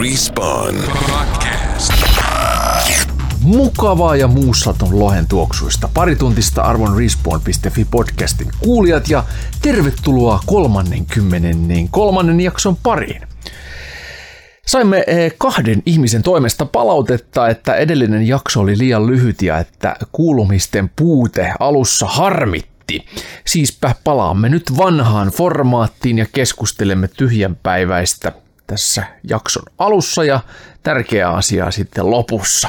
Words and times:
Respawn 0.00 0.74
Podcast. 1.10 1.92
Mukavaa 3.40 4.16
ja 4.16 4.28
muussaton 4.28 4.98
lohen 4.98 5.28
tuoksuista 5.28 5.88
parituntista 5.94 6.62
arvon 6.62 6.96
respawn.fi 6.96 7.84
podcastin 7.90 8.48
kuulijat 8.58 9.08
ja 9.08 9.24
tervetuloa 9.62 10.40
kolmannen 10.46 11.06
kymmenennen 11.06 11.88
kolmannen 11.88 12.40
jakson 12.40 12.76
pariin. 12.82 13.22
Saimme 14.66 15.04
eh, 15.06 15.32
kahden 15.38 15.82
ihmisen 15.86 16.22
toimesta 16.22 16.66
palautetta, 16.66 17.48
että 17.48 17.74
edellinen 17.74 18.28
jakso 18.28 18.60
oli 18.60 18.78
liian 18.78 19.06
lyhyt 19.06 19.42
ja 19.42 19.58
että 19.58 19.96
kuulumisten 20.12 20.90
puute 20.96 21.52
alussa 21.60 22.06
harmitti. 22.06 23.06
Siispä 23.46 23.94
palaamme 24.04 24.48
nyt 24.48 24.76
vanhaan 24.76 25.28
formaattiin 25.28 26.18
ja 26.18 26.26
keskustelemme 26.32 27.08
tyhjänpäiväistä 27.08 28.32
tässä 28.68 29.04
jakson 29.28 29.62
alussa 29.78 30.24
ja 30.24 30.40
tärkeää 30.82 31.30
asiaa 31.30 31.70
sitten 31.70 32.10
lopussa. 32.10 32.68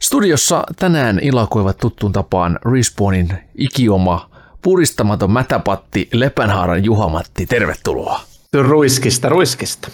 Studiossa 0.00 0.64
tänään 0.78 1.18
ilakoivat 1.22 1.78
tuttuun 1.78 2.12
tapaan 2.12 2.58
Respawnin 2.72 3.38
ikioma 3.58 4.30
puristamaton 4.62 5.30
mätäpatti 5.30 6.08
Lepänhaaran 6.12 6.84
Juhamatti. 6.84 7.46
Tervetuloa. 7.46 8.20
Ruiskista, 8.54 9.28
ruiskista. 9.28 9.88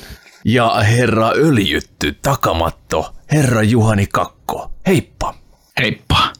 Ja 0.44 0.74
herra 0.74 1.30
öljytty 1.30 2.18
takamatto, 2.22 3.14
herra 3.32 3.62
Juhani 3.62 4.06
Kakko. 4.06 4.72
Heippa. 4.86 5.34
Heippa. 5.80 6.32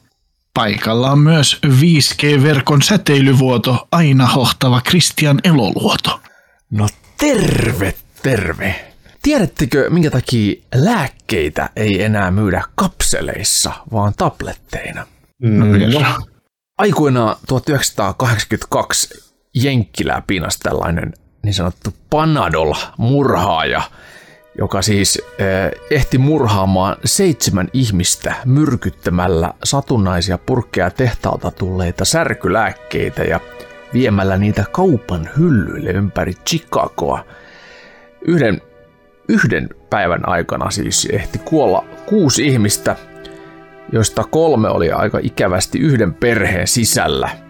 Paikalla 0.55 1.11
on 1.11 1.19
myös 1.19 1.59
5G-verkon 1.67 2.83
säteilyvuoto 2.83 3.89
aina 3.92 4.27
hohtava 4.27 4.81
Christian 4.81 5.41
Eloluoto. 5.45 6.20
No 6.70 6.89
terve, 7.19 7.95
terve. 8.23 8.74
Tiedättekö, 9.23 9.91
minkä 9.91 10.10
takia 10.10 10.62
lääkkeitä 10.74 11.70
ei 11.77 12.02
enää 12.02 12.30
myydä 12.30 12.62
kapseleissa, 12.74 13.72
vaan 13.92 14.12
tabletteina? 14.17 15.06
No, 15.42 15.67
no. 15.67 16.27
Aikoinaan 16.78 17.36
1982 17.48 19.30
Jenkkilää 19.55 20.22
pinas 20.27 20.58
tällainen 20.58 21.12
niin 21.42 21.55
sanottu 21.55 21.95
Panadol-murhaaja, 22.11 23.83
joka 24.58 24.83
siis 24.83 25.23
eh, 25.39 25.80
ehti 25.91 26.19
murhaamaan 26.19 26.97
seitsemän 27.05 27.69
ihmistä 27.73 28.34
myrkyttämällä 28.45 29.55
satunnaisia 29.64 30.39
purkkeja 30.39 30.91
tehtaalta 30.91 31.50
tulleita 31.50 32.05
särkylääkkeitä 32.05 33.23
ja 33.23 33.41
viemällä 33.92 34.36
niitä 34.36 34.64
kaupan 34.73 35.30
hyllyille 35.39 35.91
ympäri 35.91 36.34
Chicagoa. 36.34 37.25
Yhden, 38.23 38.61
yhden 39.29 39.69
päivän 39.91 40.29
aikana 40.29 40.71
siis 40.71 41.09
ehti 41.13 41.39
kuolla 41.39 41.85
kuusi 42.07 42.47
ihmistä, 42.47 42.97
joista 43.93 44.25
kolme 44.25 44.69
oli 44.69 44.93
aika 44.93 45.19
ikävästi 45.23 45.79
yhden 45.79 46.15
perheen 46.15 46.67
sisällä– 46.67 47.31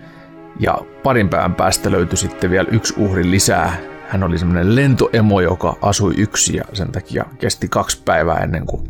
ja 0.60 0.78
parin 1.02 1.28
päivän 1.28 1.54
päästä 1.54 1.90
löytyi 1.90 2.16
sitten 2.16 2.50
vielä 2.50 2.68
yksi 2.70 2.94
uhri 2.96 3.30
lisää. 3.30 3.76
Hän 4.08 4.22
oli 4.22 4.38
semmoinen 4.38 4.76
lentoemo, 4.76 5.40
joka 5.40 5.76
asui 5.82 6.14
yksi 6.16 6.56
ja 6.56 6.64
sen 6.72 6.92
takia 6.92 7.24
kesti 7.38 7.68
kaksi 7.68 8.02
päivää 8.04 8.38
ennen 8.38 8.66
kuin 8.66 8.82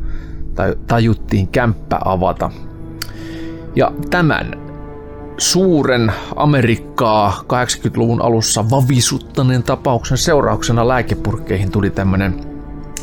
tajuttiin 0.87 1.49
kämppä 1.49 1.99
avata. 2.05 2.51
Ja 3.77 3.93
tämän 4.11 4.70
suuren 5.41 6.13
Amerikkaa 6.37 7.45
80-luvun 7.45 8.23
alussa 8.23 8.71
vavisuttaneen 8.71 9.63
tapauksen 9.63 10.19
seurauksena 10.19 10.89
lääkepurkkeihin 10.89 11.71
tuli 11.71 11.91
tämmöinen 11.91 12.41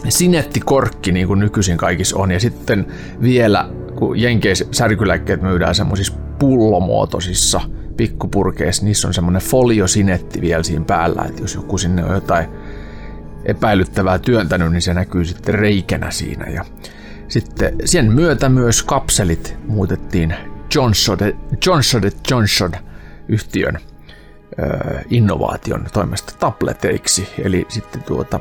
sinettikorkki, 0.09 1.11
niin 1.11 1.27
kuin 1.27 1.39
nykyisin 1.39 1.77
kaikissa 1.77 2.17
on. 2.17 2.31
Ja 2.31 2.39
sitten 2.39 2.87
vielä, 3.21 3.69
kun 3.95 4.19
Jenkeissä 4.19 4.65
särkylääkkeet 4.71 5.41
myydään 5.41 5.75
semmoisissa 5.75 6.13
pullomuotoisissa 6.39 7.61
pikkupurkeissa, 7.97 8.85
niissä 8.85 9.07
on 9.07 9.13
semmoinen 9.13 9.41
foliosinetti 9.41 10.41
vielä 10.41 10.63
siinä 10.63 10.85
päällä, 10.85 11.25
että 11.29 11.41
jos 11.41 11.55
joku 11.55 11.77
sinne 11.77 12.03
on 12.05 12.13
jotain 12.13 12.47
epäilyttävää 13.45 14.19
työntänyt, 14.19 14.71
niin 14.71 14.81
se 14.81 14.93
näkyy 14.93 15.25
sitten 15.25 15.55
reikänä 15.55 16.11
siinä. 16.11 16.45
Ja 16.45 16.65
sitten 17.27 17.75
sen 17.85 18.13
myötä 18.13 18.49
myös 18.49 18.83
kapselit 18.83 19.57
muutettiin 19.67 20.33
Johnson, 20.75 21.17
Johnson 21.65 22.01
Johnson 22.31 22.71
yhtiön 23.27 23.79
innovaation 25.09 25.85
toimesta 25.93 26.33
tableteiksi, 26.39 27.29
eli 27.43 27.65
sitten 27.69 28.03
tuota, 28.03 28.39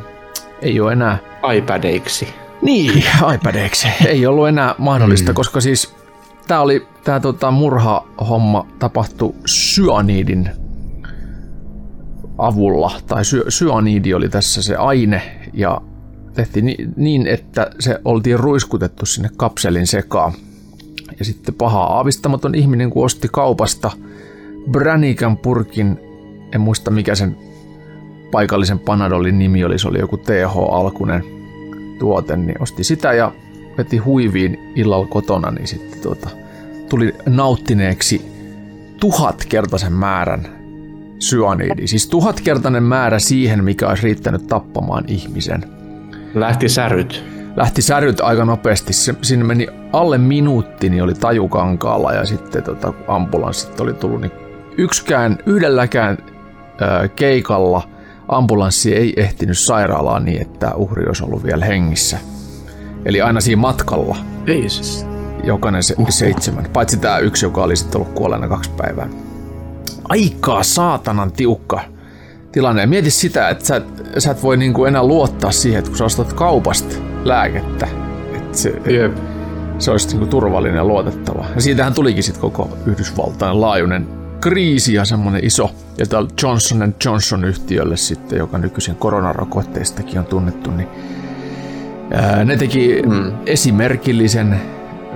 ei 0.63 0.81
ole 0.81 0.93
enää... 0.93 1.19
iPadeiksi. 1.57 2.29
Niin, 2.63 3.05
iPadeiksi. 3.35 3.89
Ei 4.07 4.27
ollut 4.27 4.49
enää 4.49 4.75
mahdollista, 4.79 5.33
mm. 5.33 5.35
koska 5.35 5.61
siis 5.61 5.95
tämä 6.47 6.61
oli 6.61 6.87
tämä 7.05 7.21
tota, 7.21 7.51
murha-homma 7.51 8.67
tapahtui 8.79 9.35
syaniidin 9.47 10.51
avulla, 12.39 12.93
tai 13.07 13.25
sy- 13.25 13.45
syaniidi 13.49 14.15
oli 14.15 14.29
tässä 14.29 14.63
se 14.63 14.77
aine, 14.77 15.23
ja 15.53 15.81
tehtiin 16.35 16.67
ni- 16.67 16.89
niin, 16.97 17.27
että 17.27 17.71
se 17.81 18.01
oltiin 18.05 18.41
ruiskutettu 18.41 19.07
sinne 19.07 19.29
kapselin 19.37 19.87
sekaan. 19.87 20.33
Ja 21.19 21.25
sitten 21.25 21.54
paha 21.54 21.82
aavistamaton 21.82 22.54
ihminen, 22.54 22.91
kun 22.91 23.04
osti 23.04 23.28
kaupasta 23.32 23.91
Branikan 24.71 25.37
purkin, 25.37 25.99
en 26.53 26.60
muista 26.60 26.91
mikä 26.91 27.15
sen 27.15 27.37
paikallisen 28.31 28.78
Panadolin 28.78 29.38
nimi 29.38 29.65
oli, 29.65 29.78
se 29.78 29.88
oli 29.88 29.99
joku 29.99 30.16
TH-alkunen 30.16 31.25
tuote, 31.99 32.37
niin 32.37 32.62
osti 32.62 32.84
sitä 32.84 33.12
ja 33.12 33.32
veti 33.78 33.97
huiviin 33.97 34.72
illalla 34.75 35.06
kotona, 35.06 35.50
niin 35.50 35.66
sitten 35.66 36.00
tuota, 36.00 36.28
tuli 36.88 37.15
nauttineeksi 37.27 38.22
tuhatkertaisen 39.00 39.93
määrän 39.93 40.48
syaniidi. 41.19 41.87
Siis 41.87 42.09
tuhatkertainen 42.09 42.83
määrä 42.83 43.19
siihen, 43.19 43.65
mikä 43.65 43.88
olisi 43.88 44.03
riittänyt 44.03 44.47
tappamaan 44.47 45.04
ihmisen. 45.09 45.65
Lähti 46.34 46.69
säryt. 46.69 47.36
Lähti 47.56 47.83
säryt 47.83 48.21
aika 48.21 48.44
nopeasti. 48.44 48.93
Se, 48.93 49.15
sinne 49.22 49.44
meni 49.44 49.67
alle 49.93 50.19
minuutti, 50.19 50.91
niin 50.91 51.03
oli 51.03 51.15
tajukankaalla 51.15 52.12
ja 52.12 52.25
sitten 52.25 52.62
tota, 52.62 52.93
ambulanssit 53.09 53.81
oli 53.81 53.94
tullut. 53.94 54.21
Niin 54.21 54.33
yksikään, 54.78 55.39
yhdelläkään 55.47 56.19
ö, 56.22 57.09
keikalla 57.09 57.83
ambulanssi 58.28 58.95
ei 58.95 59.12
ehtinyt 59.16 59.59
sairaalaan 59.59 60.25
niin, 60.25 60.43
että 60.43 60.75
uhri 60.75 61.06
olisi 61.06 61.25
ollut 61.25 61.45
vielä 61.45 61.65
hengissä. 61.65 62.19
Eli 63.05 63.21
aina 63.21 63.41
siinä 63.41 63.61
matkalla. 63.61 64.16
Ei 64.47 64.69
siis 64.69 65.06
jokainen 65.45 65.83
se 65.83 65.95
uh. 65.99 66.09
seitsemän. 66.09 66.66
Paitsi 66.72 66.97
tämä 66.97 67.19
yksi, 67.19 67.47
joka 67.47 67.62
oli 67.62 67.77
sitten 67.77 68.00
ollut 68.00 68.15
kuolleena 68.15 68.49
kaksi 68.49 68.71
päivää. 68.77 69.09
Aikaa 70.09 70.62
saatanan 70.62 71.33
tiukka 71.33 71.81
tilanne. 72.56 72.83
Ja 72.83 72.89
mieti 72.89 73.11
sitä, 73.11 73.49
että 73.49 73.67
sä 73.67 73.77
et, 73.77 73.84
sä 74.19 74.31
et 74.31 74.43
voi 74.43 74.56
niinku 74.56 74.84
enää 74.84 75.03
luottaa 75.03 75.53
siihen, 75.53 75.78
että 75.78 75.89
kun 75.89 75.99
sä 75.99 76.05
ostat 76.05 76.33
kaupasta 76.33 76.94
lääkettä, 77.25 77.89
että 78.34 78.59
se, 78.59 78.75
yep. 78.91 79.17
se 79.78 79.91
olisi 79.91 80.09
niinku 80.09 80.27
turvallinen 80.27 80.77
ja 80.77 80.84
luotettava. 80.84 81.45
Ja 81.55 81.61
siitähän 81.61 81.95
tulikin 81.95 82.22
sitten 82.22 82.41
koko 82.41 82.78
Yhdysvaltain 82.87 83.61
laajuinen 83.61 84.09
kriisi 84.41 84.95
ja 84.95 85.05
semmoinen 85.05 85.45
iso. 85.45 85.71
Ja 85.99 86.06
täällä 86.06 86.31
Johnson 86.43 86.95
Johnson 87.05 87.45
yhtiölle 87.45 87.97
sitten, 87.97 88.39
joka 88.39 88.59
nykyisin 88.59 88.97
koronarokotteistakin 88.97 90.19
on 90.19 90.27
tunnettu, 90.27 90.71
niin 90.71 90.89
ää, 92.11 92.45
ne 92.45 92.56
teki 92.56 93.03
mm. 93.06 93.33
esimerkillisen 93.47 94.61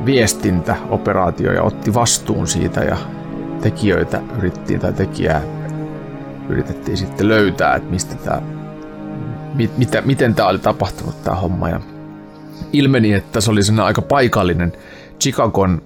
viestintäoperaatio 0.04 1.52
ja 1.52 1.62
otti 1.62 1.94
vastuun 1.94 2.46
siitä 2.46 2.80
ja 2.80 2.96
tekijöitä 3.60 4.20
yrittiin 4.38 4.80
tai 4.80 4.92
tekijää 4.92 5.59
yritettiin 6.50 6.96
sitten 6.96 7.28
löytää, 7.28 7.74
että 7.74 7.90
mistä 7.90 8.14
tämä, 8.14 8.42
mit, 9.54 9.78
mitä, 9.78 10.00
miten 10.00 10.34
tämä 10.34 10.48
oli 10.48 10.58
tapahtunut 10.58 11.22
tämä 11.22 11.36
homma. 11.36 11.68
Ja 11.68 11.80
ilmeni, 12.72 13.12
että 13.12 13.40
se 13.40 13.50
oli 13.50 13.62
sen 13.62 13.80
aika 13.80 14.02
paikallinen. 14.02 14.72
Chicagon 15.20 15.82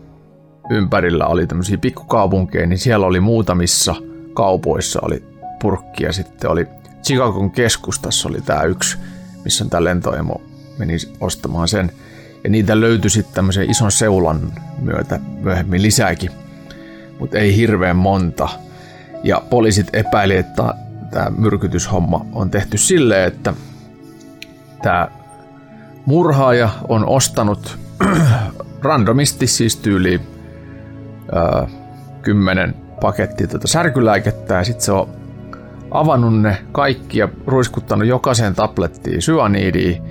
ympärillä 0.71 1.27
oli 1.27 1.47
tämmöisiä 1.47 1.79
pikkukaupunkeja, 1.79 2.67
niin 2.67 2.79
siellä 2.79 3.07
oli 3.07 3.21
muutamissa 3.21 3.95
kaupoissa 4.35 5.01
oli 5.03 5.25
purkki 5.61 6.05
ja 6.05 6.13
sitten 6.13 6.51
oli 6.51 6.67
Chicagon 7.03 7.51
keskustassa 7.51 8.29
oli 8.29 8.41
tämä 8.41 8.63
yksi, 8.63 8.99
missä 9.45 9.65
tämä 9.65 9.85
lentoemo 9.85 10.41
meni 10.79 10.97
ostamaan 11.21 11.69
sen– 11.69 11.93
ja 12.45 12.51
niitä 12.51 12.81
löytyi 12.81 13.11
sitten 13.11 13.35
tämmöisen 13.35 13.71
ison 13.71 13.93
seulan 13.93 14.53
myötä 14.79 15.21
myöhemmin 15.41 15.83
lisääkin, 15.83 16.31
mutta 17.19 17.39
ei 17.39 17.57
hirveän 17.57 17.97
monta. 17.97 18.49
Ja 19.25 19.43
poliisit 19.51 19.87
epäili, 19.93 20.37
että 20.37 20.75
tämä 21.11 21.31
myrkytyshomma 21.39 22.27
on 22.33 22.51
tehty 22.51 22.79
silleen, 22.79 23.29
että 23.29 23.55
tämä 24.83 25.09
murhaaja 26.07 26.71
on 26.89 27.09
ostanut 27.09 27.79
randomisti 28.83 29.47
siis 29.47 29.77
tyyliin 29.77 30.21
öö, 31.33 31.67
pakettia 33.01 33.47
tätä 33.47 33.69
särkylääkettä 33.69 34.55
ja 34.55 34.65
sitten 34.65 34.85
se 34.85 34.93
on 34.93 35.09
avannut 35.91 36.41
ne 36.41 36.59
kaikki 36.73 37.19
ja 37.19 37.29
ruiskuttanut 37.47 38.09
jokaiseen 38.09 38.55
tablettiin 38.55 39.23
syaniidia 39.23 40.03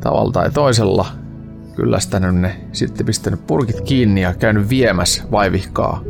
tavalla 0.00 0.32
tai 0.32 0.50
toisella 0.50 1.06
kyllästänyt 1.76 2.34
ne, 2.34 2.60
sitten 2.72 3.06
pistänyt 3.06 3.46
purkit 3.46 3.80
kiinni 3.80 4.20
ja 4.20 4.34
käynyt 4.34 4.68
viemässä 4.68 5.24
vaivihkaa 5.30 6.02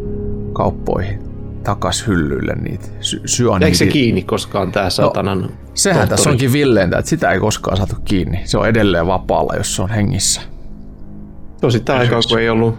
kauppoihin 0.52 1.31
takas 1.62 2.06
hyllyille 2.06 2.52
niitä 2.54 2.86
sy- 3.00 3.16
Jäikö 3.16 3.28
se 3.28 3.34
syaniidi. 3.36 3.86
kiinni 3.92 4.22
koskaan 4.22 4.72
tää 4.72 4.90
satanan 4.90 5.40
No, 5.40 5.48
Sehän 5.74 6.08
tässä 6.08 6.16
tohtori? 6.16 6.32
onkin 6.34 6.52
villeintä, 6.52 6.98
että 6.98 7.08
sitä 7.08 7.30
ei 7.30 7.40
koskaan 7.40 7.76
saatu 7.76 7.96
kiinni. 8.04 8.40
Se 8.44 8.58
on 8.58 8.68
edelleen 8.68 9.06
vapaalla, 9.06 9.54
jos 9.56 9.76
se 9.76 9.82
on 9.82 9.90
hengissä. 9.90 10.40
No 11.62 11.70
sitä 11.70 11.96
aikaa, 11.96 12.20
kun 12.28 12.38
ei 12.40 12.48
ollut 12.48 12.74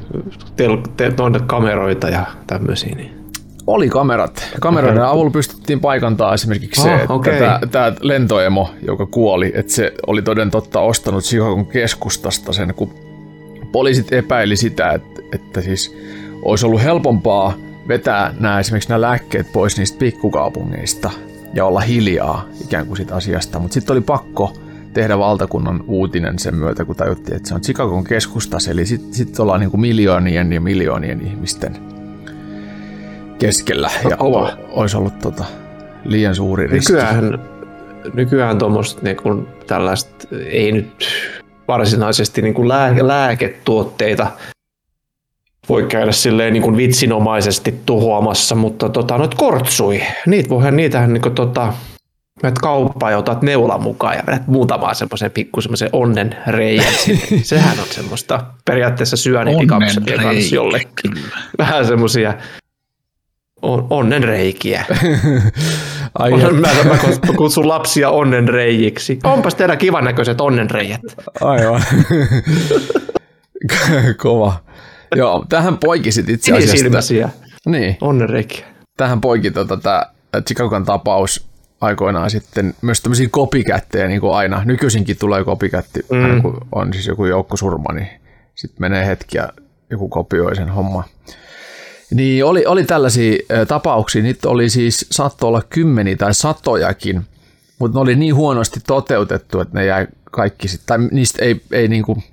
tel- 0.55 0.87
te- 0.97 1.13
kameroita 1.47 2.09
ja 2.09 2.25
tämmöisiä. 2.47 2.95
Niin. 2.95 3.23
Oli 3.67 3.89
kamerat. 3.89 4.49
Kameroiden 4.59 5.03
avulla 5.05 5.31
pystyttiin 5.31 5.79
paikantaa 5.79 6.33
esimerkiksi 6.33 6.81
se, 6.81 6.93
Ah, 6.93 7.01
että 7.01 7.13
okei. 7.13 7.39
tämä 7.71 7.93
lentoemo, 8.01 8.69
joka 8.87 9.05
kuoli, 9.05 9.51
että 9.55 9.73
se 9.73 9.93
oli 10.07 10.21
toden 10.21 10.51
totta 10.51 10.79
ostanut 10.79 11.23
Chicagon 11.23 11.65
keskustasta 11.65 12.53
sen, 12.53 12.73
kun 12.75 12.93
poliisit 13.71 14.13
epäili 14.13 14.55
sitä, 14.55 14.89
että, 14.91 15.21
että 15.33 15.61
siis 15.61 15.95
olisi 16.41 16.65
ollut 16.65 16.83
helpompaa 16.83 17.53
vetää 17.87 18.33
nämä 18.39 18.59
esimerkiksi 18.59 18.89
nämä 18.89 19.01
lääkkeet 19.01 19.51
pois 19.53 19.77
niistä 19.77 19.99
pikkukaupungeista 19.99 21.11
ja 21.53 21.65
olla 21.65 21.79
hiljaa 21.79 22.45
ikään 22.63 22.87
kuin 22.87 22.97
siitä 22.97 23.15
asiasta, 23.15 23.59
mutta 23.59 23.73
sitten 23.73 23.93
oli 23.93 24.01
pakko 24.01 24.53
tehdä 24.93 25.17
valtakunnan 25.17 25.83
uutinen 25.87 26.39
sen 26.39 26.55
myötä, 26.55 26.85
kun 26.85 26.95
tajuttiin, 26.95 27.35
että 27.35 27.49
se 27.49 27.55
on 27.55 27.61
Chicagon 27.61 28.03
keskustas, 28.03 28.67
eli 28.67 28.85
sitten 28.85 29.13
sit 29.13 29.39
ollaan 29.39 29.59
niin 29.59 29.71
kuin 29.71 29.81
miljoonien 29.81 30.53
ja 30.53 30.61
miljoonien 30.61 31.27
ihmisten 31.27 31.77
keskellä 33.39 33.89
ja 34.09 34.17
Kova. 34.17 34.41
o- 34.43 34.57
olisi 34.69 34.97
ollut 34.97 35.19
tota, 35.19 35.45
liian 36.05 36.35
suuri 36.35 36.67
riski. 36.67 36.93
Nykyään, 36.93 37.39
nykyään 38.13 38.57
tuommoista 38.57 39.01
niin 39.03 39.17
kuin 39.17 39.47
tällaista, 39.67 40.27
ei 40.45 40.71
nyt 40.71 41.07
varsinaisesti 41.67 42.41
niin 42.41 42.53
kuin 42.53 42.67
lääke, 42.67 43.07
lääketuotteita 43.07 44.27
voi 45.69 45.83
käydä 45.83 46.11
silleen 46.11 46.53
niin 46.53 46.63
kuin 46.63 46.77
vitsinomaisesti 46.77 47.75
tuhoamassa, 47.85 48.55
mutta 48.55 48.89
tota, 48.89 49.17
noit 49.17 49.35
kortsui, 49.35 50.01
niitä 50.25 50.49
voihan, 50.49 50.75
niitähän 50.77 51.13
niin 51.13 51.21
kuin, 51.21 51.35
tota, 51.35 51.73
menet 52.43 52.59
kauppaan 52.59 53.11
ja 53.11 53.17
otat 53.17 53.41
neulan 53.41 53.81
mukaan 53.83 54.15
ja 54.15 54.23
vedät 54.27 54.47
muutamaan 54.47 54.95
semmoisen 54.95 55.31
pikku 55.31 55.61
semmoisen 55.61 55.89
onnen 55.93 56.35
reijän. 56.47 56.93
Sehän 57.41 57.79
on 57.79 57.85
semmoista 57.91 58.43
periaatteessa 58.65 59.17
syönitikapselia 59.17 60.17
kanssa 60.17 60.55
jollekin. 60.55 61.13
Vähän 61.57 61.85
semmoisia 61.85 62.33
on, 63.61 63.87
onnenreikiä. 63.89 64.85
Ai, 66.19 66.33
Olen, 66.33 66.45
et- 66.55 66.61
mä, 66.61 66.69
mä 67.27 67.33
kutsun 67.37 67.67
lapsia 67.67 68.09
onnenreijiksi. 68.09 69.19
Onpas 69.23 69.55
teillä 69.55 69.75
kivan 69.75 70.03
näköiset 70.03 70.41
onnenreijät. 70.41 71.01
Aivan. 71.41 71.81
Kova. 74.23 74.63
Joo, 75.21 75.45
tähän 75.49 75.77
poiki 75.77 76.11
sit 76.11 76.29
itse 76.29 76.51
asiassa. 76.51 76.71
Sinisilmäisiä 76.71 77.29
Niin, 77.65 77.97
onnenreikiä. 78.01 78.65
tähän 78.97 79.21
poiki 79.21 79.51
tota, 79.51 79.77
tämä 79.77 80.05
Chicagon 80.45 80.85
tapaus 80.85 81.45
aikoinaan 81.81 82.29
sitten 82.29 82.73
myös 82.81 83.01
tämmöisiä 83.01 83.27
kopikättejä, 83.31 84.07
niin 84.07 84.21
kuin 84.21 84.33
aina. 84.35 84.61
Nykyisinkin 84.65 85.17
tulee 85.19 85.43
kopikätti, 85.43 85.99
mm. 86.11 86.23
aina 86.23 86.41
kun 86.41 86.67
on 86.71 86.93
siis 86.93 87.07
joku 87.07 87.25
joukkosurma, 87.25 87.93
niin 87.93 88.07
sitten 88.55 88.81
menee 88.81 89.05
hetki 89.07 89.37
ja 89.37 89.49
joku 89.89 90.09
kopioi 90.09 90.55
sen 90.55 90.69
homma. 90.69 91.03
Niin 92.13 92.45
oli, 92.45 92.65
oli 92.65 92.83
tällaisia 92.83 93.37
tapauksia, 93.67 94.23
niitä 94.23 94.49
oli 94.49 94.69
siis, 94.69 95.07
saattoi 95.11 95.47
olla 95.47 95.61
kymmeniä 95.69 96.15
tai 96.15 96.33
satojakin, 96.33 97.21
mutta 97.79 97.97
ne 97.97 98.01
oli 98.01 98.15
niin 98.15 98.35
huonosti 98.35 98.79
toteutettu, 98.87 99.59
että 99.59 99.79
ne 99.79 99.85
jäi 99.85 100.07
kaikki 100.31 100.67
sitten, 100.67 100.87
tai 100.87 101.07
niistä 101.11 101.45
ei, 101.45 101.61
ei 101.71 101.87
niinku, 101.87 102.23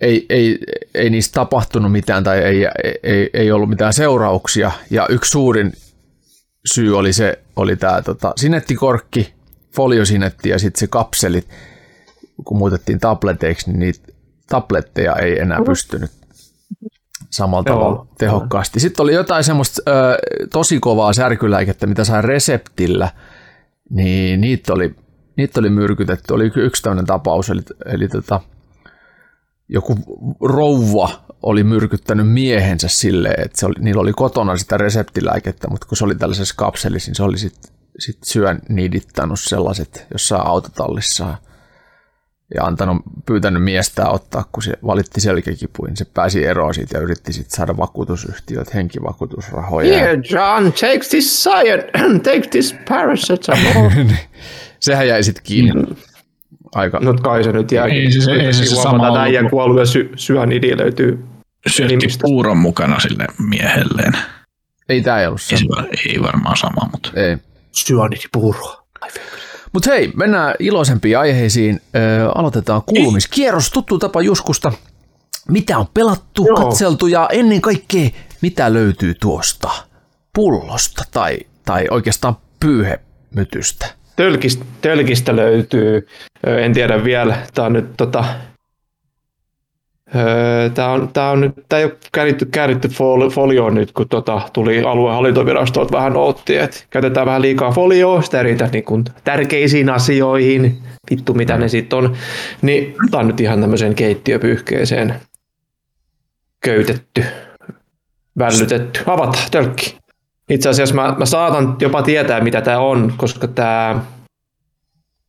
ei, 0.00 0.26
ei, 0.28 0.58
ei 0.94 1.10
niistä 1.10 1.34
tapahtunut 1.34 1.92
mitään 1.92 2.24
tai 2.24 2.38
ei, 2.38 2.66
ei, 3.02 3.30
ei 3.32 3.52
ollut 3.52 3.68
mitään 3.68 3.92
seurauksia. 3.92 4.72
Ja 4.90 5.06
yksi 5.10 5.30
suurin 5.30 5.72
syy 6.66 6.98
oli 6.98 7.12
se, 7.12 7.38
oli 7.56 7.76
tämä 7.76 8.02
tota, 8.02 8.32
sinettikorkki, 8.36 9.34
foliosinetti 9.76 10.48
ja 10.48 10.58
sitten 10.58 10.80
se 10.80 10.86
kapseli, 10.86 11.44
kun 12.44 12.58
muutettiin 12.58 12.98
tableteiksi, 12.98 13.70
niin 13.70 13.80
niitä 13.80 14.12
tabletteja 14.48 15.16
ei 15.16 15.40
enää 15.40 15.58
pystynyt 15.66 16.10
samalla 17.30 17.64
Joo. 17.66 17.76
tavalla 17.76 18.06
tehokkaasti. 18.18 18.80
Sitten 18.80 19.02
oli 19.02 19.14
jotain 19.14 19.44
semmoista 19.44 19.82
ö, 19.90 20.18
tosi 20.52 20.80
kovaa 20.80 21.12
särkylääkettä, 21.12 21.86
mitä 21.86 22.04
sai 22.04 22.22
reseptillä, 22.22 23.10
niin 23.90 24.40
niitä 24.40 24.72
oli, 24.72 24.94
niitä 25.36 25.60
oli 25.60 25.70
myrkytetty. 25.70 26.34
Oli 26.34 26.52
yksi 26.56 26.82
tämmöinen 26.82 27.06
tapaus, 27.06 27.50
eli, 27.50 27.60
eli 27.86 28.08
tota, 28.08 28.40
joku 29.68 29.94
rouva 30.40 31.10
oli 31.42 31.64
myrkyttänyt 31.64 32.32
miehensä 32.32 32.88
silleen, 32.88 33.44
että 33.44 33.60
se 33.60 33.66
oli, 33.66 33.74
niillä 33.80 34.02
oli 34.02 34.12
kotona 34.12 34.56
sitä 34.56 34.76
reseptilääkettä, 34.76 35.68
mutta 35.68 35.86
kun 35.86 35.96
se 35.96 36.04
oli 36.04 36.14
tällaisessa 36.14 36.54
kapselissa, 36.58 37.08
niin 37.08 37.16
se 37.16 37.22
oli 37.22 37.38
sitten 37.38 37.72
sit 37.98 38.18
syön 38.24 38.60
niidittanut 38.68 39.40
sellaiset 39.40 40.06
jossain 40.12 40.46
autotallissa 40.46 41.36
ja 42.54 42.64
antanut, 42.64 43.02
pyytänyt 43.26 43.62
miestä 43.62 44.08
ottaa, 44.08 44.44
kun 44.52 44.62
se 44.62 44.72
valitti 44.86 45.20
selkäkipuin, 45.20 45.96
se 45.96 46.04
pääsi 46.04 46.44
eroon 46.44 46.74
siitä 46.74 46.98
ja 46.98 47.02
yritti 47.02 47.32
sitten 47.32 47.56
saada 47.56 47.76
vakuutusyhtiöt 47.76 48.74
henkivakuutusrahoja. 48.74 49.98
Here, 49.98 50.14
John, 50.30 50.72
take 50.72 51.00
this 51.10 51.44
cyan, 51.44 51.80
take 52.32 52.48
this 52.50 52.74
paracetamol. 52.88 53.90
Sehän 54.80 55.08
jäi 55.08 55.22
sitten 55.22 55.44
kiinni. 55.44 55.96
Aika, 56.74 56.98
no 57.00 57.14
kai 57.14 57.44
se 57.44 57.52
nyt 57.52 57.72
jää. 57.72 57.86
Ei 57.86 58.12
se- 58.12 58.32
ei 58.32 58.52
se 58.52 58.64
se 58.64 58.74
sama 58.76 58.98
Tämä 58.98 59.06
ollut. 59.08 59.18
äijän 59.22 59.50
kuollut 59.50 59.78
ja 59.78 59.86
sy- 59.86 60.10
syönidi 60.16 60.76
löytyy. 60.78 61.24
Syötti 61.66 61.96
Nimistä. 61.96 62.22
puuron 62.22 62.56
mukana 62.56 63.00
sille 63.00 63.26
miehelleen. 63.48 64.12
ei 64.88 65.00
tämä 65.02 65.20
ei 65.20 65.26
ollut 65.26 65.42
se. 65.42 65.56
Ei, 65.56 66.12
ei 66.12 66.22
varmaan 66.22 66.56
sama, 66.56 66.88
mutta 66.92 67.10
Ei. 67.16 67.36
Syönidi 67.72 68.24
puuroa. 68.32 68.84
Mutta 69.72 69.90
hei, 69.90 70.12
mennään 70.16 70.54
iloisempiin 70.58 71.18
aiheisiin. 71.18 71.80
Ö, 71.96 72.28
aloitetaan 72.34 72.82
kuulumiskierros. 72.86 73.70
Tuttu 73.70 73.98
tapa 73.98 74.22
Juskusta. 74.22 74.72
Mitä 75.48 75.78
on 75.78 75.86
pelattu, 75.94 76.46
Joo. 76.46 76.56
katseltu 76.56 77.06
ja 77.06 77.28
ennen 77.32 77.60
kaikkea, 77.60 78.08
mitä 78.40 78.72
löytyy 78.72 79.14
tuosta 79.14 79.70
pullosta 80.34 81.04
tai, 81.10 81.38
tai 81.64 81.84
oikeastaan 81.90 82.36
pyyhemytystä? 82.60 83.86
Tölkistä, 84.18 84.64
tölkistä 84.80 85.36
löytyy, 85.36 86.06
en 86.46 86.72
tiedä 86.72 87.04
vielä, 87.04 87.36
tämä 87.54 87.66
on 87.66 87.72
nyt 87.72 87.86
tota, 87.96 88.24
Tämä 90.74 90.92
on, 90.92 91.08
tää 91.12 91.30
on 91.30 91.40
nyt, 91.40 91.52
tää 91.68 91.78
ei 91.78 91.84
ole 91.84 91.96
kääritty, 92.12 92.44
kääritty 92.44 92.88
fol- 92.88 93.30
folioon 93.30 93.74
nyt, 93.74 93.92
kun 93.92 94.08
tota, 94.08 94.40
tuli 94.52 94.82
aluehallintovirastolta 94.82 95.96
vähän 95.96 96.16
otti, 96.16 96.56
että 96.56 96.80
käytetään 96.90 97.26
vähän 97.26 97.42
liikaa 97.42 97.72
folioa, 97.72 98.22
sitä 98.22 98.38
ei 98.38 98.44
riitä 98.44 98.68
niin 98.72 98.84
kuin 98.84 99.04
tärkeisiin 99.24 99.90
asioihin, 99.90 100.78
vittu 101.10 101.34
mitä 101.34 101.56
ne 101.56 101.68
sitten 101.68 101.98
on, 101.98 102.16
niin 102.62 102.94
tämä 103.10 103.20
on 103.20 103.26
nyt 103.26 103.40
ihan 103.40 103.60
tämmöiseen 103.60 103.94
keittiöpyyhkeeseen. 103.94 105.14
Köytetty, 106.60 107.24
vällytetty. 108.38 109.00
Avata, 109.06 109.38
tölkki. 109.50 109.97
Itse 110.48 110.68
asiassa 110.68 110.94
mä, 110.94 111.14
mä 111.18 111.26
saatan 111.26 111.76
jopa 111.80 112.02
tietää, 112.02 112.40
mitä 112.40 112.60
tämä 112.60 112.78
on, 112.78 113.12
koska 113.16 113.48
tämä 113.48 114.00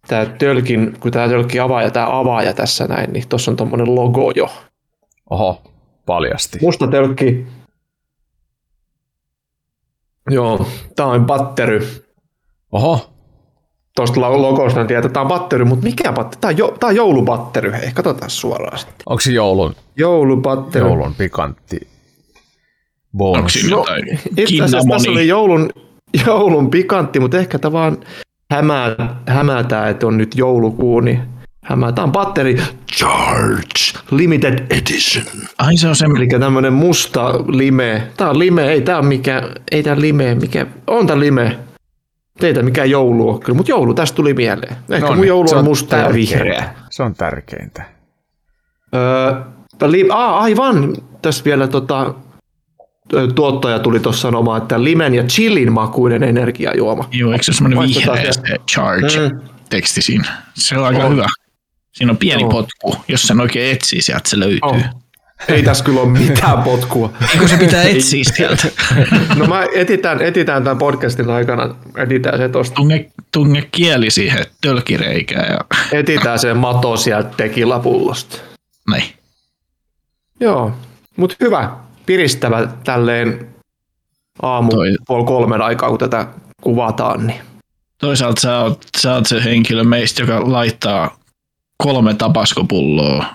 tää 0.07 0.25
tölkin, 0.25 0.97
kun 0.99 1.11
tämä 1.11 1.27
tölkki 1.27 1.59
avaaja, 1.59 1.91
tämä 1.91 2.19
avaaja 2.19 2.53
tässä 2.53 2.87
näin, 2.87 3.13
niin 3.13 3.27
tuossa 3.29 3.51
on 3.51 3.57
tuommoinen 3.57 3.95
logo 3.95 4.31
jo. 4.35 4.49
Oho, 5.29 5.61
paljasti. 6.05 6.57
Musta 6.61 6.87
tölkki. 6.87 7.47
Joo, 10.29 10.65
tämä 10.95 11.09
on 11.09 11.25
battery. 11.25 12.05
Oho, 12.71 13.09
Tuosta 13.95 14.21
lo- 14.21 14.41
logosta 14.41 14.81
että 14.81 15.09
tämä 15.09 15.21
on 15.21 15.27
battery, 15.27 15.65
mutta 15.65 15.85
mikä 15.85 16.11
battery? 16.11 16.41
Tämä 16.41 16.49
on, 16.49 16.57
jo, 16.57 16.75
tää 16.79 16.89
on 16.89 16.95
joulubattery. 16.95 17.71
Hei, 17.71 17.91
katsotaan 17.93 18.29
suoraan 18.29 18.77
sitten. 18.77 19.03
onko 19.05 19.19
se 19.19 19.31
joulun, 19.31 19.75
Joulubattery. 19.95 20.87
joulun 20.87 21.15
pikantti 21.15 21.87
bonus? 23.17 23.63
No, 23.69 23.77
jotain 23.77 24.19
Itse 24.37 24.63
asiassa 24.63 24.89
tässä 24.89 25.11
oli 25.11 25.27
joulun, 25.27 25.69
joulun 26.25 26.69
pikantti, 26.69 27.19
mutta 27.19 27.37
ehkä 27.37 27.59
tämä 27.59 27.71
vaan 27.71 27.97
hämää, 28.51 28.95
hämätää, 29.27 29.89
että 29.89 30.07
on 30.07 30.17
nyt 30.17 30.35
joulukuu, 30.35 30.99
niin 30.99 31.19
hämää. 31.63 31.91
Tämä 31.91 32.05
on 32.05 32.11
batteri 32.11 32.61
Charge 32.95 33.99
Limited 34.11 34.65
Edition. 34.69 35.25
Ai 35.57 35.77
se 35.77 35.87
on 35.87 35.95
se, 35.95 36.05
Eli 36.05 36.27
tämmöinen 36.27 36.73
musta 36.73 37.33
lime. 37.47 38.07
Tämä 38.17 38.29
on 38.29 38.39
lime, 38.39 38.71
ei 38.71 38.81
tämä 38.81 39.01
mikä, 39.01 39.41
ei 39.71 39.83
tämä 39.83 40.01
lime, 40.01 40.35
mikä, 40.35 40.65
on 40.87 41.07
tämä 41.07 41.19
lime. 41.19 41.59
Teitä 42.39 42.63
mikä 42.63 42.85
joulu 42.85 43.29
on 43.29 43.39
kyllä, 43.39 43.57
mutta 43.57 43.71
joulu 43.71 43.93
tästä 43.93 44.15
tuli 44.15 44.33
mieleen. 44.33 44.75
Ehkä 44.89 45.07
No 45.07 45.13
mun 45.13 45.21
niin, 45.21 45.27
joulu 45.27 45.47
se 45.47 45.55
on 45.55 45.59
on 45.59 45.65
musta 45.65 45.97
ja 45.97 46.13
vihreä. 46.13 46.73
Se 46.89 47.03
on 47.03 47.15
tärkeintä. 47.15 47.83
Öö, 48.95 49.33
li, 49.87 50.07
aa, 50.11 50.39
aivan, 50.39 50.95
tässä 51.21 51.45
vielä 51.45 51.67
tota, 51.67 52.13
tuottaja 53.35 53.79
tuli 53.79 53.99
tuossa 53.99 54.21
sanomaan, 54.21 54.61
että 54.61 54.83
limen 54.83 55.15
ja 55.15 55.23
chillin 55.23 55.71
makuinen 55.71 56.23
energiajuoma. 56.23 57.07
joo, 57.11 57.31
eikö 57.31 57.43
se 57.43 57.53
semmoinen 57.53 57.77
Maistetaan 57.77 58.17
vihreä 58.17 58.33
se. 58.33 58.41
se 58.47 58.55
charge-teksti 58.71 60.01
siinä? 60.01 60.27
Se 60.53 60.77
on 60.77 60.85
aika 60.85 61.03
On. 61.05 61.11
hyvä. 61.11 61.27
Siinä 61.91 62.11
on 62.11 62.17
pieni 62.17 62.41
Joo. 62.41 62.51
potku. 62.51 62.95
Jos 63.07 63.21
sen 63.21 63.39
oikein 63.41 63.75
etsii, 63.75 64.01
sieltä 64.01 64.29
se 64.29 64.39
löytyy. 64.39 64.59
Oh. 64.61 64.77
Ei 65.47 65.63
tässä 65.63 65.83
kyllä 65.83 66.01
ole 66.01 66.09
mitään 66.09 66.63
potkua. 66.69 67.13
Eikö 67.33 67.47
se 67.47 67.57
pitää 67.57 67.83
etsiä 67.83 68.23
sieltä? 68.35 68.67
No 69.35 69.45
mä 69.45 69.65
etitään, 69.75 70.21
etitään 70.21 70.63
tämän 70.63 70.77
podcastin 70.77 71.29
aikana, 71.29 71.75
etitään 71.97 72.37
se 72.37 72.49
tosta, 72.49 72.75
Tunge, 72.75 73.11
tunge 73.33 73.67
kieli 73.71 74.11
siihen 74.11 74.45
tölkireikään 74.61 75.51
ja 75.53 75.59
etitään 75.91 76.39
se 76.39 76.53
mato 76.53 76.97
sieltä 76.97 77.29
tekilapullosta. 77.37 78.37
näin. 78.89 79.03
Joo, 80.39 80.71
mutta 81.15 81.35
hyvä, 81.41 81.69
piristävä 82.09 82.67
tälleen 82.83 83.47
aamu 84.41 84.71
Toi- 84.71 84.95
puoli 85.07 85.25
kolmen 85.25 85.61
aikaa, 85.61 85.89
kun 85.89 85.97
tätä 85.99 86.27
kuvataan. 86.61 87.27
Niin. 87.27 87.41
Toisaalta 87.97 88.41
sä 88.41 88.59
oot, 88.59 88.85
sä 88.97 89.13
oot 89.15 89.25
se 89.25 89.43
henkilö 89.43 89.83
meistä, 89.83 90.21
joka 90.23 90.51
laittaa 90.51 91.17
kolme 91.77 92.13
tapaskopulloa 92.13 93.25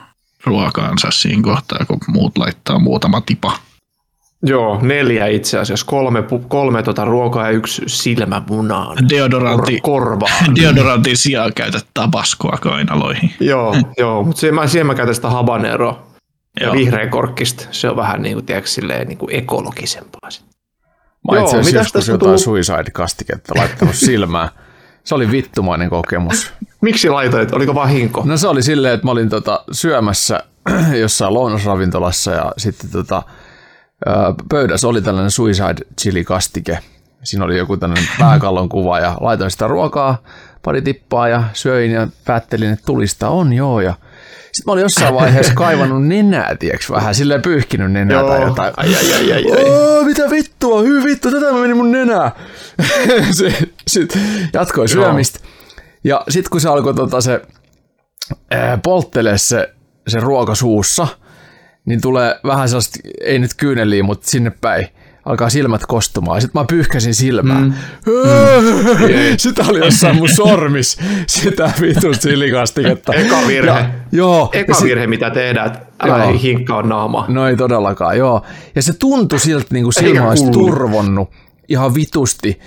ruokaansa 0.45 1.09
siinä 1.11 1.43
kohtaa, 1.43 1.79
kun 1.89 1.99
muut 2.09 2.39
laittaa 2.39 2.79
muutama 2.79 3.21
tipa. 3.21 3.53
Joo, 4.43 4.79
neljä 4.83 5.27
itse 5.27 5.59
asiassa, 5.59 5.87
kolme, 5.87 6.25
kolme 6.49 6.83
tota 6.83 7.05
ruokaa 7.05 7.45
ja 7.45 7.51
yksi 7.51 7.83
silmämunaan. 7.87 9.09
Deodorantti, 9.09 9.81
Kor- 9.81 10.03
korvaan. 10.05 10.57
deodorantin 10.63 11.17
sijaan 11.17 11.53
käytät 11.55 11.87
tabaskoa 11.95 12.59
kainaloihin. 12.61 13.35
joo, 13.41 13.77
joo 13.99 14.23
mutta 14.23 14.41
siihen 14.41 14.55
mä, 14.55 14.67
siihen 14.67 14.87
mä 14.87 14.95
käytän 14.95 15.15
sitä 15.15 15.31
habaneroa 15.31 16.04
ja 16.61 16.67
Joo. 16.67 16.75
vihreän 16.75 17.11
korkkista. 17.11 17.67
Se 17.71 17.91
on 17.91 17.97
vähän 17.97 18.23
niin 18.23 18.35
kuin, 18.35 18.47
tiedätkö, 18.47 18.71
silleen, 18.71 19.09
niin 19.09 19.19
kuin 19.19 19.35
ekologisempaa. 19.35 20.29
Mä 21.31 21.37
Joo, 21.37 21.45
itse 21.45 21.59
asiassa 21.59 21.77
joskus 21.77 22.09
jotain 22.09 22.21
tullut? 22.21 22.41
suicide-kastiketta 22.41 23.55
laittanut 23.59 23.95
silmään. 23.95 24.49
Se 25.05 25.15
oli 25.15 25.31
vittumainen 25.31 25.91
kokemus. 25.91 26.53
Miksi 26.81 27.11
laitoit? 27.11 27.53
Oliko 27.53 27.75
vahinko? 27.75 28.23
No 28.25 28.37
se 28.37 28.49
oli 28.49 28.63
silleen, 28.63 28.95
että 28.95 29.07
mä 29.07 29.11
olin 29.11 29.29
tota 29.29 29.65
syömässä 29.73 30.43
jossain 31.01 31.35
lounasravintolassa 31.35 32.31
ja 32.31 32.53
sitten 32.57 32.91
tota, 32.91 33.23
pöydässä 34.49 34.89
oli 34.89 35.03
tällainen 35.03 35.31
suicide 35.31 35.87
chili 36.01 36.25
kastike. 36.25 36.79
Siinä 37.23 37.45
oli 37.45 37.59
joku 37.59 37.77
tällainen 37.77 38.09
pääkallon 38.19 38.69
kuva 38.69 39.01
ja 39.01 39.17
laitoin 39.21 39.51
sitä 39.51 39.69
ruokaa 39.69 40.23
pari 40.63 40.83
tippaa 40.83 41.29
ja 41.29 41.45
söin 41.53 41.91
ja 41.91 42.09
päättelin, 42.25 42.71
että 42.71 42.87
tulista 42.87 43.29
on 43.29 43.53
joo 43.53 43.81
ja 43.81 43.95
sitten 44.55 44.63
mä 44.67 44.73
olin 44.73 44.83
jossain 44.83 45.15
vaiheessa 45.15 45.55
kaivannut 45.65 46.07
nenää, 46.07 46.57
tiiäks, 46.59 46.91
vähän 46.91 47.15
silleen 47.15 47.43
pyyhkinyt 47.43 47.93
nenää 47.93 48.23
tai 48.25 48.43
jotain. 48.43 48.75
Ai, 48.77 48.95
ai, 48.95 49.13
ai, 49.15 49.33
ai, 49.33 49.53
ai. 49.53 49.65
Oo, 49.65 50.05
mitä 50.05 50.31
vittua, 50.31 50.83
hyvin 50.83 51.05
vittu, 51.05 51.31
tätä 51.31 51.53
meni 51.53 51.75
mun 51.75 51.93
nenää. 51.93 52.33
se, 53.39 53.53
sit 53.89 54.19
jatkoi 54.53 54.89
syömistä. 54.89 55.39
Ja 56.05 56.25
sitten 56.29 56.51
kun 56.51 56.61
se 56.61 56.69
alkoi 56.69 56.95
tota 56.95 57.21
se 57.21 57.41
ää, 58.51 58.79
polttelee 58.83 59.39
se, 59.39 59.75
se 60.09 60.21
ruoka 60.21 60.55
suussa, 60.55 61.07
niin 61.87 62.01
tulee 62.01 62.41
vähän 62.47 62.69
sellaista, 62.69 62.99
ei 63.21 63.39
nyt 63.39 63.55
kyyneliä, 63.55 64.03
mutta 64.03 64.31
sinne 64.31 64.51
päin 64.51 64.89
alkaa 65.25 65.51
silmät 65.51 65.87
kostumaan. 65.87 66.41
Sitten 66.41 66.61
mä 66.61 66.67
pyyhkäsin 66.69 67.15
silmää. 67.15 67.61
Mm. 67.61 67.73
Sitä 69.37 69.65
oli 69.69 69.79
jossain 69.79 70.17
mun 70.17 70.29
sormis, 70.29 70.99
sitä 71.27 71.73
vitun 71.81 72.15
silikastiketta. 72.15 73.13
Eka 73.25 73.37
virhe. 73.47 73.71
Ja, 73.71 73.91
joo. 74.13 74.51
ja 74.55 74.61
Eka 74.61 74.75
sit- 74.75 74.85
virhe, 74.85 75.07
mitä 75.07 75.31
tehdään, 75.31 75.67
että 75.67 75.81
älä 76.03 76.19
Joo. 76.19 76.31
ei 76.31 76.43
hinkkaa 76.43 76.83
naamaa. 76.83 77.25
No 77.29 77.49
ei 77.49 77.57
todellakaan, 77.57 78.19
joo. 78.19 78.43
Ja 78.75 78.83
se 78.83 78.93
tuntui 78.93 79.39
siltä, 79.41 79.67
niin 79.71 79.85
kuin 79.85 79.95
silmä 79.95 80.29
olisi 80.29 80.51
turvonnut 80.51 81.31
ihan 81.69 81.95
vitusti. 81.95 82.61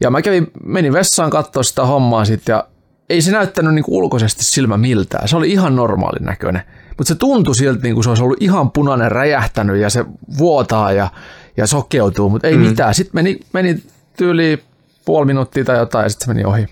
Ja 0.00 0.10
mä 0.10 0.22
kävin, 0.22 0.46
menin 0.64 0.92
vessaan 0.92 1.30
katsoa 1.30 1.62
sitä 1.62 1.86
hommaa 1.86 2.24
sitten 2.24 2.52
ja 2.52 2.66
ei 3.10 3.22
se 3.22 3.30
näyttänyt 3.32 3.74
niin 3.74 3.84
kuin 3.84 3.96
ulkoisesti 4.02 4.44
silmä 4.44 4.76
miltään. 4.76 5.28
Se 5.28 5.36
oli 5.36 5.50
ihan 5.50 5.76
normaalin 5.76 6.24
näköinen. 6.24 6.62
Mutta 6.88 7.08
se 7.08 7.14
tuntui 7.14 7.54
siltä, 7.54 7.82
niin 7.82 7.94
kuin 7.94 8.04
se 8.04 8.10
olisi 8.10 8.22
ollut 8.22 8.42
ihan 8.42 8.70
punainen 8.70 9.12
räjähtänyt 9.12 9.76
ja 9.76 9.90
se 9.90 10.04
vuotaa 10.38 10.92
ja, 10.92 11.08
ja 11.56 11.66
sokeutuu, 11.66 12.30
mutta 12.30 12.48
ei 12.48 12.56
mm. 12.56 12.62
mitään. 12.62 12.94
Sitten 12.94 13.14
meni, 13.14 13.40
meni 13.52 13.82
tyyli 14.16 14.62
puoli 15.04 15.26
minuuttia 15.26 15.64
tai 15.64 15.78
jotain 15.78 16.04
ja 16.04 16.08
sitten 16.08 16.26
se 16.26 16.34
meni 16.34 16.44
ohi. 16.44 16.66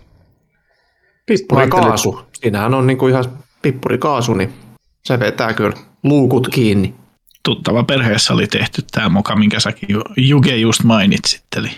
Pippurikaasu. 1.27 2.21
Siinähän 2.33 2.75
on 2.75 2.87
niinku 2.87 3.09
ihan 3.09 3.25
pippurikaasu, 3.63 4.35
niin 4.35 4.53
se 5.05 5.19
vetää 5.19 5.53
kyllä 5.55 5.77
luukut 6.03 6.49
kiinni. 6.49 6.95
Tuttava 7.43 7.85
perheessä 7.85 8.35
oli 8.35 8.47
tehty 8.47 8.83
tämä 8.91 9.09
moka, 9.09 9.37
minkä 9.37 9.61
säkin 9.61 9.89
ju- 9.89 10.05
Juge 10.17 10.57
just 10.57 10.85
mainitsit. 10.85 11.43
Eli, 11.57 11.71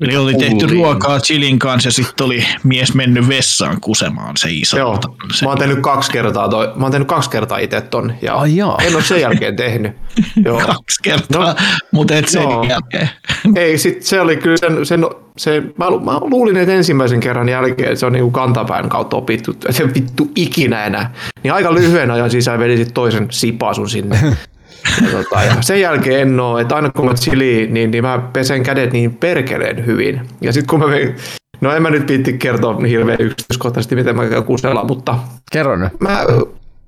eli 0.00 0.16
oli 0.16 0.34
tehty 0.34 0.54
Kuulin. 0.66 0.70
ruokaa 0.70 1.20
chilin 1.20 1.58
kanssa 1.58 1.86
ja 1.88 1.92
sitten 1.92 2.26
oli 2.26 2.44
mies 2.64 2.94
mennyt 2.94 3.28
vessaan 3.28 3.80
kusemaan 3.80 4.36
se 4.36 4.48
iso. 4.50 4.78
Joo, 4.78 4.98
mä 5.42 5.48
oon 5.48 5.58
tehnyt 5.58 5.78
kaksi 5.80 6.12
kertaa, 6.12 6.48
toi, 6.48 6.72
mä 6.76 6.82
oon 6.82 6.92
tehnyt 6.92 7.08
kaksi 7.08 7.30
kertaa 7.30 7.58
itse 7.58 7.80
ton, 7.80 8.12
ja 8.22 8.34
Ai 8.34 8.56
jaa. 8.56 8.78
en 8.86 8.94
ole 8.94 9.02
sen 9.04 9.20
jälkeen 9.20 9.56
tehnyt. 9.56 9.92
Joo. 10.44 10.58
kaksi 10.58 11.02
kertaa, 11.02 11.44
no, 11.46 11.54
mutta 11.92 12.14
et 12.16 12.28
sen 12.28 12.42
joo. 12.42 12.64
jälkeen. 12.64 13.10
Ei, 13.56 13.78
sit 13.78 14.02
se 14.02 14.20
oli 14.20 14.36
kyllä 14.36 14.56
sen, 14.56 14.86
sen 14.86 15.06
se, 15.36 15.62
mä, 15.78 15.90
lu- 15.90 16.00
mä, 16.00 16.12
luulin, 16.20 16.56
että 16.56 16.74
ensimmäisen 16.74 17.20
kerran 17.20 17.48
jälkeen 17.48 17.88
että 17.88 18.00
se 18.00 18.06
on 18.06 18.12
niinku 18.12 18.30
kantapään 18.30 18.88
kautta 18.88 19.16
opittu, 19.16 19.50
että 19.50 19.72
se 19.72 19.94
vittu 19.94 20.30
ikinä 20.36 20.84
enää. 20.84 21.12
Niin 21.42 21.52
aika 21.54 21.74
lyhyen 21.74 22.10
ajan 22.10 22.30
sisään 22.30 22.58
vedin 22.60 22.78
sit 22.78 22.94
toisen 22.94 23.28
sipasun 23.30 23.90
sinne. 23.90 24.18
Ja, 25.02 25.10
tota, 25.10 25.42
ja 25.42 25.56
sen 25.60 25.80
jälkeen 25.80 26.20
en 26.20 26.40
oo, 26.40 26.58
että 26.58 26.76
aina 26.76 26.90
kun 26.90 27.04
mä 27.04 27.14
chili, 27.14 27.68
niin, 27.70 27.90
niin 27.90 28.04
mä 28.04 28.18
pesen 28.32 28.62
kädet 28.62 28.92
niin 28.92 29.14
perkeleen 29.14 29.86
hyvin. 29.86 30.20
Ja 30.40 30.52
sitten 30.52 30.70
kun 30.70 30.80
mä 30.80 30.86
vein, 30.86 31.16
no 31.60 31.72
en 31.72 31.82
mä 31.82 31.90
nyt 31.90 32.08
viitti 32.08 32.32
kertoa 32.32 32.80
hirveän 32.88 33.20
yksityiskohtaisesti, 33.20 33.96
miten 33.96 34.16
mä 34.16 34.26
käyn 34.28 34.44
kusella, 34.44 34.84
mutta 34.84 35.18
Kerro 35.52 35.76
nyt. 35.76 36.00
mä 36.00 36.24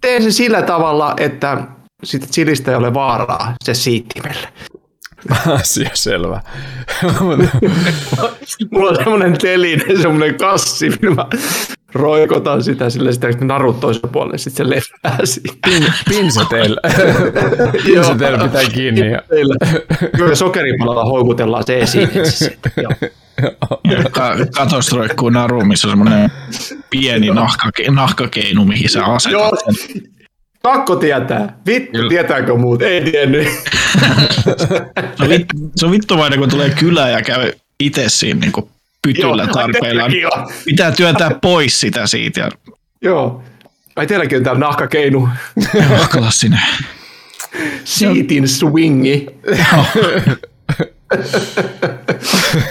teen 0.01 0.23
sen 0.23 0.33
sillä 0.33 0.63
tavalla, 0.63 1.15
että 1.17 1.59
sitten 2.05 2.31
chilistä 2.31 2.71
ei 2.71 2.77
ole 2.77 2.95
vaaraa 2.95 3.55
se 3.65 3.75
siittimelle. 3.75 4.49
Asia 5.61 5.91
selvä. 5.95 6.41
Mulla 8.71 8.91
on 8.91 8.97
semmoinen 8.97 9.39
teline, 9.39 9.85
semmoinen 10.03 10.35
kassi, 10.35 10.91
mä 11.17 11.27
roikotan 11.95 12.63
sitä 12.65 12.91
sille 12.91 13.13
sitten 13.13 13.47
narut 13.47 13.81
toisella 13.81 14.09
puolelle, 14.13 14.39
sitten 14.39 14.67
se 14.67 14.71
lepää 14.75 15.19
siinä. 15.25 15.93
Pinseteillä. 16.09 16.81
Pinseteillä 17.85 18.39
pitää 18.49 18.65
kiinni. 18.75 19.11
Ja... 19.11 19.23
Kyllä 20.17 20.35
sokeripalalla 20.35 21.05
houkutellaan 21.05 21.65
se 21.67 21.79
esiin. 21.79 22.09
Joo. 22.77 22.93
Ja 23.85 24.05
ka- 24.11 24.37
katosta 24.57 24.97
roikkuu 24.97 25.31
naru, 25.31 25.65
missä 25.65 25.89
on 25.89 25.93
semmoinen 25.93 26.31
pieni 26.91 27.29
nahkake- 27.31 27.91
nahkakeinu, 27.91 28.65
mihin 28.65 28.89
sä 28.89 29.05
asetat 29.05 29.33
Joo. 29.33 29.51
Pakko 30.67 30.97
tietää. 30.97 31.59
Vittu, 31.67 31.93
Kyllä. 31.93 32.09
tietääkö 32.09 32.55
muut? 32.55 32.83
Ei 32.83 33.11
tiennyt. 33.11 33.49
Se 35.17 35.23
on, 35.23 35.29
vit, 35.29 35.47
se 35.77 35.87
on 35.87 36.39
kun 36.39 36.49
tulee 36.49 36.71
kylään 36.71 37.13
ja 37.13 37.23
käy 37.23 37.53
itse 37.81 38.05
siinä 38.09 38.41
niin 38.41 38.53
pytyllä 39.03 39.43
Joo, 39.43 39.53
tarpeillaan. 39.53 40.13
Pitää 40.65 40.91
työntää 40.93 41.31
pois 41.43 41.81
sitä 41.81 42.07
siitä. 42.07 42.41
Ja, 42.41 42.51
Joo. 43.03 43.43
Ai 43.97 44.07
teilläkin 44.07 44.39
on 44.39 44.45
täällä 44.45 44.59
nahkakeinu. 44.59 45.29
joo, 45.75 46.07
klassinen. 46.13 46.61
Siitin 47.85 48.49
swingi. 48.49 49.27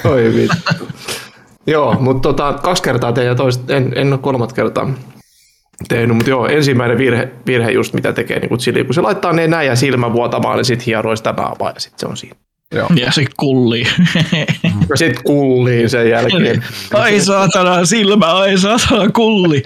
Oi 0.04 0.34
vittu. 0.36 0.88
Joo, 1.68 1.98
mutta 2.00 2.22
tota, 2.22 2.54
kaksi 2.54 2.84
kertaa 2.84 3.14
tein 3.14 3.28
ja 3.28 3.36
toista, 3.36 3.76
en, 3.76 3.94
en 3.96 4.14
ole 4.14 4.20
kolmat 4.20 4.54
kertaa 4.54 4.94
tehnyt, 5.88 6.16
mutta 6.16 6.30
joo, 6.30 6.48
ensimmäinen 6.48 6.98
virhe, 6.98 7.30
virhe 7.48 7.72
just 7.72 7.94
mitä 7.94 8.14
tekee 8.14 8.40
niin 8.40 8.58
chili, 8.58 8.84
kun 8.84 8.94
se 8.94 9.02
laittaa 9.02 9.34
ne 9.34 9.48
näin 9.48 9.68
ja 9.68 9.76
silmä 9.76 10.14
vuotamaan, 10.14 10.58
niin 10.58 10.66
sitten 10.66 10.86
hieroi 10.86 11.18
sitä 11.18 11.32
naamaa 11.38 11.72
ja 11.76 11.80
sitten 11.80 12.00
se 12.00 12.06
on 12.06 12.18
siinä. 12.18 12.36
Joo. 12.76 12.88
Ja 12.96 13.12
se 13.12 13.26
kulli. 13.38 13.84
Ja 14.90 14.96
sitten 14.98 15.24
kulliin 15.24 15.90
sen 15.90 16.10
jälkeen. 16.10 16.64
ai 16.94 17.20
saatana 17.20 17.86
silmä, 17.86 18.26
ai 18.34 18.58
saatana 18.58 19.10
kulli. 19.10 19.64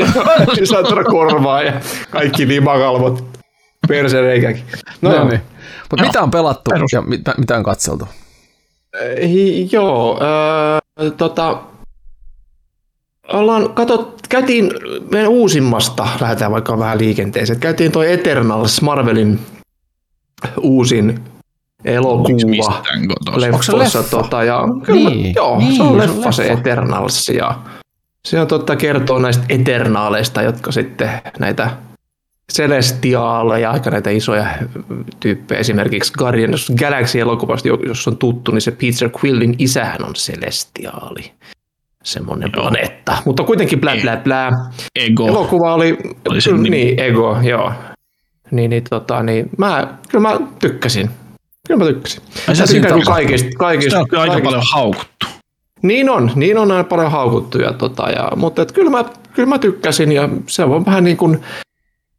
Saatana 0.64 1.04
korvaa 1.04 1.62
ja 1.62 1.72
kaikki 2.10 2.48
limakalvot 2.48 3.24
persereikäkin. 3.88 4.64
No, 5.00 5.10
No 5.10 5.28
niin. 5.28 5.40
Mutta 5.90 6.04
mitä 6.06 6.22
on 6.22 6.30
pelattu 6.30 6.70
Perus. 6.70 6.92
ja 6.92 7.00
mitä, 7.02 7.34
mitä 7.38 7.56
on 7.56 7.62
katseltu? 7.62 8.08
Hi- 9.22 9.68
joo, 9.72 10.20
öö, 11.00 11.10
tota, 11.10 11.58
ollaan, 13.28 13.74
katot, 13.74 14.20
käytiin 14.28 14.70
meidän 15.10 15.30
uusimmasta, 15.30 16.08
lähdetään 16.20 16.52
vaikka 16.52 16.78
vähän 16.78 16.98
liikenteeseen, 16.98 17.60
käytiin 17.60 17.92
toi 17.92 18.12
Eternals, 18.12 18.82
Marvelin 18.82 19.40
uusin 20.60 21.20
elokuva. 21.84 22.82
Leffa? 23.36 24.02
tota, 24.10 24.44
ja, 24.44 24.62
kyllä, 24.84 25.10
Niin, 25.10 25.34
joo, 25.34 25.58
niin, 25.58 25.76
se 25.76 25.82
on 25.82 25.88
on 25.88 25.98
leffa 25.98 26.32
se. 26.32 26.46
Eternals, 26.46 27.28
ja 27.28 27.58
se 28.24 28.40
on 28.40 28.46
totta 28.46 28.76
kertoo 28.76 29.18
näistä 29.18 29.44
Eternaaleista, 29.48 30.42
jotka 30.42 30.72
sitten 30.72 31.10
näitä 31.38 31.70
Celestiaaleja, 32.52 33.70
aika 33.70 33.90
näitä 33.90 34.10
isoja 34.10 34.46
tyyppejä, 35.20 35.60
esimerkiksi 35.60 36.12
Guardians 36.18 36.70
of 36.70 36.76
the 36.76 36.86
Galaxy-elokuvasta, 36.86 37.68
jo- 37.68 37.78
jos 37.86 38.08
on 38.08 38.16
tuttu, 38.16 38.52
niin 38.52 38.62
se 38.62 38.70
Peter 38.70 39.10
Quillin 39.24 39.54
isähän 39.58 40.04
on 40.04 40.12
Celestiaali. 40.14 41.32
Semmoinen 42.02 42.52
planeetta. 42.52 43.18
Mutta 43.24 43.42
kuitenkin 43.44 43.80
blä 43.80 43.96
blä 44.02 44.16
blä. 44.16 44.50
Ego. 44.96 45.28
Elokuva 45.28 45.74
oli, 45.74 45.98
Oli 46.28 46.40
se 46.40 46.50
kyllä, 46.50 46.62
nimi. 46.62 46.76
niin, 46.76 47.00
Ego, 47.00 47.36
joo. 47.42 47.72
Niin, 48.50 48.70
niin, 48.70 48.84
tota, 48.90 49.22
niin 49.22 49.50
mä, 49.58 49.86
kyllä 50.08 50.28
mä 50.28 50.36
tykkäsin. 50.58 51.10
Kyllä 51.68 51.84
mä 51.84 51.90
tykkäsin. 51.90 52.22
Ai 52.48 52.54
Mä 52.56 52.66
tykkäsit? 52.66 53.04
kaikista, 53.04 53.48
kaikista, 53.58 54.00
Sitä 54.02 54.16
on 54.16 54.20
aika 54.20 54.32
kaikista- 54.32 54.44
paljon 54.44 54.62
haukuttu. 54.72 55.26
Niin 55.82 56.10
on, 56.10 56.30
niin 56.34 56.58
on 56.58 56.70
aina 56.70 56.84
paljon 56.84 57.10
haukuttu. 57.10 57.58
Ja, 57.58 57.72
tota, 57.72 58.10
ja, 58.10 58.30
mutta 58.36 58.62
et 58.62 58.72
kyllä, 58.72 58.90
mä, 58.90 59.04
kyllä 59.34 59.48
mä 59.48 59.58
tykkäsin 59.58 60.12
ja 60.12 60.28
se 60.46 60.64
on 60.64 60.86
vähän 60.86 61.04
niin 61.04 61.16
kuin 61.16 61.40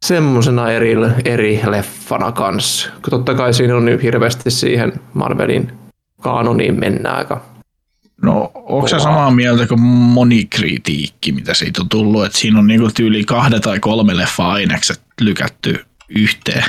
semmosena 0.04 0.70
eri, 0.70 0.96
eri 1.24 1.60
leffana 1.66 2.32
kanssa. 2.32 2.90
Totta 3.10 3.34
kai 3.34 3.54
siinä 3.54 3.76
on 3.76 3.84
nyt 3.84 4.02
hirveästi 4.02 4.50
siihen 4.50 4.92
Marvelin 5.14 5.72
kaanoniin 6.20 6.80
mennään 6.80 7.16
aika. 7.16 7.40
No, 8.22 8.50
onko 8.54 8.88
sä 8.88 8.96
Kova. 8.96 9.04
samaa 9.04 9.30
mieltä 9.30 9.66
kuin 9.66 9.80
moni 9.80 10.44
kritiikki, 10.44 11.32
mitä 11.32 11.54
siitä 11.54 11.82
on 11.82 11.88
tullut, 11.88 12.24
että 12.24 12.38
siinä 12.38 12.58
on 12.58 12.66
niinku 12.66 12.90
tyyli 12.94 13.24
kahde 13.24 13.60
tai 13.60 13.80
kolme 13.80 14.16
leffa-ainekset 14.16 15.02
lykätty 15.20 15.86
yhteen. 16.08 16.64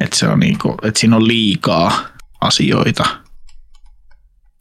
Että 0.00 0.16
se 0.16 0.28
on 0.28 0.40
niinku, 0.40 0.74
että 0.82 1.00
siinä 1.00 1.16
on 1.16 1.28
liikaa 1.28 1.92
asioita, 2.40 3.04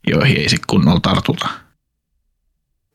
joihin 0.08 0.38
ei 0.38 0.50
sitten 0.50 0.68
kunnolla 0.68 1.00
tartuta. 1.00 1.48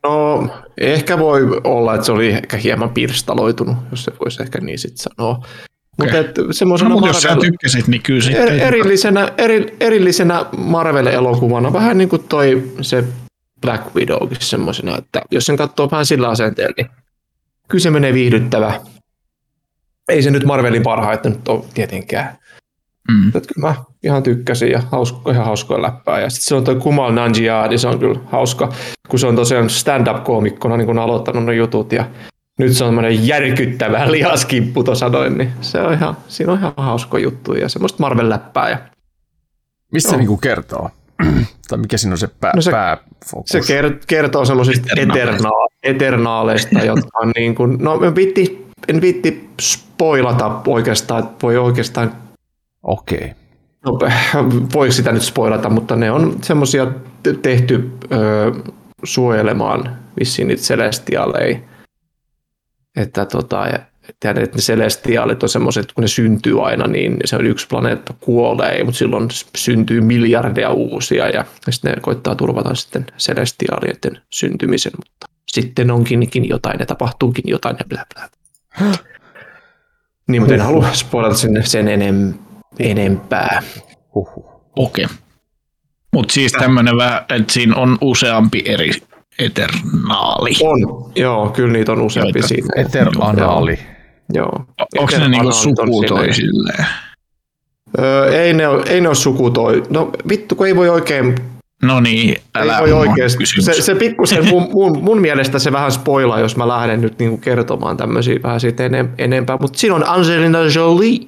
No, 0.03 0.49
ehkä 0.77 1.19
voi 1.19 1.61
olla, 1.63 1.93
että 1.93 2.05
se 2.05 2.11
oli 2.11 2.27
ehkä 2.27 2.57
hieman 2.57 2.89
pirstaloitunut, 2.89 3.77
jos 3.91 4.03
se 4.03 4.11
voisi 4.19 4.43
ehkä 4.43 4.59
niin 4.59 4.79
sitten 4.79 4.97
sanoa. 4.97 5.45
Mutta 5.97 6.17
et 6.17 6.37
No, 6.37 6.43
semmoisena 6.51 6.89
mutta 6.89 7.07
jos 7.07 7.21
sä 7.21 7.29
Marvel- 7.29 7.41
tykkäsit, 7.41 7.87
niin 7.87 8.01
kyllä 8.01 8.21
sitten... 8.21 8.47
er, 8.47 8.53
erillisenä, 8.53 9.31
eri, 9.37 9.77
erillisenä 9.79 10.45
Marvel-elokuvana, 10.57 11.73
vähän 11.73 11.97
niin 11.97 12.09
kuin 12.09 12.23
toi 12.23 12.71
se 12.81 13.03
Black 13.61 13.95
Widowkin 13.95 14.37
semmoisena, 14.39 14.97
että 14.97 15.21
jos 15.31 15.45
sen 15.45 15.57
katsoo 15.57 15.91
vähän 15.91 16.05
sillä 16.05 16.29
asenteella, 16.29 16.73
niin 16.77 16.87
kyllä 17.67 17.81
se 17.81 17.89
menee 17.89 18.13
viihdyttävä. 18.13 18.81
Ei 20.09 20.23
se 20.23 20.31
nyt 20.31 20.43
Marvelin 20.43 20.83
parhaita 20.83 21.29
nyt 21.29 21.47
ole 21.47 21.63
tietenkään. 21.73 22.37
Mm. 23.11 23.27
Että 23.27 23.53
kyllä 23.53 23.67
mä 23.67 23.75
ihan 24.03 24.23
tykkäsin 24.23 24.71
ja 24.71 24.81
hausko, 24.91 25.31
ihan 25.31 25.45
hauskoja 25.45 25.81
läppää. 25.81 26.19
Ja 26.19 26.29
sitten 26.29 26.47
se 26.47 26.55
on 26.55 26.63
toi 26.63 26.75
Kumal 26.75 27.11
Nanjiani, 27.11 27.77
se 27.77 27.87
on 27.87 27.99
kyllä 27.99 28.19
hauska, 28.25 28.73
kun 29.07 29.19
se 29.19 29.27
on 29.27 29.35
tosiaan 29.35 29.69
stand-up-koomikkona 29.69 30.77
niin 30.77 30.85
kun 30.85 30.99
aloittanut 30.99 31.45
ne 31.45 31.55
jutut 31.55 31.91
ja 31.91 32.05
nyt 32.59 32.73
se 32.73 32.83
on 32.83 32.87
tämmöinen 32.87 33.27
järkyttävä 33.27 34.05
lihaskimppu 34.11 34.83
tuossa 34.83 35.09
noin, 35.09 35.37
niin 35.37 35.51
se 35.61 35.81
on 35.81 35.93
ihan, 35.93 36.17
siinä 36.27 36.51
on 36.53 36.59
ihan 36.59 36.73
hauska 36.77 37.19
juttu 37.19 37.53
ja 37.53 37.69
semmoista 37.69 38.03
Marvel-läppää. 38.03 38.69
Ja 38.69 38.77
Mistä 39.91 40.09
se 40.09 40.17
niinku 40.17 40.37
kertoo? 40.37 40.89
tai 41.69 41.77
mikä 41.77 41.97
siinä 41.97 42.13
on 42.13 42.17
se, 42.17 42.27
pää, 42.27 42.51
No 42.55 42.61
se- 42.61 42.71
pääfokus? 42.71 43.49
se 43.49 43.59
ker- 43.59 43.99
kertoo 44.07 44.45
semmoisista 44.45 44.87
Eternaaleista. 44.91 45.31
eterna- 45.47 45.67
eternaaleista, 45.83 46.79
jotka 46.85 47.19
on 47.21 47.31
niin 47.35 47.55
kuin, 47.55 47.77
no 47.79 48.03
en 48.03 48.15
viitti, 48.15 48.65
en 48.87 49.01
viitti 49.01 49.49
spoilata 49.61 50.61
oikeastaan, 50.67 51.23
että 51.23 51.35
voi 51.43 51.57
oikeastaan 51.57 52.11
Okei. 52.83 53.31
No, 53.85 53.99
voiko 54.73 54.91
sitä 54.91 55.11
nyt 55.11 55.21
spoilata, 55.23 55.69
mutta 55.69 55.95
ne 55.95 56.11
on 56.11 56.37
semmoisia 56.41 56.87
tehty 57.41 57.91
ö, 58.11 58.51
suojelemaan 59.03 59.97
vissiin 60.19 60.47
niitä 60.47 60.61
celestiaaleja. 60.61 61.57
Että, 62.95 63.25
tota, 63.25 63.67
ja, 63.67 63.79
että 64.09 64.33
ne 64.33 64.47
celestiaalit 64.57 65.43
on 65.43 65.49
semmoiset, 65.49 65.91
kun 65.91 66.01
ne 66.01 66.07
syntyy 66.07 66.67
aina, 66.67 66.87
niin 66.87 67.17
se 67.25 67.35
on 67.35 67.45
yksi 67.45 67.67
planeetta 67.67 68.13
kuolee, 68.19 68.83
mutta 68.83 68.97
silloin 68.97 69.27
syntyy 69.57 70.01
miljardeja 70.01 70.69
uusia 70.69 71.29
ja 71.29 71.45
sitten 71.69 71.91
ne 71.91 72.01
koittaa 72.01 72.35
turvata 72.35 72.75
sitten 72.75 73.05
celestiaalien 73.17 74.23
syntymisen, 74.29 74.91
mutta 74.97 75.27
sitten 75.47 75.91
onkin 75.91 76.29
jotain 76.47 76.79
ja 76.79 76.85
tapahtuukin 76.85 77.43
jotain 77.47 77.75
ja 77.79 77.85
blä 77.89 78.05
blä. 78.13 78.29
Niin, 80.27 80.41
mutta 80.41 80.53
en 80.53 80.61
halua 80.61 80.93
spoilata 80.93 81.35
sen, 81.35 81.61
sen 81.65 81.87
enem, 81.87 82.33
enempää. 82.79 83.63
Okei. 84.75 85.07
Mutta 86.13 86.33
siis 86.33 86.51
tämmöinen 86.51 86.97
vähän, 86.97 87.25
että 87.29 87.53
siinä 87.53 87.75
on 87.75 87.97
useampi 88.01 88.63
eri 88.65 88.91
eternaali. 89.39 90.51
On, 90.63 91.11
joo, 91.15 91.49
kyllä 91.49 91.73
niitä 91.73 91.91
on 91.91 92.01
useampi 92.01 92.39
Joita- 92.39 92.47
siinä. 92.47 92.67
Eteranaali. 92.75 93.79
Joo. 94.33 94.49
Onko 94.49 94.65
ne 94.79 94.97
niinku 94.97 95.13
Eternaalit 95.13 95.45
on 95.47 95.53
suku 95.53 95.85
silleen- 95.85 96.07
toisilleen? 96.09 96.85
Öö, 97.99 98.41
ei, 98.41 98.53
ne 98.53 98.67
ole, 98.67 98.83
ei 98.87 99.01
ne 99.01 99.07
ole 99.07 99.15
sukutoi. 99.15 99.83
No 99.89 100.11
vittu, 100.29 100.55
kun 100.55 100.67
ei 100.67 100.75
voi 100.75 100.89
oikein, 100.89 101.35
No 101.83 101.99
niin, 101.99 102.35
älä 102.55 102.79
ei 102.79 102.93
voi 102.93 103.07
kysymys. 103.37 103.65
Se, 103.65 103.73
se 103.81 103.95
pikkusen, 103.95 104.45
mun, 104.47 104.63
mun, 104.73 105.03
mun, 105.03 105.21
mielestä 105.21 105.59
se 105.59 105.71
vähän 105.71 105.91
spoilaa, 105.91 106.39
jos 106.39 106.57
mä 106.57 106.67
lähden 106.67 107.01
nyt 107.01 107.19
niinku 107.19 107.37
kertomaan 107.37 107.97
tämmöisiä 107.97 108.39
vähän 108.43 108.59
siitä 108.59 108.85
enem, 108.85 109.09
enempää. 109.17 109.57
Mutta 109.61 109.79
siinä 109.79 109.95
on 109.95 110.07
Angelina 110.07 110.59
Jolie. 110.75 111.19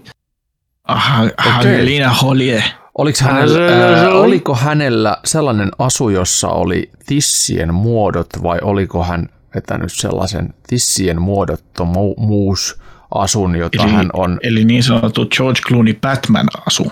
Aha, 0.84 1.24
Angelina 1.38 2.16
Jolie. 2.24 2.64
Oliko 2.98 3.18
Hän 3.22 3.34
hänellä, 3.36 4.02
ää, 4.02 4.10
oli- 4.10 4.20
oliko 4.20 4.56
hänellä 4.56 5.18
sellainen 5.26 5.72
asu, 5.80 6.10
jossa 6.10 6.48
oli 6.48 6.92
tissien 7.06 7.74
muodot, 7.74 8.28
vai 8.44 8.60
oliko 8.62 9.04
hän 9.04 9.30
vetänyt 9.56 9.92
sellaisen 9.94 10.54
tissien 10.68 11.22
muodottomuus 11.22 12.82
asun, 13.16 13.56
jota 13.56 13.84
Eli, 13.84 13.92
hän 13.92 14.10
on... 14.14 14.40
eli 14.44 14.66
niin 14.66 14.84
sanottu 14.84 15.26
George 15.26 15.62
Clooney 15.68 15.94
Batman-asu. 15.94 16.92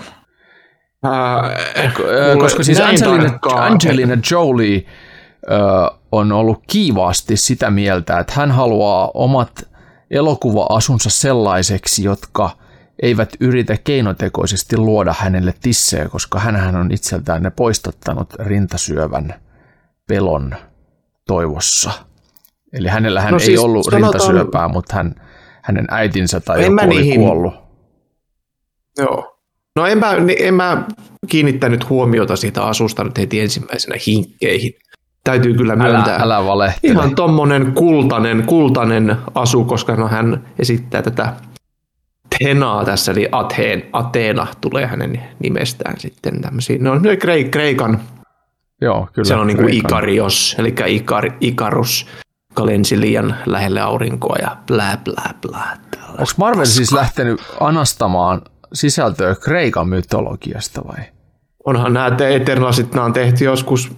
Mulle 1.02 2.40
koska 2.40 2.62
siis 2.62 2.80
Angelina, 2.80 3.38
Angelina 3.54 4.16
Jolie 4.30 4.84
ö, 5.50 5.54
on 6.12 6.32
ollut 6.32 6.62
kiivaasti 6.66 7.36
sitä 7.36 7.70
mieltä, 7.70 8.18
että 8.18 8.32
hän 8.36 8.50
haluaa 8.50 9.10
omat 9.14 9.50
elokuva-asunsa 10.10 11.10
sellaiseksi, 11.10 12.04
jotka 12.04 12.50
eivät 13.02 13.28
yritä 13.40 13.76
keinotekoisesti 13.84 14.76
luoda 14.76 15.14
hänelle 15.18 15.54
tissejä, 15.62 16.08
koska 16.08 16.38
hän 16.40 16.76
on 16.76 16.92
itseltään 16.92 17.42
ne 17.42 17.50
poistattanut 17.50 18.34
rintasyövän 18.38 19.34
pelon 20.08 20.54
toivossa. 21.26 21.90
Eli 22.72 22.88
hänellähän 22.88 23.32
No 23.32 23.38
ei 23.40 23.46
siis 23.46 23.60
ollut 23.60 23.84
sanotaan- 23.84 24.12
rintasyöpää, 24.12 24.68
mutta 24.68 24.94
hän, 24.96 25.14
hänen 25.62 25.84
äitinsä 25.90 26.40
tai 26.40 26.64
En 26.64 26.72
joku 26.72 26.84
oli 26.84 26.88
niihin- 26.94 27.20
kuollut. 27.20 27.54
Joo. 28.98 29.38
No 29.76 29.86
en 29.86 29.98
mä, 29.98 30.12
en 30.38 30.54
mä 30.54 30.84
kiinnittänyt 31.28 31.88
huomiota 31.90 32.36
siitä 32.36 32.62
asusta 32.64 33.04
nyt 33.04 33.18
heti 33.18 33.40
ensimmäisenä 33.40 33.96
hinkkeihin. 34.06 34.72
Täytyy 35.24 35.54
kyllä 35.54 35.72
Älä, 35.72 35.82
myöntää. 35.82 36.16
älä 36.22 36.44
valehtele. 36.46 36.92
Ihan 36.92 37.14
tommonen 37.14 37.72
kultainen, 37.72 38.42
kultainen 38.42 39.16
asu, 39.34 39.64
koska 39.64 39.96
no 39.96 40.08
hän 40.08 40.48
esittää 40.58 41.02
tätä 41.02 41.32
Tenaa 42.44 42.84
tässä, 42.84 43.12
eli 43.12 43.28
Atheen, 43.32 43.82
Ateena 43.92 44.46
tulee 44.60 44.86
hänen 44.86 45.22
nimestään 45.42 46.00
sitten 46.00 46.40
tämmöisiä. 46.40 46.76
No, 46.80 46.94
ne 46.98 47.14
Kre- 47.14 47.48
Kreikan, 47.50 48.00
Joo, 48.80 49.08
kyllä. 49.12 49.28
se 49.28 49.34
on 49.34 49.46
niin 49.46 49.56
kuin. 49.56 49.74
Ikarios, 49.74 50.56
eli 50.58 50.74
Ikar, 50.86 51.30
Ikarus, 51.40 52.06
joka 52.50 52.66
lensi 52.66 53.00
liian 53.00 53.36
lähelle 53.46 53.80
aurinkoa 53.80 54.36
ja 54.42 54.56
blää 54.66 54.96
blää 55.04 55.34
blää. 55.42 55.76
Onko 56.08 56.24
Marvel 56.36 56.64
siis 56.64 56.92
lähtenyt 56.92 57.40
anastamaan 57.60 58.42
sisältöä 58.72 59.34
Kreikan 59.34 59.88
mytologiasta 59.88 60.82
vai? 60.86 61.04
Onhan 61.66 61.92
nämä 61.92 62.10
te- 62.10 62.36
Eternalit, 62.36 62.94
nämä 62.94 63.04
on 63.04 63.12
tehty 63.12 63.44
joskus 63.44 63.92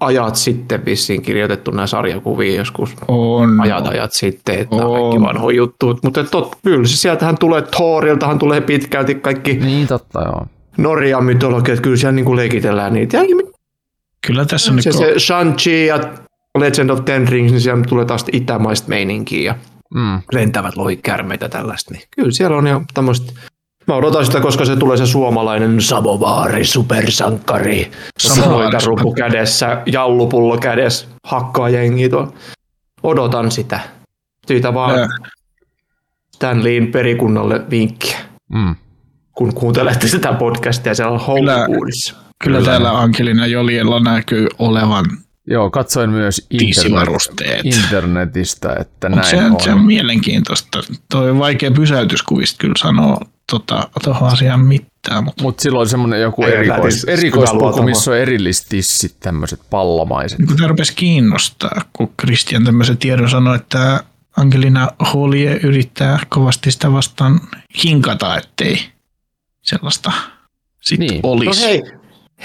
ajat 0.00 0.36
sitten 0.36 0.84
vissiin 0.84 1.22
kirjoitettu 1.22 1.70
nämä 1.70 1.86
sarjakuvia 1.86 2.56
joskus 2.56 2.96
On. 3.08 3.60
ajat 3.60 3.86
ajat 3.86 4.12
sitten, 4.12 4.58
että 4.58 4.76
on 4.76 5.00
kaikki 5.00 5.20
vanhoja 5.20 5.56
juttuja, 5.56 5.94
mutta 6.02 6.24
tot, 6.24 6.56
kyllä 6.64 6.86
se 6.86 6.96
sieltähän 6.96 7.38
tulee 7.38 7.62
Thoriltahan 7.62 8.38
tulee 8.38 8.60
pitkälti 8.60 9.14
kaikki 9.14 9.54
Niin 9.54 9.86
totta 9.86 10.22
joo. 10.22 10.46
Norjan 10.76 11.24
mytologiat, 11.24 11.80
kyllä 11.80 11.96
siellä 11.96 12.12
niin 12.12 12.24
kuin 12.24 12.36
leikitellään 12.36 12.92
niitä. 12.92 13.16
Ja 13.16 13.22
Kyllä 14.26 14.44
tässä 14.44 14.72
on 14.72 14.82
se, 14.82 14.88
nyt 14.90 14.98
se 14.98 15.14
Shang-Chi 15.14 15.86
ja 15.86 16.00
Legend 16.58 16.90
of 16.90 17.04
Ten 17.04 17.28
Rings, 17.28 17.52
niin 17.52 17.60
siellä 17.60 17.84
tulee 17.88 18.04
taas 18.04 18.24
itämaista 18.32 18.88
meininkiä 18.88 19.42
ja 19.42 19.54
Mm. 19.94 20.20
lentävät 20.32 20.76
lohikärmeitä 20.76 21.48
tällaista. 21.48 21.94
Niin 21.94 22.02
kyllä 22.10 22.30
siellä 22.30 22.56
on 22.56 22.66
jo 22.66 22.82
tämmöistä 22.94 23.32
Mä 23.88 23.94
odotan 23.94 24.26
sitä, 24.26 24.40
koska 24.40 24.64
se 24.64 24.76
tulee 24.76 24.96
se 24.96 25.06
suomalainen 25.06 25.80
Savovaari, 25.80 26.64
supersankari. 26.64 27.90
Savovaari, 28.18 28.62
Loikarupu 28.64 29.12
kädessä, 29.12 29.82
jallupullo 29.86 30.58
kädessä, 30.58 31.06
hakkaa 31.24 31.68
jengi 31.68 32.08
tuolla. 32.08 32.32
Odotan 33.02 33.50
sitä. 33.50 33.80
Siitä 34.46 34.74
vaan 34.74 34.98
Ää. 34.98 35.08
Stanleyin 36.34 36.92
perikunnalle 36.92 37.64
vinkkiä, 37.70 38.18
Mm. 38.48 38.76
kun 39.32 39.54
kuuntelette 39.54 40.08
sitä 40.08 40.32
podcastia 40.32 40.94
siellä 40.94 41.18
Hollywoodissa. 41.18 42.14
Kyllä 42.44 42.62
täällä 42.62 42.98
Angelina 43.00 43.46
Joliella 43.46 44.00
näkyy 44.00 44.46
olevan 44.58 45.04
Joo, 45.50 45.70
katsoin 45.70 46.10
myös 46.10 46.46
internet, 46.50 47.08
internetistä, 47.64 48.76
että 48.80 49.08
Mut 49.08 49.16
näin 49.16 49.28
se, 49.30 49.36
on. 49.44 49.60
se 49.60 49.72
on 49.72 49.84
mielenkiintoista. 49.84 50.78
Toi 51.10 51.30
on 51.30 51.38
vaikea 51.38 51.70
pysäytyskuvista 51.70 52.56
kyllä 52.60 52.74
sanoa 52.78 53.16
tota, 53.50 53.88
tuohon 54.04 54.28
asiaan 54.28 54.60
mitään. 54.60 55.24
Mutta 55.24 55.42
Mutta 55.42 55.62
silloin 55.62 55.80
on 55.80 55.88
semmoinen 55.88 56.20
joku 56.20 56.44
erikois, 56.44 57.04
erikoispuku, 57.04 57.82
missä 57.82 58.10
on 58.10 58.16
erillistissit, 58.18 59.16
tämmöiset 59.20 59.60
pallomaiset. 59.70 60.38
niin 60.38 60.56
tämä 60.56 60.68
rupesi 60.68 60.94
kiinnostaa, 60.94 61.82
kun 61.92 62.12
Christian 62.20 62.64
tämmöisen 62.64 62.98
tiedon 62.98 63.30
sanoi, 63.30 63.56
että 63.56 64.04
Angelina 64.36 64.88
Jolie 65.14 65.60
yrittää 65.62 66.18
kovasti 66.28 66.70
sitä 66.70 66.92
vastaan 66.92 67.40
hinkata, 67.84 68.36
ettei 68.36 68.78
sellaista 69.62 70.12
sitten 70.80 71.06
Niin. 71.06 71.10
niin. 71.10 71.22
No 71.22 71.28
olisi. 71.30 71.62
hei, 71.64 71.82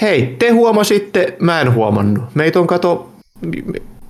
hei, 0.00 0.36
te 0.38 0.50
huomasitte, 0.50 1.36
mä 1.40 1.60
en 1.60 1.72
huomannut. 1.74 2.34
Meitä 2.34 2.60
on 2.60 2.66
kato 2.66 3.12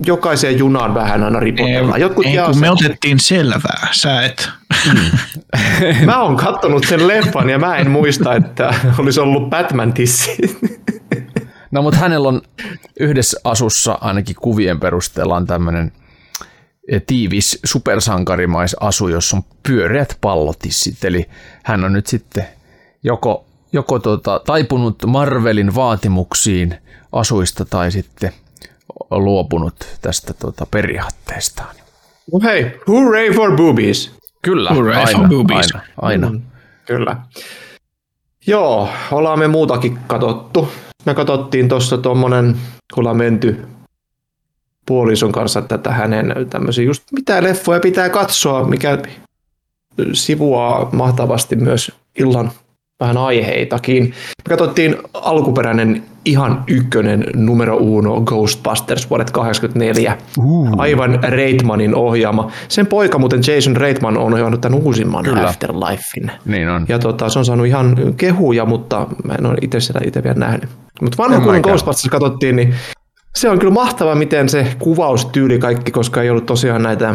jokaiseen 0.06 0.58
junaan 0.58 0.94
vähän 0.94 1.22
aina 1.22 1.40
ripotellaan. 1.40 2.00
Jotkut 2.00 2.26
ei, 2.26 2.36
kun 2.44 2.54
sen. 2.54 2.60
me 2.60 2.70
otettiin 2.70 3.20
selvää, 3.20 3.88
sä 3.92 4.22
et. 4.22 4.48
Mä 6.06 6.22
oon 6.22 6.36
kattonut 6.36 6.84
sen 6.88 7.08
leffan 7.08 7.50
ja 7.50 7.58
mä 7.58 7.76
en 7.76 7.90
muista, 7.90 8.34
että 8.34 8.74
olisi 8.98 9.20
ollut 9.20 9.50
Batman-tissi. 9.50 10.36
No 11.70 11.82
mutta 11.82 12.00
hänellä 12.00 12.28
on 12.28 12.42
yhdessä 13.00 13.40
asussa 13.44 13.98
ainakin 14.00 14.36
kuvien 14.40 14.80
perusteella 14.80 15.36
on 15.36 15.46
tämmöinen 15.46 15.92
tiivis 17.06 17.58
supersankarimaisasu, 17.64 19.08
jossa 19.08 19.36
on 19.36 19.42
pyöreät 19.62 20.18
pallotissit. 20.20 21.04
Eli 21.04 21.26
hän 21.64 21.84
on 21.84 21.92
nyt 21.92 22.06
sitten 22.06 22.46
joko, 23.04 23.46
joko 23.72 23.98
tota, 23.98 24.40
taipunut 24.46 25.06
Marvelin 25.06 25.74
vaatimuksiin 25.74 26.74
asuista 27.12 27.64
tai 27.64 27.92
sitten 27.92 28.32
luopunut 29.10 29.74
tästä 30.02 30.34
tota, 30.34 30.66
periaatteestaan. 30.66 31.74
No 32.32 32.40
hei, 32.42 32.80
hooray 32.88 33.30
for 33.32 33.56
boobies. 33.56 34.14
Kyllä, 34.42 34.70
Hooray 34.70 34.94
for 35.06 35.16
aina, 35.16 35.28
boobies. 35.28 35.72
aina, 35.74 35.86
aina. 36.02 36.30
Mm, 36.30 36.42
Kyllä. 36.86 37.16
Joo, 38.46 38.88
ollaan 39.12 39.38
me 39.38 39.48
muutakin 39.48 39.98
katottu. 40.06 40.68
Me 41.04 41.14
katsottiin 41.14 41.68
tuossa 41.68 41.98
tuommoinen, 41.98 42.56
kun 42.94 43.00
ollaan 43.02 43.16
menty 43.16 43.66
puolison 44.86 45.32
kanssa 45.32 45.62
tätä 45.62 45.90
hänen 45.90 46.34
tämmöisiä, 46.50 46.84
just 46.84 47.02
mitä 47.12 47.42
leffoja 47.42 47.80
pitää 47.80 48.08
katsoa, 48.08 48.64
mikä 48.64 48.98
sivuaa 50.12 50.88
mahtavasti 50.92 51.56
myös 51.56 51.92
illan 52.18 52.50
vähän 53.04 53.16
aiheitakin. 53.16 54.04
Me 54.04 54.48
katsottiin 54.48 54.96
alkuperäinen 55.14 56.02
ihan 56.24 56.64
ykkönen 56.66 57.26
numero 57.34 57.76
uno 57.76 58.20
Ghostbusters 58.20 59.10
vuodet 59.10 59.30
84. 59.30 60.18
Uh. 60.38 60.68
Aivan 60.76 61.18
Reitmanin 61.22 61.94
ohjaama. 61.94 62.50
Sen 62.68 62.86
poika 62.86 63.18
muuten 63.18 63.40
Jason 63.46 63.76
Reitman 63.76 64.18
on 64.18 64.34
ohjannut 64.34 64.60
tämän 64.60 64.80
uusimman 64.82 65.24
Kyllä. 65.24 65.48
Afterlifein. 65.48 66.30
Niin 66.44 66.68
on. 66.68 66.86
Ja 66.88 66.98
tota, 66.98 67.28
se 67.28 67.38
on 67.38 67.44
saanut 67.44 67.66
ihan 67.66 67.96
kehuja, 68.16 68.64
mutta 68.64 69.06
mä 69.24 69.34
en 69.34 69.46
ole 69.46 69.56
itse 69.62 69.80
sitä 69.80 70.00
itse 70.06 70.22
vielä 70.22 70.38
nähnyt. 70.38 70.70
Mutta 71.00 71.18
vanha 71.18 71.40
kun. 71.40 71.60
Ghostbusters 71.62 72.10
katsottiin, 72.10 72.56
niin 72.56 72.74
se 73.34 73.50
on 73.50 73.58
kyllä 73.58 73.72
mahtava, 73.72 74.14
miten 74.14 74.48
se 74.48 74.66
kuvaustyyli 74.78 75.58
kaikki, 75.58 75.92
koska 75.92 76.22
ei 76.22 76.30
ollut 76.30 76.46
tosiaan 76.46 76.82
näitä 76.82 77.14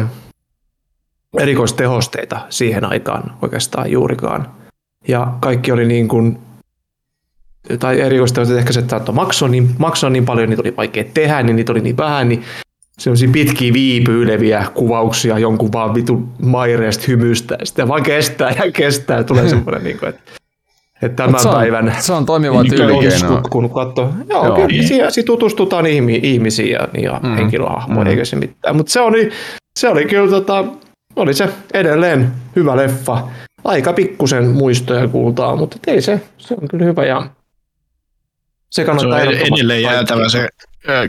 erikoistehosteita 1.38 2.40
siihen 2.48 2.84
aikaan 2.84 3.32
oikeastaan 3.42 3.90
juurikaan. 3.90 4.59
Ja 5.08 5.32
kaikki 5.40 5.72
oli 5.72 5.84
niin 5.84 6.08
kuin, 6.08 6.38
tai 7.78 8.00
erikoistehosteet 8.00 8.58
ehkä 8.58 8.72
se, 8.72 8.80
että 8.80 9.12
maksoi 9.12 9.50
niin, 9.50 9.70
maksoi 9.78 10.10
niin 10.10 10.24
paljon, 10.24 10.48
niitä 10.48 10.62
oli 10.62 10.76
vaikea 10.76 11.04
tehdä, 11.14 11.42
niin 11.42 11.56
niitä 11.56 11.72
oli 11.72 11.80
niin 11.80 11.96
vähän, 11.96 12.28
niin 12.28 12.44
semmoisia 12.98 13.28
pitkiä 13.32 13.72
viipyileviä 13.72 14.66
kuvauksia 14.74 15.38
jonkun 15.38 15.72
vaan 15.72 15.94
vitun 15.94 16.28
maireesta 16.42 17.04
hymystä, 17.08 17.56
ja 17.60 17.66
sitten 17.66 17.88
vaan 17.88 18.02
kestää 18.02 18.50
ja 18.50 18.72
kestää, 18.72 19.16
ja 19.18 19.24
tulee 19.24 19.48
semmoinen, 19.50 19.84
niin 19.84 19.98
kuin, 19.98 20.08
että, 20.08 20.22
että 21.02 21.16
tämän 21.16 21.40
se 21.40 21.48
on, 21.48 21.54
päivän 21.54 21.96
Se 21.98 22.12
on 22.12 22.26
toimiva 22.26 22.64
tyylikeino. 22.64 23.42
Kun 23.50 23.70
katsoo. 23.70 24.12
Joo, 24.28 24.44
Joo. 24.44 24.58
Joo 24.58 24.66
kyllä 24.66 24.82
siinä, 24.82 25.10
siinä 25.10 25.26
tutustutaan 25.26 25.86
ihmi, 25.86 26.20
ihmisiin 26.22 26.70
ja, 26.70 26.88
ja 27.02 27.20
mm. 27.22 27.34
henkilöhahmoihin, 27.34 28.04
Mm. 28.06 28.10
eikä 28.10 28.24
se 28.24 28.36
mitään. 28.36 28.76
Mutta 28.76 28.92
se 28.92 29.00
oli, 29.00 29.30
se 29.78 29.88
oli 29.88 30.04
kyllä 30.04 30.30
tota, 30.30 30.64
oli 31.16 31.34
se 31.34 31.48
edelleen 31.74 32.32
hyvä 32.56 32.76
leffa. 32.76 33.28
Aika 33.64 33.92
pikkusen 33.92 34.46
muistoja 34.50 35.08
kultaa, 35.08 35.56
mutta 35.56 35.76
ei 35.86 36.02
se, 36.02 36.22
se 36.38 36.54
on 36.62 36.68
kyllä 36.68 36.84
hyvä 36.84 37.04
ja 37.04 37.20
se 37.22 37.30
Se 38.70 38.84
kannattaa 38.84 39.14
on 39.14 39.20
ehdottomasti 39.20 39.54
edelleen 39.54 39.82
jäätävä 39.82 40.28
se 40.28 40.48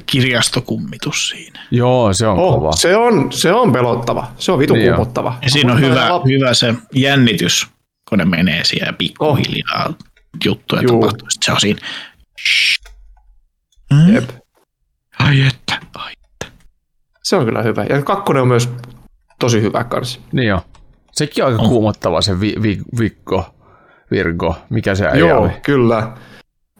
kirjastokummitus 0.05 1.29
siinä. 1.29 1.59
Joo, 1.71 2.13
se 2.13 2.27
on 2.27 2.39
Oh, 2.39 2.53
kova. 2.55 2.71
se, 2.71 2.95
on, 2.95 3.31
se 3.31 3.51
on 3.53 3.71
pelottava. 3.71 4.31
Se 4.37 4.51
on 4.51 4.59
vitun 4.59 4.77
Niin 4.77 4.89
on. 4.91 4.95
kuumottava. 4.95 5.39
Ja 5.41 5.49
siinä 5.49 5.73
on 5.73 5.81
hyvä, 5.81 6.09
lap- 6.09 6.27
hyvä 6.29 6.53
se 6.53 6.73
jännitys, 6.95 7.67
kun 8.09 8.17
ne 8.17 8.25
menee 8.25 8.63
siellä 8.63 8.93
pikkuhiljaa 8.93 9.93
juttuja 10.45 10.81
Juu. 10.81 10.99
tapahtuu. 11.01 11.29
Sitten 11.29 11.45
se 11.45 11.51
on 11.51 11.59
siinä. 11.61 11.79
Mm? 13.93 14.15
Jep. 14.15 14.29
Ai 15.19 15.41
että, 15.41 15.79
ai. 15.95 16.13
Se 17.23 17.35
on 17.35 17.45
kyllä 17.45 17.61
hyvä. 17.63 17.83
Ja 17.89 18.01
kakkonen 18.01 18.41
on 18.41 18.47
myös 18.47 18.69
tosi 19.39 19.61
hyvä 19.61 19.83
kanssa. 19.83 20.19
Niin 20.31 20.53
on. 20.53 20.61
Sekin 21.11 21.43
on 21.43 21.51
aika 21.51 21.63
On. 21.63 21.69
kuumottava 21.69 22.21
se 22.21 22.39
vi, 22.39 22.55
vi, 22.61 22.79
Vikko, 22.99 23.55
Virgo, 24.11 24.55
mikä 24.69 24.95
se 24.95 25.05
äijä 25.07 25.15
Joo, 25.15 25.41
oli. 25.41 25.51
kyllä. 25.63 26.11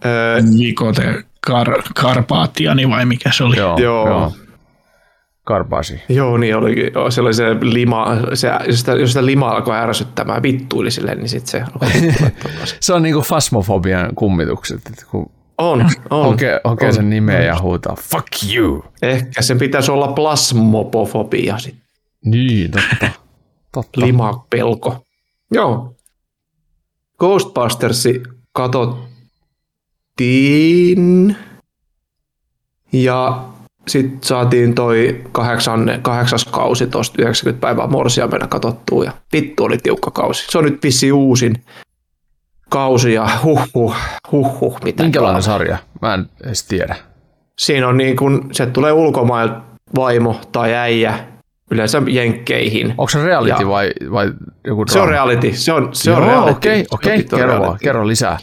Öö, 0.05 0.41
Vikote 0.59 1.23
Kar, 1.47 1.81
Karpaatiani 1.95 2.89
vai 2.89 3.05
mikä 3.05 3.29
se 3.33 3.43
oli? 3.43 3.57
Joo, 3.57 3.77
Joo. 3.79 4.07
joo. 4.07 4.31
Karpasi. 5.43 6.01
Joo, 6.09 6.37
niin 6.37 6.55
oli. 6.55 6.91
Joo, 6.93 7.11
se 7.11 7.21
oli 7.21 7.33
se 7.33 7.45
lima, 7.61 8.07
se, 8.33 8.49
jos, 8.67 8.79
sitä, 8.79 8.91
jos 8.91 9.09
sitä 9.09 9.25
lima 9.25 9.49
alkoi 9.49 9.75
ärsyttämään 9.77 10.43
vittuili 10.43 10.91
silleen, 10.91 11.17
niin 11.17 11.29
sitten 11.29 11.51
se 11.51 11.61
alkoi. 11.61 11.89
Se 12.79 12.93
on 12.93 13.01
niinku 13.03 13.21
fasmofobian 13.21 14.15
kummitukset, 14.15 14.81
että 14.89 15.05
kun 15.11 15.31
On, 15.57 15.89
on. 16.09 16.25
hokee, 16.25 16.61
hokee 16.65 16.87
on. 16.87 16.93
sen 16.93 17.09
nimeä 17.09 17.41
ja 17.41 17.59
huutaa 17.61 17.95
fuck 17.95 18.27
you. 18.55 18.85
Ehkä 19.01 19.41
sen 19.41 19.57
pitäisi 19.59 19.91
olla 19.91 20.07
plasmopofobia, 20.07 21.57
sit, 21.57 21.75
Niin, 22.25 22.71
totta. 22.71 23.09
Totta. 23.71 24.01
limapelko. 24.01 25.05
Joo. 25.51 25.95
Ghostbustersi 27.19 28.23
katsottiin 28.53 29.07
ja 32.93 33.45
sitten 33.87 34.19
saatiin 34.23 34.75
toi 34.75 35.23
kahdeksan, 35.31 35.99
kahdeksas 36.01 36.45
kausi 36.45 36.87
tuosta 36.87 37.21
90 37.21 37.61
päivää 37.61 37.87
morsia 37.87 38.27
mennä 38.27 38.47
katsottua 38.47 39.03
ja 39.03 39.11
vittu 39.33 39.63
oli 39.63 39.77
tiukka 39.77 40.11
kausi. 40.11 40.45
Se 40.49 40.57
on 40.57 40.63
nyt 40.63 40.83
vissi 40.83 41.11
uusin 41.11 41.63
kausi 42.69 43.13
ja 43.13 43.29
huh 43.43 43.61
huh 43.75 43.95
huh 44.61 44.79
mitä 44.83 45.03
Minkälainen 45.03 45.43
sarja? 45.43 45.77
Mä 46.01 46.13
en 46.13 46.29
edes 46.45 46.63
tiedä. 46.63 46.95
Siinä 47.57 47.87
on 47.87 47.97
niin 47.97 48.15
kun, 48.17 48.49
se 48.51 48.65
tulee 48.65 48.91
ulkomailta 48.91 49.61
vaimo 49.95 50.41
tai 50.51 50.73
äijä, 50.73 51.19
yleensä 51.71 52.01
jenkkeihin. 52.07 52.87
Onko 52.89 53.09
se 53.09 53.25
reality 53.25 53.63
Ja- 53.63 53.67
vai, 53.69 53.91
vai 54.11 54.31
joku 54.67 54.83
Se 54.87 54.99
on 54.99 55.07
reality, 55.09 55.51
se 55.55 55.73
on, 55.73 55.89
se 55.93 56.11
on 56.11 56.17
Joo, 56.17 56.27
reality. 56.27 56.85
Okei, 56.91 57.17
Vittu 57.17 57.35
on 57.35 57.39
kerro 57.41 57.59
vaan, 57.61 57.77
kerro 57.81 58.07
lisää. 58.07 58.37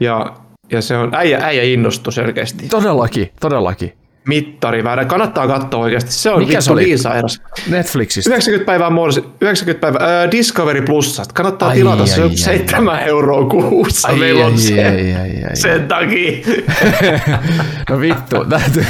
Ja, 0.00 0.32
ja 0.72 0.82
se 0.82 0.96
on, 0.96 1.14
äijä, 1.14 1.38
äijä 1.42 1.62
innostui 1.62 2.12
selkeästi. 2.12 2.68
Todellakin, 2.68 3.30
todellakin. 3.40 3.92
Mittari 4.28 4.84
väärä, 4.84 5.04
kannattaa 5.04 5.46
katsoa 5.46 5.80
oikeasti. 5.80 6.12
Se 6.12 6.30
on 6.30 6.38
Mikä 6.38 6.48
vittu 6.50 6.62
se 6.62 6.72
oli? 6.72 6.84
niin 6.84 6.98
sairas. 6.98 7.40
Netflixistä. 7.70 8.30
90 8.30 8.66
päivää 8.66 8.90
morsi, 8.90 9.24
90 9.40 9.80
päivää, 9.80 10.22
äh, 10.22 10.30
Discovery 10.30 10.82
Plusasta. 10.82 11.34
Kannattaa 11.34 11.68
Ai, 11.68 11.76
tilata, 11.76 12.02
ai, 12.02 12.08
se 12.08 12.22
on 12.24 12.30
ai, 12.30 12.36
7 12.36 12.98
euroa 13.02 13.48
kuussa. 13.48 14.08
Ai, 14.08 14.16
Meillä 14.18 14.44
on 14.46 14.52
ai, 14.52 14.58
se, 14.58 14.84
ai, 14.88 15.14
ai, 15.14 15.44
ai. 15.48 15.56
sen 15.56 15.88
takia. 15.88 16.32
No 17.90 18.00
vittu, 18.00 18.44
täytyy, 18.50 18.86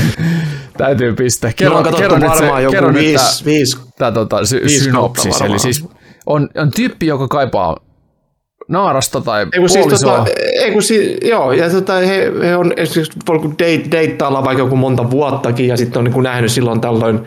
täytyy 0.76 1.14
pistää. 1.14 1.52
Kerro, 1.56 1.76
katsottu 1.76 2.00
kerro 2.00 2.18
nyt 2.18 2.28
varmaan 2.28 2.58
se, 2.58 2.62
joku 2.62 2.72
kerro 2.72 2.92
nyt 2.92 3.14
tää, 3.14 3.24
viisi, 3.24 3.44
viisi 3.44 3.78
tää 3.98 4.12
tota, 4.12 4.46
sy, 4.46 4.60
viisi 4.60 4.84
synopsis. 4.84 5.40
Eli 5.40 5.58
siis 5.58 5.84
on, 6.26 6.48
on 6.56 6.70
tyyppi, 6.70 7.06
joka 7.06 7.28
kaipaa 7.28 7.76
naarasta 8.68 9.20
tai 9.20 9.46
Ei 9.52 9.68
siis 9.68 9.78
puolisoa. 9.78 10.18
tota, 10.18 10.30
ei 10.62 10.72
kun 10.72 10.82
si, 10.82 11.18
joo, 11.24 11.52
ja 11.52 11.70
tota, 11.70 11.92
he, 11.92 12.32
he 12.42 12.56
on 12.56 12.72
esimerkiksi 12.76 13.20
date, 13.50 13.90
deittailla 13.90 14.44
vaikka 14.44 14.62
joku 14.62 14.76
monta 14.76 15.10
vuottakin 15.10 15.68
ja 15.68 15.76
sitten 15.76 15.98
on 15.98 16.04
niin 16.04 16.12
kuin 16.12 16.24
nähnyt 16.24 16.52
silloin 16.52 16.80
tällöin 16.80 17.20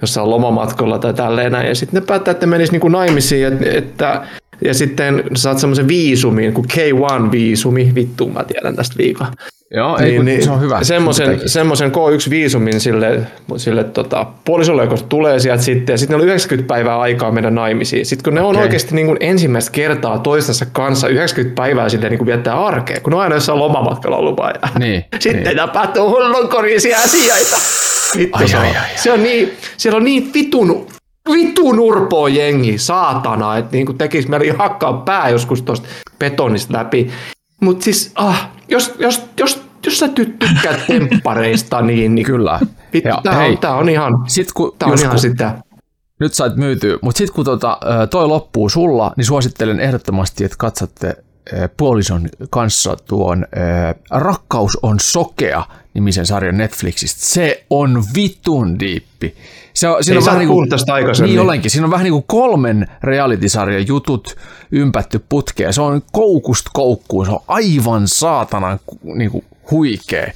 jossain 0.00 0.30
lomamatkalla 0.30 0.98
tai 0.98 1.14
tälleen 1.14 1.52
näin. 1.52 1.68
Ja 1.68 1.74
sitten 1.74 2.00
ne 2.00 2.06
päättää, 2.06 2.32
että 2.32 2.46
ne 2.46 2.50
menis 2.50 2.72
niin 2.72 2.80
kuin 2.80 2.92
naimisiin, 2.92 3.46
että, 3.46 3.70
että 3.70 4.26
ja 4.64 4.74
sitten 4.74 5.24
saat 5.36 5.58
semmoisen 5.58 5.88
viisumin, 5.88 6.52
kuin 6.52 6.66
K1-viisumi, 6.72 7.94
vittu 7.94 8.28
mä 8.28 8.44
tiedän 8.44 8.76
tästä 8.76 8.94
liikaa. 8.98 9.32
Joo, 9.70 9.98
ei, 9.98 10.16
kun, 10.16 10.26
se 10.40 10.50
on 10.50 10.60
hyvä. 10.60 10.84
Semmoisen, 10.84 11.40
semmoisen 11.48 11.90
K1-viisumin 11.92 12.80
sille, 12.80 13.20
sille 13.56 13.84
tota, 13.84 14.26
puolisolle, 14.44 14.82
joka 14.82 14.96
tulee 15.08 15.38
sieltä 15.38 15.62
sitten, 15.62 15.92
ja 15.94 15.98
sitten 15.98 16.18
ne 16.18 16.22
on 16.22 16.28
90 16.28 16.68
päivää 16.68 16.98
aikaa 16.98 17.32
mennä 17.32 17.50
naimisiin. 17.50 18.06
Sitten 18.06 18.24
kun 18.24 18.34
ne 18.34 18.40
on 18.40 18.46
Okei. 18.46 18.62
oikeasti 18.62 18.94
niin 18.94 19.06
kuin 19.06 19.16
ensimmäistä 19.20 19.70
kertaa 19.72 20.18
toistensa 20.18 20.66
kanssa 20.72 21.08
90 21.08 21.54
päivää 21.54 21.88
silleen 21.88 22.10
niin 22.10 22.18
kuin 22.18 22.26
viettää 22.26 22.66
arkea, 22.66 23.00
kun 23.00 23.10
ne 23.10 23.16
on 23.16 23.22
aina 23.22 23.36
jossain 23.36 23.58
lomamatkalla 23.58 24.16
ollut 24.16 24.36
vaan. 24.36 24.54
Ja 24.62 24.68
Niin, 24.78 25.04
sitten 25.20 25.42
niin. 25.44 25.56
tapahtuu 25.56 26.08
hullunkorisia 26.08 26.98
asioita. 26.98 27.56
Vittu, 28.16 28.38
Ai, 28.38 28.48
se, 28.48 28.56
on, 28.56 28.62
ai, 28.62 28.68
ai. 28.68 28.88
se 28.96 29.12
on 29.12 29.22
niin, 29.22 29.52
siellä 29.76 29.96
on 29.96 30.04
niin 30.04 30.30
vitun, 30.34 30.86
vitun 31.32 31.80
urpoa 31.80 32.28
jengi, 32.28 32.78
saatana, 32.78 33.56
että 33.56 33.72
niin 33.76 33.86
kuin 33.86 33.98
tekisi 33.98 34.28
mieli 34.30 34.48
hakkaa 34.48 34.92
pää 34.92 35.28
joskus 35.28 35.62
tuosta 35.62 35.88
betonista 36.18 36.78
läpi. 36.78 37.10
Mutta 37.60 37.84
siis, 37.84 38.12
ah, 38.14 38.50
jos, 38.68 38.94
jos, 38.98 39.26
jos, 39.40 39.62
jos 39.86 39.98
sä 39.98 40.06
ty- 40.06 40.36
tykkäät 40.38 40.86
temppareista, 40.86 41.82
niin, 41.82 42.14
niin 42.14 42.26
Kyllä. 42.26 42.60
vittu, 42.92 43.08
Ja 43.08 43.20
tää, 43.22 43.34
hei, 43.34 43.50
on, 43.50 43.58
tää 43.58 43.74
on 43.74 43.88
ihan, 43.88 44.12
Sit 44.26 44.52
kun, 44.52 44.72
tää 44.78 44.88
on 44.88 44.98
ihan 44.98 45.10
kun 45.10 45.18
sitä. 45.18 45.54
nyt 46.20 46.34
sait 46.34 46.56
myytyä, 46.56 46.98
mutta 47.02 47.18
sitten 47.18 47.34
kun 47.34 47.44
tota, 47.44 47.78
toi 48.10 48.26
loppuu 48.26 48.68
sulla, 48.68 49.12
niin 49.16 49.24
suosittelen 49.24 49.80
ehdottomasti, 49.80 50.44
että 50.44 50.56
katsotte 50.58 51.16
puolison 51.76 52.28
kanssa 52.50 52.96
tuon 53.08 53.46
Rakkaus 54.10 54.78
on 54.82 55.00
sokea 55.00 55.62
nimisen 56.00 56.26
sarjan 56.26 56.56
Netflixistä. 56.56 57.20
Se 57.26 57.64
on 57.70 58.04
vitun 58.14 58.78
diippi. 58.80 59.34
Se 59.74 59.88
on, 59.88 60.04
siinä 60.04 60.14
Ei 60.14 60.18
on 60.18 60.24
vähän 60.26 60.38
oot 60.40 60.46
kuullut 60.48 60.68
tästä 60.70 60.94
aikaisemmin. 60.94 61.30
Niin 61.32 61.40
olenkin. 61.40 61.70
Siinä 61.70 61.84
on 61.84 61.90
vähän 61.90 62.04
niin 62.04 62.12
kuin 62.12 62.24
kolmen 62.26 62.86
reality-sarjan 63.02 63.86
jutut 63.86 64.36
ympätty 64.72 65.24
putkeen. 65.28 65.72
Se 65.72 65.82
on 65.82 66.02
koukusta 66.12 66.70
koukkuun. 66.74 67.26
Se 67.26 67.32
on 67.32 67.40
aivan 67.48 68.02
saatanan 68.08 68.80
niin 69.14 69.30
kuin 69.30 69.44
huikea. 69.70 70.32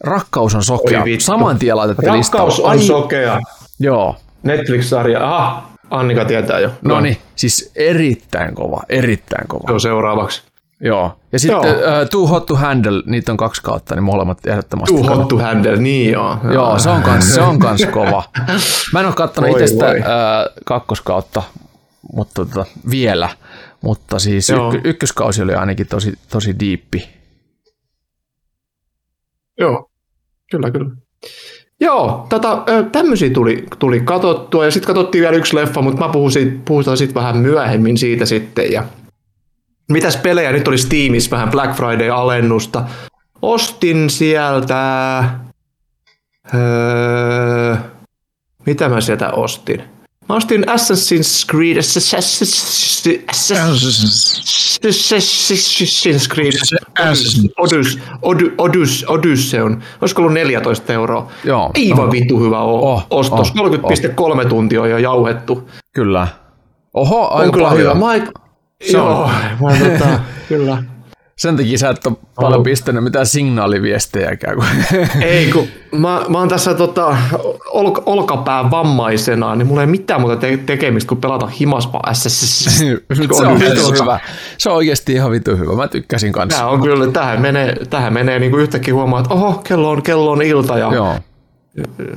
Rakkaus 0.00 0.54
on 0.54 0.64
sokea. 0.64 1.04
Saman 1.18 1.58
tien 1.58 1.76
laitatte 1.76 2.06
Rakkaus 2.06 2.18
listalle. 2.18 2.64
on 2.64 2.70
Ai- 2.70 2.86
sokea. 2.86 3.40
Joo. 3.80 4.16
Netflix-sarja. 4.42 5.34
Aha, 5.34 5.70
Annika 5.90 6.24
tietää 6.24 6.58
jo. 6.60 6.70
No 6.82 7.00
niin, 7.00 7.16
siis 7.36 7.72
erittäin 7.76 8.54
kova, 8.54 8.82
erittäin 8.88 9.42
Se 9.44 9.48
kova. 9.48 9.72
on 9.74 9.80
seuraavaksi. 9.80 10.42
Joo. 10.80 11.20
Ja 11.32 11.38
sitten 11.38 11.70
Joo. 11.70 12.00
uh, 12.02 12.08
Too 12.10 12.26
Hot 12.26 12.46
to 12.46 12.54
Handle, 12.54 13.02
niitä 13.06 13.32
on 13.32 13.36
kaksi 13.36 13.62
kautta, 13.62 13.94
niin 13.94 14.02
molemmat 14.02 14.46
ehdottomasti. 14.46 14.94
Too 14.94 15.16
hot 15.16 15.28
to 15.28 15.38
handle, 15.38 15.76
niin 15.76 16.12
joo. 16.12 16.38
Joo, 16.52 16.78
se 16.78 16.90
on 16.90 17.02
kans, 17.02 17.34
se 17.34 17.40
on 17.42 17.58
kans 17.58 17.86
kova. 17.92 18.22
Mä 18.92 19.00
en 19.00 19.06
ole 19.06 19.14
kattonut 19.14 19.50
Voi 19.50 19.60
itse 19.60 19.72
sitä 19.72 19.86
voi. 19.86 19.98
uh, 19.98 20.04
kakkoskautta, 20.64 21.42
mutta 22.12 22.44
tota, 22.44 22.66
vielä. 22.90 23.28
Mutta 23.80 24.18
siis 24.18 24.48
Joo. 24.48 24.72
ykky, 24.74 24.88
ykköskausi 24.90 25.42
oli 25.42 25.54
ainakin 25.54 25.86
tosi, 25.86 26.12
tosi 26.30 26.54
diippi. 26.60 27.08
Joo, 29.58 29.90
kyllä, 30.50 30.70
kyllä. 30.70 30.90
Joo, 31.80 32.26
tota, 32.28 32.64
tämmöisiä 32.92 33.30
tuli, 33.30 33.64
tuli 33.78 34.00
katsottua 34.00 34.64
ja 34.64 34.70
sitten 34.70 34.86
katsottiin 34.86 35.22
vielä 35.22 35.36
yksi 35.36 35.56
leffa, 35.56 35.82
mutta 35.82 36.06
mä 36.06 36.12
puhun 36.12 36.32
siitä, 36.32 36.52
puhutaan 36.64 36.96
sitten 36.96 37.14
vähän 37.14 37.36
myöhemmin 37.36 37.98
siitä 37.98 38.26
sitten. 38.26 38.72
Ja 38.72 38.84
mitäs 39.90 40.16
pelejä 40.16 40.52
nyt 40.52 40.68
oli 40.68 40.78
Steamissa 40.78 41.30
vähän 41.30 41.50
Black 41.50 41.72
Friday-alennusta. 41.76 42.82
Ostin 43.42 44.10
sieltä... 44.10 45.24
Öö, 46.54 47.76
mitä 48.66 48.88
mä 48.88 49.00
sieltä 49.00 49.30
ostin? 49.30 49.82
Mä 50.28 50.34
ostin 50.36 50.64
Assassin's 50.68 51.46
Creed... 51.50 51.76
Assassin's 54.86 56.28
Creed... 56.34 56.52
Odys, 57.58 57.98
Odys, 58.22 58.52
Odys, 58.58 59.04
Odysseon. 59.08 59.82
Olisiko 60.00 60.22
ollut 60.22 60.34
14 60.34 60.92
euroa? 60.92 61.28
Joo. 61.44 61.70
Aivan 61.76 62.10
vittu 62.10 62.40
hyvä 62.40 62.60
o- 62.60 62.92
Oh, 62.92 63.06
ostos. 63.10 63.52
oh, 63.60 63.70
30,3 64.42 64.48
tuntia 64.48 64.82
on 64.82 64.90
jo 64.90 64.98
jauhettu. 64.98 65.68
Kyllä. 65.92 66.28
Oho, 66.94 67.26
On 67.28 67.40
aika 67.40 67.52
kyllä 67.52 67.68
paljon. 67.68 67.96
hyvä. 67.96 68.06
Mä, 68.06 68.26
aik- 68.82 68.92
joo, 68.92 69.30
mä 69.60 69.76
tota, 69.78 70.20
kyllä. 70.48 70.82
Sen 71.40 71.56
takia 71.56 71.78
sä 71.78 71.88
et 71.90 72.06
ole 72.06 72.16
paljon 72.34 72.62
pistänyt 72.62 73.04
mitään 73.04 73.26
signaaliviestejäkään. 73.26 74.56
Kun... 74.56 74.64
Ei, 75.22 75.50
kun 75.52 75.68
mä, 75.92 76.20
mä 76.28 76.38
oon 76.38 76.48
tässä 76.48 76.74
tota, 76.74 77.16
ol, 77.70 77.90
olkapään 78.06 78.70
vammaisena, 78.70 79.54
niin 79.56 79.66
mulla 79.66 79.80
ei 79.80 79.86
mitään 79.86 80.20
muuta 80.20 80.36
te- 80.36 80.56
tekemistä 80.56 81.08
kuin 81.08 81.20
pelata 81.20 81.46
himaspa 81.46 82.00
SSS. 82.12 82.78
se 83.38 83.46
on 83.46 83.60
vitu 83.60 83.92
hyvä. 83.92 84.20
Se 84.58 84.70
on 84.70 84.76
oikeasti 84.76 85.12
ihan 85.12 85.30
vitu 85.30 85.56
hyvä. 85.56 85.72
Mä 85.72 85.88
tykkäsin 85.88 86.32
kanssa. 86.32 86.58
Tämä 86.58 86.70
on 86.70 86.82
kyllä, 86.82 87.12
tähän 87.12 87.40
menee, 87.40 87.76
tähän 87.90 88.12
menee 88.12 88.38
niin 88.38 88.50
kuin 88.50 88.62
yhtäkkiä 88.62 88.94
huomaa, 88.94 89.20
että 89.20 89.34
oho, 89.34 89.60
kello 89.64 89.90
on, 89.90 90.02
kello 90.02 90.30
on 90.30 90.42
ilta 90.42 90.78
ja 90.78 90.94
Joo. 90.94 91.14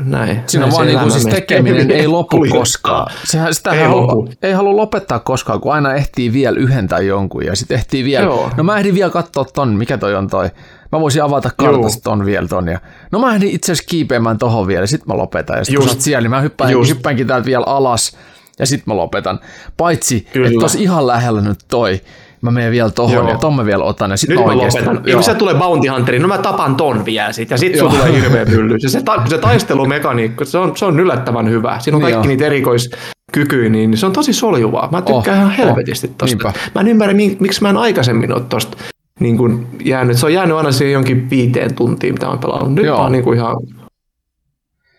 Näin. 0.06 0.44
Siinä 0.48 0.66
on 0.66 0.70
näin 0.70 0.76
vaan 0.78 0.88
niinku 0.88 1.00
elämä 1.02 1.12
siis 1.20 1.26
tekeminen 1.26 1.92
ei 1.92 2.08
lopu 2.08 2.38
Kuljettaa. 2.38 2.60
koskaan. 2.60 3.12
Sehän 3.24 3.54
sitä 3.54 3.72
Ei 3.72 3.84
halua, 3.84 4.02
lopu. 4.08 4.30
ei 4.44 4.54
halua 4.54 4.76
lopettaa 4.76 5.20
koskaan, 5.20 5.62
kun 5.62 5.74
aina 5.74 5.94
ehtii 5.94 6.34
vielä 6.34 6.60
yhden 6.60 6.88
tai 6.88 7.08
jonkun 7.08 7.46
ja 7.46 7.56
sitten 7.56 7.76
ehtii 7.76 8.04
vielä. 8.04 8.26
Joo. 8.26 8.50
No 8.58 8.64
mä 8.64 8.78
ehdin 8.78 8.96
vielä 8.96 9.12
katsoa 9.12 9.46
ton, 9.46 9.70
mikä 9.70 9.98
toi 9.98 10.16
on 10.16 10.28
toi. 10.30 10.50
Mä 10.92 11.00
voisin 11.00 11.24
avata 11.24 11.50
kartasta 11.58 12.02
ton 12.04 12.26
vielä 12.26 12.48
ton. 12.48 12.68
Ja, 12.68 12.80
no 13.12 13.20
mä 13.20 13.36
ehdin 13.36 13.50
itse 13.50 13.72
asiassa 13.72 13.90
kiipeämään 13.90 14.38
tohon 14.38 14.68
vielä, 14.68 14.88
sit 14.88 15.06
mä 15.06 15.18
lopetan. 15.18 15.58
Ja 15.58 15.66
sit 15.66 15.76
kun 15.76 15.84
Just. 15.84 15.90
sä 15.90 15.96
oot 15.98 16.02
siellä, 16.02 16.22
niin 16.22 16.30
mä 16.32 16.42
hyppään, 16.42 16.72
Just. 16.72 16.90
hyppäänkin 16.90 17.28
täältä 17.28 17.46
vielä 17.46 17.66
alas 17.66 18.18
ja 18.60 18.66
sit 18.66 18.88
mä 18.88 18.98
lopetan. 18.98 19.40
Paitsi, 19.78 20.28
Kyllä. 20.34 20.48
että 20.48 20.60
tos 20.60 20.76
ihan 20.76 21.08
lähellä 21.08 21.42
nyt 21.42 21.60
toi. 21.68 22.02
Mä 22.44 22.52
menen 22.52 22.72
vielä 22.72 22.90
tohon 22.90 23.14
Joo. 23.16 23.30
ja 23.30 23.38
ton 23.38 23.56
mä 23.56 23.66
vielä 23.66 23.84
otan 23.84 24.12
ja 24.12 24.18
sit 24.18 24.30
Nyt 24.30 24.40
mä 24.40 24.46
mä 24.46 24.52
oikeesti. 24.52 24.80
lopetan. 24.80 25.04
Ja 25.06 25.12
joo. 25.12 25.18
kun 25.18 25.24
se 25.24 25.36
tulee 25.36 25.56
Bounty 25.56 25.88
Hunteriin, 25.88 26.22
no 26.22 26.28
mä 26.28 26.38
tapan 26.38 26.76
ton 26.76 27.06
vielä 27.06 27.32
sit, 27.32 27.52
ja 27.52 27.58
sit 27.58 27.78
sulla 27.78 27.94
Joo. 27.94 28.02
tulee 28.06 28.16
hirveä 28.22 28.46
mylly. 28.46 28.80
Se, 28.80 28.90
se, 28.90 29.02
ta, 29.04 29.22
se 29.26 29.38
taistelumekaniikka, 29.38 30.46
se 30.46 30.58
on, 30.58 30.78
se 30.78 30.86
on 30.86 31.00
yllättävän 31.00 31.50
hyvä. 31.50 31.80
Siinä 31.80 31.98
on 31.98 32.02
Niin 32.04 32.12
kaikki 32.14 32.28
on. 32.28 32.30
niitä 32.30 32.46
erikoiskykyjä, 32.46 33.70
niin 33.70 33.98
se 33.98 34.06
on 34.06 34.12
tosi 34.14 34.34
soljuvaa. 34.34 34.90
Mä 34.92 35.02
tykkään 35.02 35.20
Oh, 35.20 35.34
ihan 35.36 35.46
oh. 35.52 35.58
helvetisti 35.58 36.08
tosta. 36.08 36.26
Niinpä. 36.26 36.54
Mä 36.76 36.82
en 36.82 36.88
ymmärrä, 36.88 37.14
mi- 37.14 37.38
miksi 37.40 37.62
mä 37.62 37.70
en 37.70 37.78
aikaisemmin 37.78 38.34
ole 38.34 38.42
tosta 38.50 38.78
niin 39.20 39.38
kuin 39.38 39.68
jäänyt. 39.86 40.18
Se 40.18 40.26
on 40.26 40.34
jäänyt 40.34 40.58
aina 40.58 40.72
siihen 40.72 40.94
jonkin 40.94 41.30
viiteen 41.30 41.76
tuntiin, 41.76 42.14
mitä 42.14 42.26
mä 42.26 42.30
oon 42.30 42.40
pelannut. 42.40 42.74
Nyt 42.74 42.86
Joo. 42.86 42.98
mä 42.98 43.04
oon 43.04 43.12
niin 43.12 43.24
kuin 43.24 43.38
ihan... 43.38 43.56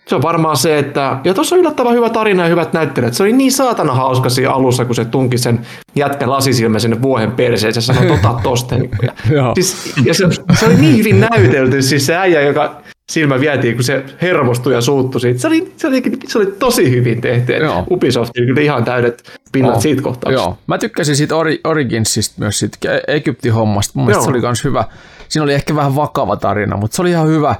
Se 0.06 0.14
on 0.14 0.22
varmaan 0.22 0.56
se, 0.56 0.78
että... 0.78 1.16
Ja 1.24 1.34
tuossa 1.34 1.54
on 1.54 1.60
yllättävän 1.60 1.94
hyvä 1.94 2.10
tarina 2.10 2.42
ja 2.42 2.48
hyvät 2.48 2.72
näyttelijät. 2.72 3.14
Se 3.14 3.22
oli 3.22 3.32
niin 3.32 3.52
saatana 3.52 3.94
hauska 3.94 4.28
siinä 4.28 4.50
alussa, 4.50 4.84
kun 4.84 4.94
se 4.94 5.04
tunki 5.04 5.38
sen 5.38 5.60
jätkän 5.94 6.30
lasisilmä 6.30 6.78
sinne 6.78 7.02
vuohen 7.02 7.32
perseeseen 7.32 7.74
ja 7.74 7.80
sanoi, 7.80 8.10
ota 8.10 8.40
tosta. 8.42 8.74
Ja, 9.34 9.52
siis, 9.54 9.92
ja 10.04 10.14
se, 10.14 10.24
se, 10.58 10.66
oli 10.66 10.74
niin 10.74 10.96
hyvin 10.96 11.20
näytelty, 11.20 11.82
siis 11.82 12.06
se 12.06 12.16
äijä, 12.16 12.40
joka 12.40 12.82
silmä 13.12 13.40
vietiin, 13.40 13.74
kun 13.74 13.84
se 13.84 14.04
hermostui 14.22 14.72
ja 14.72 14.80
suuttui 14.80 15.20
siitä. 15.20 15.40
Se 15.40 15.46
oli, 15.46 15.72
se 15.76 15.86
oli, 15.86 16.02
se 16.28 16.38
oli 16.38 16.46
tosi 16.46 16.90
hyvin 16.90 17.20
tehty. 17.20 17.52
Joo. 17.52 17.84
Ubisoftilla 17.90 18.46
kyllä 18.46 18.60
ihan 18.60 18.84
täydet 18.84 19.40
pinnat 19.52 19.74
Joo. 19.74 19.80
siitä 19.80 20.02
kohtaa. 20.02 20.32
Joo, 20.32 20.58
mä 20.66 20.78
tykkäsin 20.78 21.16
siitä 21.16 21.34
Ori- 21.34 21.60
Originsista 21.64 22.34
myös 22.38 22.58
siitä 22.58 22.78
Egypti-hommasta. 23.06 23.92
Mun 23.94 24.06
mielestä 24.06 24.18
Joo. 24.18 24.24
se 24.24 24.30
oli 24.30 24.40
kans 24.40 24.64
hyvä. 24.64 24.84
Siinä 25.28 25.44
oli 25.44 25.54
ehkä 25.54 25.76
vähän 25.76 25.96
vakava 25.96 26.36
tarina, 26.36 26.76
mutta 26.76 26.96
se 26.96 27.02
oli 27.02 27.10
ihan 27.10 27.28
hyvä. 27.28 27.54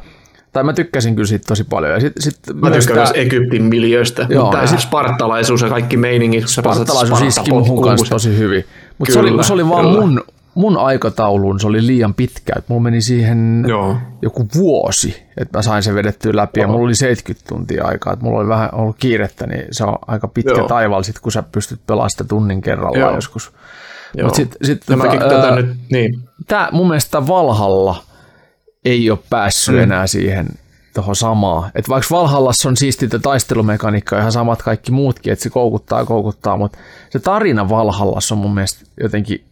Tai 0.55 0.65
mä 0.65 0.73
tykkäsin 0.73 1.15
kyllä 1.15 1.27
siitä 1.27 1.45
tosi 1.49 1.65
paljon. 1.65 1.93
Ja 1.93 2.01
sit, 2.01 2.13
sit 2.19 2.39
Mä 2.55 2.71
tykkään 2.71 2.99
myös 2.99 3.13
Egyptin 3.15 3.63
miljöistä. 3.63 4.27
Joo, 4.29 4.43
Mutta 4.45 4.59
ja 4.59 4.65
tämä 4.67 4.77
sit- 4.81 4.89
spartalaisuus 4.89 5.63
ja 5.63 5.69
kaikki 5.69 5.97
meiningit. 5.97 6.41
kun 6.45 6.49
Spartalaisuus 6.49 7.23
iski 7.23 7.51
muhun 7.51 7.83
kanssa 7.85 8.11
tosi 8.11 8.39
hyvin. 8.39 8.65
Mutta 8.99 9.13
se 9.13 9.21
oli, 9.21 9.45
se 9.45 9.53
oli 9.53 9.69
vaan 9.69 9.85
kyllä. 9.87 10.01
mun, 10.01 10.23
mun 10.55 10.77
aikatauluun, 10.79 11.61
se 11.61 11.67
oli 11.67 11.87
liian 11.87 12.15
pitkä. 12.15 12.53
Et 12.57 12.69
mulla 12.69 12.83
meni 12.83 13.01
siihen 13.01 13.65
Joo. 13.69 13.97
joku 14.23 14.49
vuosi, 14.55 15.23
että 15.37 15.59
mä 15.59 15.63
sain 15.63 15.83
sen 15.83 15.95
vedettyä 15.95 16.33
läpi. 16.35 16.61
Ja 16.61 16.69
mulla 16.69 16.85
oli 16.85 16.95
70 16.95 17.49
tuntia 17.49 17.85
aikaa. 17.85 18.13
Et 18.13 18.21
mulla 18.23 18.41
oli 18.41 18.49
vähän 18.49 18.69
ollut 18.73 18.97
kiirettä, 18.99 19.47
niin 19.47 19.65
se 19.71 19.85
on 19.85 19.97
aika 20.07 20.29
pitkä 20.29 20.53
Joo. 20.53 20.69
taival 20.69 21.03
sit, 21.03 21.19
kun 21.19 21.33
sä 21.33 21.43
pystyt 21.53 21.81
pelaamaan 21.87 22.11
sitä 22.11 22.25
tunnin 22.25 22.61
kerrallaan 22.63 23.01
Joo. 23.01 23.15
joskus. 23.15 23.53
Joo. 24.17 24.27
Mut 24.27 24.35
sit, 24.35 24.57
sit, 24.63 24.83
tota, 24.87 25.05
tätä 25.09 25.49
ää, 25.49 25.57
nyt, 25.57 25.77
niin. 25.91 26.21
tää, 26.47 26.69
mun 26.73 26.89
mielestä 26.89 27.27
Valhalla 27.27 27.97
ei 28.85 29.11
ole 29.11 29.19
päässyt 29.31 29.75
mm. 29.75 29.81
enää 29.81 30.07
siihen 30.07 30.49
tuohon 30.95 31.17
samaan. 31.17 31.71
Et 31.75 31.89
vaikka 31.89 32.17
Valhallassa 32.17 32.69
on 32.69 32.77
siistintä 32.77 33.19
taistelumekaniikkaa 33.19 34.19
ihan 34.19 34.33
samat 34.33 34.63
kaikki 34.63 34.93
muutkin, 34.93 35.33
että 35.33 35.43
se 35.43 35.51
koukuttaa 35.51 35.99
ja 35.99 36.07
koukuttaa, 36.07 36.57
mutta 36.57 36.79
se 37.11 37.19
tarina 37.19 37.69
Valhallassa 37.69 38.35
on 38.35 38.39
mun 38.39 38.55
mielestä 38.55 38.85
jotenkin, 39.01 39.45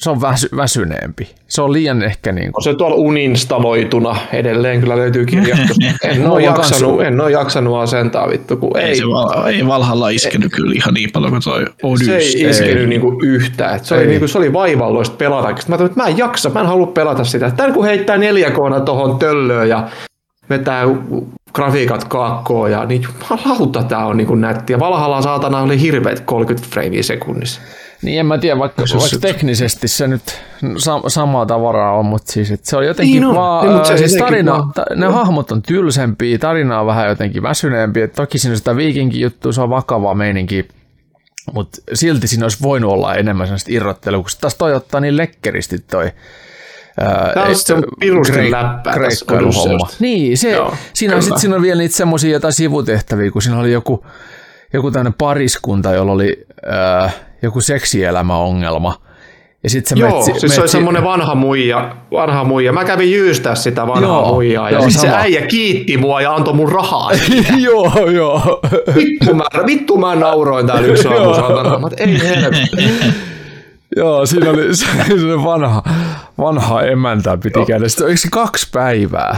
se 0.00 0.10
on 0.10 0.20
väsy, 0.20 0.48
väsyneempi. 0.56 1.30
Se 1.48 1.62
on 1.62 1.72
liian 1.72 2.02
ehkä 2.02 2.32
niin 2.32 2.46
On 2.46 2.52
kuin, 2.52 2.64
se 2.64 2.74
tuolla 2.74 2.96
uninstaloituna 2.96 4.16
edelleen 4.32 4.80
kyllä 4.80 4.96
löytyy 4.96 5.26
kirjastosta. 5.26 5.84
En 6.08 6.26
ole 6.26 6.42
jaksanut, 6.42 7.02
en 7.02 7.20
ole 7.20 7.30
jaksanut 7.30 7.76
asentaa 7.76 8.28
vittu, 8.28 8.56
kun 8.56 8.76
Ei, 8.76 8.84
ei, 8.84 8.96
se 8.96 9.06
val, 9.06 9.46
ei 9.46 9.66
Valhalla 9.66 10.08
iskenyt 10.08 10.52
kyllä 10.52 10.72
ihan 10.74 10.94
niin 10.94 11.10
paljon 11.12 11.32
kuin 11.32 11.42
toi 11.42 11.66
Odys. 11.82 12.06
se 12.06 12.16
ei 12.16 12.50
iskenyt 12.50 12.88
niinku 12.88 13.20
yhtään. 13.22 13.76
Et 13.76 13.84
se, 13.84 13.94
oli 13.94 14.02
Ei. 14.02 14.08
niinku, 14.08 14.28
se 14.28 14.38
oli 14.38 14.52
vaivalloista 14.52 15.16
pelata. 15.16 15.48
Mä 15.48 15.48
ajattelin, 15.48 15.90
että 15.90 16.02
mä 16.02 16.08
en 16.08 16.18
jaksa, 16.18 16.50
mä 16.50 16.60
en 16.60 16.66
halua 16.66 16.86
pelata 16.86 17.24
sitä. 17.24 17.50
Tän 17.50 17.72
kun 17.72 17.84
heittää 17.84 18.16
4K 18.16 18.84
tuohon 18.84 19.18
töllöön 19.18 19.68
ja 19.68 19.88
vetää 20.50 20.84
grafiikat 21.54 22.04
kaakkoon, 22.04 22.70
ja 22.70 22.84
niin 22.84 23.02
jumalauta 23.30 23.82
tää 23.82 24.06
on 24.06 24.16
niinku 24.16 24.34
nätti. 24.34 24.72
Ja 24.72 24.78
Valhalla 24.80 25.22
saatana 25.22 25.60
oli 25.60 25.80
hirveät 25.80 26.20
30 26.20 26.68
freimiä 26.70 27.02
sekunnissa. 27.02 27.60
Niin 28.02 28.20
en 28.20 28.26
mä 28.26 28.38
tiedä, 28.38 28.58
vaikka, 28.58 28.86
Se- 28.86 28.94
vaikka 28.94 29.08
se- 29.08 29.18
teknisesti 29.20 29.88
se 29.88 30.06
nyt 30.08 30.22
sa- 30.76 31.02
samaa 31.08 31.46
tavaraa 31.46 31.92
on, 31.98 32.06
mutta 32.06 32.32
siis 32.32 32.50
et 32.50 32.64
se 32.64 32.76
on 32.76 32.86
jotenkin 32.86 33.14
Niin 33.14 33.24
on. 33.24 33.34
vaan, 33.34 33.66
Niin, 33.66 33.76
mut 33.76 33.86
se 33.86 33.92
ää, 33.92 33.98
siis 33.98 34.14
tarina, 34.16 34.52
vaan- 34.52 34.72
ta, 34.72 34.84
ne 34.96 35.06
hahmot 35.06 35.52
on 35.52 35.62
tylsempiä, 35.62 36.38
tarina 36.38 36.80
on 36.80 36.86
vähän 36.86 37.08
jotenkin 37.08 37.42
väsyneempi, 37.42 38.00
et 38.02 38.12
toki 38.12 38.38
siinä 38.38 38.52
on 38.52 38.56
sitä 38.58 38.76
viikinkin 38.76 39.20
juttu, 39.20 39.52
se 39.52 39.60
on 39.60 39.70
vakava 39.70 40.14
meininki, 40.14 40.68
mutta 41.54 41.78
silti 41.94 42.26
siinä 42.26 42.44
olisi 42.44 42.58
voinut 42.62 42.92
olla 42.92 43.14
enemmän 43.14 43.46
sellaista 43.46 43.70
irrottelua, 43.72 44.20
kun 44.22 44.30
taas 44.40 44.54
toi 44.54 44.74
ottaa 44.74 45.00
niin 45.00 45.16
lekkeristi 45.16 45.78
toi 45.78 46.10
ää, 47.00 47.30
Tää 47.34 47.42
on 47.44 47.50
et- 47.50 47.56
se 47.56 47.74
on 47.74 47.84
pirusti 48.00 48.32
kreik- 48.32 48.50
läppää. 48.52 48.94
Niin, 50.00 50.38
se, 50.38 50.50
Joo, 50.50 50.74
siinä, 50.94 51.20
sit, 51.20 51.38
siinä 51.38 51.56
on 51.56 51.62
vielä 51.62 51.78
niitä 51.78 51.96
semmoisia 51.96 52.30
jotain 52.30 52.52
sivutehtäviä, 52.54 53.30
kun 53.30 53.42
siinä 53.42 53.58
oli 53.58 53.72
joku, 53.72 54.06
joku 54.72 54.90
tämmöinen 54.90 55.14
pariskunta, 55.18 55.92
jolla 55.92 56.12
oli 56.12 56.46
äh, 57.04 57.14
joku 57.42 57.60
seksielämäongelma. 57.60 58.94
Ja 59.62 59.70
sit 59.70 59.86
sä 59.86 59.94
Joo, 59.98 60.26
met, 60.26 60.40
siis 60.40 60.54
se 60.54 60.60
oli 60.60 60.68
semmoinen 60.68 61.04
vanha 61.04 61.34
muija, 61.34 61.96
vanha 62.12 62.44
muija. 62.44 62.72
Mä 62.72 62.84
kävin 62.84 63.12
jyystää 63.12 63.54
sitä 63.54 63.86
vanhaa 63.86 64.20
Joo, 64.20 64.32
muijaa 64.32 64.70
ja 64.70 64.78
joo, 64.78 64.90
sit 64.90 65.00
se 65.00 65.06
sama. 65.06 65.16
äijä 65.16 65.46
kiitti 65.46 65.96
mua 65.96 66.20
ja 66.20 66.34
antoi 66.34 66.54
mun 66.54 66.72
rahaa. 66.72 67.10
joo, 67.68 68.10
joo. 68.10 68.60
vittu, 68.94 69.34
mä, 69.34 69.44
vittu 69.66 69.96
mä 69.96 70.14
nauroin 70.14 70.66
täällä 70.66 70.88
yksi 70.88 71.08
aamu, 71.14 71.34
saatana. 71.34 71.88
Ei 71.96 72.20
helvetti. 72.22 72.76
Joo, 73.96 74.26
siinä 74.26 74.50
oli 74.50 74.76
se, 74.76 74.86
se 75.06 75.44
vanha, 75.44 75.82
vanha 76.38 76.82
emäntä 76.82 77.38
piti 77.42 77.64
käydä. 77.66 77.88
Sitten 77.88 78.06
oliko 78.06 78.16
se 78.18 78.28
kaksi 78.30 78.68
päivää? 78.72 79.36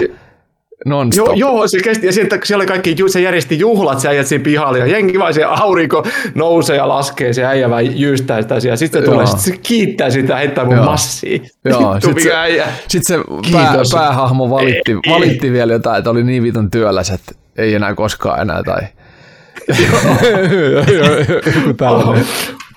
Non-stop. 0.86 1.26
Joo, 1.26 1.34
joo, 1.36 1.68
se 1.68 1.80
kesti, 1.80 2.06
ja 2.06 2.12
sieltä, 2.12 2.38
siellä 2.44 2.62
oli 2.62 2.66
kaikki, 2.66 2.96
se 3.06 3.20
järjesti 3.20 3.58
juhlat, 3.58 4.00
se 4.00 4.08
äijät 4.08 4.26
siinä 4.26 4.44
pihalla, 4.44 4.78
ja 4.78 4.86
jengi 4.86 5.18
vaan 5.18 5.34
se 5.34 5.44
aurinko 5.44 6.06
nousee 6.34 6.76
ja 6.76 6.88
laskee, 6.88 7.32
se 7.32 7.44
äijä 7.44 7.70
vaan 7.70 8.00
jyystää 8.00 8.42
sitä 8.42 8.60
siellä, 8.60 8.76
sitten 8.76 9.02
se 9.02 9.10
tulee, 9.10 9.26
sitten 9.26 9.44
se 9.44 9.56
kiittää 9.62 10.10
sitä, 10.10 10.36
heittää 10.36 10.64
mun 10.64 10.78
massia. 10.78 11.38
Joo, 11.64 11.94
Vittu, 11.94 12.08
sit 12.14 12.22
se- 12.22 12.34
äijä. 12.34 12.66
Sitten 12.88 13.18
se 13.18 13.24
pää, 13.52 13.74
päähahmo 13.92 14.50
valitti, 14.50 14.96
valitti 15.10 15.52
vielä 15.52 15.72
jotain, 15.72 15.98
että 15.98 16.10
oli 16.10 16.24
niin 16.24 16.42
vitun 16.42 16.70
työläs, 16.70 17.10
että 17.10 17.32
ei 17.56 17.74
enää 17.74 17.94
koskaan 17.94 18.40
enää. 18.40 18.62
Tai... 18.62 18.80
Joku 21.56 21.74
tällainen. 21.76 22.24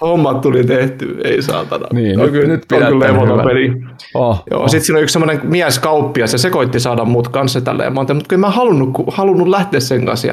Hommat 0.01 0.41
tuli 0.41 0.63
tehty, 0.63 1.17
ei 1.23 1.41
saatana. 1.41 1.87
Niin, 1.93 2.19
on 2.19 2.25
nyt- 2.25 2.31
kyllä, 2.33 2.47
nyt 2.47 2.71
on 2.71 2.79
kyllä 2.79 3.07
levoton 3.07 3.45
peli. 3.47 3.71
Oh. 4.13 4.43
Joo, 4.51 4.67
sitten 4.67 4.85
siinä 4.85 4.97
on 4.97 5.03
yksi 5.03 5.13
semmoinen 5.13 5.39
mies 5.43 5.79
kauppias 5.79 6.31
ja 6.33 6.37
se 6.39 6.49
koitti 6.49 6.79
saada 6.79 7.05
mut 7.05 7.27
kanssa 7.27 7.61
tälleen. 7.61 7.93
Mä 7.93 7.99
oon, 7.99 8.15
mutta 8.15 8.29
kun 8.29 8.35
en 8.35 8.39
mä 8.39 8.49
halunnut, 8.49 8.93
ku- 8.93 9.05
halunnut 9.11 9.47
lähteä 9.47 9.79
sen 9.79 10.05
kanssa. 10.05 10.27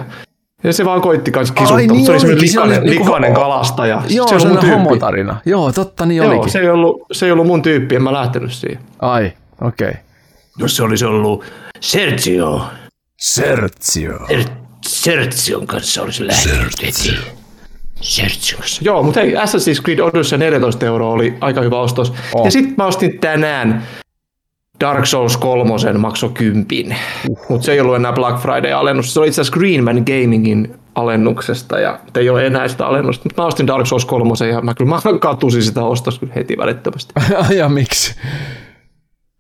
Ja, 0.65 0.73
se 0.73 0.85
vaan 0.85 1.01
koitti 1.01 1.31
kanssa 1.31 1.55
kisuttaa, 1.55 1.77
Ai, 1.77 1.83
mutta 1.83 1.95
niin 1.97 2.07
se 2.07 2.13
oli 2.13 2.21
semmoinen 2.21 2.39
olikin, 2.39 2.53
se 2.53 2.61
oli 2.61 2.69
likainen, 2.69 2.91
niinku- 2.91 3.05
likainen 3.05 3.35
kalastaja. 3.35 4.03
Joo, 4.09 4.29
se 4.29 4.39
se 4.39 4.47
on 4.47 4.49
mun 4.49 4.57
on 4.59 4.61
tyyppi. 4.65 4.77
homotarina. 4.79 5.37
Joo, 5.45 5.73
totta 5.73 6.07
niin 6.07 6.17
Joo, 6.17 6.29
olikin. 6.31 6.51
se 6.53 6.59
ei, 6.59 6.69
ollut, 6.69 7.03
se 7.13 7.27
ei 7.27 7.33
ollut 7.33 7.47
mun 7.47 7.63
tyyppi, 7.63 7.95
en 7.97 8.03
mä 8.03 8.13
lähtenyt 8.13 8.53
siihen. 8.53 8.79
Ai, 8.99 9.33
okei. 9.63 9.89
Okay. 9.89 10.01
Jos 10.59 10.77
se 10.77 10.83
olisi 10.83 11.05
ollut 11.05 11.45
Sergio, 11.81 12.63
Sergio. 13.21 14.19
Sergion 14.87 15.67
kanssa 15.67 16.03
olisi 16.03 16.27
lähtenyt. 16.27 16.73
Sergion 18.01 18.59
kanssa. 18.59 18.83
Joo, 18.85 19.03
mutta 19.03 19.21
hei, 19.21 19.35
Assassin's 19.35 19.83
Creed 19.83 19.99
Odyssey 19.99 20.39
14 20.39 20.87
euroa 20.87 21.13
oli 21.13 21.35
aika 21.41 21.61
hyvä 21.61 21.81
ostos. 21.81 22.13
Oh. 22.35 22.45
Ja 22.45 22.51
sitten 22.51 22.75
mä 22.79 22.87
ostin 22.87 23.19
tänään 23.19 23.87
Dark 24.81 25.07
Souls 25.07 25.37
3 25.37 25.93
maksoi 25.99 26.31
kympin. 26.35 26.97
Uh. 27.29 27.39
Mutta 27.49 27.65
se 27.65 27.73
ei 27.73 27.81
ollut 27.81 27.97
enää 27.97 28.13
Black 28.13 28.43
Friday-alennus. 28.43 29.15
Se 29.15 29.21
oli 29.21 29.29
itse 29.29 29.41
asiassa 29.41 29.59
Greenman 29.59 29.97
Gamingin 30.07 30.75
alennuksesta 30.95 31.81
ja 31.81 31.99
ei 32.17 32.31
ole 32.31 32.47
enää 32.47 32.69
sitä 32.69 32.87
alennusta. 32.87 33.25
Mutta 33.25 33.43
mä 33.43 33.47
ostin 33.47 33.67
Dark 33.67 33.87
Souls 33.87 34.05
3 34.05 34.33
ja 34.53 34.61
mä 34.61 34.75
kyllä 34.75 34.91
mä 34.91 35.19
katusin 35.19 35.63
sitä 35.63 35.85
ostosta 35.85 36.21
kyllä 36.21 36.33
heti 36.35 36.57
välittömästi. 36.59 37.15
ja 37.59 37.69
miksi? 37.69 38.15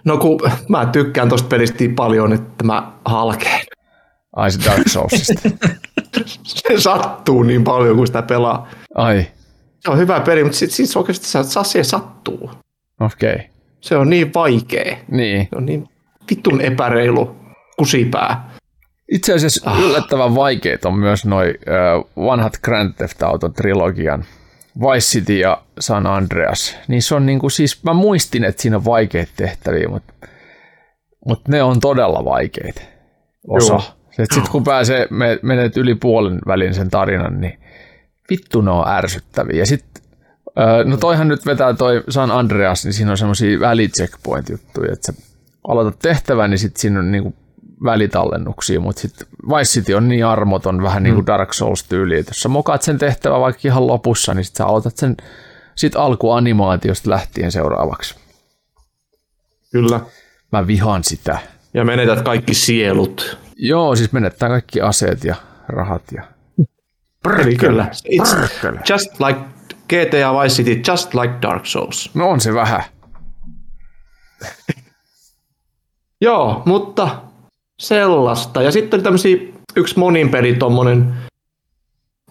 No 0.05 0.17
kun 0.17 0.41
mä 0.69 0.87
tykkään 0.87 1.29
tosta 1.29 1.49
pelistä 1.49 1.77
niin 1.81 1.95
paljon, 1.95 2.33
että 2.33 2.65
mä 2.65 2.93
halkeen. 3.05 3.72
Ai 4.37 4.51
se 4.51 4.71
Dark 4.71 4.89
Soulsista. 4.89 5.51
Se 6.45 6.81
sattuu 6.81 7.43
niin 7.43 7.65
paljon, 7.65 7.97
kun 7.97 8.07
sitä 8.07 8.23
pelaa. 8.23 8.69
Ai, 8.95 9.27
Se 9.81 9.91
on 9.91 9.99
hyvä 9.99 10.21
peli, 10.21 10.45
mutta 10.45 10.59
sitten 10.59 10.87
sit 10.87 10.97
oikeasti 10.97 11.27
se, 11.27 11.39
se 11.63 11.85
sattuu. 11.85 12.51
okei. 13.01 13.35
Okay. 13.35 13.47
Se 13.81 13.97
on 13.97 14.11
niin 14.11 14.35
vaikea. 14.35 14.97
Niin. 15.11 15.49
Se 15.51 15.57
on 15.57 15.67
niin 15.67 15.89
vittun 16.31 16.61
epäreilu 16.61 17.37
kusipää. 17.77 18.51
Itse 19.13 19.35
asiassa 19.35 19.71
ah. 19.71 19.81
yllättävän 19.81 20.35
vaikeita 20.35 20.89
on 20.89 20.99
myös 20.99 21.25
noi 21.25 21.47
ö, 21.47 21.61
vanhat 22.17 22.53
Grand 22.63 22.95
Theft 22.95 23.23
Auto 23.23 23.49
trilogian 23.49 24.25
Vice 24.81 25.19
City 25.19 25.39
ja 25.39 25.63
San 25.81 26.07
Andreas. 26.07 26.77
Niin 26.89 27.03
se 27.03 27.15
on 27.15 27.27
niinku 27.27 27.51
siis, 27.51 27.85
mä 27.85 27.93
muistin, 27.93 28.45
että 28.45 28.63
siinä 28.63 28.77
on 28.77 28.85
vaikeita 28.85 29.33
tehtäviä, 29.37 29.89
mutta, 29.89 30.13
mutta 31.27 31.53
ne 31.53 31.63
on 31.63 31.81
todella 31.81 32.25
vaikeita. 32.25 32.83
Osa. 33.49 33.81
Sitten 34.17 34.51
kun 34.51 34.65
pääsee, 34.65 35.07
me, 35.11 35.39
menet 35.43 35.77
yli 35.77 35.95
puolen 35.95 36.39
välin 36.47 36.75
sen 36.75 36.91
tarinan, 36.91 37.41
niin 37.41 37.59
vittu 38.31 38.61
ne 38.61 38.71
on 38.71 38.89
ärsyttäviä. 38.89 39.59
Ja 39.59 39.67
sitten, 39.67 40.03
no 40.85 40.97
toihan 40.97 41.29
nyt 41.29 41.47
vetää 41.47 41.75
toi 41.75 42.05
San 42.09 42.31
Andreas, 42.31 42.85
niin 42.85 42.93
siinä 42.93 43.11
on 43.11 43.19
semmoisia 43.19 43.61
välicheckpoint-juttuja, 43.61 44.93
että 44.93 45.13
sä 45.13 45.23
aloitat 45.69 45.99
tehtävän, 45.99 46.51
niin 46.51 46.59
sitten 46.59 46.81
siinä 46.81 46.99
on 46.99 47.13
niinku 47.13 47.35
välitallennuksia, 47.85 48.81
mutta 48.81 49.01
sitten 49.01 49.27
Vice 49.49 49.81
City 49.81 49.95
on 49.95 50.09
niin 50.09 50.27
armoton, 50.27 50.83
vähän 50.83 51.03
niin 51.03 51.15
kuin 51.15 51.27
Dark 51.27 51.53
Souls-tyyli, 51.53 52.19
että 52.19 52.31
jos 52.31 52.41
sä 52.41 52.49
mokaat 52.49 52.83
sen 52.83 52.99
tehtävän 52.99 53.41
vaikka 53.41 53.61
ihan 53.65 53.87
lopussa, 53.87 54.35
niin 54.35 54.45
sitten 54.45 54.59
sä 54.59 54.67
aloitat 54.67 54.97
sen 54.97 55.17
sit 55.75 55.97
alkuanimaatiosta 55.97 57.11
lähtien 57.11 57.53
seuraavaksi. 57.53 58.15
Kyllä. 59.73 60.01
Mä 60.53 60.67
vihaan 60.67 61.05
sitä. 61.05 61.39
Ja 61.75 61.85
menetät 61.85 62.23
kaikki 62.23 62.55
sielut. 62.55 63.39
Joo, 63.57 63.97
siis 63.97 64.13
menettää 64.13 64.49
kaikki 64.49 64.81
aseet 64.81 65.25
ja 65.25 65.35
rahat 65.69 66.03
ja 66.13 66.23
Eli 67.41 67.57
kyllä. 67.57 67.91
It's 67.93 68.93
just 68.93 69.21
like 69.21 69.41
GTA 69.89 70.41
Vice 70.43 70.55
City, 70.55 70.83
just 70.89 71.15
like 71.15 71.35
Dark 71.43 71.67
Souls. 71.67 72.11
No 72.15 72.31
on 72.31 72.41
se 72.41 72.55
vähän. 72.55 72.83
Joo, 76.21 76.63
mutta 76.67 77.23
sellaista. 77.81 78.63
Ja 78.63 78.73
sitten 78.73 78.99
oli 78.99 79.05
tämmöisiä, 79.05 79.37
yksi 79.77 79.99
monin 79.99 80.29
peli 80.29 80.55
tommonen 80.55 81.15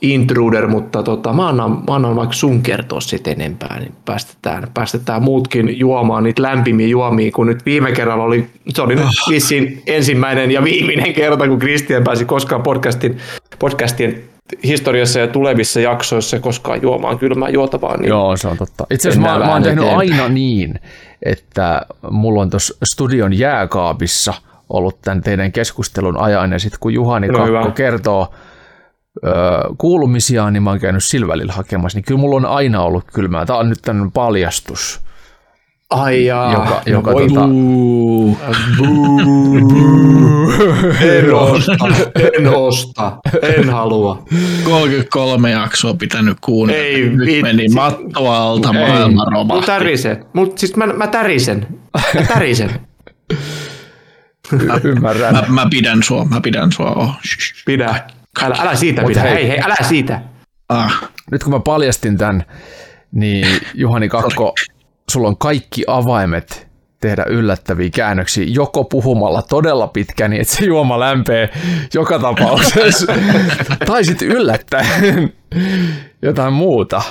intruder, 0.01 0.67
mutta 0.67 1.03
tota, 1.03 1.33
mä, 1.33 1.47
annan, 1.47 1.71
mä 1.71 1.95
annan 1.95 2.15
vaikka 2.15 2.33
sun 2.33 2.61
kertoa 2.61 3.01
sitten 3.01 3.41
enempää, 3.41 3.79
niin 3.79 3.91
päästetään, 4.05 4.67
päästetään 4.73 5.23
muutkin 5.23 5.79
juomaan 5.79 6.23
niitä 6.23 6.41
lämpimiä 6.41 6.87
juomia, 6.87 7.31
kun 7.31 7.47
nyt 7.47 7.65
viime 7.65 7.91
kerralla 7.91 8.23
oli, 8.23 8.47
se 8.69 8.81
oli 8.81 8.95
nyt 8.95 9.07
vissiin 9.29 9.83
ensimmäinen 9.87 10.51
ja 10.51 10.63
viimeinen 10.63 11.13
kerta, 11.13 11.47
kun 11.47 11.59
Kristian 11.59 12.03
pääsi 12.03 12.25
koskaan 12.25 12.63
podcastin, 12.63 13.17
podcastien 13.59 14.23
historiassa 14.63 15.19
ja 15.19 15.27
tulevissa 15.27 15.79
jaksoissa 15.79 16.39
koskaan 16.39 16.81
juomaan 16.81 17.19
kylmää 17.19 17.49
juotavaa. 17.49 17.97
Niin 17.97 18.09
Joo, 18.09 18.37
se 18.37 18.47
on 18.47 18.57
totta. 18.57 18.87
Itse 18.91 19.09
asiassa 19.09 19.29
mä, 19.39 19.45
mä 19.45 19.53
oon 19.53 19.63
tehnyt 19.63 19.83
eteenpäin. 19.85 20.11
aina 20.11 20.29
niin, 20.29 20.79
että 21.25 21.81
mulla 22.11 22.41
on 22.41 22.49
tuossa 22.49 22.73
studion 22.93 23.33
jääkaapissa 23.39 24.33
ollut 24.69 25.01
tämän 25.01 25.21
teidän 25.21 25.51
keskustelun 25.51 26.17
ajan, 26.17 26.51
ja 26.51 26.59
sitten 26.59 26.79
kun 26.79 26.93
Juhani 26.93 27.27
No 27.27 27.33
Kakko 27.33 27.47
hyvä. 27.47 27.71
kertoo 27.75 28.33
ö, 29.25 29.29
kuulumisiaan, 29.77 30.53
niin 30.53 30.63
mä 30.63 30.69
oon 30.69 30.79
käynyt 30.79 31.03
sillä 31.03 31.27
välillä 31.27 31.53
hakemassa, 31.53 31.97
niin 31.97 32.05
kyllä 32.05 32.19
mulla 32.21 32.35
on 32.35 32.45
aina 32.45 32.81
ollut 32.81 33.03
kylmää. 33.13 33.45
Tämä 33.45 33.59
on 33.59 33.69
nyt 33.69 33.79
tämmöinen 33.81 34.11
paljastus, 34.11 35.01
Ai 35.89 36.25
jaa, 36.25 36.53
joka, 36.53 36.81
joka 36.85 37.11
voi 37.13 37.27
tota, 37.27 37.45
Uu, 37.45 38.37
En 41.01 41.33
osta, 41.33 41.73
en 42.37 42.47
osta, 42.55 43.17
en 43.41 43.69
halua. 43.69 44.23
33 44.63 45.51
jaksoa 45.51 45.93
pitänyt 45.93 46.37
kuunnella. 46.41 46.81
Ei 46.83 47.09
Nyt 47.09 47.19
vitsi. 47.27 47.41
meni 47.41 47.67
matto 47.69 48.29
alta, 48.31 48.73
maailma 48.73 49.25
Mä 49.25 49.31
romahti. 49.31 49.65
tärisen. 49.65 50.25
Mut 50.33 50.57
siis 50.57 50.75
mä, 50.75 50.87
mä 50.87 51.07
tärisen. 51.07 51.67
Mä 52.15 52.21
tärisen. 52.27 52.69
ymmärrän. 54.83 55.33
Mä, 55.33 55.43
mä 55.49 55.67
pidän 55.69 56.03
sua, 56.03 56.25
mä 56.25 56.41
pidän 56.41 56.71
sua. 56.71 56.91
Oh. 56.91 57.11
Pidä. 57.65 58.03
Älä, 58.41 58.55
älä 58.59 58.75
siitä 58.75 59.01
Mut 59.01 59.09
pidä. 59.09 59.21
hei. 59.21 59.33
Hei, 59.33 59.47
hei, 59.47 59.59
älä 59.65 59.75
siitä. 59.87 60.21
Ah, 60.69 61.09
Nyt 61.31 61.43
kun 61.43 61.53
mä 61.53 61.59
paljastin 61.59 62.17
tämän, 62.17 62.43
niin 63.11 63.47
Juhani 63.73 64.09
Kakko, 64.09 64.53
sulla 65.11 65.27
on 65.27 65.37
kaikki 65.37 65.83
avaimet 65.87 66.67
tehdä 67.01 67.23
yllättäviä 67.27 67.89
käännöksiä, 67.95 68.45
joko 68.47 68.83
puhumalla 68.83 69.41
todella 69.41 69.87
pitkään, 69.87 70.31
niin 70.31 70.41
että 70.41 70.55
se 70.55 70.65
juoma 70.65 70.99
lämpee 70.99 71.49
joka 71.93 72.19
tapauksessa, 72.19 73.13
tai 73.87 74.03
sitten 74.05 74.27
yllättäen 74.27 75.33
jotain 76.21 76.53
muuta, 76.53 77.01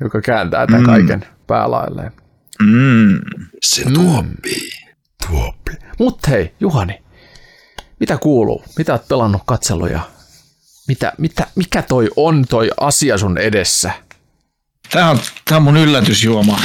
joka 0.00 0.20
kääntää 0.20 0.66
tämän 0.66 0.84
kaiken 0.84 1.24
päälailleen. 1.46 2.12
mm. 2.62 3.18
Se 3.62 3.84
tuoppii. 3.94 4.70
Tuoppii. 5.28 5.74
Mutta 5.98 6.30
hei, 6.30 6.54
Juhani, 6.60 7.02
mitä 8.00 8.16
kuuluu? 8.18 8.64
Mitä 8.78 8.92
oot 8.92 9.08
pelannut 9.08 9.42
katseluja? 9.46 10.00
Mitä, 10.88 11.12
mitä, 11.18 11.46
mikä 11.54 11.82
toi 11.82 12.08
on 12.16 12.44
toi 12.48 12.70
asia 12.80 13.18
sun 13.18 13.38
edessä? 13.38 13.90
Tää 14.90 15.10
on, 15.10 15.18
tää 15.44 15.56
on 15.56 15.62
mun 15.62 15.76
yllätysjuoma, 15.76 16.60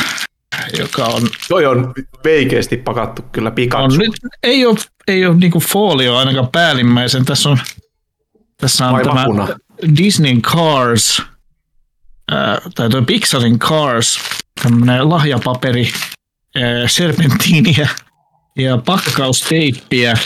joka 0.79 1.05
on, 1.05 1.21
Toi 1.47 1.65
on 1.65 1.93
veikeästi 2.23 2.77
pakattu 2.77 3.21
kyllä 3.31 3.49
on 3.49 3.55
Pikachu. 3.55 3.97
nyt, 3.97 4.11
ei 4.43 4.65
ole, 4.65 4.77
ei 5.07 5.25
ole 5.25 5.35
niinku 5.35 5.59
folio 5.59 6.17
ainakaan 6.17 6.47
päällimmäisen. 6.51 7.25
Tässä 7.25 7.49
on, 7.49 7.57
tässä 8.57 8.87
on 8.87 8.93
Vai 8.93 9.03
tämä 9.03 9.15
vapuna? 9.21 9.47
Disneyn 9.97 10.41
Cars, 10.41 11.21
ää, 12.31 12.61
tai 12.75 12.89
tuo 12.89 13.01
Pixarin 13.01 13.59
Cars, 13.59 14.19
tämmönen 14.63 15.09
lahjapaperi, 15.09 15.91
ää, 16.55 16.87
serpentiiniä 16.87 17.89
ja 18.57 18.77
pakkausteippiä. 18.77 20.17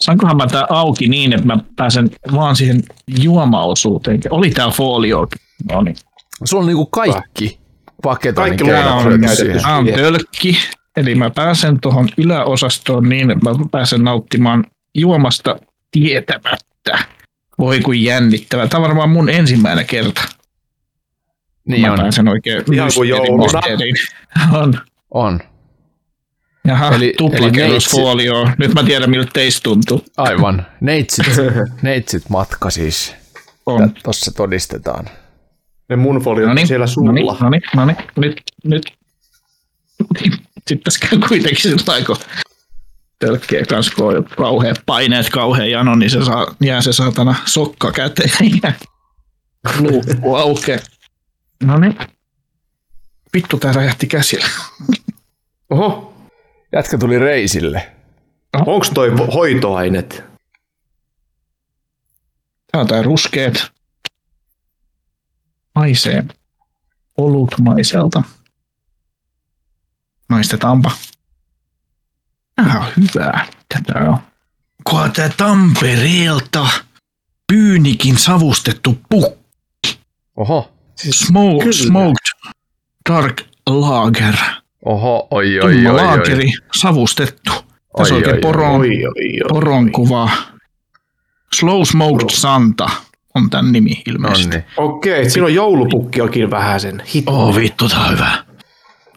Saankohan 0.00 0.36
mä 0.36 0.46
tää 0.46 0.66
auki 0.70 1.08
niin, 1.08 1.32
että 1.32 1.46
mä 1.46 1.58
pääsen 1.76 2.10
vaan 2.34 2.56
siihen 2.56 2.82
juomaosuuteen? 3.18 4.20
Oli 4.30 4.50
tää 4.50 4.70
folio. 4.70 5.26
No 5.72 5.82
niin. 5.82 5.96
Sulla 6.44 6.60
on 6.60 6.66
niinku 6.66 6.86
kaikki 6.86 7.58
paketoinnin 8.02 8.58
Kaikki 8.58 8.76
on 8.76 9.20
käytetty. 9.20 9.60
Tämä 9.60 9.76
on 9.76 9.86
tölkki, 9.86 10.58
eli 10.96 11.14
mä 11.14 11.30
pääsen 11.30 11.80
tuohon 11.80 12.08
yläosastoon 12.16 13.08
niin, 13.08 13.30
että 13.30 13.50
mä 13.50 13.56
pääsen 13.70 14.04
nauttimaan 14.04 14.64
juomasta 14.94 15.56
tietämättä. 15.90 16.98
Voi 17.58 17.80
kuin 17.80 18.04
jännittävä. 18.04 18.66
Tämä 18.66 18.78
on 18.78 18.82
varmaan 18.88 19.10
mun 19.10 19.28
ensimmäinen 19.28 19.86
kerta. 19.86 20.22
Niin 21.68 21.80
mä 21.80 21.92
on, 21.92 21.98
pääsen 21.98 22.28
oikein 22.28 22.64
Ihan 22.72 22.90
kuin 22.94 23.08
jouluna. 23.08 23.60
On. 24.62 24.74
on. 25.10 25.40
Jaha, 26.66 26.88
Eli- 26.94 27.04
eli 27.04 27.14
tuplakierrosfolio. 27.18 28.48
Nyt 28.58 28.74
mä 28.74 28.82
tiedän, 28.82 29.10
miltä 29.10 29.30
teistä 29.32 29.60
tuntuu. 29.62 30.04
Aivan. 30.16 30.66
Neitsit, 30.80 31.26
neitsit 31.82 32.28
matka 32.28 32.70
siis. 32.70 33.14
On. 33.66 33.94
Tuossa 34.04 34.32
todistetaan. 34.36 35.04
Ne 35.88 35.96
mun 35.96 36.20
foliot 36.20 36.48
No 36.48 36.54
niin, 36.54 36.66
siellä 36.66 36.86
no 37.04 37.12
niin, 37.12 37.26
sulla. 37.26 37.36
no 37.40 37.50
niin, 37.50 37.62
no 37.76 37.84
niin, 37.84 37.96
nyt, 38.16 38.42
nyt. 38.64 38.82
Sitten 40.56 40.78
tässä 40.84 41.08
käy 41.08 41.18
kuitenkin 41.28 41.62
sillä 41.62 42.04
kun 42.06 42.16
tölkkiä 43.18 43.64
kanssa, 43.68 43.92
kun 43.96 44.16
on 44.16 44.24
kauheat 44.24 44.80
paineet, 44.86 45.30
kauhean 45.30 45.70
jano, 45.70 45.94
niin 45.94 46.10
se 46.10 46.24
saa, 46.24 46.54
jää 46.60 46.80
se 46.82 46.92
saatana 46.92 47.34
sokka 47.44 47.92
käteen 47.92 48.30
ja 48.62 48.72
luukku 49.78 50.34
aukeaa. 50.34 50.80
No 51.64 51.78
niin. 51.78 51.96
Vittu, 53.34 53.58
tää 53.58 53.72
räjähti 53.72 54.06
käsillä. 54.06 54.48
Oho, 55.70 56.15
Jätkä 56.76 56.98
tuli 56.98 57.18
reisille. 57.18 57.92
onks 58.66 58.90
toi 58.90 59.08
vo- 59.10 59.32
hoitoainet? 59.34 60.24
Tää 62.72 62.80
on 62.80 62.86
tää 62.86 63.02
ruskeet. 63.02 63.72
Maisee. 65.74 66.24
Olutmaiselta. 67.16 68.22
Maistetaanpa. 70.28 70.90
Tää 72.54 72.80
on 72.80 72.92
hyvää. 72.96 73.46
Tätä 73.74 73.98
on. 73.98 74.18
Kuka 74.84 75.08
tää 75.08 75.30
Tampereelta 75.36 76.68
pyynikin 77.52 78.18
savustettu 78.18 78.98
pukki. 79.08 80.00
Oho. 80.36 80.72
Smoke, 81.10 81.64
Kyllä. 81.64 81.86
smoked 81.86 82.54
dark 83.10 83.42
lager. 83.66 84.34
Oho, 84.86 85.28
oi, 85.30 85.60
oi, 85.60 85.72
Tumma 85.74 85.90
oi, 85.90 85.96
oi. 86.00 86.04
laageri 86.04 86.52
savustettu. 86.74 87.52
Tässä 87.52 87.64
Oi, 87.96 88.10
on 88.10 88.16
oikein 88.16 88.34
oi, 88.36 88.40
poron, 88.40 88.80
Oi, 88.80 88.88
oi, 89.06 89.40
oi. 89.42 89.48
poron 89.48 89.92
kuva. 89.92 90.30
Slow 91.54 91.82
smoked 91.84 92.30
Santa 92.30 92.90
on 93.34 93.50
tämän 93.50 93.72
nimi 93.72 94.02
ilmeisesti. 94.06 94.56
Nonni. 94.56 94.64
Okei, 94.76 95.30
siinä 95.30 95.46
on 95.46 95.54
joulupukkiakin 95.54 96.50
vähän 96.50 96.80
sen. 96.80 97.02
Oh 97.26 97.56
vittu, 97.56 97.88
tää 97.88 98.00
on 98.04 98.12
hyvä. 98.12 98.44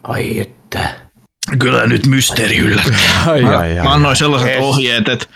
Ai 0.02 0.40
että. 0.40 0.94
Kyllä 1.58 1.86
nyt 1.86 2.06
mysteeri 2.06 2.56
yllättää. 2.58 2.94
Ai, 3.26 3.42
Mä, 3.42 3.58
ai, 3.58 3.78
ai. 3.78 3.84
mä 3.84 3.92
annoin 3.94 4.16
sellaiset 4.16 4.48
Yes. 4.48 4.60
ohjeet, 4.60 5.08
että 5.08 5.26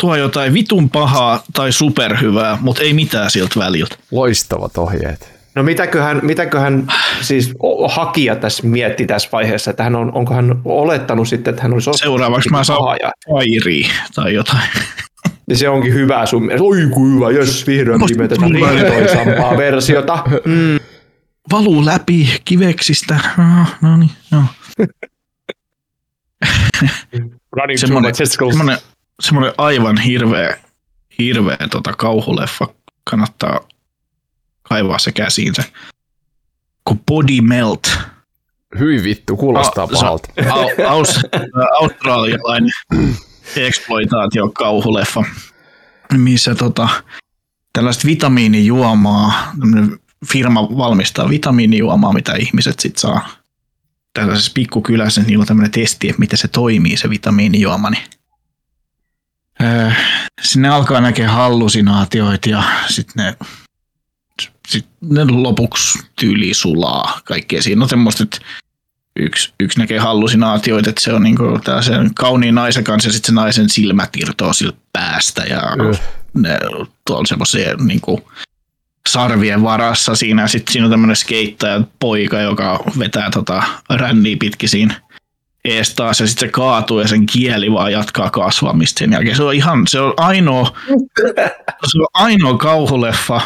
tuo 0.00 0.16
jotain 0.16 0.54
vitun 0.54 0.90
pahaa 0.90 1.42
tai 1.52 1.72
superhyvää, 1.72 2.58
mutta 2.60 2.82
ei 2.82 2.92
mitään 2.94 3.30
siltä 3.30 3.54
väliltä. 3.60 3.96
Loistavat 4.10 4.78
ohjeet. 4.78 5.37
No 5.54 5.62
mitäköhän, 5.62 6.20
mitäköhän 6.22 6.86
siis 7.20 7.54
hakija 7.88 8.36
tässä 8.36 8.66
mietti 8.66 9.06
tässä 9.06 9.28
vaiheessa, 9.32 9.70
että 9.70 9.82
hän 9.82 9.96
on, 9.96 10.12
onko 10.14 10.34
hän 10.34 10.60
olettanut 10.64 11.28
sitten, 11.28 11.50
että 11.50 11.62
hän 11.62 11.72
olisi 11.72 11.90
ostanut 11.90 12.12
Seuraavaksi 12.12 12.50
mä 12.50 12.64
saan 12.64 12.98
Fairia 13.30 13.88
tai 14.14 14.34
jotain. 14.34 14.68
ja 15.48 15.56
se 15.56 15.68
onkin 15.68 15.94
hyvä 15.94 16.26
sun 16.26 16.42
mielestä. 16.42 16.64
Oi 16.64 16.86
kuin 16.90 17.14
hyvä, 17.14 17.30
jos 17.30 17.66
vihdoin 17.66 18.00
tulee. 18.00 18.74
intoisampaa 18.74 19.56
versiota. 19.56 20.24
Mm. 20.44 20.78
Valuu 21.52 21.84
läpi 21.84 22.40
kiveksistä. 22.44 23.20
Ah, 23.38 23.78
no 23.82 23.96
niin, 23.96 24.10
joo. 24.32 24.42
Running 27.52 27.78
semmoinen 29.20 29.54
aivan 29.58 29.98
hirveä, 29.98 30.56
hirveä 31.18 31.68
tota 31.70 31.92
kauhuleffa. 31.92 32.68
Kannattaa 33.10 33.60
kaivaa 34.68 34.98
se 34.98 35.12
käsiinsä. 35.12 35.62
Kun 36.84 37.00
Body 37.06 37.40
Melt. 37.40 37.98
Hyi 38.78 39.02
vittu, 39.04 39.36
kuulostaa 39.36 39.86
se- 39.86 39.92
pahalta. 39.92 40.28
Au- 40.40 40.86
Aus, 40.88 41.20
australialainen 41.80 42.70
exploitaatio 43.56 44.48
kauhuleffa, 44.48 45.24
missä 46.12 46.54
tota, 46.54 46.88
tällaista 47.72 48.06
vitamiinijuomaa, 48.06 49.52
firma 50.32 50.62
valmistaa 50.62 51.28
vitamiinijuomaa, 51.28 52.12
mitä 52.12 52.32
ihmiset 52.34 52.80
sit 52.80 52.96
saa 52.96 53.28
tällaisessa 54.14 54.52
pikkukylässä, 54.54 55.22
niin 55.22 55.40
on 55.40 55.46
tämmöinen 55.46 55.70
testi, 55.70 56.08
että 56.08 56.20
miten 56.20 56.38
se 56.38 56.48
toimii 56.48 56.96
se 56.96 57.10
vitamiinijuoma, 57.10 57.90
niin 57.90 58.02
öö, 59.62 59.90
sinne 60.42 60.68
alkaa 60.68 61.00
näkeä 61.00 61.30
hallusinaatioita 61.30 62.48
ja 62.48 62.62
sitten 62.88 63.24
ne, 63.24 63.36
sit 64.68 64.86
ne 65.00 65.24
lopuksi 65.24 65.98
tyyli 66.20 66.54
sulaa 66.54 67.20
kaikkea. 67.24 67.62
Siinä 67.62 67.82
on 67.82 67.88
semmoista, 67.88 68.22
että 68.22 68.38
yksi, 69.16 69.52
yksi 69.60 69.78
näkee 69.78 69.98
hallusinaatioita, 69.98 70.90
että 70.90 71.02
se 71.02 71.12
on 71.12 71.22
niinku 71.22 71.58
tällaisen 71.64 72.14
kauniin 72.14 72.54
naisen 72.54 72.84
kanssa 72.84 73.08
ja 73.08 73.12
sitten 73.12 73.26
se 73.26 73.34
naisen 73.34 73.68
silmät 73.68 74.16
irtoaa 74.16 74.52
siltä 74.52 74.78
päästä 74.92 75.42
ja 75.42 75.62
Yh. 75.88 76.00
ne 76.34 76.58
tuolla 77.06 77.26
semmoisia 77.26 77.76
niinku 77.76 78.30
sarvien 79.08 79.62
varassa 79.62 80.14
siinä. 80.14 80.48
Sitten 80.48 80.72
siinä 80.72 80.86
on 80.86 80.90
tämmöinen 80.90 81.16
skeittaja 81.16 81.80
poika, 82.00 82.40
joka 82.40 82.84
vetää 82.98 83.30
tota 83.30 83.62
ränniä 83.90 84.36
pitkin 84.40 84.68
siinä 84.68 85.00
ees 85.64 85.94
taas 85.94 86.20
ja 86.20 86.26
sitten 86.26 86.48
se 86.48 86.52
kaatuu 86.52 87.00
ja 87.00 87.08
sen 87.08 87.26
kieli 87.26 87.72
vaan 87.72 87.92
jatkaa 87.92 88.30
kasvamista 88.30 88.98
sen 88.98 89.12
jälkeen. 89.12 89.36
Se 89.36 89.42
on 89.42 89.54
ihan, 89.54 89.86
se 89.86 90.00
on 90.00 90.14
ainoa, 90.16 90.76
se 91.90 91.98
on 91.98 92.06
ainoa 92.14 92.58
kauhuleffa, 92.58 93.40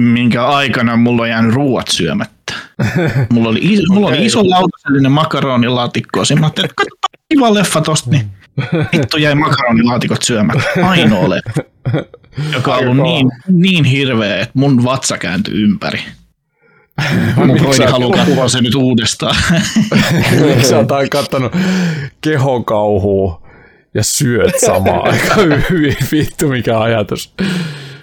minkä 0.00 0.46
aikana 0.46 0.96
mulla 0.96 1.22
on 1.22 1.28
jäänyt 1.28 1.54
ruuat 1.54 1.88
syömättä. 1.88 2.54
Mulla 3.32 3.48
oli, 3.48 3.58
iso, 3.62 3.82
mulla 3.92 4.08
oli 4.08 4.26
iso 4.26 4.50
lautasellinen 4.50 5.12
makaronilaatikko. 5.12 6.24
Siinä 6.24 6.40
mä 6.40 6.46
ajattelin, 6.46 6.70
että 6.70 6.74
katsotaan 6.74 7.24
kiva 7.32 7.54
leffa 7.54 7.80
tosta, 7.80 8.10
niin 8.10 8.26
vittu 8.92 9.16
jäi 9.16 9.34
makaronilaatikot 9.34 10.22
syömättä. 10.22 10.64
Ainoa 10.82 11.30
leffa, 11.30 11.62
joka 12.54 12.74
on 12.74 12.88
ollut 12.88 13.06
niin, 13.06 13.30
niin 13.48 13.84
hirveä, 13.84 14.40
että 14.40 14.52
mun 14.54 14.84
vatsa 14.84 15.18
kääntyi 15.18 15.54
ympäri. 15.54 16.00
Mun 17.36 17.52
Miksi 17.52 17.84
haluaa 17.84 18.16
katsoa 18.16 18.48
se 18.48 18.60
nyt 18.60 18.74
uudestaan. 18.74 19.36
Miksi 20.46 20.68
sä 20.68 20.76
oot 20.76 20.88
kattonut 21.10 21.52
kehokauhua 22.20 23.48
ja 23.94 24.02
syöt 24.04 24.60
samaan 24.66 25.10
aikaan? 25.10 25.64
Vittu, 26.12 26.48
mikä 26.48 26.80
ajatus. 26.80 27.34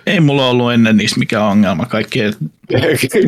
Ei 0.05 0.19
mulla 0.19 0.49
ollut 0.49 0.73
ennen 0.73 0.97
niistä 0.97 1.19
mikä 1.19 1.43
ongelma. 1.43 1.85
Kaikki, 1.85 2.19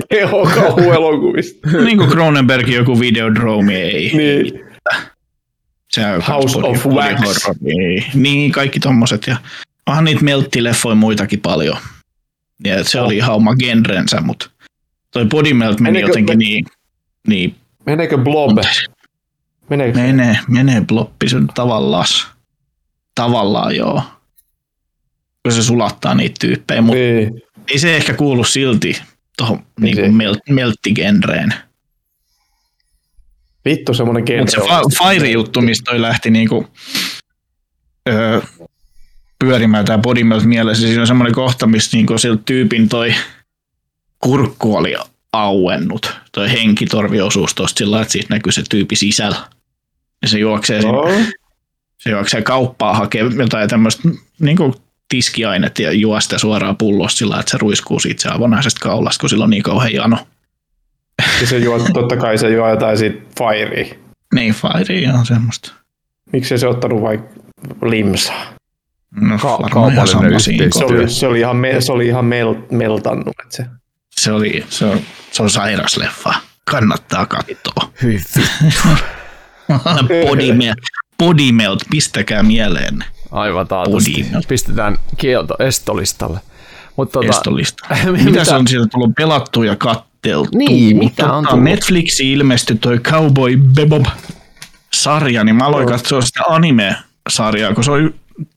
Kehokauhuelokuvista. 0.09 1.67
niin 1.85 1.97
kuin 1.97 2.09
Cronenbergin 2.09 2.75
joku 2.75 2.99
Videodrome, 2.99 3.81
ei. 3.81 4.11
niin. 4.17 4.59
Se 5.91 6.05
on 6.05 6.21
House 6.21 6.59
body- 6.59 6.65
of 6.67 6.83
body 6.83 6.95
Wax. 6.95 7.19
horror, 7.19 7.55
Niin, 7.61 8.03
niin, 8.13 8.51
kaikki 8.51 8.79
tommoset. 8.79 9.27
Ja 9.27 9.37
onhan 9.85 10.03
niitä 10.03 10.23
melttileffoja 10.23 10.95
muitakin 10.95 11.39
paljon. 11.41 11.77
Ja 12.63 12.83
se 12.83 13.01
oli 13.01 13.17
ihan 13.17 13.35
oma 13.35 13.55
genrensä, 13.55 14.21
mutta 14.21 14.49
toi 15.11 15.25
Body 15.25 15.53
Melt 15.53 15.79
meni 15.79 15.91
Meneekö- 15.99 16.07
jotenkin 16.09 16.37
me- 16.37 16.43
niin, 16.43 16.65
niin 17.27 17.55
Meneekö 17.85 18.17
blob? 18.17 18.57
Meneekö? 19.69 19.99
menee, 19.99 20.39
menee 20.47 20.81
bloppi 20.81 21.29
sen 21.29 21.47
tavallaan. 21.47 22.05
Tavallaan 23.15 23.75
joo. 23.75 24.01
Kun 25.47 25.51
se 25.55 25.63
sulattaa 25.63 26.15
niitä 26.15 26.35
tyyppejä, 26.39 26.81
mutta 26.81 26.97
Niin. 26.99 27.41
ei 27.71 27.79
se 27.79 27.95
ehkä 27.95 28.13
kuulu 28.13 28.43
silti 28.43 29.01
tuohon 29.37 29.57
Ei 29.83 29.93
niin 29.93 30.15
melt, 30.15 30.39
melttigenreen. 30.49 31.53
Vittu 33.65 33.93
semmonen 33.93 34.23
Mutta 34.39 34.51
se 34.51 34.57
genre. 34.57 34.71
fa- 34.73 35.07
Fire-juttu, 35.07 35.61
mistä 35.61 35.91
toi 35.91 36.01
lähti 36.01 36.29
niinku, 36.29 36.67
öö, 38.09 38.41
pyörimään 39.39 39.85
tämä 39.85 39.97
body 39.97 40.23
melt 40.23 40.43
mielessä, 40.43 40.87
siinä 40.87 41.01
on 41.01 41.07
semmoinen 41.07 41.33
kohta, 41.35 41.67
missä 41.67 41.97
niinku 41.97 42.17
sillä 42.17 42.37
tyypin 42.45 42.89
toi 42.89 43.13
kurkku 44.19 44.75
oli 44.75 44.95
auennut. 45.33 46.13
Toi 46.31 46.51
henkitorviosuus 46.51 47.55
tosta 47.55 47.77
sillä 47.77 48.01
että 48.01 48.11
siitä 48.11 48.33
näkyy 48.33 48.51
se 48.51 48.63
tyypi 48.69 48.95
sisällä. 48.95 49.37
Ja 50.21 50.27
se 50.27 50.39
juoksee, 50.39 50.81
no. 50.81 50.87
Joo. 50.87 51.19
se 51.97 52.09
juoksee 52.09 52.41
kauppaa 52.41 52.93
hakee 52.93 53.23
jotain 53.39 53.69
tämmöistä 53.69 54.09
niinku 54.39 54.75
tiskiainet 55.09 55.79
ja 55.79 55.91
juo 55.91 56.21
sitä 56.21 56.37
suoraan 56.37 56.77
pullosta 56.77 57.17
sillä 57.17 57.39
että 57.39 57.51
se 57.51 57.57
ruiskuu 57.57 57.99
siitä 57.99 58.21
se 58.21 58.29
avonaisesta 58.29 58.79
kaulasta, 58.79 59.21
kun 59.21 59.29
sillä 59.29 59.43
on 59.43 59.49
niin 59.49 59.63
kauhean 59.63 59.93
jano. 59.93 60.27
Ja 61.41 61.47
se 61.47 61.57
juo, 61.57 61.79
totta 61.93 62.17
kai 62.17 62.37
se 62.37 62.49
juo 62.49 62.69
jotain 62.69 62.97
siitä 62.97 63.21
Firea. 63.37 63.95
Niin, 64.35 64.53
Fire 64.53 65.13
on 65.13 65.25
semmoista. 65.25 65.71
Miksi 66.33 66.57
se 66.57 66.67
ottanut 66.67 67.01
vaikka 67.01 67.35
limsaa? 67.81 68.53
No, 69.21 69.37
Ka- 69.37 69.69
kaupallinen 69.71 70.33
yhteistyö. 70.33 70.69
Se 70.71 70.85
oli, 70.85 71.09
se 71.09 71.27
oli 71.27 71.39
ihan, 71.39 71.55
me, 71.55 71.81
se 71.81 71.91
oli 71.91 72.07
ihan 72.07 72.25
mel, 72.25 72.55
meltannut. 72.71 73.35
Että 73.43 73.55
se. 73.55 73.65
se 74.11 74.31
oli, 74.31 74.65
se 74.69 74.85
on, 74.85 74.99
se 75.31 75.43
on 75.43 75.49
sairas 75.49 75.97
leffa. 75.97 76.33
Kannattaa 76.65 77.25
katsoa. 77.25 77.91
Hyi 78.03 78.13
vittu. 78.13 78.89
Body, 80.27 80.73
body 81.17 81.51
melt, 81.51 81.83
pistäkää 81.89 82.43
mieleen 82.43 83.03
Aivan 83.31 83.67
taatusti. 83.67 84.25
Pistetään 84.47 84.97
kielto 85.17 85.55
estolistalle. 85.59 86.39
Mutta 86.95 87.19
tota, 87.19 87.29
estolista. 87.29 87.87
Mitä- 88.25 88.43
se 88.43 88.55
on 88.55 88.67
sieltä 88.67 88.87
tullut 88.91 89.11
pelattu 89.17 89.63
ja 89.63 89.75
katteltu? 89.75 90.49
Niin, 90.57 90.97
mitä 90.97 91.33
on 91.33 91.47
tullut? 91.47 91.63
Netflixi 91.63 92.33
ilmestyi 92.33 92.77
toi 92.77 92.99
Cowboy 92.99 93.57
Bebop-sarja, 93.57 95.43
niin 95.43 95.55
mä 95.55 95.65
aloin 95.65 95.87
katsoa 95.87 96.21
sitä 96.21 96.43
anime-sarjaa, 96.47 97.73
kun 97.73 97.83
se 97.83 97.91
on 97.91 98.13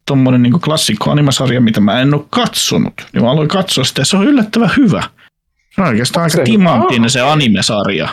tommonen 0.07 0.43
niinku 0.43 0.59
klassikko 0.59 1.11
animasarja, 1.11 1.61
mitä 1.61 1.81
mä 1.81 2.01
en 2.01 2.15
ole 2.15 2.25
katsonut. 2.31 2.95
Niin 3.13 3.25
mä 3.25 3.31
aloin 3.31 3.49
katsoa 3.49 3.85
sitä 3.85 4.01
ja 4.01 4.05
se 4.05 4.17
on 4.17 4.25
yllättävän 4.27 4.71
hyvä. 4.77 5.03
Se 5.75 5.81
on 5.83 5.89
oikeastaan 5.89 6.25
aika 6.25 6.37
se- 6.37 6.43
timanttinen 6.43 7.11
se 7.11 7.21
anime-sarja. 7.21 8.09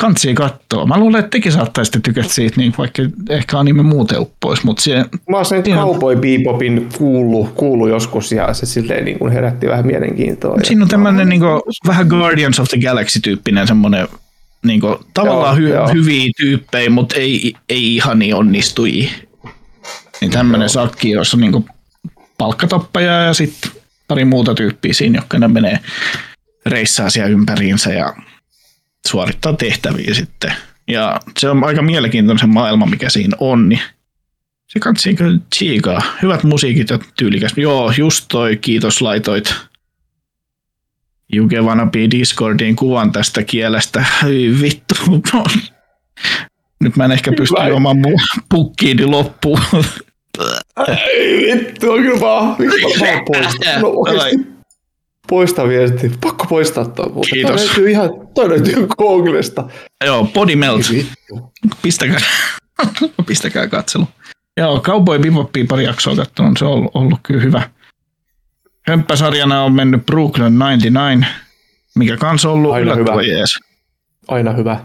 Kansi 0.00 0.34
katsoa. 0.34 0.86
Mä 0.86 0.98
luulen, 0.98 1.18
että 1.20 1.30
tekin 1.30 1.52
saattaisitte 1.52 2.00
tykätä 2.00 2.28
siitä, 2.28 2.54
niin 2.56 2.74
vaikka 2.78 3.02
ehkä 3.30 3.58
anime 3.58 3.82
muuten 3.82 4.20
uppois, 4.20 4.64
mutta 4.64 4.82
se, 4.82 5.04
Mä 5.30 5.36
oon 5.36 5.44
sen 5.46 5.62
Ihan- 5.66 5.84
Cowboy 5.88 6.16
Bebopin 6.16 6.88
kuullut, 6.98 7.52
kuullut 7.54 7.88
joskus 7.88 8.32
ja 8.32 8.54
se 8.54 8.66
silleen 8.66 9.04
niin 9.04 9.18
kuin 9.18 9.32
herätti 9.32 9.66
vähän 9.68 9.86
mielenkiintoa. 9.86 10.56
Siinä 10.62 10.82
on 10.82 10.88
tämmöinen 10.88 11.28
niin 11.28 11.40
vähän 11.86 12.06
Guardians 12.06 12.60
of 12.60 12.68
the 12.68 12.78
Galaxy-tyyppinen 12.78 13.66
semmoinen 13.66 14.08
niin 14.66 14.80
kuin, 14.80 14.96
tavallaan 15.14 15.62
Joo, 15.62 15.70
hy- 15.70 15.74
joo. 15.74 15.88
hyviä 15.88 16.30
tyyppejä, 16.36 16.90
mutta 16.90 17.14
ei, 17.16 17.54
ei 17.68 17.96
ihan 17.96 18.18
niin 18.18 18.34
onnistujia. 18.34 19.10
Niin 20.20 20.30
tämmöinen 20.30 20.68
sakki, 20.68 21.10
jossa 21.10 21.36
on 21.36 21.40
niin 21.40 21.52
kuin, 21.52 21.64
palkkatappaja 22.38 23.12
ja 23.12 23.34
sitten 23.34 23.70
pari 24.08 24.24
muuta 24.24 24.54
tyyppiä 24.54 24.92
siinä, 24.92 25.18
jotka 25.18 25.38
ne 25.38 25.48
menee 25.48 25.78
reissaa 26.66 27.10
siellä 27.10 27.30
ympäriinsä 27.30 27.92
ja 27.92 28.14
suorittaa 29.06 29.52
tehtäviä 29.52 30.14
sitten. 30.14 30.52
Ja 30.88 31.20
se 31.38 31.48
on 31.48 31.64
aika 31.64 31.82
mielenkiintoinen 31.82 32.40
se 32.40 32.46
maailma, 32.46 32.86
mikä 32.86 33.10
siinä 33.10 33.36
on, 33.40 33.68
niin 33.68 33.80
se 34.66 34.80
kannattaa 34.80 35.12
kyllä 35.12 35.38
tsiikaa. 35.50 36.02
Hyvät 36.22 36.44
musiikit 36.44 36.90
ja 36.90 36.98
tyylikäs. 37.18 37.52
Joo, 37.56 37.92
just 37.98 38.24
toi, 38.28 38.56
kiitos 38.56 39.02
laitoit 39.02 39.54
Juke 41.32 41.64
Vanapi 41.64 42.10
Discordiin 42.10 42.76
kuvan 42.76 43.12
tästä 43.12 43.42
kielestä. 43.42 44.04
Hyi 44.24 44.60
vittu. 44.60 44.94
Nyt 46.80 46.96
mä 46.96 47.04
en 47.04 47.12
ehkä 47.12 47.32
pysty 47.32 47.54
juomaan 47.68 47.96
mun 47.96 48.20
pukkiini 48.48 49.04
loppuun. 49.04 49.60
Ei 50.88 51.54
vittu, 51.54 51.92
on 51.92 52.02
kyllä 52.02 52.20
vaan. 52.20 52.46
Mä 52.48 52.56
vaan? 53.00 53.80
No 53.80 53.88
oikeesti. 53.88 54.57
Poista 55.30 55.68
viesti. 55.68 56.12
Pakko 56.20 56.46
poistaa 56.48 56.84
tuo. 56.84 57.08
Mutta 57.08 57.28
Kiitos. 57.32 57.60
Toi 57.60 57.66
löytyy 57.66 57.90
ihan, 57.90 58.10
toi 58.34 58.48
löytyy 58.48 58.86
Googlesta. 58.98 59.68
Joo, 60.04 60.24
Body 60.34 60.56
Melt. 60.56 60.82
Pistäkää, 61.82 62.20
pistäkää 63.26 63.66
katselu. 63.66 64.08
Joo, 64.56 64.80
Cowboy 64.80 65.18
Bebopia 65.18 65.64
pari 65.68 65.84
jaksoa 65.84 66.16
katsonut, 66.16 66.58
se 66.58 66.64
on 66.64 66.72
ollut, 66.72 66.90
ollut 66.94 67.18
kyllä 67.22 67.40
hyvä. 67.42 67.70
Hömppäsarjana 68.86 69.62
on 69.64 69.72
mennyt 69.72 70.06
Brooklyn 70.06 70.54
99, 70.62 71.26
mikä 71.94 72.16
kans 72.16 72.44
on 72.44 72.52
ollut 72.52 72.72
Aina 72.74 72.94
hyvä. 72.94 73.22
jees. 73.22 73.58
Aina 74.28 74.52
hyvä. 74.52 74.80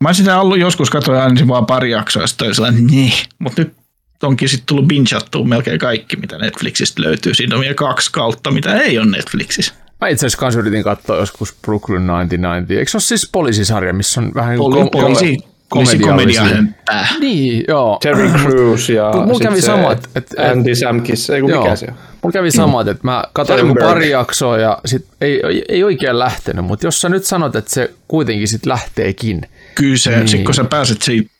Mä 0.00 0.12
sitä 0.12 0.40
ollut 0.40 0.58
joskus 0.58 0.90
katsoin 0.90 1.18
aina 1.20 1.48
vaan 1.48 1.66
pari 1.66 1.90
jaksoa 1.90 2.22
ja 2.22 2.26
sitten 2.26 2.54
sellainen, 2.54 2.86
niin. 2.86 3.12
Mutta 3.38 3.62
nyt 3.62 3.74
onkin 4.22 4.48
sitten 4.48 4.66
tullut 4.66 4.88
bingeattua 4.88 5.44
melkein 5.44 5.78
kaikki, 5.78 6.16
mitä 6.16 6.38
Netflixistä 6.38 7.02
löytyy. 7.02 7.34
Siinä 7.34 7.54
on 7.54 7.60
vielä 7.60 7.74
kaksi 7.74 8.12
kautta, 8.12 8.50
mitä 8.50 8.80
ei 8.80 8.98
ole 8.98 9.06
Netflixissä. 9.10 9.74
Mä 10.00 10.08
itse 10.08 10.26
asiassa 10.26 10.38
kans 10.38 10.56
yritin 10.56 10.82
katsoa 10.84 11.16
joskus 11.16 11.54
Brooklyn 11.62 12.02
99. 12.10 12.78
Eikö 12.78 12.90
se 12.90 12.96
ole 12.96 13.02
siis 13.02 13.28
poliisisarja, 13.32 13.92
missä 13.92 14.20
on 14.20 14.30
vähän 14.34 14.56
Poli, 14.58 14.74
kom- 14.76 14.90
poliisi, 14.90 15.38
poliisi 15.70 15.98
komedia 15.98 16.42
komediallisia- 16.42 16.54
hömppää. 16.54 17.08
Niin, 17.20 17.64
joo. 17.68 17.98
Terry 18.02 18.30
Crews 18.30 18.88
ja 18.88 19.10
Mut 19.14 19.26
mulla 19.26 19.40
kävi 19.40 19.60
se 19.60 19.66
sama, 19.66 19.92
et- 19.92 20.08
et- 20.14 20.26
et- 20.38 20.50
Andy 20.50 20.74
Samkis, 20.74 21.30
ei 21.30 21.40
kun 21.40 21.50
Joo. 21.50 21.62
mikä 21.64 21.76
se 21.76 21.86
on. 21.90 21.94
Mulla 22.22 22.32
kävi 22.32 22.50
samat, 22.50 22.88
että 22.88 23.00
mä 23.04 23.24
katsoin 23.32 23.60
Sandberg. 23.60 23.86
pari 23.88 24.10
jaksoa 24.10 24.58
ja 24.58 24.78
sit 24.84 25.06
ei, 25.20 25.40
ei, 25.46 25.64
ei 25.68 25.84
oikein 25.84 26.18
lähtenyt, 26.18 26.64
mutta 26.64 26.86
jos 26.86 27.00
sä 27.00 27.08
nyt 27.08 27.24
sanot, 27.24 27.56
että 27.56 27.70
se 27.70 27.90
kuitenkin 28.08 28.48
sit 28.48 28.66
lähteekin, 28.66 29.42
Kyllä 29.74 29.96
se, 29.96 30.10
niin. 30.16 30.28
sit 30.28 30.44
kun 30.44 30.54
sä 30.54 30.64
pääset 30.64 31.02
siitä, 31.02 31.30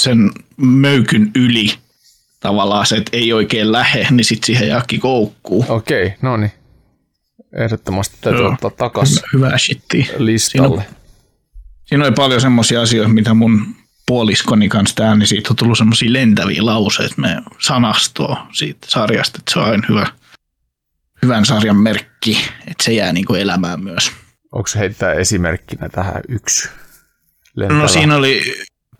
sen 0.00 0.30
möykyn 0.56 1.30
yli, 1.34 1.66
tavallaan 2.46 2.86
se, 2.86 2.96
että 2.96 3.16
ei 3.16 3.32
oikein 3.32 3.72
lähe, 3.72 4.06
niin 4.10 4.24
sit 4.24 4.44
siihen 4.44 4.68
jääkin 4.68 5.00
koukkuu. 5.00 5.64
okei, 5.68 6.14
no 6.22 6.36
niin. 6.36 6.52
Ehdottomasti 7.56 8.16
täytyy 8.20 8.42
Joo. 8.42 8.52
ottaa 8.52 8.70
takas 8.70 9.22
Hyvää 9.32 9.58
shittiä. 9.58 10.06
listalle. 10.18 10.86
Siinä 11.84 12.04
oli 12.04 12.12
paljon 12.12 12.40
semmoisia 12.40 12.82
asioita, 12.82 13.12
mitä 13.12 13.34
mun 13.34 13.66
puoliskoni 14.06 14.68
kanssa 14.68 14.96
täällä, 14.96 15.16
niin 15.16 15.26
siitä 15.26 15.50
on 15.50 15.56
tullut 15.56 15.78
semmoisia 15.78 16.12
lentäviä 16.12 16.66
lauseita, 16.66 17.14
me 17.16 17.42
sanastoa 17.58 18.46
siitä 18.52 18.86
sarjasta, 18.90 19.38
että 19.38 19.52
se 19.52 19.58
on 19.58 19.64
aina 19.64 19.86
hyvä, 19.88 20.06
hyvän 21.22 21.44
sarjan 21.44 21.76
merkki, 21.76 22.38
että 22.60 22.84
se 22.84 22.92
jää 22.92 23.12
niinku 23.12 23.34
elämään 23.34 23.84
myös. 23.84 24.12
Onko 24.52 24.66
se 24.66 24.78
heittää 24.78 25.12
esimerkkinä 25.12 25.88
tähän 25.88 26.22
yksi 26.28 26.68
lentävä? 27.56 27.80
No 27.80 27.88
siinä 27.88 28.16
oli 28.16 28.42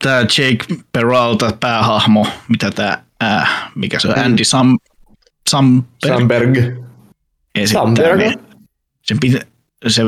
tämä 0.03 0.21
Jake 0.21 0.65
Peralta 0.93 1.53
päähahmo, 1.61 2.27
mitä 2.49 2.71
tämä, 2.71 3.06
äh, 3.23 3.71
mikä 3.75 3.99
se 3.99 4.09
on, 4.09 4.19
Andy 4.19 4.45
Sam, 4.45 4.79
Samberg 5.51 5.87
Samberg. 6.07 6.57
Samberg. 7.67 8.21
Se, 9.03 9.17
pitä, 9.21 9.41
se 9.87 10.03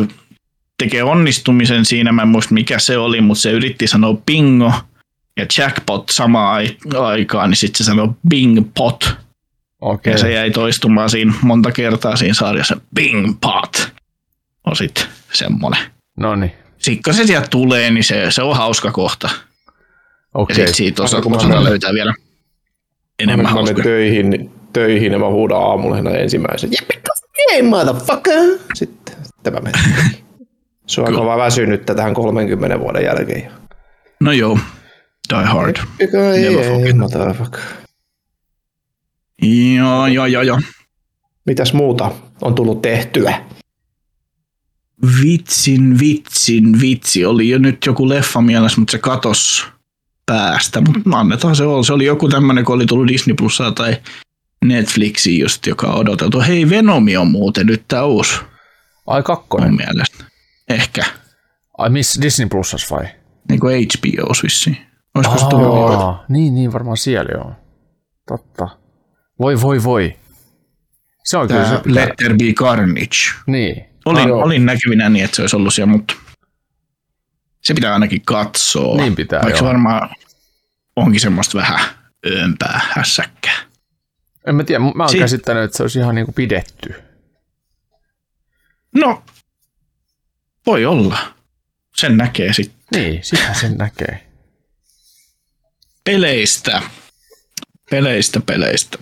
tekee 0.78 1.02
onnistumisen 1.02 1.84
siinä, 1.84 2.12
mä 2.12 2.22
en 2.22 2.28
muista 2.28 2.54
mikä 2.54 2.78
se 2.78 2.98
oli, 2.98 3.20
mutta 3.20 3.42
se 3.42 3.50
yritti 3.50 3.86
sanoa 3.86 4.14
bingo 4.26 4.72
ja 5.36 5.46
jackpot 5.58 6.08
samaan 6.08 6.54
ai- 6.54 6.76
aikaan, 7.00 7.50
niin 7.50 7.56
sitten 7.56 7.78
se 7.78 7.84
sanoi 7.84 8.08
bing 8.28 8.70
pot. 8.74 9.16
Okei, 9.80 10.12
Ja 10.12 10.18
se 10.18 10.32
jäi 10.32 10.50
toistumaan 10.50 11.10
siinä 11.10 11.34
monta 11.42 11.72
kertaa 11.72 12.16
siinä 12.16 12.34
sarjassa. 12.34 12.80
Bing 12.94 13.36
pot 13.40 13.92
on 14.66 14.76
sitten 14.76 15.04
semmoinen. 15.32 15.80
no 16.16 16.36
niin. 16.36 16.52
Sitten 16.78 17.02
kun 17.02 17.14
se 17.14 17.26
sieltä 17.26 17.48
tulee, 17.48 17.90
niin 17.90 18.04
se, 18.04 18.30
se 18.30 18.42
on 18.42 18.56
hauska 18.56 18.92
kohta. 18.92 19.30
Ja 19.32 19.70
Okei, 20.34 20.56
sitten 20.56 20.74
siitä 20.74 21.02
osa, 21.02 21.18
osataan 21.24 21.64
löytää 21.64 21.92
vielä 21.92 22.14
enemmän 23.18 23.54
mä 23.54 23.62
menen 23.62 23.82
töihin, 23.82 24.50
töihin 24.72 25.12
ja 25.12 25.18
mä 25.18 25.28
huudan 25.28 25.62
aamulla 25.62 26.10
ensimmäisen. 26.10 26.70
Hey 27.52 27.62
motherfucker! 27.62 28.58
Sitten, 28.74 29.14
sitten 29.24 29.52
mä 29.52 29.60
menen. 29.60 29.80
töihin. 29.94 30.24
Se 30.86 31.00
on 31.00 31.06
aika 31.06 31.24
vaan 31.24 31.38
väsynyttä 31.38 31.94
tähän 31.94 32.14
30 32.14 32.80
vuoden 32.80 33.04
jälkeen. 33.04 33.50
No 34.20 34.32
joo, 34.32 34.58
Die 35.32 35.44
Hard. 35.44 35.76
Never 36.00 36.34
Ei, 36.34 36.68
forget. 36.68 36.96
motherfucker. 36.96 37.60
Joo, 39.76 40.06
joo, 40.06 40.26
joo, 40.26 40.42
joo. 40.42 40.60
Mitäs 41.46 41.72
muuta 41.72 42.10
on 42.40 42.54
tullut 42.54 42.82
tehtyä? 42.82 43.44
Vitsin, 45.22 45.98
vitsin, 46.00 46.80
vitsi. 46.80 47.24
Oli 47.24 47.48
jo 47.48 47.58
nyt 47.58 47.86
joku 47.86 48.08
leffa 48.08 48.40
mielessä, 48.40 48.80
mutta 48.80 48.92
se 48.92 48.98
katos 48.98 49.66
päästä. 50.28 50.80
Mutta 50.80 51.18
annetaan 51.18 51.56
se 51.56 51.64
olla. 51.64 51.82
Se 51.82 51.92
oli 51.92 52.04
joku 52.04 52.28
tämmöinen, 52.28 52.64
kun 52.64 52.74
oli 52.74 52.86
tullut 52.86 53.08
Disney 53.08 53.34
Plusaa 53.34 53.72
tai 53.72 53.96
Netflixiin 54.64 55.40
just, 55.40 55.66
joka 55.66 55.86
on 55.86 55.98
odoteltu. 55.98 56.40
Hei, 56.40 56.70
Venomi 56.70 57.16
on 57.16 57.30
muuten 57.30 57.66
nyt 57.66 57.82
tämä 57.88 58.04
uusi 58.04 58.40
ai 59.06 59.22
kakkonen. 59.22 59.68
mun 59.68 59.76
mielestä. 59.76 60.24
Ehkä. 60.68 61.04
Ai 61.78 61.90
miss 61.90 62.18
Disney 62.22 62.48
Plusas 62.48 62.90
vai? 62.90 63.04
Niin 63.48 63.60
kuin 63.60 63.86
HBO 63.98 64.32
vissiin. 64.42 64.78
Olisiko 65.14 65.38
se 65.38 65.46
tullut? 65.50 65.90
Aa, 65.90 66.24
niin, 66.28 66.54
niin, 66.54 66.72
varmaan 66.72 66.96
siellä 66.96 67.30
joo. 67.34 67.52
Totta. 68.28 68.68
Voi, 69.40 69.60
voi, 69.62 69.84
voi. 69.84 70.16
Se 71.24 71.38
on 71.38 71.48
kyllä 71.48 71.62
Tää 71.62 71.70
se. 71.70 71.94
Let 71.94 72.16
There 72.16 72.34
Be 72.34 72.52
Carnage. 72.52 73.16
Niin. 73.46 73.84
Olin, 74.04 74.32
olin 74.32 74.66
näkevinä 74.66 75.08
niin, 75.08 75.24
että 75.24 75.36
se 75.36 75.42
olisi 75.42 75.56
ollut 75.56 75.74
siellä, 75.74 75.92
mutta 75.92 76.14
se 77.62 77.74
pitää 77.74 77.92
ainakin 77.92 78.22
katsoa. 78.24 78.96
Niin 78.96 79.16
pitää, 79.16 79.40
Vaikka 79.42 79.58
joo. 79.60 79.66
varmaan 79.68 80.10
onkin 80.96 81.20
semmoista 81.20 81.58
vähän 81.58 81.80
öömpää 82.26 82.80
hässäkkää. 82.90 83.58
En 84.46 84.54
mä 84.54 84.64
tiedä, 84.64 84.78
mä 84.80 85.02
oon 85.02 85.08
Si- 85.10 85.18
käsittänyt, 85.18 85.62
että 85.64 85.76
se 85.76 85.82
olisi 85.82 85.98
ihan 85.98 86.14
niinku 86.14 86.32
pidetty. 86.32 86.94
No, 88.94 89.22
voi 90.66 90.86
olla. 90.86 91.18
Sen 91.96 92.16
näkee 92.16 92.52
sitten 92.52 92.78
Niin, 93.02 93.24
sitä 93.24 93.54
sen 93.54 93.74
näkee. 93.76 94.26
peleistä. 96.04 96.82
Peleistä, 97.90 98.40
peleistä. 98.40 98.98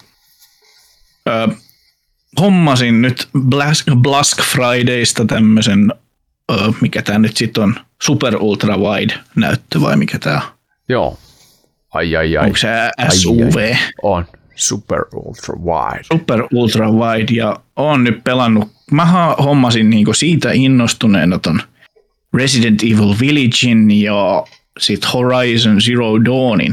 Öö, 1.29 1.47
hommasin 2.41 3.03
nyt 3.03 3.29
Blask, 3.39 3.87
Blask 4.03 4.43
Fridaysta 4.43 5.25
tämmöisen, 5.25 5.93
mikä 6.81 7.03
tämä 7.03 7.19
nyt 7.19 7.37
sitten 7.37 7.63
on, 7.63 7.75
Super 8.03 8.37
Ultra 8.37 8.77
Wide 8.77 9.15
näyttö 9.37 9.81
vai 9.81 9.97
mikä 9.97 10.19
tämä 10.19 10.37
on? 10.37 10.43
Joo. 10.89 11.19
Ai, 11.95 12.17
ai, 12.17 12.37
ai. 12.37 12.47
Onko 12.47 12.57
se 12.57 12.69
SUV? 13.09 13.75
On. 14.03 14.25
Super 14.55 14.99
Ultra 15.15 15.55
Wide. 15.57 16.05
Super 16.13 16.43
Ultra 16.53 16.91
Wide 16.91 17.33
ja 17.35 17.57
oon 17.77 18.05
nyt 18.05 18.25
pelannut. 18.25 18.69
Mä 18.91 19.07
hommasin 19.45 19.91
niinku 19.91 20.13
siitä 20.15 20.53
innostuneena 20.53 21.39
ton 21.39 21.63
Resident 22.35 22.83
Evil 22.83 23.15
Villagein 23.21 23.91
ja 23.91 24.45
sitten 24.79 25.11
Horizon 25.11 25.81
Zero 25.81 26.25
Dawnin 26.25 26.73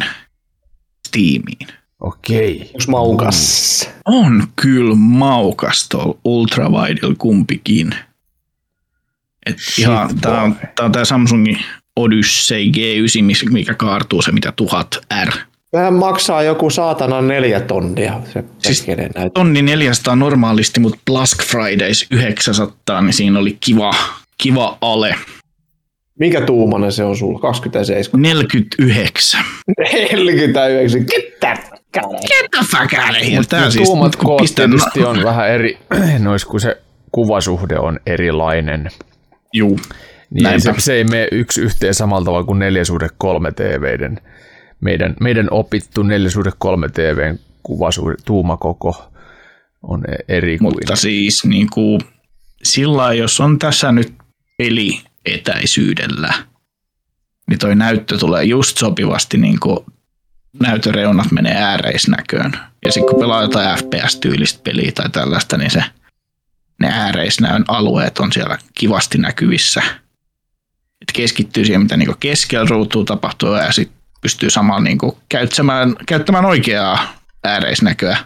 Steamiin. 1.08 1.68
Okei. 2.00 2.72
Onko 2.74 2.92
maukas? 2.92 3.90
On 4.06 4.48
kyllä 4.56 4.96
maukas 4.96 5.90
tuolla 5.90 6.18
ultrawidella 6.24 7.16
kumpikin. 7.18 7.96
Et 9.46 9.58
ihan, 9.78 10.10
tää 10.22 10.42
on, 10.42 10.56
tää 10.76 10.86
on 10.86 10.92
tää 10.92 11.06
Samsungin 11.06 11.60
Odyssey 11.96 12.64
G9, 12.66 13.22
mis- 13.24 13.46
mikä 13.52 13.74
kaartuu 13.74 14.22
se 14.22 14.32
mitä 14.32 14.54
1000R. 14.62 15.34
Vähän 15.74 15.94
maksaa 15.94 16.44
joku 16.44 16.70
saatana 16.70 17.22
neljä 17.22 17.60
tonnia 17.60 18.20
se 18.34 18.44
Siis-. 18.60 18.86
Tonni 19.34 19.62
400 19.62 20.16
normaalisti, 20.16 20.80
mutta 20.80 21.00
Black 21.06 21.44
Fridays 21.44 22.08
900, 22.12 23.02
niin 23.02 23.14
siinä 23.14 23.40
oli 23.40 23.58
kiva, 23.60 23.96
kiva 24.38 24.78
ale. 24.82 25.16
Mikä 26.20 26.42
tuumanen 26.42 26.92
se 26.92 27.04
on 27.04 27.18
sulla? 27.18 27.40
27. 27.40 28.22
49. 28.22 29.42
49. 29.78 31.06
Ketä? 31.06 31.58
Get 32.28 32.52
the 32.52 32.66
fuck 32.72 32.94
out 32.94 33.10
of 33.22 33.28
here. 33.32 33.44
Tää 33.50 33.70
siis, 33.70 33.88
tuumat 33.88 34.16
koot 34.16 34.42
tietysti 34.56 35.04
on 35.04 35.24
vähän 35.24 35.50
eri, 35.50 35.78
nois 36.20 36.46
kun 36.46 36.60
se 36.60 36.78
kuvasuhde 37.12 37.80
on 37.80 38.00
erilainen. 38.06 38.90
Juu. 39.54 39.80
Niin 40.30 40.44
Näinpä. 40.44 40.74
se, 40.74 40.74
se 40.78 40.94
ei 40.94 41.04
mene 41.04 41.28
yksi 41.32 41.62
yhteen 41.62 41.94
samalla 41.94 42.26
tavalla 42.26 42.46
kuin 42.46 42.60
4 42.60 42.86
suhde 42.86 43.08
3 43.18 43.52
TViden. 43.52 44.22
Meidän, 44.82 45.16
meidän 45.20 45.48
opittu 45.52 46.04
4 46.04 46.30
suhde 46.30 46.52
3 46.58 46.90
TVn 46.90 47.40
kuvasuhde, 47.64 48.16
tuumakoko 48.26 49.12
on 49.84 50.04
e- 50.10 50.36
eri 50.38 50.58
kuin... 50.58 50.74
Mutta 50.74 50.96
siis 50.96 51.46
niin 51.46 51.68
kuin, 51.74 52.02
sillä 52.64 53.14
jos 53.14 53.40
on 53.40 53.60
tässä 53.60 53.92
nyt 53.92 54.14
peli 54.58 55.02
etäisyydellä, 55.26 56.34
niin 57.50 57.60
toi 57.60 57.76
näyttö 57.76 58.18
tulee 58.18 58.44
just 58.44 58.78
sopivasti 58.78 59.38
niin 59.38 59.60
kuin 59.60 59.80
näytöreunat 60.62 61.32
menee 61.32 61.56
ääreisnäköön. 61.56 62.52
Ja 62.86 62.92
sitten 62.92 63.12
kun 63.12 63.20
pelaa 63.20 63.42
jotain 63.42 63.80
FPS-tyylistä 63.80 64.60
peliä 64.64 64.92
tai 64.92 65.10
tällaista, 65.10 65.58
niin 65.58 65.72
se, 65.72 65.84
ne 66.84 66.92
ääreisnäön 66.94 67.66
alueet 67.68 68.20
on 68.20 68.34
siellä 68.34 68.58
kivasti 68.74 69.18
näkyvissä. 69.18 69.84
Et 71.02 71.12
keskittyy 71.14 71.66
siihen, 71.66 71.82
mitä 71.82 71.98
niin 71.98 72.18
keskellä 72.20 72.66
ruutua 72.70 73.06
tapahtuu 73.06 73.54
ja 73.54 73.72
sitten 73.72 73.98
pystyy 74.22 74.50
samalla 74.50 74.82
niin 74.82 74.98
käyttämään, 75.30 75.96
käyttämään 76.06 76.46
oikeaa 76.46 77.14
ääreisnäköä 77.44 78.18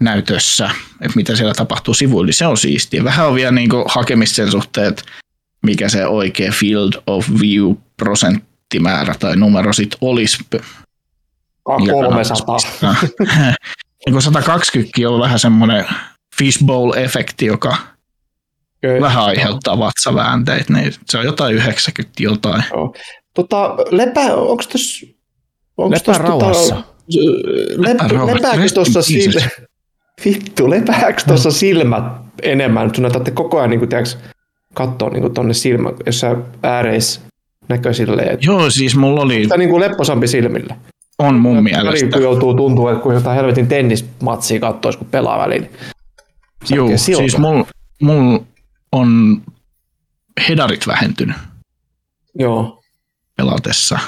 näytössä, 0.00 0.70
että 1.00 1.16
mitä 1.16 1.36
siellä 1.36 1.54
tapahtuu 1.54 1.94
sivuilla, 1.94 2.26
niin 2.26 2.34
se 2.34 2.46
on 2.46 2.56
siistiä. 2.56 3.04
Vähän 3.04 3.28
on 3.28 3.34
vielä 3.34 3.52
niin 3.52 3.70
hakemista 3.88 4.36
sen 4.36 4.50
suhteen, 4.50 4.88
että 4.88 5.02
mikä 5.62 5.88
se 5.88 6.06
oikea 6.06 6.52
field 6.52 6.92
of 7.06 7.28
view 7.40 7.74
prosenttimäärä 7.96 9.14
tai 9.18 9.36
numero 9.36 9.72
sitten 9.72 9.98
olisi. 10.00 10.38
Millä 11.78 11.92
300. 11.92 12.56
kannattaa- 12.80 12.96
niin 14.06 14.12
kuin 14.12 14.22
120 14.22 15.10
on 15.10 15.20
vähän 15.20 15.38
semmoinen 15.38 15.86
fishbowl-efekti, 16.42 17.44
joka 17.46 17.76
Kyllä. 18.80 19.00
vähän 19.00 19.24
aiheuttaa 19.24 19.78
vatsaväänteitä, 19.78 20.72
niin 20.72 20.92
se 21.06 21.18
on 21.18 21.24
jotain 21.24 21.54
90 21.54 22.12
jotain. 22.22 22.64
Joo. 22.72 22.94
Tota, 23.34 23.76
lepä, 23.90 24.34
onko 24.34 24.62
tässä... 24.72 25.06
Onko 25.76 25.96
Lepää 25.96 26.18
rauhassa. 26.18 26.82
Lep, 27.76 28.00
rauhassa. 28.00 28.34
lepääkö 28.34 28.56
Rest 28.62 28.72
in 28.72 28.74
tuossa 28.74 29.00
pieces. 29.08 29.42
sil... 29.42 29.50
Vittu, 30.24 30.70
lepääkö 30.70 31.22
tuossa 31.26 31.50
silmät 31.50 32.04
enemmän? 32.42 32.94
Sun 32.94 33.02
näytätte 33.02 33.30
koko 33.30 33.58
ajan 33.58 33.70
niin 33.70 33.88
tiiäks, 33.88 34.18
katsoa 34.74 35.10
niin 35.10 35.34
tuonne 35.34 35.54
silmä, 35.54 35.90
jossain 36.06 36.36
ääreis 36.62 37.20
näkö 37.68 37.92
silleen, 37.94 38.28
että 38.30 38.46
Joo, 38.46 38.70
siis 38.70 38.96
mulla 38.96 39.20
oli, 39.20 39.46
Tää 39.46 39.58
niin 39.58 39.70
kuin 39.70 39.80
lepposampi 39.80 40.26
silmille. 40.28 40.76
on 41.18 41.34
mun 41.34 41.56
Väliin, 41.56 41.64
mielestä. 41.64 42.10
kun 42.12 42.22
joutuu 42.22 42.54
tuntua, 42.54 42.90
että 42.92 43.02
kun 43.02 43.14
jotain 43.14 43.36
helvetin 43.36 43.66
tennismatsia 43.66 44.60
katsoisi, 44.60 44.98
kun 44.98 45.06
pelaa 45.10 45.38
väliin. 45.38 45.70
Joo, 46.70 46.88
siis 46.96 47.38
mul, 47.38 47.64
mul 48.02 48.38
on 48.92 49.42
hedarit 50.48 50.86
vähentynyt. 50.86 51.36
Joo. 52.38 52.82
pelatessa. 53.36 53.98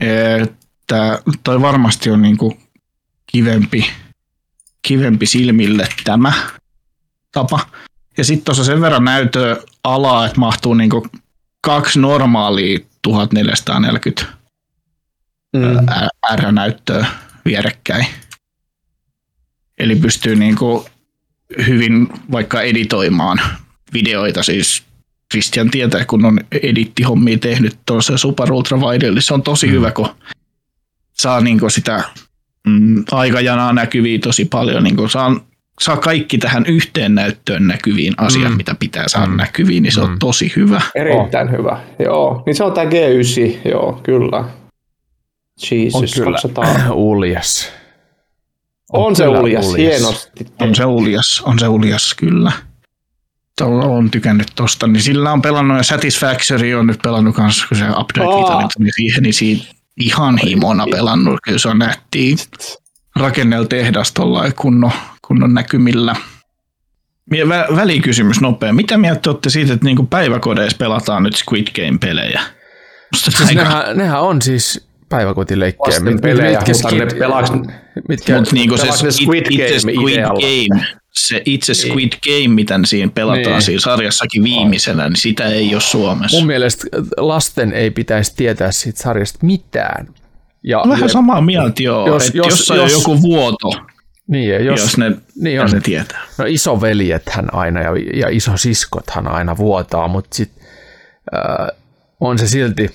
Että 0.00 1.22
toi 1.44 1.60
varmasti 1.60 2.10
on 2.10 2.22
niinku 2.22 2.58
kivempi, 3.26 3.90
kivempi 4.82 5.26
silmille 5.26 5.88
tämä 6.04 6.32
tapa. 7.32 7.60
Ja 8.16 8.24
sitten 8.24 8.44
tuossa 8.44 8.64
sen 8.64 8.80
verran 8.80 9.04
näytö 9.04 9.62
alaa, 9.84 10.26
että 10.26 10.40
mahtuu 10.40 10.74
niinku 10.74 11.06
kaksi 11.60 11.98
normaalia 11.98 12.78
1440 13.02 14.44
Mm. 15.54 15.86
R-näyttöä 16.36 17.06
vierekkäin. 17.44 18.06
Eli 19.78 19.96
pystyy 19.96 20.36
niinku 20.36 20.86
hyvin 21.66 22.08
vaikka 22.32 22.62
editoimaan 22.62 23.40
videoita, 23.92 24.42
siis 24.42 24.82
Christian 25.32 25.70
tietää, 25.70 26.04
kun 26.04 26.24
on 26.24 26.40
edittihommia 26.62 27.38
tehnyt 27.38 27.78
tuossa 27.86 28.16
Super 28.18 28.52
Ultra 28.52 28.78
Wide, 28.78 29.06
eli 29.06 29.20
se 29.22 29.34
on 29.34 29.42
tosi 29.42 29.66
mm. 29.66 29.72
hyvä, 29.72 29.90
kun 29.90 30.08
saa 31.12 31.40
niinku 31.40 31.70
sitä 31.70 32.02
mm, 32.66 33.04
aikajanaa 33.10 33.72
näkyviä 33.72 34.18
tosi 34.18 34.44
paljon, 34.44 34.82
niinku 34.84 35.08
saa, 35.08 35.36
saa 35.80 35.96
kaikki 35.96 36.38
tähän 36.38 36.64
yhteen 36.66 37.14
näyttöön 37.14 37.66
näkyviin 37.66 38.14
asiat, 38.16 38.50
Mm. 38.50 38.56
mitä 38.56 38.74
pitää 38.74 39.08
saada 39.08 39.26
Mm. 39.26 39.36
näkyviin, 39.36 39.82
niin 39.82 39.92
se 39.92 40.00
on 40.00 40.10
Mm. 40.10 40.18
tosi 40.18 40.52
hyvä. 40.56 40.80
Erittäin 40.94 41.50
hyvä. 41.50 41.80
Joo. 41.98 42.42
Niin 42.46 42.54
se 42.56 42.64
on 42.64 42.72
tää 42.72 42.84
G9. 42.84 43.68
Joo, 43.70 44.00
kyllä. 44.02 44.44
Jesus, 45.70 46.02
On 46.02 46.08
kyllä 46.14 46.30
200. 46.30 46.64
uljas. 46.94 47.72
On, 48.94 49.16
se 49.16 49.24
kyllä 49.24 49.40
uljas, 49.40 49.74
hienosti. 49.76 50.46
On 50.60 50.74
se 50.74 50.84
uljas, 50.84 51.42
on 51.46 51.58
se 51.58 51.68
uljas 51.68 52.14
kyllä. 52.14 52.52
Tuolla 53.58 53.84
on 53.84 54.10
tykännyt 54.10 54.48
tosta, 54.54 54.86
niin 54.86 55.02
sillä 55.02 55.32
on 55.32 55.42
pelannut 55.42 55.76
ja 55.76 55.82
Satisfactory 55.82 56.74
on 56.74 56.86
nyt 56.86 56.98
pelannut 57.02 57.34
kanssa, 57.36 57.66
kun 57.68 57.76
se 57.78 57.84
update 57.84 58.68
tuli 58.78 58.90
siihen, 58.96 59.22
niin 59.22 59.34
siinä 59.34 59.64
ihan 60.00 60.38
himona 60.38 60.86
pelannut. 60.90 61.40
Kyllä 61.42 61.58
se 61.58 61.68
on 61.68 61.78
nähtiin 61.78 62.38
rakennella 63.16 63.66
tehdas 63.66 64.12
tuolla 64.12 64.50
kunnon, 64.56 64.92
kunnon 65.26 65.54
näkymillä. 65.54 66.16
Mie- 67.30 67.48
Vä, 67.48 67.66
välikysymys 67.76 68.40
nopea. 68.40 68.72
Mitä 68.72 68.98
mieltä 68.98 69.30
olette 69.30 69.50
siitä, 69.50 69.72
että 69.72 69.84
niinku 69.84 70.06
päiväkodeissa 70.06 70.76
pelataan 70.78 71.22
nyt 71.22 71.34
Squid 71.36 71.66
Game-pelejä? 71.74 72.40
Siis 73.16 73.40
aika- 73.40 73.54
nehän, 73.54 73.96
nehän 73.98 74.20
on 74.20 74.42
siis 74.42 74.86
päiväkotileikkejä. 75.16 75.94
Lasten 75.96 76.20
pelejä, 76.20 76.60
mutta 76.82 76.88
ne 76.96 77.04
pelaaks- 77.04 77.70
mitkä, 78.08 78.38
Mut 78.38 78.52
niinku 78.52 78.76
se 78.76 78.86
Squid, 78.92 79.10
Squid 79.12 79.46
itse 79.50 79.66
Game 79.92 79.92
Squid? 79.94 80.20
Game, 80.24 80.84
se 81.12 81.42
itse 81.44 81.74
Squid 81.74 82.12
Game, 82.24 82.48
mitä 82.54 82.80
siinä 82.84 83.10
pelataan 83.14 83.46
Niin. 83.46 83.62
siinä 83.62 83.80
sarjassakin 83.80 84.44
viimeisenä, 84.44 85.08
niin 85.08 85.16
sitä 85.16 85.46
ei 85.48 85.74
ole 85.74 85.80
Suomessa. 85.80 86.36
mun 86.36 86.46
mielestä 86.46 86.84
lasten 87.16 87.72
ei 87.72 87.90
pitäisi 87.90 88.32
tietää 88.36 88.72
siitä 88.72 89.02
sarjasta 89.02 89.38
mitään. 89.42 90.08
Ja, 90.62 90.80
On 90.80 90.90
vähän 90.90 91.10
samaa 91.10 91.40
mieltä, 91.40 91.82
joo. 91.82 92.06
Jos- 92.06 92.24
Jos, 92.24 92.34
jos- 92.34 92.46
jos, 92.46 92.58
jossain 92.58 92.80
jos- 92.80 92.92
on 92.94 93.00
joku 93.00 93.22
vuoto, 93.22 93.70
Niin, 94.26 94.48
ja 94.50 94.62
jos, 94.62 94.80
jos, 94.80 94.80
jos 94.80 94.98
ne, 94.98 95.12
niin 95.40 95.56
jos 95.56 95.70
on. 95.70 95.74
ne 95.76 95.80
tietää. 95.80 96.22
No 96.38 96.44
isoveljethän 96.48 97.54
aina 97.54 97.80
ja, 97.80 97.90
ja 98.14 98.28
isosiskothan 98.30 99.28
aina 99.28 99.56
vuotaa, 99.56 100.08
mutta 100.08 100.36
sit 100.36 100.50
äh, 101.34 101.66
on 102.20 102.38
se 102.38 102.48
silti 102.48 102.90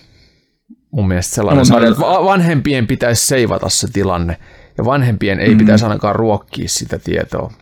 mun 0.92 1.08
mielestä 1.08 1.36
sellainen 1.36 1.66
sarja, 1.66 1.90
mä- 1.90 1.92
että 1.92 2.02
va- 2.02 2.26
vanhempien 2.26 2.88
pitäisi 2.88 3.28
seivata 3.28 3.70
se 3.70 3.88
tilanne 3.94 4.38
ja 4.78 4.86
vanhempien 4.86 5.40
ei 5.40 5.52
mm. 5.52 5.58
pitäisi 5.58 5.86
ainakaan 5.86 6.16
ruokkia 6.16 6.70
sitä 6.70 7.00
tietoa. 7.00 7.54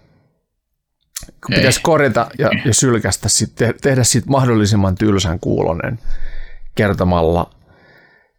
Kun 1.45 1.53
Ei. 1.53 1.57
pitäisi 1.59 1.81
korjata 1.83 2.27
ja, 2.39 2.49
ja 2.65 2.73
sylkästä 2.73 3.29
sit, 3.29 3.55
te- 3.55 3.73
tehdä 3.81 4.03
siitä 4.03 4.29
mahdollisimman 4.29 4.95
tylsän 4.95 5.39
kuulonen 5.39 5.99
kertomalla 6.75 7.49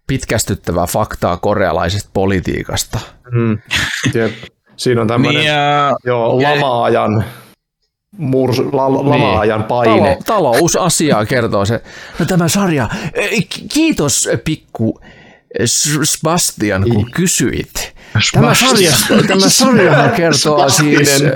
pitkästyttävää 0.07 0.87
faktaa 0.87 1.37
korealaisesta 1.37 2.11
politiikasta. 2.13 2.99
Mm. 3.33 3.59
Jep. 4.15 4.33
Siinä 4.77 5.01
on 5.01 5.07
tämmöinen 5.09 5.41
Niin, 5.41 5.47
ja, 5.49 5.97
joo, 6.05 6.43
lama-ajan, 6.43 7.25
murs, 8.17 8.59
la, 8.59 8.93
lama-ajan 8.93 9.65
paine. 9.65 10.19
Talo, 10.27 10.53
talousasiaa 10.53 11.27
kertoo 11.27 11.65
se. 11.65 11.83
No 12.19 12.27
tämä 12.27 12.49
sarja, 12.49 12.89
eh, 13.15 13.31
ki- 13.31 13.69
kiitos 13.73 14.29
pikku 14.45 15.01
Sebastian, 16.05 16.85
kun 16.91 17.11
kysyit. 17.11 17.95
Tämä 18.33 18.55
sarja, 18.55 18.93
tämä 19.29 19.49
sarja 19.49 20.09
kertoo 20.17 20.69
siis, 20.69 21.21
eh, 21.21 21.31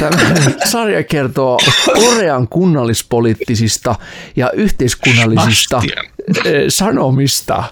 tämä 0.00 0.16
sarja 0.64 1.02
kertoo 1.04 1.58
Korean 1.94 2.48
kunnallispoliittisista 2.48 3.94
ja 4.36 4.50
yhteiskunnallisista 4.50 5.82
sanomista. 6.68 7.64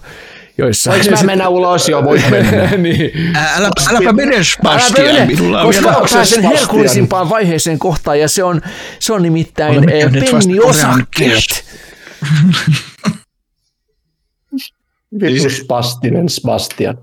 Joissa... 0.58 0.90
Voinko 0.90 1.10
mä 1.10 1.22
mennä 1.22 1.48
ulos 1.48 1.88
jo? 1.88 2.04
Voit 2.04 2.30
mennä. 2.30 2.70
niin. 2.76 3.36
Älä, 3.36 3.70
äläpä 3.90 4.12
mene 4.12 4.44
Sebastian, 4.44 5.08
Älä 5.08 5.26
minulla 5.26 5.60
on 5.60 5.66
koska 5.66 6.06
pääsen 6.12 6.42
herkullisimpaan 6.42 7.28
vaiheeseen 7.28 7.78
kohtaan, 7.78 8.20
ja 8.20 8.28
se 8.28 8.44
on, 8.44 8.62
se 8.98 9.12
on 9.12 9.22
nimittäin 9.22 9.90
eh, 9.90 10.12
penniosakkeet. 10.12 11.64
Vitus 15.20 15.56
Spastinen 15.56 16.28
Sebastian. 16.28 16.98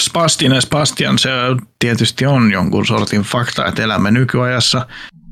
Spastinen 0.00 0.62
Sebastian, 0.62 1.18
se 1.18 1.30
tietysti 1.78 2.26
on 2.26 2.52
jonkun 2.52 2.86
sortin 2.86 3.22
fakta, 3.22 3.66
että 3.66 3.82
elämme 3.82 4.10
nykyajassa 4.10 4.86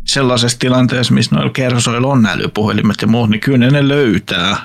sellaisessa 0.07 0.59
tilanteessa, 0.59 1.15
missä 1.15 1.35
noilla 1.35 1.53
kersoilla 1.53 2.09
on 2.09 2.27
älypuhelimet 2.27 3.03
ja 3.03 3.09
muut, 3.09 3.31
niin 3.31 3.41
kyllä 3.41 3.71
ne 3.71 3.89
löytää 3.89 4.57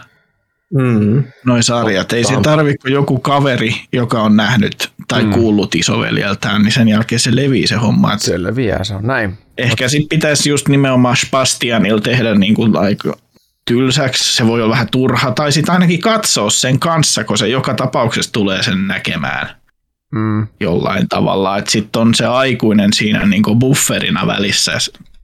Mm. 0.74 1.24
noin 1.46 1.64
sarjat. 1.64 2.14
Ei 2.14 2.24
se 2.24 2.34
tarvitse 2.44 2.90
joku 2.90 3.20
kaveri, 3.20 3.76
joka 3.94 4.22
on 4.22 4.36
nähnyt 4.38 4.92
tai 5.08 5.24
mm. 5.24 5.32
kuullut 5.32 5.76
isoveljeltään, 5.76 6.62
niin 6.62 6.72
sen 6.72 6.88
jälkeen 6.88 7.20
se 7.20 7.36
levii 7.36 7.68
se 7.68 7.76
homma. 7.76 8.14
Et 8.14 8.20
Se 8.20 8.44
leviää, 8.44 8.84
se 8.84 8.96
on 8.96 9.04
näin. 9.08 9.38
ehkä 9.58 9.88
sitten 9.88 10.10
pitäisi 10.10 10.50
just 10.50 10.68
nimenomaan 10.68 11.18
Spastianilla 11.18 12.02
tehdä 12.02 12.36
niin 12.36 12.56
kuin 12.56 12.78
aika 12.78 13.18
tylsäksi, 13.68 14.36
se 14.36 14.48
voi 14.48 14.62
olla 14.62 14.72
vähän 14.72 14.88
turha, 14.92 15.32
tai 15.32 15.52
sitten 15.52 15.74
ainakin 15.74 16.00
katsoa 16.02 16.50
sen 16.50 16.80
kanssa, 16.80 17.24
kun 17.24 17.38
se 17.38 17.48
joka 17.48 17.74
tapauksessa 17.74 18.32
tulee 18.32 18.64
sen 18.64 18.88
näkemään 18.88 19.50
Mm. 20.12 20.48
jollain 20.60 21.10
tavalla. 21.10 21.58
Että 21.58 21.72
sitten 21.72 22.02
on 22.02 22.16
se 22.16 22.26
aikuinen 22.26 22.94
siinä 22.94 23.26
niin 23.26 23.44
kuin 23.44 23.60
bufferina 23.60 24.28
välissä 24.28 24.72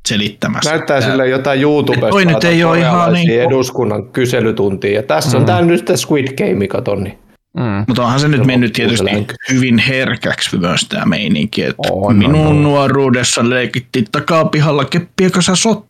selittämässä. 0.08 0.70
Näyttää 0.70 0.99
Tää- 1.02 1.10
sille 1.10 1.28
jotain 1.30 1.62
YouTubesta. 1.62 2.10
Toi 2.10 2.26
nyt 2.26 2.43
ei 2.43 2.64
oo 2.64 2.74
ihan 2.74 2.91
korealaisia 2.91 3.28
niinku- 3.28 3.47
eduskunnan 3.56 4.08
kyselytuntia. 4.12 4.91
Ja 4.95 5.04
tässä 5.04 5.38
on 5.38 5.45
tää 5.45 5.62
nyt 5.62 5.86
tämä 5.86 5.97
Squid 5.97 6.28
Game, 6.38 6.68
kato 6.68 6.95
niin. 6.95 7.18
Mm. 7.58 7.64
Mutta 7.88 8.04
onhan 8.04 8.20
se 8.20 8.28
nyt 8.28 8.45
mennyt 8.45 8.74
tietysti 8.74 9.06
länky. 9.06 9.36
hyvin 9.52 9.78
herkäksi 9.78 10.58
myös 10.58 10.82
tämä 10.89 11.06
meininki. 11.06 11.64
Että 11.64 11.82
On, 11.91 12.16
minun 12.16 12.36
on, 12.41 12.47
on. 12.47 12.64
nuoruudessa 12.64 13.49
leikittiin 13.49 14.06
takapihalla 14.12 14.86
keppiä 14.86 15.30
kanssa 15.30 15.56
sot 15.56 15.86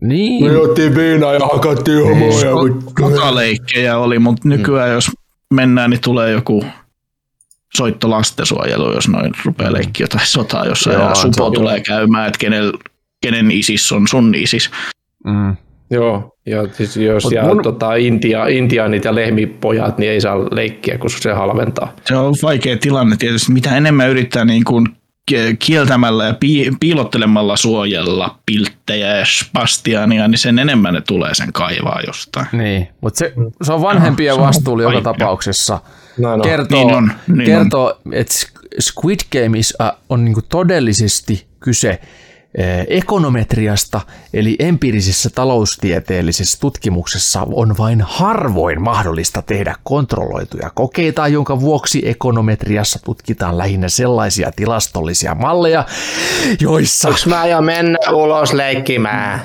Niin. 0.00 0.56
otettiin 0.56 0.94
viinaa 0.94 1.32
ja 1.34 1.40
hakattiin 1.52 1.98
Sotaleikkejä 3.00 3.98
oli, 3.98 4.18
mutta 4.18 4.48
nykyään 4.48 4.90
jos 4.92 5.10
mennään, 5.54 5.90
niin 5.90 6.00
tulee 6.00 6.30
joku 6.30 6.64
soitto 7.76 8.10
lastensuojelu, 8.10 8.92
jos 8.92 9.08
noin 9.08 9.32
rupeaa 9.44 9.72
leikkiä 9.72 10.04
jotain 10.04 10.26
sotaa, 10.26 10.66
jossa 10.66 10.92
Joo, 10.92 11.14
supo 11.14 11.50
tulee 11.50 11.80
käymään, 11.80 12.26
että 12.26 12.38
kenel, 12.38 12.72
kenen 13.22 13.50
isis 13.50 13.92
on 13.92 14.08
sun 14.08 14.34
isis. 14.34 14.70
Mm. 15.26 15.56
Joo, 15.90 16.36
ja 16.46 16.68
siis 16.72 16.96
jos 16.96 17.24
Mut 17.24 17.32
ja 17.32 17.42
mun- 17.42 17.62
tota, 17.62 17.94
Intia, 17.94 18.46
intiaanit 18.46 19.04
ja 19.04 19.14
lehmipojat, 19.14 19.98
niin 19.98 20.12
ei 20.12 20.20
saa 20.20 20.38
leikkiä, 20.50 20.98
koska 20.98 21.20
se 21.22 21.32
halventaa. 21.32 21.92
Se 22.04 22.16
on 22.16 22.34
vaikea 22.42 22.76
tilanne 22.76 23.16
tietysti. 23.16 23.52
Mitä 23.52 23.76
enemmän 23.76 24.10
yrittää 24.10 24.44
niin 24.44 24.64
kuin 24.64 24.86
ki- 25.26 25.56
kieltämällä 25.58 26.24
ja 26.26 26.34
pi- 26.40 26.72
piilottelemalla 26.80 27.56
suojella 27.56 28.38
pilttejä 28.46 29.16
ja 29.16 29.24
spastiania, 29.26 30.28
niin 30.28 30.38
sen 30.38 30.58
enemmän 30.58 30.94
ne 30.94 31.00
tulee 31.00 31.34
sen 31.34 31.52
kaivaa 31.52 32.00
jostain. 32.06 32.46
Niin, 32.52 32.88
mutta 33.00 33.18
se, 33.18 33.32
se 33.62 33.72
on 33.72 33.82
vanhempien 33.82 34.34
on 34.34 34.40
vastuulla 34.40 34.82
joka 34.82 34.94
vaikea. 34.94 35.12
tapauksessa. 35.12 35.80
Näin 36.18 36.34
on. 36.34 36.42
Kertoo, 36.42 36.84
Niin 36.86 36.94
on, 36.96 37.12
niin 37.26 37.44
kertoo 37.46 38.00
että 38.12 38.34
Squid 38.80 39.20
Gameissa 39.32 39.96
on 40.08 40.24
niinku 40.24 40.42
todellisesti 40.48 41.46
kyse 41.60 42.00
ekonometriasta, 42.88 44.00
eli 44.34 44.56
empiirisessä 44.58 45.30
taloustieteellisessä 45.30 46.60
tutkimuksessa 46.60 47.46
on 47.52 47.78
vain 47.78 48.02
harvoin 48.02 48.82
mahdollista 48.82 49.42
tehdä 49.42 49.74
kontrolloituja 49.82 50.70
kokeita, 50.74 51.28
jonka 51.28 51.60
vuoksi 51.60 52.08
ekonometriassa 52.08 52.98
tutkitaan 53.04 53.58
lähinnä 53.58 53.88
sellaisia 53.88 54.52
tilastollisia 54.52 55.34
malleja, 55.34 55.84
joissa... 56.60 57.08
Onks 57.08 57.26
mä 57.26 57.46
jo 57.46 57.60
mennä 57.60 57.98
ulos 58.12 58.52
leikkimään? 58.52 59.40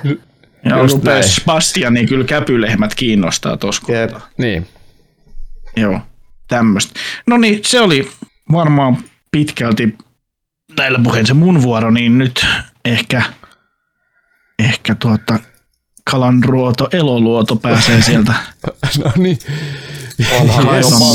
Ja 0.65 0.75
näin. 1.03 1.23
Spastia, 1.23 1.89
niin 1.89 2.07
kyllä 2.07 2.25
käpylehmät 2.25 2.95
kiinnostaa 2.95 3.57
tuossa. 3.57 3.81
Niin, 4.37 4.67
Joo, 5.77 5.99
tämmöistä. 6.47 6.99
No 7.27 7.37
niin, 7.37 7.59
se 7.63 7.81
oli 7.81 8.11
varmaan 8.51 8.97
pitkälti 9.31 9.97
näillä 10.77 10.99
puheen 11.03 11.25
se 11.25 11.33
mun 11.33 11.61
vuoro, 11.61 11.91
niin 11.91 12.17
nyt 12.17 12.45
ehkä, 12.89 13.23
ehkä 14.59 14.95
tuota 14.95 15.39
kalanruoto, 16.11 16.87
eloluoto 16.91 17.55
pääsee 17.55 18.01
sieltä. 18.01 18.33
no 19.03 19.11
niin. 19.17 19.37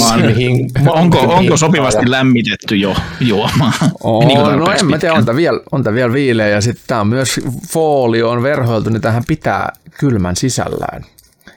Malmi- 0.01 0.71
onko, 0.87 1.19
onko 1.19 1.57
sopivasti 1.57 2.11
lämmitetty 2.11 2.77
jo 2.77 2.97
juomaan? 3.21 3.73
On, 4.03 4.27
Menikö 4.27 4.57
no 4.57 4.73
en 4.81 4.87
mä 4.87 4.99
tiedä, 4.99 5.15
on 5.15 5.25
tää 5.25 5.37
vielä, 5.37 5.61
on 5.73 5.85
vielä 5.95 6.13
viileä 6.13 6.49
ja 6.49 6.61
sitten 6.61 6.85
tää 6.87 7.01
on 7.01 7.09
myös 7.09 7.41
foolio 7.69 8.31
on 8.31 8.43
verhoiltu, 8.43 8.91
niin 8.91 9.03
tähän 9.03 9.23
pitää 9.29 9.73
kylmän 9.99 10.37
sisällään. 10.37 11.05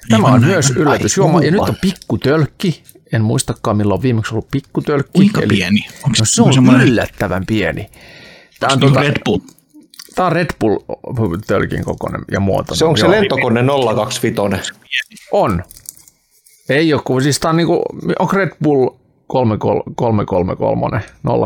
Tämä 0.10 0.28
on 0.28 0.46
myös 0.46 0.70
yllätysjuoma 0.70 1.44
ja 1.44 1.52
nyt 1.52 1.62
on 1.62 1.76
pikkutölkki. 1.82 2.84
En 3.14 3.22
muistakaan 3.22 3.78
milloin 3.78 3.98
on 3.98 4.04
viimeksi 4.04 4.34
ollut 4.34 4.52
pikkutölkki. 4.52 5.12
Kuinka 5.14 5.42
pieni? 5.50 5.86
Onko 5.96 6.16
No 6.20 6.26
se 6.26 6.42
on 6.42 6.54
semmoinen 6.54 6.88
yllättävän 6.88 7.46
pieni. 7.46 7.90
Tämä 8.60 8.74
on, 8.74 8.80
niin 8.80 8.94
tuota, 8.94 9.08
Red 9.08 9.22
Bull? 9.26 9.40
Tää 10.18 10.26
on 10.26 10.32
Red 10.32 10.50
Bull 10.60 10.78
tölkin 11.48 11.84
kokoinen 11.86 12.22
ja 12.32 12.40
muoto. 12.40 12.76
Se 12.76 12.86
onko 12.86 12.98
se 12.98 13.12
lentokone 13.12 13.64
025? 13.96 14.74
On. 15.32 15.64
Ei 16.70 16.94
ole, 16.94 17.02
kun 17.06 17.22
siis 17.22 17.40
tää 17.40 17.50
on 17.50 17.58
niinku, 17.58 17.84
onko 18.20 18.38
Red 18.38 18.52
Bull 18.64 18.90
333, 19.28 20.26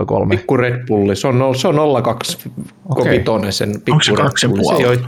03? 0.08 0.36
Pikku 0.36 0.58
Red 0.58 0.86
Bulli. 0.88 1.16
Se 1.16 1.28
on, 1.28 1.56
se 1.56 1.68
on 1.68 2.04
02 2.04 2.38
Okei. 2.90 3.22
okay. 3.28 3.52
sen 3.52 3.70
pikku 3.72 3.92
Onko 3.92 4.04
se 4.04 4.12
Red 4.12 4.18
kaksi 4.18 4.48
puoli? 4.48 5.00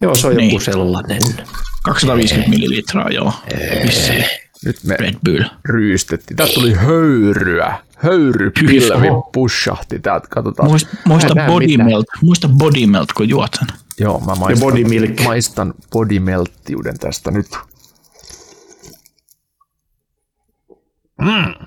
Joo, 0.00 0.14
se 0.14 0.26
on 0.26 0.36
Niin. 0.36 0.50
joku 0.50 0.60
sellainen. 0.60 1.20
250 1.84 2.50
millilitraa, 2.50 3.08
joo. 3.10 3.32
Vissiin. 3.86 4.24
Nyt 4.64 4.84
me 4.84 4.96
Red 4.96 5.14
Bull. 5.24 5.44
ryystettiin. 5.64 6.36
Täältä 6.36 6.54
tuli 6.54 6.72
höyryä. 6.74 7.78
Höyrypilvi 7.96 9.08
pushahti 9.32 9.98
täältä. 9.98 10.28
Katsotaan. 10.30 10.68
Muista, 10.68 10.96
muista 11.04 11.34
body 11.46 11.76
melt, 11.76 12.06
muista 12.22 12.48
body 12.48 12.86
melt, 12.86 13.12
kun 13.12 13.28
juot 13.28 13.50
sen. 13.58 13.68
Joo, 13.98 14.20
mä 14.20 14.34
maistan, 14.34 14.70
body 14.70 14.84
milk. 14.84 15.20
maistan 15.24 15.74
bodymelttiuden 15.90 16.98
tästä 16.98 17.30
nyt. 17.30 17.46
Mm. 21.20 21.66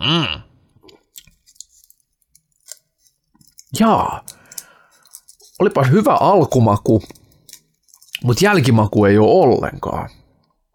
Mm. 0.00 0.42
Jaa. 3.80 4.24
Olipas 5.58 5.90
hyvä 5.90 6.14
alkumaku, 6.14 7.02
mutta 8.24 8.44
jälkimaku 8.44 9.04
ei 9.04 9.18
ole 9.18 9.30
ollenkaan. 9.30 10.10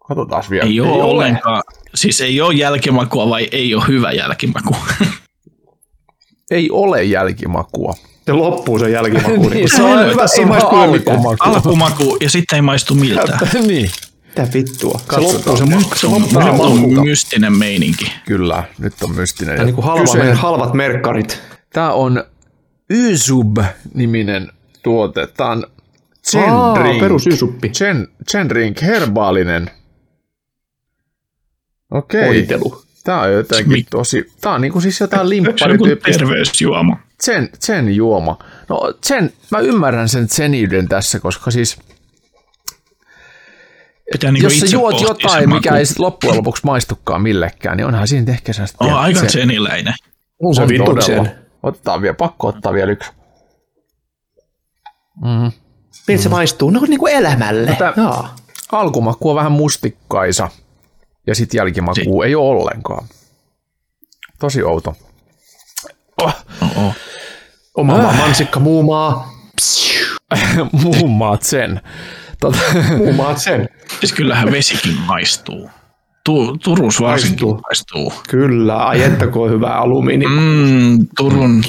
Katsotaan 0.08 0.44
vielä. 0.50 0.64
Ei, 0.64 0.70
ei 0.72 0.80
ole 0.80 1.02
ollenkaan. 1.02 1.62
Siis 1.94 2.20
ei 2.20 2.40
ole 2.40 2.54
jälkimakua 2.54 3.28
vai 3.30 3.48
ei 3.52 3.74
ole 3.74 3.84
hyvä 3.88 4.12
jälkimaku? 4.12 4.76
Ei 6.50 6.70
ole 6.70 7.04
jälkimakua. 7.04 7.94
Se 8.26 8.32
loppuu 8.32 8.78
se 8.78 8.90
jälkimaku. 8.90 9.48
niin, 9.48 9.70
se 9.70 9.82
on, 9.82 9.98
ei 9.98 10.10
on 10.42 10.48
maistu 10.48 10.68
alkumaku. 10.68 11.36
Alkumaku 11.40 12.16
ja 12.20 12.30
sitten 12.30 12.56
ei 12.56 12.62
maistu 12.62 12.94
miltään. 12.94 13.38
niin. 13.66 13.90
Mitä 14.26 14.48
vittua? 14.54 15.00
Se 15.14 15.20
loppuu 15.20 15.56
se, 15.56 15.64
mu- 15.64 15.96
se 15.96 16.06
loppuu 16.06 16.28
se 16.28 16.34
Tämä 16.38 16.50
on 16.50 16.78
maku. 16.80 17.04
mystinen 17.04 17.58
meininki. 17.58 18.12
Kyllä, 18.26 18.64
nyt 18.78 18.94
on 19.02 19.14
mystinen. 19.14 19.56
Tää 19.56 19.64
niinku 19.64 19.82
halva, 19.82 20.00
Kyseinen- 20.00 20.34
halvat 20.36 20.74
merkkarit. 20.74 21.42
Tämä 21.72 21.92
on 21.92 22.24
Ysub-niminen 22.90 24.48
tuote. 24.82 25.26
Tämä 25.26 25.50
on 25.50 25.66
Chen 26.30 26.50
Aa, 26.50 26.74
Drink. 26.74 27.00
perus 27.00 27.26
Ysuppi. 27.26 27.68
Chen, 27.68 28.08
Chen 28.30 28.48
Drink, 28.48 28.82
herbaalinen. 28.82 29.70
Okei. 31.94 32.26
Voitelu. 32.26 32.82
Tämä 33.04 33.20
on 33.20 33.32
jotenkin 33.32 33.72
Mik- 33.84 33.86
tosi... 33.90 34.32
Tämä 34.40 34.54
on 34.54 34.60
niinku 34.60 34.80
siis 34.80 35.00
jotain 35.00 35.28
Se 35.28 35.64
on 35.64 35.78
terveysjuoma. 36.12 36.96
Chen, 37.24 37.48
Chen 37.60 37.94
juoma. 37.96 38.38
No 38.68 38.92
Chen, 39.06 39.32
mä 39.50 39.58
ymmärrän 39.58 40.08
sen 40.08 40.28
Cheniyden 40.28 40.88
tässä, 40.88 41.20
koska 41.20 41.50
siis 41.50 41.78
Pitää 44.12 44.32
niinku 44.32 44.46
jos 44.46 44.60
sä 44.60 44.66
juot 44.66 45.00
jotain, 45.00 45.48
mikä 45.48 45.70
maku. 45.70 45.78
ei 45.78 45.86
sit 45.86 45.98
loppujen 45.98 46.36
lopuksi 46.36 46.62
maistukaan 46.64 47.22
millekään, 47.22 47.76
niin 47.76 47.86
onhan 47.86 48.08
siinä 48.08 48.32
ehkä 48.32 48.52
sellaista... 48.52 48.84
On 48.84 48.94
aika 48.94 49.20
se- 49.20 49.28
seniläinen. 49.28 49.94
On 50.42 50.54
se 50.54 50.62
on 50.62 50.68
vituksen. 50.68 51.16
todella. 51.16 51.38
Otetaan 51.62 52.02
vielä, 52.02 52.14
pakko 52.14 52.46
ottaa 52.46 52.72
vielä 52.72 52.92
yksi. 52.92 53.10
Mm. 55.24 55.52
Miltä 56.08 56.22
se 56.22 56.28
maistuu? 56.28 56.70
No 56.70 56.80
niinku 56.88 57.06
elämälle. 57.06 57.70
Tätä- 57.70 57.92
Jaa. 57.96 58.36
Alkumaku 58.72 59.30
on 59.30 59.36
vähän 59.36 59.52
mustikkaisa 59.52 60.48
ja 61.26 61.34
sitten 61.34 61.58
jälkimaku 61.58 62.22
ei 62.22 62.34
ole 62.34 62.48
ollenkaan. 62.60 63.06
Tosi 64.38 64.62
outo. 64.62 64.96
Oh. 66.22 66.94
Oma 67.74 67.98
maa, 67.98 68.12
mansikka, 68.12 68.60
muu 68.60 68.82
maa. 68.82 69.32
muun 70.82 71.10
maat 71.10 71.42
sen. 71.42 71.80
Tota, 72.40 72.58
Muu 72.98 73.12
maa 73.12 73.36
sen. 73.36 73.68
Siis 74.00 74.12
kyllähän 74.12 74.52
vesikin 74.52 74.94
maistuu. 75.00 75.70
Tu- 76.24 76.56
Turus 76.64 77.00
varsinkin 77.00 77.48
Maistuu. 77.48 77.60
maistuu. 78.08 78.22
Kyllä, 78.28 78.76
ai 78.76 79.02
että 79.02 79.26
kun 79.26 79.44
on 79.44 79.50
hyvä 79.50 79.68
alumiini. 79.76 80.26
Mm, 80.26 81.06
Turun 81.16 81.64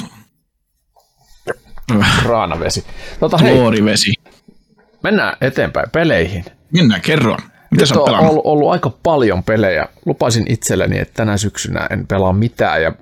Raanavesi. 2.24 2.84
Tota, 3.20 3.38
hei, 3.38 3.54
kloorivesi. 3.56 4.12
mennään 5.02 5.36
eteenpäin 5.40 5.90
peleihin. 5.90 6.44
Mennään, 6.72 7.00
kerro. 7.00 7.36
Mitä 7.76 7.94
Nyt 7.94 7.96
on 7.96 8.04
pelannut? 8.04 8.30
ollut, 8.30 8.46
ollut 8.46 8.70
aika 8.72 8.90
paljon 9.02 9.42
pelejä. 9.42 9.88
Lupasin 10.06 10.44
itselleni, 10.48 10.98
että 10.98 11.14
tänä 11.14 11.36
syksynä 11.36 11.86
en 11.90 12.06
pelaa 12.06 12.32
mitään 12.32 12.82
ja 12.82 12.92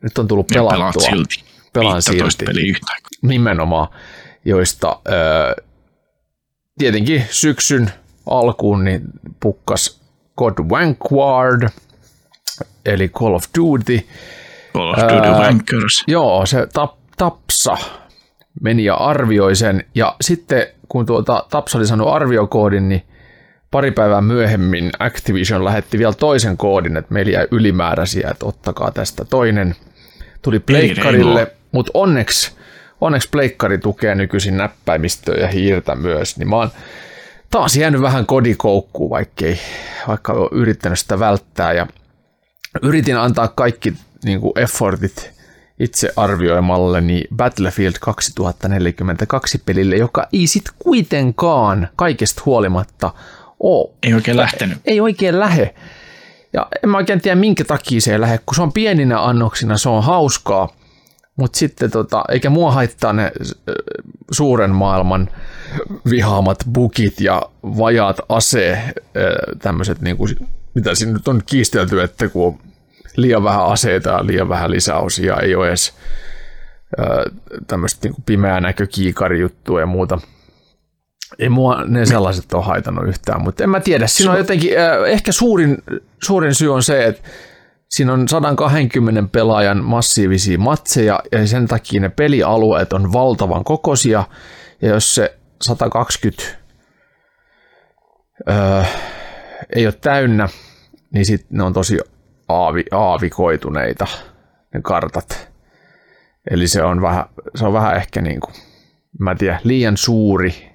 nyt 0.00 0.18
on 0.18 0.28
tullut 0.28 0.50
Ja 0.50 0.54
pelaat 0.54 0.74
pelattua. 0.76 1.02
silti. 1.02 1.44
Pelaan 1.72 1.94
15 1.94 2.30
silti. 2.30 2.44
peliä 2.44 2.70
yhtä 2.70 2.86
aikaa. 2.92 3.08
Nimenomaan, 3.22 3.88
joista 4.44 5.00
ö, 5.08 5.62
tietenkin 6.78 7.24
syksyn 7.30 7.90
alkuun 8.30 8.84
niin 8.84 9.02
pukkas 9.40 10.00
God 10.36 10.54
Vanguard, 10.70 11.68
eli 12.86 13.08
Call 13.08 13.34
of 13.34 13.44
Duty. 13.58 14.00
Call 14.74 14.90
of 14.90 14.98
Duty 14.98 15.28
Ää, 15.28 15.38
Wankers. 15.40 16.04
Joo, 16.06 16.46
se 16.46 16.66
tap, 16.72 16.94
Tapsa 17.16 17.76
meni 18.60 18.84
ja 18.84 18.94
arvioi 18.94 19.56
sen. 19.56 19.84
Ja 19.94 20.16
sitten 20.20 20.66
kun 20.88 21.06
tuota 21.06 21.46
Tapsa 21.50 21.78
oli 21.78 21.86
saanut 21.86 22.08
arviokoodin, 22.08 22.88
niin 22.88 23.02
pari 23.74 23.90
päivää 23.90 24.20
myöhemmin 24.20 24.90
Activision 24.98 25.64
lähetti 25.64 25.98
vielä 25.98 26.12
toisen 26.12 26.56
koodin, 26.56 26.96
että 26.96 27.14
meillä 27.14 27.32
jäi 27.32 27.48
ylimääräisiä, 27.50 28.28
että 28.30 28.46
ottakaa 28.46 28.90
tästä 28.90 29.24
toinen. 29.24 29.76
Tuli 30.42 30.58
pleikkarille, 30.58 31.44
reilua. 31.44 31.56
mutta 31.72 31.90
onneksi, 31.94 32.52
onneksi 33.00 33.28
pleikkari 33.32 33.78
tukee 33.78 34.14
nykyisin 34.14 34.56
näppäimistöä 34.56 35.34
ja 35.34 35.48
hiirtä 35.48 35.94
myös, 35.94 36.36
niin 36.36 36.48
mä 36.48 36.56
oon 36.56 36.70
taas 37.50 37.76
jäänyt 37.76 38.00
vähän 38.00 38.26
kodikoukkuun, 38.26 39.10
vaikkei, 39.10 39.58
vaikka 40.08 40.32
olen 40.32 40.48
yrittänyt 40.52 40.98
sitä 40.98 41.18
välttää 41.18 41.72
ja 41.72 41.86
yritin 42.82 43.16
antaa 43.16 43.48
kaikki 43.48 43.94
niin 44.24 44.40
kuin 44.40 44.58
effortit 44.58 45.30
itse 45.80 46.12
arvioimalleni 46.16 47.24
Battlefield 47.36 47.94
2042 48.00 49.62
pelille, 49.66 49.96
joka 49.96 50.26
ei 50.32 50.46
sit 50.46 50.64
kuitenkaan 50.78 51.88
kaikesta 51.96 52.42
huolimatta 52.46 53.10
ole, 53.64 53.90
Ei 54.02 54.14
oikein 54.14 54.36
lähtenyt. 54.36 54.78
ei 54.84 55.00
oikein 55.00 55.40
lähe. 55.40 55.74
Ja 56.52 56.66
en 56.82 56.88
mä 56.90 56.96
oikein 56.96 57.20
tiedä, 57.20 57.34
minkä 57.34 57.64
takia 57.64 58.00
se 58.00 58.12
ei 58.12 58.20
lähde, 58.20 58.38
kun 58.46 58.54
se 58.54 58.62
on 58.62 58.72
pieninä 58.72 59.24
annoksina, 59.24 59.78
se 59.78 59.88
on 59.88 60.02
hauskaa, 60.02 60.68
mutta 61.36 61.58
sitten 61.58 61.90
tota, 61.90 62.24
eikä 62.28 62.50
mua 62.50 62.72
haittaa 62.72 63.12
ne 63.12 63.32
suuren 64.30 64.70
maailman 64.70 65.28
vihaamat 66.10 66.58
bugit 66.72 67.20
ja 67.20 67.42
vajaat 67.62 68.16
ase, 68.28 68.78
tämmöiset, 69.62 70.00
niinku, 70.00 70.28
mitä 70.74 70.94
siinä 70.94 71.12
nyt 71.12 71.28
on 71.28 71.42
kiistelty, 71.46 72.02
että 72.02 72.28
kun 72.28 72.46
on 72.46 72.58
liian 73.16 73.44
vähän 73.44 73.66
aseita 73.66 74.10
ja 74.10 74.26
liian 74.26 74.48
vähän 74.48 74.70
lisäosia, 74.70 75.36
ei 75.36 75.54
ole 75.54 75.68
edes 75.68 75.94
tämmöistä 77.66 77.98
niinku 78.08 78.22
pimeää 78.26 78.60
näkökiikarijuttua 78.60 79.80
ja 79.80 79.86
muuta. 79.86 80.18
Ei 81.38 81.48
mua 81.48 81.84
ne 81.84 82.06
sellaiset 82.06 82.54
ole 82.54 82.64
haitannut 82.64 83.08
yhtään, 83.08 83.42
mutta 83.42 83.64
en 83.64 83.70
mä 83.70 83.80
tiedä. 83.80 84.06
Siinä 84.06 84.32
on 84.32 84.38
jotenkin, 84.38 84.78
äh, 84.78 85.02
ehkä 85.06 85.32
suurin, 85.32 85.78
suurin 86.22 86.54
syy 86.54 86.74
on 86.74 86.82
se, 86.82 87.04
että 87.04 87.28
siinä 87.88 88.12
on 88.12 88.28
120 88.28 89.22
pelaajan 89.32 89.84
massiivisia 89.84 90.58
matseja 90.58 91.20
ja 91.32 91.46
sen 91.46 91.68
takia 91.68 92.00
ne 92.00 92.08
pelialueet 92.08 92.92
on 92.92 93.12
valtavan 93.12 93.64
kokoisia 93.64 94.24
ja 94.82 94.88
jos 94.88 95.14
se 95.14 95.38
120 95.62 96.42
öö, 98.48 98.82
ei 99.74 99.86
ole 99.86 99.94
täynnä, 100.00 100.48
niin 101.12 101.26
sitten 101.26 101.58
ne 101.58 101.62
on 101.62 101.72
tosi 101.72 101.98
aavi, 102.48 102.84
aavikoituneita 102.90 104.06
ne 104.74 104.80
kartat. 104.82 105.52
Eli 106.50 106.68
se 106.68 106.82
on 106.82 107.02
vähän, 107.02 107.24
se 107.54 107.66
on 107.66 107.72
vähän 107.72 107.96
ehkä 107.96 108.22
niin 108.22 108.40
kuin, 108.40 108.54
mä 109.18 109.30
en 109.30 109.38
tiedä, 109.38 109.60
liian 109.64 109.96
suuri, 109.96 110.73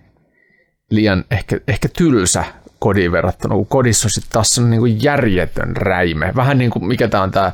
liian 0.90 1.26
ehkä, 1.32 1.60
ehkä 1.68 1.90
tylsä 1.98 2.44
kodin 2.80 3.12
verrattuna, 3.12 3.56
kun 3.56 3.68
kodissa 3.68 4.06
on 4.06 4.10
sitten 4.10 4.32
taas 4.32 4.60
niin 4.60 4.80
kuin 4.80 5.04
järjetön 5.04 5.78
räime. 5.78 6.34
Vähän 6.36 6.58
niin 6.58 6.72
kuin 6.72 6.86
mikä 6.86 7.08
tämä 7.08 7.24
on 7.24 7.32
tämä 7.32 7.52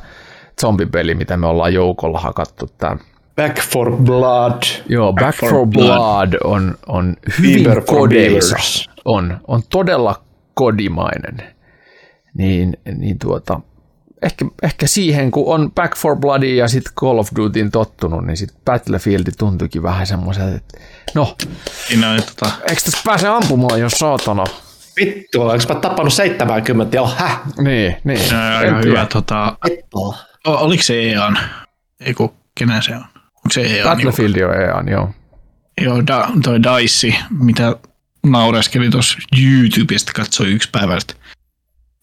zombipeli, 0.60 1.14
mitä 1.14 1.36
me 1.36 1.46
ollaan 1.46 1.74
joukolla 1.74 2.20
hakattu. 2.20 2.70
Tämä. 2.78 2.96
Back 3.36 3.60
for 3.60 3.96
Blood. 3.96 4.62
Joo, 4.88 5.12
Back, 5.12 5.26
Back 5.26 5.38
for, 5.38 5.50
for 5.50 5.66
Blood. 5.66 5.96
Blood 5.96 6.32
on, 6.44 6.74
on 6.86 7.16
hyvin 7.38 7.64
for 7.64 7.84
kodeisa. 7.84 8.56
On, 9.04 9.40
on 9.48 9.62
todella 9.70 10.22
kodimainen. 10.54 11.36
Niin, 12.34 12.76
niin 12.96 13.18
tuota, 13.18 13.60
ehkä, 14.22 14.44
ehkä 14.62 14.86
siihen, 14.86 15.30
kun 15.30 15.54
on 15.54 15.72
Back 15.72 15.96
for 15.96 16.16
Bloodia 16.16 16.54
ja 16.54 16.68
sitten 16.68 16.92
Call 16.94 17.18
of 17.18 17.28
Dutyin 17.36 17.70
tottunut, 17.70 18.26
niin 18.26 18.36
sitten 18.36 18.58
Battlefield 18.64 19.24
tuntuikin 19.38 19.82
vähän 19.82 20.06
semmoiselta, 20.06 20.56
että 20.56 20.78
no, 21.14 21.36
Siinä 21.88 22.10
on, 22.10 22.22
tota, 22.22 22.50
eikö 22.68 22.80
tässä 22.84 22.98
pääse 23.04 23.28
ampumaan, 23.28 23.80
jos 23.80 23.92
saatana? 23.92 24.44
Vittu, 25.00 25.42
olenko 25.42 25.74
mä 25.74 25.80
tappanut 25.80 26.12
70 26.14 26.96
ja 26.96 27.06
häh? 27.06 27.40
Niin, 27.58 27.96
niin. 28.04 28.18
siinä 28.18 28.38
on 28.40 28.46
En 28.46 28.52
aika 28.58 28.80
tiedä. 28.82 28.98
hyvä. 28.98 29.06
Tota, 29.06 29.56
Vittu. 29.70 29.98
o- 29.98 30.14
oliko 30.44 30.82
se 30.82 31.12
EAN? 31.12 31.38
Eiku, 32.00 32.34
kenen 32.54 32.82
se 32.82 32.92
on? 32.94 33.04
Onko 33.24 33.50
se 33.52 33.60
EAN? 33.62 33.88
Battlefield 33.88 34.34
on 34.36 34.60
EAN, 34.62 34.88
joo. 34.88 35.10
Joo, 35.80 36.02
da, 36.06 36.28
toi 36.42 36.62
Dice, 36.62 37.14
mitä 37.38 37.76
naureskeli 38.26 38.90
tuossa 38.90 39.18
YouTubesta, 39.42 40.12
katsoi 40.14 40.46
yksi 40.52 40.68
päivä, 40.72 40.96
että 40.96 41.14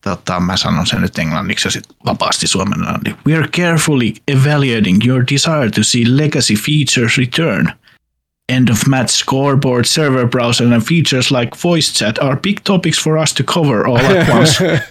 tota, 0.04 0.40
mä 0.40 0.58
sanon 0.58 0.88
sen 0.88 1.02
nyt 1.02 1.20
englanniksi 1.20 1.68
ja 1.68 1.72
sitten 1.72 1.96
vapaasti 2.06 2.48
suomenna. 2.48 3.00
Niin, 3.04 3.16
We 3.28 3.36
are 3.36 3.48
carefully 3.48 4.14
evaluating 4.28 5.08
your 5.08 5.24
desire 5.32 5.70
to 5.76 5.84
see 5.84 6.04
legacy 6.08 6.56
features 6.56 7.18
return. 7.18 7.72
End 8.50 8.70
of 8.70 8.88
match 8.88 9.12
scoreboard, 9.12 9.86
server 9.86 10.28
browser 10.28 10.74
and 10.74 10.82
features 10.84 11.32
like 11.32 11.58
voice 11.64 11.94
chat 11.94 12.20
are 12.20 12.36
big 12.36 12.58
topics 12.64 13.04
for 13.04 13.18
us 13.18 13.34
to 13.34 13.44
cover 13.44 13.88
all 13.88 13.98
at 13.98 14.30
once. 14.38 14.82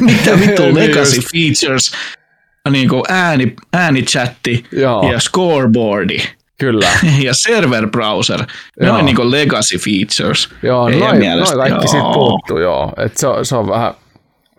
Mitä 0.00 0.40
vittu 0.40 0.62
Niin 0.62 0.74
legacy 0.74 1.20
features? 1.32 1.92
Niin 2.70 2.88
kuin 2.88 3.02
ääni, 3.08 3.56
äänichatti 3.72 4.64
Joo. 4.72 5.12
ja 5.12 5.20
scoreboardi 5.20 6.18
Kyllä. 6.58 6.88
ja 7.26 7.34
server 7.34 7.88
browser. 7.88 8.40
Ne 8.80 8.86
Joo. 8.86 8.98
on 8.98 9.04
niinku 9.04 9.30
legacy 9.30 9.78
features. 9.78 10.48
Joo, 10.62 10.88
noin, 10.88 11.20
noin 11.20 11.56
kaikki 11.56 11.84
joo. 11.84 11.86
siitä 11.86 12.12
puuttuu, 12.14 12.58
joo. 12.58 12.92
Et 12.96 13.16
se, 13.16 13.26
se 13.42 13.56
on 13.56 13.68
vähän, 13.68 13.94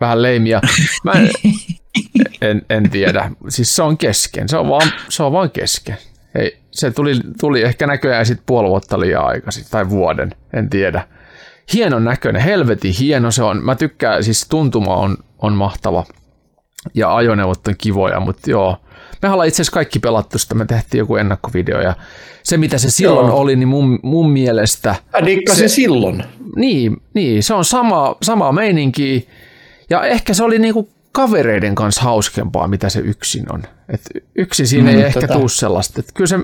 vähän 0.00 0.22
leimiä. 0.22 0.60
Mä 1.04 1.12
en, 1.12 1.30
en, 2.50 2.62
en, 2.70 2.90
tiedä. 2.90 3.30
Siis 3.48 3.76
se 3.76 3.82
on 3.82 3.98
kesken. 3.98 4.48
Se 4.48 4.56
on 4.56 4.68
vaan, 4.68 4.90
se 5.08 5.22
on 5.22 5.32
vaan 5.32 5.50
kesken. 5.50 5.96
Ei, 6.34 6.58
se 6.70 6.90
tuli, 6.90 7.14
tuli 7.40 7.62
ehkä 7.62 7.86
näköjään 7.86 8.26
sitten 8.26 8.44
puoli 8.46 8.68
vuotta 8.68 9.00
liian 9.00 9.26
aikaisin, 9.26 9.64
tai 9.70 9.88
vuoden, 9.90 10.30
en 10.52 10.70
tiedä. 10.70 11.06
Hienon 11.74 12.04
näköinen, 12.04 12.42
helvetin 12.42 12.94
hieno 13.00 13.30
se 13.30 13.42
on. 13.42 13.64
Mä 13.64 13.74
tykkään, 13.74 14.24
siis 14.24 14.46
tuntuma 14.48 14.96
on, 14.96 15.16
on 15.38 15.52
mahtava. 15.52 16.04
Ja 16.94 17.16
ajoneuvot 17.16 17.68
on 17.68 17.74
kivoja, 17.78 18.20
mutta 18.20 18.50
joo. 18.50 18.76
Me 19.22 19.30
ollaan 19.30 19.48
itse 19.48 19.62
asiassa 19.62 19.74
kaikki 19.74 19.98
pelattu 19.98 20.38
sitä, 20.38 20.54
me 20.54 20.64
tehtiin 20.64 20.98
joku 20.98 21.16
ennakkovideo 21.16 21.80
ja 21.80 21.94
se 22.42 22.56
mitä 22.56 22.78
se 22.78 22.90
silloin 22.90 23.26
Joo. 23.26 23.36
oli, 23.36 23.56
niin 23.56 23.68
mun, 23.68 23.98
mun 24.02 24.30
mielestä 24.30 24.94
Mä 25.12 25.26
dikkasin 25.26 25.68
Se- 25.68 25.74
silloin. 25.74 26.24
niin, 26.56 26.96
niin, 27.14 27.42
se 27.42 27.54
on 27.54 27.64
sama, 27.64 28.16
sama 28.22 28.52
meininki. 28.52 29.28
Ja 29.90 30.02
ehkä 30.04 30.34
se 30.34 30.44
oli 30.44 30.58
niinku 30.58 30.88
kavereiden 31.12 31.74
kanssa 31.74 32.02
hauskempaa, 32.02 32.68
mitä 32.68 32.88
se 32.88 33.00
yksin 33.00 33.52
on. 33.52 33.62
Et 33.88 34.00
yksin 34.36 34.66
siinä 34.66 34.90
ei 34.90 34.96
Mm, 34.96 35.02
ehkä 35.02 35.20
tota. 35.20 35.34
tuu 35.34 35.48
sellaista. 35.48 36.00
Et 36.00 36.12
kyllä 36.14 36.28
se, 36.28 36.38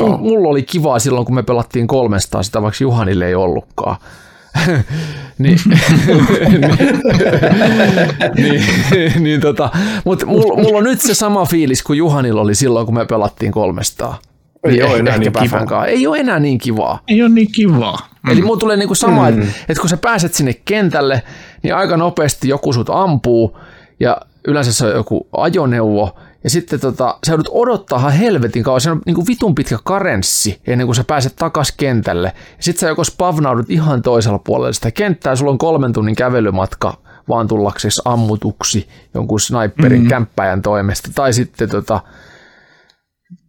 mulla, 0.00 0.16
mulla 0.18 0.48
oli 0.48 0.62
kivaa 0.62 0.98
silloin, 0.98 1.26
kun 1.26 1.34
me 1.34 1.42
pelattiin 1.42 1.86
kolmestaan 1.86 2.44
sitä, 2.44 2.62
vaikka 2.62 2.78
Juhanille 2.84 3.26
ei 3.26 3.34
ollutkaan. 3.34 3.96
niin, 5.38 5.58
niin, 8.36 8.62
niin 9.22 9.40
tota, 9.40 9.70
mutta 10.04 10.26
mulla, 10.26 10.62
mulla 10.62 10.78
on 10.78 10.84
nyt 10.84 11.00
se 11.00 11.14
sama 11.14 11.44
fiilis 11.44 11.82
kuin 11.82 11.96
Juhanilla 11.96 12.40
oli 12.40 12.54
silloin, 12.54 12.86
kun 12.86 12.94
me 12.94 13.06
pelattiin 13.06 13.52
kolmestaan. 13.52 14.18
Ei 14.64 14.82
oo 14.82 14.96
enää 14.96 15.14
ehkä 15.14 15.18
niin 15.20 15.32
Päfän 15.32 15.48
kivaa. 15.48 15.66
kanssa. 15.66 15.86
Ei 15.86 16.06
ole 16.06 16.18
enää 16.18 16.38
niin 16.38 16.58
kivaa. 16.58 16.98
Ei 17.08 17.22
ole 17.22 17.28
niin 17.30 17.52
kivaa. 17.52 18.08
Eli 18.30 18.42
mulla 18.42 18.58
tulee 18.60 18.76
niinku 18.76 18.94
sama, 18.94 19.30
mm. 19.30 19.40
että 19.42 19.52
et 19.68 19.78
kun 19.78 19.88
sä 19.88 19.96
pääset 19.96 20.34
sinne 20.34 20.54
kentälle, 20.64 21.22
niin 21.62 21.74
aika 21.74 21.96
nopeasti 21.96 22.48
joku 22.48 22.72
sut 22.72 22.90
ampuu 22.90 23.58
ja 24.00 24.16
yleensä 24.46 24.72
se 24.72 24.86
on 24.86 24.92
joku 24.92 25.26
ajoneuvo 25.36 26.16
ja 26.44 26.50
sitten 26.50 26.80
tota, 26.80 27.18
sä 27.26 27.32
joudut 27.32 27.48
odottaa 27.50 28.10
helvetin 28.10 28.62
kauan, 28.62 28.80
se 28.80 28.90
on 28.90 29.02
niinku 29.06 29.26
vitun 29.26 29.54
pitkä 29.54 29.78
karenssi 29.84 30.60
ennen 30.66 30.86
kuin 30.86 30.96
sä 30.96 31.04
pääset 31.04 31.36
takas 31.36 31.72
kentälle. 31.72 32.32
Ja 32.56 32.62
sitten 32.62 32.80
sä 32.80 32.88
joko 32.88 33.04
spavnaudut 33.04 33.70
ihan 33.70 34.02
toisella 34.02 34.38
puolella 34.38 34.72
sitä 34.72 34.90
kenttää, 34.90 35.36
sulla 35.36 35.50
on 35.50 35.58
kolmen 35.58 35.92
tunnin 35.92 36.14
kävelymatka 36.14 36.96
vaan 37.28 37.48
tullaksesi 37.48 38.02
ammutuksi 38.04 38.88
jonkun 39.14 39.40
sniperin 39.40 40.02
mm. 40.02 40.08
kämppäjän 40.08 40.62
toimesta, 40.62 41.10
tai 41.14 41.32
sitten 41.32 41.68
tota, 41.68 42.00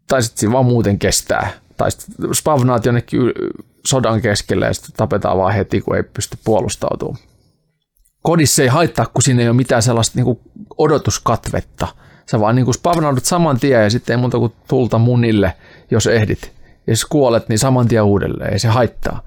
tai 0.08 0.24
sitten 0.24 0.40
siinä 0.40 0.54
vaan 0.54 0.66
muuten 0.66 1.00
kestää. 1.00 1.50
Tai 1.78 1.92
sitten 1.92 2.36
spavnaat 2.36 2.86
jonnekin 2.86 3.20
sodan 3.88 4.22
keskelle 4.22 4.66
ja 4.66 4.74
sitten 4.74 4.96
tapetaan 4.98 5.38
vaan 5.38 5.54
heti, 5.54 5.82
kun 5.82 5.96
ei 5.96 6.04
pysty 6.04 6.38
puolustautumaan. 6.46 7.33
Kodissa 8.24 8.62
ei 8.62 8.68
haittaa, 8.68 9.06
kun 9.06 9.24
siinä 9.24 9.42
ei 9.42 9.48
ole 9.50 9.56
mitään 9.56 9.82
sellaista 9.82 10.16
niin 10.18 10.26
kuin 10.26 10.40
odotuskatvetta. 10.78 11.88
Sä 12.32 12.40
vaan 12.40 12.56
niin 12.56 12.66
kuin 12.66 12.76
spavnaudut 12.76 13.26
saman 13.26 13.60
tien 13.60 13.84
ja 13.84 13.90
sitten 13.90 14.14
ei 14.14 14.18
muuta 14.18 14.40
kuin 14.40 14.54
tulta 14.68 14.98
munille, 14.98 15.54
jos 15.92 16.08
ehdit. 16.08 16.52
Ja 16.88 16.92
jos 16.94 17.06
kuolet, 17.06 17.50
niin 17.50 17.60
saman 17.60 17.88
tien 17.88 18.04
uudelleen, 18.04 18.54
ei 18.54 18.60
se 18.60 18.68
haittaa. 18.68 19.22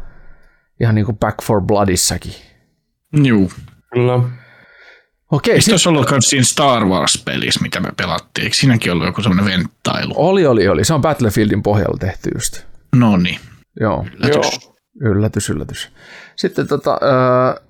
Ihan 0.81 0.95
niin 0.95 1.05
kuin 1.05 1.19
Back 1.19 1.43
for 1.43 1.61
Bloodissakin. 1.61 2.33
Juu. 3.23 3.51
Kyllä. 3.93 4.21
Okei, 5.33 5.53
Eikö 5.53 5.63
sit, 5.63 5.73
tuossa 5.73 5.91
ollut 5.91 6.11
myös 6.11 6.31
siinä 6.31 6.45
Star 6.45 6.85
Wars-pelissä, 6.85 7.63
mitä 7.63 7.81
me 7.81 7.93
pelattiin? 7.97 8.45
Eikö 8.45 8.57
siinäkin 8.57 8.93
ollut 8.93 9.07
joku 9.07 9.23
semmoinen 9.23 9.45
venttailu? 9.59 10.15
oli, 10.17 10.47
oli, 10.47 10.69
oli. 10.69 10.85
Se 10.85 10.95
on 10.95 11.01
Battlefieldin 11.01 11.63
pohjalla 11.63 11.97
tehty 12.01 12.31
just. 12.35 12.61
No 12.97 13.17
niin. 13.17 13.41
Joo, 13.81 14.07
Yllätys. 14.25 14.71
yllätys, 15.01 15.51
yllätys. 15.51 15.89
Sitten 16.37 16.69
tota, 16.69 16.99
ö, 17.03 17.61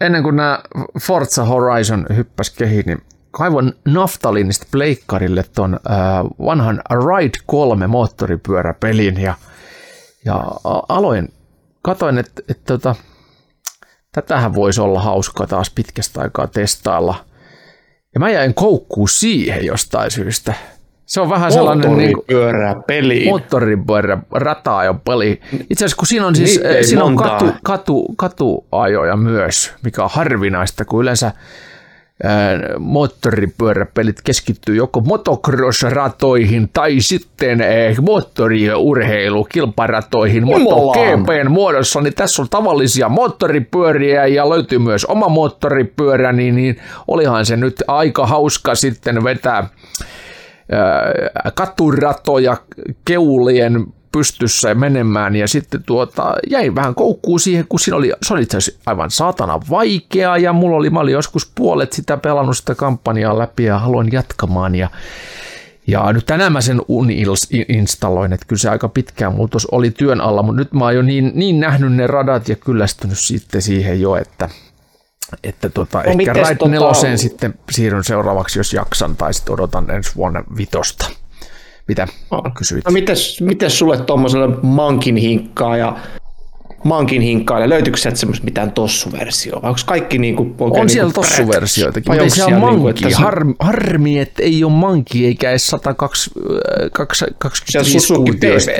ennen 0.00 0.22
kuin 0.22 0.36
nämä 0.36 0.62
Forza 1.00 1.44
Horizon 1.44 2.06
hyppäs 2.16 2.50
kehiin, 2.50 2.86
niin 2.86 3.02
kaivoin 3.30 3.72
Naftalinista 3.84 4.66
pleikkarille 4.70 5.44
ton 5.54 5.74
ö, 5.74 5.78
vanhan 6.44 6.82
Ride 6.90 7.38
3 7.46 7.86
moottoripyöräpelin 7.86 9.20
ja, 9.20 9.34
ja 10.24 10.44
aloin, 10.88 11.28
katoin, 11.82 12.18
että 12.18 12.42
et, 12.48 12.64
tota, 12.64 12.94
tätähän 14.12 14.54
voisi 14.54 14.80
olla 14.80 15.02
hauskaa 15.02 15.46
taas 15.46 15.70
pitkästä 15.70 16.20
aikaa 16.20 16.46
testailla. 16.46 17.24
Ja 18.14 18.20
mä 18.20 18.30
jäin 18.30 18.54
koukkuun 18.54 19.08
siihen 19.08 19.64
jostain 19.66 20.10
syystä. 20.10 20.54
Se 21.08 21.20
on 21.20 21.30
vähän 21.30 21.52
sellainen... 21.52 21.96
Niin 21.96 22.12
kuin, 22.12 22.24
Moottoripyörää 22.28 22.74
peliin. 22.86 23.28
moottoripyörä 23.28 24.18
rataa 24.30 24.84
ja 24.84 24.94
peli. 24.94 25.40
Itse 25.70 25.84
asiassa 25.84 25.96
kun 25.96 26.06
siinä 26.06 26.26
on 26.26 26.36
siis 26.36 26.60
Niitä 26.62 26.82
siinä 26.82 27.04
on 27.04 27.12
montaa. 27.12 27.38
katu, 27.38 27.52
katu, 27.62 28.14
katuajoja 28.16 29.16
myös, 29.16 29.72
mikä 29.84 30.02
on 30.02 30.10
harvinaista, 30.12 30.84
kun 30.84 31.02
yleensä 31.02 31.32
moottoripyöräpelit 32.78 34.22
keskittyy 34.22 34.76
joko 34.76 35.00
motocross-ratoihin 35.00 36.68
tai 36.72 37.00
sitten 37.00 37.60
ää, 37.60 37.68
moottoriurheilu 38.02 39.44
kilparatoihin 39.44 40.44
MotoGPn 40.46 41.50
muodossa, 41.50 42.00
niin 42.00 42.14
tässä 42.14 42.42
on 42.42 42.48
tavallisia 42.48 43.08
moottoripyöriä 43.08 44.26
ja 44.26 44.50
löytyy 44.50 44.78
myös 44.78 45.04
oma 45.04 45.28
moottoripyörä, 45.28 46.32
niin, 46.32 46.56
niin 46.56 46.80
olihan 47.08 47.46
se 47.46 47.56
nyt 47.56 47.82
aika 47.86 48.26
hauska 48.26 48.74
sitten 48.74 49.24
vetää 49.24 49.54
ää, 49.56 49.68
katuratoja 51.54 52.56
keulien 53.04 53.86
pystyssä 54.12 54.74
menemään 54.74 55.36
ja 55.36 55.48
sitten 55.48 55.82
tuota, 55.82 56.34
jäin 56.50 56.74
vähän 56.74 56.94
koukkuun 56.94 57.40
siihen, 57.40 57.64
kun 57.68 57.80
siinä 57.80 57.96
oli, 57.96 58.12
se 58.22 58.34
oli 58.34 58.42
itse 58.42 58.56
asiassa 58.56 58.80
aivan 58.86 59.10
saatana 59.10 59.60
vaikeaa 59.70 60.38
ja 60.38 60.52
mulla 60.52 60.76
oli, 60.76 60.90
mä 60.90 61.00
olin 61.00 61.12
joskus 61.12 61.52
puolet 61.54 61.92
sitä 61.92 62.16
pelannut 62.16 62.56
sitä 62.56 62.74
kampanjaa 62.74 63.38
läpi 63.38 63.64
ja 63.64 63.78
haluan 63.78 64.12
jatkamaan 64.12 64.74
ja 64.74 64.90
ja 65.86 66.12
nyt 66.12 66.26
tänään 66.26 66.52
mä 66.52 66.60
sen 66.60 66.82
uninstalloin, 66.88 68.32
että 68.32 68.46
kyllä 68.46 68.60
se 68.60 68.68
aika 68.68 68.88
pitkään 68.88 69.34
tuossa 69.50 69.68
oli 69.72 69.90
työn 69.90 70.20
alla, 70.20 70.42
mutta 70.42 70.58
nyt 70.58 70.72
mä 70.72 70.84
oon 70.84 70.94
jo 70.94 71.02
niin, 71.02 71.32
niin 71.34 71.60
nähnyt 71.60 71.92
ne 71.92 72.06
radat 72.06 72.48
ja 72.48 72.56
kyllästynyt 72.56 73.18
sitten 73.18 73.62
siihen 73.62 74.00
jo, 74.00 74.16
että, 74.16 74.48
että 75.44 75.68
tota, 75.68 75.98
no, 76.02 76.10
ehkä 76.20 76.32
Ride 76.32 76.54
tota- 76.64 76.68
neloseen 76.68 77.18
sitten 77.18 77.54
siirryn 77.70 78.04
seuraavaksi, 78.04 78.58
jos 78.58 78.72
jaksan, 78.72 79.16
tai 79.16 79.34
sitten 79.34 79.54
odotan 79.54 79.90
ensi 79.90 80.10
vuonna 80.16 80.44
vitosta. 80.56 81.10
Mitä 81.88 82.08
kysyit? 82.54 82.84
No 82.84 82.90
mites, 82.90 83.40
mites 83.40 83.78
sulle 83.78 83.98
tuommoiselle 83.98 84.48
mankin 84.62 85.16
hinkkaa 85.16 85.76
ja 85.76 85.96
mankin 86.84 87.22
hinkkaille, 87.22 87.68
löytyykö 87.68 87.98
sieltä 87.98 88.18
semmoista 88.18 88.44
mitään 88.44 88.72
tossuversioa? 88.72 89.62
Vai 89.62 89.68
onko 89.70 89.80
kaikki 89.86 90.18
niinku 90.18 90.54
oikein 90.58 90.82
On 90.82 90.88
siellä 90.88 91.06
niinku 91.06 91.20
tossuversioitakin, 91.20 92.12
mutta 92.12 92.30
siellä 92.30 92.48
siellä 92.48 92.60
manki. 92.60 92.74
niinku, 92.74 92.88
että 92.88 93.10
se- 93.10 93.16
Harmi, 93.22 93.54
harmi, 93.60 94.18
että 94.18 94.42
ei 94.42 94.64
ole 94.64 94.72
manki 94.72 95.26
eikä 95.26 95.50
edes 95.50 95.66
125 95.66 97.72
Siellä 97.72 97.88
Suzuki 98.00 98.30
kuutioista. 98.30 98.70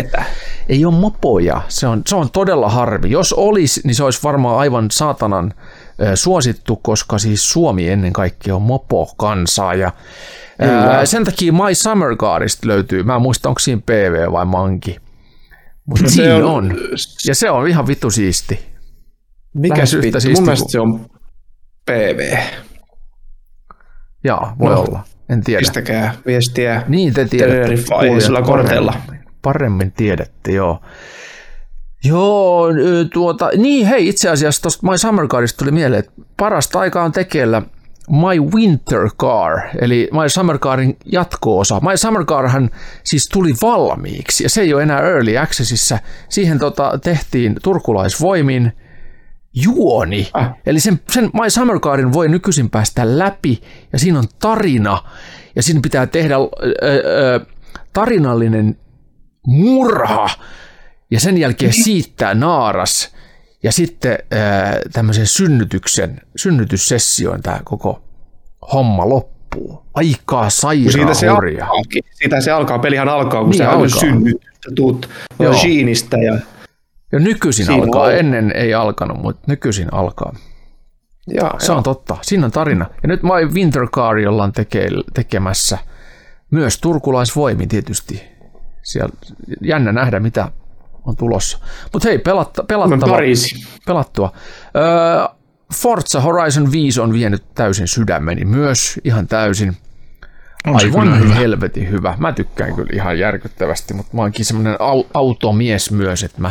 Ei 0.68 0.84
ole 0.84 0.94
mopoja. 0.94 1.60
Se 1.68 1.86
on, 1.86 2.02
se 2.06 2.16
on 2.16 2.30
todella 2.30 2.68
harmi. 2.68 3.10
Jos 3.10 3.32
olisi, 3.32 3.80
niin 3.84 3.94
se 3.94 4.04
olisi 4.04 4.20
varmaan 4.22 4.58
aivan 4.58 4.90
saatanan 4.90 5.54
suosittu, 6.14 6.76
koska 6.76 7.18
siis 7.18 7.48
Suomi 7.50 7.88
ennen 7.88 8.12
kaikkea 8.12 8.56
on 8.56 8.62
mopo-kansaa. 8.62 9.74
Ja, 9.74 9.92
ää, 10.58 11.06
sen 11.06 11.24
takia 11.24 11.52
My 11.52 11.74
Summer 11.74 12.16
Carista 12.16 12.68
löytyy. 12.68 13.02
Mä 13.02 13.14
en 13.14 13.22
muista, 13.22 13.48
onko 13.48 13.58
siinä 13.58 13.82
PV 13.86 14.32
vai 14.32 14.44
manki. 14.44 14.96
Mutta 15.86 16.02
No 16.02 16.08
se 16.08 16.14
siinä 16.14 16.36
on, 16.36 16.44
on-. 16.44 16.76
Ja 17.28 17.34
se 17.34 17.50
on 17.50 17.68
ihan 17.68 17.86
vitu 17.86 18.10
siisti. 18.10 18.68
Mikä 19.54 19.74
Lähes 19.76 19.94
yhtä 19.94 20.06
vittu? 20.06 20.20
siisti 20.20 20.40
Mun 20.40 20.44
mielestä 20.44 20.70
se 20.72 20.80
on 20.80 21.06
PV. 21.86 22.36
Jaa, 24.24 24.56
voi 24.58 24.74
No. 24.74 24.80
olla. 24.80 25.04
En 25.28 25.44
tiedä. 25.44 25.58
Pistäkää 25.58 26.14
viestiä 26.26 26.82
Niin 26.88 27.14
te 27.14 27.24
tiedätte. 27.24 27.74
Kuulijat 27.88 28.46
korteilla. 28.46 28.92
Paremmin, 28.92 29.28
paremmin 29.42 29.92
tiedätte, 29.92 30.52
joo. 30.52 30.80
Joo, 32.04 32.66
tuota, 33.12 33.50
niin 33.56 33.86
hei, 33.86 34.08
itse 34.08 34.28
asiassa 34.28 34.62
tuosta 34.62 34.90
My 34.90 34.98
Summer 34.98 35.26
Carista 35.26 35.58
tuli 35.58 35.70
mieleen, 35.70 35.98
että 35.98 36.12
parasta 36.36 36.78
aikaa 36.78 37.04
on 37.04 37.12
tekeillä 37.12 37.62
My 38.10 38.40
Winter 38.54 39.10
Car, 39.20 39.60
eli 39.80 40.08
My 40.12 40.28
Summer 40.28 40.58
Carin 40.58 40.96
jatko-osa. 41.12 41.80
My 41.80 41.96
Summer 41.96 42.24
Carhan 42.24 42.70
siis 43.04 43.28
tuli 43.32 43.52
valmiiksi, 43.62 44.44
ja 44.44 44.50
se 44.50 44.60
ei 44.60 44.74
ole 44.74 44.82
enää 44.82 45.00
Early 45.00 45.38
Accessissa. 45.38 45.98
Siihen 46.28 46.58
tota, 46.58 46.98
tehtiin 47.02 47.56
turkulaisvoimin 47.62 48.72
juoni. 49.54 50.30
Ah. 50.32 50.50
Eli 50.66 50.80
sen, 50.80 51.00
sen 51.12 51.30
My 51.42 51.50
Summer 51.50 51.78
Carin 51.78 52.12
voi 52.12 52.28
nykyisin 52.28 52.70
päästä 52.70 53.18
läpi, 53.18 53.62
ja 53.92 53.98
siinä 53.98 54.18
on 54.18 54.24
tarina, 54.38 55.02
ja 55.56 55.62
siinä 55.62 55.80
pitää 55.80 56.06
tehdä 56.06 56.34
ö, 56.36 56.46
ö, 56.82 57.40
tarinallinen 57.92 58.76
murha, 59.46 60.28
ja 61.10 61.20
sen 61.20 61.38
jälkeen 61.38 61.72
siittää 61.72 62.34
naaras, 62.34 63.14
ja 63.62 63.72
sitten 63.72 64.18
ää, 64.30 64.78
tämmöisen 64.92 65.26
synnytyksen, 65.26 66.20
synnytyssessioon 66.36 67.40
tämä 67.42 67.60
koko 67.64 68.02
homma 68.72 69.08
loppuu. 69.08 69.82
Aikaa 69.94 70.50
sairaan 70.50 70.92
siitä 70.92 71.14
se 71.14 71.28
hurjaa. 71.28 71.68
alkaakin. 71.68 72.02
Siitä 72.10 72.40
se 72.40 72.50
alkaa, 72.50 72.78
pelihän 72.78 73.08
alkaa, 73.08 73.40
kun 73.40 73.50
Niin 73.50 73.58
niin 73.58 73.68
sä 73.68 73.70
alkaa. 73.70 74.00
synnyt, 74.00 74.36
sä 74.44 74.70
tuut 74.76 75.08
Joo. 75.38 75.52
Machineista 75.52 76.16
ja, 76.16 76.38
Ja 77.12 77.18
nykyisin 77.18 77.66
Siinä 77.66 77.82
alkaa, 77.84 78.02
on. 78.02 78.14
ennen 78.14 78.52
ei 78.56 78.74
alkanut, 78.74 79.22
mutta 79.22 79.42
nykyisin 79.46 79.94
alkaa. 79.94 80.34
ja, 81.34 81.50
Se 81.58 81.72
on 81.72 81.82
totta, 81.82 82.16
siinä 82.22 82.44
on 82.46 82.50
tarina. 82.52 82.86
Ja 83.02 83.08
nyt 83.08 83.22
My 83.22 83.54
Winter 83.54 83.86
Car 83.88 84.16
ollaan 84.28 84.52
teke, 84.52 84.88
tekemässä 85.14 85.78
myös 86.50 86.80
turkulaisvoimin 86.80 87.68
tietysti. 87.68 88.22
Siellä 88.82 89.14
jännä 89.62 89.92
nähdä, 89.92 90.20
mitä 90.20 90.48
on 91.08 91.16
tulossa. 91.16 91.58
Mutta 91.92 92.08
hei, 92.08 92.18
pelatta, 92.18 92.64
pelattava, 92.64 93.16
pelattua. 93.86 94.32
Öö, 94.76 95.38
Forza 95.74 96.20
Horizon 96.20 96.72
5 96.72 97.00
on 97.00 97.12
vienyt 97.12 97.42
täysin 97.54 97.88
sydämeni 97.88 98.44
myös, 98.44 99.00
ihan 99.04 99.26
täysin. 99.28 99.76
On 100.66 100.76
Aivan 100.76 101.20
hyvä. 101.20 101.34
helvetin 101.34 101.90
hyvä. 101.90 102.14
Mä 102.18 102.32
tykkään 102.32 102.74
kyllä 102.74 102.90
ihan 102.92 103.18
järkyttävästi, 103.18 103.94
mutta 103.94 104.16
mä 104.16 104.22
oonkin 104.22 104.44
semmoinen 104.44 104.74
au- 104.74 105.10
automies 105.14 105.90
myös, 105.90 106.22
että 106.22 106.40
mä 106.40 106.50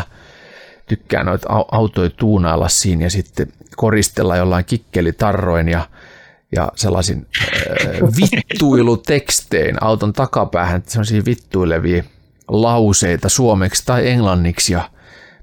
tykkään 0.88 1.26
noita 1.26 1.50
au- 1.50 1.68
autoja 1.72 2.10
tuunailla 2.10 2.70
siinä 2.70 3.04
ja 3.04 3.10
sitten 3.10 3.48
koristella 3.76 4.36
jollain 4.38 4.66
kikkelitarroin 4.66 5.70
ja, 5.70 5.90
ja 6.56 6.72
sellaisin 6.76 7.28
äh, 7.86 8.02
vittuilutekstein 8.22 9.84
auton 9.84 10.14
takapäähän, 10.14 10.84
sellaisia 10.88 11.26
vittuilevia 11.26 12.04
lauseita 12.48 13.30
suomeksi 13.30 13.84
tai 13.86 14.08
englanniksi 14.08 14.74
ja 14.74 14.90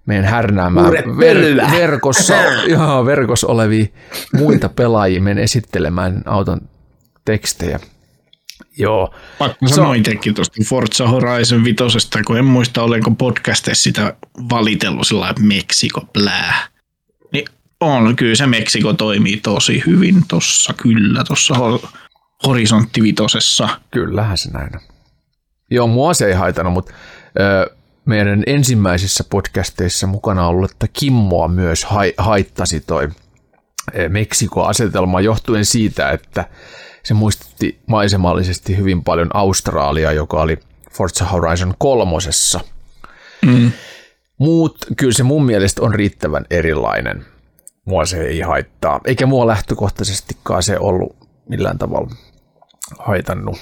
meidän 0.07 0.25
härnäämään 0.25 0.93
ver- 0.93 1.71
verkossa, 1.71 2.35
joo, 2.69 3.05
verkossa 3.07 3.47
olevia 3.47 3.87
muita 4.33 4.69
pelaajia 4.69 5.21
menen 5.21 5.45
esittelemään 5.45 6.23
auton 6.27 6.61
tekstejä. 7.25 7.81
Joo. 8.79 9.15
Pakko 9.39 9.69
Se 9.69 9.75
sanoa 9.75 9.91
on- 9.91 9.97
itsekin 9.97 10.35
tuosta 10.35 10.57
Forza 10.65 11.09
Horizon 11.09 11.65
vitosesta, 11.65 12.19
kun 12.27 12.39
en 12.39 12.45
muista 12.45 12.83
olenko 12.83 13.11
podcasteissa 13.11 13.83
sitä 13.83 14.17
valitellut 14.51 15.07
sillä 15.07 15.21
lailla, 15.21 15.41
Meksiko 15.41 16.01
plää. 16.13 16.69
Niin 17.33 17.45
on, 17.81 18.17
kyllä 18.17 18.35
se 18.35 18.47
Meksiko 18.47 18.93
toimii 18.93 19.37
tosi 19.37 19.83
hyvin 19.87 20.23
tossa, 20.29 20.73
kyllä, 20.83 21.25
tuossa 21.25 21.55
Horisontti 22.47 23.03
vitosessa. 23.03 23.69
Kyllähän 23.91 24.39
se 24.39 24.51
näin 24.51 24.77
on. 24.77 24.94
Joo, 25.75 25.87
mua 25.87 26.15
se 26.15 26.27
ei 26.27 26.33
haitannut, 26.33 26.75
mutta 26.75 26.93
ö, 27.41 27.75
meidän 28.05 28.43
ensimmäisissä 28.47 29.25
podcasteissa 29.31 30.07
mukana 30.07 30.49
ollut, 30.49 30.71
että 30.71 30.87
Kimmoa 30.93 31.49
myös 31.49 31.85
hai, 31.85 32.15
haittasi 32.19 32.81
toi 32.81 33.09
Meksiko-asetelma 34.09 35.21
johtuen 35.21 35.65
siitä, 35.65 36.11
että 36.11 36.45
se 37.03 37.15
muistutti 37.15 37.81
maisemallisesti 37.87 38.77
hyvin 38.77 39.05
paljon 39.05 39.31
Australiaa, 39.35 40.13
joka 40.13 40.43
oli 40.43 40.59
Forza 40.93 41.25
Horizon 41.25 41.75
kolmosessa. 41.79 42.61
Mm. 43.47 43.73
Muut, 44.39 44.79
kyllä 44.97 45.13
se 45.13 45.23
mun 45.23 45.45
mielestä 45.45 45.83
on 45.83 45.95
riittävän 45.95 46.45
erilainen. 46.51 47.27
mua 47.85 48.07
se 48.07 48.23
ei 48.23 48.41
haittaa. 48.41 49.01
Eikä 49.05 49.27
mua 49.27 49.47
lähtökohtaisestikaan 49.47 50.63
se 50.63 50.79
ollut 50.79 51.17
millään 51.49 51.79
tavalla 51.79 52.11
haitannut. 52.99 53.59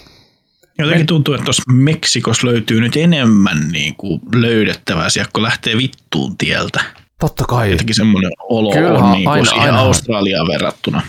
Jotenkin 0.83 1.07
tuntuu, 1.07 1.35
että 1.35 1.45
tuossa 1.45 1.63
Meksikossa 1.73 2.47
löytyy 2.47 2.81
nyt 2.81 2.97
enemmän 2.97 3.69
niin 3.69 3.95
kuin 3.97 4.21
löydettävää 4.35 5.09
sieltä, 5.11 5.31
kun 5.33 5.43
lähtee 5.43 5.77
vittuun 5.77 6.37
tieltä. 6.39 6.85
Totta 7.21 7.45
kai. 7.49 7.71
Jotenkin 7.71 7.95
semmoinen 7.95 8.31
olo 8.39 8.73
Kyllähän 8.73 9.03
on 9.03 9.13
niin 9.13 9.25
kuin 9.25 9.33
aina- 9.33 9.45
siihen 9.45 9.63
aina. 9.67 9.81
Australiaan 9.81 10.49
verrattuna. 10.49 11.03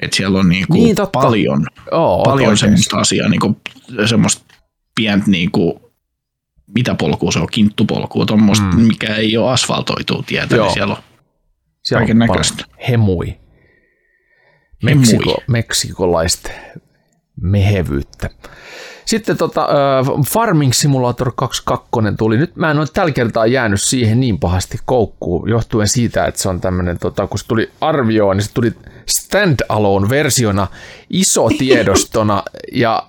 Että 0.00 0.16
siellä 0.16 0.38
on 0.38 0.48
niin 0.48 0.66
kuin 0.68 0.82
Niin, 0.82 0.96
totta. 0.96 1.20
paljon, 1.20 1.66
Oo, 1.92 2.22
paljon 2.24 2.58
semmoista 2.58 2.96
asiaa, 2.98 3.28
niin 3.28 3.40
kuin, 3.40 3.56
semmoista 4.06 4.42
pientä 4.94 5.30
niin 5.30 5.50
kuin, 5.50 5.80
mitä 6.74 6.94
polkua 6.94 7.32
se 7.32 7.38
on, 7.38 7.48
kinttupolkua, 7.52 8.26
tuommoista, 8.26 8.64
Mm. 8.66 8.80
mikä 8.80 9.14
ei 9.14 9.36
ole 9.36 9.50
asfaltoitu 9.52 10.22
tietä, 10.22 10.56
Joo. 10.56 10.66
niin 10.66 10.74
siellä 10.74 10.94
on 10.94 11.02
Siellä 11.82 12.00
on 12.00 12.06
Kaiken 12.06 12.18
näköistä. 12.18 12.64
Hemui. 12.90 13.36
Meksiko, 14.82 15.42
meksikolaista 15.48 16.50
mehevyyttä. 17.42 18.30
Sitten 19.04 19.36
tota, 19.36 19.62
äh, 19.62 20.24
Farming 20.28 20.72
Simulator 20.72 21.32
22 21.36 22.16
tuli. 22.18 22.36
Nyt 22.36 22.56
mä 22.56 22.70
en 22.70 22.78
ole 22.78 22.86
tällä 22.92 23.12
kertaa 23.12 23.46
jäänyt 23.46 23.80
siihen 23.80 24.20
niin 24.20 24.38
pahasti 24.38 24.78
koukkuun, 24.84 25.48
johtuen 25.50 25.88
siitä, 25.88 26.24
että 26.24 26.42
se 26.42 26.48
on 26.48 26.60
tämmöinen, 26.60 26.98
tota, 26.98 27.26
kun 27.26 27.38
se 27.38 27.46
tuli 27.46 27.70
arvioon, 27.80 28.36
niin 28.36 28.44
se 28.44 28.52
tuli 28.54 28.72
standalone-versiona 29.06 30.66
isotiedostona, 31.10 32.42
ja 32.72 33.02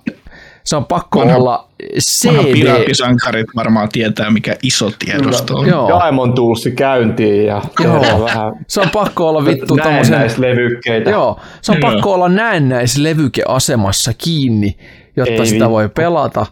se 0.64 0.76
on 0.76 0.84
pakko 0.84 1.20
Vanha- 1.20 1.36
olla 1.36 1.68
CD. 2.00 2.52
piraattisankarit 2.52 3.46
varmaan 3.56 3.88
tietää, 3.88 4.30
mikä 4.30 4.56
iso 4.62 4.90
tiedosto 4.98 5.56
on. 5.56 5.66
Joo. 5.68 5.88
Diamond 6.00 6.34
Toolsi 6.34 6.70
käyntiin 6.70 7.46
ja 7.46 7.62
Joo. 7.84 8.24
vähän 8.24 8.52
Se 8.68 8.80
on 8.80 8.90
pakko 8.90 9.28
olla 9.28 9.44
vittu 9.44 9.66
tommosen... 9.76 9.92
näennäislevykkeitä. 10.10 11.10
Joo, 11.10 11.40
se 11.62 11.72
on 11.72 11.78
Joo. 11.82 11.90
pakko 11.92 12.14
olla 12.14 12.28
näennäislevykeasemassa 12.28 14.12
kiinni, 14.18 14.78
jotta 15.16 15.32
Ei 15.32 15.46
sitä 15.46 15.64
vittu. 15.64 15.70
voi 15.70 15.88
pelata. 15.88 16.46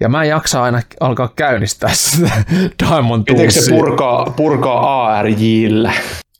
Ja 0.00 0.08
mä 0.08 0.22
en 0.22 0.28
jaksa 0.28 0.62
aina 0.62 0.80
alkaa 1.00 1.32
käynnistää 1.36 1.90
sitä 1.94 2.30
Diamond 2.88 3.24
Pitääkö 3.24 3.50
se 3.50 3.58
Toolsia. 3.60 3.76
purkaa, 3.76 4.24
purkaa 4.36 5.06
ARJllä? 5.06 5.92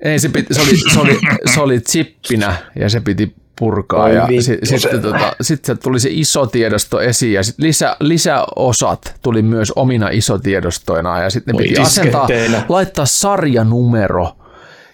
Ei, 0.05 0.18
se, 0.18 0.29
piti, 0.29 0.55
se, 0.55 0.61
oli, 0.61 0.77
se, 0.95 1.01
oli, 1.01 1.18
se 1.55 1.61
oli 1.61 1.81
chippinä 1.81 2.55
ja 2.77 2.89
se 2.91 3.01
piti 3.01 3.35
purkaa. 3.61 4.08
Ja 4.08 4.28
vittu, 4.28 4.42
si, 4.42 4.58
sitten 4.78 5.02
tota, 5.02 5.32
sit 5.40 5.64
se 5.64 5.74
tuli 5.74 6.00
se 6.00 6.08
iso 6.12 6.46
tiedosto 6.46 7.00
esiin 7.00 7.32
ja 7.32 7.42
sit 7.42 7.58
lisä, 7.58 7.96
lisäosat 8.00 9.14
tuli 9.22 9.42
myös 9.42 9.72
omina 9.76 10.08
isotiedostoina 10.08 11.22
ja 11.22 11.30
sitten 11.30 11.56
piti 11.56 11.78
asentaa, 11.78 12.28
laittaa 12.68 13.06
sarjanumero. 13.06 14.36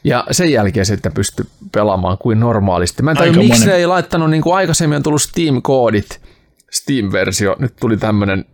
Ja 0.04 0.24
sen 0.30 0.52
jälkeen 0.52 0.86
sitten 0.86 1.12
pystyi 1.12 1.46
pelaamaan 1.72 2.18
kuin 2.18 2.40
normaalisti. 2.40 3.02
Mä 3.02 3.10
en 3.10 3.16
tajua, 3.16 3.34
miksi 3.34 3.66
ne 3.66 3.74
ei 3.74 3.86
laittanut, 3.86 4.30
niin 4.30 4.42
kuin 4.42 4.56
aikaisemmin 4.56 4.96
on 4.96 5.02
tullut 5.02 5.22
Steam-koodit, 5.22 6.20
Steam-versio, 6.70 7.56
nyt 7.58 7.76
tuli 7.80 7.96
tämmöinen 7.96 8.44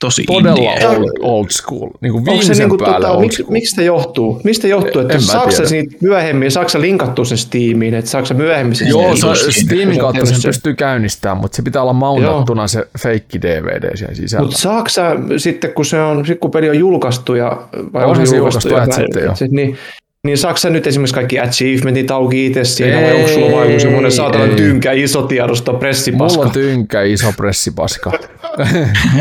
Tosi 0.00 0.24
todella 0.24 0.72
indie. 0.72 0.88
old, 0.88 1.10
old 1.20 1.46
school, 1.50 1.90
niin 2.00 2.12
kuin 2.12 2.20
Onko 2.20 2.30
se 2.30 2.38
viimeisen 2.38 2.58
niinku, 2.58 2.84
päälle 2.84 3.06
tota, 3.06 3.16
old 3.16 3.20
miksi, 3.20 3.42
school. 3.42 3.52
miksi 3.52 3.74
se 3.74 3.84
johtuu? 3.84 4.40
Mistä 4.44 4.68
johtuu, 4.68 5.00
että 5.00 5.14
En 5.14 5.20
se 5.20 5.66
siitä 5.66 5.96
myöhemmin, 6.00 6.50
saako 6.50 6.68
se 6.68 6.80
linkattua 6.80 7.24
sen 7.24 7.38
Steamiin, 7.38 7.94
että 7.94 8.10
saako 8.10 8.26
se 8.26 8.34
myöhemmin 8.34 8.76
sen 8.76 8.88
Joo, 8.88 9.16
Steamiin? 9.16 9.36
se, 9.36 9.52
Steam. 9.52 9.66
Steamin 9.66 9.98
kautta 9.98 10.26
sen 10.26 10.38
pystyy 10.44 10.74
käynnistämään, 10.74 11.38
mutta 11.38 11.56
se 11.56 11.62
pitää 11.62 11.82
olla 11.82 11.92
mountattuna 11.92 12.66
se 12.66 12.88
feikki 13.02 13.42
DVD 13.42 13.96
siellä 13.96 14.14
sisällä. 14.14 14.44
Mutta 14.44 14.58
saako 14.58 14.88
sä 14.88 15.16
sitten, 15.36 15.72
kun, 15.72 15.84
se 15.84 16.00
on, 16.00 16.26
sit 16.26 16.40
kun 16.40 16.50
peli 16.50 16.68
on 16.68 16.78
julkaistu 16.78 17.34
ja 17.34 17.62
vai 17.92 18.04
Onhan 18.04 18.20
on 18.20 18.26
se 18.26 18.36
julkaistu, 18.36 18.68
julkaistu 18.68 18.68
ja 18.68 18.76
ajat 18.76 18.92
sitten 18.92 19.24
jo. 19.24 19.34
sit, 19.34 19.50
niin, 19.50 19.76
niin 20.24 20.38
saako 20.38 20.56
sä 20.56 20.70
nyt 20.70 20.86
esimerkiksi 20.86 21.14
kaikki 21.14 21.40
achievementit 21.40 22.10
auki 22.10 22.46
itse 22.46 22.64
siinä, 22.64 22.96
vai 22.96 23.04
Ei, 23.04 23.16
onko 23.16 23.28
sulla 23.28 23.56
vain 23.56 23.80
semmoinen 23.80 24.12
saatana 24.12 24.54
tynkä 24.56 24.92
iso 24.92 25.22
tiedosto 25.22 25.74
pressipaska? 25.74 26.36
Mulla 26.36 26.46
on 26.46 26.52
tynkä 26.52 27.02
iso 27.02 27.32
pressipaska. 27.36 28.12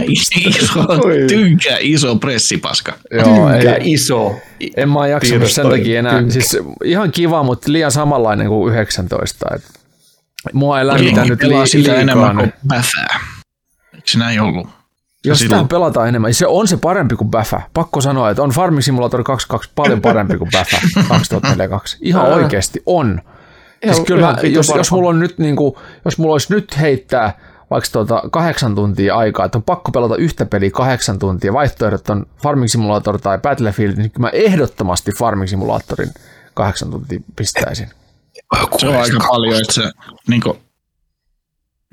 iso, 0.07 0.85
tynkä 1.27 1.77
iso 1.79 2.15
pressipaska. 2.15 2.93
Joo, 3.11 3.23
tynkä 3.23 3.73
ei, 3.73 3.93
iso. 3.93 4.35
en 4.77 4.89
mä 4.89 5.07
jaksanut 5.07 5.51
sen 5.51 5.69
takia 5.69 5.99
enää. 5.99 6.17
tynkä. 6.17 6.31
Siis 6.31 6.57
ihan 6.83 7.11
kiva, 7.11 7.43
mutta 7.43 7.71
liian 7.71 7.91
samanlainen 7.91 8.47
kuin 8.47 8.73
19. 8.73 9.45
Et 9.55 9.63
mua 10.53 10.79
ei 10.79 10.87
lämmitä 10.87 11.15
Jengi 11.19 11.29
nyt 11.29 11.39
pelaa 11.39 11.65
liikaa. 11.73 11.95
enemmän 11.95 12.35
kuin 12.35 12.53
päfää. 12.67 13.19
Eikö 13.93 14.07
se 14.07 14.19
näin 14.19 14.41
ollut? 14.41 14.82
Jos 15.25 15.39
silloin- 15.39 15.61
sitä 15.63 15.69
pelataan 15.75 16.07
enemmän, 16.07 16.33
se 16.33 16.47
on 16.47 16.67
se 16.67 16.77
parempi 16.77 17.15
kuin 17.15 17.29
Bäfä. 17.31 17.61
Pakko 17.73 18.01
sanoa, 18.01 18.29
että 18.29 18.43
on 18.43 18.49
Farming 18.49 18.81
Simulator 18.81 19.23
22 19.23 19.71
paljon 19.75 20.01
parempi 20.01 20.37
kuin 20.37 20.49
Bäfä 20.51 20.77
2042. 21.09 21.97
Ihan 22.01 22.25
Aa. 22.25 22.33
oikeasti 22.35 22.81
on. 22.85 23.21
Ihan- 23.83 23.95
Siis 23.95 24.07
kyllä 24.07 24.21
ihan 24.41 24.53
jos, 24.53 24.73
jos, 24.75 24.91
mulla 24.91 25.09
on 25.09 25.19
nyt 25.19 25.37
niin 25.39 25.55
kuin, 25.55 25.75
jos 26.05 26.17
mulla 26.17 26.31
olisi 26.33 26.53
nyt 26.53 26.79
heittää 26.79 27.37
vaikka 27.69 27.89
tuota 27.91 28.21
kahdeksan 28.31 28.75
tuntia 28.75 29.15
aikaa, 29.15 29.45
että 29.45 29.57
on 29.57 29.63
pakko 29.63 29.91
pelata 29.91 30.15
yhtä 30.15 30.45
peliä 30.45 30.71
kahdeksan 30.71 31.19
tuntia, 31.19 31.53
vaihtoehdot 31.53 32.09
on 32.09 32.25
Farming 32.43 32.69
Simulator 32.69 33.19
tai 33.21 33.37
Battlefield, 33.37 33.97
niin 33.97 34.11
kyllä 34.11 34.27
mä 34.27 34.29
ehdottomasti 34.33 35.11
Farming 35.11 35.49
Simulatorin 35.49 36.09
kahdeksan 36.53 36.91
tuntia 36.91 37.19
pistäisin. 37.35 37.87
Se 38.77 38.87
on 38.87 38.95
aika 38.95 39.27
paljon, 39.29 39.61
että 39.61 39.73
sä 39.73 39.91
niin 40.27 40.41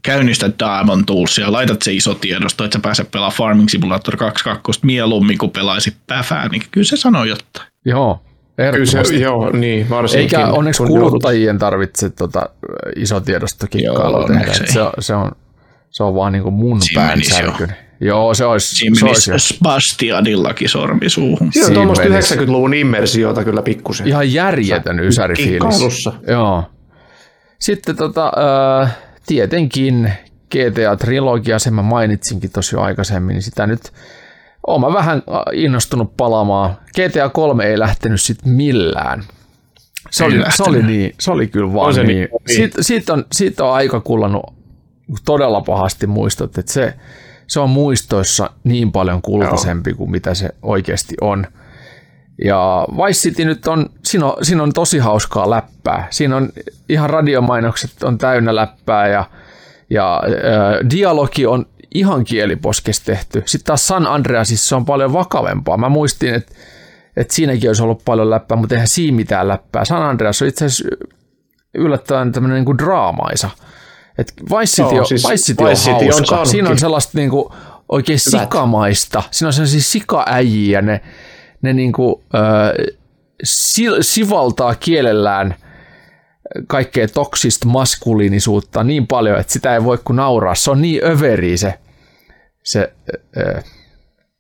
käynnistät 0.03 0.55
Diamond 0.59 1.05
Toolsia, 1.07 1.53
laitat 1.53 1.83
se 1.83 1.93
iso 1.93 2.15
tiedosto, 2.15 2.65
että 2.65 2.79
sä 2.79 2.83
pääset 2.83 3.11
pelaamaan 3.11 3.37
Farming 3.37 3.69
Simulator 3.69 4.17
22 4.17 4.81
mieluummin 4.83 5.39
kuin 5.39 5.51
pelaisit 5.51 5.97
päfää, 6.07 6.49
niin 6.49 6.63
kyllä 6.71 6.85
se 6.85 6.97
sanoo 6.97 7.25
jotain. 7.25 7.69
Joo, 7.85 8.21
Kyllä 8.73 9.05
se, 9.05 9.17
joo, 9.17 9.51
niin, 9.51 9.91
varsinkin. 9.91 10.39
Eikä 10.39 10.53
onneksi 10.53 10.83
kuluttajien 10.83 11.59
tarvitse 11.59 12.11
tota, 12.11 12.49
iso 12.97 13.21
tiedostokikkailu 13.21 14.17
Joo, 14.17 14.29
tehdä. 14.29 14.53
Se, 14.53 14.83
on- 14.83 14.93
se, 14.99 15.15
on, 15.15 15.33
se 15.91 16.03
on 16.03 16.15
vaan 16.15 16.33
niin 16.33 16.43
kuin 16.43 16.55
mun 16.55 16.81
pään 16.95 17.23
särkyni. 17.25 17.73
Joo, 18.01 18.35
se 18.35 18.45
olisi, 18.45 18.77
Siinä 18.77 18.99
se 18.99 19.05
olisi 19.07 19.31
menisi 19.31 19.55
Spastiadillakin 19.55 20.69
sormi 20.69 21.09
suuhun. 21.11 21.53
Siinä 21.53 21.69
on 21.69 21.75
tuommoista 21.75 22.09
menisi. 22.09 22.35
90-luvun 22.35 22.75
immersiota 22.75 23.45
kyllä 23.45 23.63
pikkusen. 23.63 24.07
ihan 24.09 24.33
järjetön 24.33 25.01
ysärifiilis. 25.01 25.53
kikkailussa. 25.53 26.13
Joo. 26.29 26.65
Sitten 27.59 27.97
tota, 27.97 28.33
äh, 28.83 28.97
tietenkin 29.31 30.13
GTA-trilogia, 30.55 31.59
sen 31.59 31.75
mä 31.75 31.83
mainitsinkin 31.83 32.51
tosi 32.51 32.77
jo 32.77 32.81
aikaisemmin, 32.81 33.35
niin 33.35 33.43
sitä 33.43 33.67
nyt 33.67 33.93
oon 34.67 34.81
mä 34.81 34.93
vähän 34.93 35.17
äh, 35.19 35.43
innostunut 35.53 36.17
palaamaan. 36.17 36.77
GTA 36.91 37.29
3 37.29 37.65
ei 37.65 37.79
lähtenyt 37.79 38.21
sit 38.21 38.45
millään. 38.45 39.25
Se 40.11 40.25
oli, 40.25 40.43
se, 40.57 40.63
oli 40.63 40.83
niin, 40.83 41.15
se 41.21 41.31
oli 41.31 41.47
kyllä 41.47 41.73
vaan 41.73 41.87
On 41.87 41.95
se 41.95 42.03
niin. 42.03 42.17
niin. 42.19 42.57
Siitä, 42.57 42.83
siitä, 42.83 43.13
on, 43.13 43.25
siitä 43.33 43.65
on 43.65 43.75
aika 43.75 44.01
kullannut 44.01 44.55
todella 45.25 45.61
pahasti 45.61 46.07
muistot, 46.07 46.59
että 46.59 46.73
se, 46.73 46.95
se 47.47 47.61
on 47.61 47.71
muistoissa 47.71 48.51
niin 48.65 48.93
paljon 48.93 49.23
kultaisempi 49.23 49.95
kuin 49.95 50.11
mitä 50.11 50.35
se 50.35 50.51
oikeasti 50.63 51.15
on. 51.21 51.47
Ja 52.45 52.87
Vice 52.97 53.21
City 53.21 53.45
nyt 53.45 53.67
on, 53.67 53.87
siinä 54.05 54.27
on, 54.27 54.45
siinä 54.45 54.63
on 54.63 54.73
tosi 54.73 54.99
hauskaa 54.99 55.51
läppää. 55.51 56.07
Siinä 56.11 56.37
on 56.37 56.49
ihan 56.89 57.11
radiomainokset 57.11 58.03
on 58.03 58.19
täynnä 58.19 58.57
läppää 58.57 59.09
ja, 59.09 59.25
ja 59.91 60.23
äh, 60.25 60.91
dialogi 60.91 61.47
on 61.47 61.67
ihan 61.95 62.25
kieliposkes 62.25 63.01
tehty. 63.01 63.43
Sitten 63.47 63.67
taas 63.67 63.87
San 63.87 64.07
Andreasissa 64.07 64.77
on 64.77 64.85
paljon 64.85 65.13
vakavempaa. 65.13 65.77
Mä 65.77 65.89
muistin, 65.89 66.35
että, 66.35 66.55
että 67.17 67.35
siinäkin 67.35 67.71
olisi 67.71 67.83
ollut 67.83 68.03
paljon 68.05 68.31
läppää, 68.31 68.57
mutta 68.57 68.75
eihän 68.75 68.89
siinä 68.89 69.17
mitään 69.17 69.49
läppää. 69.49 69.85
San 69.85 70.03
Andreas 70.03 70.43
on 70.43 70.49
itse 70.49 70.65
asiassa 70.65 70.97
yllättävän 71.75 72.33
tämmöinen 72.33 72.55
niin 72.55 72.65
kuin 72.65 72.79
draamaisa. 72.79 73.51
Et 74.19 74.35
Vice 74.43 74.83
City, 74.83 74.95
Joo, 74.95 75.01
on, 75.01 75.07
siis 75.07 75.29
Vice 75.29 75.45
City 75.45 75.65
on 75.65 75.71
Vice 75.71 75.81
City 75.81 76.05
on 76.05 76.11
hauska. 76.11 76.27
saanutkin. 76.27 76.51
Siinä 76.51 76.71
on 76.71 76.79
sellaista 76.79 77.19
niin 77.19 77.31
kuin 77.31 77.53
oikein 77.89 78.19
Hyvät. 78.27 78.43
sikamaista. 78.43 79.23
Siinä 79.31 79.49
on 79.49 79.53
sellaisia 79.53 79.81
sikaäjiä, 79.83 80.83
ne, 80.83 81.01
ne 81.63 81.73
niin 81.73 81.93
kuin, 81.93 82.15
äh, 82.35 82.97
si, 83.45 83.85
sivaltaa 84.01 84.75
kielellään 84.75 85.55
kaikkea 86.67 87.09
toksista 87.09 87.69
maskuliinisuutta 87.69 88.85
niin 88.85 89.07
paljon, 89.07 89.41
että 89.41 89.53
sitä 89.53 89.75
ei 89.75 89.85
voi 89.85 89.99
kuin 90.05 90.17
nauraa. 90.17 90.55
Se 90.55 90.71
on 90.71 90.83
niin 90.83 91.05
överi 91.05 91.57
se, 91.57 91.79
se 92.63 92.93
äh, 93.39 93.65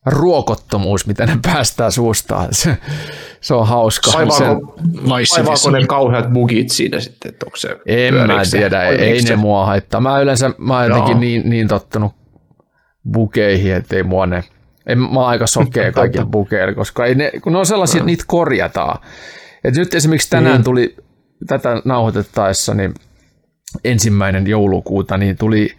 ruokottomuus, 0.06 1.06
mitä 1.06 1.26
ne 1.26 1.38
päästää 1.42 1.90
suustaan. 1.90 2.48
Se, 2.54 2.76
se 3.40 3.54
on 3.54 3.66
hauska. 3.66 4.10
Vaivaako, 4.14 4.76
vaivaako 5.08 5.70
ne 5.70 5.86
kauheat 5.86 6.32
bugit 6.32 6.70
siinä 6.70 7.00
sitten, 7.00 7.28
että 7.28 7.46
onko 7.46 7.56
se 7.56 7.76
en 7.86 8.14
mä 8.14 8.42
tiedä, 8.50 8.82
ei, 8.82 8.98
ei 8.98 9.22
ne 9.22 9.36
mua 9.36 9.66
haittaa. 9.66 10.00
Mä 10.00 10.20
yleensä, 10.20 10.50
mä 10.58 10.78
oon 10.78 10.88
jotenkin 10.88 11.20
niin, 11.20 11.50
niin 11.50 11.68
tottunut 11.68 12.12
bukeihin, 13.12 13.74
että 13.74 13.96
ei 13.96 14.02
mua 14.02 14.26
ne, 14.26 14.44
en, 14.92 14.98
mä 14.98 15.20
oon 15.20 15.28
aika 15.28 15.46
sokea 15.46 15.92
kaikille 16.02 16.26
bukeille, 16.26 16.74
koska 16.74 17.06
ei 17.06 17.14
ne, 17.14 17.32
kun 17.42 17.52
ne 17.52 17.58
on 17.58 17.66
sellaisia, 17.66 17.98
että 17.98 18.06
niitä 18.06 18.24
korjataan. 18.26 19.02
Et 19.64 19.74
nyt 19.74 19.94
esimerkiksi 19.94 20.30
tänään 20.30 20.58
Mm. 20.58 20.64
tuli 20.64 20.96
tätä 21.46 21.82
nauhoitettaessa, 21.84 22.74
niin 22.74 22.94
ensimmäinen 23.84 24.46
joulukuuta, 24.46 25.16
niin 25.16 25.36
tuli 25.36 25.76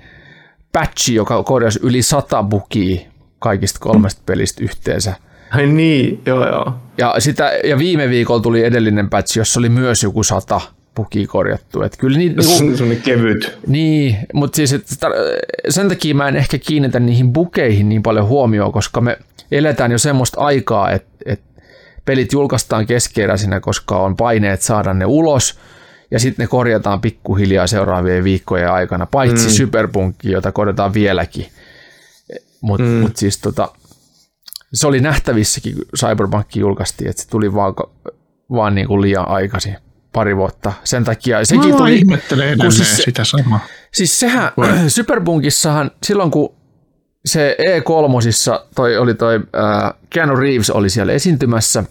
patchi, 0.73 1.15
joka 1.15 1.43
korjasi 1.43 1.79
yli 1.83 2.01
sata 2.01 2.43
bukia 2.43 3.01
kaikista 3.39 3.79
kolmesta 3.79 4.21
pelistä 4.25 4.63
yhteensä. 4.63 5.13
Ai 5.51 5.67
niin, 5.67 6.21
joo 6.25 6.47
joo. 6.47 6.73
Ja, 6.97 7.15
sitä, 7.19 7.51
ja 7.63 7.77
viime 7.77 8.09
viikolla 8.09 8.41
tuli 8.41 8.63
edellinen 8.63 9.09
patch, 9.09 9.37
jossa 9.37 9.59
oli 9.59 9.69
myös 9.69 10.03
joku 10.03 10.23
sata 10.23 10.61
pukia 10.95 11.27
korjattu. 11.27 11.83
Et 11.83 11.97
kyllä 11.97 12.17
niin, 12.17 12.35
niin, 12.79 13.01
kevyt. 13.01 13.57
niin, 13.67 14.17
mutta 14.33 14.55
siis 14.55 14.73
et, 14.73 14.83
tar- 14.83 15.69
sen 15.69 15.89
takia 15.89 16.15
mä 16.15 16.27
en 16.27 16.35
ehkä 16.35 16.57
kiinnitä 16.57 16.99
niihin 16.99 17.33
bukeihin 17.33 17.89
niin 17.89 18.03
paljon 18.03 18.27
huomioon, 18.27 18.71
koska 18.71 19.01
me 19.01 19.17
eletään 19.51 19.91
jo 19.91 19.97
semmoista 19.97 20.41
aikaa, 20.41 20.91
että 20.91 21.11
et 21.25 21.41
pelit 22.05 22.33
julkaistaan 22.33 22.85
keskeeräisinä, 22.87 23.59
koska 23.59 23.97
on 23.97 24.15
paineet 24.15 24.61
saada 24.61 24.93
ne 24.93 25.05
ulos, 25.05 25.59
ja 26.11 26.19
sitten 26.19 26.43
ne 26.43 26.47
korjataan 26.47 27.01
pikkuhiljaa 27.01 27.67
seuraavien 27.67 28.23
viikkojen 28.23 28.71
aikana, 28.71 29.05
paitsi 29.05 29.47
mm. 29.47 29.51
Superpunkki, 29.51 30.31
jota 30.31 30.51
korjataan 30.51 30.93
vieläkin. 30.93 31.47
Mutta 32.61 32.83
mm. 32.83 32.89
mut 32.89 33.17
siis 33.17 33.37
tota, 33.37 33.69
se 34.73 34.87
oli 34.87 34.99
nähtävissäkin, 34.99 35.75
kun 35.75 35.85
Cyberpunk 35.97 36.55
julkaistiin, 36.55 37.09
että 37.09 37.21
se 37.21 37.29
tuli 37.29 37.53
vaan, 37.53 37.73
vaan 38.51 38.75
niin 38.75 38.87
kuin 38.87 39.01
liian 39.01 39.27
aikaisin 39.27 39.77
pari 40.13 40.37
vuotta. 40.37 40.73
Sen 40.83 41.03
takia 41.03 41.45
sekin 41.45 41.69
Mä 41.69 41.77
tuli... 41.77 41.95
ihmettelen 41.95 42.47
edelleen 42.47 42.67
kun 42.67 42.71
siis 42.71 42.97
se- 42.97 43.03
sitä 43.03 43.23
samaa. 43.23 43.59
Siis 43.93 44.19
sehän, 44.19 44.51
Superpunkissahan 44.87 45.91
silloin 46.03 46.31
kun 46.31 46.55
se 47.25 47.57
E3, 47.59 48.65
toi 48.75 48.97
oli 48.97 49.13
toi 49.13 49.35
äh, 49.35 49.93
Keanu 50.09 50.35
Reeves 50.35 50.69
oli 50.69 50.89
siellä 50.89 51.13
esiintymässä, 51.13 51.83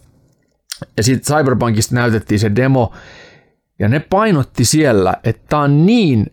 ja 0.97 1.03
sitten 1.03 1.37
Cyberpunkista 1.37 1.95
näytettiin 1.95 2.39
se 2.39 2.57
demo, 2.57 2.93
ja 3.79 3.89
ne 3.89 4.01
painotti 4.01 4.65
siellä, 4.65 5.15
että 5.25 5.43
tämä 5.49 5.63
on 5.63 5.87
niin 5.87 6.27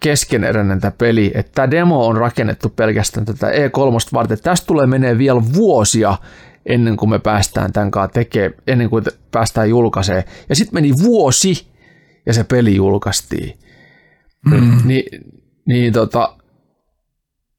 keskeneräinen 0.00 0.80
tämä 0.80 0.90
peli, 0.90 1.32
että 1.34 1.52
tämä 1.54 1.70
demo 1.70 2.06
on 2.06 2.16
rakennettu 2.16 2.68
pelkästään 2.68 3.26
tätä 3.26 3.50
E3 3.50 4.08
varten. 4.12 4.38
Tästä 4.42 4.66
tulee 4.66 4.86
menee 4.86 5.18
vielä 5.18 5.42
vuosia 5.54 6.18
ennen 6.66 6.96
kuin 6.96 7.10
me 7.10 7.18
päästään 7.18 7.72
tämän 7.72 7.90
kanssa 7.90 8.12
tekemään, 8.12 8.54
ennen 8.66 8.90
kuin 8.90 9.04
päästään 9.30 9.70
julkaisee. 9.70 10.24
Ja 10.48 10.56
sitten 10.56 10.74
meni 10.74 10.92
vuosi, 11.02 11.66
ja 12.26 12.32
se 12.32 12.44
peli 12.44 12.76
julkaistiin. 12.76 13.58
Mm. 14.50 14.78
Niin, 14.84 15.04
niin 15.66 15.92
tota, 15.92 16.36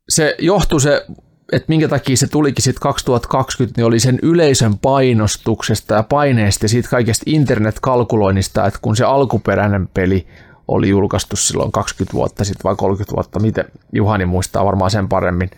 se 0.10 0.36
johtui 0.40 0.82
se, 0.82 1.06
että 1.52 1.66
minkä 1.68 1.88
takia 1.88 2.18
se 2.18 2.28
tulikin 2.28 2.64
sitten 2.64 2.82
2020, 2.82 3.80
niin 3.80 3.86
oli 3.86 4.00
sen 4.00 4.20
yleisön 4.22 4.78
painostuksesta 4.78 5.96
ja 5.96 6.04
paineesta 6.04 6.66
ja 6.66 6.70
siitä 6.70 6.90
kaikesta 6.90 7.24
internetkalkuloinnista, 7.26 8.66
että 8.66 8.80
kun 8.82 8.96
se 8.96 9.04
alkuperäinen 9.04 9.88
peli 9.88 10.28
oli 10.68 10.90
julkaistu 10.90 11.36
silloin 11.36 11.72
20 11.72 12.14
vuotta 12.14 12.44
sitten 12.44 12.64
vai 12.64 12.76
30 12.76 13.16
vuotta, 13.16 13.40
miten 13.40 13.66
Juhani 13.94 14.26
muistaa 14.26 14.66
varmaan 14.66 14.92
sen 14.92 15.10
paremmin, 15.10 15.50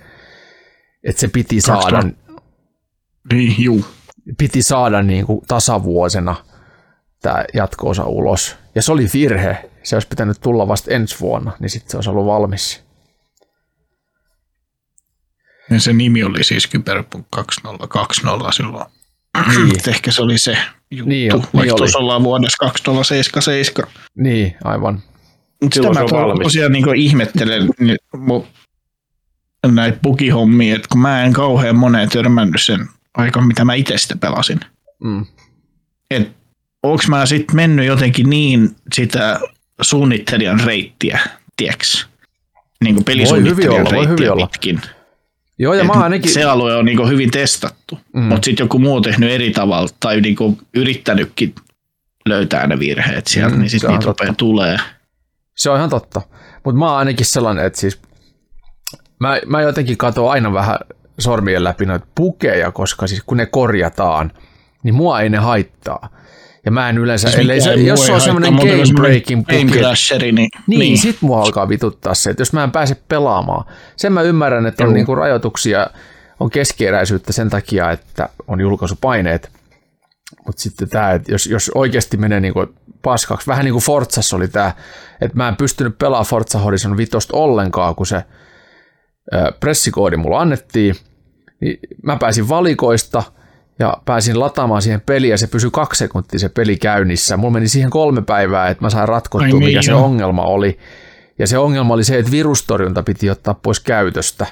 että 1.04 1.20
se 1.20 1.28
piti 1.28 1.62
saada, 1.62 1.82
2000. 1.82 2.19
Niin, 3.34 3.56
juu. 3.64 3.86
piti 4.38 4.62
saada 4.62 5.02
niin 5.02 5.26
kuin 5.26 5.42
tasavuosena 5.48 6.36
tämä 7.22 7.44
jatko-osa 7.54 8.04
ulos. 8.06 8.56
Ja 8.76 8.82
se 8.82 8.92
oli 8.92 9.08
virhe. 9.14 9.70
Se 9.84 9.96
olisi 9.96 10.08
pitänyt 10.08 10.38
tulla 10.42 10.68
vasta 10.68 10.92
ensi 10.92 11.20
vuonna, 11.20 11.52
niin 11.60 11.70
sitten 11.70 11.92
se 11.92 11.98
olisi 11.98 12.10
ollut 12.10 12.26
valmis. 12.26 12.84
Ja 15.70 15.80
se 15.80 15.94
nimi 15.94 16.24
oli 16.24 16.44
siis 16.44 16.70
Cyberpunk 16.70 17.26
2020 17.30 18.52
silloin. 18.52 18.86
Niin. 19.56 19.90
Ehkä 19.90 20.12
se 20.12 20.22
oli 20.22 20.38
se 20.38 20.52
juttu, 20.92 21.10
Niin 21.10 21.10
niin, 21.10 21.28
jo- 21.28 21.38
vaikka 21.38 21.50
niin 21.62 21.72
oli. 21.74 21.78
tuossa 21.78 22.00
ollaan 22.00 22.24
vuodessa 22.24 22.58
2077. 22.60 23.92
Niin, 24.16 24.56
aivan. 24.64 25.04
Mutta 25.62 25.76
sitä 25.76 25.90
mä 25.90 26.06
tosiaan 26.44 26.72
niin 26.72 26.96
ihmettelen 26.96 27.70
niin 27.80 27.98
näitä 29.68 30.00
bugihommia, 30.04 30.76
että 30.76 30.88
kun 30.92 31.02
mä 31.02 31.24
en 31.24 31.34
kauhean 31.34 31.76
moneen 31.76 32.10
törmännyt 32.10 32.62
sen 32.62 32.88
aikaan, 33.20 33.48
mitä 33.48 33.66
mä 33.66 33.74
itse 33.74 33.98
sitä 33.98 34.16
pelasin. 34.18 34.60
Mm. 35.04 35.26
Et 36.12 36.32
onks 36.84 37.08
mä 37.08 37.26
sitten 37.26 37.56
mennyt 37.56 37.86
jotenkin 37.86 38.30
niin 38.30 38.76
sitä 38.94 39.40
suunnittelijan 39.82 40.60
reittiä, 40.60 41.20
tieks? 41.58 42.08
Niin 42.84 42.96
kuin 42.96 43.06
pelisuunnittelijan 43.06 43.74
olla, 43.74 43.84
voi 43.84 43.92
reittiä 44.06 44.12
hyvin 44.12 44.32
olla. 44.32 44.48
pitkin. 44.48 44.82
Joo, 45.60 45.74
ja 45.74 45.82
Et 45.82 45.88
mä 45.88 45.94
ainakin... 45.94 46.32
Se 46.32 46.44
alue 46.44 46.76
on 46.76 46.86
niin 46.86 47.10
hyvin 47.10 47.32
testattu, 47.32 48.00
Mm. 48.14 48.22
mutta 48.22 48.46
sitten 48.46 48.64
joku 48.64 48.80
muu 48.80 48.96
on 48.96 49.02
tehnyt 49.02 49.32
eri 49.32 49.52
tavalla 49.52 49.90
tai 50.00 50.22
niin 50.22 50.36
yrittänytkin 50.74 51.56
löytää 52.26 52.68
ne 52.68 52.80
virheet 52.80 53.28
sieltä, 53.28 53.56
Mm, 53.56 53.60
niin 53.62 53.70
sitten 53.70 53.90
niitä 53.92 54.06
rupeaa 54.06 54.34
tulee. 54.34 54.78
Se 55.58 55.70
on 55.70 55.78
ihan 55.78 55.90
totta. 55.90 56.22
Mutta 56.66 56.80
mä 56.80 56.90
oon 56.90 56.98
ainakin 56.98 57.26
sellainen, 57.26 57.66
että 57.66 57.80
siis 57.80 58.02
mä, 59.20 59.40
mä 59.46 59.62
jotenkin 59.62 59.98
katson 59.98 60.32
aina 60.32 60.54
vähän 60.54 60.78
sormien 61.20 61.64
läpi 61.64 61.86
noita 61.86 62.08
pukeja, 62.16 62.72
koska 62.72 63.08
siis 63.08 63.24
kun 63.26 63.38
ne 63.38 63.46
korjataan, 63.46 64.32
niin 64.84 64.96
mua 64.96 65.22
ei 65.22 65.30
ne 65.30 65.38
haittaa. 65.38 66.10
Ja 66.66 66.72
mä 66.72 66.90
en 66.90 66.98
yleensä, 66.98 67.28
Siis 67.28 67.42
ellei 67.42 67.62
se, 67.62 67.74
jos 67.74 68.06
se 68.06 68.12
on 68.12 68.22
semmoinen 68.22 68.54
game 68.54 68.84
breaking 68.96 69.42
puke, 69.46 69.64
niin, 70.20 70.36
niin, 70.36 70.50
niin, 70.68 70.98
sit 70.98 71.22
mua 71.22 71.42
alkaa 71.42 71.70
vituttaa 71.70 72.14
se, 72.14 72.30
että 72.30 72.42
jos 72.42 72.54
mä 72.54 72.64
en 72.64 72.72
pääse 72.72 72.96
pelaamaan. 73.08 73.66
Sen 73.96 74.14
mä 74.14 74.22
ymmärrän, 74.22 74.66
että 74.66 74.84
on 74.84 74.94
niinku 74.94 75.16
rajoituksia, 75.16 75.88
on 76.40 76.50
keskeeräisyyttä 76.50 77.34
sen 77.34 77.50
takia, 77.50 77.92
että 77.92 78.30
on 78.48 78.62
julkaisupaineet. 78.62 79.52
Mutta 80.46 80.62
sitten 80.62 80.90
tämä, 80.90 81.12
että 81.12 81.32
jos, 81.32 81.48
jos 81.48 81.72
oikeasti 81.76 82.18
menee 82.18 82.40
niinku 82.40 82.66
paskaksi, 83.02 83.48
vähän 83.48 83.66
niin 83.66 83.74
kuin 83.74 83.84
Forzassa 83.84 84.36
oli 84.36 84.48
tämä, 84.48 84.72
että 85.22 85.38
mä 85.38 85.48
en 85.48 85.56
pystynyt 85.56 85.98
pelaamaan 85.98 86.26
Forza 86.26 86.60
Horizon 86.60 86.98
5 86.98 87.12
ollenkaan, 87.34 87.96
kun 87.96 88.06
se 88.06 88.24
pressikoodi 89.60 90.18
mulla 90.18 90.40
annettiin, 90.40 90.96
niin 91.62 91.80
mä 92.04 92.18
pääsin 92.18 92.50
valikoista 92.50 93.24
ja 93.80 93.98
pääsin 94.06 94.40
lataamaan 94.40 94.82
siihen 94.82 95.02
peliä 95.02 95.34
ja 95.34 95.38
se 95.38 95.48
pysyi 95.48 95.70
kaksi 95.74 96.00
sekuntia 96.00 96.40
se 96.40 96.50
peli 96.50 96.78
käynnissä. 96.78 97.38
Mulla 97.38 97.54
meni 97.54 97.68
siihen 97.68 97.90
kolme 97.90 98.22
päivää, 98.22 98.70
että 98.70 98.84
mä 98.84 98.90
sain 98.90 99.08
ratkottua, 99.08 99.48
Ai 99.48 99.54
mikä 99.54 99.80
niin, 99.80 99.84
se 99.84 99.94
ongelma 99.94 100.44
oli. 100.44 100.80
Ja 101.40 101.48
se 101.48 101.58
ongelma 101.58 101.94
oli 101.94 102.04
se, 102.04 102.18
että 102.18 102.32
virustorjunta 102.32 103.04
piti 103.04 103.30
ottaa 103.30 103.54
pois 103.54 103.80
käytöstä, 103.80 104.46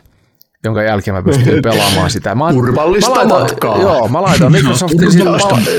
jonka 0.63 0.83
jälkeen 0.83 1.15
mä 1.15 1.23
pystyin 1.23 1.61
pelaamaan 1.71 2.09
sitä. 2.09 2.35
Mä, 2.35 2.53
Turvallista 2.53 3.09
mä 3.09 3.15
laitoin, 3.15 3.41
matkaa. 3.41 3.81
Joo, 3.81 4.07
mä 4.07 4.21
laitoin 4.21 4.51
Microsoftin 4.51 5.11
siis 5.11 5.25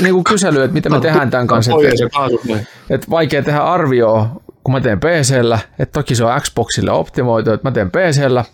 niin 0.01 0.13
kuin 0.13 0.23
kysely, 0.23 0.63
että 0.63 0.73
mitä 0.73 0.89
me 0.89 0.99
tehdään 0.99 1.29
tämän 1.29 1.47
kanssa. 1.47 1.71
Että, 1.71 2.65
että 2.89 3.07
vaikea 3.09 3.43
tehdä 3.43 3.59
arvioa, 3.59 4.41
kun 4.63 4.73
mä 4.73 4.81
teen 4.81 4.99
PCllä, 4.99 5.59
että 5.79 5.99
toki 5.99 6.15
se 6.15 6.25
on 6.25 6.41
Xboxille 6.41 6.91
optimoitu, 6.91 7.51
että 7.51 7.67
mä 7.67 7.71
teen 7.71 7.91
PCllä, 7.91 8.45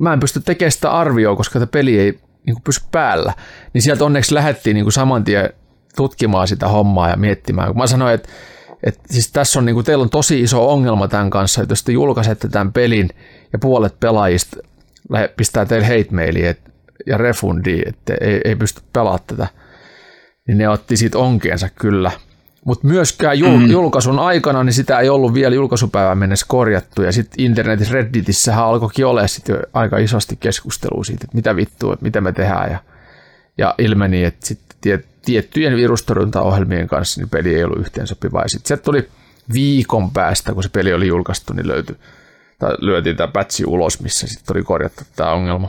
mä 0.00 0.12
en 0.12 0.20
pysty 0.20 0.40
tekemään 0.40 0.72
sitä 0.72 0.90
arvioa, 0.90 1.36
koska 1.36 1.58
tämä 1.58 1.66
peli 1.66 1.98
ei 1.98 2.18
niin 2.46 2.54
kuin 2.54 2.62
pysy 2.62 2.80
päällä. 2.90 3.32
Niin 3.72 3.82
sieltä 3.82 4.04
onneksi 4.04 4.34
lähdettiin 4.34 4.74
niin 4.74 4.84
kuin 4.84 4.92
saman 4.92 5.24
tien 5.24 5.50
tutkimaan 5.96 6.48
sitä 6.48 6.68
hommaa 6.68 7.08
ja 7.08 7.16
miettimään. 7.16 7.76
Mä 7.76 7.86
sanoin, 7.86 8.14
että, 8.14 8.28
että 8.82 9.02
siis 9.10 9.32
tässä 9.32 9.58
on, 9.58 9.64
niin 9.64 9.74
kuin, 9.74 9.86
teillä 9.86 10.02
on 10.02 10.10
tosi 10.10 10.40
iso 10.40 10.70
ongelma 10.72 11.08
tämän 11.08 11.30
kanssa, 11.30 11.62
että 11.62 11.72
jos 11.72 11.82
te 11.82 11.92
julkaisette 11.92 12.48
tämän 12.48 12.72
pelin 12.72 13.10
ja 13.52 13.58
puolet 13.58 14.00
pelaajista 14.00 14.56
pistää 15.36 15.64
teille 15.64 16.48
et- 16.48 16.72
ja 17.06 17.18
refundia, 17.18 17.82
että 17.86 18.14
ei, 18.20 18.40
ei 18.44 18.56
pysty 18.56 18.80
pelaamaan 18.92 19.20
tätä, 19.26 19.46
niin 20.48 20.58
ne 20.58 20.68
otti 20.68 20.96
siitä 20.96 21.18
onkeensa 21.18 21.68
kyllä. 21.68 22.10
Mutta 22.64 22.86
myöskään 22.86 23.38
jul- 23.38 23.58
mm. 23.58 23.70
julkaisun 23.70 24.18
aikana 24.18 24.64
niin 24.64 24.72
sitä 24.72 24.98
ei 24.98 25.08
ollut 25.08 25.34
vielä 25.34 25.54
julkaisupäivän 25.54 26.18
mennessä 26.18 26.46
korjattu. 26.48 27.02
Ja 27.02 27.12
sitten 27.12 27.44
internetissä 27.44 27.94
Redditissähän 27.94 28.64
alkoikin 28.64 29.06
olla 29.06 29.26
sit 29.26 29.48
jo 29.48 29.62
aika 29.72 29.98
isosti 29.98 30.36
keskustelua 30.36 31.04
siitä, 31.04 31.24
että 31.24 31.36
mitä 31.36 31.56
vittua, 31.56 31.92
että 31.92 32.04
mitä 32.04 32.20
me 32.20 32.32
tehdään. 32.32 32.70
Ja, 32.70 32.78
ja 33.58 33.74
ilmeni, 33.78 34.24
että 34.24 34.46
sitten 34.46 34.76
tie- 34.80 35.04
tiettyjen 35.24 35.76
virustorjuntaohjelmien 35.76 36.88
kanssa 36.88 37.20
niin 37.20 37.28
peli 37.28 37.54
ei 37.54 37.64
ollut 37.64 37.80
yhteensopiva. 37.80 38.42
Ja 38.42 38.48
sitten 38.48 38.68
se 38.68 38.82
tuli 38.82 39.08
viikon 39.52 40.10
päästä, 40.10 40.52
kun 40.52 40.62
se 40.62 40.68
peli 40.68 40.92
oli 40.92 41.06
julkaistu, 41.06 41.52
niin 41.52 41.68
löytyi, 41.68 41.96
tai 42.58 42.74
lyötiin 42.78 43.16
tämä 43.16 43.28
patchi 43.28 43.64
ulos, 43.66 44.00
missä 44.00 44.26
sitten 44.26 44.56
oli 44.56 44.64
korjattu 44.64 45.02
tämä 45.16 45.32
ongelma. 45.32 45.68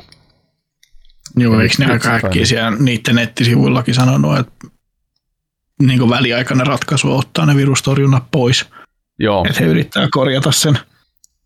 Joo, 1.35 1.59
eikö 1.59 1.75
ne 1.79 1.93
aika 1.93 2.15
äkkiä 2.15 2.45
siellä 2.45 2.71
niiden 2.71 3.15
nettisivuillakin 3.15 3.93
sanonut, 3.93 4.39
että 4.39 4.67
niin 5.81 5.99
kuin 5.99 6.09
väliaikainen 6.09 6.67
ratkaisu 6.67 7.11
on 7.11 7.19
ottaa 7.19 7.45
ne 7.45 7.55
virustorjunnat 7.55 8.23
pois, 8.31 8.65
Joo, 9.19 9.45
että 9.49 9.63
he 9.63 9.69
yrittää 9.69 10.07
korjata 10.11 10.51
sen. 10.51 10.77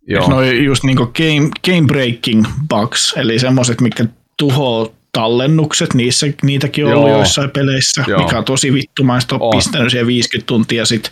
joo. 0.07 0.29
No 0.29 0.41
just 0.43 0.83
niin 0.83 0.97
kuin 0.97 1.09
game, 1.17 1.49
game 1.65 1.87
breaking 1.87 2.45
bugs, 2.69 3.13
eli 3.17 3.39
semmoiset, 3.39 3.81
mitkä 3.81 4.05
tuhoaa 4.39 4.87
tallennukset, 5.11 5.93
niissä, 5.93 6.27
niitäkin 6.43 6.85
on 6.85 6.93
ollut 6.93 7.09
joissain 7.09 7.49
peleissä, 7.51 8.03
Joo. 8.07 8.19
mikä 8.23 8.37
on 8.37 8.45
tosi 8.45 8.73
vittumaista, 8.73 9.35
on 9.35 9.41
On. 9.41 9.51
pistänyt 9.57 9.91
siihen 9.91 10.07
50 10.07 10.47
tuntia, 10.47 10.85
sit 10.85 11.11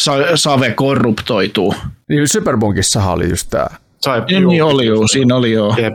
sa- 0.00 0.36
save 0.36 0.70
korruptoituu. 0.70 1.74
Niin 2.08 2.28
Superbunkissahan 2.28 3.14
oli 3.14 3.30
just 3.30 3.50
tämä. 3.50 3.66
Sai, 4.02 4.22
Niin, 4.28 4.46
niin 4.48 4.64
oli 4.64 4.86
joo, 4.86 5.08
siinä 5.08 5.34
oli 5.36 5.52
joo, 5.52 5.74
Jep. 5.78 5.94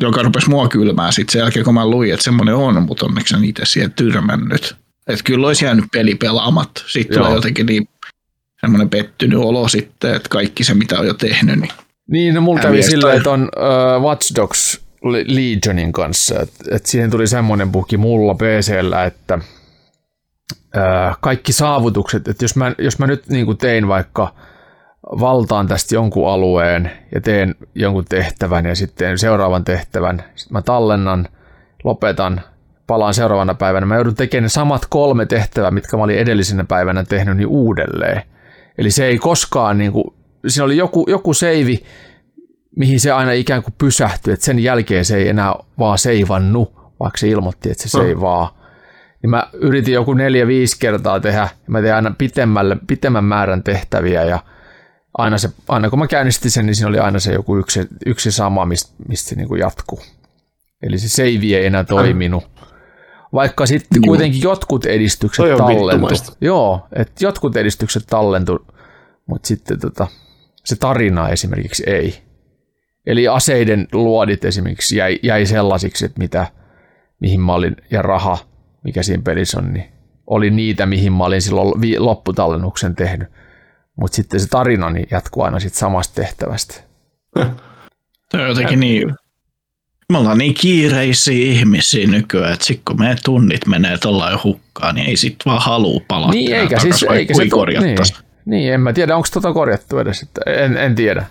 joka 0.00 0.22
rupesi 0.22 0.50
mua 0.50 0.68
kylmää 0.68 1.12
sitten 1.12 1.32
sen 1.32 1.40
jälkeen, 1.40 1.64
kun 1.64 1.74
mä 1.74 1.86
luin, 1.86 2.12
että 2.12 2.24
semmoinen 2.24 2.54
on, 2.54 2.82
mutta 2.82 3.06
onneksi 3.06 3.34
en 3.36 3.44
itse 3.44 3.64
siihen 3.64 3.92
tyrmännyt. 3.92 4.76
Että 5.06 5.24
kyllä 5.24 5.46
olisi 5.46 5.64
jäänyt 5.64 5.84
peli 5.92 6.14
pelaamatta. 6.14 6.82
Sitten 6.86 7.14
Joo. 7.14 7.24
tulee 7.24 7.36
jotenkin 7.36 7.66
niin 7.66 7.88
semmoinen 8.60 8.90
pettynyt 8.90 9.38
olo 9.38 9.68
sitten, 9.68 10.14
että 10.14 10.28
kaikki 10.28 10.64
se, 10.64 10.74
mitä 10.74 10.98
on 10.98 11.06
jo 11.06 11.14
tehnyt, 11.14 11.60
niin 11.60 11.72
Niin, 12.10 12.34
no 12.34 12.40
mulla 12.40 12.60
kävi 12.60 12.82
silleen, 12.82 13.16
että 13.16 13.30
on 13.30 13.42
uh, 13.42 14.02
Watch 14.02 14.34
Dogs 14.34 14.80
Legionin 15.04 15.92
kanssa. 15.92 16.40
Et, 16.40 16.52
et 16.70 16.86
siihen 16.86 17.10
tuli 17.10 17.26
semmoinen 17.26 17.72
buki 17.72 17.96
mulla 17.96 18.34
PCllä, 18.34 19.04
että 19.04 19.38
ää, 20.74 21.14
kaikki 21.20 21.52
saavutukset, 21.52 22.28
että 22.28 22.44
jos 22.44 22.56
mä, 22.56 22.72
jos 22.78 22.98
mä 22.98 23.06
nyt 23.06 23.28
niin 23.28 23.58
tein 23.58 23.88
vaikka 23.88 24.34
valtaan 25.02 25.68
tästä 25.68 25.94
jonkun 25.94 26.30
alueen 26.30 26.90
ja 27.14 27.20
teen 27.20 27.54
jonkun 27.74 28.04
tehtävän 28.04 28.66
ja 28.66 28.74
sitten 28.74 29.18
seuraavan 29.18 29.64
tehtävän, 29.64 30.24
sitten 30.34 30.52
mä 30.52 30.62
tallennan, 30.62 31.28
lopetan, 31.84 32.40
palaan 32.86 33.14
seuraavana 33.14 33.54
päivänä. 33.54 33.86
Mä 33.86 33.94
joudun 33.94 34.14
tekemään 34.14 34.42
ne 34.42 34.48
samat 34.48 34.86
kolme 34.88 35.26
tehtävää, 35.26 35.70
mitkä 35.70 35.96
mä 35.96 36.02
olin 36.02 36.18
edellisenä 36.18 36.64
päivänä 36.64 37.04
tehnyt, 37.04 37.36
niin 37.36 37.46
uudelleen. 37.46 38.22
Eli 38.78 38.90
se 38.90 39.06
ei 39.06 39.18
koskaan, 39.18 39.78
niin 39.78 39.92
kuin, 39.92 40.04
siinä 40.46 40.64
oli 40.64 40.76
joku, 40.76 41.06
joku 41.08 41.34
seivi, 41.34 41.84
mihin 42.76 43.00
se 43.00 43.12
aina 43.12 43.32
ikään 43.32 43.62
kuin 43.62 43.74
pysähtyi, 43.78 44.32
että 44.32 44.46
sen 44.46 44.58
jälkeen 44.58 45.04
se 45.04 45.16
ei 45.16 45.28
enää 45.28 45.54
vaan 45.78 45.98
seivannu, 45.98 46.72
vaikka 47.00 47.18
se 47.18 47.28
ilmoitti, 47.28 47.70
että 47.70 47.82
se 47.82 47.88
seivaa. 47.88 48.64
Niin 49.22 49.30
mä 49.30 49.46
yritin 49.52 49.94
joku 49.94 50.14
neljä-viisi 50.14 50.78
kertaa 50.78 51.20
tehdä, 51.20 51.40
ja 51.40 51.48
mä 51.66 51.82
tein 51.82 51.94
aina 51.94 52.14
pitemmälle, 52.18 52.76
pitemmän 52.86 53.24
määrän 53.24 53.62
tehtäviä, 53.62 54.24
ja 54.24 54.38
aina, 55.18 55.38
se, 55.38 55.50
aina 55.68 55.90
kun 55.90 55.98
mä 55.98 56.06
käynnistin 56.06 56.50
sen, 56.50 56.66
niin 56.66 56.74
siinä 56.74 56.88
oli 56.88 56.98
aina 56.98 57.18
se 57.18 57.32
joku 57.32 57.56
yksi, 57.56 57.88
yksi 58.06 58.32
sama, 58.32 58.66
mistä, 58.66 58.94
mistä 59.08 59.28
se 59.28 59.34
niin 59.34 59.48
kuin 59.48 59.60
jatkuu. 59.60 60.02
Eli 60.82 60.98
se 60.98 61.08
save 61.08 61.56
ei 61.56 61.66
enää 61.66 61.84
toiminut. 61.84 62.44
Vaikka 63.34 63.66
sitten 63.66 64.02
kuitenkin 64.02 64.42
jotkut 64.42 64.86
edistykset 64.86 65.56
tallentu. 65.56 66.08
Joo, 66.40 66.86
että 66.96 67.24
jotkut 67.24 67.56
edistykset 67.56 68.02
tallentu, 68.06 68.66
mutta 69.26 69.48
sitten 69.48 69.80
tota, 69.80 70.06
se 70.64 70.76
tarina 70.76 71.28
esimerkiksi 71.28 71.82
ei. 71.86 72.22
Eli 73.06 73.28
aseiden 73.28 73.88
luodit 73.92 74.44
esimerkiksi 74.44 74.96
jäi, 74.96 75.18
jäi 75.22 75.46
sellaisiksi, 75.46 76.04
että 76.04 76.18
mitä, 76.18 76.46
mihin 77.20 77.40
mä 77.40 77.54
olin, 77.54 77.76
ja 77.90 78.02
raha, 78.02 78.38
mikä 78.84 79.02
siinä 79.02 79.22
pelissä 79.22 79.58
on, 79.58 79.72
niin 79.72 79.92
oli 80.26 80.50
niitä, 80.50 80.86
mihin 80.86 81.12
mä 81.12 81.24
olin 81.24 81.42
silloin 81.42 81.72
lopputallennuksen 81.98 82.96
tehnyt. 82.96 83.28
Mutta 83.96 84.16
sitten 84.16 84.40
se 84.40 84.48
tarina 84.48 84.90
niin 84.90 85.06
jatkuu 85.10 85.42
aina 85.42 85.60
sit 85.60 85.74
samasta 85.74 86.14
tehtävästä. 86.14 86.74
Se 88.30 88.40
on 88.40 88.48
jotenkin 88.48 88.80
niin, 88.80 89.14
me 90.12 90.18
ollaan 90.18 90.38
niin 90.38 90.54
kiireisiä 90.54 91.46
ihmisiä 91.52 92.06
nykyään, 92.06 92.52
että 92.52 92.64
sitten 92.64 92.84
kun 92.84 92.98
meidän 92.98 93.18
tunnit 93.24 93.66
menee 93.66 93.98
tuolla 93.98 94.40
hukkaan, 94.44 94.94
niin 94.94 95.08
ei 95.08 95.16
sit 95.16 95.36
vaan 95.46 95.62
halua 95.62 96.00
palata. 96.08 96.32
Niin, 96.32 96.56
eikä 96.56 96.78
siis, 96.78 97.02
eikä 97.02 97.34
se, 97.34 97.44
niin, 97.44 97.96
niin, 98.44 98.72
en 98.72 98.80
mä 98.80 98.92
tiedä, 98.92 99.16
onko 99.16 99.28
tota 99.32 99.52
korjattu 99.52 99.98
edes, 99.98 100.26
en, 100.46 100.76
en 100.76 100.94
tiedä 100.94 101.26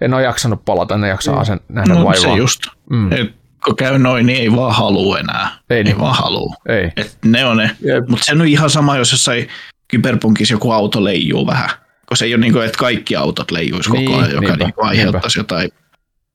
en 0.00 0.14
ole 0.14 0.22
jaksanut 0.22 0.64
palata, 0.64 0.98
ne 0.98 1.08
jaksaa 1.08 1.38
mm. 1.38 1.44
sen 1.44 1.60
nähdä 1.68 1.94
no, 1.94 2.04
vaivaa. 2.04 2.14
se 2.14 2.32
just. 2.32 2.60
Mm. 2.90 3.12
Et, 3.12 3.34
kun 3.64 3.76
käy 3.76 3.98
noin, 3.98 4.26
niin 4.26 4.40
ei 4.40 4.52
vaan 4.52 4.74
halua 4.74 5.18
enää. 5.18 5.50
Ei, 5.70 5.76
ei 5.76 5.84
niin. 5.84 5.98
vaan 5.98 6.16
halua. 6.16 6.54
Ei. 6.68 6.92
Et 6.96 7.18
ne 7.24 7.44
on 7.44 7.56
ne. 7.56 7.70
Mutta 8.08 8.24
se 8.24 8.32
on 8.32 8.46
ihan 8.46 8.70
sama, 8.70 8.96
jos 8.96 9.12
jossain 9.12 9.48
kyberpunkissa 9.88 10.54
joku 10.54 10.70
auto 10.70 11.04
leijuu 11.04 11.46
vähän. 11.46 11.70
Koska 12.06 12.16
se 12.16 12.24
ei 12.24 12.34
ole 12.34 12.40
niin 12.40 12.52
kuin, 12.52 12.66
että 12.66 12.78
kaikki 12.78 13.16
autot 13.16 13.50
leijuisi 13.50 13.90
niin, 13.90 14.04
koko 14.04 14.18
ajan, 14.18 14.32
joka 14.32 14.46
niinpä, 14.46 14.64
niin 14.64 14.74
aiheuttaisi 14.76 15.38
niinpä. 15.38 15.54
jotain 15.54 15.70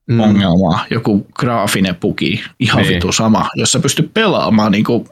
mm. 0.07 0.19
ongelmaa. 0.19 0.85
Joku 0.89 1.27
graafinen 1.39 1.95
puki, 1.95 2.43
ihan 2.59 2.81
niin. 2.81 2.95
vitu 2.95 3.11
sama, 3.11 3.49
jossa 3.55 3.79
pystyy 3.79 4.09
pelaamaan 4.13 4.71
niin 4.71 4.83
kuin 4.83 5.05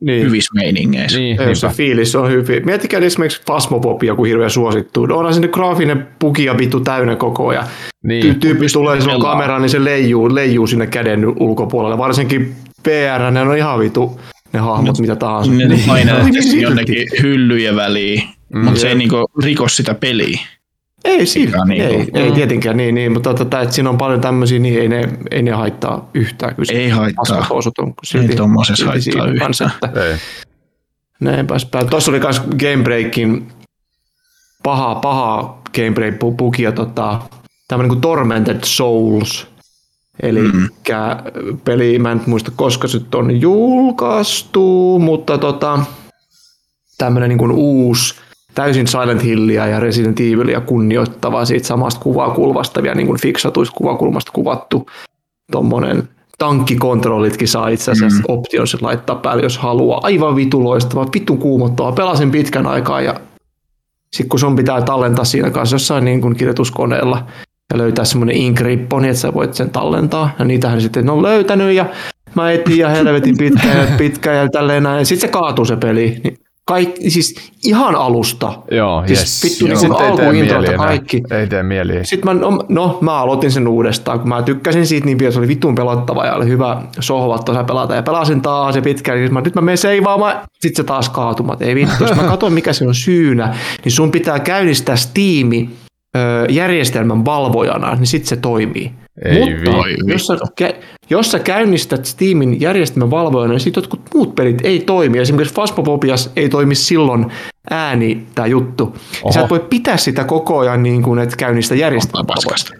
niin. 0.00 0.26
hyvissä 0.26 0.50
meiningeissä. 0.54 1.18
Niin, 1.18 1.36
ja 1.36 1.54
se 1.54 1.68
fiilis 1.68 2.14
on 2.16 2.30
hyvin. 2.30 2.66
Miettikää 2.66 3.00
esimerkiksi 3.00 3.42
Fasmopop, 3.46 4.02
joku 4.02 4.24
hirveän 4.24 4.50
suosittu. 4.50 5.06
Onhan 5.10 5.34
sinne 5.34 5.48
graafinen 5.48 6.08
puki 6.18 6.44
ja 6.44 6.58
vittu 6.58 6.80
täynnä 6.80 7.16
koko 7.16 7.48
ajan. 7.48 7.66
Niin. 8.04 8.40
Tyyppi 8.40 8.66
tulee 8.72 9.00
silloin 9.00 9.22
kameraan, 9.22 9.62
niin 9.62 9.70
se 9.70 9.84
leijuu, 9.84 10.34
leijuu 10.34 10.66
sinne 10.66 10.86
käden 10.86 11.42
ulkopuolelle. 11.42 11.98
Varsinkin 11.98 12.54
PR, 12.82 13.30
ne 13.30 13.40
on 13.40 13.56
ihan 13.56 13.78
vitu 13.78 14.20
ne 14.52 14.60
hahmot, 14.60 14.98
no, 14.98 15.02
mitä 15.02 15.16
tahansa. 15.16 15.52
Ne 15.52 15.68
niin. 15.68 15.84
painaa 15.86 16.18
jonnekin 16.60 17.08
hyllyjen 17.22 17.76
väliin, 17.76 18.22
mm, 18.54 18.64
mutta 18.64 18.80
se 18.80 18.88
ei 18.88 18.94
niinku 18.94 19.24
riko 19.42 19.68
sitä 19.68 19.94
peliä. 19.94 20.40
Ei, 21.04 21.26
siinä, 21.26 21.64
niin 21.64 21.82
ei, 21.82 22.10
ei 22.14 22.28
mm. 22.28 22.34
tietenkään 22.34 22.76
niin, 22.76 22.94
niin 22.94 23.12
mutta 23.12 23.34
tota, 23.34 23.60
että 23.60 23.74
siinä 23.74 23.90
on 23.90 23.98
paljon 23.98 24.20
tämmöisiä, 24.20 24.58
niin 24.58 24.80
ei 24.80 24.88
ne, 24.88 25.08
ei 25.30 25.42
ne 25.42 25.50
haittaa 25.50 26.10
yhtään. 26.14 26.54
Kyllä 26.54 26.80
ei 26.80 26.88
haittaa. 26.88 27.46
On 27.50 27.62
silti, 28.04 28.30
ei 28.30 28.36
tuommoisessa 28.36 28.86
haittaa 28.86 29.26
yhtään. 29.26 29.72
Että 29.84 30.04
ei. 30.04 30.16
Näinpäs 31.20 31.64
päin. 31.64 31.90
Tuossa 31.90 32.10
oli 32.10 32.20
myös 32.20 32.40
Gamebreakin 32.40 33.52
paha, 34.62 34.94
paha 34.94 35.58
Gamebreak 35.74 36.14
pukia, 36.36 36.72
tota, 36.72 37.20
tämmöinen 37.68 37.88
kuin 37.88 38.00
Tormented 38.00 38.60
Souls. 38.64 39.46
Eli 40.22 40.42
mm. 40.42 40.68
peli, 41.64 41.98
mä 41.98 42.12
en 42.12 42.22
muista 42.26 42.52
koska 42.56 42.88
se 42.88 43.00
on 43.14 43.40
julkaistu, 43.40 44.98
mutta 44.98 45.38
tota, 45.38 45.78
tämmöinen 46.98 47.28
niin 47.28 47.38
kuin 47.38 47.52
uusi 47.52 48.14
täysin 48.54 48.86
Silent 48.86 49.24
Hillia 49.24 49.66
ja 49.66 49.80
Resident 49.80 50.20
Evilia 50.20 50.60
kunnioittava 50.60 51.44
siitä 51.44 51.66
samasta 51.66 52.00
kuvakulmasta 52.00 52.82
vielä 52.82 52.94
niin 52.94 53.06
kuin 53.06 53.20
fiksatuista 53.20 53.74
kuvakulmasta 53.76 54.32
kuvattu 54.32 54.86
tuommoinen 55.52 56.08
tankkikontrollitkin 56.38 57.48
saa 57.48 57.68
itse 57.68 57.90
asiassa 57.90 58.18
mm. 58.18 58.24
optionsa 58.28 58.78
laittaa 58.80 59.16
päälle, 59.16 59.42
jos 59.42 59.58
haluaa. 59.58 60.00
Aivan 60.02 60.36
vitu 60.36 60.64
loistava, 60.64 61.06
vittu 61.14 61.36
kuumottava. 61.36 61.92
Pelasin 61.92 62.30
pitkän 62.30 62.66
aikaa 62.66 63.00
ja 63.00 63.20
sitten 64.12 64.28
kun 64.28 64.38
sun 64.38 64.56
pitää 64.56 64.82
tallentaa 64.82 65.24
siinä 65.24 65.50
kanssa 65.50 65.74
jossain 65.74 66.04
niin 66.04 66.20
kuin 66.20 66.36
kirjoituskoneella 66.36 67.26
ja 67.72 67.78
löytää 67.78 68.04
semmoinen 68.04 68.36
inkriippo, 68.36 69.00
niin 69.00 69.10
että 69.10 69.20
sä 69.20 69.34
voit 69.34 69.54
sen 69.54 69.70
tallentaa. 69.70 70.30
Ja 70.38 70.44
niitähän 70.44 70.80
sitten 70.80 71.10
on 71.10 71.22
löytänyt 71.22 71.72
ja 71.72 71.86
mä 72.34 72.52
etin 72.52 72.78
ja 72.78 72.88
helvetin 72.88 73.36
pitkään 73.36 73.78
ja 73.78 73.96
pitkään 73.98 74.36
ja 74.36 74.48
tälleen 74.48 74.82
näin. 74.82 75.06
Sitten 75.06 75.28
se 75.28 75.32
kaatuu 75.32 75.64
se 75.64 75.76
peli. 75.76 76.20
Niin 76.24 76.38
kaikki, 76.64 77.10
siis 77.10 77.34
ihan 77.64 77.94
alusta. 77.94 78.52
Joo, 78.70 79.02
siis 79.06 79.20
yes. 79.20 79.44
vittu 79.44 79.66
niin 79.66 80.02
alkuintrolta 80.02 80.72
kaikki. 80.76 81.22
Ei 81.30 81.46
tee 81.46 81.62
mieli. 81.62 82.04
Sitten 82.04 82.36
mä, 82.36 82.40
no, 82.40 82.64
no, 82.68 82.98
mä 83.00 83.18
aloitin 83.18 83.52
sen 83.52 83.68
uudestaan, 83.68 84.20
kun 84.20 84.28
mä 84.28 84.42
tykkäsin 84.42 84.86
siitä 84.86 85.06
niin 85.06 85.18
pian, 85.18 85.32
se 85.32 85.38
oli 85.38 85.48
vittuun 85.48 85.74
pelottava 85.74 86.26
ja 86.26 86.34
oli 86.34 86.48
hyvä 86.48 86.82
sohva 87.00 87.64
pelata. 87.66 87.94
Ja 87.94 88.02
pelasin 88.02 88.40
taas 88.40 88.76
ja 88.76 88.82
pitkään, 88.82 89.18
niin 89.18 89.32
mä, 89.32 89.40
nyt 89.40 89.54
mä 89.54 89.60
menen 89.60 89.78
seivaamaan, 89.78 90.40
sitten 90.60 90.76
se 90.76 90.86
taas 90.86 91.08
kaatumat. 91.08 91.62
Ei 91.62 91.74
vittu, 91.74 92.04
jos 92.04 92.16
mä 92.16 92.22
katson 92.22 92.52
mikä 92.52 92.72
se 92.72 92.86
on 92.86 92.94
syynä, 92.94 93.56
niin 93.84 93.92
sun 93.92 94.10
pitää 94.10 94.40
käynnistää 94.40 94.96
Steam 94.96 95.68
järjestelmän 96.48 97.24
valvojana, 97.24 97.94
niin 97.94 98.06
sitten 98.06 98.28
se 98.28 98.36
toimii. 98.36 99.01
Ei 99.24 99.38
Mutta 99.38 100.12
jos 100.12 100.26
sä, 100.26 100.38
jos 101.10 101.30
sä 101.30 101.38
käynnistät 101.38 102.06
Steamin 102.06 102.60
järjestelmän 102.60 103.10
valvojana, 103.10 103.52
niin 103.52 103.60
sitten 103.60 103.80
jotkut 103.80 104.00
muut 104.14 104.34
pelit 104.34 104.60
ei 104.64 104.80
toimi. 104.80 105.18
Esimerkiksi 105.18 105.54
Phasmopobias 105.54 106.32
ei 106.36 106.48
toimi 106.48 106.74
silloin 106.74 107.32
ääni 107.70 108.26
tämä 108.34 108.46
juttu. 108.46 108.96
Oho. 109.22 109.32
Sä 109.32 109.40
et 109.40 109.50
voi 109.50 109.66
pitää 109.70 109.96
sitä 109.96 110.24
koko 110.24 110.58
ajan 110.58 110.82
niin 110.82 111.02
kuin, 111.02 111.18
että 111.18 111.36
käynnistä 111.36 111.74
järjestelmän 111.74 112.26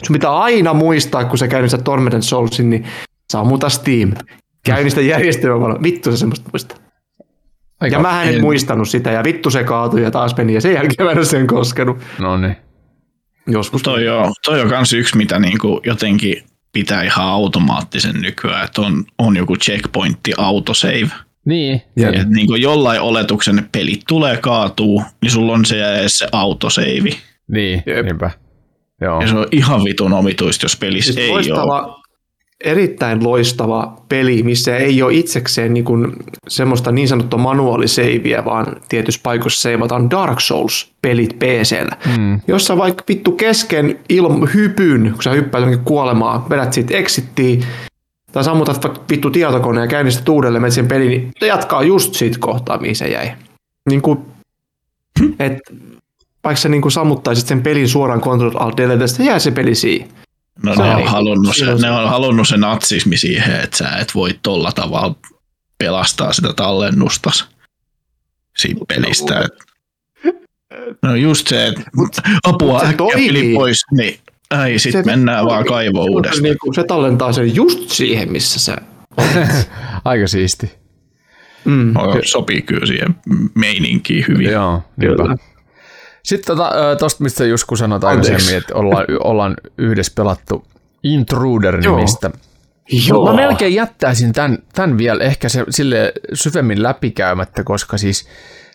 Sun 0.03 0.15
pitää 0.15 0.39
aina 0.39 0.75
muistaa, 0.75 1.25
kun 1.25 1.39
sä 1.39 1.49
käynnistät 1.49 1.85
Tormented 1.85 2.23
Soulsin, 2.23 2.71
niin 2.71 2.87
sammuta 3.33 3.69
Steam. 3.69 4.13
Käynnistä 4.65 5.01
järjestelmän 5.15 5.61
valvojana. 5.61 5.83
Vittu 5.83 6.11
se 6.11 6.17
semmoista 6.17 6.51
muistaa. 6.53 6.79
Aika 7.81 7.97
ja 7.97 8.01
mä 8.03 8.23
en 8.23 8.41
muistanut 8.41 8.89
sitä, 8.89 9.11
ja 9.11 9.25
vittu 9.25 9.51
se 9.51 9.65
kaatui 9.65 10.03
ja 10.03 10.11
taas 10.11 10.37
meni, 10.37 10.55
ja 10.55 10.61
sen 10.61 10.75
jälkeen 10.75 11.07
mä 11.07 11.13
en 11.13 11.27
sen 11.27 11.47
koskenut. 11.47 11.99
No 12.19 12.37
niin. 12.37 12.57
Joskus. 13.47 13.83
Toi 13.83 14.09
on, 14.09 14.33
toi 14.45 14.61
on 14.61 14.69
kans 14.69 14.93
yksi, 14.93 15.17
mitä 15.17 15.39
niinku 15.39 15.81
jotenkin 15.87 16.45
pitää 16.73 17.03
ihan 17.03 17.27
automaattisen 17.27 18.21
nykyään, 18.21 18.65
että 18.65 18.83
on, 18.83 19.05
on 19.19 19.37
joku 19.37 19.57
checkpointti 19.57 20.33
autosave. 20.39 21.11
Niin. 21.47 21.83
Ja 21.97 22.13
et 22.13 22.29
niin 22.29 22.47
kuin 22.47 22.63
jollain 22.63 23.01
oletuksen 23.01 23.57
ne 23.57 23.65
pelit 23.73 24.01
tulee 24.09 24.37
kaatuu, 24.37 25.03
niin 25.23 25.31
sulla 25.31 25.53
on 25.53 25.65
se, 25.65 25.77
se 26.07 26.29
autosave. 26.33 27.11
Niin, 27.51 27.83
Jep. 27.87 28.05
niinpä. 28.05 28.31
Joo. 29.01 29.21
Ja 29.21 29.29
se 29.29 29.35
on 29.35 29.47
ihan 29.53 29.85
vitun 29.85 30.13
omituista, 30.13 30.65
jos 30.65 30.77
pelissä 30.77 31.13
siis 31.13 31.27
ei 31.27 31.53
ole 31.53 32.02
erittäin 32.65 33.25
loistava 33.25 33.97
peli, 34.09 34.43
missä 34.43 34.77
ei 34.77 35.03
ole 35.03 35.15
itsekseen 35.15 35.75
niin 35.75 35.85
kuin 35.85 36.13
semmoista 36.49 36.93
niin 36.93 37.09
sanottua 37.09 37.39
manuaaliseiviä, 37.39 38.45
vaan 38.45 38.67
tietyssä 38.89 39.21
paikoissa 39.23 39.63
seivataan 39.63 40.11
Dark 40.11 40.39
Souls-pelit 40.41 41.37
PCllä. 41.39 41.97
Mm. 42.19 42.41
Jossa 42.47 42.77
vaikka 42.77 43.05
vittu 43.09 43.33
kesken 43.33 43.99
ilm- 44.13 44.49
hypyn, 44.55 45.11
kun 45.15 45.23
sä 45.23 45.31
hyppäät 45.31 45.81
kuolemaa, 45.85 46.47
vedät 46.51 46.73
siitä 46.73 46.97
exittiin, 46.97 47.65
tai 48.33 48.45
sammutat 48.45 48.85
vaikka 48.85 49.01
vittu 49.11 49.31
tietokoneen 49.31 49.85
ja 49.85 49.89
käynnistät 49.89 50.29
uudelleen 50.29 50.73
sen 50.73 50.89
pelin, 50.89 51.09
niin 51.09 51.31
jatkaa 51.41 51.83
just 51.83 52.15
siitä 52.15 52.37
kohtaa, 52.41 52.79
mihin 52.79 52.97
se 52.97 53.09
jäi. 53.09 53.31
Niin 53.89 54.03
kuin, 54.03 54.19
et, 55.39 55.59
vaikka 56.45 56.61
sä 56.61 56.69
niin 56.69 56.83
kuin 56.83 56.93
sammuttaisit 56.93 57.47
sen 57.47 57.63
pelin 57.63 57.89
suoraan 57.89 58.21
Control 58.21 58.53
Alt 58.55 58.77
Delete, 58.77 59.25
jää 59.25 59.39
se 59.39 59.51
peli 59.51 59.75
siihen. 59.75 60.09
No 60.63 60.75
ne 60.75 60.95
on, 60.95 61.05
halunnut 61.09 61.57
se, 61.57 61.75
ne 61.75 61.91
on 61.91 62.09
halunnut 62.09 62.49
se 62.49 62.57
natsismi 62.57 63.17
siihen, 63.17 63.61
että 63.61 63.77
sä 63.77 63.91
et 63.91 64.15
voi 64.15 64.39
tolla 64.43 64.73
tavalla 64.73 65.15
pelastaa 65.79 66.33
sitä 66.33 66.53
tallennusta 66.53 67.31
siitä 68.57 68.81
pelistä. 68.89 69.49
No 71.03 71.15
just 71.15 71.47
se, 71.47 71.67
että 71.67 71.83
apua 72.45 72.81
äkkiä 72.81 73.07
peli 73.15 73.55
pois, 73.55 73.81
niin 73.91 74.19
Ai, 74.51 74.79
sit 74.79 74.93
se, 74.93 75.03
mennään 75.03 75.47
vaan 75.47 75.65
kaivoon 75.65 76.11
uudestaan. 76.11 76.43
Niin 76.43 76.57
se 76.75 76.85
tallentaa 76.85 77.33
sen 77.33 77.55
just 77.55 77.89
siihen, 77.89 78.33
missä 78.33 78.61
se 78.61 78.77
Aika 80.05 80.27
siisti. 80.27 80.73
Mm. 81.65 81.93
No, 81.93 82.19
sopii 82.25 82.63
kyllä 82.63 82.87
siihen 82.87 83.15
meininkiin 83.55 84.25
hyvin. 84.29 84.51
Joo, 84.51 84.83
kyllä. 85.01 85.37
Sitten 86.23 86.57
tuosta, 86.57 86.97
tota, 86.99 87.17
mistä 87.19 87.45
just 87.45 87.65
kun 87.65 87.79
sanoit 87.79 88.05
aikaisemmin, 88.05 88.57
että 88.57 88.75
ollaan, 88.75 89.07
ollaan 89.25 89.57
yhdessä 89.79 90.13
pelattu 90.17 90.65
Intruder-nimistä. 91.03 92.31
Joo. 93.09 93.27
Mä 93.27 93.37
melkein 93.37 93.75
jättäisin 93.75 94.33
tämän, 94.33 94.59
tämän 94.75 94.99
vielä 94.99 95.25
ehkä 95.25 95.49
se, 95.49 95.65
sille 95.71 96.13
syvemmin 96.35 96.83
läpikäymättä, 96.83 97.65
koska 97.65 97.99
siis 97.99 98.29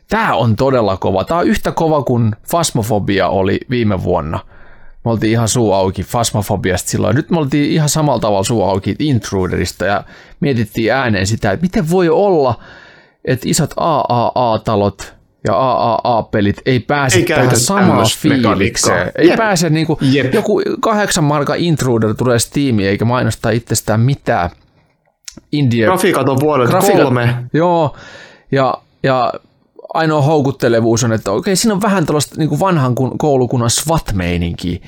tämä 0.09 0.35
on 0.35 0.55
todella 0.55 0.97
kova. 0.97 1.23
Tämä 1.23 1.39
on 1.39 1.47
yhtä 1.47 1.71
kova 1.71 2.03
kuin 2.03 2.35
Fasmofobia 2.49 3.27
oli 3.27 3.59
viime 3.69 4.03
vuonna. 4.03 4.39
Me 5.05 5.11
oltiin 5.11 5.31
ihan 5.31 5.47
suu 5.47 5.73
auki 5.73 6.03
Fasmofobiasta 6.03 6.89
silloin. 6.89 7.15
Nyt 7.15 7.29
me 7.29 7.37
oltiin 7.39 7.71
ihan 7.71 7.89
samalla 7.89 8.19
tavalla 8.19 8.43
suu 8.43 8.63
auki 8.63 8.95
Intruderista 8.99 9.85
ja 9.85 10.03
mietittiin 10.39 10.93
ääneen 10.93 11.27
sitä, 11.27 11.51
että 11.51 11.63
miten 11.63 11.89
voi 11.89 12.09
olla, 12.09 12.59
että 13.25 13.49
isot 13.49 13.73
AAA-talot 13.77 15.16
ja 15.47 15.55
AAA-pelit 15.57 16.61
ei 16.65 16.79
pääse 16.79 17.17
ei 17.17 17.25
tähän 17.25 17.59
samaan 17.59 18.07
fiilikseen. 18.17 19.11
Ei 19.15 19.27
Jep. 19.27 19.37
pääse 19.37 19.69
niinku, 19.69 19.97
Jep. 20.01 20.33
joku 20.33 20.61
kahdeksan 20.79 21.23
marka 21.23 21.55
Intruder 21.57 22.13
tulee 22.13 22.39
Steamiin 22.39 22.89
eikä 22.89 23.05
mainostaa 23.05 23.51
itsestään 23.51 23.99
mitään. 23.99 24.49
India. 25.51 25.87
Grafiikat 25.87 26.29
on 26.29 26.39
vuodelta 26.39 26.71
Grafiikat, 26.71 27.01
kolme. 27.01 27.35
Joo, 27.53 27.95
ja, 28.51 28.73
ja 29.03 29.33
ainoa 29.93 30.21
houkuttelevuus 30.21 31.03
on, 31.03 31.13
että 31.13 31.31
okei, 31.31 31.55
siinä 31.55 31.73
on 31.73 31.81
vähän 31.81 32.05
tällaista 32.05 32.35
niin 32.37 32.59
vanhan 32.59 32.95
koulukunnan 33.17 33.69
SWAT-meininkiä, 33.69 34.79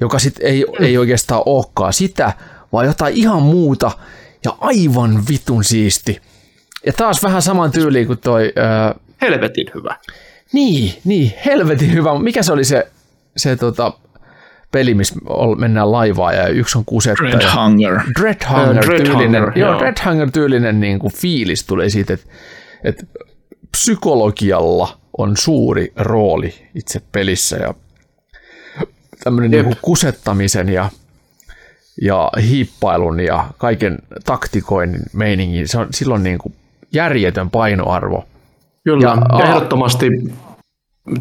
joka 0.00 0.18
sitten 0.18 0.46
ei, 0.46 0.64
mm. 0.64 0.84
ei 0.84 0.98
oikeastaan 0.98 1.42
olekaan 1.46 1.92
sitä, 1.92 2.32
vaan 2.72 2.86
jotain 2.86 3.14
ihan 3.14 3.42
muuta 3.42 3.90
ja 4.44 4.56
aivan 4.60 5.22
vitun 5.28 5.64
siisti. 5.64 6.20
Ja 6.86 6.92
taas 6.92 7.22
vähän 7.22 7.42
saman 7.42 7.70
tyyliin 7.70 8.06
kuin 8.06 8.18
toi... 8.18 8.52
Ää, 8.56 8.94
helvetin 9.20 9.66
hyvä. 9.74 9.96
Niin, 10.52 10.94
niin, 11.04 11.32
helvetin 11.46 11.92
hyvä. 11.92 12.18
Mikä 12.18 12.42
se 12.42 12.52
oli 12.52 12.64
se, 12.64 12.86
se 13.36 13.56
tota, 13.56 13.92
peli, 14.72 14.94
missä 14.94 15.14
mennään 15.56 15.92
laivaa 15.92 16.32
ja 16.32 16.48
yksi 16.48 16.78
on 16.78 16.84
kusetta. 16.84 17.24
Dread 17.24 17.42
Hunger. 17.56 18.00
Dread 18.20 18.42
Hunger 18.50 18.90
uh, 18.90 18.96
tyylinen, 18.96 19.42
Hunger, 19.42 19.58
joo, 19.58 19.70
joo. 19.70 19.80
Dread 19.80 19.96
Hunger 20.04 20.30
tyylinen 20.30 20.80
niin 20.80 20.98
kuin 20.98 21.12
fiilis 21.12 21.66
tulee 21.66 21.90
siitä, 21.90 22.14
että, 22.14 22.26
että 22.84 23.06
psykologialla 23.70 24.98
on 25.18 25.36
suuri 25.36 25.92
rooli 25.96 26.54
itse 26.74 27.00
pelissä 27.12 27.56
ja 27.56 27.74
tämmöinen 29.24 29.50
niin 29.50 29.64
kuin 29.64 29.76
kusettamisen 29.82 30.68
ja, 30.68 30.90
ja 32.02 32.30
hiippailun 32.48 33.20
ja 33.20 33.44
kaiken 33.58 33.98
taktikoinnin 34.24 35.02
meiningin, 35.12 35.68
se 35.68 35.78
on 35.78 35.86
silloin 35.90 36.22
niin 36.22 36.38
kuin 36.38 36.54
järjetön 36.92 37.50
painoarvo. 37.50 38.24
Kyllä, 38.86 39.06
ja, 39.06 39.38
ja 39.38 39.44
ehdottomasti 39.44 40.10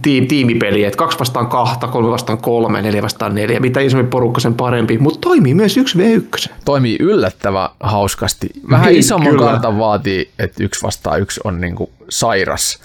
tiimipeli, 0.01 0.83
että 0.83 0.97
kaksi 0.97 1.19
vastaan 1.19 1.47
kahta, 1.47 1.87
kolme 1.87 2.11
vastaan 2.11 2.37
kolme, 2.37 2.81
neljä 2.81 3.01
vastaan 3.01 3.35
neljä, 3.35 3.59
mitä 3.59 3.79
isompi 3.79 4.09
porukka 4.09 4.39
sen 4.39 4.53
parempi, 4.53 4.97
mutta 4.97 5.19
toimii 5.21 5.53
myös 5.53 5.77
yksi 5.77 5.97
v 5.97 6.01
1 6.01 6.49
Toimii 6.65 6.97
yllättävän 6.99 7.69
hauskasti. 7.79 8.49
Vähän 8.69 8.87
niin, 8.87 8.99
isomman 8.99 9.29
kyllä. 9.29 9.45
kartan 9.45 9.79
vaatii, 9.79 10.31
että 10.39 10.63
yksi 10.63 10.83
vastaan 10.83 11.21
yksi 11.21 11.41
on 11.43 11.61
niinku 11.61 11.89
sairas. 12.09 12.79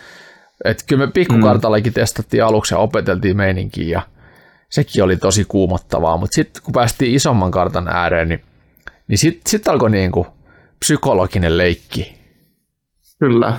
Et 0.65 0.85
kyllä 0.86 1.07
me 1.07 1.12
pikkukartallakin 1.12 1.90
mm. 1.90 1.94
testattiin 1.94 2.44
aluksi 2.44 2.74
ja 2.74 2.78
opeteltiin 2.78 3.36
meininkiä 3.36 3.89
ja 3.89 4.02
sekin 4.70 5.05
oli 5.05 5.16
tosi 5.16 5.44
kuumottavaa, 5.48 6.16
mutta 6.16 6.35
sitten 6.35 6.62
kun 6.62 6.73
päästiin 6.73 7.15
isomman 7.15 7.51
kartan 7.51 7.89
ääreen, 7.89 8.28
niin, 8.28 8.43
niin 9.09 9.19
sitten 9.19 9.51
sit 9.51 9.69
alkoi 9.69 9.90
niinku 9.90 10.27
psykologinen 10.78 11.59
leikki. 11.59 12.15
Kyllä. 13.19 13.57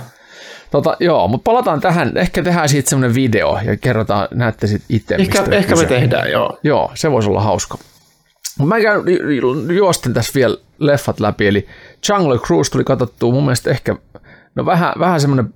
Tota, 0.72 0.96
joo, 1.00 1.28
mutta 1.28 1.44
palataan 1.44 1.80
tähän. 1.80 2.12
Ehkä 2.16 2.42
tehdään 2.42 2.68
siitä 2.68 2.90
semmoinen 2.90 3.14
video 3.14 3.58
ja 3.64 3.76
kerrotaan, 3.76 4.28
näette 4.34 4.66
sitten 4.66 4.96
itse. 4.96 5.14
Ehkä, 5.14 5.44
ehkä 5.50 5.76
me 5.76 5.84
tehdään, 5.84 6.30
joo. 6.30 6.58
Joo, 6.62 6.90
se 6.94 7.10
voisi 7.10 7.28
olla 7.28 7.40
hauska. 7.40 7.78
Mä 8.64 8.80
käyn 8.80 9.02
juosten 9.76 10.14
tässä 10.14 10.32
vielä 10.34 10.56
leffat 10.78 11.20
läpi, 11.20 11.46
eli 11.46 11.66
Jungle 12.08 12.38
Cruise 12.38 12.70
tuli 12.70 12.84
katsottua 12.84 13.32
mun 13.32 13.44
mielestä 13.44 13.70
ehkä, 13.70 13.96
no 14.54 14.66
vähän, 14.66 14.92
vähän 14.98 15.20
semmoinen, 15.20 15.54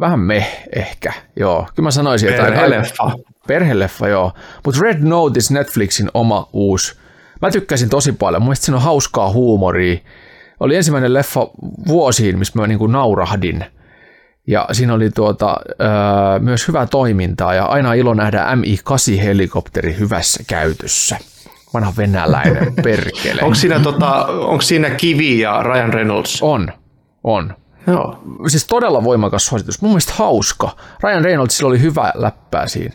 vähän 0.00 0.20
me 0.20 0.46
ehkä, 0.76 1.12
joo. 1.36 1.66
Kyllä 1.74 1.86
mä 1.86 1.90
sanoisin 1.90 2.32
jotain. 2.32 2.54
Perheleffa. 2.54 3.12
Perheleffa, 3.46 4.08
joo. 4.08 4.32
Mutta 4.64 4.80
Red 4.82 4.98
Notice 5.00 5.54
Netflixin 5.54 6.10
oma 6.14 6.48
uusi. 6.52 6.94
Mä 7.42 7.50
tykkäsin 7.50 7.88
tosi 7.88 8.12
paljon. 8.12 8.42
Mun 8.42 8.48
mielestä 8.48 8.64
siinä 8.64 8.76
on 8.76 8.82
hauskaa 8.82 9.32
huumoria. 9.32 9.98
Oli 10.60 10.76
ensimmäinen 10.76 11.14
leffa 11.14 11.48
vuosiin, 11.88 12.38
missä 12.38 12.58
mä 12.58 12.66
niinku 12.66 12.86
naurahdin– 12.86 13.64
ja 14.50 14.66
siinä 14.72 14.94
oli 14.94 15.10
tuota, 15.10 15.56
öö, 15.70 16.38
myös 16.38 16.68
hyvää 16.68 16.86
toimintaa 16.86 17.54
ja 17.54 17.64
aina 17.64 17.94
ilo 17.94 18.14
nähdä 18.14 18.56
Mi-8-helikopteri 18.56 19.98
hyvässä 19.98 20.44
käytössä. 20.46 21.18
Vanha 21.74 21.92
venäläinen 21.96 22.74
perkele. 22.84 23.42
onko, 23.42 23.54
siinä, 23.54 23.80
tota, 23.80 24.26
onko 24.26 24.60
siinä 24.60 24.90
Kivi 24.90 25.38
ja 25.38 25.62
Ryan 25.62 25.92
Reynolds? 25.92 26.38
On, 26.42 26.72
on. 27.24 27.54
Joo. 27.86 28.22
Siis 28.48 28.66
todella 28.66 29.04
voimakas 29.04 29.46
suositus. 29.46 29.82
Mun 29.82 29.90
mielestä 29.90 30.12
hauska. 30.16 30.76
Ryan 31.02 31.24
Reynoldsilla 31.24 31.68
oli 31.68 31.80
hyvä 31.80 32.12
läppää 32.14 32.68
siinä. 32.68 32.94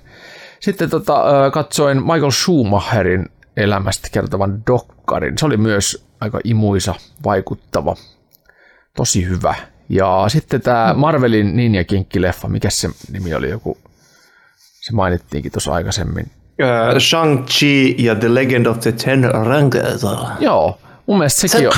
Sitten 0.59 0.89
tota, 0.89 1.23
katsoin 1.53 1.97
Michael 1.97 2.31
Schumacherin 2.31 3.25
elämästä 3.57 4.07
kertovan 4.11 4.61
dokkarin. 4.67 5.37
Se 5.37 5.45
oli 5.45 5.57
myös 5.57 6.05
aika 6.21 6.39
imuisa, 6.43 6.95
vaikuttava, 7.25 7.95
tosi 8.95 9.25
hyvä. 9.25 9.55
Ja 9.89 10.25
sitten 10.27 10.61
tämä 10.61 10.93
Marvelin 10.97 11.55
Ninja 11.57 11.83
Kinkki-leffa, 11.83 12.47
mikä 12.47 12.69
se 12.69 12.89
nimi 13.11 13.33
oli 13.33 13.49
joku, 13.49 13.77
se 14.81 14.93
mainittiinkin 14.93 15.51
tuossa 15.51 15.73
aikaisemmin. 15.73 16.25
Uh, 16.25 16.97
Shang-Chi 16.97 17.95
ja 17.97 18.15
The 18.15 18.33
Legend 18.33 18.65
of 18.65 18.79
the 18.79 18.91
Ten 18.91 19.23
Rings. 19.23 20.03
Joo, 20.39 20.79
mun 21.05 21.17
mielestä 21.17 21.47
sekin 21.47 21.67
on. 21.67 21.73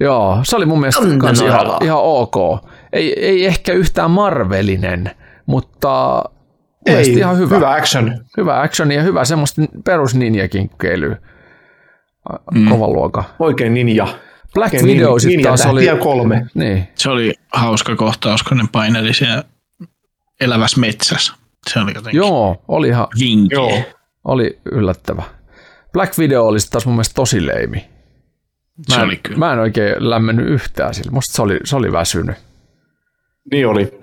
Joo, 0.00 0.38
se 0.42 0.56
oli 0.56 0.66
mun 0.66 0.80
mielestä 0.80 1.02
kans 1.18 1.40
ihan, 1.40 1.66
ihan 1.82 1.98
ok. 2.02 2.34
Ei, 2.92 3.26
ei 3.26 3.46
ehkä 3.46 3.72
yhtään 3.72 4.10
Marvelinen, 4.10 5.10
mutta 5.46 6.24
ei, 6.86 7.12
ihan 7.12 7.38
hyvä. 7.38 7.56
Hyvä 7.56 7.72
action. 7.72 8.24
Hyvä 8.36 8.60
action 8.60 8.92
ja 8.92 9.02
hyvä 9.02 9.24
semmoista 9.24 9.62
perus 9.84 10.14
ninja-kinkkeilyä. 10.14 11.16
Mm. 12.54 12.68
Kova 12.68 12.88
luoka. 12.88 13.24
Oikein 13.38 13.74
ninja. 13.74 14.08
Black 14.54 14.74
Widow 14.74 15.10
niin, 15.10 15.20
sitten 15.20 15.42
taas 15.42 15.66
oli... 15.66 15.86
kolme. 16.02 16.46
Niin. 16.54 16.88
Se 16.94 17.10
oli 17.10 17.34
hauska 17.52 17.96
kohtaus, 17.96 18.42
kun 18.42 18.56
ne 18.56 18.64
paineli 18.72 19.14
siellä 19.14 19.44
elävässä 20.40 20.80
metsässä. 20.80 21.32
Se 21.70 21.78
oli 21.78 21.92
jotenkin 21.94 22.18
Joo, 22.18 22.64
oli 22.68 22.88
ihan... 22.88 23.06
Vinki. 23.20 23.54
Joo. 23.54 23.82
Oli 24.24 24.58
yllättävä. 24.72 25.22
Black 25.92 26.18
Widow 26.18 26.46
oli 26.46 26.58
taas 26.70 26.86
mun 26.86 26.94
mielestä 26.94 27.14
tosi 27.14 27.46
leimi. 27.46 27.78
Mä, 28.88 28.94
se 28.94 29.00
en, 29.00 29.06
oli 29.06 29.16
kyllä. 29.16 29.38
mä 29.38 29.52
en 29.52 29.58
oikein 29.58 30.10
lämmennyt 30.10 30.48
yhtään 30.48 30.94
sillä. 30.94 31.10
Musta 31.10 31.32
se 31.32 31.42
oli, 31.42 31.60
se 31.64 31.76
oli 31.76 31.92
väsynyt. 31.92 32.36
Niin 33.50 33.66
oli. 33.66 34.00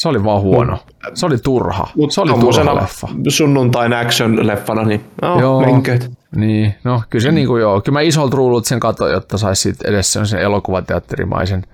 Se 0.00 0.08
oli 0.08 0.24
vaan 0.24 0.42
huono. 0.42 0.78
Se 1.14 1.26
oli 1.26 1.38
turha. 1.38 1.86
Mut 1.96 2.12
se 2.12 2.20
oli 2.20 2.40
turha 2.40 2.74
leffa. 2.74 3.08
Sunnuntain 3.28 3.92
action-leffana, 3.92 4.86
niin 4.86 5.04
no, 5.22 5.40
joo, 5.40 5.60
menköt. 5.60 6.10
Niin, 6.36 6.74
no 6.84 7.02
kyllä 7.10 7.22
se 7.22 7.28
mm. 7.28 7.34
niinku 7.34 7.56
joo. 7.56 7.80
Kyllä 7.80 7.96
mä 7.96 8.00
isolta 8.00 8.36
ruulut 8.36 8.66
sen 8.66 8.80
katsoin, 8.80 9.12
jotta 9.12 9.38
saisi 9.38 9.74
edes 9.84 10.12
sen 10.12 10.24
elokuvateatterimaisen 10.40 11.66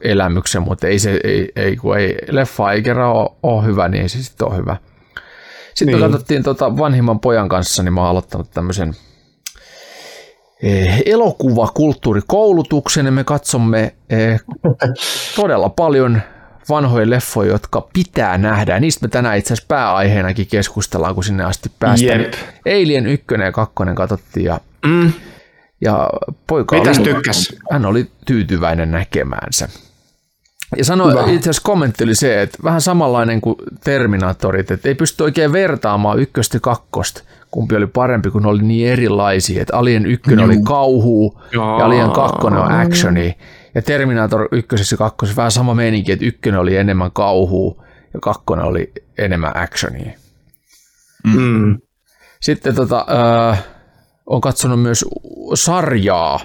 elämyksen, 0.00 0.62
mutta 0.62 0.86
ei 0.86 0.98
se, 0.98 1.20
ei, 1.24 1.52
ei, 1.56 1.76
kun 1.76 1.98
ei, 1.98 2.16
leffa 2.30 2.72
ei 2.72 2.82
kerran 2.82 3.12
ole, 3.12 3.30
ole 3.42 3.64
hyvä, 3.64 3.88
niin 3.88 4.02
ei 4.02 4.08
se 4.08 4.22
sitten 4.22 4.48
ole 4.48 4.56
hyvä. 4.56 4.76
Sitten 5.74 5.94
niin. 5.94 6.10
katsottiin 6.10 6.42
tota 6.42 6.76
vanhimman 6.76 7.20
pojan 7.20 7.48
kanssa, 7.48 7.82
niin 7.82 7.92
mä 7.92 8.00
oon 8.00 8.10
aloittanut 8.10 8.50
tämmöisen 8.50 8.94
eh, 10.62 11.02
elokuvakulttuurikoulutuksen 11.06 13.06
ja 13.06 13.12
me 13.12 13.24
katsomme 13.24 13.94
eh, 14.10 14.40
todella 15.36 15.68
paljon 15.68 16.22
vanhoja 16.68 17.10
leffoja, 17.10 17.52
jotka 17.52 17.88
pitää 17.92 18.38
nähdä. 18.38 18.80
Niistä 18.80 19.06
me 19.06 19.10
tänään 19.10 19.38
itse 19.38 19.54
asiassa 19.54 19.68
pääaiheenakin 19.68 20.46
keskustellaan, 20.46 21.14
kun 21.14 21.24
sinne 21.24 21.44
asti 21.44 21.70
päästään. 21.78 22.20
Yep. 22.20 22.34
Alien 22.66 23.06
1 23.06 23.26
ja 23.44 23.52
2 23.52 23.74
katsottiin 23.94 24.44
ja, 24.44 24.60
mm. 24.86 25.12
ja 25.80 26.10
poika 26.46 26.76
Mitäs 26.76 26.98
oli, 26.98 27.14
tykkäs? 27.14 27.56
hän 27.70 27.86
oli 27.86 28.06
tyytyväinen 28.26 28.90
näkemäänsä. 28.90 29.68
Ja 30.76 30.84
sanoi, 30.84 31.10
Hyvä. 31.10 31.20
itse 31.20 31.50
asiassa 31.50 31.62
kommentti 31.64 32.04
oli 32.04 32.14
se, 32.14 32.42
että 32.42 32.58
vähän 32.64 32.80
samanlainen 32.80 33.40
kuin 33.40 33.56
Terminatorit, 33.84 34.70
että 34.70 34.88
ei 34.88 34.94
pysty 34.94 35.22
oikein 35.22 35.52
vertaamaan 35.52 36.18
ykköstä 36.18 36.56
ja 36.56 36.60
kakkosta, 36.60 37.22
kumpi 37.50 37.76
oli 37.76 37.86
parempi, 37.86 38.30
kun 38.30 38.42
ne 38.42 38.48
oli 38.48 38.62
niin 38.62 38.88
erilaisia. 38.88 39.62
Että 39.62 39.76
Alien 39.76 40.06
1 40.06 40.36
oli 40.44 40.56
kauhuu 40.64 41.40
ja 41.52 41.76
Alien 41.76 42.10
2 42.10 42.46
on 42.46 42.72
actioni. 42.72 43.36
Ja 43.74 43.82
Terminator 43.82 44.48
1 44.52 44.76
ja 44.90 44.96
2 44.96 45.36
vähän 45.36 45.50
sama 45.50 45.74
meininki, 45.74 46.12
että 46.12 46.24
ykkönen 46.24 46.60
oli 46.60 46.76
enemmän 46.76 47.10
kauhua 47.12 47.84
ja 48.14 48.20
kakkonen 48.20 48.64
oli 48.64 48.92
enemmän 49.18 49.56
actionia. 49.56 50.12
Mm. 51.24 51.78
Sitten 52.40 52.74
tota, 52.74 53.06
äh, 53.50 53.64
on 54.26 54.40
katsonut 54.40 54.82
myös 54.82 55.04
sarjaa. 55.54 56.40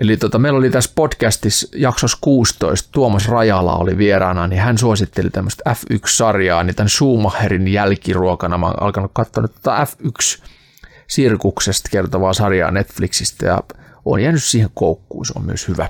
Eli 0.00 0.16
tota, 0.16 0.38
meillä 0.38 0.58
oli 0.58 0.70
tässä 0.70 0.92
podcastissa 0.94 1.68
jaksossa 1.76 2.18
16, 2.20 2.88
Tuomas 2.92 3.28
Rajala 3.28 3.76
oli 3.76 3.98
vieraana, 3.98 4.46
niin 4.46 4.60
hän 4.60 4.78
suositteli 4.78 5.30
tämmöistä 5.30 5.70
F1-sarjaa, 5.70 6.64
niin 6.64 6.76
tämän 6.76 6.88
Schumacherin 6.88 7.68
jälkiruokana. 7.68 8.58
Mä 8.58 8.66
oon 8.66 8.82
alkanut 8.82 9.10
katsoa 9.14 9.42
nyt 9.42 9.54
tota 9.54 9.84
F1-sirkuksesta 9.84 11.88
kertovaa 11.90 12.32
sarjaa 12.32 12.70
Netflixistä 12.70 13.46
ja 13.46 13.62
on 14.04 14.22
jäänyt 14.22 14.42
siihen 14.42 14.70
koukkuun, 14.74 15.26
se 15.26 15.32
on 15.36 15.44
myös 15.44 15.68
hyvä. 15.68 15.88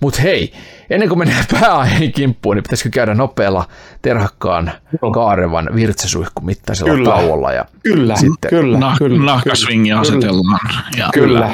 Mutta 0.00 0.22
hei, 0.22 0.52
ennen 0.90 1.08
kuin 1.08 1.18
mennään 1.18 1.44
pääaiheen 1.60 2.12
kimppuun, 2.12 2.56
niin 2.56 2.62
pitäisikö 2.62 2.90
käydä 2.90 3.14
nopealla 3.14 3.68
terhakkaan 4.02 4.72
kaarevan 5.14 5.68
virtsasuihku 5.74 6.40
mittaisella 6.42 6.92
Kyllä. 6.92 7.10
tauolla. 7.10 7.52
Ja 7.52 7.64
Kyllä, 7.82 8.16
Sitten- 8.16 8.50
kyllä, 8.50 8.78
Nah, 8.78 8.98
kyllä. 8.98 9.24
nahkasvingi 9.24 9.88
kyllä, 9.88 10.00
asetellaan 10.00 10.60
ja 10.96 11.08
Kyllä. 11.14 11.50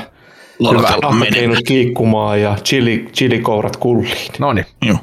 lopetellaan 0.58 0.92
menemään. 1.02 1.20
Nahkakeinot 1.20 1.58
kiikkumaan 1.66 2.40
ja 2.40 2.56
chili, 2.64 3.08
chilikourat 3.14 3.76
kulliin. 3.76 4.32
No 4.38 4.52
niin, 4.52 4.66
Joo. 4.84 4.98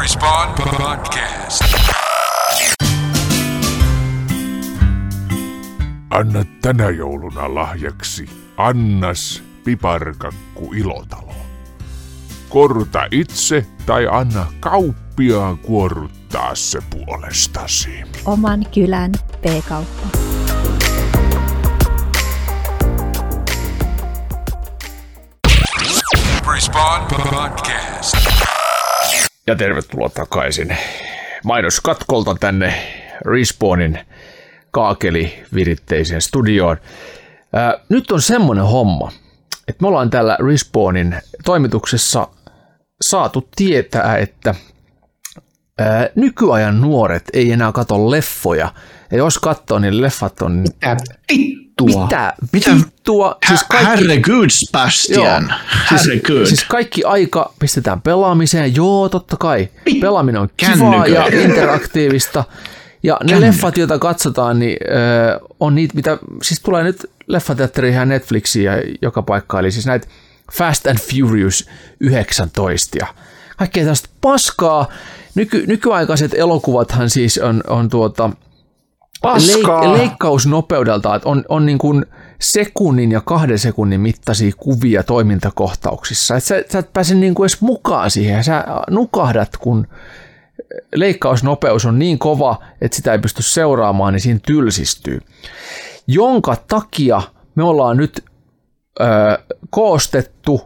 Respawn 0.00 0.48
Podcast. 0.54 1.64
Anna 6.10 6.44
tänä 6.62 6.90
jouluna 6.90 7.54
lahjaksi 7.54 8.28
Annas 8.60 9.42
piparkakku 9.64 10.72
ilotalo. 10.74 11.32
Korta 12.48 13.06
itse 13.10 13.66
tai 13.86 14.06
anna 14.10 14.46
kauppiaan 14.60 15.58
kuorruttaa 15.58 16.54
se 16.54 16.78
puolestasi. 16.90 17.90
Oman 18.24 18.66
kylän 18.74 19.12
P-kauppa. 19.42 20.06
Respawn 26.54 27.06
Podcast. 27.30 28.16
ja 29.46 29.56
tervetuloa 29.56 30.08
takaisin 30.08 30.76
mainoskatkolta 31.44 32.34
tänne 32.40 32.74
Respawnin 33.24 33.98
kaakeliviritteiseen 34.70 36.22
studioon. 36.22 36.76
Ää, 37.52 37.74
nyt 37.88 38.10
on 38.10 38.22
semmonen 38.22 38.64
homma, 38.64 39.12
että 39.68 39.82
me 39.82 39.88
ollaan 39.88 40.10
täällä 40.10 40.36
Respawnin 40.48 41.14
toimituksessa 41.44 42.28
saatu 43.02 43.48
tietää, 43.56 44.16
että 44.18 44.54
ää, 45.78 46.08
nykyajan 46.14 46.80
nuoret 46.80 47.24
ei 47.32 47.52
enää 47.52 47.72
katso 47.72 48.10
leffoja. 48.10 48.72
Ja 49.10 49.18
jos 49.18 49.38
katsoo, 49.38 49.78
niin 49.78 50.02
leffat 50.02 50.42
on... 50.42 50.52
Mitä 50.52 50.96
vittua? 51.30 52.02
Mitä? 52.04 52.34
Mitä? 52.52 52.70
Vittua? 52.74 53.38
Siis 53.48 53.64
kaikki, 53.64 53.90
Herregud, 53.90 54.46
Sebastian. 54.50 55.54
Siis, 55.88 56.00
Herregud. 56.06 56.46
siis 56.46 56.64
kaikki 56.64 57.04
aika 57.04 57.52
pistetään 57.58 58.02
pelaamiseen, 58.02 58.76
joo 58.76 59.08
totta 59.08 59.36
kai. 59.36 59.68
Pelaaminen 60.00 60.40
on 60.40 60.48
kivaa 60.56 61.06
ja 61.06 61.14
Kännyköillä. 61.22 61.48
interaktiivista. 61.54 62.44
Ja 63.02 63.16
ne 63.24 63.32
Känny. 63.32 63.46
leffat, 63.46 63.76
joita 63.76 63.98
katsotaan, 63.98 64.58
niin 64.58 64.76
on 65.60 65.74
niitä, 65.74 65.94
mitä, 65.94 66.18
siis 66.42 66.60
tulee 66.60 66.82
nyt 66.82 67.10
leffateatteriin 67.32 67.94
ja 67.94 68.04
Netflixiin 68.04 68.64
ja 68.64 68.72
joka 69.02 69.22
paikka, 69.22 69.58
eli 69.58 69.70
siis 69.70 69.86
näitä 69.86 70.06
Fast 70.52 70.86
and 70.86 70.98
Furious 70.98 71.68
19 72.00 72.98
ja 72.98 73.06
kaikkea 73.56 73.82
tällaista 73.82 74.08
paskaa. 74.20 74.88
Nyky, 75.34 75.64
nykyaikaiset 75.66 76.34
elokuvathan 76.34 77.10
siis 77.10 77.38
on, 77.38 77.62
on 77.68 77.88
tuota, 77.88 78.30
Paskaa. 79.22 79.82
Leik- 79.82 79.98
leikkausnopeudelta, 79.98 81.14
että 81.14 81.28
on, 81.28 81.44
on 81.48 81.66
niin 81.66 81.78
kuin 81.78 82.06
sekunnin 82.38 83.12
ja 83.12 83.20
kahden 83.20 83.58
sekunnin 83.58 84.00
mittaisia 84.00 84.52
kuvia 84.56 85.02
toimintakohtauksissa. 85.02 86.36
Et 86.36 86.44
sä, 86.44 86.64
sä 86.68 86.78
et 86.78 86.92
pääse 86.92 87.14
niin 87.14 87.34
kuin 87.34 87.44
edes 87.44 87.60
mukaan 87.60 88.10
siihen. 88.10 88.44
Sä 88.44 88.64
nukahdat, 88.90 89.56
kun 89.56 89.86
leikkausnopeus 90.94 91.86
on 91.86 91.98
niin 91.98 92.18
kova, 92.18 92.62
että 92.80 92.96
sitä 92.96 93.12
ei 93.12 93.18
pysty 93.18 93.42
seuraamaan, 93.42 94.12
niin 94.12 94.20
siinä 94.20 94.40
tylsistyy. 94.46 95.20
Jonka 96.12 96.56
takia 96.68 97.22
me 97.54 97.62
ollaan 97.62 97.96
nyt 97.96 98.24
ö, 99.00 99.04
koostettu 99.70 100.60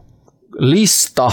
lista 0.58 1.30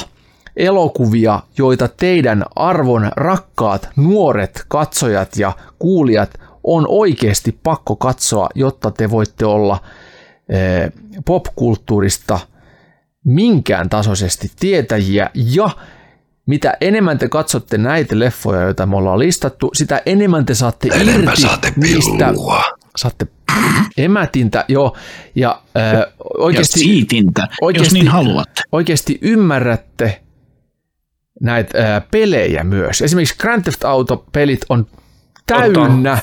elokuvia, 0.55 1.39
joita 1.57 1.87
teidän 1.87 2.45
arvon 2.55 3.11
rakkaat 3.15 3.89
nuoret 3.95 4.65
katsojat 4.67 5.37
ja 5.37 5.53
kuulijat 5.79 6.39
on 6.63 6.85
oikeasti 6.87 7.59
pakko 7.63 7.95
katsoa, 7.95 8.49
jotta 8.55 8.91
te 8.91 9.09
voitte 9.09 9.45
olla 9.45 9.79
eh, 10.49 10.91
popkulttuurista 11.25 12.39
minkään 13.25 13.89
tasoisesti 13.89 14.51
tietäjiä 14.59 15.29
ja 15.33 15.69
mitä 16.45 16.77
enemmän 16.81 17.17
te 17.17 17.29
katsotte 17.29 17.77
näitä 17.77 18.19
leffoja, 18.19 18.61
joita 18.61 18.85
me 18.85 18.95
ollaan 18.95 19.19
listattu, 19.19 19.71
sitä 19.73 20.01
enemmän 20.05 20.45
te 20.45 20.53
saatte 20.53 20.87
Enemmän 20.93 21.23
irti 21.23 21.41
saatte 21.41 21.73
niistä. 21.75 22.33
Saatte 22.97 23.27
emätintä, 23.97 24.65
joo, 24.67 24.97
ja 25.35 25.61
ja 25.75 26.07
oikeasti, 26.37 26.79
siitintä, 26.79 27.41
jos 27.41 27.57
oikeasti- 27.61 27.93
niin 27.93 28.07
haluatte. 28.07 28.61
oikeasti 28.71 29.19
ymmärrätte 29.21 30.21
näitä 31.41 31.95
äh, 31.95 32.03
pelejä 32.11 32.63
myös. 32.63 33.01
Esimerkiksi 33.01 33.35
Grand 33.39 33.63
Theft 33.63 33.83
Auto-pelit 33.83 34.65
on 34.69 34.87
täynnä 35.47 36.17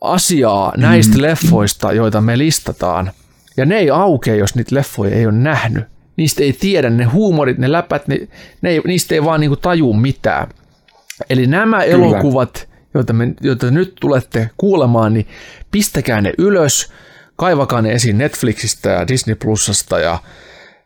asiaa 0.00 0.72
näistä 0.76 1.16
mm. 1.16 1.22
leffoista, 1.22 1.92
joita 1.92 2.20
me 2.20 2.38
listataan. 2.38 3.10
Ja 3.56 3.64
ne 3.66 3.76
ei 3.76 3.90
aukea, 3.90 4.34
jos 4.34 4.54
niitä 4.54 4.74
leffoja 4.74 5.16
ei 5.16 5.26
ole 5.26 5.34
nähnyt. 5.34 5.84
Niistä 6.16 6.42
ei 6.42 6.52
tiedä, 6.52 6.90
ne 6.90 7.04
huumorit, 7.04 7.58
ne 7.58 7.72
läpät, 7.72 8.08
ne, 8.08 8.28
ne 8.62 8.70
ei, 8.70 8.80
niistä 8.86 9.14
ei 9.14 9.24
vaan 9.24 9.40
niinku 9.40 9.56
taju 9.56 9.92
mitään. 9.92 10.48
Eli 11.30 11.46
nämä 11.46 11.80
Kyllä. 11.80 11.94
elokuvat, 11.94 12.68
joita, 12.94 13.12
me, 13.12 13.34
joita 13.40 13.70
nyt 13.70 13.94
tulette 14.00 14.50
kuulemaan, 14.56 15.14
niin 15.14 15.26
pistäkää 15.70 16.20
ne 16.20 16.32
ylös, 16.38 16.92
kaivakaa 17.36 17.82
ne 17.82 17.92
esiin 17.92 18.18
Netflixistä 18.18 18.90
ja 18.90 19.08
Disney 19.08 19.34
Plusasta 19.34 19.98
ja 19.98 20.18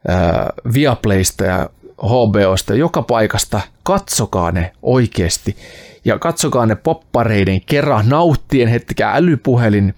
ää, 0.08 0.50
Viaplaysta 0.74 1.44
ja 1.44 1.70
HBOsta, 2.04 2.74
joka 2.74 3.02
paikasta, 3.02 3.60
katsokaa 3.82 4.52
ne 4.52 4.72
oikeasti. 4.82 5.56
Ja 6.04 6.18
katsokaa 6.18 6.66
ne 6.66 6.74
poppareiden 6.74 7.60
kerran 7.60 8.08
nauttien, 8.08 8.68
hettikää 8.68 9.14
älypuhelin 9.14 9.94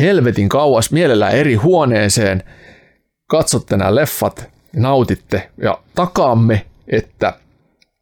helvetin 0.00 0.48
kauas 0.48 0.92
mielellään 0.92 1.32
eri 1.32 1.54
huoneeseen, 1.54 2.42
katsotte 3.26 3.76
nämä 3.76 3.94
leffat, 3.94 4.48
nautitte 4.76 5.50
ja 5.62 5.78
takaamme, 5.94 6.66
että 6.88 7.38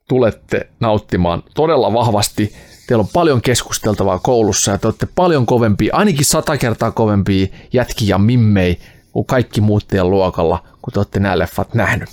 tulette 0.09 0.69
nauttimaan 0.81 1.43
todella 1.55 1.93
vahvasti. 1.93 2.55
Teillä 2.93 3.02
on 3.02 3.09
paljon 3.12 3.43
keskusteltavaa 3.43 4.19
koulussa 4.19 4.70
ja 4.70 4.78
te 4.78 4.86
olette 4.86 5.09
paljon 5.14 5.47
kovempia, 5.47 5.97
ainakin 5.97 6.24
sata 6.24 6.56
kertaa 6.56 6.90
kovempia 6.90 7.47
jätkiä 7.73 8.09
ja 8.09 8.19
mimmei 8.19 8.78
kuin 9.12 9.27
kaikki 9.27 9.60
muut 9.60 9.89
teidän 9.89 10.10
luokalla, 10.10 10.62
kun 10.82 10.93
te 10.93 10.98
olette 10.98 11.20
nämä 11.20 11.39
leffat 11.39 11.74
nähnyt. 11.74 12.09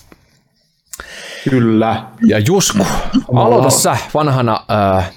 Kyllä. 1.49 2.06
Ja 2.26 2.39
Jusku, 2.39 2.85
aloita 3.35 3.69
sä 3.69 3.97
vanhana 4.14 4.65
äh, 4.97 5.11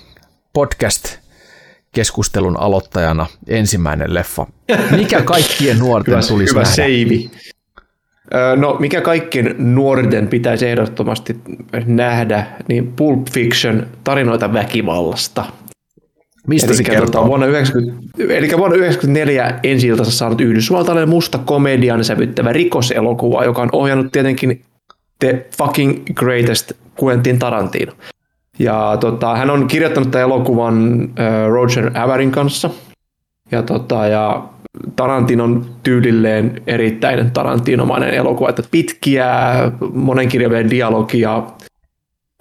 podcast-keskustelun 0.52 2.60
aloittajana 2.60 3.26
ensimmäinen 3.47 4.14
leffa. 4.14 4.47
Mikä 4.90 5.22
kaikkien 5.22 5.78
nuorten 5.78 6.14
Hyvä, 6.14 6.26
tulisi 6.28 6.51
hyvä 6.51 6.62
nähdä? 6.62 6.74
seivi. 6.74 7.30
No, 8.56 8.76
mikä 8.80 9.00
kaikkien 9.00 9.54
nuorten 9.59 10.28
pitäisi 10.28 10.68
ehdottomasti 10.68 11.36
nähdä, 11.86 12.46
niin 12.68 12.92
Pulp 12.96 13.26
Fiction, 13.30 13.86
tarinoita 14.04 14.52
väkivallasta. 14.52 15.44
Mistä 16.46 16.74
se 16.74 16.74
Eli, 16.74 16.82
tota, 16.84 17.00
kertoo? 17.00 17.26
vuonna 17.26 17.46
90, 17.46 18.02
eli 18.18 18.48
vuonna 18.59 18.76
1994 18.76 19.60
ensi 19.62 19.88
saanut 20.02 20.40
yhdysvaltalainen 20.40 21.09
musta 21.09 21.38
komedian 21.38 22.04
sävyttävä 22.04 22.52
rikoselokuva, 22.52 23.44
joka 23.44 23.62
on 23.62 23.68
ohjannut 23.72 24.12
tietenkin 24.12 24.62
The 25.18 25.46
Fucking 25.59 26.04
Greatest 26.14 26.72
Quentin 27.04 27.38
Tarantino. 27.38 27.92
Ja 28.59 28.96
tota, 29.00 29.36
hän 29.36 29.50
on 29.50 29.66
kirjoittanut 29.66 30.10
tämän 30.10 30.28
elokuvan 30.28 31.00
äh, 31.02 31.48
Roger 31.48 31.90
Avarin 31.94 32.30
kanssa. 32.30 32.70
Ja, 33.50 33.62
tota, 33.62 34.06
ja 34.06 34.48
Tarantinon 34.97 35.66
tyylilleen 35.82 36.62
erittäin 36.66 37.31
tarantinomainen 37.31 38.11
elokuva, 38.11 38.49
että 38.49 38.62
pitkiä, 38.70 39.28
monenkirjavia 39.94 40.70
dialogia, 40.70 41.43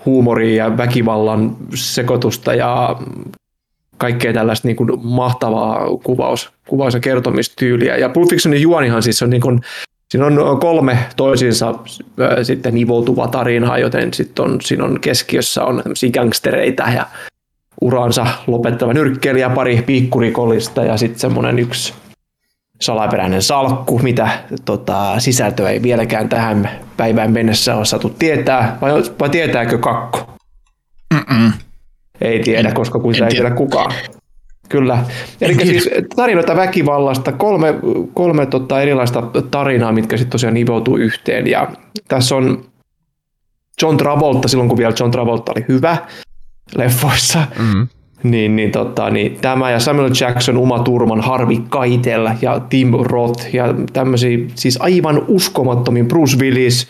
huumoria 0.05 0.63
ja 0.63 0.77
väkivallan 0.77 1.57
sekoitusta 1.73 2.53
ja 2.53 2.95
kaikkea 3.97 4.33
tällaista 4.33 4.67
niin 4.67 4.75
kuin 4.75 4.89
mahtavaa 5.03 5.97
kuvaus, 6.03 6.51
kuvaus- 6.67 6.93
ja 6.93 6.99
kertomistyyliä. 6.99 7.97
Ja 7.97 8.09
Pulp 8.09 8.29
Fictionin 8.29 8.61
juonihan 8.61 9.03
siis 9.03 9.21
on 9.21 9.29
niin 9.29 9.41
kuin, 9.41 9.61
siinä 10.11 10.25
on 10.25 10.59
kolme 10.59 10.97
toisiinsa 11.15 11.69
äh, 11.69 11.75
sitten 12.43 12.75
nivoutuva 12.75 13.27
tarinaa, 13.27 13.77
joten 13.77 14.13
sitten 14.13 14.45
on, 14.45 14.61
siinä 14.61 14.85
on 14.85 14.99
keskiössä 14.99 15.63
on 15.63 15.83
gangstereita 16.13 16.83
ja 16.95 17.05
uransa 17.81 18.27
lopettava 18.47 18.93
nyrkkeilijä, 18.93 19.49
pari 19.49 19.81
piikkurikollista 19.81 20.83
ja 20.83 20.97
sitten 20.97 21.19
semmoinen 21.19 21.59
yksi 21.59 21.93
salaperäinen 22.81 23.41
salkku, 23.41 23.99
mitä 23.99 24.29
tota, 24.65 25.19
sisältöä 25.19 25.69
ei 25.69 25.81
vieläkään 25.83 26.29
tähän 26.29 26.69
päivään 26.97 27.31
mennessä 27.31 27.75
ole 27.75 27.85
saatu 27.85 28.09
tietää, 28.09 28.77
vai, 28.81 28.91
vai 29.19 29.29
tietääkö 29.29 29.77
kakko? 29.77 30.33
Mm-mm. 31.13 31.51
Ei 32.21 32.39
tiedä, 32.43 32.69
En- 32.69 32.75
koska 32.75 32.99
kun 32.99 33.15
en 33.15 33.23
ei 33.23 33.29
tiedä. 33.29 33.51
kukaan. 33.51 33.93
Kyllä. 34.69 35.03
Eli 35.41 35.65
siis 35.65 35.89
tarinoita 36.15 36.55
väkivallasta, 36.55 37.31
kolme, 37.31 37.73
kolme 38.13 38.45
tota 38.45 38.81
erilaista 38.81 39.21
tarinaa, 39.51 39.91
mitkä 39.91 40.17
sitten 40.17 40.31
tosiaan 40.31 40.53
nivoutuu 40.53 40.97
yhteen. 40.97 41.47
Ja 41.47 41.67
tässä 42.07 42.35
on 42.35 42.65
John 43.81 43.97
Travolta, 43.97 44.47
silloin 44.47 44.69
kun 44.69 44.77
vielä 44.77 44.93
John 44.99 45.11
Travolta 45.11 45.51
oli 45.55 45.65
hyvä 45.67 45.97
leffoissa, 46.75 47.47
Mm. 47.59 47.87
Niin, 48.23 48.55
niin, 48.55 48.71
tota, 48.71 49.09
niin 49.09 49.37
tämä 49.41 49.71
ja 49.71 49.79
Samuel 49.79 50.11
Jackson, 50.21 50.57
Uma 50.57 50.79
Thurman, 50.79 51.21
Harvey 51.21 51.57
Keitel 51.57 52.29
ja 52.41 52.59
Tim 52.59 52.91
Roth 53.01 53.55
ja 53.55 53.73
tämmöisiä 53.93 54.37
siis 54.55 54.77
aivan 54.81 55.25
uskomattomin 55.27 56.07
Bruce 56.07 56.37
Willis, 56.37 56.87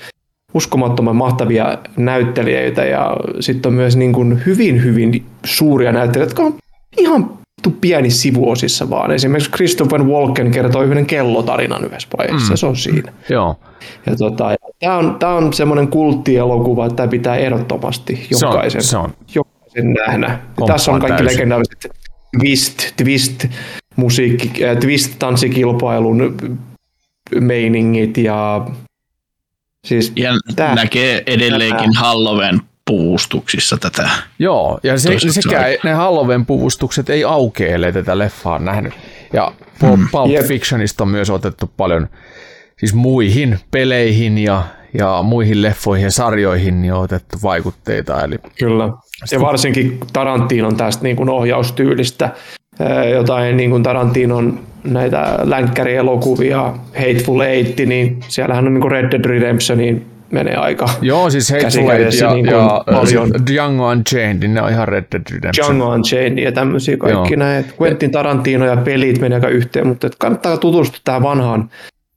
uskomattoman 0.53 1.15
mahtavia 1.15 1.77
näyttelijöitä 1.97 2.85
ja 2.85 3.17
sitten 3.39 3.69
on 3.69 3.73
myös 3.73 3.97
niin 3.97 4.13
kuin 4.13 4.41
hyvin, 4.45 4.83
hyvin 4.83 5.25
suuria 5.45 5.91
näyttelijöitä, 5.91 6.31
jotka 6.31 6.43
on 6.43 6.53
ihan 6.97 7.41
pieni 7.81 8.09
sivuosissa 8.09 8.89
vaan. 8.89 9.11
Esimerkiksi 9.11 9.51
Christopher 9.51 10.03
Walken 10.03 10.51
kertoo 10.51 10.81
yhden 10.81 11.05
kellotarinan 11.05 11.85
yhdessä 11.85 12.07
vaiheessa, 12.17 12.53
mm. 12.53 12.57
se 12.57 12.65
on 12.65 12.75
siinä. 12.75 13.13
Joo. 13.29 13.55
Ja 14.05 14.15
tota, 14.15 14.55
tämä 14.79 14.97
on, 14.97 15.15
tää 15.19 15.33
on 15.33 15.53
semmoinen 15.53 15.87
kulttielokuva, 15.87 16.85
että 16.85 16.95
tämä 16.95 17.07
pitää 17.07 17.35
ehdottomasti 17.35 18.27
Se 18.31 18.45
on, 18.45 18.53
jokaisen, 18.53 18.83
se 18.83 18.97
on. 18.97 19.13
Jokaisen 19.75 19.93
nähdä. 19.93 20.39
Tässä 20.67 20.91
on 20.91 20.99
kaikki 20.99 21.17
täysin. 21.23 21.37
legendaariset 21.37 21.89
twist, 22.39 22.91
twist, 22.97 23.45
musiikki, 23.95 24.65
äh, 24.65 24.77
twist 24.77 25.13
tanssikilpailun 25.19 26.37
meiningit 27.39 28.17
ja 28.17 28.67
siis 29.87 30.11
Ja 30.15 30.31
Tää- 30.55 30.75
näkee 30.75 31.23
edelleenkin 31.25 31.93
Halloween 31.95 32.61
puvustuksissa 32.85 33.77
tätä. 33.77 34.09
Joo, 34.39 34.79
ja 34.83 34.97
se, 34.99 35.19
sekä 35.29 35.65
ei- 35.65 35.77
ne 35.83 35.93
Halloween 35.93 36.45
puvustukset 36.45 37.09
ei 37.09 37.23
aukea, 37.23 37.67
ellei 37.75 37.93
tätä 37.93 38.17
leffaa 38.17 38.55
on 38.55 38.65
nähnyt. 38.65 38.93
Ja 39.33 39.51
Pulp, 39.79 39.99
Mm. 39.99 40.07
Pulp. 40.11 40.31
Fictionista 40.47 41.03
on 41.03 41.07
myös 41.09 41.29
otettu 41.29 41.71
paljon 41.77 42.09
siis 42.79 42.93
muihin 42.93 43.59
peleihin 43.71 44.37
ja, 44.37 44.63
ja 44.93 45.19
muihin 45.23 45.61
leffoihin 45.61 46.03
ja 46.03 46.11
sarjoihin 46.11 46.81
niin 46.81 46.93
on 46.93 47.03
otettu 47.03 47.37
vaikutteita. 47.43 48.23
Eli 48.23 48.35
Kyllä. 48.59 48.89
Ja 49.31 49.41
varsinkin 49.41 49.99
Tarantinon 50.13 50.75
tästä 50.75 51.03
niin 51.03 51.15
kuin 51.15 51.29
ohjaustyylistä, 51.29 52.29
jotain 53.13 53.57
niin 53.57 53.69
kuin 53.69 53.83
Tarantinon 53.83 54.59
näitä 54.83 55.39
länkkärielokuvia, 55.43 56.73
Hateful 56.97 57.39
Eight, 57.39 57.79
niin 57.79 58.19
siellähän 58.27 58.67
on 58.67 58.73
niin 58.73 58.81
kuin 58.81 58.91
Red 58.91 59.11
Dead 59.11 59.25
Redemptioniin 59.25 60.05
menee 60.31 60.55
aika 60.55 60.89
joo, 61.01 61.29
siis 61.29 61.51
Hateful 61.51 61.89
Eight 61.89 62.19
ja, 62.19 62.33
niin 62.33 62.45
ja 62.45 62.83
paljon. 62.85 63.27
sit 63.27 63.47
Django 63.51 63.89
Unchained, 63.89 64.39
niin 64.39 64.53
ne 64.53 64.61
on 64.61 64.69
ihan 64.69 64.87
Red 64.87 65.05
Dead 65.11 65.23
Redemption. 65.31 65.67
Django 65.67 65.93
Unchained 65.93 66.37
ja 66.37 66.51
tämmöisiä 66.51 66.97
kaikki 66.97 67.33
Joo. 67.33 67.39
näin. 67.39 67.65
Quentin 67.81 68.11
Tarantino 68.11 68.65
ja 68.65 68.77
pelit 68.77 69.21
menee 69.21 69.35
aika 69.35 69.47
yhteen, 69.47 69.87
mutta 69.87 70.09
kannattaa 70.19 70.57
tutustua 70.57 70.99
tähän 71.03 71.23
vanhaan 71.23 71.69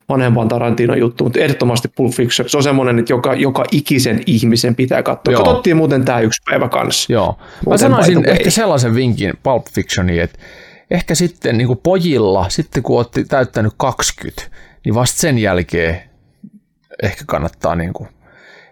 vanhempaan 0.09 0.49
Tarantinon 0.49 0.99
juttuun, 0.99 1.27
mutta 1.27 1.41
ehdottomasti 1.41 1.89
Pulp 1.97 2.13
Fiction. 2.13 2.49
Se 2.49 2.57
on 2.57 2.63
semmoinen, 2.63 2.99
että 2.99 3.13
joka, 3.13 3.35
joka 3.35 3.65
ikisen 3.73 4.21
ihmisen 4.27 4.75
pitää 4.75 5.03
katsoa. 5.03 5.33
Joo. 5.33 5.45
Katsottiin 5.45 5.77
muuten 5.77 6.05
tämä 6.05 6.21
yksi 6.21 6.43
päivä 6.51 6.69
kanssa. 6.69 7.13
Joo. 7.13 7.37
Mä 7.39 7.47
Muuten 7.65 7.79
sanoisin 7.79 8.29
ehkä 8.29 8.51
sellaisen 8.51 8.95
vinkin 8.95 9.33
Pulp 9.43 9.67
Fictioniin, 9.73 10.23
että 10.23 10.39
ehkä 10.91 11.15
sitten 11.15 11.59
niin 11.59 11.67
kuin 11.67 11.81
pojilla, 11.83 12.49
sitten 12.49 12.83
kun 12.83 13.01
otti 13.01 13.25
täyttänyt 13.25 13.73
20, 13.77 14.43
niin 14.85 14.95
vasta 14.95 15.21
sen 15.21 15.39
jälkeen 15.39 16.01
ehkä 17.03 17.25
kannattaa 17.27 17.75
niin 17.75 17.93
kuin, 17.93 18.09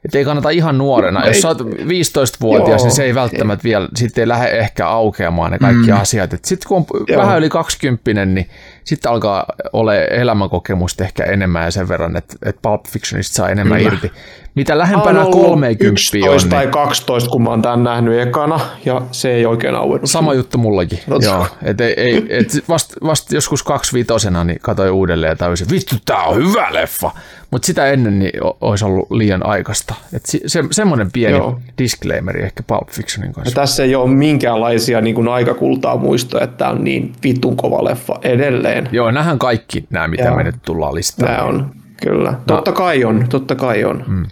että 0.05 0.19
ei 0.19 0.25
kannata 0.25 0.51
ihan 0.51 0.79
nuorena. 0.79 1.21
No 1.21 1.27
Jos 1.27 1.37
ei- 1.37 1.43
sä 1.43 1.49
oot 1.49 1.61
15-vuotias, 1.61 2.69
Joo. 2.69 2.87
niin 2.87 2.97
se 2.97 3.05
ei 3.05 3.15
välttämättä 3.15 3.65
vielä, 3.65 3.89
sitten 3.97 4.23
ei 4.23 4.29
lähde 4.29 4.49
ehkä 4.59 4.89
aukeamaan 4.89 5.53
ne 5.53 5.59
kaikki 5.59 5.87
mm. 5.93 6.01
asiat. 6.01 6.31
Sitten 6.31 6.69
kun 6.69 6.77
on 6.77 7.05
Joo. 7.09 7.23
vähän 7.23 7.39
yli 7.39 7.49
20, 7.49 8.25
niin 8.25 8.49
sitten 8.85 9.13
alkaa 9.13 9.47
olla 9.73 9.95
elämänkokemusta 9.95 11.05
ehkä 11.05 11.25
enemmän 11.25 11.65
ja 11.65 11.71
sen 11.71 11.89
verran, 11.89 12.17
että, 12.17 12.37
että 12.45 12.61
Pulp 12.63 12.87
Fictionista 12.89 13.35
saa 13.35 13.49
enemmän 13.49 13.79
Kyllä. 13.79 13.93
irti. 13.93 14.13
Mitä 14.55 14.79
lähempänä 14.79 15.19
oon 15.19 15.27
ollut 15.35 15.47
30 15.47 15.87
on, 15.89 15.93
11 15.93 16.49
tai 16.51 16.65
niin 16.65 16.70
12, 16.73 17.31
kun 17.31 17.43
mä 17.43 17.51
oon 17.51 17.62
tämän 17.62 17.83
nähnyt 17.85 18.20
ekana, 18.20 18.61
ja 18.85 19.03
se 19.11 19.33
ei 19.33 19.47
oikein 19.47 19.74
auennut. 19.74 20.11
Sama 20.11 20.35
juttu 20.35 20.59
mullakin. 20.59 20.99
Oot- 21.11 21.24
Joo, 21.24 21.47
et 21.62 21.81
ei, 21.81 21.95
ei, 21.97 22.27
et 22.29 22.65
vast, 22.69 22.95
vast 23.05 23.33
joskus 23.33 23.62
kaksivitosena 23.62 24.45
niin 24.45 24.59
katsoin 24.62 24.91
uudelleen 24.91 25.31
ja 25.31 25.37
tajusin, 25.37 25.66
vittu 25.70 25.95
tää 26.05 26.23
on 26.24 26.37
hyvä 26.37 26.66
leffa. 26.70 27.11
Mutta 27.51 27.66
sitä 27.66 27.87
ennen 27.87 28.19
niin 28.19 28.33
olisi 28.61 28.85
ollut 28.85 29.11
liian 29.11 29.47
aikaista. 29.47 29.95
Et 30.12 30.27
si, 30.27 30.41
se, 30.47 30.65
semmoinen 30.70 31.12
pieni 31.12 31.37
Joo. 31.37 31.61
disclaimeri 31.79 32.43
ehkä 32.43 32.62
Pulp 32.62 32.89
Fictionin 32.91 33.29
Ja 33.31 33.35
kanssa. 33.35 33.55
tässä 33.55 33.83
ei 33.83 33.95
ole 33.95 34.11
minkäänlaisia 34.11 35.01
niin 35.01 35.15
kuin 35.15 35.29
aikakultaa 35.29 35.97
muistoja, 35.97 36.45
että 36.45 36.57
tämä 36.57 36.70
on 36.70 36.85
niin 36.85 37.12
vitun 37.24 37.57
kova 37.57 37.85
leffa 37.85 38.15
edelleen. 38.23 38.89
Joo, 38.93 39.11
nähdään 39.11 39.39
kaikki 39.39 39.85
nämä, 39.91 40.09
mitä 40.09 40.24
Joo. 40.24 40.37
me 40.37 40.43
nyt 40.43 40.55
tullaan 40.65 40.95
listaan. 40.95 41.31
Nämä 41.33 41.45
on, 41.45 41.70
kyllä. 42.03 42.35
Totta 42.47 42.73
kai 42.73 43.05
on, 43.05 43.27
totta 43.29 43.55
kai 43.55 43.85
on. 43.85 44.05
Mm. 44.07 44.27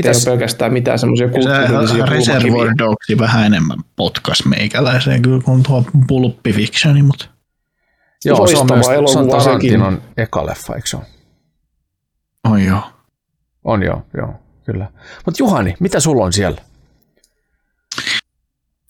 Ei 0.00 0.10
Mitäs, 0.10 0.28
ole 0.28 0.34
pelkästään 0.36 0.72
mitään 0.72 0.98
semmoisia 0.98 1.28
kulttuurillisia 1.28 2.06
Se 2.06 2.12
Reservoir. 2.12 2.70
Dogsi 2.78 3.18
vähän 3.18 3.46
enemmän 3.46 3.78
potkas 3.96 4.44
meikäläiseen 4.44 5.22
kyllä 5.22 5.42
kuin 5.42 5.62
tuo 5.62 5.84
Pulppi 6.06 6.52
Fictioni, 6.52 7.02
mutta 7.02 7.26
joo, 8.24 8.46
se 8.46 8.58
on 8.58 8.66
myös 8.74 8.86
se 9.12 9.18
on 9.18 9.28
Tarantinon 9.28 10.02
eka 10.16 10.46
leffa, 10.46 10.74
eikö 10.74 10.88
se 10.88 10.96
ole? 10.96 11.06
oi 12.48 12.64
joo. 12.64 12.82
On 13.64 13.82
joo, 13.82 14.06
joo, 14.16 14.34
kyllä. 14.66 14.88
Mutta 15.26 15.42
Juhani, 15.42 15.74
mitä 15.80 16.00
sulla 16.00 16.24
on 16.24 16.32
siellä? 16.32 16.60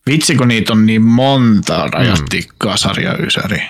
Vitsi, 0.07 0.35
kun 0.35 0.49
niitä 0.49 0.73
on 0.73 0.87
niin 0.87 1.03
monta 1.03 1.87
rajatti 1.87 2.49
kasari 2.59 3.05
ja 3.05 3.17
ysäri. 3.19 3.63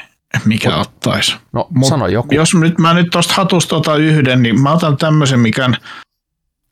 Mikä 0.45 0.77
ottaisi? 0.77 1.37
No, 1.53 1.67
Mut 1.71 1.89
sano 1.89 2.07
joku. 2.07 2.35
Jos 2.35 2.55
nyt 2.55 2.79
mä 2.79 2.95
nyt 2.95 3.07
tosta 3.11 3.35
hatusta 3.35 3.77
otan 3.77 4.01
yhden, 4.01 4.43
niin 4.43 4.61
mä 4.63 4.73
otan 4.73 4.97
tämmöisen, 4.97 5.41
mikä 5.41 5.65
on 5.65 5.77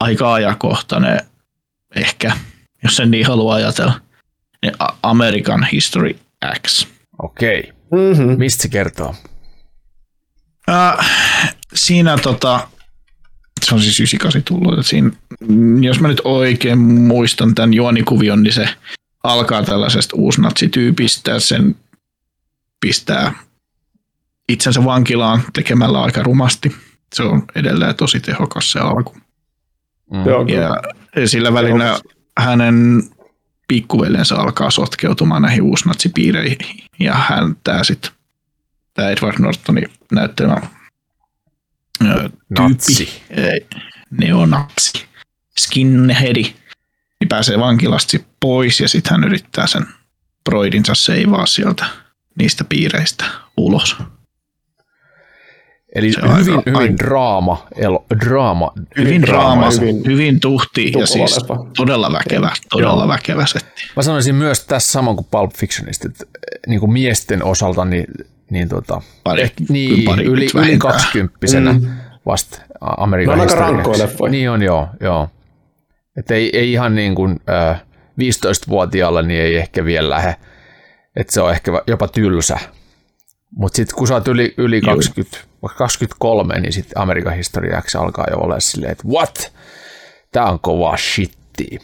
aika 0.01 0.35
ajankohtainen 0.35 1.20
ehkä, 1.97 2.37
jos 2.85 2.97
sen 2.97 3.11
niin 3.11 3.27
haluaa 3.27 3.57
ajatella. 3.57 4.01
Niin 4.62 4.75
American 5.03 5.65
History 5.73 6.19
X. 6.66 6.87
Okei, 7.23 7.73
Mm-hmm. 7.93 8.39
mistä 8.39 8.62
se 8.62 8.69
kertoo? 8.69 9.15
Äh, 10.69 11.11
siinä 11.75 12.19
tota, 12.19 12.69
se 13.65 13.75
on 13.75 13.81
siis 13.81 14.01
98 14.01 14.43
tullut, 14.43 14.79
että 14.79 14.89
siinä, 14.89 15.11
jos 15.81 16.01
mä 16.01 16.09
nyt 16.09 16.20
oikein 16.25 16.79
muistan 16.79 17.55
tämän 17.55 17.75
juonikuvion, 17.75 18.43
niin 18.43 18.53
se 18.53 18.69
alkaa 19.25 19.62
tällaisesta 19.62 20.16
uusnatsityypistä, 20.16 21.31
ja 21.31 21.41
sen 21.41 21.77
pistää 22.81 23.33
itsensä 24.49 24.85
vankilaan 24.85 25.43
tekemällä 25.53 26.03
aika 26.03 26.23
rumasti. 26.23 26.77
Se 27.15 27.23
on 27.23 27.43
edelleen 27.55 27.97
tosi 27.97 28.20
tehokas 28.20 28.73
se 28.73 28.79
alku. 28.81 29.16
Mm. 30.13 30.27
Joo. 30.27 30.47
Ja 30.47 30.77
sillä 31.29 31.53
välillä 31.53 32.01
hänen 32.39 33.03
pikkuveljensä 33.69 34.37
alkaa 34.37 34.71
sotkeutumaan 34.71 35.43
näihin 35.43 35.63
uusnatsipiireihin, 35.63 36.59
ja 37.01 37.15
hän 37.15 37.57
tää 37.65 37.85
sitten, 37.85 38.11
tämä 38.95 39.11
Edward 39.11 39.39
Nortonin 39.39 39.89
näyttelemä 40.13 40.57
Natsi. 42.59 43.23
tyyppi, 43.29 43.67
neonatsi, 44.11 45.07
skinheadi, 45.59 46.43
niin 47.21 47.29
pääsee 47.29 47.59
vankilasta 47.59 48.11
sit 48.11 48.27
pois, 48.41 48.81
ja 48.81 48.89
sitten 48.89 49.11
hän 49.11 49.25
yrittää 49.25 49.67
sen 49.67 49.87
broidinsa 50.45 50.95
seivaa 50.95 51.47
sieltä 51.47 51.87
niistä 52.39 52.65
piireistä 52.65 53.25
ulos. 53.57 53.97
Eli 55.94 56.12
Se 56.12 56.20
hyvin, 56.23 56.32
aika- 56.55 56.62
hyvin 56.66 56.77
aika- 56.77 56.97
draama, 56.98 57.66
elo, 57.77 58.05
draama. 58.24 58.73
Hyvin 58.98 59.23
draama, 59.23 59.70
hyvin, 59.70 60.02
hyvin 60.06 60.40
tuhti 60.40 60.93
ja 60.98 61.06
siis 61.06 61.39
todella 61.77 62.12
väkevä, 62.12 62.51
todella 62.70 63.09
väkevä 63.09 63.47
setti. 63.47 63.82
Mä 63.97 64.02
sanoisin 64.02 64.35
myös 64.35 64.65
tässä 64.65 64.93
saman 64.93 65.16
kuin 65.16 65.27
Pulp 65.31 65.51
Fictionista, 65.59 66.09
että 66.09 66.24
niin 66.66 66.81
kuin 66.81 66.93
miesten 66.93 67.44
osalta, 67.44 67.85
niin, 67.85 68.06
niin, 68.51 68.69
tota, 68.69 69.02
Pari- 69.24 69.40
eh, 69.43 69.52
niin 69.69 70.05
pari 70.05 70.24
yli, 70.24 70.47
yli. 70.55 70.78
20 70.78 71.73
Mm. 71.73 71.89
vasta 72.27 72.59
Amerikan 72.81 73.40
aika 73.40 73.55
rankkoja 73.55 73.98
leffoja. 73.98 74.31
Niin 74.31 74.51
on, 74.51 74.62
joo. 74.62 74.89
joo. 75.01 75.28
Että 76.16 76.35
ei, 76.35 76.56
ei 76.59 76.73
ihan 76.73 76.94
niin 76.94 77.15
kuin 77.15 77.40
äh, 77.70 77.82
15-vuotiaalla 78.20 79.23
niin 79.23 79.40
ei 79.43 79.56
ehkä 79.56 79.85
vielä 79.85 80.10
lähde, 80.10 80.36
että 81.16 81.32
se 81.32 81.40
on 81.40 81.51
ehkä 81.52 81.73
jopa 81.86 82.09
tylsä. 82.09 82.59
Mutta 83.56 83.77
sitten 83.77 83.97
kun 83.97 84.06
sä 84.09 84.15
oot 84.15 84.28
yli, 84.28 84.55
yli 84.56 84.81
20, 84.81 85.39
vaikka 85.63 85.79
23, 85.79 86.61
niin 86.61 86.73
sitten 86.73 86.99
Amerikan 86.99 87.37
historiaksi 87.37 87.99
alkaa 87.99 88.27
jo 88.31 88.37
olla 88.37 88.61
silleen, 88.61 88.93
että 88.93 89.09
what? 89.09 89.53
Tää 90.33 90.45
on 90.45 90.61
kovaa 90.61 90.97
shittiä. 90.97 91.81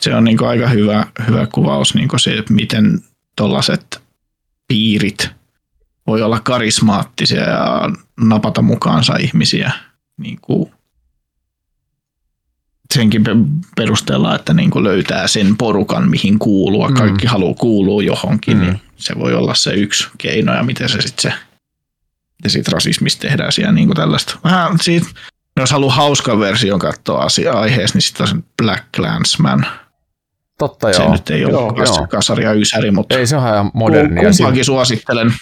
se 0.00 0.14
on 0.14 0.24
niin 0.24 0.44
aika 0.44 0.68
hyvä, 0.68 1.06
hyvä 1.28 1.46
kuvaus 1.46 1.94
niin 1.94 2.08
se, 2.16 2.38
että 2.38 2.52
miten 2.52 3.00
tuollaiset 3.36 4.02
piirit 4.68 5.30
voi 6.06 6.22
olla 6.22 6.40
karismaattisia 6.40 7.42
ja 7.42 7.90
napata 8.20 8.62
mukaansa 8.62 9.16
ihmisiä 9.16 9.72
niin 10.16 10.38
kuin 10.42 10.72
senkin 12.94 13.24
perusteella, 13.76 14.34
että 14.34 14.54
niin 14.54 14.70
kuin 14.70 14.84
löytää 14.84 15.26
sen 15.26 15.56
porukan, 15.56 16.10
mihin 16.10 16.38
kuulua. 16.38 16.92
Kaikki 16.92 17.24
mm. 17.24 17.30
haluaa 17.30 17.54
kuulua 17.54 18.02
johonkin, 18.02 18.60
niin 18.60 18.72
mm. 18.72 18.78
niin 18.78 18.82
se 18.96 19.18
voi 19.18 19.34
olla 19.34 19.54
se 19.54 19.74
yksi 19.74 20.08
keino 20.18 20.54
ja 20.54 20.62
miten 20.62 20.88
se 20.88 21.00
sitten 21.00 21.32
se 21.32 21.38
ja 22.44 22.50
sitten 22.50 22.72
rasismista 22.72 23.20
tehdään 23.20 23.52
siellä 23.52 23.72
niin 23.72 23.88
kuin 23.88 23.96
tällaista. 23.96 24.38
Vähän 24.44 24.78
siitä, 24.82 25.06
jos 25.56 25.70
haluaa 25.70 25.94
hauskan 25.94 26.40
version 26.40 26.78
katsoa 26.78 27.22
asia 27.22 27.52
aiheessa, 27.52 27.96
niin 27.96 28.02
sitten 28.02 28.26
on 28.32 28.44
Black 28.62 28.84
Clansman. 28.96 29.66
Totta 30.58 30.92
se 30.92 31.02
joo. 31.02 31.12
nyt 31.12 31.30
ei 31.30 31.40
joo, 31.40 31.66
ole 31.66 31.84
joo. 31.84 32.06
kasari 32.06 32.44
ja 32.44 32.52
ysäri, 32.52 32.90
mutta 32.90 33.18
ei 33.18 33.26
se 33.26 33.36
on 33.36 33.48
ihan 33.48 33.70
moderni. 33.74 34.20
Kumpaakin 34.20 34.64
suosittelen 34.64 35.34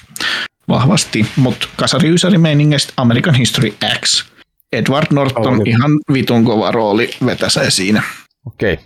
vahvasti, 0.68 1.26
mutta 1.36 1.68
kasari 1.76 2.14
ysäri 2.14 2.38
meiningistä 2.38 2.92
American 2.96 3.34
History 3.34 3.74
X. 4.04 4.24
Edward 4.72 5.06
Norton 5.10 5.60
oh, 5.60 5.66
ihan 5.66 5.90
vitun 6.12 6.44
kova 6.44 6.70
rooli 6.70 7.10
vetäsee 7.26 7.70
siinä. 7.70 8.02
Okei. 8.46 8.72
Okay. 8.72 8.84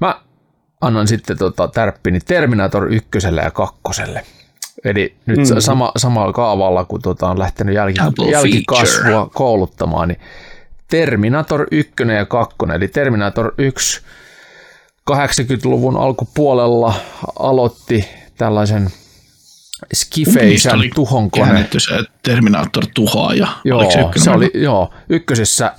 Mä 0.00 0.20
annan 0.80 1.06
sitten 1.06 1.38
tota 1.38 1.68
tärppini 1.68 2.20
Terminator 2.20 2.92
ykköselle 2.92 3.42
ja 3.42 3.50
kakkoselle. 3.50 4.24
Eli 4.84 5.14
nyt 5.26 5.38
mm. 5.38 5.44
sama, 5.58 5.92
samalla 5.96 6.32
kaavalla, 6.32 6.84
kun 6.84 7.02
tota 7.02 7.28
on 7.28 7.38
lähtenyt 7.38 7.74
jälki, 7.74 7.98
jälkikasvua 8.30 9.30
kouluttamaan, 9.34 10.08
niin 10.08 10.20
Terminator 10.88 11.66
1 11.70 11.94
ja 12.16 12.26
2, 12.26 12.56
eli 12.74 12.88
Terminator 12.88 13.54
1 13.58 14.00
80-luvun 15.10 15.96
alkupuolella 15.96 16.94
aloitti 17.38 18.08
tällaisen 18.38 18.90
skifeisen 19.94 20.80
tuhonkone. 20.94 21.68
se 21.78 22.04
Terminator 22.22 22.86
tuhoaja. 22.94 23.48
Joo, 23.64 23.90
se 24.16 24.30
oli, 24.30 24.50
joo, 24.54 24.90
ykkösessä 25.08 25.72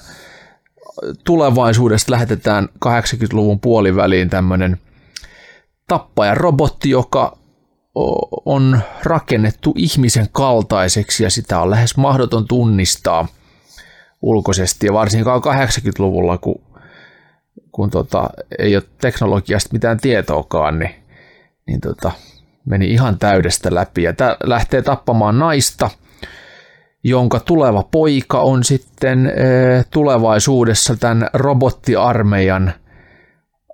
tulevaisuudesta 1.23 2.11
lähetetään 2.11 2.69
80-luvun 2.85 3.59
puoliväliin 3.59 4.29
tämmöinen 4.29 4.77
tappaja-robotti, 5.87 6.89
joka 6.89 7.37
on 8.45 8.79
rakennettu 9.03 9.73
ihmisen 9.77 10.27
kaltaiseksi 10.31 11.23
ja 11.23 11.29
sitä 11.29 11.61
on 11.61 11.69
lähes 11.69 11.97
mahdoton 11.97 12.47
tunnistaa 12.47 13.27
ulkoisesti. 14.21 14.85
Ja 14.85 14.93
varsinkaan 14.93 15.41
80-luvulla, 15.41 16.37
kun, 16.37 16.61
kun 17.71 17.89
tota, 17.89 18.29
ei 18.59 18.75
ole 18.75 18.83
teknologiasta 19.01 19.73
mitään 19.73 19.99
tietoakaan, 19.99 20.79
niin, 20.79 20.95
niin 21.67 21.81
tota, 21.81 22.11
meni 22.65 22.91
ihan 22.91 23.19
täydestä 23.19 23.75
läpi. 23.75 24.03
Ja 24.03 24.13
tämä 24.13 24.37
lähtee 24.43 24.81
tappamaan 24.81 25.39
naista, 25.39 25.89
jonka 27.03 27.39
tuleva 27.39 27.83
poika 27.83 28.41
on 28.41 28.63
sitten 28.63 29.25
e, 29.25 29.31
tulevaisuudessa 29.91 30.95
tämän 30.95 31.29
robottiarmeijan 31.33 32.73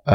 e, 0.06 0.12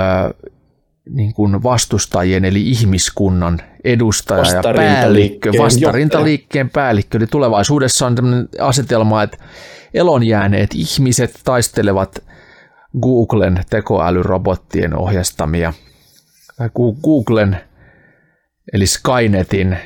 niin 1.10 1.34
kuin 1.34 1.64
vastustajien 1.64 2.46
eli 2.46 2.70
ihmiskunnan 2.70 3.62
edustaja 3.84 4.44
ja 4.44 4.74
päällikkö, 4.76 5.52
vastarintaliikkeen 5.58 6.70
päällikkö. 6.70 7.18
Eli 7.18 7.28
tulevaisuudessa 7.28 8.08
on 8.08 8.16
tämmöinen 8.16 8.50
asetelma, 8.60 9.24
että 9.24 9.38
elonjääneet 9.94 10.70
ihmiset 10.74 11.40
taistelevat 11.44 12.24
Googlen 13.02 13.64
tekoälyrobottien 13.70 14.96
ohjastamia, 14.96 15.74
tai 16.58 16.70
Googlen 17.04 17.58
eli 18.74 18.88
Skynetin 18.88 19.78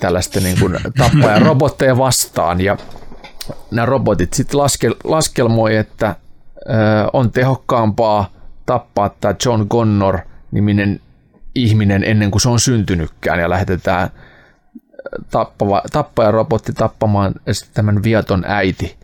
tällaista 0.00 0.40
niin 0.40 0.60
kuin 0.60 0.78
tappajarobotteja 0.98 1.98
vastaan. 2.06 2.60
Ja 2.60 2.76
nämä 3.70 3.86
robotit 3.86 4.32
sitten 4.32 4.60
laskel, 4.60 4.94
laskelmoi, 5.04 5.76
että 5.76 6.16
ö, 6.56 6.72
on 7.12 7.32
tehokkaampaa 7.32 8.30
tappaa 8.66 9.14
tämä 9.20 9.34
John 9.46 9.68
Connor 9.68 10.18
niminen 10.50 11.00
ihminen 11.54 12.04
ennen 12.04 12.30
kuin 12.30 12.42
se 12.42 12.48
on 12.48 12.60
syntynytkään 12.60 13.40
ja 13.40 13.50
lähetetään 13.50 14.10
tappava, 15.30 15.82
tappajarobotti 15.92 16.72
tappamaan 16.72 17.34
tämän 17.74 18.02
viaton 18.02 18.44
äiti 18.46 18.96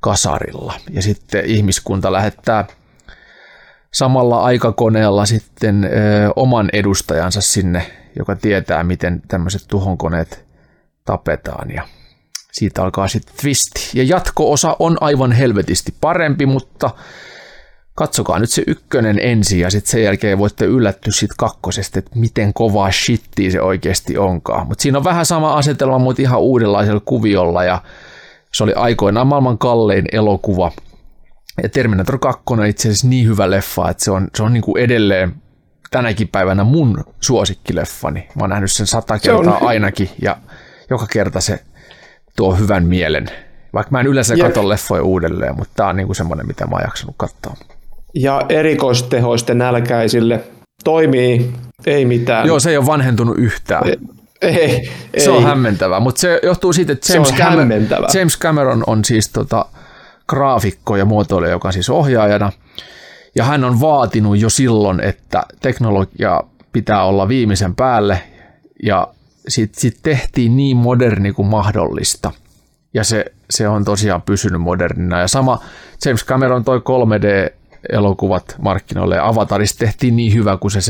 kasarilla. 0.00 0.74
Ja 0.90 1.02
sitten 1.02 1.44
ihmiskunta 1.44 2.12
lähettää 2.12 2.64
samalla 3.94 4.42
aikakoneella 4.42 5.26
sitten 5.26 5.84
ö, 5.84 5.88
oman 6.36 6.68
edustajansa 6.72 7.40
sinne, 7.40 7.90
joka 8.18 8.36
tietää, 8.36 8.84
miten 8.84 9.22
tämmöiset 9.28 9.62
tuhonkoneet 9.68 10.46
tapetaan. 11.04 11.70
Ja 11.70 11.82
siitä 12.52 12.82
alkaa 12.82 13.08
sitten 13.08 13.34
twisti. 13.40 13.90
Ja 13.94 14.02
jatko-osa 14.02 14.76
on 14.78 14.96
aivan 15.00 15.32
helvetisti 15.32 15.94
parempi, 16.00 16.46
mutta 16.46 16.90
katsokaa 17.98 18.38
nyt 18.38 18.50
se 18.50 18.62
ykkönen 18.66 19.18
ensin 19.22 19.60
ja 19.60 19.70
sitten 19.70 19.90
sen 19.90 20.02
jälkeen 20.02 20.38
voitte 20.38 20.64
yllättyä 20.64 21.12
siitä 21.12 21.34
kakkosesta, 21.38 21.98
että 21.98 22.10
miten 22.14 22.54
kovaa 22.54 22.92
shittiä 22.92 23.50
se 23.50 23.60
oikeasti 23.60 24.18
onkaan. 24.18 24.66
Mutta 24.66 24.82
siinä 24.82 24.98
on 24.98 25.04
vähän 25.04 25.26
sama 25.26 25.54
asetelma, 25.54 25.98
mutta 25.98 26.22
ihan 26.22 26.40
uudenlaisella 26.40 27.00
kuviolla 27.04 27.64
ja 27.64 27.82
se 28.52 28.64
oli 28.64 28.72
aikoinaan 28.72 29.26
maailman 29.26 29.58
kallein 29.58 30.04
elokuva. 30.12 30.72
Ja 31.62 31.68
Terminator 31.68 32.18
2 32.18 32.42
on 32.46 32.66
itse 32.66 32.88
asiassa 32.88 33.08
niin 33.08 33.26
hyvä 33.26 33.50
leffa, 33.50 33.90
että 33.90 34.04
se 34.04 34.10
on, 34.10 34.28
se 34.34 34.42
on 34.42 34.52
niin 34.52 34.62
kuin 34.62 34.82
edelleen 34.82 35.34
tänäkin 35.90 36.28
päivänä 36.28 36.64
mun 36.64 37.04
suosikkileffani. 37.20 38.20
Mä 38.20 38.40
oon 38.40 38.50
nähnyt 38.50 38.72
sen 38.72 38.86
sata 38.86 39.18
kertaa 39.18 39.58
ainakin 39.62 40.10
ja 40.22 40.36
joka 40.90 41.06
kerta 41.06 41.40
se 41.40 41.64
tuo 42.36 42.54
hyvän 42.54 42.84
mielen. 42.84 43.26
Vaikka 43.74 43.90
mä 43.90 44.00
en 44.00 44.06
yleensä 44.06 44.36
katso 44.36 44.68
leffoja 44.68 45.02
uudelleen, 45.02 45.56
mutta 45.56 45.72
tää 45.76 45.86
on 45.86 45.96
niinku 45.96 46.14
semmoinen, 46.14 46.46
mitä 46.46 46.66
mä 46.66 46.76
oon 46.76 46.84
jaksanut 46.84 47.14
katsoa 47.18 47.56
ja 48.14 48.42
erikoistehoisten 48.48 49.58
nälkäisille 49.58 50.40
toimii, 50.84 51.52
ei 51.86 52.04
mitään. 52.04 52.46
Joo, 52.46 52.60
se 52.60 52.70
ei 52.70 52.76
ole 52.76 52.86
vanhentunut 52.86 53.38
yhtään. 53.38 53.82
Ei, 54.42 54.54
ei, 55.14 55.20
se 55.20 55.30
on 55.30 55.42
hämmentävää, 55.42 56.00
mutta 56.00 56.20
se 56.20 56.40
johtuu 56.42 56.72
siitä, 56.72 56.92
että 56.92 57.12
James, 57.12 57.32
Cameron, 57.32 57.68
James 58.14 58.38
Cameron 58.38 58.84
on 58.86 59.04
siis 59.04 59.28
tota, 59.28 59.66
graafikko 60.28 60.96
ja 60.96 61.04
muotoilija, 61.04 61.50
joka 61.50 61.68
on 61.68 61.72
siis 61.72 61.90
ohjaajana, 61.90 62.52
ja 63.34 63.44
hän 63.44 63.64
on 63.64 63.80
vaatinut 63.80 64.38
jo 64.38 64.50
silloin, 64.50 65.00
että 65.00 65.42
teknologia 65.60 66.42
pitää 66.72 67.04
olla 67.04 67.28
viimeisen 67.28 67.74
päälle, 67.74 68.22
ja 68.82 69.08
sitten 69.48 69.80
sit 69.80 69.98
tehtiin 70.02 70.56
niin 70.56 70.76
moderni 70.76 71.32
kuin 71.32 71.48
mahdollista. 71.48 72.32
Ja 72.94 73.04
se, 73.04 73.24
se 73.50 73.68
on 73.68 73.84
tosiaan 73.84 74.22
pysynyt 74.22 74.60
modernina. 74.60 75.20
Ja 75.20 75.28
sama 75.28 75.62
James 76.04 76.24
Cameron 76.24 76.64
toi 76.64 76.78
3D 76.78 77.52
elokuvat 77.92 78.56
markkinoille 78.58 79.16
ja 79.16 79.28
Avatarista 79.28 79.78
tehtiin 79.78 80.16
niin 80.16 80.34
hyvä 80.34 80.56
kuin 80.56 80.70
se 80.70 80.80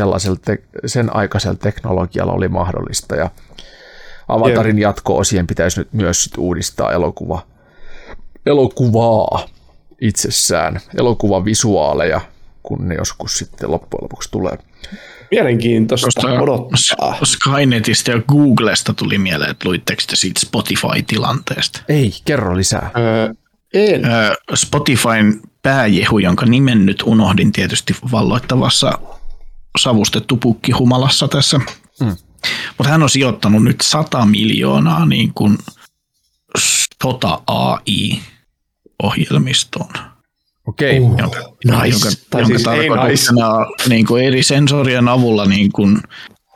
te- 0.44 0.62
sen 0.86 1.16
aikaisella 1.16 1.56
teknologialla 1.56 2.32
oli 2.32 2.48
mahdollista 2.48 3.16
ja 3.16 3.30
Avatarin 4.28 4.78
yeah. 4.78 4.90
jatko-osien 4.90 5.46
pitäisi 5.46 5.80
nyt 5.80 5.92
myös 5.92 6.24
sit 6.24 6.38
uudistaa 6.38 6.92
elokuva, 6.92 7.46
elokuvaa 8.46 9.48
itsessään, 10.00 10.80
elokuvan 10.98 11.44
visuaaleja, 11.44 12.20
kun 12.62 12.88
ne 12.88 12.94
joskus 12.94 13.38
sitten 13.38 13.70
loppujen 13.70 14.02
lopuksi 14.02 14.30
tulee. 14.30 14.58
Mielenkiintoista 15.30 16.06
Koska 16.06 16.32
odottaa. 16.32 17.18
Skynetistä 17.24 18.10
ja 18.10 18.22
Googlesta 18.28 18.94
tuli 18.94 19.18
mieleen, 19.18 19.50
että 19.50 19.68
luitteko 19.68 20.02
te 20.08 20.16
siitä 20.16 20.40
Spotify-tilanteesta? 20.40 21.80
Ei, 21.88 22.12
kerro 22.24 22.56
lisää. 22.56 22.90
Öö, 22.98 23.34
en. 23.74 24.02
Spotifyn 24.54 25.40
pääjehu, 25.62 26.18
jonka 26.18 26.46
nimen 26.46 26.86
nyt 26.86 27.02
unohdin 27.06 27.52
tietysti 27.52 27.96
valloittavassa 28.12 28.92
savustettu 29.78 30.36
pukki 30.36 30.72
humalassa 30.72 31.28
tässä. 31.28 31.58
Mm. 32.00 32.16
Mutta 32.78 32.90
hän 32.90 33.02
on 33.02 33.10
sijoittanut 33.10 33.64
nyt 33.64 33.80
100 33.80 34.26
miljoonaa 34.26 35.06
niin 35.06 35.34
kuin 35.34 35.58
sota 37.02 37.40
AI-ohjelmistoon. 37.46 39.92
Okei. 40.68 40.98
Okay. 40.98 41.10
Uh, 41.10 41.18
jonka, 41.18 41.38
nice. 41.38 41.88
jonka, 41.88 42.08
tai 42.30 42.42
jonka 42.42 42.58
siis 42.58 42.62
tarkoituksena 42.62 43.58
nice. 43.58 43.88
niin 43.88 44.06
kuin 44.06 44.24
eri 44.24 44.42
sensorien 44.42 45.08
avulla 45.08 45.44
niin 45.44 45.72
kuin 45.72 46.00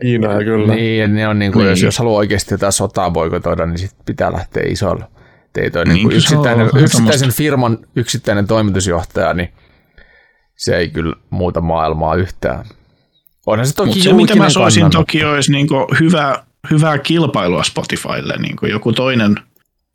Kiinaa 0.02 0.38
kyllä. 0.44 0.74
niin, 0.74 0.98
ja 1.00 1.08
ne 1.08 1.28
on 1.28 1.38
niin 1.38 1.52
kuin, 1.52 1.62
Niin. 1.62 1.70
jos, 1.70 1.82
jos 1.82 1.98
haluaa 1.98 2.18
oikeasti 2.18 2.54
jotain 2.54 2.72
sotaa 2.72 3.10
boikotoida, 3.10 3.66
niin 3.66 3.78
sit 3.78 3.90
pitää 4.06 4.32
lähteä 4.32 4.62
isolla 4.66 5.10
teitä. 5.52 5.84
Niin 5.84 5.94
Niin, 5.94 6.12
yksittäinen, 6.12 6.70
yksittäisen 6.76 7.32
firman 7.32 7.78
yksittäinen 7.96 8.46
toimitusjohtaja, 8.46 9.34
niin 9.34 9.48
se 10.56 10.76
ei 10.76 10.88
kyllä 10.88 11.14
muuta 11.30 11.60
maailmaa 11.60 12.14
yhtään. 12.14 12.64
Onhan 13.46 13.66
se 13.66 13.74
toki 13.74 13.88
Mutta 13.88 14.04
se, 14.04 14.12
mitä 14.12 14.34
mä 14.36 14.50
soisin 14.50 14.80
kannanotto. 14.80 14.98
toki, 14.98 15.24
olisi 15.24 15.52
niin 15.52 15.66
hyvä, 16.00 16.44
hyvää 16.70 16.98
kilpailua 16.98 17.62
Spotifylle, 17.64 18.36
niin 18.38 18.56
joku 18.70 18.92
toinen 18.92 19.34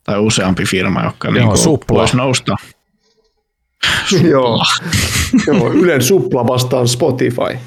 tai 0.04 0.18
useampi 0.18 0.64
firma, 0.64 1.04
joka 1.04 1.30
niin 1.30 1.56
supla. 1.56 1.98
voisi 1.98 2.16
nousta. 2.16 2.56
Joo. 4.30 4.58
Joo, 5.46 5.72
Ylen 5.72 6.02
supla 6.02 6.46
vastaan 6.46 6.88
Spotify. 6.88 7.58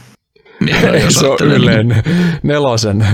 Niin, 0.59 1.11
Se 1.11 1.19
on 1.19 1.25
ajattelee, 1.25 1.57
Ylen 1.57 2.03
nelosen. 2.43 3.05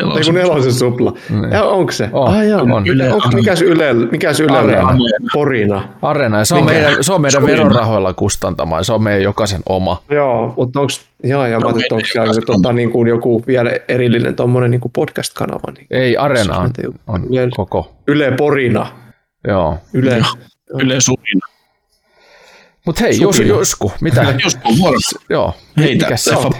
Niin 0.00 0.18
Ei 0.18 0.24
kun 0.24 0.34
nelosen 0.34 0.72
supla. 0.72 1.12
Ja 1.50 1.64
onko 1.64 1.92
se? 1.92 2.08
On, 2.12 2.28
ah, 2.28 2.46
joo. 2.46 2.60
on. 2.60 2.86
Yle, 2.86 3.12
onko, 3.12 3.28
mikäs 3.28 3.62
Yle, 3.62 3.94
mikäs 3.94 4.40
Yle 4.40 4.58
Areena. 4.58 4.96
Porina? 5.32 5.88
Areena, 6.02 6.38
ja 6.38 6.44
se 6.44 6.54
on 6.54 6.64
Mikä? 6.64 6.72
meidän, 6.72 7.04
se 7.04 7.12
on 7.12 7.20
meidän 7.20 7.46
verorahoilla 7.46 8.12
kustantama, 8.14 8.76
ja 8.76 8.82
se 8.84 8.92
on 8.92 9.02
meidän 9.02 9.22
jokaisen 9.22 9.60
oma. 9.68 10.02
Joo, 10.10 10.54
mutta 10.56 10.80
onko, 10.80 10.92
joo, 11.24 11.46
ja 11.46 11.60
mä 11.60 11.66
ajattelin, 11.66 11.84
että 11.84 11.94
onko 11.94 12.06
siellä 12.12 12.34
tota, 12.46 12.72
niin 12.72 12.90
kuin 12.90 13.08
joku 13.08 13.42
vielä 13.46 13.70
erillinen 13.88 14.34
tommonen 14.36 14.70
niin 14.70 14.80
kuin 14.80 14.92
podcast-kanava. 14.92 15.72
Niin. 15.76 15.86
Ei, 15.90 16.16
Areena 16.16 16.58
on, 16.58 16.70
Yle- 16.82 16.98
on 17.06 17.24
Yle- 17.24 17.50
koko. 17.56 17.92
Yle 18.08 18.30
Porina. 18.36 18.86
Joo. 19.48 19.78
Yle. 19.94 20.16
Joo. 20.16 20.26
Yle 20.80 21.00
Surina. 21.00 21.46
Mutta 22.86 23.00
hei, 23.04 23.20
jos, 23.20 23.38
Josku, 23.40 23.92
mitä? 24.00 24.34
Jos 24.44 24.58
on 24.64 24.78
vuorossa, 24.78 25.20
Joo, 25.30 25.54
heitä. 25.78 26.04
mikä 26.04 26.16
se 26.16 26.36
on? 26.36 26.52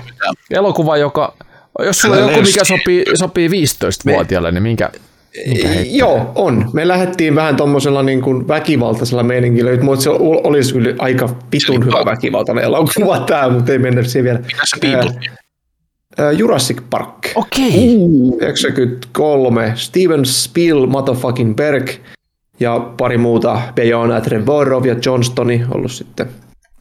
Elokuva, 0.50 0.96
joka, 0.96 1.34
jos 1.78 1.98
sulla 1.98 2.16
on 2.16 2.22
joku, 2.22 2.42
mikä 2.42 2.64
sopii, 2.64 3.04
sopii 3.14 3.48
15-vuotiaalle, 3.48 4.52
niin 4.52 4.62
minkä, 4.62 4.90
minkä 5.46 5.68
heittää? 5.68 5.96
Joo, 5.96 6.32
on. 6.34 6.70
Me 6.72 6.88
lähdettiin 6.88 7.34
vähän 7.34 7.56
tuommoisella 7.56 8.02
niin 8.02 8.22
kuin 8.22 8.48
väkivaltaisella 8.48 9.22
meininillä, 9.22 9.82
mutta 9.82 10.02
se 10.02 10.10
ol- 10.10 10.40
olisi 10.44 10.72
kyllä 10.72 10.94
aika 10.98 11.28
vitun 11.52 11.84
hyvä 11.84 12.04
väkivaltainen 12.04 12.64
elokuva 12.64 13.18
tämä, 13.20 13.48
mutta 13.48 13.72
ei 13.72 13.78
mennä 13.78 14.02
siihen 14.02 14.24
vielä. 14.24 14.40
Piiput? 14.80 15.12
Ää, 16.18 16.32
Jurassic 16.32 16.78
Park. 16.90 17.14
Okei. 17.34 17.98
93. 18.40 19.72
Steven 19.76 20.24
Spiel, 20.24 20.86
motherfucking 20.86 21.56
Berg 21.56 21.90
ja 22.60 22.80
pari 22.96 23.18
muuta, 23.18 23.60
Bejana 23.74 24.20
Trevorov 24.20 24.84
ja 24.84 24.96
Johnstoni 25.06 25.64
ollut 25.74 25.92
sitten. 25.92 26.28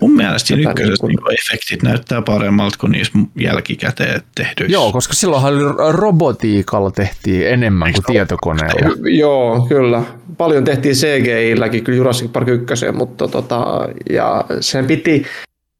Mun 0.01 0.15
mielestä 0.15 0.47
siinä 0.47 0.69
ykkösessä 0.71 1.07
niin 1.07 1.19
niin 1.29 1.39
efektit 1.39 1.83
näyttää 1.83 2.21
paremmalta 2.21 2.77
kuin 2.79 2.91
niissä 2.91 3.13
jälkikäteen 3.39 4.21
tehdyissä. 4.35 4.73
Joo, 4.73 4.91
koska 4.91 5.13
silloinhan 5.13 5.53
oli- 5.53 5.91
robotiikalla 5.91 6.91
tehtiin 6.91 7.47
enemmän 7.47 7.93
kuin 7.93 8.03
tietokoneella. 8.03 8.95
Joo, 9.09 9.65
kyllä. 9.69 10.03
Paljon 10.37 10.63
tehtiin 10.63 10.95
CGI-lläkin 10.95 11.83
kyllä 11.83 11.97
Jurassic 11.97 12.31
Park 12.31 12.47
1, 12.47 12.91
mutta 12.93 13.27
tota, 13.27 13.89
ja 14.09 14.45
sen 14.59 14.85
piti, 14.85 15.25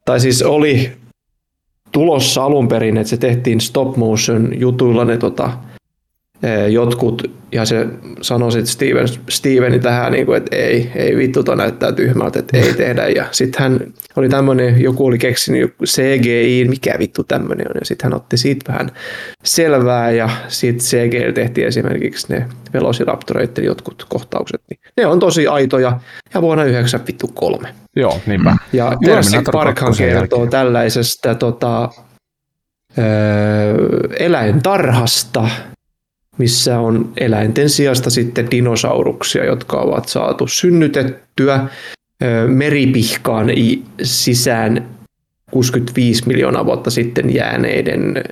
tai 0.06 0.20
siis 0.20 0.44
oli 0.44 0.92
tulossa 1.92 2.44
alun 2.44 2.68
perin, 2.68 2.98
että 2.98 3.10
se 3.10 3.18
tehtiin 3.18 3.62
stop 3.62 3.98
motion 3.98 4.60
jutuilla 4.60 5.06
ne 5.06 5.18
tota, 5.18 5.52
jotkut, 6.70 7.32
ja 7.52 7.66
se 7.66 7.88
sanoi 8.22 8.52
sitten 8.52 8.68
Steven, 8.68 9.08
Steveni 9.30 9.80
tähän, 9.80 10.12
niin 10.12 10.26
kuin, 10.26 10.38
että 10.38 10.56
ei, 10.56 10.92
ei 10.96 11.18
vittu, 11.18 11.44
toi 11.44 11.58
näyttää 11.58 11.92
tyhmältä, 11.92 12.40
että 12.40 12.58
ei 12.58 12.74
tehdä. 12.74 13.08
Ja 13.08 13.26
sitten 13.32 13.62
hän 13.62 13.94
oli 14.16 14.30
tämmöinen, 14.30 14.82
joku 14.82 15.06
oli 15.06 15.18
keksinyt 15.18 15.76
CGI, 15.86 16.66
mikä 16.70 16.96
vittu 17.00 17.24
tämmöinen 17.24 17.68
on, 17.68 17.76
ja 17.80 17.86
sitten 17.86 18.12
hän 18.12 18.18
otti 18.18 18.38
siitä 18.38 18.72
vähän 18.72 18.92
selvää, 19.44 20.12
ja 20.12 20.30
sitten 20.48 20.86
CGI 20.86 21.34
tehtiin 21.34 21.68
esimerkiksi 21.68 22.34
ne 22.34 22.46
Velociraptoreiden 22.74 23.66
jotkut 23.66 24.06
kohtaukset, 24.10 24.62
niin 24.70 24.80
ne 24.98 25.06
on 25.06 25.20
tosi 25.20 25.48
aitoja, 25.48 26.00
ja 26.34 26.42
vuonna 26.42 26.64
93. 26.64 27.70
Joo, 27.96 28.20
niinpä. 28.26 28.56
Ja 28.74 28.98
Jurassic 29.02 29.52
Parkhan 29.52 29.88
2 29.88 30.04
kertoo 30.04 30.48
tällaisesta 30.48 31.36
tota, 31.36 31.90
öö, 32.98 33.76
eläintarhasta, 34.20 35.50
missä 36.38 36.80
on 36.80 37.14
eläinten 37.18 37.70
sijasta 37.70 38.10
sitten 38.10 38.52
dinosauruksia, 38.52 39.46
jotka 39.46 39.78
ovat 39.78 40.08
saatu 40.08 40.48
synnytettyä 40.48 41.68
meripihkaan 42.48 43.48
sisään 44.04 44.88
65 45.52 46.28
miljoonaa 46.28 46.66
vuotta 46.66 46.90
sitten 46.90 47.34
jääneiden 47.34 48.24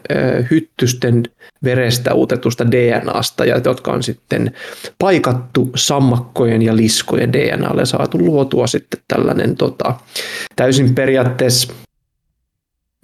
hyttysten 0.51 1.23
verestä 1.63 2.13
uutetusta 2.13 2.71
DNAsta, 2.71 3.45
ja 3.45 3.61
jotka 3.65 3.91
on 3.91 4.03
sitten 4.03 4.51
paikattu 4.99 5.69
sammakkojen 5.75 6.61
ja 6.61 6.75
liskojen 6.75 7.33
DNAlle 7.33 7.85
saatu 7.85 8.17
luotua 8.17 8.67
sitten 8.67 8.99
tällainen 9.07 9.55
tota, 9.55 9.95
täysin 10.55 10.95
periaatteessa 10.95 11.73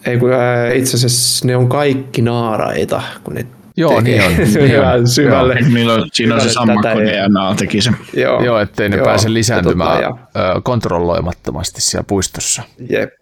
ei 0.06 0.18
kun, 0.18 0.34
ää, 0.34 0.72
itse 0.72 0.98
asiassa 0.98 1.48
ne 1.48 1.56
on 1.56 1.70
kaikki 1.70 2.22
naaraita, 2.22 3.02
kun 3.24 3.34
ne 3.34 3.46
Joo, 3.78 4.02
niin 4.02 4.24
on. 4.24 4.32
Niin 4.38 4.80
on. 4.80 4.86
Vähän 4.86 5.08
syvälle. 5.08 5.56
Niillä 5.56 5.94
on, 5.94 6.10
siinä 6.14 6.36
on 6.36 6.42
se 6.42 6.50
sammakko 6.50 6.90
DNA 6.90 7.56
teki 7.56 7.82
se. 7.82 7.92
Joo, 8.14 8.44
Joo, 8.44 8.60
ettei 8.60 8.90
ne 8.90 8.98
Joo, 8.98 9.06
pääse 9.06 9.28
ja 9.28 9.34
lisääntymään 9.34 10.04
tota, 10.04 10.18
ö, 10.58 10.62
kontrolloimattomasti 10.64 11.82
siellä 11.82 12.06
puistossa. 12.08 12.64
Jep. 12.90 13.14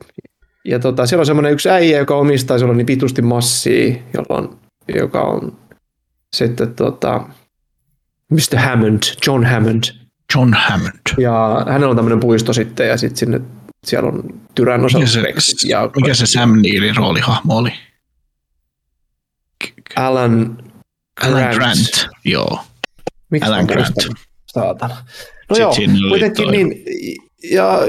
Ja 0.66 0.80
tota, 0.80 1.06
siellä 1.06 1.22
on 1.22 1.26
semmoinen 1.26 1.52
yksi 1.52 1.70
äijä, 1.70 1.98
joka 1.98 2.16
omistaa 2.16 2.58
silloin 2.58 2.78
niin 2.78 2.88
vitusti 2.88 3.22
massia, 3.22 3.96
jolla 4.14 4.38
on, 4.38 4.58
joka 4.96 5.22
on 5.22 5.58
sitten 6.36 6.76
tota, 6.76 7.22
Mr. 8.30 8.58
Hammond, 8.58 9.04
John 9.28 9.46
Hammond. 9.46 9.84
John 10.36 10.54
Hammond. 10.54 11.00
Ja 11.18 11.66
hänellä 11.68 11.90
on 11.90 11.96
tämmöinen 11.96 12.20
puisto 12.20 12.54
sitten 12.54 12.88
ja 12.88 12.98
sitten 12.98 13.18
sinne 13.18 13.42
siellä 13.86 14.10
on 14.10 14.16
Mikä 14.16 14.38
Tyrannosaurus 14.56 15.14
se, 15.14 15.22
Rexit 15.22 15.70
ja 15.70 15.90
mikä 15.96 16.14
se 16.14 16.26
Sam 16.26 16.62
Neilin 16.62 16.96
roolihahmo 16.96 17.58
oli? 17.58 17.74
Alan 19.96 20.58
Alan 21.22 21.42
Grant. 21.42 21.56
Grant. 21.56 22.08
Joo. 22.26 22.60
Miksi 23.32 23.50
Alan? 23.50 23.66
Grant. 23.66 23.96
Saatana. 24.46 24.96
No 25.50 25.56
Sit 25.56 25.62
joo, 25.62 25.74
kuitenkin 26.10 26.46
toi- 26.46 26.52
niin, 26.52 26.84
ja 27.52 27.80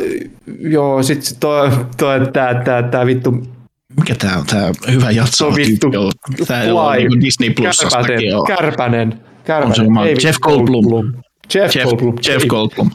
joo, 0.60 1.02
sitten 1.02 1.36
toi, 1.40 1.70
toi 1.96 2.20
tää, 2.32 2.62
tää, 2.64 2.82
tää 2.82 3.06
vittu 3.06 3.30
Mikä 3.96 4.14
tää 4.14 4.38
on? 4.38 4.46
Tää 4.46 4.72
hyvä 4.90 5.06
on 5.46 5.56
vittu 5.56 5.90
Tää 6.46 6.62
ei 6.62 6.70
ole 6.70 6.96
Fly. 6.96 7.08
niin 7.08 7.20
Disney 7.20 7.50
Plusastakin 7.50 8.06
Kärpänen, 8.06 8.36
on. 8.36 8.46
Kärpänen, 8.46 9.20
Kärpänen. 9.44 9.68
On 9.70 9.74
se 9.76 9.82
oma 9.82 10.06
Jeff 10.06 10.38
Goldblum. 10.40 11.12
Jeff, 11.54 11.76
Jeff, 11.76 11.84
Goldblum. 11.90 12.14
Jeff 12.28 12.46
Goldblum. 12.46 12.90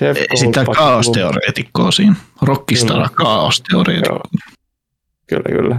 Jeff 0.00 0.20
Esittää 0.32 0.64
Goldblum. 0.64 0.86
kaosteoreetikkoa 0.86 1.90
siinä. 1.90 2.14
Rockistara 2.42 3.08
Kyllä. 3.08 4.20
Kyllä, 5.28 5.56
kyllä. 5.62 5.76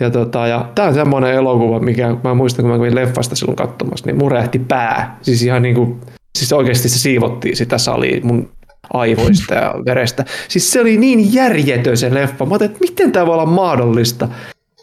Ja, 0.00 0.10
tota, 0.10 0.46
ja 0.46 0.68
tämä 0.74 0.88
on 0.88 0.94
semmoinen 0.94 1.34
elokuva, 1.34 1.80
mikä 1.80 2.16
mä 2.24 2.34
muistan, 2.34 2.62
kun 2.62 2.70
mä 2.70 2.76
kävin 2.78 2.94
leffasta 2.94 3.36
silloin 3.36 3.56
katsomassa, 3.56 4.06
niin 4.06 4.16
murehti 4.16 4.58
pää. 4.58 5.18
Siis 5.22 5.42
ihan 5.42 5.62
niin 5.62 5.74
kuin, 5.74 6.00
siis 6.38 6.52
oikeasti 6.52 6.88
se 6.88 6.98
siivottiin 6.98 7.56
sitä 7.56 7.78
salia 7.78 8.20
mun 8.22 8.50
aivoista 8.92 9.54
ja 9.54 9.74
verestä. 9.84 10.24
Siis 10.48 10.72
se 10.72 10.80
oli 10.80 10.96
niin 10.96 11.34
järjetön 11.34 11.96
se 11.96 12.14
leffa. 12.14 12.44
Mä 12.44 12.50
ajattelin, 12.50 12.72
että 12.72 12.84
miten 12.84 13.12
tämä 13.12 13.26
voi 13.26 13.34
olla 13.34 13.46
mahdollista. 13.46 14.28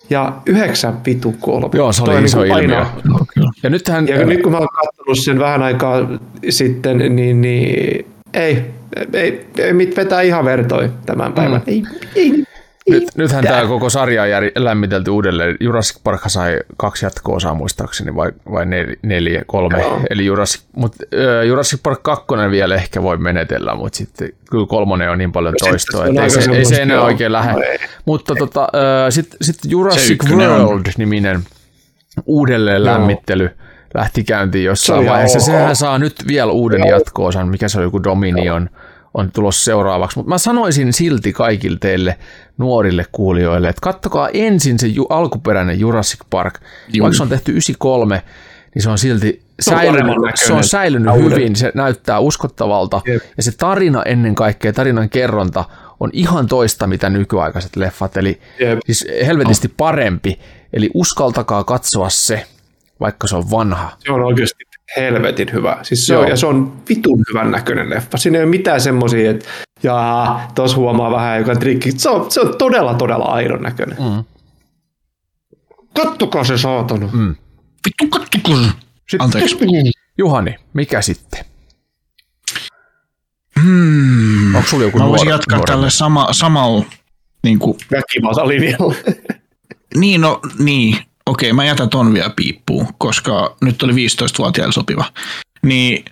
Ja 0.09 0.33
yhdeksän 0.45 0.97
vitu 1.05 1.35
kolme. 1.39 1.69
Joo, 1.73 1.93
se 1.93 2.03
oli 2.03 2.11
Toi 2.11 2.23
iso 2.23 2.41
niinku 2.41 2.57
ilmiö. 2.59 2.77
aina-. 2.77 3.25
Ja 3.63 3.69
nythän, 3.69 4.07
Ja 4.07 4.25
nyt 4.25 4.41
kun 4.41 4.51
mä 4.51 4.57
oon 4.57 4.67
katsonut 4.67 5.19
sen 5.19 5.39
vähän 5.39 5.63
aikaa 5.63 6.09
sitten, 6.49 7.15
niin, 7.15 7.41
niin 7.41 8.05
ei, 8.33 8.65
ei, 9.13 9.47
ei 9.57 9.73
mit 9.73 9.97
vetää 9.97 10.21
ihan 10.21 10.45
vertoi 10.45 10.89
tämän 11.05 11.33
päivän. 11.33 11.61
Mm. 11.67 11.73
Ei, 11.73 11.83
ei, 12.15 12.43
Nyt, 12.89 13.03
nythän 13.15 13.43
tämä 13.43 13.67
koko 13.67 13.89
sarja 13.89 14.23
on 14.23 14.63
lämmitelty 14.63 15.11
uudelleen. 15.11 15.57
Jurassic 15.59 15.97
Park 16.03 16.21
sai 16.27 16.59
kaksi 16.77 17.05
jatko-osaa 17.05 17.53
muistaakseni, 17.53 18.15
vai, 18.15 18.31
vai 18.51 18.65
nel, 18.65 18.95
neljä, 19.01 19.43
kolme. 19.47 19.81
Joo. 19.81 19.99
Eli 20.09 20.25
Jurassic, 20.25 20.61
mut, 20.75 20.95
äh, 21.01 21.45
Jurassic 21.47 21.79
Park 21.83 22.03
2 22.03 22.25
vielä 22.51 22.75
ehkä 22.75 23.03
voi 23.03 23.17
menetellä, 23.17 23.75
mutta 23.75 23.97
sitten 23.97 24.29
kyllä 24.51 24.65
kolmonen 24.67 25.09
on 25.09 25.17
niin 25.17 25.31
paljon 25.31 25.53
toistoa, 25.59 26.05
että 26.05 26.23
ei 26.23 26.29
se, 26.29 26.51
ei 26.51 26.65
se 26.65 26.81
enää 26.81 26.95
joo. 26.95 27.05
oikein 27.05 27.31
lähde. 27.31 27.51
No 27.51 27.61
ei. 27.61 27.77
Mutta 28.05 28.35
tota, 28.35 28.61
äh, 28.61 29.09
sitten 29.09 29.37
sit 29.41 29.57
Jurassic 29.67 30.23
World-niminen 30.29 31.43
uudelleen 32.25 32.85
lämmittely 32.85 33.49
lähti 33.93 34.23
käyntiin 34.23 34.65
jossain 34.65 35.03
Se 35.03 35.09
vaiheessa. 35.09 35.39
Sehän 35.39 35.75
saa 35.75 35.99
nyt 35.99 36.15
vielä 36.27 36.51
uuden 36.51 36.87
jatko-osan, 36.87 37.47
mikä 37.47 37.69
se 37.69 37.77
on 37.77 37.83
joku 37.83 38.03
Dominion, 38.03 38.69
on 39.13 39.31
tulossa 39.31 39.63
seuraavaksi. 39.65 40.17
Mutta 40.19 40.29
mä 40.29 40.37
sanoisin 40.37 40.93
silti 40.93 41.33
kaikille 41.33 41.77
teille 41.81 42.17
nuorille 42.57 43.05
kuulijoille, 43.11 43.69
että 43.69 43.81
kattokaa 43.81 44.29
ensin 44.33 44.79
se 44.79 44.87
ju- 44.87 45.05
alkuperäinen 45.09 45.79
Jurassic 45.79 46.19
Park. 46.29 46.59
Juu. 46.93 47.03
Vaikka 47.03 47.17
se 47.17 47.23
on 47.23 47.29
tehty 47.29 47.51
93, 47.51 48.21
niin 48.75 48.83
se 48.83 48.89
on 48.89 48.97
silti 48.97 49.41
on 49.71 49.77
säilynyt, 49.77 50.15
se 50.35 50.53
on 50.53 50.63
säilynyt 50.63 51.15
hyvin, 51.15 51.55
se 51.55 51.71
näyttää 51.75 52.19
uskottavalta. 52.19 53.01
Jep. 53.07 53.21
Ja 53.37 53.43
se 53.43 53.51
tarina 53.57 54.03
ennen 54.03 54.35
kaikkea, 54.35 54.73
tarinan 54.73 55.09
kerronta 55.09 55.63
on 55.99 56.09
ihan 56.13 56.47
toista, 56.47 56.87
mitä 56.87 57.09
nykyaikaiset 57.09 57.75
leffat. 57.75 58.17
Eli 58.17 58.39
Jep. 58.59 58.79
siis 58.85 59.07
helvetisti 59.25 59.67
parempi. 59.67 60.39
Eli 60.73 60.89
uskaltakaa 60.93 61.63
katsoa 61.63 62.09
se, 62.09 62.45
vaikka 62.99 63.27
se 63.27 63.35
on 63.35 63.51
vanha. 63.51 63.91
Se 64.05 64.11
on 64.11 64.23
oikeasti 64.23 64.63
helvetin 64.97 65.53
hyvä. 65.53 65.77
Siis 65.81 66.07
se 66.07 66.13
Joo. 66.13 66.23
on, 66.23 66.29
ja 66.29 66.37
se 66.37 66.45
on 66.45 66.73
vitun 66.89 67.23
hyvän 67.29 67.51
näköinen 67.51 67.89
leffa. 67.89 68.17
Siinä 68.17 68.37
ei 68.37 68.43
ole 68.43 68.49
mitään 68.49 68.81
semmoisia, 68.81 69.31
että 69.31 69.45
jaa, 69.83 70.51
tos 70.55 70.75
huomaa 70.75 71.11
vähän 71.11 71.39
joka 71.39 71.55
trikki. 71.55 71.91
Se 71.91 72.09
on, 72.09 72.31
se 72.31 72.41
on 72.41 72.57
todella, 72.57 72.93
todella 72.93 73.25
aidon 73.25 73.61
näköinen. 73.61 73.97
Mm. 73.99 74.23
Kattokaa 75.93 76.43
se 76.43 76.57
saatana. 76.57 77.09
Mm. 77.13 77.35
Vittu 77.85 78.19
kattuko 78.19 78.49
se? 79.09 79.17
Anteeksi. 79.19 79.57
Juhani, 80.17 80.55
mikä 80.73 81.01
sitten? 81.01 81.45
Hmm. 83.61 84.55
Onko 84.55 84.67
sulla 84.69 84.83
joku 84.83 84.97
Mä 84.99 85.07
voisin 85.07 85.29
jatkaa 85.29 85.57
nuorempi? 85.57 85.71
tälle 85.71 85.89
sama, 85.89 86.27
samalla, 86.31 86.85
niin 87.43 87.59
kuin, 87.59 87.77
Väkivaltalinjalla. 87.91 88.95
niin 89.95 90.21
no, 90.21 90.39
niin, 90.59 90.97
okei, 91.25 91.53
mä 91.53 91.65
jätän 91.65 91.89
ton 91.89 92.13
vielä 92.13 92.29
piippuun, 92.35 92.87
koska 92.97 93.55
nyt 93.61 93.83
oli 93.83 93.93
15-vuotiaille 93.93 94.73
sopiva. 94.73 95.05
Niin, 95.63 96.05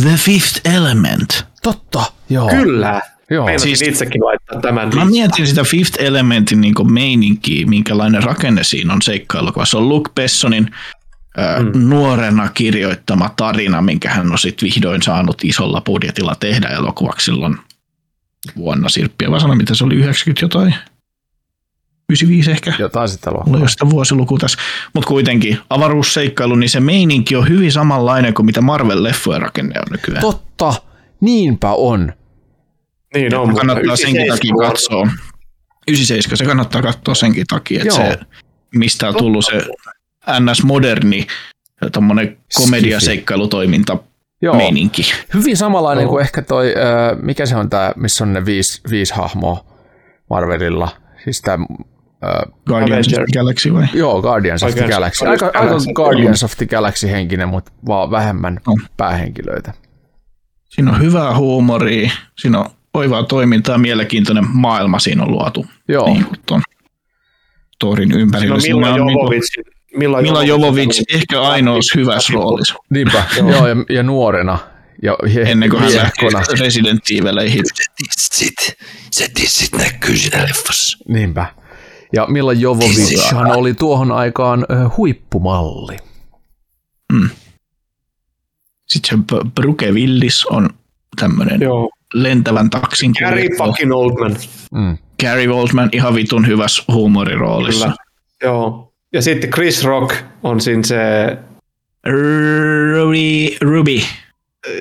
The 0.00 0.16
Fifth 0.16 0.60
Element. 0.76 1.44
Totta, 1.62 2.02
joo. 2.30 2.48
Kyllä. 2.48 3.00
Joo. 3.30 3.44
Meinasin 3.46 3.76
Siis- 3.76 3.82
itsekin 3.92 4.24
laittaa 4.24 4.60
tämän. 4.60 4.90
Mä 4.94 5.04
mietin 5.04 5.46
sitä 5.46 5.64
Fifth 5.64 6.02
Elementin 6.02 6.60
niin 6.60 6.92
meininkiä, 6.92 7.66
minkälainen 7.66 8.22
rakenne 8.22 8.64
siinä 8.64 8.92
on 8.92 9.02
seikkailukuvassa. 9.02 9.70
Se 9.70 9.76
on 9.76 9.88
Luke 9.88 10.10
Bessonin 10.14 10.70
Mm. 11.58 11.88
nuorena 11.88 12.48
kirjoittama 12.48 13.30
tarina, 13.36 13.82
minkä 13.82 14.10
hän 14.10 14.32
on 14.32 14.38
sitten 14.38 14.66
vihdoin 14.68 15.02
saanut 15.02 15.44
isolla 15.44 15.80
budjetilla 15.80 16.34
tehdä 16.40 16.68
elokuvaksi 16.68 17.24
silloin 17.24 17.56
vuonna 18.56 18.88
Sirppiä. 18.88 19.30
Vai 19.30 19.40
sano, 19.40 19.54
mitä 19.54 19.74
se 19.74 19.84
oli, 19.84 19.94
90 19.94 20.44
jotain? 20.44 20.74
95 22.08 22.50
ehkä? 22.50 22.72
Jotain 22.78 23.08
sitä 23.08 23.30
luokkaa. 23.30 23.56
ole 23.56 23.68
sitä 23.68 23.90
vuosiluku 23.90 24.38
tässä. 24.38 24.58
Mutta 24.94 25.08
kuitenkin 25.08 25.58
avaruusseikkailu, 25.70 26.54
niin 26.54 26.70
se 26.70 26.80
meininki 26.80 27.36
on 27.36 27.48
hyvin 27.48 27.72
samanlainen 27.72 28.34
kuin 28.34 28.46
mitä 28.46 28.60
Marvel-leffojen 28.60 29.40
rakenne 29.40 29.80
on 29.80 29.86
nykyään. 29.90 30.20
Totta, 30.20 30.74
niinpä 31.20 31.72
on. 31.72 32.12
Niin 33.14 33.34
on, 33.34 33.48
mutta 33.48 33.60
kannattaa 33.60 33.96
senkin 33.96 34.26
97 34.26 34.38
takia 34.38 34.70
katsoa. 34.70 35.08
97, 35.88 36.36
se 36.36 36.44
kannattaa 36.44 36.82
katsoa 36.82 37.14
senkin 37.14 37.44
takia, 37.48 37.82
että 37.82 38.02
Joo. 38.02 38.10
se, 38.10 38.18
mistä 38.74 39.08
on 39.08 39.14
tullut 39.14 39.44
se 39.44 39.62
NS-moderni 40.40 41.26
tommonen 41.92 42.38
komediaseikkailutoiminta 42.54 43.96
Joo. 44.42 44.56
meininki. 44.56 45.12
Hyvin 45.34 45.56
samanlainen 45.56 46.02
Joo. 46.02 46.10
kuin 46.10 46.22
ehkä 46.22 46.42
toi, 46.42 46.74
äh, 46.76 47.22
mikä 47.22 47.46
se 47.46 47.56
on 47.56 47.70
tämä, 47.70 47.92
missä 47.96 48.24
on 48.24 48.32
ne 48.32 48.44
viisi, 48.44 48.80
viisi 48.90 49.14
hahmoa 49.14 49.64
Marvelilla. 50.30 50.88
Siis 51.24 51.42
tämä, 51.42 51.66
äh, 52.26 52.52
Guardians 52.66 53.06
of 53.08 53.12
the 53.14 53.24
Galaxy 53.34 53.72
vai? 53.74 53.86
joo, 53.94 54.22
Guardians 54.22 54.62
of 54.62 54.74
the 54.74 54.88
Galaxy. 54.88 55.26
Aika, 55.26 55.46
aika 55.46 55.58
Galaxy. 55.66 55.92
Guardians 55.92 56.44
of 56.44 56.56
the 56.56 56.66
Galaxy 56.66 57.10
henkinen, 57.10 57.48
mutta 57.48 57.72
vaan 57.86 58.10
vähemmän 58.10 58.60
On. 58.66 58.80
päähenkilöitä. 58.96 59.72
Siinä 60.64 60.90
on 60.90 61.00
hyvää 61.00 61.36
huumoria, 61.36 62.10
siinä 62.38 62.60
on 62.60 62.70
oivaa 62.94 63.22
toimintaa 63.22 63.74
ja 63.74 63.78
mielenkiintoinen 63.78 64.44
maailma 64.52 64.98
siinä 64.98 65.22
on 65.22 65.30
luotu. 65.30 65.66
Joo, 65.88 66.06
Niin 66.06 66.24
kuin 66.24 66.36
ton 66.46 66.60
Thorin 67.78 68.12
ympärillä. 68.12 68.54
No 68.54 68.60
Siinä 68.60 68.74
Milla 68.76 68.94
on 68.94 69.06
niinku- 69.06 69.20
Jovovich. 69.20 69.58
Milla, 69.96 70.22
Milla 70.22 70.44
Jovovich 70.44 70.98
on- 71.00 71.16
ehkä 71.20 71.42
ainoassa 71.42 71.98
hyvässä 71.98 72.32
roolissa. 72.32 72.74
niinpä. 72.90 73.22
joo, 73.36 73.66
ja, 73.66 73.76
ja 73.88 74.02
nuorena. 74.02 74.58
Ja 75.02 75.16
he, 75.34 75.42
Ennen 75.42 75.70
kuin 75.70 75.82
hän 75.82 75.92
lähti 76.32 76.54
Resident 76.60 77.00
Evileihin. 77.20 77.62
Sit, 78.10 78.76
se 79.10 79.28
dissit 79.40 79.72
näkyy 79.72 80.16
siinä 80.16 80.42
leffassa. 80.42 80.98
Niinpä. 81.08 81.46
Ja 82.12 82.26
Milla 82.26 82.52
Jovovichan 82.52 83.56
oli 83.56 83.74
tuohon 83.74 84.12
aikaan 84.12 84.66
huippumalli. 84.96 85.96
Sitten 88.88 89.18
se 89.18 89.24
B- 89.36 89.54
Bruce 89.54 89.90
Willis 89.92 90.46
on 90.46 90.70
tämmöinen 91.20 91.60
Joo. 91.60 91.90
lentävän 92.14 92.70
taksin 92.70 93.12
Gary 93.18 93.36
kuljettaja. 93.36 93.66
fucking 93.66 93.92
Oldman. 93.94 94.36
Mm. 94.72 94.98
Gary 95.20 95.48
Oldman 95.48 95.88
ihan 95.92 96.14
vitun 96.14 96.46
hyvässä 96.46 96.82
huumoriroolissa. 96.88 97.84
Kyllä. 97.84 97.96
Joo. 98.42 98.92
Ja 99.12 99.22
sitten 99.22 99.50
Chris 99.50 99.84
Rock 99.84 100.14
on 100.42 100.60
siinä 100.60 100.82
se, 100.82 100.96
Ruby, 102.06 103.56
Ruby, 103.60 104.00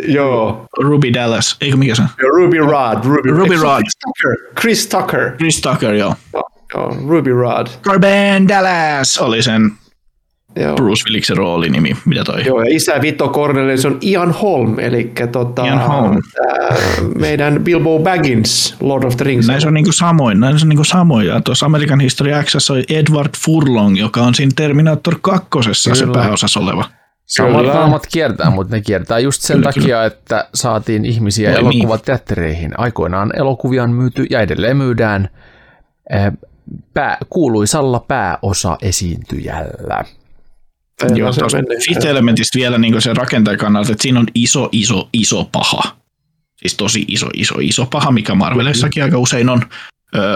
joo, 0.07 0.65
Ruby 0.79 1.13
Dallas, 1.13 1.57
eikö 1.61 1.77
mikä 1.77 1.95
se 1.95 2.01
on? 2.01 2.07
Ruby 2.35 2.57
Rod. 2.57 3.03
Ruby, 3.05 3.29
Ruby 3.29 3.55
Rod. 3.55 3.81
Chris 3.81 3.97
Tucker. 4.05 4.53
Chris 4.61 4.87
Tucker. 4.87 5.37
Chris 5.37 5.61
Tucker, 5.61 5.93
joo. 5.93 6.15
Joo, 6.33 6.49
joo, 6.75 6.97
Ruby 7.07 7.33
Rod. 7.33 7.67
Corbin 7.83 8.47
Dallas 8.47 9.17
oli 9.17 9.43
sen 9.43 9.71
Joo. 10.55 10.75
Bruce 10.75 11.03
Williksen 11.05 11.37
roolinimi, 11.37 11.97
mitä 12.05 12.23
toi? 12.23 12.45
Joo, 12.45 12.61
ja 12.61 12.75
isä 12.75 13.01
Vito 13.01 13.29
Cornelius 13.29 13.85
on 13.85 13.97
Ian 14.01 14.31
Holm, 14.31 14.79
eli 14.79 15.11
tota, 15.31 15.65
Ian 15.65 15.79
Holm. 15.79 16.21
tää 16.33 16.77
meidän 17.17 17.63
Bilbo 17.63 17.99
Baggins, 17.99 18.75
Lord 18.79 19.03
of 19.03 19.17
the 19.17 19.25
Rings. 19.25 19.47
Näin 19.47 19.61
se 19.61 19.67
on 19.67 19.73
niinku 19.73 19.91
samoin, 19.91 20.39
näin 20.39 20.59
se 20.59 20.65
on 20.65 20.69
niinku 20.69 20.83
samoin. 20.83 21.27
Ja 21.27 21.41
tuossa 21.41 21.65
American 21.65 21.99
History 21.99 22.31
X 22.43 22.69
oli 22.69 22.83
Edward 22.89 23.29
Furlong, 23.45 23.99
joka 23.99 24.21
on 24.21 24.35
siinä 24.35 24.51
Terminator 24.55 25.15
2. 25.21 25.49
se 25.71 25.91
Kyllä. 25.91 26.13
pääosassa 26.13 26.59
oleva. 26.59 26.85
Samat 27.25 27.61
Kyllä. 27.61 27.73
naamat 27.73 28.07
kiertää, 28.13 28.49
mutta 28.49 28.75
ne 28.75 28.81
kiertää 28.81 29.19
just 29.19 29.41
sen 29.41 29.57
Kyllä, 29.57 29.71
takia, 29.71 30.05
että 30.05 30.47
saatiin 30.53 31.05
ihmisiä 31.05 31.49
niin. 31.49 31.59
elokuvateattereihin. 31.59 32.79
Aikoinaan 32.79 33.31
elokuvia 33.37 33.83
on 33.83 33.91
myyty 33.91 34.25
ja 34.29 34.41
edelleen 34.41 34.77
myydään 34.77 35.29
eh, 36.09 36.31
pää, 36.93 37.17
kuuluisalla 37.29 37.99
pääosa-esiintyjällä. 37.99 40.03
Joo, 41.15 41.33
se 41.33 41.39
tuosta. 41.39 41.57
Fifth 41.87 42.05
Elementistä 42.05 42.59
vielä 42.59 42.77
niin 42.77 43.01
sen 43.01 43.17
rakentajan 43.17 43.59
kannalta, 43.59 43.91
että 43.91 44.01
siinä 44.01 44.19
on 44.19 44.27
iso, 44.35 44.69
iso, 44.71 45.09
iso 45.13 45.49
paha. 45.51 45.81
Siis 46.55 46.75
tosi 46.75 47.05
iso, 47.07 47.27
iso, 47.33 47.55
iso 47.61 47.85
paha, 47.85 48.11
mikä 48.11 48.35
Marvelissakin 48.35 49.03
aika 49.03 49.17
usein 49.17 49.49
on, 49.49 49.61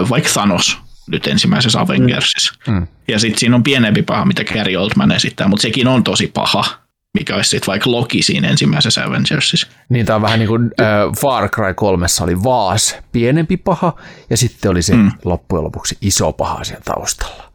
vaikka 0.10 0.30
Thanos 0.30 0.78
nyt 1.08 1.28
ensimmäisessä 1.28 1.80
Avengersissa. 1.80 2.56
Mm. 2.68 2.88
Ja 3.08 3.20
sitten 3.20 3.40
siinä 3.40 3.56
on 3.56 3.64
pienempi 3.64 4.02
paha, 4.02 4.26
mitä 4.26 4.44
Gary 4.44 4.76
Oldman 4.76 5.12
esittää, 5.12 5.48
mutta 5.48 5.62
sekin 5.62 5.88
on 5.88 6.04
tosi 6.04 6.28
paha, 6.28 6.66
mikä 7.14 7.36
olisi 7.36 7.50
sitten 7.50 7.68
vaikka 7.68 7.92
Loki 7.92 8.22
siinä 8.22 8.50
ensimmäisessä 8.50 9.06
Avengersissa. 9.06 9.68
Niin 9.90 10.06
tämä 10.06 10.16
on 10.16 10.22
vähän 10.22 10.40
niin 10.40 10.48
kuin 10.50 10.72
äh, 10.82 10.88
Far 11.22 11.50
Cry 11.50 11.74
3 11.74 12.06
oli 12.22 12.44
Vaas, 12.44 12.96
pienempi 13.12 13.58
paha, 13.58 13.96
ja 14.30 14.38
sitten 14.38 14.72
oli 14.72 14.82
se 14.82 14.96
mm. 14.96 15.12
Loppujen 15.26 15.64
lopuksi 15.64 15.98
iso 16.02 16.32
paha 16.32 16.64
siellä 16.64 16.84
taustalla. 16.86 17.52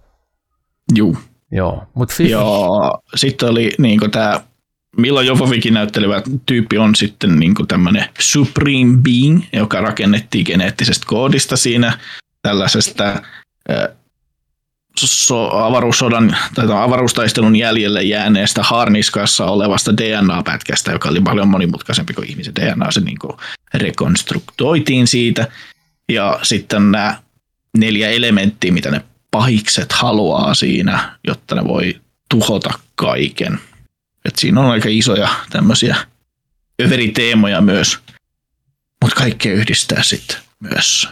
Juu. 0.96 1.18
Joo, 1.52 1.82
mutta 1.94 2.14
Fifi, 2.14 2.30
Ja 2.30 2.44
sitten 3.14 3.48
oli 3.48 3.72
niin 3.78 4.00
tämä 4.10 4.40
Milla 4.96 5.22
Jovovikin 5.22 5.74
näyttelevä 5.74 6.22
tyyppi 6.46 6.78
on 6.78 6.94
sitten 6.94 7.38
niin 7.38 7.54
tämmöinen 7.68 8.08
Supreme 8.18 8.96
Being, 9.02 9.42
joka 9.52 9.80
rakennettiin 9.80 10.46
geneettisestä 10.46 11.06
koodista 11.08 11.56
siinä 11.56 11.98
tällaisesta 12.42 13.08
äh, 13.08 13.88
so, 14.96 15.50
avaruussodan 15.50 16.36
tai 16.54 16.66
avaruustaistelun 16.70 17.56
jäljelle 17.56 18.02
jääneestä 18.02 18.62
harniskassa 18.62 19.46
olevasta 19.46 19.96
DNA-pätkästä, 19.96 20.92
joka 20.92 21.08
oli 21.08 21.20
paljon 21.20 21.48
monimutkaisempi 21.48 22.14
kuin 22.14 22.30
ihmisen 22.30 22.54
DNA. 22.54 22.90
Se 22.90 23.00
niin 23.00 23.18
rekonstruktoitiin 23.74 25.06
siitä. 25.06 25.48
Ja 26.08 26.38
sitten 26.42 26.92
nämä 26.92 27.18
neljä 27.78 28.10
elementtiä, 28.10 28.72
mitä 28.72 28.90
ne 28.90 29.04
pahikset 29.30 29.92
haluaa 29.92 30.54
siinä, 30.54 31.18
jotta 31.26 31.54
ne 31.54 31.64
voi 31.64 32.00
tuhota 32.28 32.70
kaiken. 32.94 33.58
Et 34.24 34.36
siinä 34.36 34.60
on 34.60 34.70
aika 34.70 34.88
isoja 34.88 35.28
tämmöisiä 35.50 35.96
överiteemoja 36.82 37.60
myös, 37.60 37.98
mutta 39.02 39.16
kaikkea 39.16 39.52
yhdistää 39.52 40.02
sitten 40.02 40.36
myös 40.60 41.08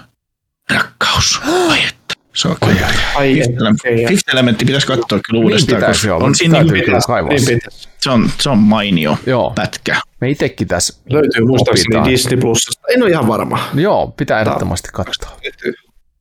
rakkaus. 0.71 1.41
Ai 1.69 1.85
että. 1.85 2.15
Se 2.35 2.49
on 2.49 2.57
kyllä. 2.67 2.87
Ai, 3.15 3.35
Fifth 3.35 3.51
Element-. 3.63 4.09
Fifth 4.09 4.33
Elementti 4.33 4.65
pitäisi 4.65 4.87
katsoa 4.87 5.21
kyllä 5.31 5.43
uudestaan, 5.45 5.77
pitäisi 5.81 6.09
koska 6.09 6.25
on 6.25 6.35
siinä 6.35 6.55
täytyy 6.55 6.73
niinku, 6.73 6.85
kyllä 6.87 7.01
kaivaa 7.07 7.29
Niin 7.29 7.41
se. 7.47 7.55
pitäisi. 7.55 7.89
se, 8.01 8.11
on, 8.11 8.31
se 8.41 8.51
on 8.51 8.59
mainio 8.59 9.19
Joo. 9.27 9.51
pätkä. 9.55 10.01
Me 10.21 10.31
itsekin 10.31 10.69
tässä 10.69 10.95
Löytyy 11.11 11.45
muistaakseni. 11.45 12.11
Disney 12.11 12.37
Plusasta. 12.41 12.87
En 12.95 13.03
ole 13.03 13.11
ihan 13.11 13.27
varma. 13.29 13.69
Joo, 13.75 14.07
pitää 14.17 14.41
ehdottomasti 14.41 14.89
katsoa. 14.93 15.37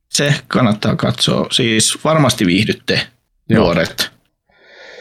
Se 0.08 0.34
kannattaa 0.48 0.96
katsoa. 0.96 1.46
Siis 1.50 1.98
varmasti 2.04 2.46
viihdytte 2.46 3.00
Joo. 3.48 3.64
nuoret 3.64 4.10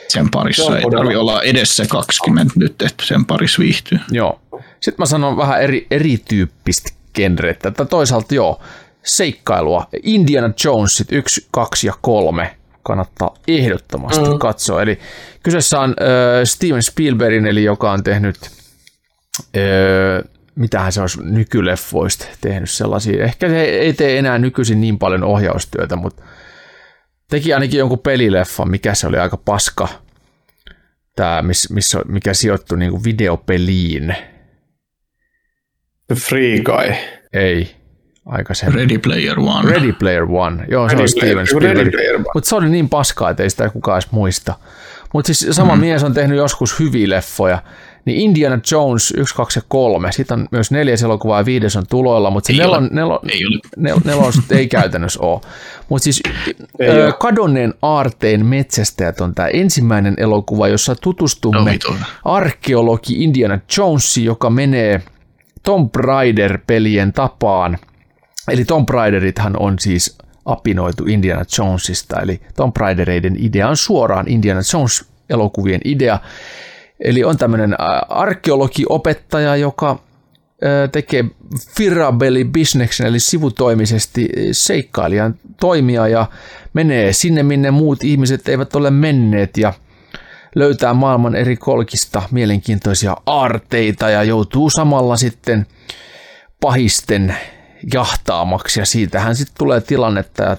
sen 0.10 0.26
Se 0.26 0.30
parissa. 0.32 0.64
Ei 0.78 0.82
todella- 0.82 0.98
tarvi 1.04 1.16
olla 1.16 1.42
edessä 1.42 1.86
20 1.90 2.54
nyt, 2.56 2.82
että 2.82 3.06
sen 3.06 3.26
parissa 3.26 3.60
viihtyy. 3.60 4.00
Joo. 4.12 4.42
Sitten 4.80 4.96
mä 4.98 5.06
sanon 5.06 5.38
vähän 5.38 5.62
eri, 5.62 5.88
erityyppistä 5.92 6.90
genrettä. 7.16 7.72
Tai 7.72 7.86
toisaalta 7.86 8.36
joo, 8.36 8.62
seikkailua. 9.04 9.88
Indiana 10.04 10.54
Jonesit 10.66 11.12
1, 11.12 11.48
2 11.52 11.88
ja 11.88 11.94
3 12.02 12.58
kannattaa 12.84 13.34
ehdottomasti 13.48 14.30
mm. 14.30 14.40
katsoa. 14.40 14.82
Eli 14.82 15.00
kyseessä 15.44 15.80
on 15.80 15.90
äh, 15.90 16.44
Steven 16.44 16.84
Spielbergin, 16.84 17.46
eli 17.46 17.64
joka 17.64 17.92
on 17.92 18.04
tehnyt, 18.04 18.38
äh, 19.58 20.32
mitähän 20.56 20.92
se 20.92 21.02
olisi 21.02 21.24
nykyleffoista 21.24 22.26
tehnyt 22.42 22.70
sellaisia. 22.70 23.24
Ehkä 23.24 23.50
se 23.50 23.62
ei 23.62 23.94
tee 23.94 24.18
enää 24.18 24.38
nykyisin 24.38 24.82
niin 24.82 25.00
paljon 25.00 25.24
ohjaustyötä, 25.24 25.96
mutta 25.96 26.24
teki 27.30 27.54
ainakin 27.54 27.80
jonkun 27.80 28.00
pelileffan, 28.00 28.70
mikä 28.70 28.96
se 28.96 29.08
oli 29.08 29.18
aika 29.18 29.38
paska. 29.38 29.88
Tämä, 31.16 31.42
miss, 31.42 31.70
missä, 31.70 32.02
mikä 32.08 32.34
sijoittui 32.34 32.80
niin 32.80 32.92
kuin 32.92 33.04
videopeliin. 33.04 34.16
The 36.08 36.16
Free 36.16 36.60
Guy. 36.60 36.96
Ei, 37.34 37.76
aikaisemmin. 38.26 38.80
Ready 38.80 38.98
Player 38.98 39.40
One. 39.40 39.72
Ready 39.72 39.94
Player 39.94 40.24
One. 40.24 40.66
Joo, 40.70 40.90
se 40.90 40.94
Ready 40.96 41.04
on 41.04 41.10
Steven 41.10 41.48
Spielberg. 41.48 42.26
Mutta 42.34 42.50
se 42.50 42.56
oli 42.56 42.70
niin 42.70 42.90
paskaa, 42.90 43.30
että 43.30 43.44
ei 43.44 43.50
sitä 43.50 43.70
kukaan 43.70 43.96
edes 43.98 44.12
muista. 44.12 44.54
Mutta 45.14 45.34
siis 45.34 45.56
sama 45.56 45.76
mm. 45.76 45.80
mies 45.82 46.04
on 46.04 46.14
tehnyt 46.14 46.38
joskus 46.38 46.80
hyviä 46.80 47.10
leffoja. 47.10 47.64
Niin 48.06 48.20
Indiana 48.20 48.60
Jones 48.72 49.14
1, 49.18 49.36
2 49.36 49.60
ja 49.60 49.64
3. 49.68 50.12
Siitä 50.12 50.34
on 50.34 50.48
myös 50.52 50.72
neljäs 50.72 51.04
elokuvaa 51.04 51.40
ja 51.40 51.46
viides 51.46 51.76
on 51.76 51.84
tuloilla, 51.90 52.30
mutta 52.30 52.48
se 52.48 52.54
Ei 52.54 52.60
nelon, 52.60 52.84
ole. 52.84 52.90
nelon, 52.92 53.20
Ei 53.30 53.46
ole. 53.46 53.60
nel, 53.78 54.00
nelon 54.06 54.34
ei 54.58 54.68
käytännössä 54.68 55.20
ole. 55.22 55.42
Mutta 55.90 56.04
siis 56.04 56.22
Ei 56.80 56.90
ö, 56.90 57.06
ole. 57.06 57.14
Kadonneen 57.14 57.74
aarteen 57.82 58.46
metsästäjät 58.46 59.22
on 59.22 59.36
tämä 59.36 59.48
ensimmäinen 59.48 60.14
elokuva, 60.18 60.68
jossa 60.68 60.92
No 60.92 60.98
tutustumme 61.02 61.72
vitun. 61.72 61.98
arkeologi 62.26 63.24
Indiana 63.24 63.60
Jonesi, 63.78 64.26
joka 64.26 64.50
menee 64.50 65.02
Tomb 65.64 65.96
Raider-pelien 65.96 67.14
tapaan. 67.14 67.78
Eli 68.52 68.66
Tomb 68.66 68.90
Raiderithan 68.90 69.60
on 69.60 69.80
siis 69.80 70.18
apinoitu 70.46 71.06
Indiana 71.06 71.46
Jonesista, 71.58 72.22
eli 72.22 72.42
Tomb 72.56 72.78
Raidereiden 72.78 73.36
idea 73.40 73.68
on 73.68 73.78
suoraan 73.78 74.28
Indiana 74.28 74.62
Jones-elokuvien 74.74 75.82
idea. 75.86 76.20
Eli 77.00 77.24
on 77.24 77.38
tämmöinen 77.38 77.76
arkeologiopettaja, 78.10 79.56
joka 79.56 80.00
tekee 80.92 81.26
firabeli 81.76 82.46
bisneksen, 82.46 83.08
eli 83.08 83.20
sivutoimisesti 83.20 84.30
seikkailijan 84.52 85.36
toimia 85.60 86.08
ja 86.08 86.26
menee 86.74 87.14
sinne, 87.14 87.44
minne 87.44 87.72
muut 87.72 88.04
ihmiset 88.04 88.50
eivät 88.50 88.76
ole 88.76 88.92
menneet 88.92 89.58
ja 89.58 89.74
löytää 90.56 90.94
maailman 90.94 91.36
eri 91.36 91.58
kolkista 91.58 92.22
mielenkiintoisia 92.32 93.18
aarteita 93.26 94.10
ja 94.10 94.24
joutuu 94.24 94.70
samalla 94.70 95.18
sitten 95.18 95.66
pahisten 96.62 97.36
jahtaamaksi 97.94 98.80
ja 98.80 98.86
siitähän 98.86 99.36
sitten 99.36 99.56
tulee 99.58 99.82
tilannetta 99.82 100.44
ja 100.44 100.58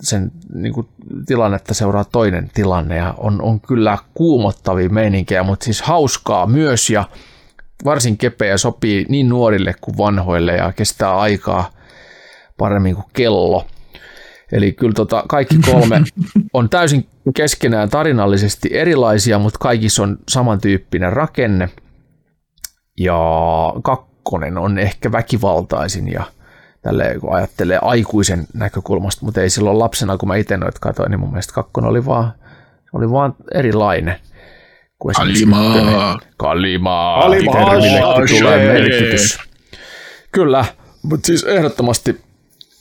sen 0.00 0.32
niin 0.54 0.74
kuin, 0.74 0.88
tilannetta 1.26 1.74
seuraa 1.74 2.04
toinen 2.04 2.50
tilanne 2.54 2.96
ja 2.96 3.14
on, 3.16 3.42
on 3.42 3.60
kyllä 3.60 3.98
kuumottavia 4.14 4.88
meininkejä, 4.88 5.42
mutta 5.42 5.64
siis 5.64 5.82
hauskaa 5.82 6.46
myös 6.46 6.90
ja 6.90 7.04
varsin 7.84 8.18
kepeä 8.18 8.58
sopii 8.58 9.06
niin 9.08 9.28
nuorille 9.28 9.74
kuin 9.80 9.98
vanhoille 9.98 10.56
ja 10.56 10.72
kestää 10.72 11.18
aikaa 11.18 11.70
paremmin 12.58 12.94
kuin 12.94 13.06
kello. 13.12 13.66
Eli 14.52 14.72
kyllä 14.72 14.92
tota, 14.92 15.24
kaikki 15.28 15.58
kolme 15.58 16.02
on 16.52 16.68
täysin 16.68 17.08
keskenään 17.34 17.88
tarinallisesti 17.88 18.68
erilaisia, 18.72 19.38
mutta 19.38 19.58
kaikissa 19.58 20.02
on 20.02 20.18
samantyyppinen 20.28 21.12
rakenne. 21.12 21.68
Ja 23.00 23.18
kakkonen 23.82 24.58
on 24.58 24.78
ehkä 24.78 25.12
väkivaltaisin 25.12 26.12
ja 26.12 26.24
tälle 26.82 27.16
kun 27.20 27.34
ajattelee 27.34 27.78
aikuisen 27.82 28.46
näkökulmasta, 28.54 29.24
mutta 29.24 29.40
ei 29.40 29.50
silloin 29.50 29.78
lapsena, 29.78 30.16
kun 30.18 30.28
mä 30.28 30.36
itse 30.36 30.56
noita 30.56 30.78
katsoin, 30.80 31.10
niin 31.10 31.20
mun 31.20 31.30
mielestä 31.30 31.52
kakkonen 31.54 31.90
oli 31.90 32.06
vaan, 32.06 32.32
oli 32.92 33.10
vaan 33.10 33.34
erilainen. 33.54 34.16
kuin 34.98 35.14
Kalimaa. 35.14 36.18
Kalimaa. 36.36 37.22
Kalimaa. 37.22 38.14
Tulee 38.14 38.26
Shee. 38.28 38.72
merkitys. 38.72 39.38
Kyllä, 40.32 40.64
mutta 41.02 41.26
siis 41.26 41.44
ehdottomasti 41.44 42.20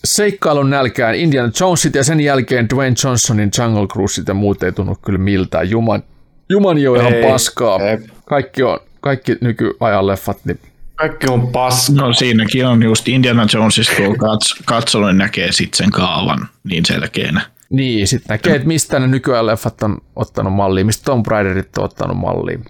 seikkailun 0.06 0.70
nälkään 0.70 1.16
Indiana 1.16 1.52
Jonesit 1.60 1.96
ja 1.96 2.04
sen 2.04 2.20
jälkeen 2.20 2.70
Dwayne 2.70 2.96
Johnsonin 3.04 3.52
Jungle 3.58 3.88
Cruiseit 3.88 4.28
ja 4.28 4.34
muut 4.34 4.64
ei 4.64 4.72
tunnu 4.72 4.96
kyllä 5.06 5.20
miltään. 5.20 5.70
Juman, 5.70 6.04
Juman 6.50 6.78
jo 6.78 6.96
ihan 6.96 7.14
Ei, 7.14 7.24
paskaa. 7.32 7.80
ei. 7.80 7.98
Kaikki, 8.26 8.64
on, 8.64 8.80
kaikki 9.02 9.36
nykyajan 9.42 10.08
leffat, 10.08 10.38
niin 10.46 10.60
Kaikki 10.98 11.28
on 11.28 11.48
paska. 11.48 11.94
No 11.96 12.14
siinäkin 12.14 12.68
on 12.68 12.84
just 12.84 13.08
Indiana 13.08 13.48
Jonesista, 13.54 13.96
kun 13.96 14.16
kats- 14.16 14.64
katsonut, 14.66 15.10
niin 15.10 15.18
näkee 15.18 15.52
sitten 15.52 15.78
sen 15.78 15.92
kaavan 15.92 16.48
niin 16.64 16.86
selkeänä. 16.86 17.42
Niin, 17.70 18.08
sitten 18.08 18.34
näkee, 18.34 18.56
että 18.56 18.68
mistä 18.68 19.00
ne 19.00 19.08
nykyään 19.08 19.46
leffat 19.46 19.84
on 19.84 19.98
ottanut 20.16 20.54
malliin, 20.54 20.86
mistä 20.86 21.06
Tomb 21.06 21.28
Raiderit 21.28 21.78
on 21.78 21.84
ottanut 21.84 22.18
malliin. 22.18 22.66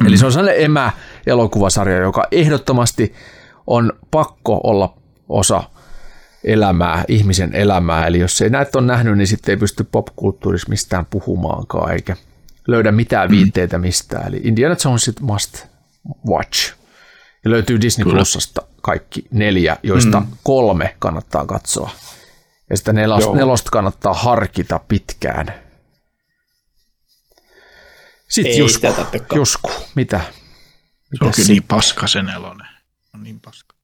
Mm. 0.00 0.06
Eli 0.06 0.16
se 0.16 0.26
on 0.26 0.32
sellainen 0.32 0.64
emä-elokuvasarja, 0.64 1.96
joka 1.96 2.24
ehdottomasti 2.32 3.14
on 3.66 3.92
pakko 4.10 4.60
olla 4.64 4.96
osa 5.28 5.62
elämää, 6.44 7.04
ihmisen 7.08 7.54
elämää. 7.54 8.06
Eli 8.06 8.18
jos 8.18 8.40
ei 8.42 8.50
näitä 8.50 8.78
ole 8.78 8.86
nähnyt, 8.86 9.18
niin 9.18 9.26
sitten 9.26 9.52
ei 9.52 9.56
pysty 9.56 9.84
popkulttuurissa 9.84 10.68
mistään 10.68 11.06
puhumaankaan, 11.06 11.92
eikä 11.92 12.16
löydä 12.66 12.92
mitään 12.92 13.30
viitteitä 13.30 13.78
mistään. 13.78 14.28
Eli 14.28 14.40
Indiana 14.44 14.76
Jones 14.84 15.12
must 15.20 15.66
watch. 16.28 16.74
Ja 17.44 17.50
löytyy 17.50 17.80
Disney 17.80 18.04
Plusasta 18.04 18.62
kaikki 18.82 19.24
neljä, 19.30 19.76
joista 19.82 20.20
mm. 20.20 20.26
kolme 20.42 20.96
kannattaa 20.98 21.46
katsoa. 21.46 21.90
Ja 22.70 22.76
sitä 22.76 22.92
nelosta, 22.92 23.24
Joo. 23.24 23.34
nelosta 23.34 23.70
kannattaa 23.70 24.14
harkita 24.14 24.80
pitkään. 24.88 25.54
Sitten 28.28 28.52
Ei 28.52 28.58
Jusku. 28.58 28.86
Jusku, 29.34 29.70
mitä? 29.94 30.20
Se 31.18 31.24
on 31.24 31.32
kyllä 31.32 31.48
niin 31.48 31.62
paska 31.62 32.06
se 32.06 32.22
nelonen. 32.22 32.68
On 33.14 33.22
niin 33.22 33.40
paska. 33.40 33.74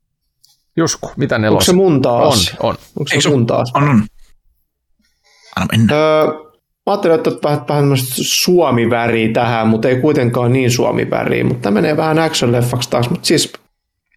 Jusku, 0.77 1.13
mitä 1.17 1.39
nelos? 1.39 1.55
Onko 1.55 1.65
se 1.65 1.73
mun 1.73 2.03
taas? 2.03 2.55
On, 2.59 2.69
on. 2.69 2.75
Onko 2.97 3.11
Eikö 3.11 3.15
se 3.15 3.21
se 3.21 3.29
mun 3.29 3.47
taas? 3.47 3.71
On, 3.75 3.89
on. 3.89 4.07
Anna 5.57 5.69
mennä. 5.73 5.95
Öö, 5.95 6.50
mä 6.91 6.95
ajattelin, 6.95 7.17
että 7.17 7.31
vähän, 7.45 7.61
vähän 7.69 7.83
tämmöistä 7.83 8.15
suomi-väriä 8.19 9.33
tähän, 9.33 9.69
mutta 9.69 9.89
ei 9.89 9.97
kuitenkaan 10.01 10.53
niin 10.53 10.71
suomi-väriä, 10.71 11.45
mutta 11.45 11.63
tämä 11.63 11.75
menee 11.75 11.97
vähän 11.97 12.17
action-leffaksi 12.19 12.91
taas, 12.91 13.11
mutta 13.11 13.27
siis 13.27 13.53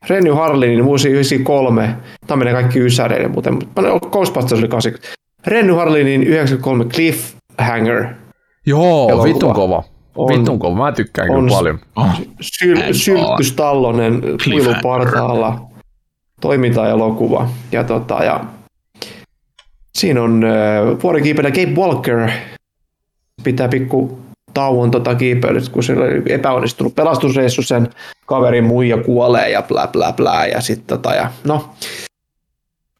Renny 0.09 0.31
Harlinin 0.31 0.85
vuosi 0.85 1.09
93, 1.09 1.95
tämä 2.27 2.39
menee 2.39 2.53
kaikki 2.53 2.79
ysäreille 2.79 3.27
muuten, 3.27 3.53
mutta 3.53 3.81
Ghostbusters 4.11 4.59
oli 4.61 4.67
80. 4.67 5.13
Renny 5.47 5.73
Harlinin 5.73 6.23
93 6.23 6.85
Cliffhanger 6.85 8.05
Joo, 8.65 9.09
Elokuva. 9.09 9.23
vitun 9.33 9.53
kova. 9.53 9.83
On- 10.15 10.39
vitun 10.39 10.59
kova, 10.59 10.75
mä 10.85 10.91
tykkään 10.91 11.29
on- 11.31 11.43
kyllä 11.43 11.55
paljon. 11.57 11.79
Oh. 11.95 12.07
Syl- 12.41 12.93
Sylppystallonen 12.93 14.21
kuilupartaalla 14.45 15.61
toimintaelokuva. 16.41 17.49
Ja, 17.71 17.83
tota, 17.83 18.23
ja 18.23 18.39
siinä 19.97 20.21
on 20.23 20.43
äh, 20.43 20.51
vuorikiipeilijä 21.03 21.65
Gabe 21.65 21.81
Walker 21.81 22.29
pitää 23.43 23.67
pikku 23.67 24.19
tauon 24.53 24.91
tota 24.91 25.15
kiipeilystä, 25.15 25.71
kun 25.73 25.83
sillä 25.83 26.05
oli 26.05 26.21
epäonnistunut 26.29 26.95
pelastusreissu, 26.95 27.61
sen 27.63 27.89
kaverin 28.25 28.63
muija 28.63 28.97
kuolee 28.97 29.49
ja 29.49 29.61
blä 29.61 29.87
blä 29.87 30.13
blä. 30.13 30.45
Ja 30.45 30.61
sit 30.61 30.87
tota, 30.87 31.13
ja 31.13 31.31
no, 31.43 31.69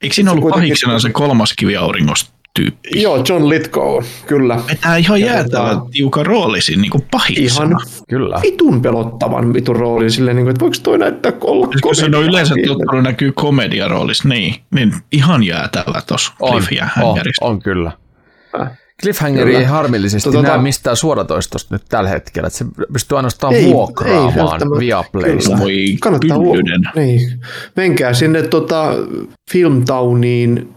Eikö 0.02 0.14
siinä 0.14 0.30
ollut 0.30 0.42
kuitenkin- 0.42 0.68
pahiksena 0.68 0.98
se 0.98 1.10
kolmas 1.10 1.52
kivi 1.52 1.76
auringosta 1.76 2.34
tyyppi? 2.54 3.02
joo, 3.02 3.24
John 3.28 3.48
Lithgow, 3.48 4.04
kyllä. 4.26 4.60
Vetää 4.70 4.96
ihan 4.96 5.20
jäätävä 5.20 5.80
tiukan 5.90 6.26
rooli 6.26 6.60
siinä 6.60 6.82
niin 6.82 6.90
kuin 6.90 7.06
pahiksena. 7.10 7.66
Ihan 7.66 7.80
Kyllä. 8.08 8.40
vitun 8.42 8.82
pelottavan 8.82 9.54
vitun 9.54 9.76
roolin 9.76 10.10
silleen, 10.10 10.36
niin 10.36 10.44
kuin, 10.44 10.50
että 10.50 10.60
voiko 10.60 10.76
toi 10.82 10.98
näyttää 10.98 11.32
olla 11.40 11.66
Koska 11.66 11.94
siinä 11.94 12.18
on 12.18 12.24
yleensä 12.24 12.54
tottunut 12.66 13.02
näkyy 13.04 13.32
komediaroolissa, 13.32 14.28
niin, 14.28 14.54
niin 14.74 14.94
ihan 15.12 15.42
jäätävä 15.42 16.02
tuossa 16.06 16.32
On, 16.40 16.62
on, 17.02 17.18
on 17.40 17.62
kyllä. 17.62 17.92
Äh. 18.60 18.70
Cliffhangeri 19.02 19.46
Kyllä. 19.46 19.58
ei 19.58 19.64
harmillisesti 19.64 20.30
Tota- 20.30 20.42
näe 20.42 20.58
mistään 20.58 20.96
suoratoistosta 20.96 21.74
nyt 21.74 21.82
tällä 21.88 22.08
hetkellä. 22.10 22.46
Että 22.46 22.58
se 22.58 22.64
pystyy 22.92 23.16
ainoastaan 23.18 23.54
Ei, 23.54 23.64
ei 23.64 23.72
vuokraamaan 23.72 24.34
välttämättä. 24.36 24.78
Viaplaysta. 24.80 25.58
Voi 25.58 25.96
Kannattaa 26.00 26.36
huo- 26.38 26.54
pyllynen. 26.56 26.82
niin. 26.96 27.40
Menkää 27.76 28.12
sinne 28.14 28.42
tota, 28.42 28.94
Filmtowniin 29.50 30.68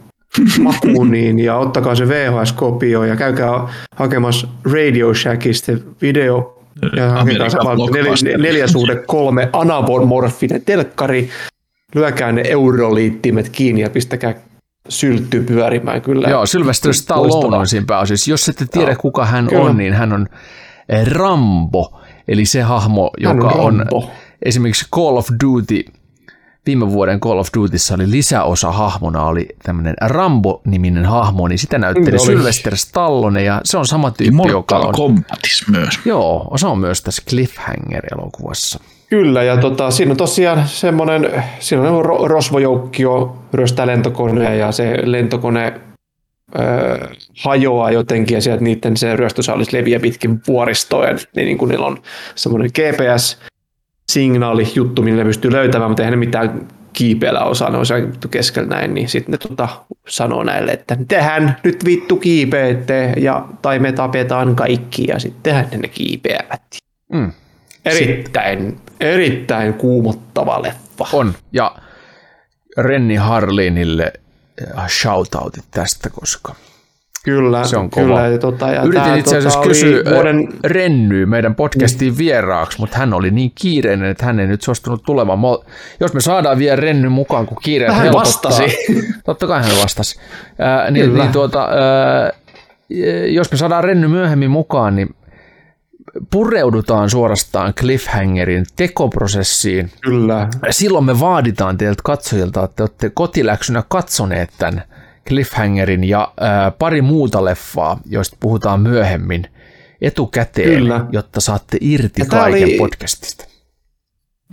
makuuniin 0.59 1.39
ja 1.39 1.57
ottakaa 1.57 1.95
se 1.95 2.07
VHS-kopio 2.07 3.03
ja 3.03 3.15
käykää 3.15 3.67
hakemassa 3.95 4.47
Radio 4.73 5.13
Shackista 5.13 5.71
video 6.01 6.59
ja 6.95 7.09
hakekaa 7.09 7.49
se 7.49 7.57
Amerikan 7.59 8.17
nel, 8.23 8.41
neljä 8.41 8.67
suhde 8.67 8.95
kolme 9.07 9.49
anamorfinen 9.53 10.61
telkkari, 10.65 11.29
lyökää 11.95 12.31
ne 12.31 12.41
euroliittimet 12.45 13.49
kiinni 13.49 13.81
ja 13.81 13.89
pistäkää 13.89 14.35
syltty 14.89 15.41
pyörimään 15.41 16.01
kyllä. 16.01 16.29
Joo, 16.29 16.45
Sylvester 16.45 16.93
Stallone 16.93 17.57
on 17.57 17.67
siinä 17.67 17.85
pääosissa. 17.87 18.31
Jos 18.31 18.49
ette 18.49 18.65
tiedä, 18.71 18.91
Joo, 18.91 19.01
kuka 19.01 19.25
hän 19.25 19.47
kyllä. 19.47 19.63
on, 19.63 19.77
niin 19.77 19.93
hän 19.93 20.13
on 20.13 20.27
eh, 20.89 21.07
Rambo, 21.07 22.01
eli 22.27 22.45
se 22.45 22.61
hahmo, 22.61 23.11
Hän 23.25 23.37
joka 23.37 23.47
on 23.47 23.59
on, 23.59 23.77
Rambo. 23.77 24.11
esimerkiksi 24.45 24.85
Call 24.95 25.17
of 25.17 25.27
Duty, 25.43 25.83
viime 26.65 26.91
vuoden 26.91 27.19
Call 27.19 27.39
of 27.39 27.47
Dutyssa 27.57 27.95
oli 27.95 28.11
lisäosa 28.11 28.71
hahmona, 28.71 29.23
oli 29.23 29.47
tämmöinen 29.63 29.95
Rambo-niminen 30.01 31.05
hahmo, 31.05 31.47
niin 31.47 31.59
sitä 31.59 31.77
näytteli. 31.77 32.19
Sylvester 32.19 32.77
Stallone, 32.77 33.43
ja 33.43 33.61
se 33.63 33.77
on 33.77 33.87
sama 33.87 34.11
tyyppi, 34.11 34.49
joka 34.49 34.77
on... 34.77 34.93
Kombatis 34.93 35.65
myös. 35.71 35.99
Joo, 36.05 36.53
se 36.57 36.67
on 36.67 36.79
myös 36.79 37.01
tässä 37.01 37.21
Cliffhanger-elokuvassa. 37.29 38.79
Kyllä, 39.09 39.43
ja 39.43 39.57
tota, 39.57 39.91
siinä 39.91 40.11
on 40.11 40.17
tosiaan 40.17 40.67
semmoinen, 40.67 41.43
siinä 41.59 41.91
on 41.91 42.05
ro- 42.05 42.27
rosvojoukkio 42.27 43.37
ryöstää 43.53 43.87
lentokoneen 43.87 44.59
ja 44.59 44.71
se 44.71 44.97
lentokone 45.03 45.73
öö, 46.59 47.07
hajoaa 47.43 47.91
jotenkin 47.91 48.35
ja 48.35 48.41
sieltä 48.41 48.63
niiden 48.63 48.97
se 48.97 49.15
ryöstösaalis 49.15 49.73
leviää 49.73 49.99
pitkin 49.99 50.39
vuoristoa 50.47 51.05
ja 51.05 51.13
niin, 51.13 51.45
niin 51.45 51.57
kuin 51.57 51.69
niillä 51.69 51.85
on 51.85 51.97
semmoinen 52.35 52.69
GPS-signaali 52.69 54.67
juttu, 54.75 55.01
millä 55.01 55.17
ne 55.17 55.27
pystyy 55.27 55.51
löytämään, 55.51 55.91
mutta 55.91 56.03
eihän 56.03 56.19
ne 56.19 56.25
mitään 56.25 56.67
kiipeillä 56.93 57.43
osaa, 57.43 57.69
ne 57.69 57.77
on 57.77 57.85
keskellä 58.31 58.69
näin, 58.69 58.93
niin 58.93 59.09
sitten 59.09 59.31
ne 59.31 59.37
tota, 59.37 59.67
sanoo 60.07 60.43
näille, 60.43 60.71
että 60.71 60.97
tehän 61.07 61.57
nyt 61.63 61.85
vittu 61.85 62.17
kiipeette 62.17 63.13
ja, 63.17 63.45
tai 63.61 63.79
me 63.79 63.91
tapetaan 63.91 64.55
kaikki 64.55 65.05
ja 65.07 65.19
sittenhän 65.19 65.67
ne 65.77 65.87
kiipeävät. 65.87 66.61
Mm. 67.13 67.31
Erittäin, 67.95 68.77
erittäin 68.99 69.73
kuumottava 69.73 70.61
leffa. 70.63 71.05
On, 71.13 71.33
ja 71.51 71.75
Renni 72.77 73.15
Harlinille 73.15 74.13
eh, 74.61 74.87
shoutoutit 74.87 75.63
tästä, 75.71 76.09
koska 76.09 76.55
Kyllä, 77.23 77.63
Se 77.67 77.77
on 77.77 77.89
kova. 77.89 78.05
kyllä. 78.05 78.27
Ja 78.27 78.37
tota, 78.37 78.67
ja 78.69 78.81
Yritin 78.81 79.03
tää, 79.03 79.15
itse 79.15 79.37
asiassa 79.37 79.59
tota, 79.59 79.69
kysyä 79.69 80.01
oli 80.05 80.13
vuoden... 80.15 80.47
Rennyä 80.63 81.25
meidän 81.25 81.55
podcastiin 81.55 82.17
vieraaksi, 82.17 82.79
mutta 82.79 82.97
hän 82.97 83.13
oli 83.13 83.31
niin 83.31 83.51
kiireinen, 83.55 84.09
että 84.09 84.25
hän 84.25 84.39
ei 84.39 84.47
nyt 84.47 84.61
suostunut 84.61 85.03
tulemaan. 85.05 85.39
Mä- 85.39 85.71
Jos 85.99 86.13
me 86.13 86.21
saadaan 86.21 86.57
vielä 86.57 86.75
Renny 86.75 87.09
mukaan, 87.09 87.45
kun 87.45 87.57
kiireet 87.63 87.93
Hän 87.93 88.01
helpottaa. 88.03 88.51
vastasi. 88.51 88.77
Totta 89.25 89.47
kai 89.47 89.61
hän 89.63 89.71
vastasi. 89.83 90.19
Ää, 90.59 90.91
niin, 90.91 91.05
Kyllä. 91.05 91.23
niin 91.23 91.31
tuota, 91.31 91.63
ää, 91.63 92.31
jos 93.29 93.51
me 93.51 93.57
saadaan 93.57 93.83
Renny 93.83 94.07
myöhemmin 94.07 94.51
mukaan, 94.51 94.95
niin 94.95 95.15
pureudutaan 96.31 97.09
suorastaan 97.09 97.73
Cliffhangerin 97.73 98.65
tekoprosessiin. 98.75 99.91
Kyllä. 100.01 100.47
Silloin 100.69 101.05
me 101.05 101.19
vaaditaan 101.19 101.77
teiltä 101.77 102.01
katsojilta, 102.03 102.63
että 102.63 102.83
olette 102.83 103.09
kotiläksynä 103.09 103.83
katsoneet 103.89 104.49
tämän 104.57 104.83
Cliffhangerin 105.27 106.03
ja 106.03 106.33
ää, 106.39 106.71
pari 106.71 107.01
muuta 107.01 107.45
leffaa, 107.45 107.99
joista 108.05 108.37
puhutaan 108.39 108.79
myöhemmin 108.81 109.47
etukäteen, 110.01 110.69
Kyllä. 110.69 111.05
jotta 111.11 111.41
saatte 111.41 111.77
irti 111.81 112.21
Ja 112.21 112.25
kaiken 112.25 112.63
oli- 112.63 112.77
podcastista. 112.77 113.45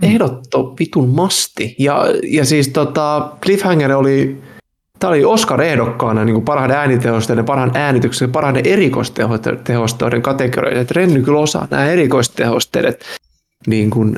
Ehdotto 0.01 0.75
vitun 0.79 1.09
masti. 1.09 1.75
Ja, 1.79 2.05
ja 2.23 2.45
siis 2.45 2.69
tota, 2.69 3.31
Cliffhanger 3.43 3.91
oli, 3.91 4.41
tämä 5.05 5.13
oli 5.13 5.25
Oscar-ehdokkaana 5.25 6.25
niin 6.25 6.33
kuin 6.33 6.45
parhaiden 6.45 6.77
äänitehosteiden, 6.77 7.45
parhaan 7.45 7.71
äänityksen, 7.73 8.31
parhaiden 8.31 8.65
erikoistehosteiden 8.65 10.21
kategorioita. 10.21 10.81
Että 10.81 10.93
Renny 10.93 11.21
kyllä 11.21 11.39
osaa 11.39 11.67
nämä 11.71 11.85
erikoistehosteet, 11.85 13.05
niin 13.67 13.89
kuin, 13.89 14.15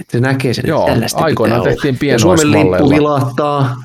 että 0.00 0.12
se 0.12 0.20
näkee 0.20 0.54
sen, 0.54 0.64
Joo, 0.66 0.80
että 0.80 0.92
tällaista 0.92 1.24
aikoinaan 1.24 1.60
olla. 1.60 1.74
tehtiin 1.82 2.10
Ja 2.10 2.18
Suomen 2.18 2.50
lippu 2.50 2.90
vilahtaa. 2.90 3.76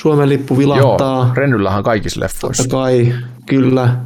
Suomen 0.00 0.28
lippu 0.28 0.58
vilahtaa. 0.58 1.24
Joo, 1.26 1.34
Rennyllähän 1.34 1.82
kaikissa 1.82 2.20
leffoissa. 2.20 2.62
Totta 2.62 2.76
kai, 2.76 3.14
kyllä. 3.46 3.96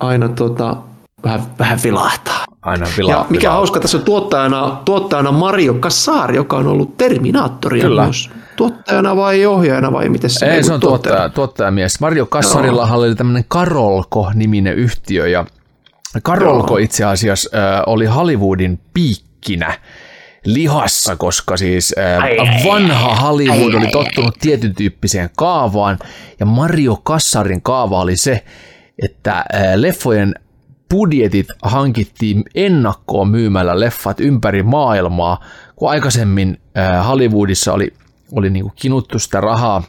Aina 0.00 0.28
tota, 0.28 0.76
vähän, 1.24 1.42
vähän 1.58 1.78
vilahtaa. 1.84 2.44
Aina 2.62 2.86
Ja 2.86 2.92
vilaa. 2.98 3.26
mikä 3.30 3.40
vilaa. 3.42 3.54
hauska, 3.54 3.80
tässä 3.80 3.98
on 3.98 4.04
tuottajana, 4.04 4.80
tuottajana 4.84 5.32
Mario 5.32 5.74
Kassar, 5.74 6.34
joka 6.34 6.56
on 6.56 6.66
ollut 6.66 6.96
Terminaattoria 6.96 7.82
Kyllä. 7.82 8.04
myös. 8.04 8.30
Tuottajana 8.58 9.16
vai 9.16 9.46
ohjaajana 9.46 9.92
vai 9.92 10.08
miten 10.08 10.30
se 10.30 10.46
Ei, 10.46 10.62
se 10.62 10.72
on 10.72 10.80
tuottaja, 10.80 11.28
tuottajamies. 11.28 12.00
Mario 12.00 12.26
Kassarilla 12.26 12.92
oli 12.92 13.14
tämmöinen 13.14 13.44
Karolko-niminen 13.48 14.74
yhtiö 14.74 15.26
ja 15.28 15.44
Karolko 16.22 16.76
itse 16.76 17.04
asiassa 17.04 17.50
äh, 17.58 17.82
oli 17.86 18.06
Hollywoodin 18.06 18.80
piikkinä 18.94 19.78
lihassa, 20.44 21.16
koska 21.16 21.56
siis 21.56 21.94
äh, 21.98 22.22
vanha 22.66 23.16
Hollywood 23.16 23.74
oli 23.74 23.86
tottunut 23.86 24.34
tietyn 24.40 24.74
tyyppiseen 24.74 25.30
kaavaan 25.36 25.98
ja 26.40 26.46
Mario 26.46 26.96
Kassarin 27.02 27.62
kaava 27.62 28.00
oli 28.00 28.16
se, 28.16 28.44
että 29.02 29.32
äh, 29.32 29.44
leffojen 29.74 30.34
budjetit 30.90 31.46
hankittiin 31.62 32.44
ennakkoon 32.54 33.28
myymällä 33.28 33.80
leffat 33.80 34.20
ympäri 34.20 34.62
maailmaa, 34.62 35.44
kun 35.76 35.90
aikaisemmin 35.90 36.60
äh, 36.78 37.06
Hollywoodissa 37.06 37.72
oli, 37.72 37.92
oli 38.32 38.50
niin 38.50 38.72
kinuttu 38.74 39.18
sitä 39.18 39.40
rahaa 39.40 39.82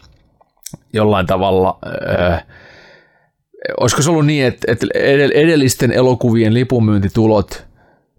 jollain 0.93 1.25
tavalla, 1.25 1.79
äh, 2.19 2.45
olisiko 3.79 4.01
se 4.01 4.09
ollut 4.09 4.25
niin, 4.25 4.45
että, 4.45 4.71
että 4.71 4.85
edell- 4.95 5.37
edellisten 5.37 5.91
elokuvien 5.91 6.53
lipunmyyntitulot 6.53 7.65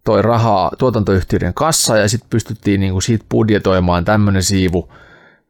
toi 0.05 0.23
rahaa 0.23 0.71
tuotantoyhtiöiden 0.79 1.55
kassa 1.55 1.97
ja 1.97 2.09
sitten 2.09 2.31
pystyttiin 2.31 2.81
niin 2.81 2.93
kuin 2.93 3.03
siitä 3.03 3.25
budjetoimaan 3.31 4.05
tämmöinen 4.05 4.43
siivu 4.43 4.93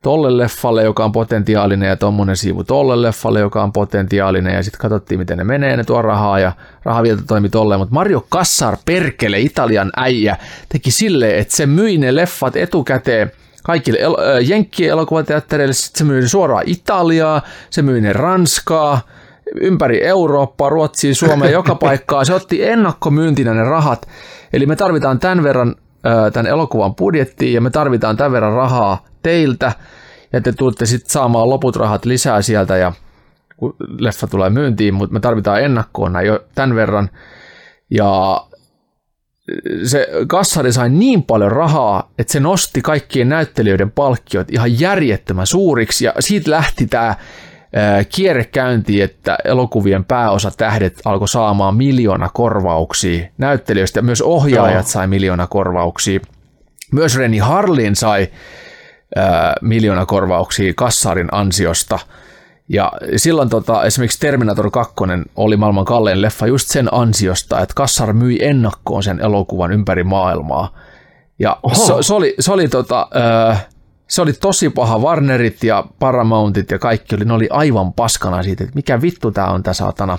tolle 0.03 0.37
leffalle, 0.37 0.83
joka 0.83 1.05
on 1.05 1.13
potentiaalinen 1.13 1.89
ja 1.89 1.97
tommonen 1.97 2.37
siivu 2.37 2.65
tolle 2.65 3.03
leffalle, 3.03 3.41
joka 3.41 3.63
on 3.63 3.73
potentiaalinen 3.73 4.55
ja 4.55 4.63
sitten 4.63 4.81
katsottiin, 4.81 5.19
miten 5.19 5.39
ne 5.39 5.45
menee, 5.45 5.77
ne 5.77 5.85
tuo 5.85 6.03
rahaa 6.03 6.39
ja 6.39 6.53
rahavielto 6.83 7.23
toimi 7.27 7.49
tolleen, 7.49 7.81
mutta 7.81 7.95
Mario 7.95 8.27
Kassar 8.29 8.77
perkele, 8.85 9.41
Italian 9.41 9.91
äijä, 9.97 10.37
teki 10.69 10.91
silleen, 10.91 11.39
että 11.39 11.57
se 11.57 11.67
myi 11.67 11.99
ne 11.99 12.15
leffat 12.15 12.57
etukäteen 12.57 13.33
kaikille 13.63 13.99
el- 13.99 14.17
Jenkkien 14.49 14.91
elokuvateattereille, 14.91 15.73
sitten 15.75 15.99
se 15.99 16.05
myi 16.05 16.29
suoraan 16.29 16.65
Italiaa, 16.67 17.43
se 17.71 17.83
myi 17.83 18.01
ne 18.01 18.13
Ranskaa, 18.13 19.01
ympäri 19.61 20.05
Eurooppaa, 20.05 20.69
Ruotsia, 20.69 21.15
Suomea, 21.15 21.51
joka 21.51 21.75
paikkaa. 21.85 22.25
Se 22.25 22.35
otti 22.35 22.65
ennakkomyyntinä 22.65 23.55
ne 23.55 23.65
rahat. 23.65 24.09
Eli 24.53 24.67
me 24.67 24.77
tarvitaan 24.77 25.19
tämän 25.19 25.43
verran 25.43 25.75
tämän 26.33 26.47
elokuvan 26.47 26.95
budjettiin 26.95 27.55
ja 27.55 27.61
me 27.61 27.71
tarvitaan 27.71 28.17
tämän 28.17 28.33
verran 28.33 28.53
rahaa 28.53 29.05
teiltä. 29.23 29.73
Ja 30.33 30.41
te 30.41 30.53
tulette 30.53 30.87
sitten 30.87 31.11
saamaan 31.11 31.51
loput 31.51 31.77
rahat 31.77 32.05
lisää 32.05 32.43
sieltä 32.43 32.77
ja 32.77 32.93
kun 33.57 33.77
leffa 33.99 34.27
tulee 34.27 34.51
myyntiin, 34.51 34.95
mutta 34.95 35.13
me 35.13 35.21
tarvitaan 35.21 35.63
ennakkoon 35.63 36.13
näin 36.13 36.27
jo 36.27 36.45
tämän 36.55 36.75
verran. 36.77 37.11
Ja 37.91 38.43
se 39.85 40.09
kassari 40.27 40.73
sai 40.73 40.91
niin 40.91 41.23
paljon 41.23 41.53
rahaa, 41.53 42.11
että 42.19 42.33
se 42.33 42.41
nosti 42.41 42.83
kaikkien 42.83 43.29
näyttelijöiden 43.29 43.91
palkkiot 43.91 44.51
ihan 44.51 44.81
järjettömän 44.81 45.47
suuriksi 45.47 46.05
ja 46.05 46.15
siitä 46.21 46.51
lähti 46.51 46.87
tämä 46.87 47.15
kierrekäynti, 48.09 49.03
että 49.03 49.39
elokuvien 49.45 50.05
pääosatähdet 50.05 51.01
alkoi 51.05 51.29
saamaan 51.29 51.77
miljoona 51.77 52.29
korvauksia 52.35 53.27
näyttelijöistä 53.39 53.99
ja 53.99 54.03
myös 54.03 54.23
ohjaajat 54.23 54.87
sai 54.87 55.07
miljoona 55.07 55.47
korvauksia. 55.47 56.21
Myös 56.93 57.17
Reni 57.17 57.39
Harlin 57.39 57.97
sai 57.97 58.29
miljoona 59.61 60.07
korvauksia 60.07 60.73
kassarin 60.77 61.29
ansiosta. 61.33 61.99
Ja 62.73 62.93
silloin 63.17 63.49
tota, 63.49 63.85
esimerkiksi 63.85 64.21
Terminator 64.21 64.71
2 64.71 64.95
oli 65.37 65.57
maailman 65.57 65.85
kallein 65.85 66.23
leffa 66.23 66.47
just 66.47 66.69
sen 66.69 66.95
ansiosta, 66.95 67.61
että 67.61 67.75
Kassar 67.75 68.13
myi 68.13 68.39
ennakkoon 68.45 69.03
sen 69.03 69.21
elokuvan 69.21 69.73
ympäri 69.73 70.05
maailmaa. 70.05 70.75
Ja 71.39 71.57
se, 71.73 71.93
se, 72.01 72.15
oli, 72.15 72.35
se, 72.41 72.53
oli 72.53 72.69
tota, 72.69 73.09
ö, 73.53 73.57
se 74.09 74.23
oli 74.23 74.33
tosi 74.33 74.71
paha. 74.71 74.99
Warnerit 74.99 75.65
ja 75.65 75.85
Paramountit 75.99 76.71
ja 76.71 76.79
kaikki 76.79 77.15
oli, 77.15 77.25
ne 77.25 77.33
oli 77.33 77.49
aivan 77.51 77.93
paskana 77.93 78.43
siitä, 78.43 78.65
että 78.65 78.75
mikä 78.75 79.03
vittu 79.03 79.31
tää 79.31 79.51
on 79.51 79.63
tää 79.63 79.75
saatana 79.75 80.19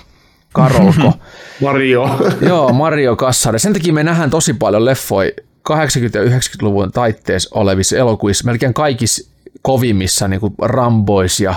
Karolko. 0.52 1.12
Mario. 1.62 2.10
Joo, 2.48 2.72
Mario 2.72 3.16
Kassari. 3.16 3.58
Sen 3.58 3.72
takia 3.72 3.92
me 3.92 4.04
nähdään 4.04 4.30
tosi 4.30 4.54
paljon 4.54 4.84
leffoja 4.84 5.30
80- 5.70 5.72
ja 6.14 6.24
90-luvun 6.24 6.92
taitteessa 6.92 7.50
olevissa 7.58 7.96
elokuvissa, 7.96 8.44
melkein 8.44 8.74
kaikissa 8.74 9.30
kovimmissa, 9.62 10.28
niin 10.28 10.40
kuin 10.40 10.54
Rambois 10.58 11.40
ja 11.40 11.54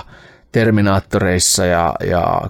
Terminaattoreissa 0.56 1.66
ja, 1.66 1.94
ja 2.08 2.42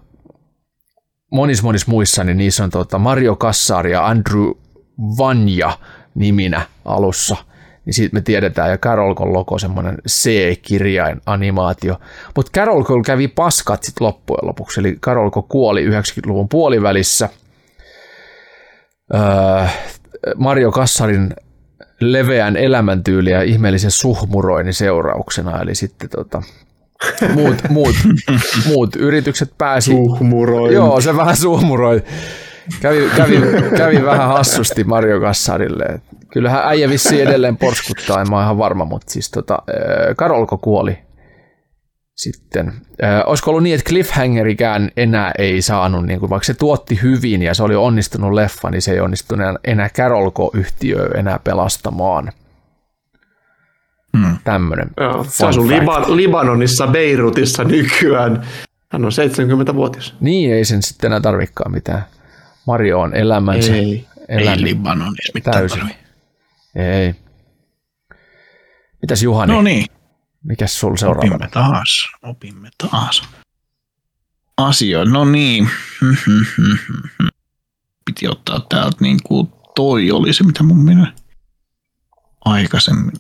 monissa 1.31 1.63
monissa 1.63 1.91
muissa, 1.91 2.23
niin 2.23 2.37
niissä 2.37 2.63
on 2.63 2.69
tuota 2.69 2.99
Mario 2.99 3.35
Kassar 3.35 3.87
ja 3.87 4.07
Andrew 4.07 4.51
Vanja 5.17 5.77
niminä 6.15 6.61
alussa. 6.85 7.35
niin 7.85 7.93
siitä 7.93 8.13
me 8.13 8.21
tiedetään, 8.21 8.69
ja 8.69 8.77
Carol 8.77 9.15
logo 9.19 9.59
semmoinen 9.59 9.97
C-kirjain 10.09 11.21
animaatio. 11.25 11.99
Mutta 12.35 12.51
Carol 12.51 12.83
kävi 13.05 13.27
paskat 13.27 13.83
sitten 13.83 14.05
loppujen 14.07 14.47
lopuksi, 14.47 14.79
eli 14.79 14.97
Carol 15.01 15.29
kuoli 15.29 15.87
90-luvun 15.87 16.49
puolivälissä. 16.49 17.29
Öö, 19.13 19.65
Mario 20.35 20.71
Kassarin 20.71 21.33
leveän 21.99 22.57
elämäntyyli 22.57 23.29
ja 23.29 23.41
ihmeellisen 23.41 23.91
suhmuroinnin 23.91 24.73
seurauksena, 24.73 25.61
eli 25.61 25.75
sitten 25.75 26.09
tota, 26.09 26.41
muut, 27.33 27.55
muut, 27.69 27.95
muut 28.67 28.95
yritykset 28.95 29.51
pääsi... 29.57 29.91
Suhmuroi. 29.91 30.73
Joo, 30.73 31.01
se 31.01 31.17
vähän 31.17 31.37
suhmuroi. 31.37 32.03
Kävi, 32.81 33.09
kävi, 33.15 33.41
kävi 33.77 34.05
vähän 34.05 34.27
hassusti 34.27 34.83
Mario 34.83 35.19
Kassarille. 35.19 36.01
Kyllähän 36.31 36.61
äijä 36.65 36.89
vissi 36.89 37.21
edelleen 37.21 37.57
porskuttaa, 37.57 38.21
en 38.21 38.29
mä 38.29 38.43
ihan 38.43 38.57
varma, 38.57 38.85
mutta 38.85 39.11
siis 39.11 39.31
tota, 39.31 39.59
Karolko 40.15 40.57
kuoli 40.57 40.97
sitten. 42.15 42.73
Äh, 43.03 43.23
olisiko 43.25 43.51
ollut 43.51 43.63
niin, 43.63 43.75
että 43.75 43.89
Cliffhangerikään 43.89 44.91
enää 44.97 45.31
ei 45.37 45.61
saanut, 45.61 46.05
niin 46.05 46.19
kuin, 46.19 46.29
vaikka 46.29 46.45
se 46.45 46.53
tuotti 46.53 46.99
hyvin 47.01 47.41
ja 47.41 47.53
se 47.53 47.63
oli 47.63 47.75
onnistunut 47.75 48.33
leffa, 48.33 48.71
niin 48.71 48.81
se 48.81 48.91
ei 48.91 48.99
onnistunut 48.99 49.47
enää 49.63 49.89
Carolko-yhtiö 49.89 51.09
enää 51.17 51.39
pelastamaan. 51.43 52.31
Hmm. 54.17 54.37
Tämmöinen. 54.43 54.87
Joo, 54.99 55.23
se 55.23 55.45
asuu. 55.45 55.67
Liban, 55.67 56.15
Libanonissa, 56.17 56.87
Beirutissa 56.87 57.63
nykyään. 57.63 58.47
Hän 58.91 59.05
on 59.05 59.11
70-vuotias. 59.71 60.15
Niin, 60.19 60.53
ei 60.53 60.65
sen 60.65 60.83
sitten 60.83 61.07
enää 61.07 61.19
tarvikaan 61.21 61.71
mitään. 61.71 62.05
Mario 62.67 62.99
on 62.99 63.15
elämänsä. 63.15 63.73
Ei. 63.75 64.07
Ei 64.29 64.41
elänyt 64.43 64.61
Libanonissa 64.61 65.31
mitään 65.33 65.57
täysin. 65.57 65.79
tarvii. 65.79 65.95
Ei. 66.75 67.15
Mitäs 69.01 69.23
Juhani? 69.23 69.53
No 69.53 69.61
niin, 69.61 69.85
Mikäs 70.43 70.79
sul 70.79 70.87
opimme 70.89 70.99
seuraavana? 70.99 71.47
taas. 71.51 72.07
Opimme 72.23 72.69
taas. 72.77 73.23
Asioita, 74.57 75.11
no 75.11 75.25
niin. 75.25 75.69
Piti 78.05 78.27
ottaa 78.27 78.65
täältä 78.69 78.97
niin 78.99 79.19
kuin 79.23 79.47
toi 79.75 80.11
oli 80.11 80.33
se, 80.33 80.43
mitä 80.43 80.63
mun 80.63 80.77
minä 80.85 81.13
aikaisemmin 82.45 83.11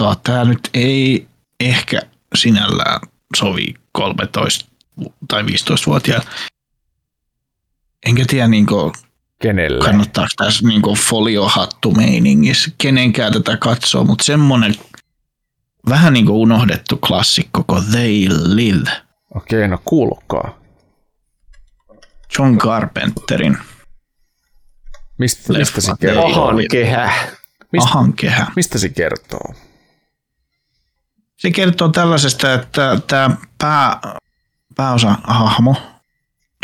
ottaa. 0.00 0.34
Tää 0.34 0.44
nyt 0.44 0.70
ei 0.74 1.26
ehkä 1.60 2.00
sinällään 2.34 3.00
sovi 3.36 3.74
13 3.92 4.70
tai 5.28 5.42
15-vuotiaille. 5.42 6.26
Enkä 8.06 8.24
tiedä, 8.28 8.48
niin 8.48 8.66
kuin, 8.66 8.92
Kenelle? 9.42 9.84
kannattaako 9.84 10.28
tässä 10.36 10.68
niin 10.68 10.82
foliohattu 11.08 11.90
meiningissä 11.90 12.70
kenenkään 12.78 13.32
tätä 13.32 13.56
katsoa, 13.56 14.04
mutta 14.04 14.24
semmonen 14.24 14.74
vähän 15.88 16.12
niin 16.12 16.26
kuin 16.26 16.36
unohdettu 16.36 16.96
klassikko 16.96 17.64
kuin 17.66 17.84
They 17.90 18.28
Live. 18.44 18.90
Okei, 19.34 19.68
no 19.68 19.78
kuulkaa. 19.84 20.58
John 22.38 22.58
Carpenterin 22.58 23.58
Mistä, 25.18 25.52
mistä 25.52 25.80
se 25.80 25.92
kertoo? 26.00 26.44
Ahan 26.44 26.56
kehä. 26.70 27.12
Mistä- 27.72 27.88
Ahan 27.90 28.12
kehä. 28.12 28.46
Mistä 28.56 28.78
se 28.78 28.88
kertoo? 28.88 29.54
Se 31.36 31.50
kertoo 31.50 31.88
tällaisesta, 31.88 32.54
että 32.54 33.00
tämä 33.06 33.36
pää, 33.58 34.00
pääosa 34.76 35.18
hahmo 35.24 35.76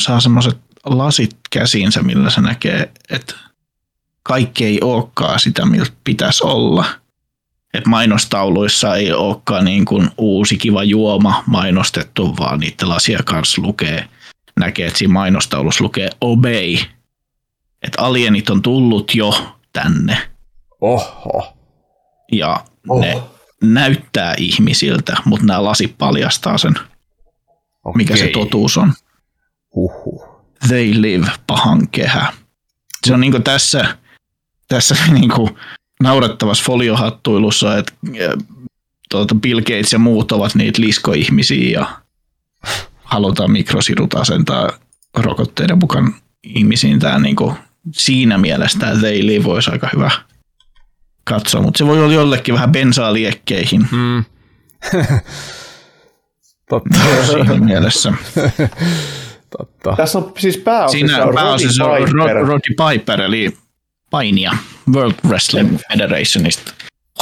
saa 0.02 0.20
semmoiset 0.20 0.58
lasit 0.84 1.36
käsiinsä, 1.50 2.02
millä 2.02 2.30
se 2.30 2.40
näkee, 2.40 2.90
että 3.10 3.34
kaikki 4.22 4.64
ei 4.64 4.80
olekaan 4.82 5.40
sitä, 5.40 5.66
miltä 5.66 5.92
pitäisi 6.04 6.44
olla. 6.44 6.84
Että 7.74 7.90
mainostauluissa 7.90 8.96
ei 8.96 9.12
olekaan 9.12 9.64
niin 9.64 9.84
kuin 9.84 10.10
uusi 10.18 10.58
kiva 10.58 10.84
juoma 10.84 11.44
mainostettu, 11.46 12.36
vaan 12.38 12.60
niiden 12.60 12.88
lasia 12.88 13.20
kanssa 13.24 13.62
lukee, 13.62 14.08
näkee, 14.56 14.86
että 14.86 14.98
siinä 14.98 15.12
mainostaulussa 15.12 15.84
lukee 15.84 16.10
obey. 16.20 16.76
Että 17.82 18.02
alienit 18.02 18.50
on 18.50 18.62
tullut 18.62 19.14
jo 19.14 19.54
tänne 19.72 20.30
Oho. 20.80 21.56
ja 22.32 22.64
oh. 22.88 23.00
ne 23.00 23.22
näyttää 23.62 24.34
ihmisiltä, 24.38 25.16
mutta 25.24 25.46
nämä 25.46 25.64
lasit 25.64 25.98
paljastaa 25.98 26.58
sen, 26.58 26.74
Okei. 27.84 27.96
mikä 27.96 28.16
se 28.16 28.26
totuus 28.28 28.76
on. 28.78 28.92
Huhhuh. 29.74 30.32
They 30.68 30.92
live, 31.02 31.26
pahan 31.46 31.88
kehä. 31.88 32.32
Se 33.06 33.14
on 33.14 33.20
niinku 33.20 33.40
tässä, 33.40 33.96
tässä 34.68 34.96
niinku 35.20 35.58
naurettavassa 36.02 36.64
foliohattuilussa, 36.64 37.78
että 37.78 37.92
tuota 39.10 39.34
Bill 39.34 39.60
Gates 39.60 39.92
ja 39.92 39.98
muut 39.98 40.32
ovat 40.32 40.54
niitä 40.54 40.82
liskoihmisiä 40.82 41.80
ja 41.80 41.96
halutaan 43.04 43.50
mikrosirut 43.50 44.14
asentaa 44.14 44.70
rokotteiden 45.14 45.78
mukaan 45.78 46.14
ihmisiin. 46.42 46.98
Tämä 46.98 47.18
niinku, 47.18 47.54
siinä 47.92 48.38
mielessä 48.38 48.78
tämä 48.78 48.96
They 49.00 49.26
live 49.26 49.50
olisi 49.50 49.70
aika 49.70 49.88
hyvä 49.92 50.10
katsoa, 51.24 51.62
mutta 51.62 51.78
se 51.78 51.86
voi 51.86 52.02
olla 52.04 52.12
jollekin 52.14 52.54
vähän 52.54 52.72
bensaa 52.72 53.12
liekkeihin 53.12 53.88
Mm. 53.92 54.24
Totta. 56.68 56.98
siinä 57.26 57.54
mielessä. 57.54 58.12
Totta. 59.58 59.94
Tässä 59.96 60.18
on 60.18 60.32
siis 60.38 60.56
pääosassa 60.56 60.92
Siinä 60.98 61.24
on 61.24 61.34
pääosassa 61.34 61.84
on 61.84 61.90
Roddy 61.90 62.06
Piper. 62.12 62.36
Rod- 62.36 62.46
Roddy 62.48 62.74
Piper, 62.92 63.20
eli 63.20 63.56
painija 64.10 64.52
World 64.94 65.14
Wrestling 65.28 65.78
Federationista. 65.92 66.72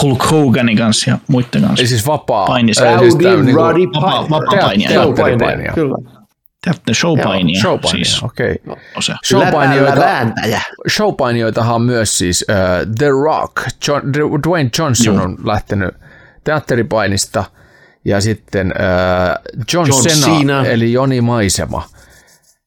Hulk 0.03 0.31
Hoganin 0.31 0.77
kanssa 0.77 1.11
ja 1.11 1.19
muiden 1.29 1.63
kanssa. 1.63 1.81
Ei 1.83 1.87
siis 1.87 2.07
vapaa. 2.07 2.47
Painis- 2.47 2.83
ei, 2.83 2.99
siis 2.99 3.15
Rowdy 3.15 3.43
niinku 3.45 3.63
Roddy 3.63 3.87
vapaa- 3.87 4.23
Piper. 4.23 4.39
Teat- 4.39 4.51
Teatteripainija. 4.51 4.89
teatteripainija, 4.91 5.73
Kyllä. 5.73 6.20
Täyttä 6.65 6.95
showpainia. 6.95 7.61
Showpainia, 7.61 8.05
Siis, 8.05 8.23
okei. 8.23 8.57
Showpainijoita, 9.29 9.91
Läpällä 9.91 10.07
vääntäjä. 10.07 10.61
showpainijoitahan 10.91 11.75
on 11.75 11.83
myös 11.83 12.19
siis 12.19 12.45
uh, 12.49 12.95
The 12.99 13.09
Rock, 13.25 13.53
John, 13.89 14.03
Dwayne 14.49 14.71
Johnson 14.79 15.15
Joo. 15.15 15.25
on 15.25 15.37
lähtenyt 15.45 15.95
teatteripainista 16.45 17.45
ja 18.05 18.21
sitten 18.21 18.67
uh, 18.67 19.63
John, 19.75 19.89
John 19.89 20.03
Cena, 20.03 20.39
Cena. 20.39 20.67
eli 20.67 20.93
Joni 20.93 21.21
Maisema. 21.21 21.83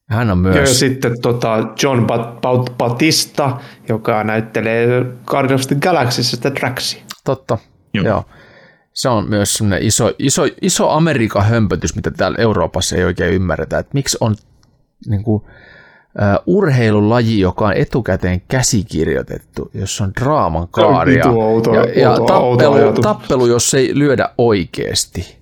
Hän 0.10 0.32
on 0.32 0.46
Ja 0.46 0.52
myös, 0.54 0.80
sitten 0.80 1.22
tota 1.22 1.58
John 1.84 2.00
Bat- 2.00 2.36
Bat- 2.42 2.74
Batista, 2.78 3.58
joka 3.90 4.24
näyttelee 4.24 4.88
Guardians 5.26 5.62
of 5.62 5.68
the 5.68 5.76
Galaxyssa 5.76 6.36
sitä 6.36 6.56
Draxia. 6.56 7.02
totta, 7.26 7.58
Joo. 7.94 8.06
joo. 8.06 8.26
Se 8.94 9.10
on 9.10 9.30
myös 9.30 9.54
semmoinen 9.54 9.88
iso, 9.88 10.12
iso, 10.20 10.42
iso 10.62 10.90
Amerikan 10.90 11.46
hömpötys, 11.46 11.96
mitä 11.96 12.12
täällä 12.12 12.38
Euroopassa 12.42 12.96
ei 12.96 13.04
oikein 13.04 13.34
ymmärretä, 13.34 13.80
että 13.80 13.92
miksi 13.94 14.18
on 14.22 14.36
niin 15.08 15.24
kuin, 15.24 15.42
uh, 15.44 16.44
urheilulaji, 16.56 17.40
joka 17.40 17.68
on 17.68 17.74
etukäteen 17.74 18.42
käsikirjoitettu, 18.48 19.72
jossa 19.74 20.04
on 20.04 20.12
draaman 20.20 20.68
kaari 20.68 21.18
ja, 21.18 21.26
outo- 21.26 21.74
ja, 21.76 22.02
ja 22.02 22.12
outo- 22.12 22.34
outo 22.34 22.58
tappelu, 22.58 22.74
ajatus. 22.74 23.02
tappelu, 23.04 23.46
jos 23.48 23.74
ei 23.74 23.92
lyödä 24.00 24.30
oikeasti. 24.38 25.38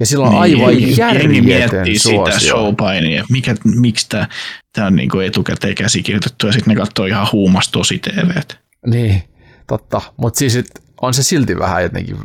Ja 0.00 0.06
sillä 0.06 0.24
on 0.26 0.30
Niin, 0.30 0.40
aivan 0.42 0.96
järjetön 0.96 1.44
miettii 1.44 1.98
sitä 1.98 2.14
suosio. 2.14 2.38
showpainia. 2.56 3.24
Mikä, 3.30 3.54
miksi 3.64 4.08
tämä 4.08 4.28
tää 4.72 4.86
on 4.86 4.96
niinku 4.96 5.18
etukäteen 5.18 5.74
käsikirjoitettu 5.74 6.46
ja 6.46 6.52
sitten 6.52 6.74
ne 6.74 6.80
katsoo 6.80 7.06
ihan 7.06 7.26
huumas 7.32 7.68
tosi 7.70 7.98
TVt. 7.98 8.58
Niin, 8.86 9.22
totta. 9.66 10.00
Mutta 10.16 10.38
siis 10.38 10.56
et, 10.56 10.82
on 11.02 11.14
se 11.14 11.22
silti 11.22 11.58
vähän 11.58 11.82
jotenkin 11.82 12.16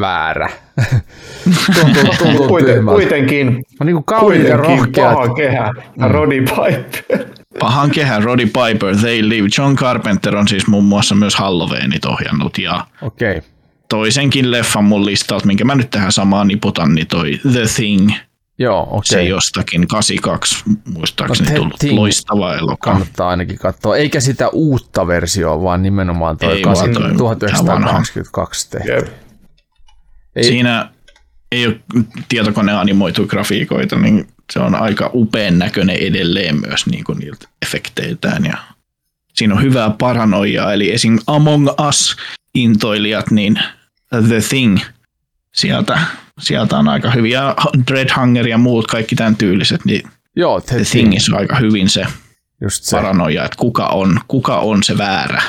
väärä. 0.00 0.48
tuntuu 1.74 2.02
tuntuu 2.18 2.48
Kuiten, 2.48 2.84
kuitenkin, 2.84 3.62
On 3.80 3.86
niin 3.86 3.94
kuin 3.94 4.04
kauniit 4.04 4.48
ja 4.48 4.58
kuitenkin 4.58 4.78
rohkeat. 4.78 5.14
paha 5.14 5.34
kehä. 5.34 5.72
Mm. 5.98 6.10
Roddy 6.10 6.42
Piper. 6.42 7.26
Pahan 7.58 7.90
kehä, 7.90 8.20
Roddy 8.20 8.46
Piper, 8.46 8.96
They 9.00 9.28
Live. 9.28 9.48
John 9.58 9.76
Carpenter 9.76 10.36
on 10.36 10.48
siis 10.48 10.66
muun 10.66 10.84
muassa 10.84 11.14
myös 11.14 11.34
Halloweenit 11.34 12.04
ohjannut 12.04 12.58
ja 12.58 12.86
Okei. 13.02 13.42
toisenkin 13.88 14.50
leffan 14.50 14.84
mun 14.84 15.06
listalta, 15.06 15.46
minkä 15.46 15.64
mä 15.64 15.74
nyt 15.74 15.90
tähän 15.90 16.12
samaan 16.12 16.48
niputan, 16.48 16.94
niin 16.94 17.06
toi 17.06 17.40
The 17.52 17.62
Thing, 17.76 18.10
Joo, 18.58 18.80
okei. 18.90 19.02
se 19.08 19.22
jostakin 19.22 19.88
82 19.88 20.56
muistaakseni 20.84 21.50
No, 21.50 21.56
tullut 21.56 21.78
Thing 21.78 21.98
loistava 21.98 22.54
elokuva. 22.54 22.76
Kannattaa 22.76 23.28
ainakin 23.28 23.58
katsoa. 23.58 23.96
Eikä 23.96 24.20
sitä 24.20 24.48
uutta 24.48 25.06
versiota, 25.06 25.62
vaan 25.62 25.82
nimenomaan 25.82 26.36
toi 26.38 26.56
Ei 26.56 26.64
vaan 26.64 26.76
8, 26.76 26.94
toi 26.94 27.14
1982 27.16 28.70
tehty. 28.70 28.90
Jep. 28.92 29.08
Ei, 30.36 30.44
Siinä 30.44 30.88
ei 31.52 31.66
ole 31.66 31.80
tietokoneanimoitu 32.28 33.26
grafiikoita, 33.26 33.96
niin 33.96 34.28
se 34.52 34.58
on 34.58 34.74
aika 34.74 35.10
upean 35.14 35.58
näköinen 35.58 35.96
edelleen 35.96 36.60
myös 36.60 36.86
niin 36.86 37.04
kuin 37.04 37.18
niiltä 37.18 37.48
efekteiltään. 37.66 38.44
Ja 38.44 38.56
siinä 39.34 39.54
on 39.54 39.62
hyvää 39.62 39.90
paranoiaa, 39.90 40.72
eli 40.72 40.92
esim. 40.92 41.18
Among 41.26 41.68
Us-intoilijat, 41.88 43.30
niin 43.30 43.58
The 44.28 44.40
Thing, 44.48 44.78
sieltä, 45.54 46.00
sieltä 46.40 46.78
on 46.78 46.88
aika 46.88 47.10
hyviä, 47.10 47.54
Dreadhanger 47.90 48.48
ja 48.48 48.58
muut, 48.58 48.86
kaikki 48.86 49.16
tämän 49.16 49.36
tyyliset, 49.36 49.84
niin 49.84 50.02
Joo, 50.36 50.60
The 50.60 50.76
The 50.76 50.84
Thingissä 50.84 51.32
on 51.32 51.38
aika 51.40 51.56
hyvin 51.56 51.88
se 51.88 52.06
Just 52.60 52.84
se. 52.84 52.96
paranoia, 52.96 53.44
että 53.44 53.56
kuka 53.56 53.86
on, 53.86 54.20
kuka 54.28 54.58
on 54.58 54.82
se 54.82 54.98
väärä. 54.98 55.42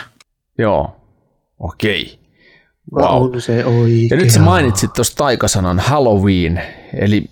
Joo. 0.57 1.01
Okei. 1.59 2.19
On 2.91 3.41
se 3.41 3.65
oikea. 3.65 4.07
Ja 4.09 4.18
nyt 4.18 4.30
sä 4.30 4.39
mainitsit 4.39 4.93
tuossa 4.93 5.18
taikasanan 5.18 5.80
Halloween, 5.80 6.61
eli 6.93 7.26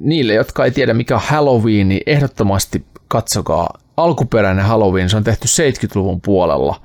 niille, 0.00 0.34
jotka 0.34 0.64
ei 0.64 0.70
tiedä 0.70 0.94
mikä 0.94 1.14
on 1.14 1.22
Halloween, 1.24 1.88
niin 1.88 2.02
ehdottomasti 2.06 2.84
katsokaa 3.08 3.78
alkuperäinen 3.96 4.64
Halloween, 4.64 5.10
se 5.10 5.16
on 5.16 5.24
tehty 5.24 5.48
70-luvun 5.48 6.20
puolella. 6.20 6.80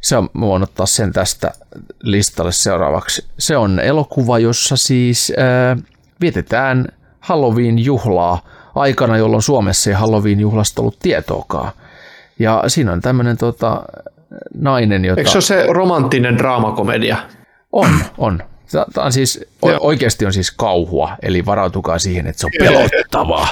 Se 0.00 0.16
on, 0.16 0.30
mä 0.32 0.46
voin 0.46 0.62
ottaa 0.62 0.86
sen 0.86 1.12
tästä 1.12 1.50
listalle 2.02 2.52
seuraavaksi. 2.52 3.24
Se 3.38 3.56
on 3.56 3.80
elokuva, 3.80 4.38
jossa 4.38 4.76
siis 4.76 5.32
ää, 5.36 5.76
vietetään 6.20 6.86
Halloween-juhlaa 7.20 8.38
aikana, 8.74 9.16
jolloin 9.16 9.42
Suomessa 9.42 9.90
ei 9.90 9.96
Halloween-juhlasta 9.96 10.80
ollut 10.80 10.98
tietoakaan. 10.98 11.72
Ja 12.38 12.64
siinä 12.66 12.92
on 12.92 13.00
tämmöinen 13.00 13.36
tota, 13.36 13.82
nainen, 14.54 15.04
jota... 15.04 15.20
Eikö 15.20 15.30
se 15.30 15.36
ole 15.36 15.42
se 15.42 15.66
romanttinen 15.72 16.38
draamakomedia? 16.38 17.16
On, 17.72 17.90
on. 18.18 18.42
Tämä 18.94 19.04
on 19.04 19.12
siis, 19.12 19.44
oikeasti 19.80 20.26
on 20.26 20.32
siis 20.32 20.50
kauhua, 20.50 21.16
eli 21.22 21.46
varautukaa 21.46 21.98
siihen, 21.98 22.26
että 22.26 22.40
se 22.40 22.46
on 22.46 22.52
pelottavaa. 22.58 23.48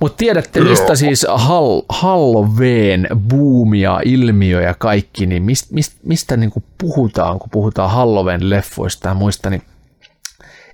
Mutta 0.00 0.16
tiedätte, 0.16 0.60
mistä 0.60 0.94
siis 0.94 1.26
hall, 1.34 1.80
Halloween 1.88 3.08
buumia, 3.28 4.00
ilmiö 4.04 4.62
ja 4.62 4.74
kaikki, 4.78 5.26
niin 5.26 5.42
mist, 5.42 5.70
mist, 5.70 5.92
mistä 6.02 6.36
niinku 6.36 6.62
puhutaan, 6.78 7.38
kun 7.38 7.50
puhutaan 7.50 7.90
Halloween-leffoista 7.90 9.08
ja 9.08 9.14
muista, 9.14 9.50
niin 9.50 9.62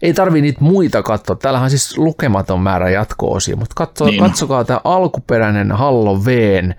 ei 0.02 0.14
tarvii 0.14 0.42
niitä 0.42 0.64
muita 0.64 1.02
katsoa. 1.02 1.36
Täällähän 1.36 1.64
on 1.64 1.70
siis 1.70 1.98
lukematon 1.98 2.60
määrä 2.60 2.90
jatko-osia, 2.90 3.56
mutta 3.56 3.74
katso, 3.76 4.04
Niin 4.04 4.22
katsokaa 4.22 4.64
tämä 4.64 4.80
alkuperäinen 4.84 5.72
Halloween, 5.72 6.74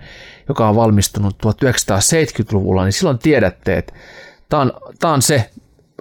joka 0.48 0.68
on 0.68 0.76
valmistunut 0.76 1.36
1970-luvulla, 1.46 2.84
niin 2.84 2.92
silloin 2.92 3.18
tiedätte, 3.18 3.78
että 3.78 3.92
tämä 4.48 4.62
on, 4.62 4.72
on 5.04 5.22
se 5.22 5.50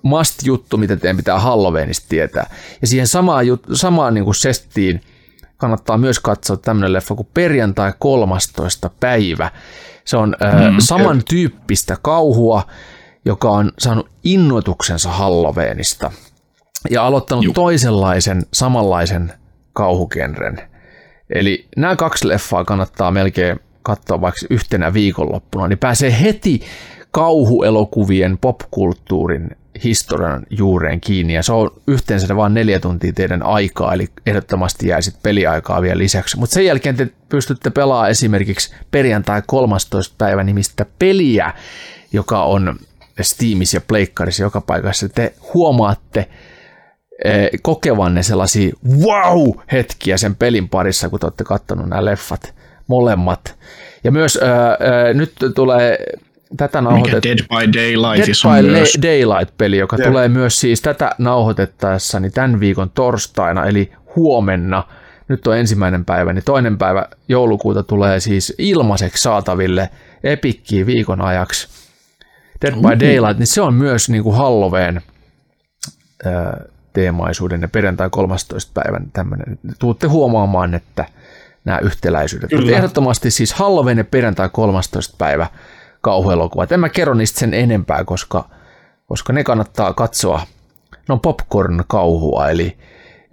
must-juttu, 0.03 0.77
mitä 0.77 0.95
teidän 0.95 1.17
pitää 1.17 1.39
Halloweenista 1.39 2.05
tietää. 2.09 2.49
Ja 2.81 2.87
siihen 2.87 3.07
samaan, 3.07 3.47
jut, 3.47 3.63
samaan 3.73 4.13
niin 4.13 4.23
kuin 4.23 4.35
settiin 4.35 5.01
kannattaa 5.57 5.97
myös 5.97 6.19
katsoa 6.19 6.57
tämmöinen 6.57 6.93
leffa 6.93 7.15
kuin 7.15 7.27
Perjantai 7.33 7.93
13. 7.99 8.89
päivä. 8.99 9.51
Se 10.05 10.17
on 10.17 10.35
mm, 10.41 10.79
samantyyppistä 10.79 11.97
kauhua, 12.01 12.63
joka 13.25 13.49
on 13.49 13.71
saanut 13.79 14.09
innoituksensa 14.23 15.09
Halloweenista 15.09 16.11
ja 16.89 17.05
aloittanut 17.05 17.45
Juh. 17.45 17.53
toisenlaisen, 17.53 18.41
samanlaisen 18.53 19.33
kauhugenren. 19.73 20.69
Eli 21.29 21.67
nämä 21.77 21.95
kaksi 21.95 22.27
leffaa 22.27 22.65
kannattaa 22.65 23.11
melkein 23.11 23.59
katsoa 23.83 24.21
vaikka 24.21 24.45
yhtenä 24.49 24.93
viikonloppuna, 24.93 25.67
niin 25.67 25.79
pääsee 25.79 26.21
heti 26.21 26.61
kauhuelokuvien 27.11 28.37
popkulttuurin 28.37 29.57
historian 29.83 30.45
juureen 30.49 31.01
kiinni, 31.01 31.33
ja 31.33 31.43
se 31.43 31.53
on 31.53 31.71
yhteensä 31.87 32.35
vain 32.35 32.53
neljä 32.53 32.79
tuntia 32.79 33.13
teidän 33.13 33.43
aikaa, 33.43 33.93
eli 33.93 34.07
ehdottomasti 34.25 34.87
jää 34.87 35.01
sitten 35.01 35.23
peliaikaa 35.23 35.81
vielä 35.81 35.97
lisäksi. 35.97 36.37
Mutta 36.37 36.53
sen 36.53 36.65
jälkeen 36.65 36.95
te 36.95 37.07
pystytte 37.29 37.69
pelaamaan 37.69 38.09
esimerkiksi 38.09 38.75
perjantai 38.91 39.41
13. 39.47 40.15
päivä 40.17 40.43
nimistä 40.43 40.85
peliä, 40.99 41.53
joka 42.11 42.43
on 42.43 42.75
Steamissa 43.21 43.77
ja 43.77 43.81
Pleikkarissa 43.87 44.43
joka 44.43 44.61
paikassa. 44.61 45.09
Te 45.09 45.33
huomaatte 45.53 46.29
eh, 47.25 47.49
kokevanne 47.61 48.23
sellaisia 48.23 48.73
wow-hetkiä 48.99 50.17
sen 50.17 50.35
pelin 50.35 50.69
parissa, 50.69 51.09
kun 51.09 51.19
te 51.19 51.25
olette 51.25 51.43
katsonut 51.43 51.89
nämä 51.89 52.05
leffat 52.05 52.53
molemmat. 52.87 53.55
Ja 54.03 54.11
myös 54.11 54.39
ää, 54.41 54.67
ää, 54.67 55.13
nyt 55.13 55.33
tulee 55.55 55.97
tätä 56.57 56.81
Mikä 56.81 56.91
nauhoitettu... 56.91 57.27
Dead 57.27 57.37
by 57.37 57.73
Daylight 57.73 58.27
Dead 58.27 58.57
on 58.57 58.65
by 58.65 58.71
myös. 58.71 58.97
Daylight-peli, 59.01 59.77
joka 59.77 59.95
Jep. 59.99 60.07
tulee 60.07 60.27
myös 60.27 60.59
siis 60.59 60.81
tätä 60.81 61.11
nauhoitettaessa 61.17 62.19
niin 62.19 62.31
tämän 62.31 62.59
viikon 62.59 62.89
torstaina, 62.89 63.65
eli 63.65 63.91
huomenna, 64.15 64.83
nyt 65.27 65.47
on 65.47 65.57
ensimmäinen 65.57 66.05
päivä, 66.05 66.33
niin 66.33 66.43
toinen 66.43 66.77
päivä 66.77 67.05
joulukuuta 67.27 67.83
tulee 67.83 68.19
siis 68.19 68.55
ilmaiseksi 68.57 69.23
saataville 69.23 69.89
Epikkiin 70.23 70.85
viikon 70.85 71.21
ajaksi. 71.21 71.67
Dead 72.61 72.73
by 72.73 73.05
Daylight, 73.05 73.39
niin 73.39 73.47
se 73.47 73.61
on 73.61 73.73
myös 73.73 74.09
niin 74.09 74.23
kuin 74.23 74.35
Halloween 74.35 75.01
teemaisuuden 76.93 77.61
ja 77.61 77.67
perjantai 77.67 78.09
13. 78.11 78.71
päivän 78.73 79.11
tämmöinen. 79.13 79.59
Tuutte 79.79 80.07
huomaamaan, 80.07 80.73
että 80.73 81.05
nämä 81.65 81.79
yhtäläisyydet. 81.79 82.51
Mutta 82.51 82.71
ehdottomasti 82.71 83.31
siis 83.31 83.53
Halloween 83.53 83.97
ja 83.97 84.03
perjantai 84.03 84.49
13. 84.53 85.15
päivä 85.17 85.47
kauhuelokuvat. 86.01 86.71
En 86.71 86.79
mä 86.79 86.89
kerro 86.89 87.13
niistä 87.13 87.39
sen 87.39 87.53
enempää, 87.53 88.03
koska, 88.03 88.49
koska 89.05 89.33
ne 89.33 89.43
kannattaa 89.43 89.93
katsoa. 89.93 90.41
Ne 90.91 91.13
on 91.13 91.19
popcorn-kauhua, 91.19 92.49
eli 92.49 92.77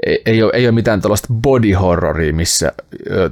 ei, 0.07 0.23
ei, 0.27 0.43
ole, 0.43 0.53
ei 0.55 0.67
ole 0.67 0.73
mitään 0.73 1.01
tällaista 1.01 1.29
body 1.33 1.73
horroria, 1.73 2.33
missä 2.33 2.73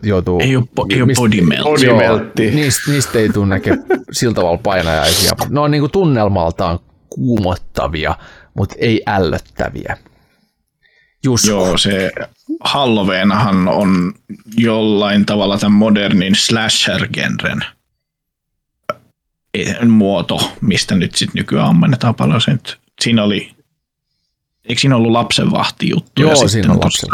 joutuu... 0.02 0.40
Ei 0.40 0.56
ole, 0.56 0.64
bo- 0.80 0.86
ei 0.94 1.02
ole 1.02 1.12
body 1.16 1.40
melt. 1.40 1.64
Body 1.64 1.92
meltti. 1.92 2.50
niistä, 2.50 2.90
niistä 2.90 3.18
ei 3.18 3.28
tule 3.28 3.46
näke 3.46 3.70
sillä 4.12 4.34
tavalla 4.34 4.60
painajaisia. 4.62 5.32
Ne 5.48 5.60
on 5.60 5.70
niinku 5.70 5.88
tunnelmaltaan 5.88 6.78
kuumottavia, 7.10 8.14
mutta 8.54 8.74
ei 8.78 9.02
ällöttäviä. 9.06 9.96
Jusko. 11.24 11.50
Joo, 11.50 11.78
se 11.78 12.12
Halloweenahan 12.60 13.68
on 13.68 14.12
jollain 14.56 15.26
tavalla 15.26 15.58
tämän 15.58 15.72
modernin 15.72 16.34
slasher-genren 16.34 17.64
muoto, 19.88 20.52
mistä 20.60 20.94
nyt 20.94 21.14
sitten 21.14 21.38
nykyään 21.40 21.68
ammennetaan 21.68 22.14
paljon. 22.14 22.40
Se 22.40 22.50
nyt, 22.50 22.78
siinä 23.00 23.22
oli, 23.24 23.50
eikö 24.68 24.80
siinä 24.80 24.96
ollut 24.96 25.12
lapsenvahti 25.12 25.88
juttu? 25.88 26.22
Joo, 26.22 26.42
ja 26.42 26.48
siinä 26.48 26.72
on 26.72 26.80
tuossa, 26.80 27.06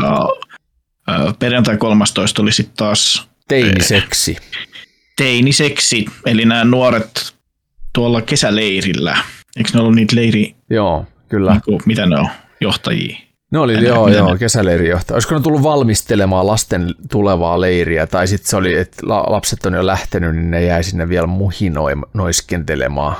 ö, 1.10 1.32
perjantai 1.38 1.76
13 1.76 2.42
oli 2.42 2.52
sitten 2.52 2.76
taas 2.76 3.28
Teiniseksi. 3.48 4.36
teiniseksi, 5.16 6.04
eli 6.26 6.44
nämä 6.44 6.64
nuoret 6.64 7.34
tuolla 7.94 8.22
kesäleirillä. 8.22 9.18
Eikö 9.56 9.70
ne 9.74 9.80
ollut 9.80 9.94
niitä 9.94 10.16
leiri, 10.16 10.54
Joo, 10.70 11.06
kyllä. 11.28 11.50
niinku, 11.50 11.80
mitä 11.86 12.06
ne 12.06 12.16
on, 12.16 12.28
johtajia? 12.60 13.16
Ne 13.50 13.58
oli, 13.58 13.74
En 13.74 13.84
joo, 13.84 14.04
tiedä, 14.04 14.18
joo, 14.18 14.24
miten 14.26 14.38
kesäleirijohtaja. 14.38 15.14
Olisiko 15.16 15.34
ne 15.34 15.40
tullut 15.40 15.62
valmistelemaan 15.62 16.46
lasten 16.46 16.94
tulevaa 17.10 17.60
leiriä, 17.60 18.06
tai 18.06 18.28
sitten 18.28 18.50
se 18.50 18.56
oli, 18.56 18.74
että 18.74 18.96
la- 19.02 19.24
lapset 19.28 19.66
on 19.66 19.74
jo 19.74 19.86
lähtenyt, 19.86 20.36
niin 20.36 20.50
ne 20.50 20.64
jäi 20.64 20.84
sinne 20.84 21.08
vielä 21.08 21.26
muhinoiskentelemaan. 21.26 23.16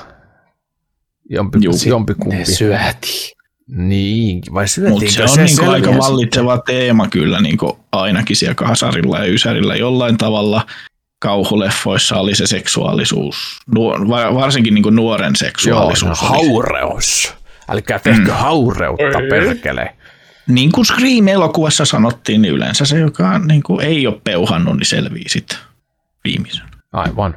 Jompi, 1.30 1.58
Juu. 1.62 1.74
jompikumpi. 1.86 2.36
Ne 2.36 2.44
syötiin. 2.44 3.30
Niin, 3.68 4.42
vai 4.54 4.62
Mutta 4.64 4.74
syötiinkö 4.74 5.10
se 5.10 5.22
on 5.22 5.28
se 5.28 5.44
niinku 5.44 5.70
aika 5.70 5.90
vallitseva 5.98 6.58
teema 6.58 7.08
kyllä 7.08 7.40
niinku 7.40 7.78
ainakin 7.92 8.36
siellä 8.36 8.54
Kasarilla 8.54 9.18
ja 9.18 9.24
Ysärillä 9.32 9.76
jollain 9.76 10.18
tavalla. 10.18 10.66
Kauhuleffoissa 11.18 12.16
oli 12.16 12.34
se 12.34 12.46
seksuaalisuus, 12.46 13.36
nuor, 13.74 14.08
va- 14.08 14.34
varsinkin 14.34 14.74
niinku 14.74 14.90
nuoren 14.90 15.26
Joo, 15.26 15.34
seksuaalisuus. 15.34 16.22
no, 16.22 16.28
oli 16.28 16.38
se. 16.44 16.46
haureus. 16.50 17.34
Älkää 17.68 17.98
tehkö 17.98 18.20
mm. 18.30 18.30
haureutta, 18.30 19.18
perkele. 19.30 19.96
Niin 20.50 20.72
kuin 20.72 20.86
Scream-elokuvassa 20.86 21.84
sanottiin, 21.84 22.42
niin 22.42 22.54
yleensä 22.54 22.84
se, 22.84 22.98
joka 22.98 23.38
niinku 23.38 23.78
ei 23.78 24.06
ole 24.06 24.20
peuhannut, 24.24 24.76
niin 24.76 24.86
selvii 24.86 25.28
sitten 25.28 25.58
viimeisen. 26.24 26.64
Aivan. 26.92 27.36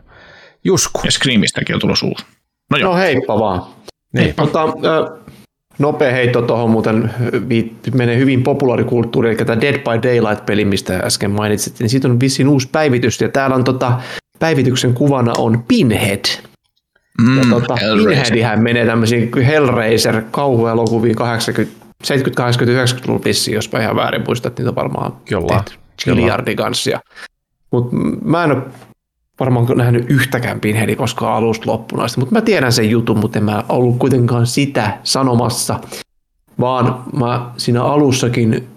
Jusku. 0.64 1.02
Ja 1.06 1.12
Screamistäkin 1.12 1.76
on 1.76 1.82
tulossa 1.82 2.06
uusi. 2.06 2.26
No 2.72 2.78
joo, 2.78 2.92
No 2.92 2.98
heippa 2.98 3.40
vaan. 3.40 3.62
Niin. 4.14 4.34
Tota, 4.36 4.64
ö, 4.64 5.18
nopea 5.80 6.12
heitto 6.12 6.42
tuohon 6.42 6.70
muuten 6.70 7.14
menee 7.94 8.18
hyvin 8.18 8.44
populaarikulttuuriin, 8.44 9.38
eli 9.38 9.46
tämä 9.46 9.62
Dead 9.62 9.74
by 9.78 10.08
Daylight-peli, 10.10 10.66
mistä 10.66 10.98
äsken 10.98 11.32
mainitsit, 11.32 11.80
niin 11.80 11.90
siitä 11.90 12.08
on 12.08 12.20
vissiin 12.20 12.48
uusi 12.48 12.70
päivitys, 12.72 13.22
ja 13.22 13.30
täällä 13.30 13.56
on 13.56 13.64
tota, 13.64 14.02
päivityksen 14.40 14.94
kuvana 14.94 15.34
on 15.38 15.64
Pinhead. 15.68 16.26
mm, 17.22 17.38
Ja 17.38 17.44
tota, 17.50 17.76
Hellraiser. 17.76 18.10
Pinheadihän 18.10 18.64
menee 18.64 18.86
tämmöisiin 18.86 19.32
Hellraiser 19.46 20.22
kauhuelokuviin 20.32 21.16
80, 21.16 21.83
70, 22.04 22.38
80, 22.38 22.96
90-luvun 22.96 23.24
vissiin, 23.26 23.56
jos 23.56 23.72
mä 23.72 23.82
ihan 23.82 23.96
väärin 23.96 24.24
muistan, 24.28 24.50
että 24.50 24.62
niitä 24.62 24.70
on 24.70 24.76
varmaan 24.76 25.14
Gilliardin 26.04 26.58
kanssa. 26.58 27.00
Mutta 27.72 27.96
mä 28.26 28.44
en 28.44 28.52
ole 28.52 28.64
varmaan 29.40 29.66
nähnyt 29.76 30.06
yhtäkään 30.10 30.60
Pinheadia 30.60 30.96
koskaan 30.96 31.36
alusta 31.36 31.72
loppuun 31.72 32.02
asti, 32.02 32.20
mutta 32.20 32.36
mä 32.36 32.42
tiedän 32.42 32.72
sen 32.72 32.90
jutun, 32.90 33.20
mutta 33.20 33.40
en 33.40 33.46
mä 33.46 33.64
ollut 33.70 33.98
kuitenkaan 34.00 34.48
sitä 34.48 34.98
sanomassa, 35.04 35.80
vaan 36.60 37.04
mä 37.16 37.52
siinä 37.58 37.84
alussakin, 37.84 38.68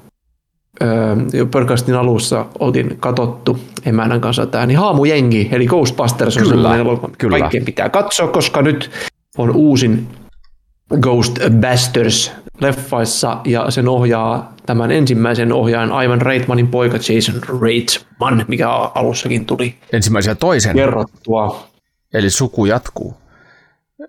öö, 0.82 1.16
podcastin 1.50 1.94
alussa 1.94 2.46
otin 2.58 2.96
katottu 3.00 3.58
emännän 3.86 4.20
kanssa 4.20 4.46
tämä, 4.46 4.66
niin 4.66 4.78
Haamujengi, 4.78 5.48
eli 5.52 5.66
Ghostbusters 5.66 6.36
on 6.36 6.42
Kyllä, 6.42 6.54
sellainen 6.54 6.80
elokuva, 6.80 7.10
kyllä. 7.18 7.38
kaikkien 7.38 7.64
pitää 7.64 7.88
katsoa, 7.88 8.28
koska 8.28 8.62
nyt 8.62 8.90
on 9.38 9.50
uusin 9.50 10.08
Ghostbusters 11.00 12.32
leffaissa 12.60 13.40
ja 13.44 13.70
sen 13.70 13.88
ohjaa 13.88 14.52
tämän 14.66 14.90
ensimmäisen 14.90 15.52
ohjaajan 15.52 16.04
Ivan 16.04 16.22
Reitmanin 16.22 16.68
poika 16.68 16.96
Jason 16.96 17.60
Reitman, 17.62 18.44
mikä 18.48 18.70
alussakin 18.70 19.46
tuli 19.46 19.74
Ensimmäisen 19.92 20.30
ja 20.30 20.34
toisen, 20.34 20.76
kerrottua. 20.76 21.68
eli 22.14 22.30
suku 22.30 22.64
jatkuu. 22.64 23.14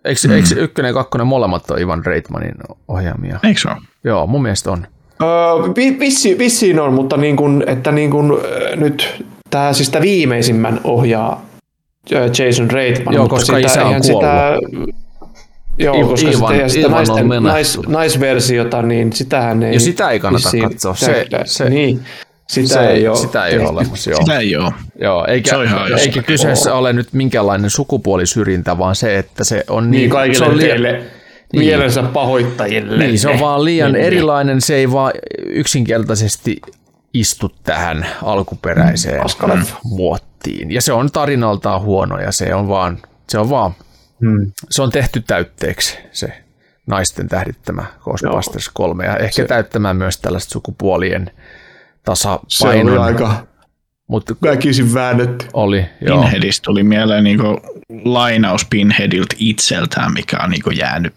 Eikö, 0.06 0.20
mm. 0.28 0.34
eikö 0.34 0.48
ykkönen 0.58 0.90
ja 0.90 0.94
kakkonen 0.94 1.28
molemmat 1.28 1.72
ole 1.72 1.82
Ivan 1.82 2.06
Reitmanin 2.06 2.56
ohjaamia? 2.88 3.40
Eikö 3.44 3.60
se 3.60 3.70
ole? 3.70 3.78
Joo, 4.04 4.28
mun 4.28 4.42
mielestä 4.42 4.72
on. 4.72 4.88
Öö, 5.22 5.28
vi, 5.76 6.00
vissi, 6.00 6.38
vissiin 6.38 6.80
on, 6.80 6.94
mutta 6.94 7.18
niin 7.18 7.36
kuin, 7.36 7.64
että 7.68 7.92
niin 7.92 8.12
kuin, 8.12 8.32
äh, 8.32 8.76
nyt 8.76 9.26
tämä 9.50 9.74
siis 9.74 9.90
tämä 9.90 10.02
viimeisimmän 10.02 10.82
ohjaa 10.84 11.46
Jason 12.12 12.72
Reitman. 12.72 13.14
Joo, 13.14 13.24
mutta 13.24 13.36
koska 13.36 13.58
isä 13.58 13.82
on 13.82 13.88
eihän 13.88 14.04
Sitä, 14.04 14.58
joo, 15.80 16.08
koska 16.08 16.30
Ivan- 16.30 16.34
sitä, 16.36 16.54
eihän 16.54 16.70
sitä 16.70 16.88
Ivan 16.88 16.92
naisten, 16.92 17.28
menehtynyt. 17.28 17.52
nais, 17.54 17.80
naisversiota, 17.88 18.82
niin 18.82 19.14
sitähän 19.14 19.64
ei 19.64 19.74
Ja 19.74 19.80
sitä 19.80 20.10
ei 20.10 20.20
kannata 20.20 20.44
vissiin 20.46 20.64
katsoa. 20.70 20.96
Se- 20.96 21.14
tehdä. 21.14 21.42
se- 21.46 21.70
niin, 21.70 22.00
sitä 22.48 22.74
se, 22.74 22.88
ei 22.88 23.08
ole 23.08 23.18
sitä 23.18 23.46
ei 23.46 23.60
ole 23.60 23.68
olemassa, 23.68 24.10
joo. 24.10 24.20
Sitä 24.20 24.40
ei 24.40 24.56
ole. 24.56 24.72
Joo, 25.02 25.26
eikä, 25.28 25.50
Se 25.50 25.56
on 25.58 25.66
ihan 25.66 25.82
eikä 25.82 25.94
jossain. 25.94 26.24
kyseessä 26.26 26.74
ole 26.74 26.94
nyt 26.94 27.08
minkäänlainen 27.14 27.70
sukupuolisyrjintä, 27.70 28.78
vaan 28.78 28.96
se, 28.96 29.18
että 29.18 29.44
se 29.44 29.64
on 29.70 29.92
niin, 29.92 30.00
Niin 30.02 30.10
kaikille 30.10 30.46
se 30.46 30.52
on 30.52 30.58
liian, 30.58 30.70
teille 30.70 30.92
Niin. 31.54 31.66
mielensä 31.66 32.04
pahoittajille. 32.04 32.98
niin, 33.08 33.20
se 33.20 33.30
on 33.30 33.40
vaan 33.40 33.66
liian 33.66 33.92
Niin. 33.94 34.06
erilainen, 34.06 34.62
se 34.62 34.76
ei 34.76 34.92
vaan 34.92 35.12
yksinkertaisesti 35.46 36.62
istu 37.14 37.52
tähän 37.64 38.08
alkuperäiseen 38.24 39.22
Paskaleffa. 39.22 39.76
muottiin. 39.84 40.72
Ja 40.72 40.82
se 40.82 40.94
on 40.94 41.12
tarinaltaan 41.12 41.82
huono 41.82 42.20
ja 42.20 42.32
se 42.32 42.56
on 42.56 42.68
vaan, 42.68 42.98
se 43.30 43.40
on 43.40 43.50
vaan, 43.50 43.72
Hmm. 44.22 44.52
se 44.70 44.82
on 44.82 44.90
tehty 44.92 45.22
täytteeksi 45.22 45.98
se 46.12 46.44
naisten 46.88 47.28
tähdittämä 47.30 47.86
Ghostbusters 48.04 48.70
3 48.74 49.06
ja 49.06 49.18
ehkä 49.18 49.46
täyttämään 49.46 49.98
myös 49.98 50.18
tällaista 50.18 50.52
sukupuolien 50.52 51.26
Se 51.26 51.32
oli 51.32 51.36
tasapainon. 52.04 53.00
aika 53.04 53.48
Mutta 54.08 54.36
väkisin 54.44 54.94
väännetty. 54.94 55.46
oli, 55.54 55.86
joo. 56.02 56.22
Pinheadista 56.22 56.64
tuli 56.64 56.84
mieleen 56.84 57.24
niinku 57.24 57.46
lainaus 58.04 58.66
Pinheadilta 58.70 59.36
itseltään, 59.40 60.14
mikä 60.14 60.38
on 60.44 60.50
niinku 60.50 60.70
jäänyt 60.70 61.14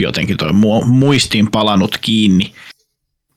jotenkin 0.00 0.36
toi 0.36 0.50
mu- 0.50 0.84
muistiin 0.86 1.50
palannut 1.50 1.98
kiinni. 2.00 2.52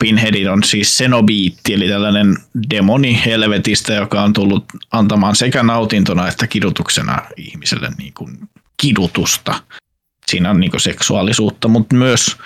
Pinheadin 0.04 0.50
on 0.50 0.62
siis 0.62 0.98
Cenobiitti, 0.98 1.74
eli 1.74 1.88
tällainen 1.88 2.36
demoni 2.70 3.22
helvetistä, 3.24 3.92
joka 3.92 4.22
on 4.22 4.32
tullut 4.32 4.64
antamaan 4.90 5.36
sekä 5.36 5.62
nautintona 5.62 6.28
että 6.28 6.46
kidutuksena 6.46 7.22
ihmiselle 7.36 7.90
niin 7.98 8.12
kuin 8.14 8.38
kidutusta. 8.76 9.62
Siinä 10.26 10.50
on 10.50 10.60
niin 10.60 10.70
kuin 10.70 10.80
seksuaalisuutta, 10.80 11.68
mutta 11.68 11.96
myös 11.96 12.36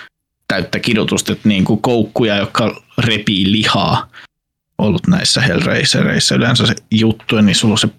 täyttä 0.47 0.79
kidutusta, 0.79 1.33
että 1.33 1.47
niin 1.47 1.65
kuin 1.65 1.81
koukkuja, 1.81 2.35
jotka 2.35 2.81
repii 2.97 3.51
lihaa 3.51 4.09
ollut 4.77 5.07
näissä 5.07 5.41
Hellraisereissa. 5.41 6.35
Yleensä 6.35 6.67
se 6.67 6.75
juttu, 6.91 7.41
niin 7.41 7.55
sulla 7.55 7.73
on 7.73 7.77
se 7.77 7.89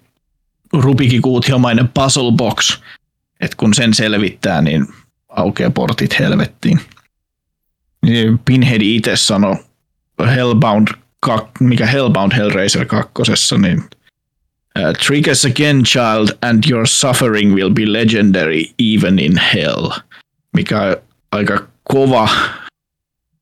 rubikikuutiomainen 0.73 1.87
puzzle 1.87 2.31
box, 2.31 2.79
että 3.41 3.57
kun 3.57 3.73
sen 3.73 3.93
selvittää, 3.93 4.61
niin 4.61 4.87
aukeaa 5.29 5.71
portit 5.71 6.19
helvettiin. 6.19 6.81
Niin 8.05 8.39
Pinhead 8.45 8.81
itse 8.81 9.15
sanoi 9.15 9.55
Hellbound, 10.35 10.87
mikä 11.59 11.85
Hellbound 11.85 12.35
Hellraiser 12.35 12.85
kakkosessa, 12.85 13.57
niin 13.57 13.83
uh, 14.79 14.93
Trick 15.05 15.27
us 15.31 15.45
again, 15.45 15.83
child, 15.83 16.29
and 16.41 16.63
your 16.69 16.87
suffering 16.87 17.55
will 17.55 17.69
be 17.69 17.91
legendary 17.91 18.63
even 18.79 19.19
in 19.19 19.41
hell. 19.53 19.89
Mikä 20.53 20.97
aika 21.31 21.67
kova, 21.83 22.29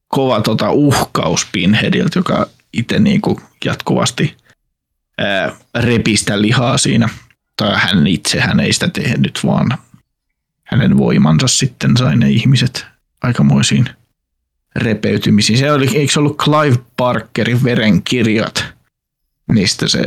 kova 0.07 0.41
tota 0.41 0.71
uhkaus 0.71 1.47
Pinheadilta, 1.51 2.19
joka 2.19 2.47
itse 2.73 2.99
niinku 2.99 3.41
jatkuvasti 3.65 4.37
ää, 5.17 5.55
repistä 5.75 6.41
lihaa 6.41 6.77
siinä. 6.77 7.09
Tai 7.57 7.75
hän 7.75 8.07
itse, 8.07 8.39
hän 8.39 8.59
ei 8.59 8.73
sitä 8.73 8.87
tehnyt, 8.87 9.39
vaan 9.45 9.77
hänen 10.63 10.97
voimansa 10.97 11.47
sitten 11.47 11.97
sai 11.97 12.15
ne 12.15 12.29
ihmiset 12.29 12.85
aikamoisiin 13.21 13.89
repeytymisiin. 14.75 15.59
Se 15.59 15.71
oli, 15.71 15.97
eikö 15.97 16.13
se 16.13 16.19
ollut 16.19 16.37
Clive 16.37 16.77
Parkerin 16.97 17.63
verenkirjat, 17.63 18.65
mistä 19.51 19.87
se 19.87 19.99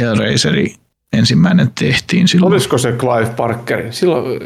Hellraiseri 0.00 0.74
ensimmäinen 1.12 1.70
tehtiin 1.78 2.28
silloin. 2.28 2.52
Olisiko 2.52 2.78
se 2.78 2.92
Clive 2.92 3.34
Parker? 3.36 3.92
Silloin, 3.92 4.40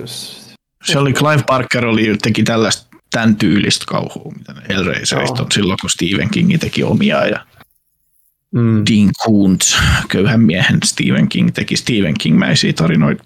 Se 0.84 0.98
oli 0.98 1.12
Clive 1.12 1.42
Parker 1.46 1.86
oli, 1.86 2.16
teki 2.22 2.42
tällaista 2.42 2.88
tämän 3.10 3.36
tyylistä 3.36 3.84
kauhua, 3.88 4.32
mitä 4.38 4.52
ne 4.52 4.60
Hellraiserista 4.68 5.38
Joo. 5.38 5.44
on 5.44 5.52
silloin, 5.52 5.78
kun 5.80 5.90
Stephen 5.90 6.30
King 6.30 6.58
teki 6.60 6.82
omia 6.82 7.26
ja 7.26 7.46
mm, 8.50 8.82
Dean 8.90 9.10
Koontz, 9.24 9.76
köyhän 10.08 10.40
miehen 10.40 10.78
Stephen 10.84 11.28
King, 11.28 11.50
teki 11.54 11.76
Stephen 11.76 12.14
King-mäisiä 12.18 12.72
tarinoita 12.72 13.24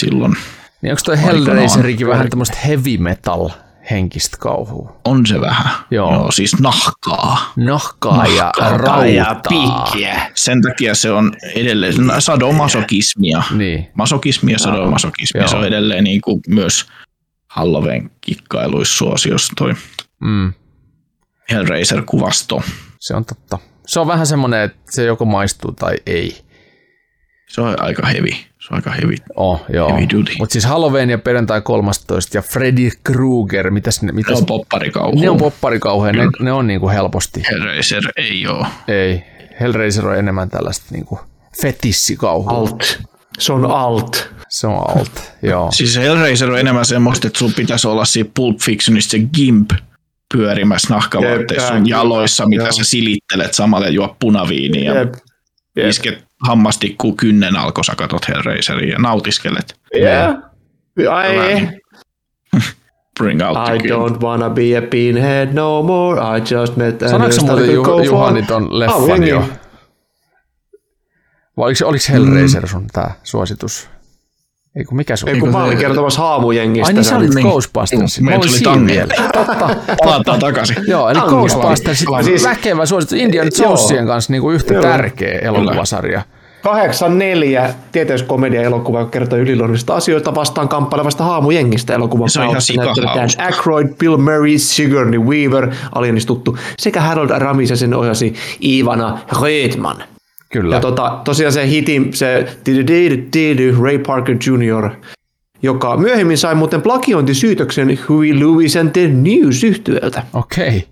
silloin. 0.00 0.36
Niin 0.82 0.92
onko 0.92 1.02
toi. 1.04 1.22
Hellraiserikin 1.22 2.06
vähän 2.06 2.30
tämmöistä 2.30 2.56
heavy 2.66 2.98
metal 2.98 3.50
henkistä 3.90 4.36
kauhua? 4.40 4.96
On 5.04 5.26
se 5.26 5.40
vähän. 5.40 5.72
Joo. 5.90 6.12
Joo 6.12 6.30
siis 6.30 6.60
nahkaa. 6.60 7.52
Nahkaa 7.56 8.26
ja 8.26 8.52
Nahkaa 8.60 9.06
ja 9.06 9.24
rautaa. 9.24 9.92
Sen 10.34 10.62
takia 10.62 10.94
se 10.94 11.10
on 11.10 11.32
edelleen 11.54 11.94
sadomasokismia. 12.18 13.42
Niin. 13.50 13.88
Masokismi 13.94 14.52
ja 14.52 14.58
sadomasokismi. 14.58 15.40
Joo. 15.40 15.48
Se 15.48 15.56
on 15.56 15.64
edelleen 15.64 16.04
niin 16.04 16.20
kuin 16.20 16.40
myös 16.48 16.86
Halloween 17.50 18.10
kikkailuissuosiossa 18.20 19.52
toi 19.56 19.74
Mm, 20.20 20.52
Hellraiser-kuvasto. 21.52 22.62
se 23.00 23.14
on 23.14 23.24
totta. 23.24 23.58
Se 23.86 24.00
on 24.00 24.06
vähän 24.06 24.26
semmoinen, 24.26 24.62
että 24.62 24.78
se 24.90 25.04
joko 25.04 25.24
maistuu 25.24 25.72
tai 25.72 25.96
ei. 26.06 26.36
Se 27.48 27.60
on 27.60 27.82
aika 27.82 28.06
heavy. 28.06 28.30
Se 28.66 28.74
on 28.74 28.76
aika 28.76 28.90
heavy. 28.90 29.14
Oh, 29.36 29.64
joo. 29.68 29.88
Heavy 29.88 30.06
duty. 30.14 30.32
Mutta 30.38 30.52
siis 30.52 30.64
Halloween 30.64 31.10
ja 31.10 31.18
perjantai 31.18 31.60
13 31.60 32.36
ja 32.36 32.42
Freddy 32.42 32.90
Krueger, 33.04 33.70
mitäs 33.70 34.02
ne, 34.02 34.12
mitäs, 34.12 34.38
on 34.38 34.46
popparikauhu. 34.46 35.20
ne 35.20 35.30
on 35.30 35.36
popparikauheja, 35.36 36.12
ne, 36.12 36.28
ne 36.40 36.52
on 36.52 36.66
niinku 36.66 36.88
helposti. 36.88 37.42
Hellraiser 37.50 38.02
ei 38.16 38.46
ole. 38.46 38.66
Ei. 38.88 39.22
Hellraiser 39.60 40.06
on 40.06 40.18
enemmän 40.18 40.50
tällaista 40.50 40.86
niinku 40.90 41.20
fetissikauhua. 41.62 42.50
alt. 42.52 43.00
Se 43.38 43.52
on 43.52 43.70
alt. 43.70 44.30
Se 44.48 44.66
on 44.66 44.98
alt, 44.98 45.32
joo. 45.42 45.72
Siis 45.72 45.96
Hellraiser 45.96 46.50
on 46.50 46.58
enemmän 46.58 46.84
semmoista, 46.84 47.26
että 47.26 47.38
sun 47.38 47.52
pitäisi 47.52 47.88
olla 47.88 48.04
siinä 48.04 48.30
Pulp 48.34 48.58
Fictionista 48.60 49.10
se 49.10 49.18
gimp 49.18 49.70
pyörimässä 50.34 50.94
nahkavaatteissa 50.94 51.68
sun 51.68 51.88
jaloissa, 51.88 52.46
mitä 52.46 52.62
joo. 52.62 52.72
sä 52.72 52.84
silittelet 52.84 53.54
samalla 53.54 53.86
ja 53.86 53.92
juo 53.92 54.16
punaviiniä 54.20 54.92
ja 54.92 55.00
Jep. 55.00 55.14
Jep. 55.76 55.88
isket 55.88 56.25
hammastikku 56.40 57.12
kynnen 57.16 57.56
alko, 57.56 57.82
sä 57.82 57.92
katot 57.96 58.28
Hellraiseria 58.28 58.92
ja 58.92 58.98
nautiskelet. 58.98 59.76
Yeah. 59.96 60.36
I, 61.00 61.66
Bring 63.18 63.42
out 63.42 63.64
the 63.64 63.74
I 63.74 63.78
gimp. 63.78 63.94
don't 63.94 64.20
wanna 64.22 64.50
be 64.50 64.76
a 64.78 64.82
pinhead 64.90 65.48
no 65.54 65.82
more. 65.82 66.20
I 66.20 66.40
just 66.54 66.76
met 66.76 67.02
a 67.02 67.08
Sanoiko 67.08 67.44
muuten 67.46 67.74
Ju- 67.74 68.02
Juhani 68.04 68.42
ton 68.42 68.78
leffan 68.78 69.26
jo? 69.28 69.38
Vai 71.56 71.64
oliko, 71.66 71.86
oliko 71.86 72.04
Hellraiser 72.08 72.68
sun 72.68 72.86
tää 72.86 73.14
suositus? 73.22 73.88
Ei 74.76 74.84
kun 74.84 74.96
mikä 74.96 75.16
sun? 75.16 75.28
Ei 75.28 75.40
kun 75.40 75.52
mä 75.52 75.64
olin 75.64 75.78
kertomassa 75.78 76.20
haamujengistä. 76.20 76.86
Ai 76.86 76.92
niin 76.92 77.04
sä 77.04 77.16
olit 77.16 77.34
niin. 77.34 77.46
Ghostbusters. 77.46 78.20
Mä 78.20 78.30
meillä 78.30 78.42
olin 78.42 78.62
tuli 78.62 78.74
siinä 78.74 78.86
vielä. 78.86 79.28
Totta. 79.32 79.76
Palataan 80.04 80.38
takaisin. 80.38 80.76
Joo, 80.86 81.08
eli. 81.10 81.18
Ghostbusters, 81.20 81.98
Siis- 81.98 82.24
siis 82.24 82.44
väkevä 82.44 82.86
suositus. 82.86 83.18
Indiana 83.18 83.50
Jonesien 83.62 84.06
kanssa 84.06 84.32
niin 84.32 84.42
kuin 84.42 84.54
yhtä 84.54 84.74
Joo. 84.74 84.82
tärkeä 84.82 85.38
elokuvasarja. 85.38 86.22
84 86.62 87.74
tieteiskomedian 87.92 88.64
elokuva, 88.64 88.98
joka 88.98 89.10
kertoo 89.10 89.38
yliluonnollisista 89.38 89.94
asioista 89.94 90.34
vastaan 90.34 90.68
kamppailevasta 90.68 91.24
haamujengistä 91.24 91.94
elokuvan 91.94 92.30
Se 92.30 92.40
on 92.40 92.44
ihan 92.48 92.62
näyttelevät 92.76 93.14
Dan 93.16 93.30
sikahauska. 93.30 93.42
Aykroyd, 93.44 93.88
Bill 93.98 94.16
Murray, 94.16 94.58
Sigourney 94.58 95.20
Weaver, 95.20 95.70
alienista 95.94 96.26
tuttu, 96.26 96.58
sekä 96.78 97.00
Harold 97.00 97.30
Ramis 97.38 97.70
ja 97.70 97.76
sen 97.76 97.94
ohjasi 97.94 98.34
Ivana 98.64 99.18
Reitman. 99.42 99.96
Kyllä. 100.52 100.74
Ja 100.74 100.80
tota, 100.80 101.20
tosiaan 101.24 101.52
se 101.52 101.68
hitin, 101.68 102.12
se 102.14 102.56
Ray 103.82 103.98
Parker 103.98 104.36
Jr., 104.46 104.90
joka 105.62 105.96
myöhemmin 105.96 106.38
sai 106.38 106.54
muuten 106.54 106.82
plagiointisyytöksen 106.82 107.98
Huey 108.08 108.40
Lewis 108.40 108.76
and 108.76 108.90
the 108.90 109.08
News 109.08 109.64
yhtyöltä. 109.64 110.22
Okei. 110.32 110.86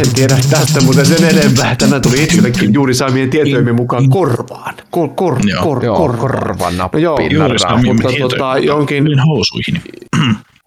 En 0.00 0.14
tiedä 0.14 0.36
tästä, 0.50 0.80
mutta 0.80 1.04
sen 1.04 1.24
enempää. 1.38 1.76
Tämä 1.76 2.00
tuli 2.00 2.22
itsellekin 2.22 2.74
juuri 2.74 2.94
saamien 2.94 3.30
tietojen 3.30 3.74
mukaan 3.74 4.08
korvaan. 4.10 4.74
Kor, 4.90 5.08
kor, 5.14 5.38
Joo. 5.44 5.62
kor, 5.62 5.84
Joo, 5.84 5.96
korvaan. 5.96 6.20
korvanappi. 6.20 6.96
No 6.98 7.02
joo, 7.02 7.18
Juuri 7.20 7.38
mutta 7.84 8.08
tietojen 8.08 8.20
tota, 8.20 8.36
mukaan 8.36 8.64
jonkin- 8.64 9.26
housuihin. 9.26 9.82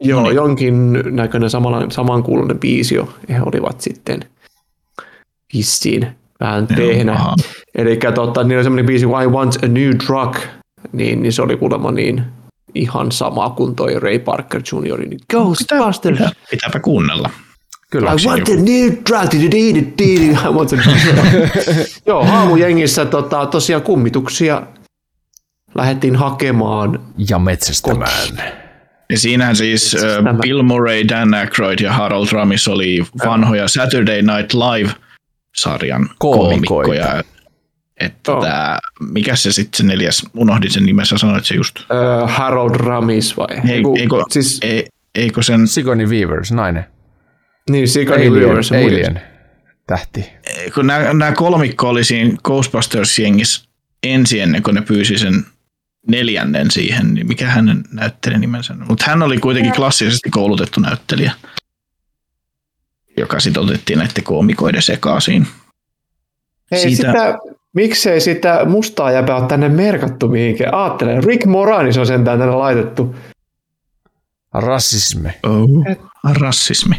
Joo, 0.01 0.31
jonkin 0.31 0.91
näköinen 1.11 1.49
samalla, 1.49 1.85
samankuulunen 1.89 2.59
biisio 2.59 3.13
he 3.29 3.41
olivat 3.45 3.81
sitten 3.81 4.19
vissiin 5.53 6.07
vähän 6.39 6.67
tehnä. 6.67 7.13
aha. 7.13 7.35
Eli 7.75 7.99
tota, 8.15 8.43
niillä 8.43 8.57
oli 8.57 8.63
semmoinen 8.63 8.85
biisi 8.85 9.05
I 9.05 9.27
Want 9.27 9.55
a 9.63 9.67
New 9.67 9.91
Drug, 10.07 10.35
niin, 10.91 11.21
niin 11.21 11.33
se 11.33 11.41
oli 11.41 11.57
kuulemma 11.57 11.91
niin 11.91 12.23
ihan 12.75 13.11
sama 13.11 13.49
kuin 13.49 13.75
toi 13.75 13.99
Ray 13.99 14.19
Parker 14.19 14.61
Jr. 14.71 14.99
Niin 14.99 15.19
Ghostbusters. 15.29 16.17
Pitää, 16.17 16.31
pitääpä 16.49 16.79
kuunnella. 16.79 17.29
Kyllä. 17.91 18.11
I 18.11 18.27
want 18.27 18.49
a 18.49 18.51
new 18.51 18.91
drug. 19.09 19.33
I 19.33 20.49
want 20.49 20.73
a 20.73 20.75
new 20.75 21.15
drug. 21.15 21.47
Joo, 22.07 22.25
haamujengissä 22.25 23.05
tota, 23.05 23.45
tosiaan 23.45 23.81
kummituksia 23.83 24.61
lähdettiin 25.75 26.15
hakemaan 26.15 26.99
Ja 27.29 27.39
metsästämään. 27.39 28.41
Ja 29.09 29.19
siinähän 29.19 29.55
siis 29.55 29.97
Tämä- 30.15 30.33
Bill 30.33 30.61
Murray, 30.61 31.07
Dan 31.09 31.33
Aykroyd 31.33 31.79
ja 31.79 31.93
Harold 31.93 32.27
Ramis 32.31 32.67
oli 32.67 33.05
vanhoja 33.25 33.67
Saturday 33.67 34.21
Night 34.21 34.53
Live-sarjan 34.53 35.06
Koomikoita. 36.17 36.17
koomikkoja. 36.67 37.23
Että 37.99 38.31
Joo. 38.31 38.41
tää, 38.41 38.79
mikä 39.11 39.35
se 39.35 39.51
sitten 39.51 39.77
se 39.77 39.83
neljäs, 39.83 40.23
unohdin 40.33 40.71
sen 40.71 40.85
nimessä, 40.85 41.17
sanoit 41.17 41.45
se 41.45 41.55
just. 41.55 41.79
Ö, 41.79 42.27
Harold 42.27 42.75
Ramis 42.75 43.37
vai? 43.37 43.47
Ei, 43.69 43.77
Joku- 43.81 43.97
eikö, 43.99 44.15
siis, 44.29 44.59
ei, 44.61 44.85
eikö 45.15 45.43
sen, 45.43 45.67
Sigourney 45.67 46.07
Weavers, 46.07 46.51
nainen. 46.51 46.85
niin, 47.69 47.87
Sigourney 47.87 48.27
Alien, 48.27 48.45
Weaver, 48.45 48.63
se 48.63 48.75
muiden- 48.75 48.93
Alien 48.95 49.21
tähti. 49.87 50.29
kun 50.75 50.87
nämä, 50.87 51.13
nämä 51.13 51.31
kolmikko 51.31 51.89
oli 51.89 52.03
siinä 52.03 52.37
Ghostbusters-jengissä 52.47 53.67
ensin 54.03 54.41
ennen 54.43 54.63
kuin 54.63 54.75
ne 54.75 54.81
pyysi 54.81 55.17
sen 55.17 55.45
neljännen 56.07 56.71
siihen, 56.71 57.13
niin 57.13 57.27
mikä 57.27 57.47
hänen 57.47 57.83
näyttelijän 57.91 58.41
nimensä 58.41 58.73
on. 58.73 58.85
Mutta 58.89 59.05
hän 59.07 59.23
oli 59.23 59.37
kuitenkin 59.37 59.73
klassisesti 59.73 60.29
koulutettu 60.29 60.79
näyttelijä, 60.79 61.31
joka 63.17 63.39
sitten 63.39 63.63
otettiin 63.63 63.99
näiden 63.99 64.23
koomikoiden 64.23 64.81
sekaisin. 64.81 65.47
Ei 66.71 66.79
Siitä- 66.79 66.95
sitä, 66.95 67.37
miksei 67.73 68.21
sitä 68.21 68.65
mustaa 68.65 69.11
jäpää 69.11 69.35
ole 69.35 69.47
tänne 69.47 69.69
merkattu 69.69 70.27
mihinkään? 70.27 70.73
Aattelen, 70.73 71.23
Rick 71.23 71.45
Moranis 71.45 71.97
on 71.97 72.07
sentään 72.07 72.39
tänne 72.39 72.55
laitettu. 72.55 73.15
Rasismi. 74.53 75.29
Oh. 75.43 75.97
Rassismi. 76.39 76.95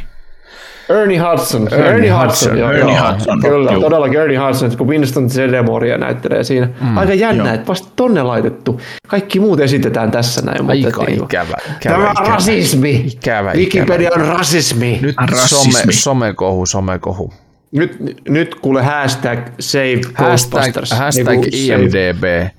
Ernie 0.88 1.18
Hudson. 1.18 1.68
Ernie 1.72 1.88
Ernie, 1.88 2.10
Hudson, 2.10 2.26
Hudson, 2.28 2.58
joo, 2.58 2.70
Ernie 2.72 2.96
joo. 2.96 3.12
Hudson, 3.12 3.40
Kyllä, 3.40 3.72
joo. 3.72 3.80
todellakin 3.80 4.20
Ernie 4.20 4.38
Hudson, 4.38 4.76
kun 4.76 4.88
Winston 4.88 5.30
Zedemoria 5.30 5.98
näyttelee 5.98 6.44
siinä. 6.44 6.68
Mm, 6.80 6.98
Aika 6.98 7.14
jännä, 7.14 7.44
joo. 7.44 7.54
että 7.54 7.66
vasta 7.66 7.88
tonne 7.96 8.22
laitettu. 8.22 8.80
Kaikki 9.08 9.40
muut 9.40 9.60
esitetään 9.60 10.10
tässä 10.10 10.42
näin. 10.42 10.64
mutta 10.64 10.86
Aika 10.86 11.04
niinku- 11.04 11.24
ikävä. 11.24 11.44
ikävä 11.76 11.96
Tämä 11.96 11.96
on 11.96 12.12
ikävä. 12.12 12.28
rasismi. 12.28 12.90
Ikävä, 13.14 13.52
Wikipedia 13.52 14.08
ikävä. 14.08 14.24
on 14.24 14.28
rasismi. 14.38 14.98
Nyt 15.02 15.16
Rasismi. 15.30 15.72
some, 15.72 15.92
somekohu, 15.92 16.66
somekohu. 16.66 17.32
Nyt, 17.72 17.96
nyt 18.28 18.54
kuule 18.54 18.82
hashtag 18.82 19.38
save 19.60 19.94
Hashtag, 19.96 20.26
Ghostbusters. 20.26 20.90
hashtag 20.92 21.26
Niinku 21.28 21.46
save- 21.46 21.56
IMDB. 21.56 22.50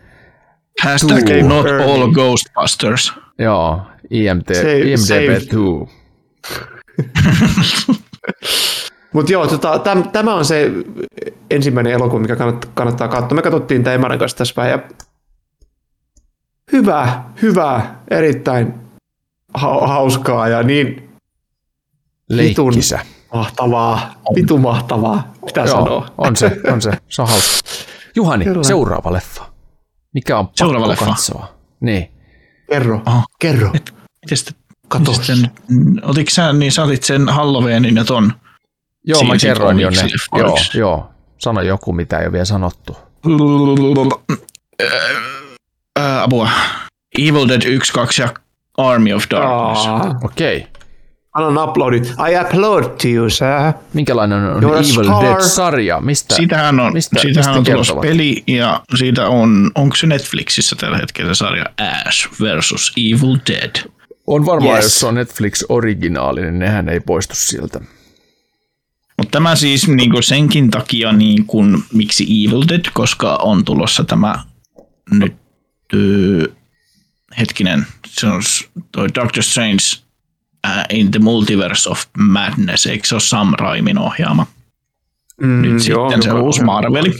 Hashtag 0.83 1.23
Two. 1.25 1.47
not 1.47 1.65
Ernie. 1.67 1.85
all 1.93 2.11
Ghostbusters. 2.11 3.13
Joo, 3.39 3.81
IMT, 4.11 4.49
Save- 4.49 4.87
IMDB 4.87 4.97
save. 4.97 5.39
2. 5.39 5.49
Mutta 9.13 9.31
joo, 9.31 9.47
tota, 9.47 9.79
täm, 9.79 10.03
tämä 10.09 10.35
on 10.35 10.45
se 10.45 10.71
ensimmäinen 11.49 11.93
elokuva, 11.93 12.21
mikä 12.21 12.35
kannattaa, 12.35 12.71
kannattaa 12.73 13.07
katsoa. 13.07 13.35
Me 13.35 13.41
katsottiin 13.41 13.83
tämä 13.83 13.93
Emären 13.93 14.19
kanssa 14.19 14.37
tässä 14.37 14.53
vähän 14.57 14.71
ja 14.71 14.79
hyvä, 16.71 17.23
hyvä, 17.41 17.95
erittäin 18.11 18.73
ha- 19.53 19.87
hauskaa 19.87 20.47
ja 20.47 20.63
niin 20.63 21.09
Leikkisä. 22.29 22.99
mahtavaa, 23.33 24.21
vitu 24.35 24.57
mahtavaa, 24.57 25.33
mitä 25.45 25.59
Joo, 25.61 25.67
sanoa. 25.67 26.07
on 26.17 26.35
se, 26.35 26.57
on 26.73 26.81
se, 26.81 26.91
se 27.09 27.21
on 27.21 27.27
hauska. 27.27 27.59
Juhani, 28.15 28.45
Kyllä. 28.45 28.63
seuraava 28.63 29.13
leffa. 29.13 29.45
Mikä 30.13 30.39
on 30.39 30.45
pakko 30.45 30.57
Seuraava 30.57 30.87
leffa. 30.87 31.05
katsoa? 31.05 31.53
Niin. 31.79 32.11
Kerro, 32.71 33.01
Aha. 33.05 33.23
kerro. 33.39 33.69
Miten 34.21 34.37
sitä, 34.37 34.51
Kato. 34.89 35.11
miten 35.11 35.25
sen, 35.25 35.51
otitko 36.01 36.29
sä, 36.29 36.53
niin 36.53 36.71
sä 36.71 36.83
otit 36.83 37.03
sen 37.03 37.29
Halloweenin 37.29 37.95
ja 37.95 38.05
ton. 38.05 38.33
Joo, 39.03 39.23
mä 39.23 39.33
kerroin 39.41 39.79
jo 39.79 39.89
ne. 39.89 39.97
Joo, 40.37 40.57
joo. 40.73 41.09
Sano 41.37 41.61
joku, 41.61 41.93
mitä 41.93 42.19
ei 42.19 42.25
ole 42.25 42.31
vielä 42.31 42.45
sanottu. 42.45 42.97
Ää, 45.99 46.23
apua. 46.23 46.49
Evil 47.19 47.47
Dead 47.47 47.61
1, 47.65 47.93
2 47.93 48.21
ja 48.21 48.29
Army 48.77 49.13
of 49.13 49.23
Darkness. 49.31 49.87
Okei. 50.23 50.67
annan 51.33 51.69
uploadit. 51.69 52.03
I 52.07 52.45
upload 52.45 52.83
to 52.83 53.07
you, 53.07 53.29
sir. 53.29 53.47
Minkälainen 53.93 54.43
on 54.43 54.63
You're 54.63 54.67
Evil. 54.67 55.21
Dead-sarja? 55.21 56.01
Mistä? 56.01 56.35
Siitähän 56.35 56.79
on, 56.79 56.93
mistä, 56.93 57.19
siitähän 57.21 57.55
mistä 57.55 57.59
on 57.59 57.63
tulossa 57.75 57.95
peli 57.95 58.43
ja 58.47 58.81
siitä 58.95 59.27
on, 59.27 59.71
onko 59.75 59.95
se 59.95 60.07
Netflixissä 60.07 60.75
tällä 60.75 60.97
hetkellä 60.97 61.33
sarja 61.33 61.65
Ash 62.07 62.29
versus 62.41 62.93
Evil 62.97 63.37
Dead. 63.49 63.89
On 64.29 64.45
varmaan, 64.45 64.75
Yes. 64.75 64.85
jos 64.85 64.99
se 64.99 65.05
on 65.05 65.15
Netflix 65.15 65.63
originaali, 65.69 66.41
niin 66.41 66.59
nehän 66.59 66.89
ei 66.89 66.99
poistu 66.99 67.33
sieltä. 67.37 67.79
Mutta 69.17 69.31
tämä 69.31 69.55
siis 69.55 69.87
niinku 69.87 70.21
senkin 70.21 70.71
takia, 70.71 71.11
niin 71.11 71.45
kun, 71.45 71.83
miksi 71.93 72.23
Evil 72.23 72.63
Dead, 72.67 72.85
koska 72.93 73.35
on 73.35 73.65
tulossa 73.65 74.03
tämä 74.03 74.35
nyt 75.11 75.33
öö, 75.93 76.47
hetkinen, 77.39 77.85
se 78.07 78.27
on 78.27 78.41
toi 78.91 79.07
Doctor 79.15 79.43
Strange 79.43 79.83
uh, 80.67 80.83
in 80.97 81.11
the 81.11 81.19
Multiverse 81.19 81.89
of 81.89 82.03
Madness, 82.17 82.85
eikö 82.85 83.07
se 83.07 83.15
ole 83.15 83.21
Sam 83.21 83.53
Raimin 83.59 83.97
ohjaama? 83.97 84.47
Mm, 85.41 85.61
Nyt 85.61 85.81
sitten 85.83 86.23
se 86.23 86.31
uusi. 86.33 86.63
Marveli, 86.63 87.13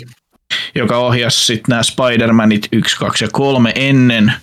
joka 0.76 0.98
ohjasi 0.98 1.46
sitten 1.46 1.66
nämä 1.70 1.82
Spider-Manit 1.82 2.68
1, 2.72 2.98
2 2.98 3.24
ja 3.24 3.30
3 3.34 3.72
ennen, 3.76 4.34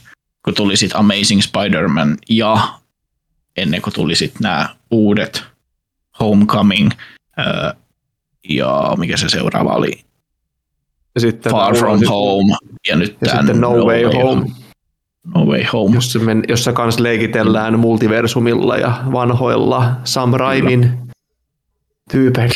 kun 0.47 0.55
tuli 0.55 0.77
sitten 0.77 1.01
Amazing 1.01 1.41
Spider-Man 1.43 2.17
ja 2.29 2.69
ennen 3.57 3.83
kuin 3.83 3.95
tuli 3.95 4.15
sitten 4.17 4.43
nämä 4.43 4.69
uudet 4.91 5.45
Homecoming 6.21 6.91
ää, 7.37 7.75
ja 8.49 8.95
mikä 8.99 9.17
se 9.17 9.29
seuraava 9.29 9.71
oli, 9.75 10.05
Ja 11.15 11.21
sitten 11.21 11.53
Far 11.53 11.77
From 11.77 11.93
uusi- 11.93 12.05
Home 12.07 12.57
ja 12.89 12.97
nyt 12.97 13.17
Ja 13.21 13.31
sitten 13.31 13.61
No, 13.61 13.73
Way 13.73 14.03
Home, 14.05 14.47
No 15.35 15.45
Way 15.45 15.65
Home. 15.73 15.95
jossa, 15.95 16.19
men, 16.19 16.43
jossa 16.49 16.73
kans 16.73 16.99
leikitellään 16.99 17.79
multiversumilla 17.79 18.77
ja 18.77 19.03
vanhoilla 19.13 19.93
Sam 20.05 20.33
Raimin 20.35 20.99
tyypeillä. 22.11 22.55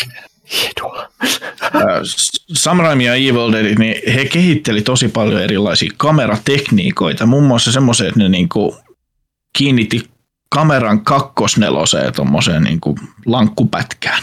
Hienoa. 0.52 1.08
Ää, 1.62 2.00
Sam 2.52 2.78
Raimi 2.80 3.04
ja 3.04 3.14
Evil 3.14 3.52
Dead, 3.52 3.74
niin 3.78 4.12
he 4.14 4.24
kehitteli 4.24 4.82
tosi 4.82 5.08
paljon 5.08 5.42
erilaisia 5.42 5.90
kameratekniikoita, 5.96 7.26
muun 7.26 7.44
muassa 7.44 7.72
semmoisen, 7.72 8.06
että 8.06 8.18
ne 8.20 8.28
niinku 8.28 8.76
kiinnitti 9.58 10.10
kameran 10.48 11.00
kakkosneloseen 11.04 12.12
tuommoiseen 12.12 12.62
niinku 12.62 12.98
lankkupätkään. 13.26 14.22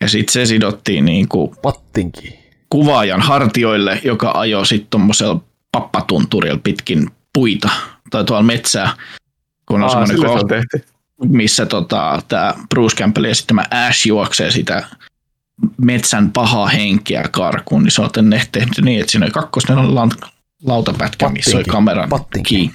Ja 0.00 0.08
sitten 0.08 0.32
se 0.32 0.46
sidottiin 0.46 1.04
niinku 1.04 1.54
Pattinki. 1.62 2.38
kuvaajan 2.70 3.20
hartioille, 3.22 4.00
joka 4.04 4.32
ajoi 4.34 4.66
sitten 4.66 4.90
tuommoisella 4.90 5.40
pappatunturilla 5.72 6.60
pitkin 6.64 7.10
puita 7.32 7.70
tai 8.10 8.24
tuolla 8.24 8.42
metsää, 8.42 8.92
kun 9.66 9.76
on 9.76 9.82
Aa, 9.82 9.88
semmoinen 9.88 10.16
sillä 10.16 10.28
se 10.28 10.32
on 10.32 10.38
kohta, 10.38 10.54
tehty. 10.54 10.88
missä 11.28 11.66
tota, 11.66 12.22
tämä 12.28 12.54
Bruce 12.68 12.96
Campbell 12.96 13.24
ja 13.24 13.34
sitten 13.34 13.56
tämä 13.56 13.86
Ash 13.88 14.06
juoksee 14.06 14.50
sitä 14.50 14.86
metsän 15.76 16.30
pahaa 16.30 16.66
henkeä 16.66 17.24
karkuun, 17.30 17.82
niin 17.82 17.90
se 17.90 18.02
on 18.02 18.10
tänne 18.12 18.42
tehty 18.52 18.82
niin, 18.82 19.00
että 19.00 19.10
siinä 19.12 19.26
oli 19.26 19.32
kakkosnen 19.32 19.78
on 19.78 20.10
lautapätkä, 20.64 21.28
missä 21.28 21.56
oli 21.56 21.64
kameran 21.64 22.08
Pattinki. 22.08 22.48
kiinni. 22.48 22.74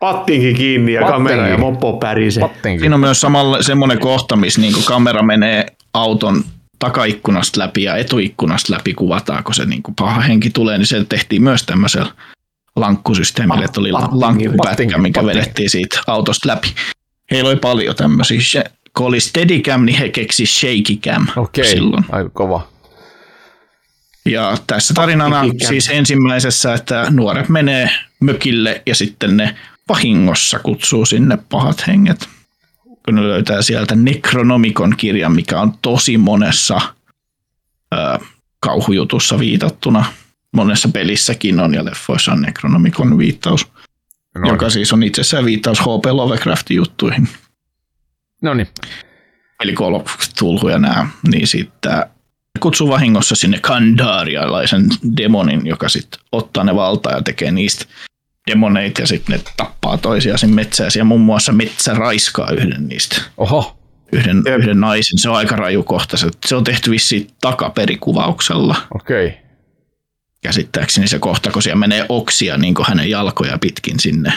Pattinkin 0.00 0.56
kiinni 0.56 0.92
ja 0.92 1.06
kamera 1.06 1.48
ja 1.48 1.58
moppo 1.58 1.92
pärise. 1.92 2.40
Pattinki. 2.40 2.80
Siinä 2.80 2.96
on 2.96 3.00
myös 3.00 3.20
samalla 3.20 3.62
semmoinen 3.62 3.98
kohta, 3.98 4.36
missä 4.36 4.60
niinku 4.60 4.80
kamera 4.84 5.22
menee 5.22 5.66
auton 5.94 6.44
takaikkunasta 6.78 7.60
läpi 7.60 7.82
ja 7.82 7.96
etuikkunasta 7.96 8.72
läpi 8.72 8.94
kuvataan, 8.94 9.44
kun 9.44 9.54
se 9.54 9.64
niinku 9.64 9.92
paha 9.98 10.20
henki 10.20 10.50
tulee, 10.50 10.78
niin 10.78 10.86
se 10.86 11.04
tehtiin 11.08 11.42
myös 11.42 11.62
tämmöisellä 11.62 12.12
lankkusysteemillä, 12.76 13.64
että 13.64 13.80
oli 13.80 13.92
Pattinki. 13.92 14.18
lankkupätkä, 14.20 14.98
mikä 14.98 15.26
vedettiin 15.26 15.70
siitä 15.70 16.00
autosta 16.06 16.48
läpi. 16.48 16.68
Heillä 17.30 17.50
oli 17.50 17.56
paljon 17.56 17.96
tämmöisiä. 17.96 18.64
Kun 18.96 19.06
oli 19.06 19.20
Steadicam, 19.20 19.84
niin 19.84 19.98
he 19.98 20.08
keksi 20.08 20.46
Shaky 20.46 20.96
Cam 21.10 21.26
Okei, 21.36 21.64
silloin. 21.66 22.04
aika 22.08 22.30
kova. 22.30 22.68
Ja 24.26 24.56
tässä 24.66 24.94
tarinana 24.94 25.36
Pattinki. 25.40 25.66
siis 25.66 25.88
ensimmäisessä, 25.88 26.74
että 26.74 27.06
nuoret 27.10 27.48
menee 27.48 27.90
mökille 28.20 28.82
ja 28.86 28.94
sitten 28.94 29.36
ne 29.36 29.56
vahingossa 29.88 30.58
kutsuu 30.58 31.06
sinne 31.06 31.38
pahat 31.50 31.86
henget. 31.86 32.28
Kun 33.04 33.14
ne 33.14 33.22
löytää 33.22 33.62
sieltä 33.62 33.94
Necronomicon 33.94 34.94
kirjan, 34.96 35.32
mikä 35.32 35.60
on 35.60 35.74
tosi 35.82 36.18
monessa 36.18 36.80
ö, 37.94 38.18
kauhujutussa 38.60 39.38
viitattuna. 39.38 40.04
Monessa 40.52 40.88
pelissäkin 40.88 41.60
on 41.60 41.74
ja 41.74 41.84
leffoissa 41.84 42.32
on 42.32 42.42
Necronomicon 42.42 43.18
viittaus, 43.18 43.66
No, 44.38 44.48
joka 44.48 44.70
siis 44.70 44.92
on 44.92 45.02
itsessään 45.02 45.44
viittaus 45.44 45.80
H.P. 45.80 46.06
Lovecraftin 46.12 46.76
juttuihin. 46.76 47.28
No 48.42 48.54
niin. 48.54 48.68
eli 49.62 49.74
tulhu 50.38 50.68
ja 50.68 50.78
nämä, 50.78 51.06
niin 51.32 51.46
sitten 51.46 52.04
kutsuu 52.60 52.88
vahingossa 52.88 53.34
sinne 53.34 53.58
kandarialaisen 53.60 54.86
demonin, 55.16 55.66
joka 55.66 55.88
sitten 55.88 56.20
ottaa 56.32 56.64
ne 56.64 56.74
valtaa 56.74 57.12
ja 57.12 57.22
tekee 57.22 57.50
niistä 57.50 57.84
demoneita 58.50 59.00
ja 59.00 59.06
sitten 59.06 59.36
ne 59.36 59.44
tappaa 59.56 59.98
toisiaan 59.98 60.38
siinä 60.38 60.54
metsässä 60.54 61.00
ja 61.00 61.04
muun 61.04 61.20
muassa 61.20 61.52
metsä 61.52 61.94
raiskaa 61.94 62.50
yhden 62.50 62.88
niistä, 62.88 63.22
Oho, 63.36 63.78
yhden, 64.12 64.42
Jep. 64.46 64.58
yhden 64.58 64.80
naisen. 64.80 65.18
Se 65.18 65.28
on 65.28 65.36
aika 65.36 65.56
raju 65.56 65.82
kohta. 65.82 66.16
Se, 66.16 66.28
se 66.46 66.56
on 66.56 66.64
tehty 66.64 66.90
vissiin 66.90 67.26
takaperikuvauksella. 67.40 68.76
okei. 68.94 69.38
käsittääkseni 70.42 71.08
se 71.08 71.18
kohta, 71.18 71.50
kun 71.50 71.62
siellä 71.62 71.78
menee 71.78 72.06
oksia 72.08 72.58
niin 72.58 72.74
hänen 72.86 73.10
jalkoja 73.10 73.58
pitkin 73.58 74.00
sinne 74.00 74.32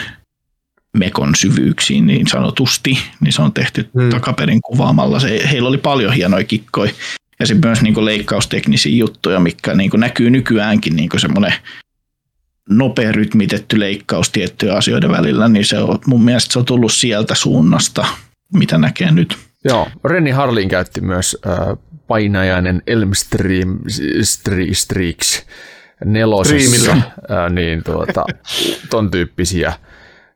mekon 0.98 1.34
syvyyksiin 1.34 2.06
niin 2.06 2.26
sanotusti, 2.26 2.98
niin 3.20 3.32
se 3.32 3.42
on 3.42 3.52
tehty 3.52 3.88
Hmm. 4.00 4.10
takaperin 4.10 4.62
kuvaamalla. 4.62 5.20
Se, 5.20 5.48
heillä 5.50 5.68
oli 5.68 5.78
paljon 5.78 6.12
hienoja 6.12 6.44
kikkoja 6.44 6.92
ja 7.40 7.46
sitten 7.46 7.68
myös 7.68 7.82
niin 7.82 8.04
leikkausteknisiä 8.04 8.96
juttuja, 8.96 9.40
mikä 9.40 9.74
niin 9.74 9.90
näkyy 9.96 10.30
nykyäänkin 10.30 10.96
niin 10.96 11.08
semmoinen 11.16 11.52
nopea 12.70 13.12
rytmitetty 13.12 13.80
leikkaus 13.80 14.30
tiettyjen 14.30 14.76
asioiden 14.76 15.10
välillä, 15.10 15.48
niin 15.48 15.64
se 15.64 15.78
on, 15.78 15.98
mun 16.06 16.24
mielestä 16.24 16.52
se 16.52 16.58
on 16.58 16.64
tullut 16.64 16.92
sieltä 16.92 17.34
suunnasta, 17.34 18.06
mitä 18.52 18.78
näkee 18.78 19.10
nyt. 19.10 19.36
Joo, 19.64 19.88
Renni 20.04 20.30
Harlin 20.30 20.68
käytti 20.68 21.00
myös 21.00 21.36
äh, 21.46 21.76
painajainen 22.06 22.82
Elmstream 22.86 23.78
Stri, 24.22 24.74
Streaks 24.74 25.46
nelosessa, 26.04 26.92
äh, 26.92 27.50
niin 27.50 27.84
tuota, 27.84 28.24
ton 28.90 29.10
tyyppisiä 29.10 29.72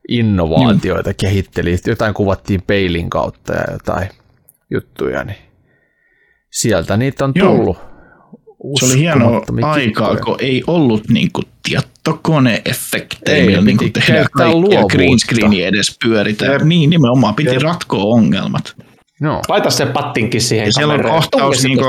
innovaatioita 0.09 1.13
kehitteli. 1.13 1.77
Jotain 1.87 2.13
kuvattiin 2.13 2.61
peilin 2.61 3.09
kautta 3.09 3.53
ja 3.53 3.63
jotain 3.71 4.09
juttuja, 4.71 5.23
niin 5.23 5.37
sieltä 6.51 6.97
niitä 6.97 7.25
on 7.25 7.31
Joo. 7.35 7.55
tullut. 7.55 7.77
Se 8.79 8.85
oli 8.85 9.07
Uskomattomia 9.07 9.71
aikaa, 9.71 10.15
kun 10.15 10.35
ei 10.39 10.63
ollut 10.67 11.09
niin 11.09 11.29
kuin 11.33 11.45
tietokoneefektejä, 11.69 13.45
millä 13.45 13.61
niin 13.61 13.77
kuin 13.77 13.93
tehdään 13.93 14.25
kaikkia 14.31 14.59
luovuutta. 14.61 14.95
green 14.97 15.19
screeni 15.19 15.63
edes 15.63 15.97
pyöritä. 16.03 16.45
Jep. 16.45 16.61
Niin 16.61 16.89
nimenomaan, 16.89 17.35
piti 17.35 17.49
Jep. 17.53 17.61
ratkoa 17.61 18.03
ongelmat. 18.03 18.75
No, 19.21 19.41
Laita 19.47 19.69
se 19.69 19.85
pattinkin 19.85 20.41
siihen 20.41 20.65
Ja 20.65 20.73
siellä 20.73 20.93
on 20.93 21.01
kohtaus 21.03 21.63
niin. 21.63 21.79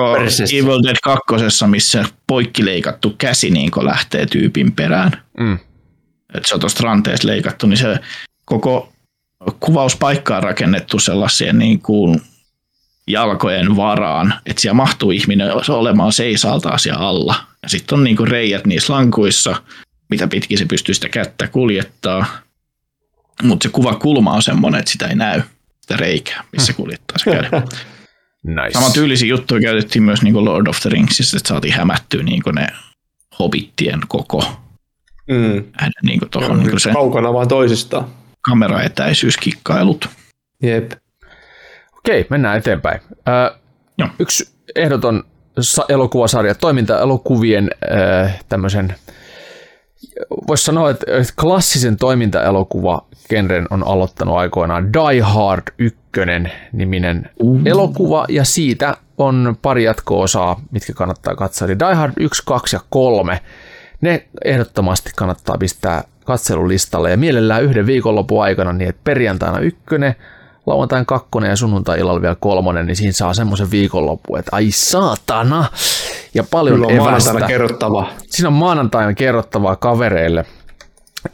Evil 0.58 0.82
Dead 0.82 0.96
2, 1.02 1.66
missä 1.66 2.04
poikkileikattu 2.26 3.14
käsi 3.18 3.50
niin 3.50 3.70
lähtee 3.82 4.26
tyypin 4.26 4.72
perään. 4.72 5.10
mm, 5.40 5.58
että 6.34 6.48
se 6.48 6.54
on 6.54 6.60
tuosta 6.60 6.82
ranteesta 6.82 7.28
leikattu, 7.28 7.66
niin 7.66 7.78
se 7.78 7.98
koko 8.44 8.92
kuvauspaikka 9.60 10.36
on 10.36 10.42
rakennettu 10.42 10.98
sellaiseen 10.98 11.58
niin 11.58 11.80
kuin 11.80 12.22
jalkojen 13.06 13.76
varaan, 13.76 14.34
että 14.46 14.62
siellä 14.62 14.74
mahtuu 14.74 15.10
ihminen 15.10 15.48
olemaan 15.68 16.12
seisaltaan 16.12 16.78
siellä 16.78 17.00
alla. 17.00 17.34
Ja 17.62 17.68
sitten 17.68 17.98
on 17.98 18.04
niin 18.04 18.16
kuin 18.16 18.28
reijät 18.28 18.66
niissä 18.66 18.92
lankuissa, 18.92 19.62
mitä 20.10 20.28
pitkin 20.28 20.58
se 20.58 20.64
pystyy 20.64 20.94
sitä 20.94 21.08
kättä 21.08 21.48
kuljettaa. 21.48 22.26
Mutta 23.42 23.68
se 23.68 23.72
kuvakulma 23.72 24.32
on 24.32 24.42
semmoinen, 24.42 24.78
että 24.78 24.90
sitä 24.90 25.06
ei 25.06 25.14
näy, 25.14 25.42
sitä 25.80 25.96
reikää, 25.96 26.44
missä 26.52 26.66
se 26.66 26.72
kuljettaa 26.72 27.18
se 27.18 27.30
käden. 27.30 27.50
nice. 28.42 28.72
Saman 28.72 28.92
tyylisiä 28.92 29.28
juttuja 29.28 29.60
käytettiin 29.60 30.02
myös 30.02 30.22
niin 30.22 30.34
kuin 30.34 30.44
Lord 30.44 30.66
of 30.66 30.80
the 30.80 30.90
Ringsissa, 30.90 31.36
että 31.36 31.48
saatiin 31.48 31.74
hämättyä 31.74 32.22
niin 32.22 32.42
kuin 32.42 32.54
ne 32.54 32.66
hobittien 33.38 34.00
koko 34.08 34.61
Mm. 35.30 35.64
niin 36.02 36.18
kuin 36.18 36.30
tohon, 36.30 36.58
niin 36.58 36.70
kuin 36.70 36.80
se 36.80 36.92
Kaukana 36.92 37.32
vaan 37.32 37.48
toisistaan. 37.48 38.04
kameraetäisyyskikkailut. 38.40 40.08
Jep. 40.62 40.92
Okei, 41.98 42.26
mennään 42.30 42.58
eteenpäin. 42.58 43.00
Ö, 43.28 43.56
Joo. 43.98 44.08
yksi 44.18 44.50
ehdoton 44.74 45.24
sa- 45.60 45.84
elokuvasarja, 45.88 46.54
toimintaelokuvien 46.54 47.70
ö, 47.84 48.28
tämmöisen, 48.48 48.94
voisi 50.48 50.64
sanoa, 50.64 50.90
että 50.90 51.06
että 51.18 51.32
klassisen 51.40 51.96
toimintaelokuva 51.96 53.06
genren 53.28 53.66
on 53.70 53.86
aloittanut 53.86 54.36
aikoinaan 54.36 54.92
Die 54.92 55.20
Hard 55.20 55.62
1 55.78 55.98
niminen 56.72 57.30
elokuva, 57.64 58.26
ja 58.28 58.44
siitä 58.44 58.96
on 59.18 59.56
pari 59.62 59.84
jatko-osaa, 59.84 60.60
mitkä 60.70 60.92
kannattaa 60.92 61.34
katsoa. 61.34 61.66
Eli 61.68 61.78
Die 61.78 61.94
Hard 61.94 62.12
1, 62.16 62.42
2 62.46 62.76
ja 62.76 62.80
3, 62.90 63.40
ne 64.02 64.26
ehdottomasti 64.44 65.10
kannattaa 65.16 65.56
pistää 65.58 66.04
katselulistalle, 66.24 67.10
ja 67.10 67.16
mielellään 67.16 67.62
yhden 67.62 67.86
viikonlopun 67.86 68.42
aikana, 68.42 68.72
niin 68.72 68.88
että 68.88 69.00
perjantaina 69.04 69.58
ykkönen, 69.58 70.14
lauantain 70.66 71.06
kakkonen 71.06 71.50
ja 71.50 71.56
sunnuntai-illalla 71.56 72.22
vielä 72.22 72.36
kolmonen, 72.40 72.86
niin 72.86 72.96
siinä 72.96 73.12
saa 73.12 73.34
semmoisen 73.34 73.70
viikonlopun, 73.70 74.38
että 74.38 74.56
ai 74.56 74.70
saatana, 74.70 75.64
ja 76.34 76.44
paljon 76.50 76.74
Kyllä 76.74 76.86
on 76.86 76.92
evästä. 76.92 77.10
maanantaina 77.10 77.46
kerrottavaa. 77.46 78.10
Siinä 78.30 78.48
on 78.48 78.52
maanantaina 78.52 79.14
kerrottavaa 79.14 79.76
kavereille. 79.76 80.44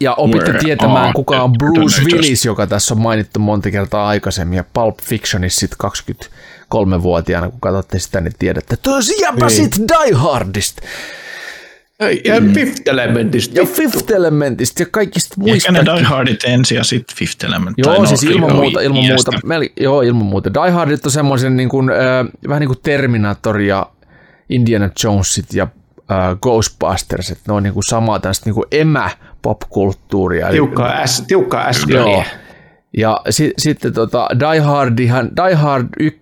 Ja 0.00 0.14
opitte 0.14 0.46
Where 0.46 0.58
tietämään, 0.58 1.04
are 1.04 1.12
kuka 1.12 1.42
on 1.42 1.52
Bruce? 1.52 2.02
Willis, 2.04 2.44
joka 2.44 2.66
tässä 2.66 2.94
on 2.94 3.00
mainittu 3.00 3.40
monta 3.40 3.70
kertaa 3.70 4.08
aikaisemmin, 4.08 4.56
ja 4.56 4.64
Pulp 4.72 4.98
Fictionissa 5.02 5.60
sit 5.60 5.70
23-vuotiaana, 6.74 7.50
kun 7.50 7.60
katsotte 7.60 7.98
sitä, 7.98 8.20
niin 8.20 8.32
tiedätte, 8.38 8.74
että 8.74 8.90
jäpä 9.20 9.46
Niin. 9.46 9.50
sit 9.50 9.78
Die 9.78 10.14
Hardista, 10.14 10.82
Ja 12.24 12.34
Fifth 12.54 12.82
Elementistä. 12.86 13.60
ja 13.60 13.66
Fifth 13.66 14.12
Elementistä, 14.12 14.82
ja 14.82 14.86
kaikista 14.90 15.34
Ehkä 15.46 15.72
ne 15.72 15.78
muista. 15.78 15.96
Die 15.96 16.04
Hardit 16.04 16.44
ensin 16.44 16.76
ja 16.76 16.84
sitten 16.84 17.16
Fifth 17.16 17.44
Element. 17.44 17.78
Joo, 17.78 18.06
siis 18.06 18.22
ilman 18.22 18.56
muuta, 18.56 18.80
ilman 18.80 19.04
muuta, 19.04 19.30
mel, 19.44 19.68
joo, 19.80 20.02
ilman 20.02 20.26
muuta. 20.26 20.54
Die 20.54 20.70
Hardit 20.70 21.06
on 21.06 21.12
semmoisen 21.12 21.56
niin 21.56 21.68
kuin, 21.68 21.90
äh, 21.90 21.96
vähän 22.48 22.60
niin 22.60 22.68
kuin 22.68 22.78
Terminator 22.82 23.60
ja 23.60 23.90
Indiana 24.48 24.90
Jonesit 25.04 25.54
ja 25.54 25.62
äh, 26.10 26.36
Ghostbusters, 26.42 27.30
että 27.30 27.44
ne 27.48 27.52
on 27.54 27.62
niin 27.62 27.74
kuin 27.74 27.84
samaa 27.84 28.18
tästä 28.20 28.46
niin 28.46 28.54
kuin 28.54 28.66
emä-popkulttuuria. 28.70 30.48
Eli- 30.48 30.56
Tiukkaa 30.56 31.06
S, 31.06 31.20
tiukkaa 31.26 31.72
S. 31.72 31.84
Joo. 31.88 32.24
Ja 32.96 33.20
si- 33.30 33.52
sitten 33.58 33.92
tota, 33.92 34.28
Die, 34.38 34.60
Hardihan, 34.60 35.30
Die 35.36 35.54
Hard 35.54 35.86
1 36.00 36.18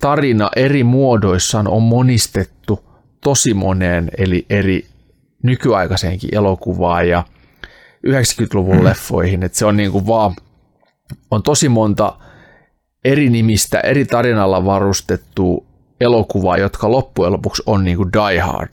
tarina 0.00 0.50
eri 0.56 0.84
muodoissaan 0.84 1.68
on 1.68 1.82
monistettu 1.82 2.84
tosi 3.24 3.54
moneen, 3.54 4.10
eli 4.18 4.46
eri 4.50 4.84
nykyaikaiseenkin 5.42 6.34
elokuvaan 6.34 7.08
ja 7.08 7.24
90-luvun 8.06 8.76
mm. 8.76 8.84
leffoihin, 8.84 9.42
että 9.42 9.58
se 9.58 9.64
on 9.66 9.76
niinku 9.76 10.06
vaan, 10.06 10.34
on 11.30 11.42
tosi 11.42 11.68
monta 11.68 12.16
eri 13.04 13.30
nimistä, 13.30 13.80
eri 13.80 14.04
tarinalla 14.04 14.64
varustettu 14.64 15.66
elokuvaa, 16.00 16.56
jotka 16.56 16.90
loppujen 16.90 17.32
lopuksi 17.32 17.62
on 17.66 17.84
niinku 17.84 18.08
Die 18.12 18.38
Hard. 18.40 18.70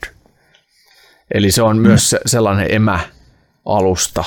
Eli 1.34 1.50
se 1.50 1.62
on 1.62 1.76
mm. 1.76 1.82
myös 1.82 2.10
se- 2.10 2.20
sellainen 2.26 2.66
emäalusta, 2.74 4.24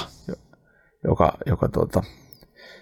joka, 1.03 1.33
joka 1.45 1.67
tuota, 1.69 2.03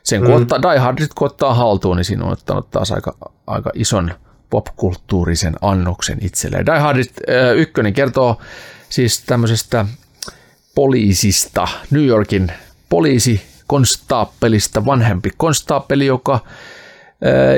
sen 0.04 0.22
kun 0.22 0.30
Mm. 0.30 0.36
ottaa, 0.42 0.62
Die 0.62 0.80
Hardit 0.80 1.14
kun 1.14 1.26
ottaa 1.26 1.54
haltuun, 1.54 1.98
niin 1.98 2.06
siinä 2.06 2.24
on 2.26 2.32
ottanut 2.32 2.72
taas 2.72 2.92
aika, 2.92 3.16
aika 3.48 3.72
ison 3.74 4.12
popkulttuurisen 4.50 5.56
annoksen 5.62 6.18
itselleen. 6.22 6.66
Die 6.66 6.80
Hardit 6.80 7.14
äh, 7.30 7.56
ykkönen 7.58 7.94
kertoo 7.94 8.42
siis 8.90 9.24
tämmöisestä 9.26 9.86
poliisista, 10.76 11.68
New 11.92 12.06
Yorkin 12.06 12.52
poliisi 12.90 13.42
konstaapelista, 13.68 14.86
vanhempi 14.86 15.32
konstaapeli, 15.38 16.06
joka, 16.06 16.40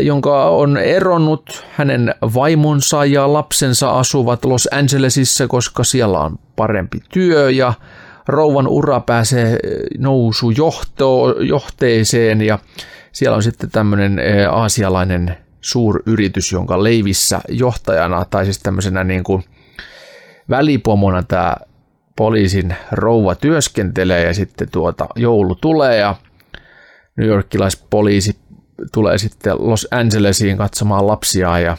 jonka 0.01 0.49
on 0.49 0.77
eronnut 0.77 1.65
hänen 1.71 2.15
vaimonsa 2.21 3.05
ja 3.05 3.33
lapsensa 3.33 3.91
asuvat 3.91 4.45
Los 4.45 4.69
Angelesissa, 4.71 5.47
koska 5.47 5.83
siellä 5.83 6.19
on 6.19 6.39
parempi 6.55 6.99
työ 7.13 7.49
ja 7.49 7.73
rouvan 8.27 8.67
ura 8.67 8.99
pääsee 8.99 9.57
nousu 9.97 10.51
johteeseen 11.39 12.41
ja 12.41 12.59
siellä 13.11 13.35
on 13.35 13.43
sitten 13.43 13.71
tämmöinen 13.71 14.19
aasialainen 14.51 15.37
suuryritys, 15.61 16.51
jonka 16.51 16.83
leivissä 16.83 17.41
johtajana 17.49 18.25
tai 18.29 18.45
siis 18.45 18.59
tämmöisenä 18.59 19.03
niin 19.03 19.23
kuin 19.23 19.43
välipomona 20.51 21.23
tämä 21.23 21.55
poliisin 22.15 22.75
rouva 22.91 23.35
työskentelee 23.35 24.25
ja 24.25 24.33
sitten 24.33 24.67
tuota 24.71 25.07
joulu 25.15 25.55
tulee 25.55 25.97
ja 25.97 26.15
New 27.17 27.27
Yorkilaispoliisi 27.27 28.39
tulee 28.93 29.17
sitten 29.17 29.55
Los 29.59 29.87
Angelesiin 29.91 30.57
katsomaan 30.57 31.07
lapsia 31.07 31.59
ja 31.59 31.77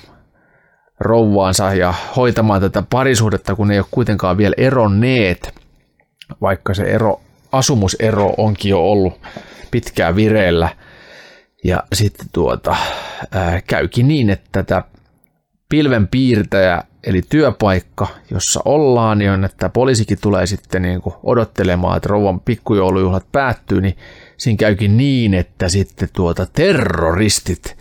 rouvaansa 1.01 1.75
ja 1.75 1.94
hoitamaan 2.17 2.60
tätä 2.60 2.83
parisuhdetta, 2.91 3.55
kun 3.55 3.70
ei 3.70 3.78
ole 3.78 3.86
kuitenkaan 3.91 4.36
vielä 4.36 4.55
eronneet, 4.57 5.55
vaikka 6.41 6.75
se 6.75 6.83
ero, 6.83 7.20
asumusero 7.52 8.34
onkin 8.36 8.70
jo 8.70 8.81
ollut 8.81 9.20
pitkään 9.70 10.17
vireillä. 10.17 10.68
Ja 11.65 11.83
sitten 11.92 12.26
tuota, 12.33 12.76
ää, 13.33 13.60
käykin 13.67 14.09
niin, 14.09 14.31
että 14.31 14.49
tätä 14.52 14.83
pilvenpiirtäjä, 15.68 16.83
eli 17.05 17.22
työpaikka, 17.28 18.06
jossa 18.31 18.60
ollaan, 18.64 19.18
niin 19.18 19.44
että 19.44 19.68
poliisikin 19.68 20.18
tulee 20.20 20.47
sitten 20.47 20.82
niin 20.82 21.02
kuin 21.02 21.14
odottelemaan, 21.22 21.97
että 21.97 22.08
rouvan 22.08 22.40
pikkujoulujuhlat 22.40 23.26
päättyy, 23.32 23.81
niin 23.81 23.97
siinä 24.36 24.56
käykin 24.56 24.97
niin, 24.97 25.34
että 25.34 25.68
sitten 25.68 26.08
tuota 26.12 26.47
terroristit, 26.52 27.76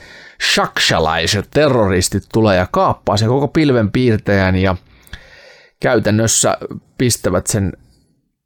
shaksalaiset 0.53 1.47
terroristit 1.51 2.23
tulee 2.33 2.57
ja 2.57 2.67
kaappaa 2.71 3.17
sen 3.17 3.27
koko 3.27 3.47
pilvenpiirtäjän 3.47 4.55
ja 4.55 4.75
käytännössä 5.79 6.57
pistävät 6.97 7.47
sen 7.47 7.73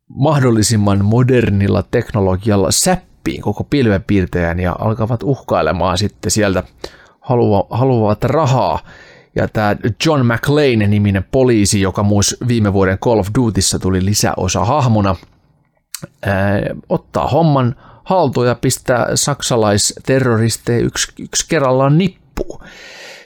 mahdollisimman 0.09 1.05
modernilla 1.05 1.83
teknologialla 1.91 2.71
säppiin 2.71 3.41
koko 3.41 3.63
pilvenpiirtäjän 3.63 4.59
ja 4.59 4.75
alkavat 4.79 5.23
uhkailemaan 5.23 5.97
sitten 5.97 6.31
sieltä 6.31 6.63
halua, 7.21 7.67
haluavat 7.69 8.23
rahaa. 8.23 8.79
Ja 9.35 9.47
tämä 9.47 9.75
John 10.05 10.25
McLean-niminen 10.25 11.25
poliisi, 11.31 11.81
joka 11.81 12.03
myös 12.03 12.37
viime 12.47 12.73
vuoden 12.73 12.97
Call 12.97 13.19
of 13.19 13.27
Dutyssa 13.37 13.79
tuli 13.79 14.05
lisäosa 14.05 14.65
hahmona, 14.65 15.15
ää, 16.23 16.61
ottaa 16.89 17.27
homman 17.27 17.75
haltuun 18.03 18.47
ja 18.47 18.55
pistää 18.55 19.07
saksalaisterroristeja 19.15 20.79
yksi, 20.79 21.11
yksi 21.19 21.45
kerrallaan 21.49 21.97
nippuun. 21.97 22.63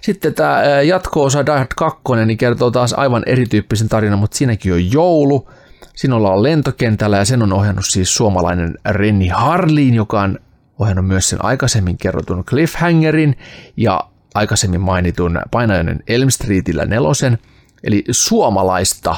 Sitten 0.02 0.34
tämä 0.34 0.62
jatko-osa 0.82 1.46
Die 1.46 1.58
Hard 1.58 1.72
2 1.78 2.02
niin 2.26 2.38
kertoo 2.38 2.72
taas 2.72 2.94
aivan 2.94 3.24
erityyppisen 3.26 3.90
tarinan, 3.90 4.20
mutta 4.20 4.38
siinäkin 4.38 4.74
on 4.74 4.92
joulu. 4.92 5.50
Siinä 5.96 6.16
ollaan 6.16 6.44
lentokentällä 6.44 7.18
ja 7.18 7.26
sen 7.26 7.44
on 7.44 7.54
ohjannut 7.54 7.86
siis 7.88 8.16
suomalainen 8.16 8.78
Renni 8.86 9.28
Harlin, 9.28 9.94
joka 9.94 10.22
on 10.22 10.40
ohjannut 10.80 11.08
myös 11.08 11.30
sen 11.30 11.46
aikaisemmin 11.46 11.98
kerrotun 11.98 12.46
Cliffhangerin 12.46 13.38
ja 13.78 14.09
aikaisemmin 14.34 14.82
mainitun 14.82 15.42
painajainen 15.52 16.04
Elm 16.08 16.30
Streetillä 16.30 16.86
nelosen. 16.86 17.38
Eli 17.84 18.04
suomalaista 18.12 19.16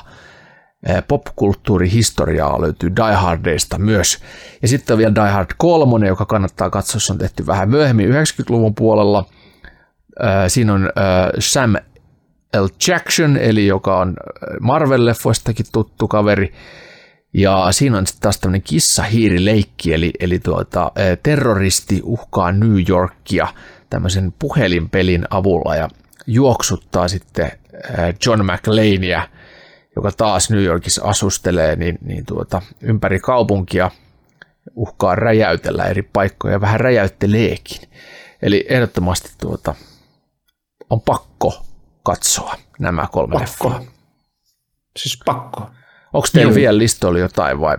popkulttuurihistoriaa 1.07 2.61
löytyy 2.61 2.95
Die 2.95 3.13
Hardista 3.13 3.77
myös. 3.77 4.19
Ja 4.61 4.67
sitten 4.67 4.93
on 4.93 4.97
vielä 4.97 5.15
Die 5.15 5.29
Hard 5.29 5.49
3, 5.57 6.07
joka 6.07 6.25
kannattaa 6.25 6.69
katsoa, 6.69 6.99
se 6.99 7.13
on 7.13 7.19
tehty 7.19 7.47
vähän 7.47 7.69
myöhemmin 7.69 8.09
90-luvun 8.09 8.75
puolella. 8.75 9.25
Siinä 10.47 10.73
on 10.73 10.89
Sam 11.39 11.75
L. 12.57 12.65
Jackson, 12.87 13.37
eli 13.37 13.67
joka 13.67 13.99
on 13.99 14.15
Marvel-leffoistakin 14.61 15.65
tuttu 15.71 16.07
kaveri. 16.07 16.53
Ja 17.33 17.67
siinä 17.71 17.97
on 17.97 18.07
sitten 18.07 18.21
taas 18.21 18.39
tämmöinen 18.39 18.61
kissa-hiiri-leikki, 18.61 19.93
eli, 19.93 20.11
eli 20.19 20.39
tuota, 20.39 20.91
terroristi 21.23 22.01
uhkaa 22.03 22.51
New 22.51 22.89
Yorkia 22.89 23.47
tämmöisen 23.91 24.33
puhelinpelin 24.39 25.25
avulla 25.29 25.75
ja 25.75 25.89
juoksuttaa 26.27 27.07
sitten 27.07 27.51
John 28.25 28.41
McLeania, 28.45 29.27
joka 29.95 30.11
taas 30.11 30.49
New 30.49 30.63
Yorkissa 30.63 31.03
asustelee, 31.03 31.75
niin, 31.75 31.97
niin 32.01 32.25
tuota, 32.25 32.61
ympäri 32.81 33.19
kaupunkia 33.19 33.91
uhkaa 34.75 35.15
räjäytellä 35.15 35.85
eri 35.85 36.01
paikkoja 36.01 36.53
ja 36.53 36.61
vähän 36.61 36.79
räjäytteleekin. 36.79 37.81
Eli 38.41 38.65
ehdottomasti 38.69 39.29
tuota, 39.41 39.75
on 40.89 41.01
pakko 41.01 41.65
katsoa 42.03 42.55
nämä 42.79 43.07
kolme 43.11 43.33
Pakko. 43.33 43.69
leffaa. 43.69 43.91
Siis 44.99 45.19
pakko. 45.25 45.69
Onko 46.13 46.27
teillä 46.33 46.55
vielä 46.55 46.77
listoilla 46.77 47.19
jotain 47.19 47.59
vai? 47.61 47.77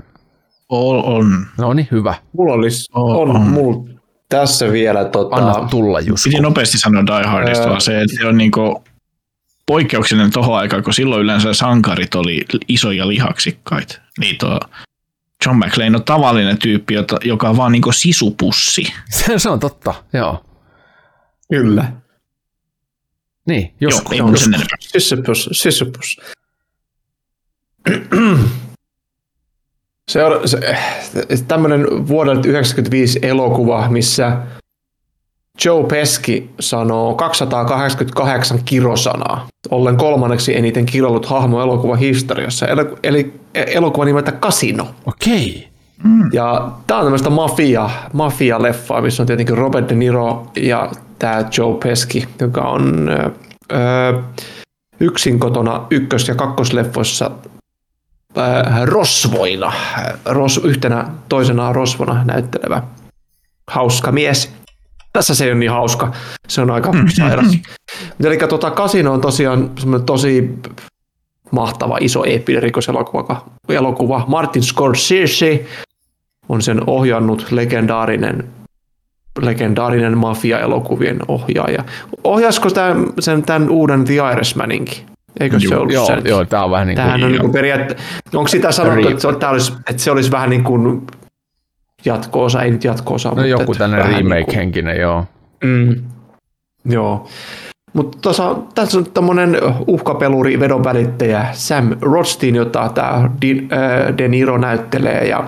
On, 0.69 1.05
on. 1.05 1.47
No 1.59 1.73
niin, 1.73 1.89
hyvä. 1.91 2.15
Mulla 2.33 2.53
olisi, 2.53 2.91
On, 2.95 3.17
on, 3.17 3.37
on. 3.37 3.43
mulla 3.43 3.92
tässä 4.33 4.73
vielä 4.73 5.05
tota, 5.05 5.37
Anna 5.37 5.69
tulla 5.69 6.01
Jusku. 6.01 6.31
Piti 6.31 6.43
nopeasti 6.43 6.79
sanoa 6.79 7.07
Die 7.07 7.31
Hardista, 7.31 7.69
vaan 7.69 7.81
se, 7.81 8.03
että 8.03 8.17
se 8.17 8.27
on 8.27 8.37
niinku 8.39 8.85
poikkeuksellinen 9.67 10.33
tohon 10.33 10.59
aikaan, 10.59 10.83
kun 10.83 10.95
silloin 10.95 11.23
yleensä 11.23 11.55
sankarit 11.55 12.15
oli 12.15 12.45
isoja 12.69 13.09
lihaksikkaita. 13.09 14.01
Niin 14.21 14.39
tuo 14.39 14.61
John 15.47 15.59
McClane 15.59 15.97
on 15.97 16.05
tavallinen 16.05 16.59
tyyppi, 16.59 16.95
jota, 16.95 17.19
joka 17.25 17.49
on 17.49 17.57
vaan 17.57 17.73
niinku 17.73 17.93
sisupussi. 17.93 18.93
Se, 19.37 19.51
on 19.51 19.61
totta, 19.61 19.95
joo. 20.13 20.45
Kyllä. 21.51 21.93
Niin, 23.47 23.75
Joo, 23.81 23.91
Jusku. 23.91 24.15
ei 24.15 24.23
mun 24.23 24.39
sen 24.39 24.55
enempää. 24.55 24.77
Sisypus, 24.81 25.49
Sisypus. 25.53 26.21
Se 30.13 30.25
on 30.25 30.49
se, 30.49 30.77
tämmöinen 31.49 31.81
vuodelta 32.09 32.43
1995 32.43 33.19
elokuva, 33.23 33.89
missä 33.89 34.37
Joe 35.65 35.85
Pesci 35.85 36.51
sanoo 36.61 37.15
288 37.15 38.59
kirosanaa, 38.65 39.47
ollen 39.71 39.97
kolmanneksi 39.97 40.57
eniten 40.57 40.87
kirollut 40.87 41.27
hahmo 41.27 41.61
elokuvan 41.63 41.99
historiassa, 41.99 42.67
eli, 42.67 42.83
eli 43.03 43.41
elokuva 43.55 44.05
nimeltä 44.05 44.33
Casino. 44.33 44.87
Okei. 45.07 45.69
Ja 46.33 46.71
tää 46.87 46.97
on 46.97 47.05
tämmöistä 47.05 47.31
mafia, 47.31 47.91
mafia-leffaa, 48.13 49.01
missä 49.01 49.23
on 49.23 49.27
tietenkin 49.27 49.59
Robert 49.59 49.89
De 49.89 49.95
Niro 49.95 50.47
ja 50.57 50.91
tämä 51.19 51.45
Joe 51.59 51.77
Pesci, 51.83 52.29
joka 52.41 52.61
on 52.61 53.09
ö, 53.09 53.31
ö, 53.73 54.23
yksin 55.01 55.39
kotona 55.39 55.87
ykkös- 55.91 56.29
ja 56.29 56.35
kakkosleffoissa 56.35 57.31
rosvoina, 58.85 59.73
ros, 60.25 60.61
yhtenä 60.65 61.07
toisena 61.29 61.73
rosvona 61.73 62.25
näyttelevä 62.25 62.83
hauska 63.67 64.13
mies. 64.13 64.53
Tässä 65.13 65.35
se 65.35 65.45
ei 65.45 65.51
ole 65.51 65.59
niin 65.59 65.71
hauska, 65.71 66.13
se 66.49 66.61
on 66.61 66.71
aika 66.71 66.93
sairas. 67.17 67.47
Mutta 67.47 68.29
Eli 68.29 68.37
tota, 68.37 68.71
Casino 68.71 69.13
on 69.13 69.21
tosiaan 69.21 69.71
tosi 70.07 70.59
mahtava, 71.51 71.99
iso, 72.01 72.25
eeppinen 72.25 72.63
rikoselokuva. 72.63 73.45
Elokuva. 73.69 74.25
Martin 74.29 74.63
Scorsese 74.63 75.67
on 76.49 76.63
sen 76.63 76.81
ohjannut 76.87 77.47
legendaarinen 77.51 78.49
legendaarinen 79.41 80.19
mafia-elokuvien 80.19 81.19
ohjaaja. 81.29 81.85
Ohjasko 82.25 82.71
tämän, 82.71 83.07
sen 83.19 83.43
tämän 83.43 83.71
uuden 83.71 84.05
The 84.05 84.15
Irishmaninkin? 84.33 85.12
Eikö 85.41 85.61
se 85.61 85.77
ollut 85.77 85.93
Joo, 85.93 86.07
sen? 86.07 86.23
joo, 86.25 86.45
tää 86.45 86.65
on 86.65 86.71
vähän 86.71 86.87
niin 86.87 86.97
kuin... 86.97 87.05
Tämähän 87.05 87.25
on 87.25 87.33
niin 87.33 87.53
periaatte... 87.53 87.97
Onko 88.35 88.49
sitä 88.49 88.73
sanottu, 88.73 89.09
että 89.09 89.21
se, 89.21 89.29
on, 89.29 89.39
olisi, 89.51 89.73
että 89.91 90.03
se 90.03 90.11
olisi 90.11 90.31
vähän 90.31 90.51
niin 90.51 90.65
kuin 90.65 91.03
jatko-osa, 92.05 92.63
ei 92.63 92.71
nyt 92.71 92.85
jatko-osa, 92.85 93.29
No 93.29 93.35
mutta 93.35 93.49
joku 93.49 93.75
tämmöinen 93.75 94.07
vähän 94.07 94.25
niin 94.25 94.25
kuin- 94.25 94.33
remake-henkinen, 94.37 95.01
joo. 95.01 95.25
Mm. 95.65 96.03
Joo. 96.85 97.29
Mutta 97.93 98.19
tuossa, 98.21 98.57
tässä 98.75 98.99
on 98.99 99.07
tämmöinen 99.15 99.57
uhkapeluri 99.87 100.61
vedonvälittäjä 100.61 101.47
Sam 101.53 101.97
Rothstein, 102.01 102.55
jota 102.55 102.91
tämä 102.95 103.11
äh, 103.11 103.31
De 104.19 104.29
Niro 104.29 104.59
näyttelee 104.59 105.29
ja 105.29 105.45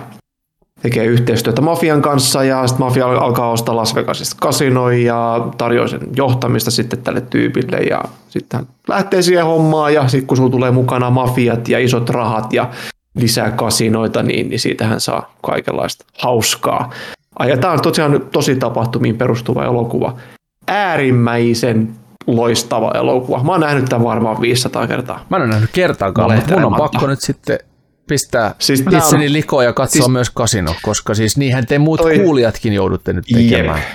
tekee 0.81 1.05
yhteistyötä 1.05 1.61
mafian 1.61 2.01
kanssa 2.01 2.43
ja 2.43 2.67
sitten 2.67 2.85
mafia 2.85 3.07
alkaa 3.07 3.51
ostaa 3.51 3.75
Las 3.75 3.95
Vegasista 3.95 4.35
kasinoja 4.39 4.97
ja 4.97 5.47
tarjoaa 5.57 5.87
sen 5.87 5.99
johtamista 6.15 6.71
sitten 6.71 7.01
tälle 7.01 7.21
tyypille 7.21 7.77
ja 7.77 8.03
sitten 8.29 8.59
hän 8.59 8.67
lähtee 8.87 9.21
siihen 9.21 9.45
hommaan 9.45 9.93
ja 9.93 10.07
sitten 10.07 10.27
kun 10.27 10.37
sulla 10.37 10.49
tulee 10.49 10.71
mukana 10.71 11.09
mafiat 11.09 11.69
ja 11.69 11.79
isot 11.79 12.09
rahat 12.09 12.53
ja 12.53 12.69
lisää 13.15 13.51
kasinoita, 13.51 14.23
niin, 14.23 14.49
niin 14.49 14.59
siitähän 14.59 15.01
saa 15.01 15.33
kaikenlaista 15.41 16.05
hauskaa. 16.17 16.91
Ja 17.47 17.57
tämä 17.57 17.73
on 17.73 17.81
tosiaan 17.81 18.21
tosi 18.31 18.55
tapahtumiin 18.55 19.17
perustuva 19.17 19.65
elokuva. 19.65 20.15
Äärimmäisen 20.67 21.95
loistava 22.27 22.91
elokuva. 22.91 23.43
Mä 23.43 23.51
oon 23.51 23.61
nähnyt 23.61 23.85
tämän 23.85 24.03
varmaan 24.03 24.41
500 24.41 24.87
kertaa. 24.87 25.25
Mä 25.29 25.37
en 25.37 25.43
ole 25.43 25.49
nähnyt 25.51 25.69
kertaakaan, 25.73 26.35
mutta 26.35 26.53
mun 26.53 26.65
on 26.65 26.75
pakko 26.75 27.07
nyt 27.07 27.21
sitten 27.21 27.59
pistää 28.07 28.55
Siis 28.59 28.81
tää 28.81 28.91
on- 28.93 28.97
itseni 28.97 29.33
likoon 29.33 29.65
ja 29.65 29.73
katsoa 29.73 30.01
siis- 30.01 30.11
myös 30.11 30.29
kasino, 30.29 30.75
koska 30.81 31.13
siis 31.13 31.37
niinhän 31.37 31.65
te 31.65 31.79
muut 31.79 31.99
Toi- 32.01 32.19
kuulijatkin 32.19 32.73
joudutte 32.73 33.13
nyt 33.13 33.25
tekemään. 33.33 33.79
Jep. 33.79 33.87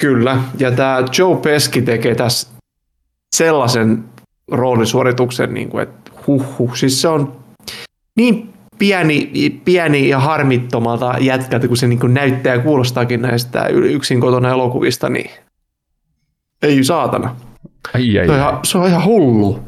Kyllä, 0.00 0.38
ja 0.58 0.70
tämä 0.72 1.02
Joe 1.18 1.36
Pesci 1.36 1.82
tekee 1.82 2.14
tässä 2.14 2.48
sellaisen 3.36 4.04
roolisuorituksen, 4.50 5.54
niin 5.54 5.68
kuin, 5.68 5.82
että 5.82 6.10
huh, 6.26 6.58
huh. 6.58 6.74
Siis 6.76 7.00
se 7.02 7.08
on 7.08 7.36
niin 8.16 8.52
pieni, 8.78 9.30
pieni 9.64 10.08
ja 10.08 10.20
harmittomalta 10.20 11.14
jätkältä, 11.20 11.68
kun 11.68 11.76
se 11.76 11.86
niin 11.86 11.98
kuin 11.98 12.14
näyttää 12.14 12.54
ja 12.54 12.62
kuulostaakin 12.62 13.22
näistä 13.22 13.66
yksin 13.66 14.20
kotona 14.20 14.50
elokuvista, 14.50 15.08
niin 15.08 15.30
ei 16.62 16.84
saatana. 16.84 17.36
Ai, 17.94 18.18
ai, 18.18 18.26
Se 18.26 18.32
on 18.32 18.38
ihan, 18.38 18.58
se 18.64 18.78
on 18.78 18.88
ihan 18.88 19.04
hullu. 19.04 19.60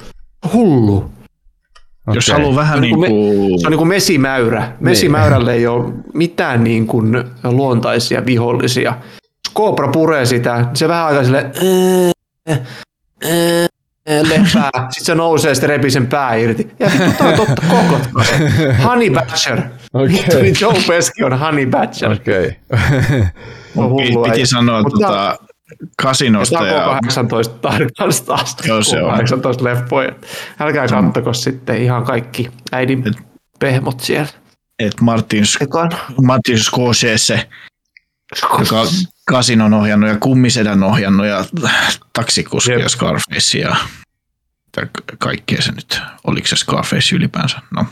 Hullu. 0.53 1.11
Jos 2.15 2.29
Okei. 2.29 2.43
haluaa 2.43 2.57
vähän 2.57 2.73
Se 2.73 2.77
on 2.77 2.81
niin 2.83 2.95
kuin... 2.95 3.61
Se 3.61 3.67
on 3.67 3.71
niin 3.71 3.79
kuin 3.79 3.89
mesimäyrä. 3.89 4.73
Mesimäyrälle 4.81 5.55
ei 5.55 5.67
ole 5.67 5.93
mitään 6.15 6.65
niin 6.65 6.87
kuin 6.87 7.25
luontaisia 7.45 8.27
vihollisia. 8.27 8.91
Jos 8.91 9.55
Cobra 9.55 9.89
puree 9.89 10.27
sitä, 10.27 10.57
niin 10.57 10.77
se 10.77 10.89
vähän 10.89 11.07
aikaa 11.07 11.25
sille 11.25 11.51
lepää. 14.23 14.71
Sitten 14.91 15.05
se 15.05 15.15
nousee 15.15 15.51
ja 15.51 15.55
sitten 15.55 15.71
repii 15.71 15.91
sen 15.91 16.07
pää 16.07 16.35
irti. 16.35 16.71
Ja 16.79 16.91
vittu, 17.07 17.25
on 17.25 17.35
totta 17.35 17.63
kokot. 17.71 18.09
Honey 18.85 19.11
Badger. 19.11 19.61
Okei. 19.93 20.09
Vittu, 20.17 20.39
niin 20.43 20.55
Joe 20.61 20.75
Pesci 20.87 21.25
on 21.25 21.39
Honey 21.39 21.67
Badger. 21.67 22.13
Okei. 22.13 22.57
On 23.77 23.91
hullu 23.91 24.25
Piti 24.25 24.47
sanoa 24.47 24.83
Mut 24.83 24.93
tää- 25.01 25.09
tota, 25.09 25.37
kasinosta 26.03 26.67
ja 26.67 26.85
on 26.87 26.99
18 27.01 27.55
tarkasti 27.59 28.27
taas. 28.27 28.57
Joo, 28.65 28.83
se 28.83 29.03
on. 29.03 29.11
18 29.11 29.65
leffoja. 29.65 30.13
Älkää 30.61 30.87
kattoko 30.89 31.33
sitten 31.33 31.83
ihan 31.83 32.05
kaikki 32.05 32.51
äidin 32.73 33.05
pehmot 33.59 34.01
siellä. 34.01 34.29
että 34.79 35.05
Martin, 35.05 35.45
Ekan. 35.61 35.91
Martin 36.23 36.59
Scorsese, 36.59 37.49
joka 38.59 38.81
on 38.81 38.89
Kasinon 39.29 39.75
ohjannut 39.75 40.11
ja 40.11 40.17
Kummisedän 40.17 40.83
ohjannut 40.83 41.27
ja 41.27 41.45
taksikuski 42.13 42.73
ja 42.73 42.89
Scarface 42.89 43.59
ja 43.59 43.77
ja 44.77 44.87
ka- 44.87 45.03
kaikkea 45.19 45.63
se 45.63 45.73
nyt. 45.73 46.01
Oliko 46.25 46.47
se 46.49 46.57
Scarface 46.57 47.17
ylipäänsä? 47.17 47.59
No 47.71 47.87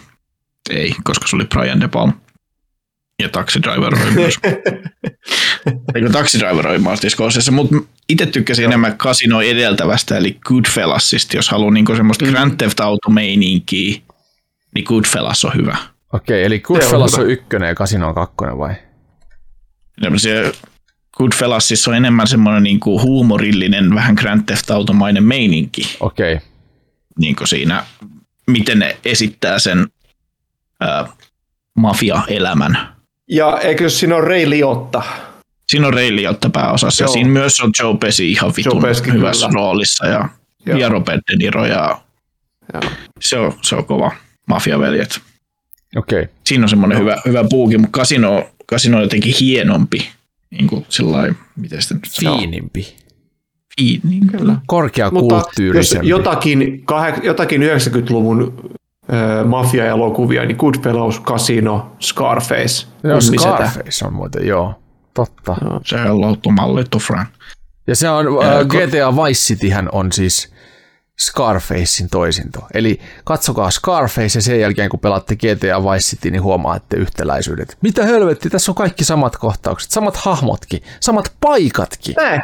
ei, 0.70 0.94
koska 1.04 1.26
se 1.28 1.36
oli 1.36 1.44
Brian 1.44 1.80
De 1.80 1.88
Palma. 1.88 2.12
Ja 3.22 3.28
Taxi 3.28 3.62
Driver 3.62 3.94
oli 4.02 4.10
myös. 4.10 4.34
Eikö 5.94 6.10
Taxi 6.12 6.38
Driver 6.38 6.68
oli 6.68 6.78
Martin 6.78 7.10
Scorsese, 7.10 7.50
mutta 7.50 7.76
itse 8.08 8.26
tykkäsin 8.26 8.64
enemmän 8.64 8.98
Casino 8.98 9.40
edeltävästä, 9.40 10.16
eli 10.16 10.38
Goodfellasista, 10.44 11.36
jos 11.36 11.48
haluaa 11.48 11.70
niinku 11.70 11.96
semmoista 11.96 12.24
mm. 12.24 12.30
Grand 12.30 12.56
Theft 12.56 12.80
Auto-meininkiä, 12.80 14.00
niin 14.74 14.84
Goodfellas 14.84 15.44
on 15.44 15.54
hyvä. 15.54 15.76
Okei, 16.12 16.44
eli 16.44 16.60
Goodfellas 16.60 17.12
hyvä. 17.12 17.24
on 17.24 17.30
ykkönen 17.30 17.68
ja 17.68 17.74
Casino 17.74 18.08
on 18.08 18.14
kakkonen 18.14 18.58
vai? 18.58 18.74
Se 20.16 20.52
Goodfellasissa 21.16 21.90
on 21.90 21.96
enemmän 21.96 22.26
semmoinen 22.26 22.62
niinku 22.62 23.00
huumorillinen, 23.00 23.94
vähän 23.94 24.14
Grand 24.14 24.42
Theft 24.46 24.70
Automainen 24.70 25.24
meininki 25.24 25.96
Okei, 26.00 26.38
niinku 27.18 27.46
siinä, 27.46 27.84
miten 28.46 28.78
ne 28.78 28.96
esittää 29.04 29.58
sen 29.58 29.86
ää, 30.80 31.06
mafia-elämän. 31.74 32.95
Ja 33.30 33.58
eikö 33.60 33.88
siinä 33.90 34.16
ole 34.16 34.24
Ray 34.24 34.50
Liotta? 34.50 35.02
Siinä 35.68 35.86
on 35.86 35.94
Ray 35.94 36.16
Liotta 36.16 36.50
pääosassa 36.50 37.04
ja 37.04 37.06
Joo. 37.06 37.12
siinä 37.12 37.30
myös 37.30 37.60
on 37.60 37.70
Joe 37.82 37.96
Pesci 38.00 38.30
ihan 38.32 38.52
vitun 38.56 38.82
Pesci, 38.82 39.12
hyvässä 39.12 39.46
kyllä. 39.46 39.60
roolissa 39.60 40.06
ja, 40.06 40.28
Joo. 40.66 40.78
ja 40.78 40.88
Robert 40.88 41.20
De 41.30 41.36
Niro 41.36 41.66
ja 41.66 42.00
Joo. 42.74 42.82
se 43.20 43.38
on, 43.38 43.52
se 43.62 43.76
on 43.76 43.84
kova 43.84 44.12
mafiaveljet. 44.48 45.20
okei. 45.96 46.28
Siinä 46.46 46.64
on 46.64 46.68
semmoinen 46.68 46.98
hyvä, 46.98 47.16
hyvä 47.26 47.44
puuki, 47.50 47.78
mutta 47.78 47.92
kasino, 47.98 48.48
kasino 48.66 48.96
on 48.96 49.02
jotenkin 49.02 49.34
hienompi. 49.40 50.08
Niin 50.50 50.66
kuin 50.66 50.86
sellainen, 50.88 51.36
miten 51.56 51.82
sitä 51.82 51.94
nyt? 51.94 52.08
Fiinimpi. 52.20 52.96
Fi, 53.80 54.00
niin, 54.04 54.26
Kyllä. 54.26 54.38
Mutta 54.44 54.52
jos 54.52 54.62
Korkeakulttuurisempi. 54.66 56.08
jotakin, 56.08 56.84
jotakin 57.22 57.62
90-luvun 57.62 58.54
ö, 58.64 58.68
mafia-elokuvia, 59.44 60.44
niin 60.44 60.56
Goodfellas, 60.56 61.20
Casino, 61.22 61.92
Scarface, 62.00 62.86
Joo. 63.04 63.20
Scarface 63.20 64.06
on 64.06 64.12
muuten, 64.14 64.46
joo. 64.46 64.74
Totta. 65.14 65.56
Se 65.84 65.96
on 65.96 66.20
louttumalli, 66.20 66.84
Fran. 67.00 67.26
Ja 67.86 67.96
se 67.96 68.08
on, 68.10 68.26
äh, 68.26 68.60
ko- 68.60 68.64
GTA 68.66 69.16
Vice 69.16 69.40
Cityhän 69.40 69.88
on 69.92 70.12
siis 70.12 70.52
Scarfacein 71.20 72.10
toisinto. 72.10 72.66
Eli 72.74 73.00
katsokaa 73.24 73.70
Scarface 73.70 74.38
ja 74.38 74.42
sen 74.42 74.60
jälkeen 74.60 74.90
kun 74.90 75.00
pelaatte 75.00 75.36
GTA 75.36 75.82
Vice 75.84 76.04
City, 76.10 76.30
niin 76.30 76.42
huomaatte 76.42 76.96
yhtäläisyydet. 76.96 77.78
Mitä 77.82 78.04
helvetti, 78.04 78.50
tässä 78.50 78.70
on 78.72 78.76
kaikki 78.76 79.04
samat 79.04 79.36
kohtaukset, 79.36 79.90
samat 79.90 80.16
hahmotkin, 80.16 80.82
samat 81.00 81.32
paikatkin. 81.40 82.14
Mä, 82.22 82.40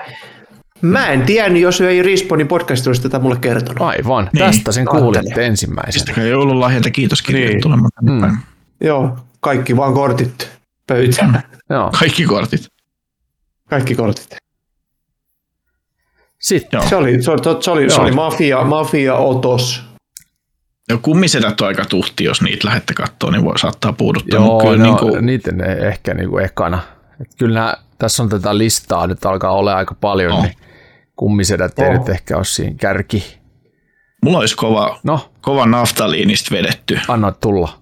mä 0.82 1.08
en 1.08 1.22
tiennyt, 1.22 1.62
jos 1.62 1.80
ei 1.80 2.02
Respawnin 2.02 2.48
podcast 2.48 2.86
olisi 2.86 3.02
tätä 3.02 3.18
mulle 3.18 3.36
kertonut. 3.40 3.80
Aivan, 3.80 4.30
Niin, 4.32 4.44
tästä 4.44 4.72
sen 4.72 4.86
kuulitte 4.86 5.46
ensimmäisenä. 5.46 5.92
Pistäkää 6.04 6.24
joululahjat 6.24 6.84
ja 6.84 6.90
kiitoskirjat 6.90 7.44
Niin. 7.44 7.52
niin. 7.52 7.62
tulemaan 7.62 7.90
tänne 7.94 8.20
päin. 8.20 8.38
Joo, 8.80 9.18
kaikki 9.40 9.76
vaan 9.76 9.94
kortit 9.94 10.50
pöytään. 10.86 11.42
Joo. 11.70 11.90
Kaikki 11.98 12.24
kortit. 12.24 12.66
Kaikki 13.68 13.94
kortit. 13.94 14.36
Sitten, 16.38 16.78
Joo. 16.78 16.88
Se 16.88 16.96
oli, 16.96 17.22
se 17.22 17.30
oli, 17.30 17.40
se 17.62 17.70
oli, 17.70 17.90
se 17.90 18.00
oli 18.00 18.12
mafia, 18.12 18.64
mafia 18.64 19.14
otos. 19.14 19.82
Ja 20.88 20.98
kummisedät 20.98 21.60
on 21.60 21.66
aika 21.68 21.84
tuhti, 21.84 22.24
jos 22.24 22.42
niitä 22.42 22.68
lähdette 22.68 22.94
katsoa, 22.94 23.30
niin 23.30 23.44
voi 23.44 23.58
saattaa 23.58 23.92
puuduttaa. 23.92 24.40
joo, 24.40 24.60
kyllä 24.60 24.76
no, 24.76 24.82
niin 24.84 24.96
kuin, 24.96 25.26
niitä 25.26 25.52
ne 25.52 25.64
ehkä 25.72 26.14
niinku 26.14 26.38
ekana. 26.38 26.82
Et 27.20 27.28
kyllä 27.38 27.74
tässä 27.98 28.22
on 28.22 28.28
tätä 28.28 28.58
listaa, 28.58 29.06
nyt 29.06 29.24
alkaa 29.26 29.52
olla 29.52 29.74
aika 29.74 29.94
paljon, 30.00 30.32
Oh. 30.32 30.42
niin 30.42 30.54
kummisedät 31.22 31.78
ei 31.78 31.86
Oh. 31.88 31.92
nyt 31.98 32.08
ehkä 32.08 32.36
ole 32.36 32.44
siinä 32.44 32.74
kärki. 32.78 33.38
mulla 34.24 34.38
olisi 34.38 34.56
kova, 34.56 35.00
No, 35.04 35.32
kova 35.40 35.66
naftaliinista 35.66 36.54
vedetty, 36.54 37.00
anna 37.08 37.32
tulla. 37.32 37.78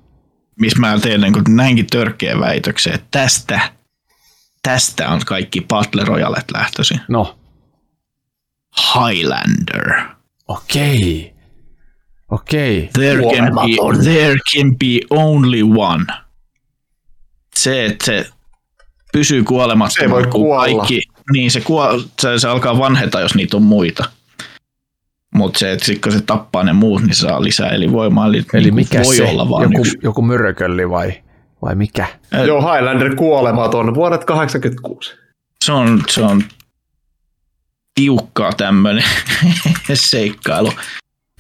missä 0.60 0.78
mä 0.80 0.98
teen 0.98 1.20
niin 1.20 1.34
näinkin 1.48 1.86
törkeä 1.86 2.40
väitöksen, 2.40 2.94
että 2.94 3.06
tästä, 3.10 3.60
tästä 4.62 5.08
on 5.08 5.20
kaikki 5.26 5.60
Battle 5.68 6.04
Royalet 6.04 6.44
lähtöisin. 6.52 7.00
No, 7.08 7.38
Highlander. 8.94 10.02
okei. 10.48 11.34
Okei. 12.30 12.90
There 12.92 13.22
can, 13.22 13.44
be, 13.54 14.02
there 14.04 14.36
can 14.54 14.76
be 14.78 15.00
only 15.10 15.62
one. 15.62 16.04
Se, 17.56 17.86
että 17.86 18.04
se 18.06 18.26
pysyy 19.12 19.44
kuolemattomana. 19.44 19.90
Se 19.90 20.00
ei 20.04 20.10
voi 20.10 20.22
kun 20.22 20.30
kuolla. 20.30 20.76
Kaikki, 20.84 21.00
niin 21.32 21.50
se, 21.50 21.60
kuo, 21.60 21.98
se, 22.22 22.38
se, 22.38 22.48
alkaa 22.48 22.78
vanheta, 22.78 23.20
jos 23.20 23.34
niitä 23.34 23.56
on 23.56 23.62
muita. 23.62 24.04
Mutta 25.34 25.58
se, 25.58 25.72
että 25.72 25.84
sit 25.86 26.00
kun 26.02 26.12
se 26.12 26.20
tappaa 26.20 26.62
ne 26.62 26.72
muut, 26.72 27.02
niin 27.02 27.14
se 27.14 27.20
saa 27.20 27.42
lisää 27.42 27.68
elinvoimaa. 27.68 28.26
Eli, 28.26 28.44
Eli 28.54 28.62
niin 28.64 28.74
mikä 28.74 29.02
voi 29.04 29.16
se? 29.16 29.22
olla 29.24 29.48
vaan 29.48 29.62
Joku, 29.62 29.80
yksi. 29.80 29.98
joku 30.02 30.22
mörkölli 30.22 30.90
vai, 30.90 31.12
vai 31.62 31.74
mikä? 31.74 32.06
Ä- 32.34 32.44
Joo, 32.44 32.72
Highlander 32.72 33.14
kuolematon 33.14 33.94
vuodet 33.94 34.24
86. 34.24 35.14
Se 35.64 35.72
on, 35.72 36.02
se 36.08 36.22
on 36.22 36.44
tiukkaa 37.94 38.52
tämmöinen 38.52 39.04
seikkailu. 39.94 40.72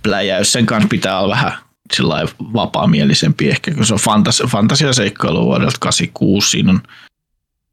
Pläjäys. 0.02 0.52
Sen 0.52 0.66
kanssa 0.66 0.88
pitää 0.88 1.20
olla 1.20 1.34
vähän 1.34 1.52
sillä 1.92 2.26
vapaamielisempi 2.40 3.48
ehkä, 3.48 3.74
kun 3.74 3.86
se 3.86 3.94
on 3.94 4.00
fantasia, 4.00 4.46
fantasiaseikkailu 4.46 5.44
vuodelta 5.46 5.76
86. 5.80 6.50
Siinä 6.50 6.70
on 6.72 6.80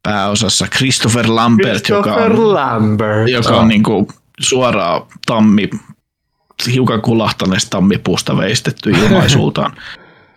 pääosassa 0.08 0.68
Christopher 0.68 1.26
Lambert, 1.28 1.90
joka 1.90 2.12
Christopher 2.12 2.42
on, 2.42 2.54
Lambert. 2.54 3.30
joka 3.30 3.58
on 3.58 3.68
niin 3.68 3.84
kuin 3.84 4.08
suoraan 4.40 5.02
tammi, 5.26 5.70
hiukan 6.74 7.02
kulahtaneesta 7.02 7.70
tammipuusta 7.70 8.38
veistetty 8.38 8.90
ilmaisultaan. 8.90 9.78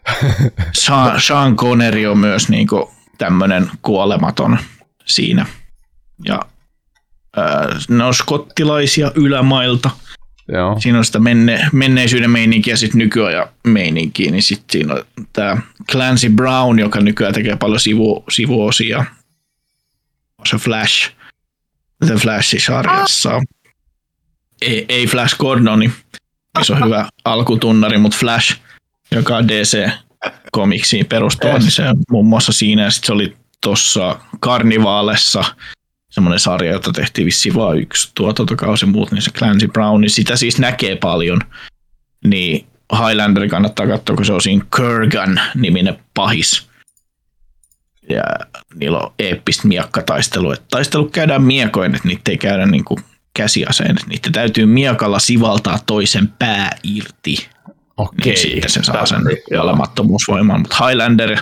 Sean, 0.73 1.21
Sean 1.21 1.57
Connery 1.57 2.07
on 2.07 2.19
myös 2.19 2.49
niin 2.49 2.67
kuin 2.67 2.85
tämmöinen 3.19 3.71
kuolematon 3.83 4.59
siinä. 5.07 5.47
Ja 6.25 6.41
ää, 7.37 7.69
ne 7.89 8.05
on 8.05 8.15
skottilaisia 8.15 9.13
ylämailta. 9.15 9.91
Joo. 10.53 10.81
Siinä 10.81 10.99
on 10.99 11.05
sitä 11.05 11.19
menne, 11.19 11.69
menneisyyden 11.73 12.31
meininkiä 12.31 12.73
ja 12.73 12.77
sitten 12.77 12.99
nykyajan 12.99 13.49
meininkiä, 13.67 14.31
niin 14.31 14.43
sitten 14.43 14.73
siinä 14.73 14.95
on 14.95 15.05
tämä 15.33 15.57
Clancy 15.93 16.29
Brown, 16.29 16.79
joka 16.79 17.01
nykyään 17.01 17.35
tekee 17.35 17.57
paljon 17.57 17.81
sivu, 17.81 18.25
sivuosia. 18.31 19.05
Se 20.47 20.57
Flash, 20.57 21.11
The 22.07 22.15
Flash-sarjassa. 22.15 23.41
Ei, 24.63 24.85
ei 24.89 25.07
Flash 25.07 25.37
Gordoni, 25.37 25.93
se 26.63 26.73
on 26.73 26.85
hyvä 26.87 27.09
alkutunnari, 27.25 27.99
mutta 27.99 28.17
Flash, 28.21 28.57
joka 29.11 29.37
on 29.37 29.49
DC-komiksiin 29.49 31.07
perustuva, 31.09 31.53
Yes. 31.53 31.63
niin 31.63 31.73
se 31.73 31.89
on 31.89 31.97
muun 32.11 32.27
muassa 32.27 32.53
siinä. 32.53 32.83
Ja 32.83 32.91
se 32.91 33.13
oli 33.13 33.37
tuossa 33.61 34.21
Karnivaalessa, 34.41 35.45
semmoinen 36.11 36.41
sarja, 36.41 36.73
jota 36.73 36.93
tehtiin 36.93 37.27
vissiin 37.27 37.55
vain 37.55 37.81
yksi 37.81 38.11
tuotantokausi 38.15 38.87
muut, 38.87 39.13
niin 39.13 39.23
se 39.23 39.31
Clancy 39.31 39.69
Brown, 39.69 40.01
niin 40.01 40.11
sitä 40.11 40.37
siis 40.37 40.59
näkee 40.59 40.97
paljon. 40.97 41.41
Niin 42.25 42.67
Highlander 43.07 43.49
kannattaa 43.49 43.87
katsoa, 43.87 44.17
kun 44.17 44.25
se 44.25 44.33
on 44.33 44.41
siinä 44.41 44.65
Kurgan-niminen 44.77 45.99
pahis. 46.15 46.70
Ja 48.11 48.23
niillä 48.75 48.99
on 48.99 49.13
eeppistä 49.19 49.69
miekkataistelua. 49.69 50.55
Että 50.55 50.67
taistelu 50.71 51.09
käydään 51.09 51.43
miekoin, 51.43 51.95
että 51.95 52.09
niitä 52.09 52.31
ei 52.31 52.39
käydä 52.39 52.67
niin 52.67 52.85
kuin 52.85 53.01
käsiaseen. 53.35 53.91
Että 53.91 54.07
niitä 54.09 54.31
täytyy 54.31 54.67
miekalla 54.67 55.19
sivaltaa 55.19 55.79
toisen 55.87 56.29
pää 56.39 56.71
irti. 56.83 57.49
Okei. 57.97 58.33
Niin 58.33 58.39
sitten 58.39 58.71
se 58.71 58.83
saa 58.83 59.07
sen 59.07 59.23
olemattomuusvoiman. 59.61 60.61
Mutta 60.61 60.87
Highlander 60.87 61.37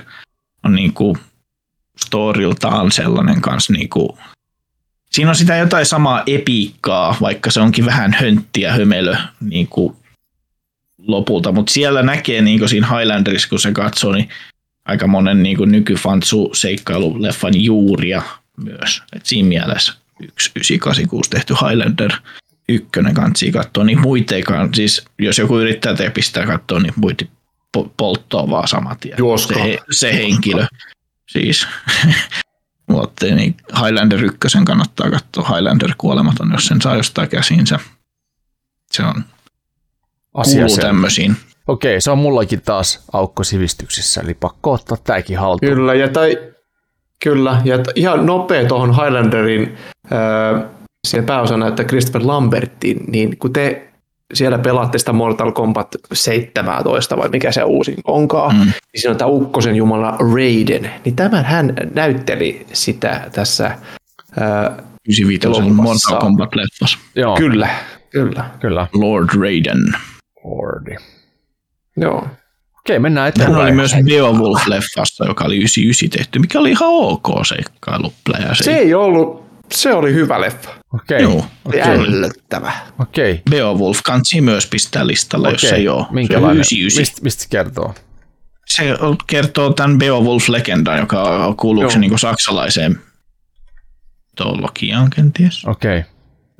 on 0.65 0.75
niin 0.75 0.93
kuin 0.93 1.17
storiltaan 2.05 2.93
sellainen 2.93 3.41
kanssa 3.41 3.73
niin 3.73 3.89
kuin 3.89 4.09
Siinä 5.11 5.31
on 5.31 5.37
sitä 5.37 5.57
jotain 5.57 5.87
samaa 5.87 6.23
epiikkaa, 6.27 7.17
vaikka 7.21 7.51
se 7.51 7.61
onkin 7.61 7.87
vähän 7.87 8.13
hönttiä 8.13 8.73
hömelö 8.73 9.17
niin 9.41 9.69
kuin 9.69 9.97
lopulta, 10.99 11.53
mutta 11.53 11.73
siellä 11.73 12.03
näkee 12.03 12.43
niin 12.43 12.59
kuin 12.59 12.69
siinä 12.69 12.99
Highlanderissa, 12.99 13.49
kun 13.49 13.59
se 13.59 13.73
katsoo, 13.73 14.13
niin 14.13 14.29
aika 14.89 15.07
monen 15.07 15.43
niin 15.43 15.57
kuin 15.57 15.73
nykyfantsu 15.73 16.51
seikkailuleffan 16.55 17.61
juuria 17.61 18.23
myös. 18.57 19.03
Et 19.13 19.27
siinä 19.27 19.49
mielessä 19.49 19.93
1986 19.93 21.31
tehty 21.31 21.55
Highlander 21.55 22.13
ykkönen 22.69 23.15
kansi 23.15 23.53
katsoa, 23.53 23.85
niin 23.85 24.01
muita 24.01 24.35
ei 24.35 24.43
kann- 24.43 24.75
siis 24.75 25.05
jos 25.19 25.39
joku 25.39 25.59
yrittää 25.59 25.95
te 25.95 26.11
pistää 26.11 26.47
katsoa, 26.47 26.81
niin 26.81 26.93
muita 26.97 27.25
po- 27.79 27.91
polttoa 27.97 28.51
vaan 28.51 28.69
saman 28.69 28.97
tien. 29.01 29.19
Juosko. 29.19 29.55
Se, 29.55 29.79
se 29.91 30.15
henkilö. 30.15 30.67
Siis. 31.29 31.67
Mutta 32.91 33.27
niin 33.27 33.57
Highlander 33.85 34.25
ykkösen 34.25 34.65
kannattaa 34.65 35.11
katsoa. 35.11 35.49
Highlander 35.49 35.95
kuolematon, 35.99 36.53
jos 36.53 36.67
sen 36.67 36.83
saa 36.83 36.97
jostain 36.97 37.29
käsiinsä. 37.29 37.79
Se 38.91 39.03
on 39.03 39.25
Asia 40.35 40.61
kuuluu 40.61 40.77
tämmöisiin. 40.77 41.37
Okei, 41.69 42.01
se 42.01 42.11
on 42.11 42.19
mullakin 42.19 42.61
taas 42.61 43.05
aukko 43.13 43.45
sivistyksessä, 43.45 44.21
eli 44.21 44.35
pakko 44.35 44.73
ottaa 44.73 44.99
tääkin 45.05 45.39
haltuun. 45.39 45.73
Kyllä, 45.73 45.95
ja 45.95 46.09
tai, 46.09 46.39
kyllä, 47.25 47.61
ja 47.65 47.79
t- 47.79 47.93
ihan 47.95 48.27
nopea 48.27 48.69
tuohon 48.69 48.95
Highlanderin 48.95 49.77
äh, 50.13 50.63
siihen 51.07 51.27
pääosana, 51.27 51.69
että 51.69 51.85
Christopher 51.85 52.23
Lambertin, 52.25 53.05
niin 53.09 53.39
kun 53.39 53.53
te 53.53 53.89
siellä 54.35 54.59
pelaatte 54.59 54.99
sitä 54.99 55.13
Mortal 55.13 55.53
Kombat 55.53 55.89
17 56.13 57.17
vai 57.17 57.29
mikä 57.29 57.53
se 57.53 57.63
uusin 57.63 57.97
onkaan, 58.05 58.57
mm. 58.57 58.61
niin 58.63 58.75
siinä 58.97 59.11
on 59.11 59.19
tämä 59.19 59.29
Ukkosen 59.29 59.77
jumala 59.77 60.17
Raiden, 60.35 60.91
niin 61.05 61.17
tämän 61.17 61.45
hän 61.45 61.75
näytteli 61.95 62.67
sitä 62.73 63.31
tässä 63.33 63.65
ää, 64.41 64.83
95 65.09 65.47
Elokuvassa. 65.47 65.83
Mortal 65.83 66.21
Kombat 66.21 66.55
leffas. 66.55 66.99
Joo, 67.15 67.37
Kyllä, 67.37 67.69
kyllä, 68.11 68.51
kyllä. 68.61 68.87
Lord 68.93 69.29
Raiden. 69.41 69.95
Lordi. 70.45 71.18
Joo. 72.01 72.27
Okei, 72.79 72.99
mennään 72.99 73.23
Hän 73.25 73.29
eteenpäin. 73.29 73.63
oli 73.65 73.73
myös 73.73 73.93
Beowulf-leffassa, 73.95 75.27
joka 75.29 75.45
oli 75.45 75.57
99 75.57 76.11
tehty, 76.11 76.39
mikä 76.39 76.59
oli 76.61 76.71
ihan 76.71 76.89
ok 76.91 77.29
seikkailuplejä. 77.49 78.49
Se 78.53 78.73
ei 78.77 78.95
ollut, 78.95 79.45
se 79.73 79.95
oli 79.95 80.15
hyvä 80.15 80.41
leffa. 80.41 80.71
Okei, 80.95 81.23
Joo, 81.23 81.45
Okay. 81.65 81.81
Ällöttävä. 81.81 82.73
okei. 83.01 83.43
Beowulf 83.51 83.99
kansi 84.05 84.41
myös 84.41 84.67
pistää 84.67 85.07
listalle, 85.07 85.51
jos 85.51 85.65
okei. 85.65 85.79
ei 85.79 85.89
ole. 85.89 86.07
Minkälainen? 86.11 86.65
Se, 86.65 86.75
on 86.75 86.79
99. 86.81 87.01
Mistä, 87.01 87.23
mistä 87.23 87.43
se 87.43 87.49
kertoo? 87.51 87.95
se 88.67 88.85
kertoo 89.27 89.73
tämän 89.73 89.99
Beowulf-legendan, 89.99 90.99
joka 91.01 91.55
kuuluuko 91.57 91.91
se 91.91 91.99
niin 91.99 92.19
saksalaiseen 92.19 93.01
mitologiaan 94.31 95.11
kenties. 95.11 95.65
Okei, 95.65 96.03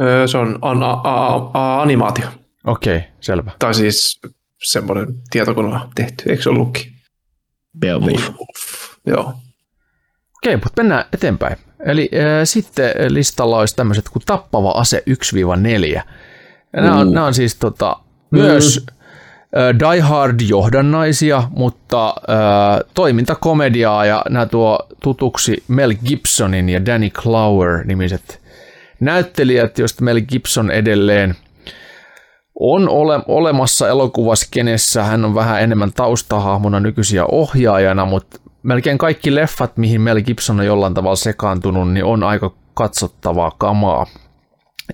Öö, 0.03 0.27
Se 0.27 0.39
on 0.39 0.59
an, 0.63 0.83
a, 0.83 0.91
a, 0.91 1.51
a, 1.55 1.83
animaatio. 1.83 2.27
okei, 2.67 3.01
selvä. 3.21 3.51
Tai 3.59 3.75
siis 3.75 4.21
semmoinen 4.65 5.07
tietokoneella 5.31 5.91
tehty, 5.95 6.31
eikö 6.31 6.43
se 6.43 6.51
ollutkin? 6.51 6.93
Beowulf. 7.79 8.31
Joo. 9.07 9.35
Okei, 10.37 10.57
mutta 10.57 10.83
mennään 10.83 11.05
eteenpäin. 11.13 11.57
Eli 11.87 12.11
äh, 12.15 12.41
sitten 12.45 12.93
listalla 13.09 13.59
olisi 13.59 13.77
tämmöiset 13.77 14.09
kuin 14.09 14.23
tappava 14.27 14.71
ase 14.71 15.03
1-4. 15.11 15.87
Ja 15.87 16.03
Nämä, 16.83 16.97
on, 16.97 17.13
nämä 17.13 17.27
on 17.27 17.35
siis 17.35 17.55
tota, 17.55 17.97
myös 18.31 18.87
äh, 19.57 19.79
Die 19.79 20.01
Hard-johdannaisia, 20.01 21.43
mutta 21.51 22.09
äh, 22.09 22.91
toimintakomediaa 22.95 24.05
ja 24.05 24.23
nämä 24.31 24.47
tuo 24.47 24.87
tutuksi 25.03 25.65
Mel 25.69 25.95
Gibsonin 26.07 26.69
ja 26.69 26.87
Danny 26.87 27.11
Clower-nimiset 27.11 28.41
näyttelijät, 29.01 29.79
joista 29.79 30.05
Mel 30.05 30.21
Gibson 30.21 30.71
edelleen 30.71 31.37
on 32.61 32.89
ole, 32.89 33.21
olemassa 33.29 33.89
elokuvaskenessä. 33.89 35.03
Hän 35.03 35.25
on 35.25 35.35
vähän 35.35 35.63
enemmän 35.63 35.93
taustahahmona 35.93 36.81
nykyisiä 36.81 37.25
ohjaajana, 37.25 38.07
mutta 38.07 38.41
melkein 38.63 38.99
kaikki 38.99 39.35
leffat, 39.35 39.77
mihin 39.77 40.01
Mel 40.01 40.21
Gibson 40.21 40.61
on 40.61 40.67
jollain 40.67 40.95
tavalla 40.95 41.17
sekaantunut, 41.17 41.93
niin 41.93 42.05
on 42.05 42.23
aika 42.23 42.51
katsottavaa 42.75 43.53
kamaa. 43.59 44.07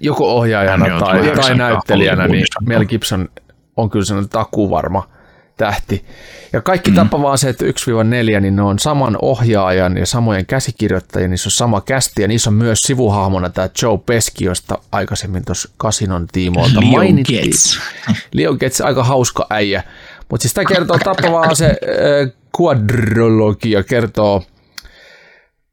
Joko 0.00 0.34
ohjaajana 0.36 1.00
tai, 1.00 1.32
tai 1.36 1.56
näyttelijänä, 1.56 2.28
niin. 2.28 2.46
Mel 2.62 2.84
Gibson 2.84 3.28
on 3.76 3.90
kyllä 3.90 4.04
sellainen 4.04 4.30
takuvarma 4.30 5.08
tähti. 5.56 6.04
Ja 6.52 6.60
kaikki 6.60 6.90
mm. 6.90 6.96
tappava 6.96 7.32
aseet 7.32 7.62
1-4, 7.62 8.40
niin 8.40 8.56
ne 8.56 8.62
on 8.62 8.78
saman 8.78 9.18
ohjaajan 9.22 9.96
ja 9.96 10.06
samojen 10.06 10.46
käsikirjoittajien, 10.46 11.30
niissä 11.30 11.46
on 11.46 11.50
sama 11.50 11.80
kästi 11.80 12.22
ja 12.22 12.28
niissä 12.28 12.50
on 12.50 12.54
myös 12.54 12.78
sivuhahmona 12.80 13.50
tämä 13.50 13.68
Joe 13.82 13.98
Pesci, 14.06 14.44
josta 14.44 14.78
aikaisemmin 14.92 15.44
tuossa 15.44 15.68
Kasinon 15.76 16.26
tiimoilta 16.32 16.80
mainittiin. 16.80 17.52
Leo 18.32 18.54
Getz, 18.54 18.80
aika 18.80 19.04
hauska 19.04 19.46
äijä. 19.50 19.82
Mutta 20.30 20.42
siis 20.42 20.54
tämä 20.54 20.64
kertoo 20.64 20.98
tappavaa 20.98 21.54
se 21.54 21.66
äh, 21.66 22.32
quadrologia, 22.60 23.82
kertoo 23.82 24.42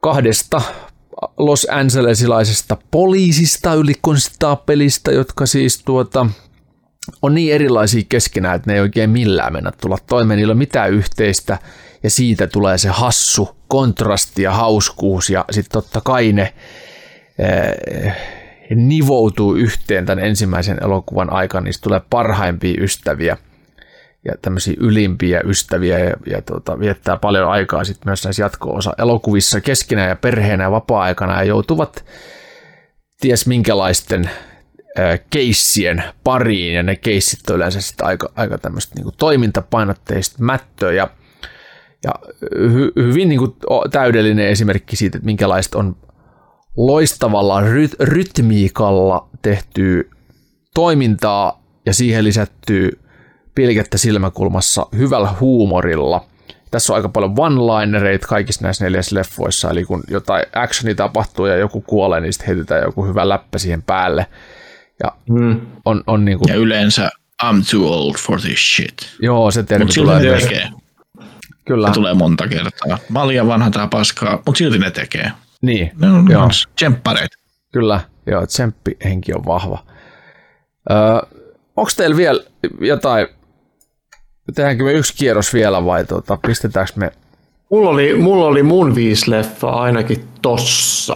kahdesta 0.01 0.61
Los 1.37 1.67
Angelesilaisesta 1.71 2.77
poliisista, 2.91 3.73
ylikonstaapelista, 3.73 5.11
jotka 5.11 5.45
siis 5.45 5.83
tuota, 5.85 6.27
on 7.21 7.35
niin 7.35 7.53
erilaisia 7.53 8.03
keskenään, 8.09 8.55
että 8.55 8.71
ne 8.71 8.75
ei 8.75 8.81
oikein 8.81 9.09
millään 9.09 9.53
mennä 9.53 9.71
tulla 9.81 9.97
toimeen, 10.07 10.37
niillä 10.37 10.51
ei 10.51 10.53
ole 10.53 10.57
mitään 10.59 10.91
yhteistä, 10.91 11.57
ja 12.03 12.09
siitä 12.09 12.47
tulee 12.47 12.77
se 12.77 12.89
hassu 12.89 13.55
kontrasti 13.67 14.41
ja 14.41 14.51
hauskuus, 14.51 15.29
ja 15.29 15.45
sitten 15.51 15.71
totta 15.71 16.01
kai 16.01 16.31
ne 16.31 16.53
eh, 17.39 18.13
nivoutuu 18.75 19.55
yhteen 19.55 20.05
tämän 20.05 20.25
ensimmäisen 20.25 20.77
elokuvan 20.83 21.33
aikana, 21.33 21.63
niistä 21.63 21.83
tulee 21.83 22.01
parhaimpia 22.09 22.83
ystäviä 22.83 23.37
ja 24.25 24.33
tämmöisiä 24.41 24.73
ylimpiä 24.77 25.41
ystäviä 25.45 25.99
ja, 25.99 26.13
ja 26.27 26.41
tota, 26.41 26.79
viettää 26.79 27.17
paljon 27.17 27.49
aikaa 27.51 27.83
sitten 27.83 28.09
myös 28.09 28.23
näissä 28.23 28.43
jatko-osa 28.43 28.93
elokuvissa 28.97 29.61
keskenään 29.61 30.09
ja 30.09 30.15
perheenä 30.15 30.63
ja 30.63 30.71
vapaa-aikana 30.71 31.33
ja 31.33 31.43
joutuvat 31.43 32.05
ties 33.21 33.47
minkälaisten 33.47 34.29
keissien 35.29 36.03
pariin 36.23 36.73
ja 36.73 36.83
ne 36.83 36.95
keissit 36.95 37.49
on 37.49 37.55
yleensä 37.55 37.81
sitten 37.81 38.05
aika, 38.05 38.31
aika 38.35 38.57
tämmöistä 38.57 38.95
niin 38.95 39.13
toimintapainotteista 39.17 40.43
mättöä 40.43 40.91
ja, 40.91 41.07
ja 42.03 42.11
hy, 42.55 42.91
hyvin 42.95 43.29
niin 43.29 43.39
kuin 43.39 43.55
täydellinen 43.91 44.47
esimerkki 44.47 44.95
siitä, 44.95 45.17
että 45.17 45.25
minkälaista 45.25 45.79
on 45.79 45.95
loistavalla 46.77 47.61
ry- 47.61 47.95
rytmiikalla 47.99 49.29
tehty 49.41 50.09
toimintaa 50.73 51.63
ja 51.85 51.93
siihen 51.93 52.23
lisätty 52.23 52.99
pilkettä 53.55 53.97
silmäkulmassa 53.97 54.87
hyvällä 54.97 55.29
huumorilla. 55.39 56.25
Tässä 56.71 56.93
on 56.93 56.97
aika 56.97 57.09
paljon 57.09 57.35
one-linereita 57.37 58.27
kaikissa 58.27 58.63
näissä 58.63 58.85
neljässä 58.85 59.15
leffoissa, 59.15 59.69
eli 59.69 59.85
kun 59.85 60.03
jotain 60.07 60.45
actioni 60.55 60.95
tapahtuu 60.95 61.45
ja 61.45 61.55
joku 61.55 61.81
kuolee, 61.81 62.19
niin 62.19 62.33
sitten 62.33 62.47
heitetään 62.47 62.83
joku 62.83 63.05
hyvä 63.05 63.29
läppä 63.29 63.57
siihen 63.57 63.81
päälle. 63.81 64.25
Ja 65.03 65.11
Mm. 65.29 65.61
on, 65.85 66.03
on 66.07 66.25
niin 66.25 66.37
kuin, 66.37 66.49
Ja 66.49 66.55
yleensä 66.55 67.09
I'm 67.43 67.71
too 67.71 67.93
old 67.93 68.15
for 68.19 68.41
this 68.41 68.75
shit. 68.75 68.93
joo, 69.21 69.51
se 69.51 69.63
termi 69.63 69.83
Mutta 69.85 69.93
silti 69.93 70.07
tulee 70.11 70.21
myös. 70.23 70.43
tekee. 70.43 70.69
Kyllä, 71.65 71.87
Se 71.87 71.93
tulee 71.93 72.13
monta 72.13 72.47
kertaa. 72.47 72.97
Mä 73.09 73.27
liian 73.27 73.47
vanha 73.47 73.71
tää 73.71 73.87
paskaa, 73.87 74.39
mutta 74.45 74.57
silti 74.57 74.77
ne 74.77 74.91
tekee. 74.91 75.31
niin, 75.61 75.91
Ne 75.99 76.11
on 76.11 76.27
joo. 76.31 76.49
tsemppareita. 76.75 77.37
Kyllä, 77.73 77.99
joo, 78.27 78.47
tsemppihenki 78.47 79.33
on 79.33 79.45
vahva. 79.45 79.83
Öö, 80.91 80.97
Onko 81.75 81.91
teillä 81.97 82.17
vielä 82.17 82.43
jotain, 82.81 83.27
tehdäänkö 84.55 84.83
me 84.83 84.93
yksi 84.93 85.13
kierros 85.15 85.53
vielä 85.53 85.85
vai 85.85 86.05
tota, 86.05 86.37
pistetäänkö 86.47 86.91
me, 86.95 87.11
Mulla 87.71 87.89
oli, 87.89 88.13
mulla 88.13 88.45
oli 88.45 88.63
mun 88.63 88.95
viisi 88.95 89.31
leffaa 89.31 89.81
ainakin 89.81 90.27
tossa. 90.41 91.15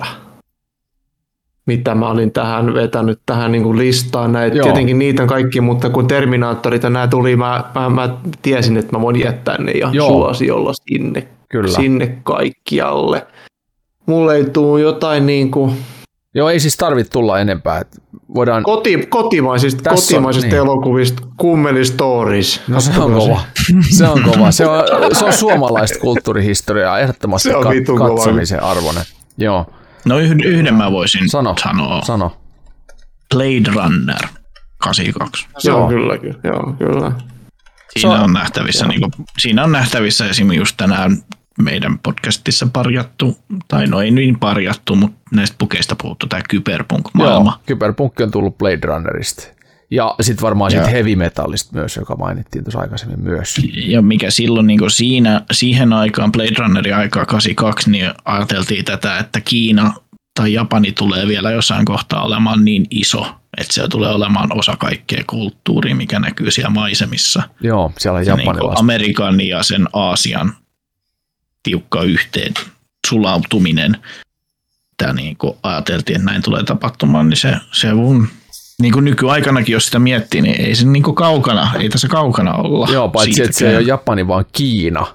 Mitä 1.65 1.95
mä 1.95 2.09
olin 2.09 2.31
tähän 2.31 2.73
vetänyt 2.73 3.19
tähän 3.25 3.51
niin 3.51 3.63
kuin 3.63 3.77
listaan. 3.77 4.31
Näitä, 4.31 4.63
tietenkin 4.63 4.99
niitä 4.99 5.21
on 5.21 5.27
kaikki, 5.27 5.61
mutta 5.61 5.89
kun 5.89 6.07
Terminaattorit 6.07 6.83
ja 6.83 6.89
nämä 6.89 7.07
tuli, 7.07 7.35
mä, 7.35 7.63
mä, 7.75 7.89
mä, 7.89 8.09
tiesin, 8.41 8.77
että 8.77 8.91
mä 8.97 9.01
voin 9.01 9.19
jättää 9.19 9.57
ne 9.57 9.71
ihan 9.71 9.93
Joo. 9.93 10.07
suosiolla 10.07 10.71
sinne, 10.73 11.27
Kyllä. 11.49 11.67
sinne 11.75 12.17
kaikkialle. 12.23 13.27
Mulle 14.05 14.35
ei 14.35 14.45
tuu 14.45 14.77
jotain 14.77 15.25
niin 15.25 15.51
kuin 15.51 15.73
joo 16.35 16.49
ei 16.49 16.59
siis 16.59 16.77
tarvitse 16.77 17.11
tulla 17.11 17.39
enempää, 17.39 17.81
voidaan, 18.35 18.63
koti, 18.63 19.05
kotimaisista, 19.09 19.83
Tässä 19.83 19.95
on- 19.95 20.01
kotimaisista 20.01 20.47
niin. 20.47 20.57
elokuvista, 20.57 21.23
Kummeli 21.37 21.85
Stories. 21.85 22.61
no 22.67 22.79
se 22.79 22.91
on 22.99 23.13
kova, 23.13 23.39
se 23.89 24.07
on 24.07 24.23
kova, 24.23 24.51
se 24.51 24.65
on, 24.67 24.83
se 25.13 25.25
on 25.25 25.33
suomalaista 25.33 25.99
kulttuurihistoriaa, 25.99 26.99
ehdottomasti 26.99 27.49
Se 27.49 27.55
on 27.55 27.63
kat- 27.63 27.97
katsomisen 28.15 28.63
arvoinen. 28.63 29.03
Joo, 29.37 29.65
No 30.05 30.17
yhden, 30.19 30.39
yhden 30.43 30.75
mä 30.75 30.91
voisin 30.91 31.29
sano, 31.29 31.55
sanoa. 31.63 32.01
sano. 32.01 32.37
Blade 33.35 33.71
Runner 33.75 34.27
82. 34.77 35.47
Se 35.57 35.69
Joo. 35.69 35.83
on 35.83 35.89
kyllä, 35.89 36.17
kyllä. 36.17 36.39
Joo, 36.43 36.73
kyllä. 36.77 37.11
Siinä 37.99 38.17
Se- 38.17 38.23
on 38.23 38.33
nähtävissä, 38.33 38.85
niin 38.87 38.99
kuin, 39.01 39.11
siinä 39.39 39.63
on 39.63 39.71
nähtävissä 39.71 40.25
esimerkiksi 40.29 40.61
just 40.61 40.77
tänään 40.77 41.17
meidän 41.61 41.99
podcastissa 41.99 42.67
parjattu, 42.73 43.37
tai 43.67 43.87
no 43.87 44.01
ei 44.01 44.11
niin 44.11 44.39
parjattu, 44.39 44.95
mutta 44.95 45.17
näistä 45.31 45.55
pukeista 45.59 45.95
puhuttu, 46.01 46.27
tämä 46.27 46.41
kyberpunk-maailma. 46.49 47.49
Joo, 47.51 47.63
kyberpunkki 47.65 48.23
on 48.23 48.31
tullut 48.31 48.57
Blade 48.57 48.79
Runnerista. 48.83 49.54
Ja 49.91 50.15
sitten 50.21 50.41
varmaan 50.41 50.71
siitä 50.71 50.85
Joo. 50.85 50.91
heavy 50.91 51.15
metallista 51.15 51.69
myös, 51.73 51.95
joka 51.95 52.15
mainittiin 52.15 52.63
tuossa 52.63 52.79
aikaisemmin 52.79 53.19
myös. 53.19 53.55
Ja 53.73 54.01
mikä 54.01 54.31
silloin 54.31 54.67
niin 54.67 54.79
siinä, 54.91 55.41
siihen 55.51 55.93
aikaan, 55.93 56.31
Blade 56.31 56.55
Runnerin 56.57 56.95
aikaa 56.95 57.25
82, 57.25 57.91
niin 57.91 58.11
ajateltiin 58.25 58.85
tätä, 58.85 59.17
että 59.17 59.41
Kiina 59.41 59.93
tai 60.35 60.53
Japani 60.53 60.91
tulee 60.91 61.27
vielä 61.27 61.51
jossain 61.51 61.85
kohtaa 61.85 62.23
olemaan 62.23 62.65
niin 62.65 62.85
iso, 62.89 63.35
että 63.57 63.73
se 63.73 63.87
tulee 63.87 64.09
olemaan 64.09 64.57
osa 64.57 64.75
kaikkea 64.77 65.23
kulttuuria, 65.27 65.95
mikä 65.95 66.19
näkyy 66.19 66.51
siellä 66.51 66.69
maisemissa. 66.69 67.43
Joo, 67.61 67.91
siellä 67.97 68.17
on 68.17 68.25
Se 68.25 68.35
niin. 68.35 68.79
Amerikan 68.79 69.41
ja 69.41 69.63
sen 69.63 69.87
Aasian 69.93 70.53
tiukka 71.63 72.03
yhteen 72.03 72.53
sulautuminen. 73.07 73.97
Tämä 74.97 75.13
niin 75.13 75.37
ajateltiin, 75.63 76.15
että 76.15 76.31
näin 76.31 76.41
tulee 76.41 76.63
tapahtumaan, 76.63 77.29
niin 77.29 77.37
se, 77.37 77.55
se 77.71 77.93
on, 77.93 78.27
niin 78.81 78.93
kuin 78.93 79.05
nykyaikanakin, 79.05 79.73
jos 79.73 79.85
sitä 79.85 79.99
miettii, 79.99 80.41
niin 80.41 80.61
ei 80.61 80.75
se 80.75 80.87
niin 80.87 81.03
kuin 81.03 81.15
kaukana, 81.15 81.71
ei 81.79 81.89
tässä 81.89 82.07
kaukana 82.07 82.53
olla. 82.53 82.87
Joo, 82.91 83.09
paitsi 83.09 83.43
että 83.43 83.57
se 83.57 83.69
ei 83.69 83.75
ole 83.75 83.83
Japani, 83.83 84.27
vaan 84.27 84.45
Kiina. 84.51 85.07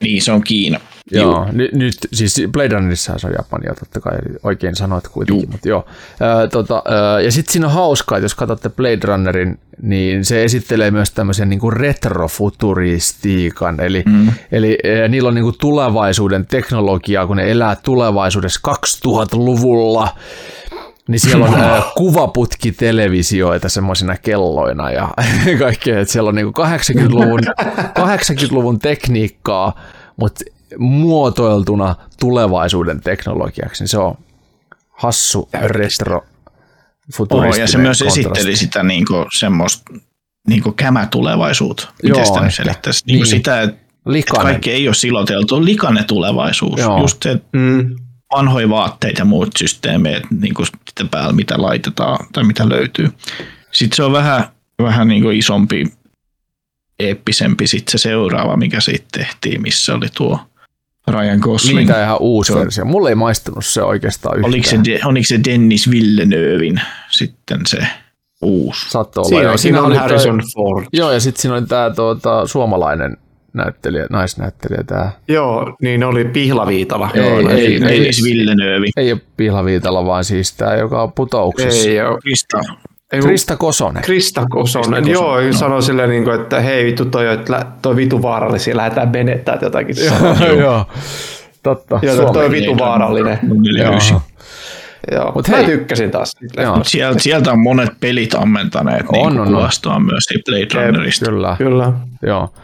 Niin, 0.00 0.22
se 0.22 0.32
on 0.32 0.42
Kiina. 0.42 0.80
Joo, 1.12 1.46
nyt, 1.52 1.72
nyt 1.72 1.94
siis 2.12 2.42
Blade 2.52 2.74
Runnerissa 2.74 3.18
se 3.18 3.26
on 3.26 3.32
Japania, 3.38 3.74
totta 3.74 4.00
kai 4.00 4.18
oikein 4.42 4.76
sanoit 4.76 5.08
kuitenkin, 5.08 5.42
Juu. 5.42 5.52
mutta 5.52 5.68
joo. 5.68 5.86
Ää, 6.20 6.46
tota, 6.46 6.82
ää, 6.84 7.20
ja 7.20 7.32
sitten 7.32 7.52
siinä 7.52 7.66
on 7.66 7.72
hauskaa, 7.72 8.18
että 8.18 8.24
jos 8.24 8.34
katsotte 8.34 8.68
Blade 8.68 9.00
Runnerin, 9.04 9.58
niin 9.82 10.24
se 10.24 10.44
esittelee 10.44 10.90
myös 10.90 11.10
tämmöisen 11.10 11.48
niinku 11.48 11.70
retrofuturistiikan, 11.70 13.80
eli, 13.80 14.02
mm. 14.06 14.32
eli 14.52 14.78
ää, 15.00 15.08
niillä 15.08 15.28
on 15.28 15.34
niinku 15.34 15.52
tulevaisuuden 15.52 16.46
teknologiaa, 16.46 17.26
kun 17.26 17.36
ne 17.36 17.50
elää 17.50 17.76
tulevaisuudessa 17.76 18.60
2000-luvulla, 19.06 20.08
niin 21.10 21.20
siellä 21.20 21.44
on 21.46 21.54
ää, 21.60 21.82
kuvaputkitelevisioita 21.96 23.68
semmoisina 23.68 24.16
kelloina 24.16 24.90
ja 24.90 25.08
kaikkea, 25.58 26.00
että 26.00 26.12
siellä 26.12 26.28
on 26.28 26.34
niinku 26.34 26.62
80-luvun, 26.62 27.40
80-luvun 27.98 28.78
tekniikkaa, 28.88 29.80
mutta 30.16 30.44
muotoiltuna 30.78 31.94
tulevaisuuden 32.20 33.00
teknologiaksi, 33.00 33.82
niin 33.82 33.88
se 33.88 33.98
on 33.98 34.14
hassu 34.88 35.48
retro 35.64 36.24
futuristinen 37.14 37.60
ja 37.60 37.68
se 37.68 37.78
myös 37.78 37.98
kontrasti. 37.98 38.20
esitteli 38.20 38.56
sitä 38.56 38.82
niinku 38.82 39.14
semmoista 39.38 39.92
niinku 40.48 40.72
kämätulevaisuutta. 40.72 41.88
Miten 42.02 42.16
Joo, 42.18 42.24
sitä 42.26 42.40
nyt 42.40 42.54
selittäisi? 42.54 43.04
Niinku 43.06 43.22
Niin. 43.22 43.30
sitä, 43.30 43.62
että 43.62 43.80
Likainen. 44.06 44.46
kaikki 44.52 44.72
ei 44.72 44.88
ole 44.88 44.94
siloteltu. 44.94 45.64
Likainen 45.64 46.04
tulevaisuus. 46.04 46.80
Joo. 46.80 47.00
Just 47.00 47.22
se 47.22 47.40
Mm. 47.52 47.96
Vanhoja 48.36 48.68
vaatteita 48.68 49.20
ja 49.20 49.24
muut 49.24 49.48
systeemit 49.58 50.22
niin 50.40 50.54
kuin 50.54 50.66
sitten 50.66 51.08
päällä, 51.08 51.32
mitä 51.32 51.54
laitetaan 51.62 52.26
tai 52.32 52.44
mitä 52.44 52.68
löytyy. 52.68 53.12
Sitten 53.72 53.96
se 53.96 54.02
on 54.02 54.12
vähän, 54.12 54.44
vähän 54.82 55.08
niin 55.08 55.22
kuin 55.22 55.36
isompi, 55.36 55.86
eeppisempi 57.00 57.66
sitten 57.66 57.92
se 57.92 57.98
seuraava, 58.02 58.56
mikä 58.56 58.80
siitä 58.80 59.06
tehtiin, 59.12 59.62
missä 59.62 59.94
oli 59.94 60.08
tuo 60.14 60.40
Ryan 61.08 61.38
Gosling. 61.38 61.78
Niitä 61.78 62.04
ihan 62.04 62.16
uusi 62.20 62.54
versio. 62.54 62.84
Mulle 62.84 63.08
ei 63.08 63.14
maistunut 63.14 63.64
se 63.64 63.82
oikeastaan 63.82 64.36
yhtään. 64.36 64.50
Oliko 64.50 64.68
se, 64.68 64.78
De- 64.84 65.00
oliko 65.04 65.24
se 65.26 65.40
Dennis 65.44 65.90
Villeneuvein 65.90 66.80
sitten 67.10 67.60
se 67.66 67.86
uusi? 68.42 68.90
Saattoi 68.90 69.20
olla. 69.20 69.28
Siinä, 69.28 69.42
joo. 69.42 69.56
siinä 69.56 69.78
on 69.78 69.86
oli 69.86 69.96
Harrison 69.96 70.38
Toi, 70.38 70.48
Ford. 70.54 70.86
joo, 70.92 71.12
ja 71.12 71.20
sitten 71.20 71.42
siinä 71.42 71.54
oli 71.54 71.66
tämä 71.66 71.90
tuota, 71.90 72.46
suomalainen 72.46 73.16
näyttelijä, 73.52 74.06
naisnäyttelijä, 74.10 74.82
tämä 74.86 75.10
Joo, 75.28 75.76
niin 75.82 76.04
oli 76.04 76.24
Pihlaviitala. 76.24 77.10
Ei, 77.14 77.22
Joo, 77.22 77.38
ei, 77.50 77.66
siinä- 77.66 77.88
ei. 77.88 77.98
Dennis 77.98 78.24
Villeneuve. 78.24 78.86
ei 78.96 79.12
ole 79.12 79.20
Pihlaviitala, 79.36 80.06
vaan 80.06 80.24
siis 80.24 80.52
tämä, 80.54 80.74
joka 80.74 81.02
on 81.02 81.12
putouksessa. 81.12 81.88
Ei, 81.88 82.00
ole. 82.02 82.18
Krista. 82.22 82.58
Ei, 83.12 83.20
Krista 83.20 83.56
Kosonen. 83.56 84.02
Krista 84.02 84.46
Kosonen. 84.50 85.02
Krista 85.02 85.10
Joo, 85.12 85.22
Kosonen, 85.22 85.44
joo. 85.44 85.52
sanoi 85.52 85.82
silleen, 85.82 86.10
niin 86.10 86.24
kuin, 86.24 86.40
että 86.40 86.60
hei 86.60 86.84
vittu 86.84 87.04
toi, 87.04 87.26
että 87.32 87.66
toi 87.82 87.96
vitu 87.96 88.22
vaarallisia, 88.22 88.76
lähdetään 88.76 89.08
menettää 89.08 89.56
tai 89.58 89.66
jotakin. 89.66 89.96
Joo, 90.58 90.86
totta. 91.62 91.98
Joo, 92.02 92.32
toi 92.32 92.50
vitu 92.50 92.78
vaarallinen. 92.78 93.38
Joo. 93.78 94.20
Joo, 95.12 95.32
Mut 95.34 95.48
mä 95.48 95.56
hei. 95.56 95.66
tykkäsin 95.66 96.10
taas. 96.10 96.36
Joo. 96.56 96.80
Sieltä, 96.84 97.18
sieltä 97.22 97.52
on 97.52 97.60
monet 97.60 97.90
pelit 98.00 98.34
ammentaneet 98.34 99.06
On, 99.08 99.12
niin 99.12 99.26
on, 99.26 99.40
on. 99.40 99.54
kuvastoa 99.54 100.00
myös 100.00 100.24
Blade 100.44 100.86
Runnerista. 100.86 101.26
Kyllä. 101.26 101.54
Kyllä. 101.58 101.92
Joo. 102.22 102.54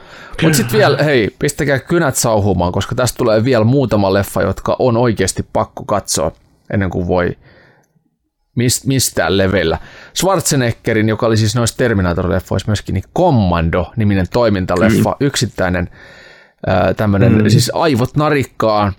Mutta 0.42 0.56
sitten 0.56 0.78
vielä, 0.78 1.02
hei, 1.02 1.30
pistäkää 1.38 1.78
kynät 1.78 2.16
sauhumaan, 2.16 2.72
koska 2.72 2.94
tästä 2.94 3.16
tulee 3.18 3.44
vielä 3.44 3.64
muutama 3.64 4.12
leffa, 4.12 4.42
jotka 4.42 4.76
on 4.78 4.96
oikeasti 4.96 5.46
pakko 5.52 5.84
katsoa 5.84 6.32
ennen 6.72 6.90
kuin 6.90 7.08
voi 7.08 7.36
mis- 8.56 8.86
mistään 8.86 9.38
leveillä. 9.38 9.78
Schwarzeneggerin, 10.16 11.08
joka 11.08 11.26
oli 11.26 11.36
siis 11.36 11.54
noissa 11.56 11.76
Terminator-leffoissa 11.76 12.66
myöskin, 12.66 12.92
niin 12.92 13.04
Commando-niminen 13.18 14.26
toimintaleffa, 14.32 15.16
yksittäinen 15.20 15.88
tämmöinen, 16.96 17.42
mm. 17.42 17.50
siis 17.50 17.70
aivot 17.74 18.16
narikkaan, 18.16 18.92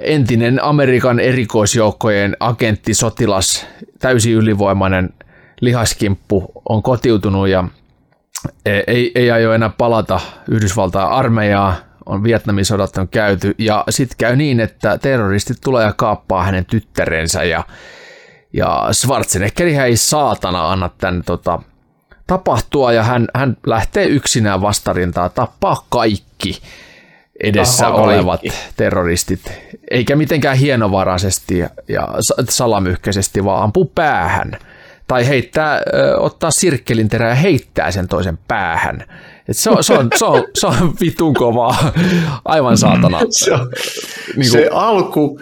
entinen 0.00 0.62
Amerikan 0.62 1.20
erikoisjoukkojen 1.20 2.36
agentti, 2.40 2.94
sotilas, 2.94 3.66
täysin 3.98 4.34
ylivoimainen 4.34 5.10
lihaskimppu 5.60 6.52
on 6.68 6.82
kotiutunut 6.82 7.48
ja 7.48 7.64
ei, 8.86 9.12
ei 9.14 9.30
aio 9.30 9.52
enää 9.52 9.70
palata 9.78 10.20
Yhdysvaltain 10.50 11.08
armeijaa, 11.08 11.76
on 12.06 12.22
Vietnamin 12.22 12.64
sodat 12.64 12.96
on 12.96 13.08
käyty, 13.08 13.54
ja 13.58 13.84
sitten 13.90 14.18
käy 14.18 14.36
niin, 14.36 14.60
että 14.60 14.98
terroristit 14.98 15.56
tulee 15.64 15.84
ja 15.84 15.92
kaappaa 15.92 16.44
hänen 16.44 16.64
tyttärensä, 16.64 17.44
ja, 17.44 17.64
ja 18.52 18.88
Schwarzenegger 18.92 19.68
ei 19.68 19.96
saatana 19.96 20.72
anna 20.72 20.90
tämän 20.98 21.22
tota, 21.26 21.62
tapahtua, 22.26 22.92
ja 22.92 23.02
hän, 23.02 23.28
hän 23.34 23.56
lähtee 23.66 24.06
yksinään 24.06 24.60
vastarintaa, 24.60 25.28
tappaa 25.28 25.86
kaikki 25.88 26.60
edessä 27.42 27.84
Tappaa 27.84 28.04
kaikki. 28.06 28.14
olevat 28.18 28.40
terroristit, 28.76 29.40
eikä 29.90 30.16
mitenkään 30.16 30.56
hienovaraisesti 30.56 31.58
ja, 31.58 31.70
ja 31.88 32.08
sa- 32.20 32.34
salamyhkäisesti, 32.48 33.44
vaan 33.44 33.62
ampuu 33.62 33.92
päähän. 33.94 34.52
Tai 35.06 35.28
heittää, 35.28 35.76
ö, 35.94 36.16
ottaa 36.18 36.50
sirkkelin 36.50 37.08
terää 37.08 37.28
ja 37.28 37.34
heittää 37.34 37.90
sen 37.90 38.08
toisen 38.08 38.38
päähän. 38.48 39.04
Et 39.48 39.56
se, 39.56 39.70
on, 39.70 39.84
se, 39.84 39.94
on, 39.94 40.08
se, 40.16 40.24
on, 40.24 40.44
se 40.54 40.66
on 40.66 40.94
vitun 41.00 41.34
kovaa. 41.34 41.92
Aivan 42.44 42.78
saatana. 42.78 43.20
Se, 43.30 43.52
on, 43.52 43.70
Niin 44.36 44.50
se, 44.50 44.68
alku, 44.72 45.40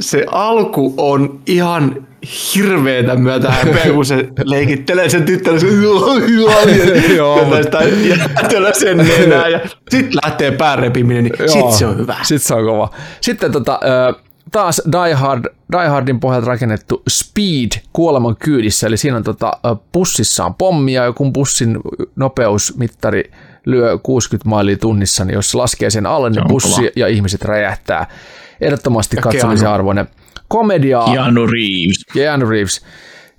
se 0.00 0.24
alku 0.32 0.94
on 0.96 1.40
ihan 1.46 2.06
hirveetä 2.54 3.16
myötä 3.16 3.50
häpeä, 3.50 3.92
kun 3.94 4.06
se 4.06 4.28
leikittelee 4.44 5.08
sen 5.08 5.22
tyttären, 5.22 5.60
se 5.60 5.66
jättelee 8.42 8.74
sen 8.74 8.96
nenää 8.96 9.48
ja 9.48 9.60
sitten 9.90 10.18
lähtee 10.24 10.50
päärepiminen, 10.50 11.24
niin 11.24 11.34
sit 11.50 11.72
se 11.72 11.86
on 11.86 11.98
hyvä. 11.98 12.16
Sitten 12.22 12.48
se 12.48 12.54
on 12.54 12.64
kova. 12.64 12.90
Sitten 13.20 13.52
tota, 13.52 13.80
taas 14.52 14.82
Die, 14.92 15.14
Hard, 15.14 15.44
Die 15.72 15.88
Hardin 15.88 16.20
pohjalta 16.20 16.46
rakennettu 16.46 17.02
Speed 17.08 17.82
kuoleman 17.92 18.36
kyydissä, 18.36 18.86
eli 18.86 18.96
siinä 18.96 19.16
on 19.16 19.24
tota, 19.24 19.52
pussissa 19.92 20.44
on 20.44 20.54
pommia, 20.54 21.04
ja 21.04 21.12
kun 21.12 21.32
bussin 21.32 21.78
nopeusmittari 22.16 23.30
lyö 23.66 23.98
60 24.02 24.48
mailia 24.48 24.76
tunnissa, 24.76 25.24
niin 25.24 25.34
jos 25.34 25.50
se 25.50 25.56
laskee 25.56 25.90
sen 25.90 26.06
alle, 26.06 26.30
niin 26.30 26.48
bussi 26.48 26.80
kova. 26.80 26.90
ja 26.96 27.08
ihmiset 27.08 27.42
räjähtää. 27.42 28.06
Ehdottomasti 28.60 29.16
katsomisen 29.16 29.68
arvoinen. 29.68 30.06
Komediaa. 30.48 31.12
Keanu 31.12 31.46
Reeves. 31.46 32.04
Keanu 32.12 32.46
Reeves, 32.48 32.80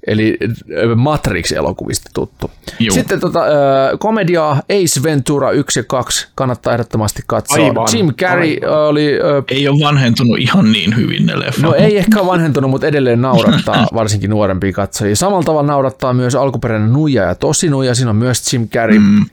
eli 0.07 0.37
ö, 0.71 0.95
Matrix-elokuvista 0.95 2.09
tuttu. 2.13 2.51
Juu. 2.79 2.93
Sitten 2.93 3.19
tota, 3.19 3.43
ö, 3.45 3.97
komediaa 3.99 4.51
Ace 4.69 5.03
Ventura 5.03 5.51
1 5.51 5.79
ja 5.79 5.83
2 5.83 6.27
kannattaa 6.35 6.73
ehdottomasti 6.73 7.21
katsoa. 7.27 7.63
Aivan, 7.65 7.87
Jim 7.93 8.13
Carrey 8.13 8.57
aivan. 8.63 8.79
oli, 8.79 9.13
ö, 9.13 9.43
Ei 9.47 9.67
ole 9.67 9.79
vanhentunut 9.85 10.39
ihan 10.39 10.71
niin 10.71 10.95
hyvin 10.95 11.25
ne 11.25 11.39
leffat. 11.39 11.61
no 11.63 11.73
ei 11.73 11.97
ehkä 11.97 12.25
vanhentunut, 12.25 12.69
mutta 12.71 12.87
edelleen 12.87 13.21
naurattaa 13.21 13.87
varsinkin 13.93 14.29
nuorempia 14.29 14.71
katsojia. 14.71 15.15
Samalla 15.15 15.43
tavalla 15.43 15.67
naurattaa 15.71 16.13
myös 16.13 16.35
alkuperäinen 16.35 16.93
Nuija 16.93 17.23
ja 17.23 17.35
Tosinuija, 17.35 17.95
siinä 17.95 18.09
on 18.09 18.15
myös 18.15 18.53
Jim 18.53 18.67
Carrey. 18.69 18.99
Mm. 18.99 19.25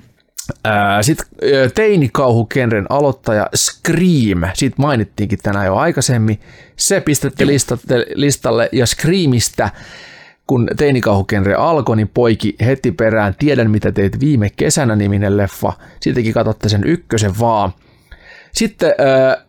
Sitten 1.03 1.27
teinikauhukenren 1.75 2.87
aloittaja 2.89 3.49
Scream, 3.57 4.51
siitä 4.55 4.77
mainittiinkin 4.79 5.39
tänään 5.43 5.67
jo 5.67 5.75
aikaisemmin. 5.77 6.41
Se 6.77 7.01
pistettiin 7.01 7.47
listatte, 7.47 8.07
listalle 8.15 8.69
ja 8.73 8.87
Screamista, 8.87 9.71
kun 10.47 10.69
teinikauhukenre 10.77 11.55
alkoi, 11.55 11.97
niin 11.97 12.11
poiki 12.15 12.57
heti 12.65 12.93
perään 12.93 13.35
Tiedän 13.39 13.71
mitä 13.71 13.93
teit 13.93 14.21
viime 14.21 14.51
kesänä 14.51 14.97
niminen 14.97 15.37
leffa. 15.37 15.73
Siitäkin 16.01 16.33
katsotte 16.35 16.69
sen 16.69 16.85
ykkösen 16.85 17.39
vaan. 17.39 17.73
Sitten 18.53 18.89
äh, 19.01 19.45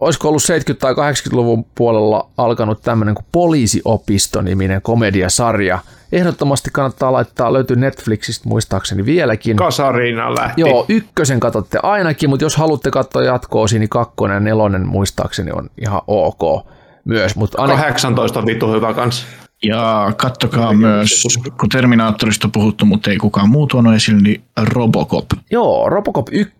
olisiko 0.00 0.28
ollut 0.28 0.42
70- 0.72 0.74
tai 0.74 0.92
80-luvun 0.92 1.64
puolella 1.74 2.30
alkanut 2.36 2.82
tämmöinen 2.82 3.14
kuin 3.14 3.26
Poliisiopisto-niminen 3.32 4.82
komediasarja. 4.82 5.78
Ehdottomasti 6.12 6.70
kannattaa 6.72 7.12
laittaa, 7.12 7.52
löytyy 7.52 7.76
Netflixistä 7.76 8.48
muistaakseni 8.48 9.04
vieläkin. 9.04 9.56
Kasarina 9.56 10.34
lähti. 10.34 10.60
Joo, 10.60 10.84
ykkösen 10.88 11.40
katsotte 11.40 11.78
ainakin, 11.82 12.30
mutta 12.30 12.44
jos 12.44 12.56
haluatte 12.56 12.90
katsoa 12.90 13.22
jatkoa, 13.22 13.66
niin 13.72 13.88
kakkonen 13.88 14.34
ja 14.34 14.40
nelonen 14.40 14.86
muistaakseni 14.86 15.50
on 15.52 15.70
ihan 15.80 16.00
ok 16.06 16.66
myös. 17.04 17.36
Mutta 17.36 17.62
aina, 17.62 17.76
18 17.76 18.38
on 18.38 18.46
vitu 18.46 18.72
hyvä 18.72 18.94
kans. 18.94 19.26
Ja 19.62 20.12
kattokaa 20.16 20.72
myös, 20.72 21.24
kun 21.60 21.68
Terminaattorista 21.68 22.46
on 22.46 22.52
puhuttu, 22.52 22.84
mutta 22.84 23.10
ei 23.10 23.16
kukaan 23.16 23.50
muu 23.50 23.66
tuonut 23.66 23.94
esille, 23.94 24.20
niin 24.20 24.42
Robocop. 24.62 25.26
joo, 25.50 25.88
Robocop 25.88 26.26
1, 26.30 26.54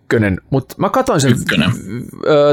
mutta 0.49 0.75
mä 0.77 0.89
katsoin 0.89 1.21
sen 1.21 1.31
Ykkönen. 1.31 1.71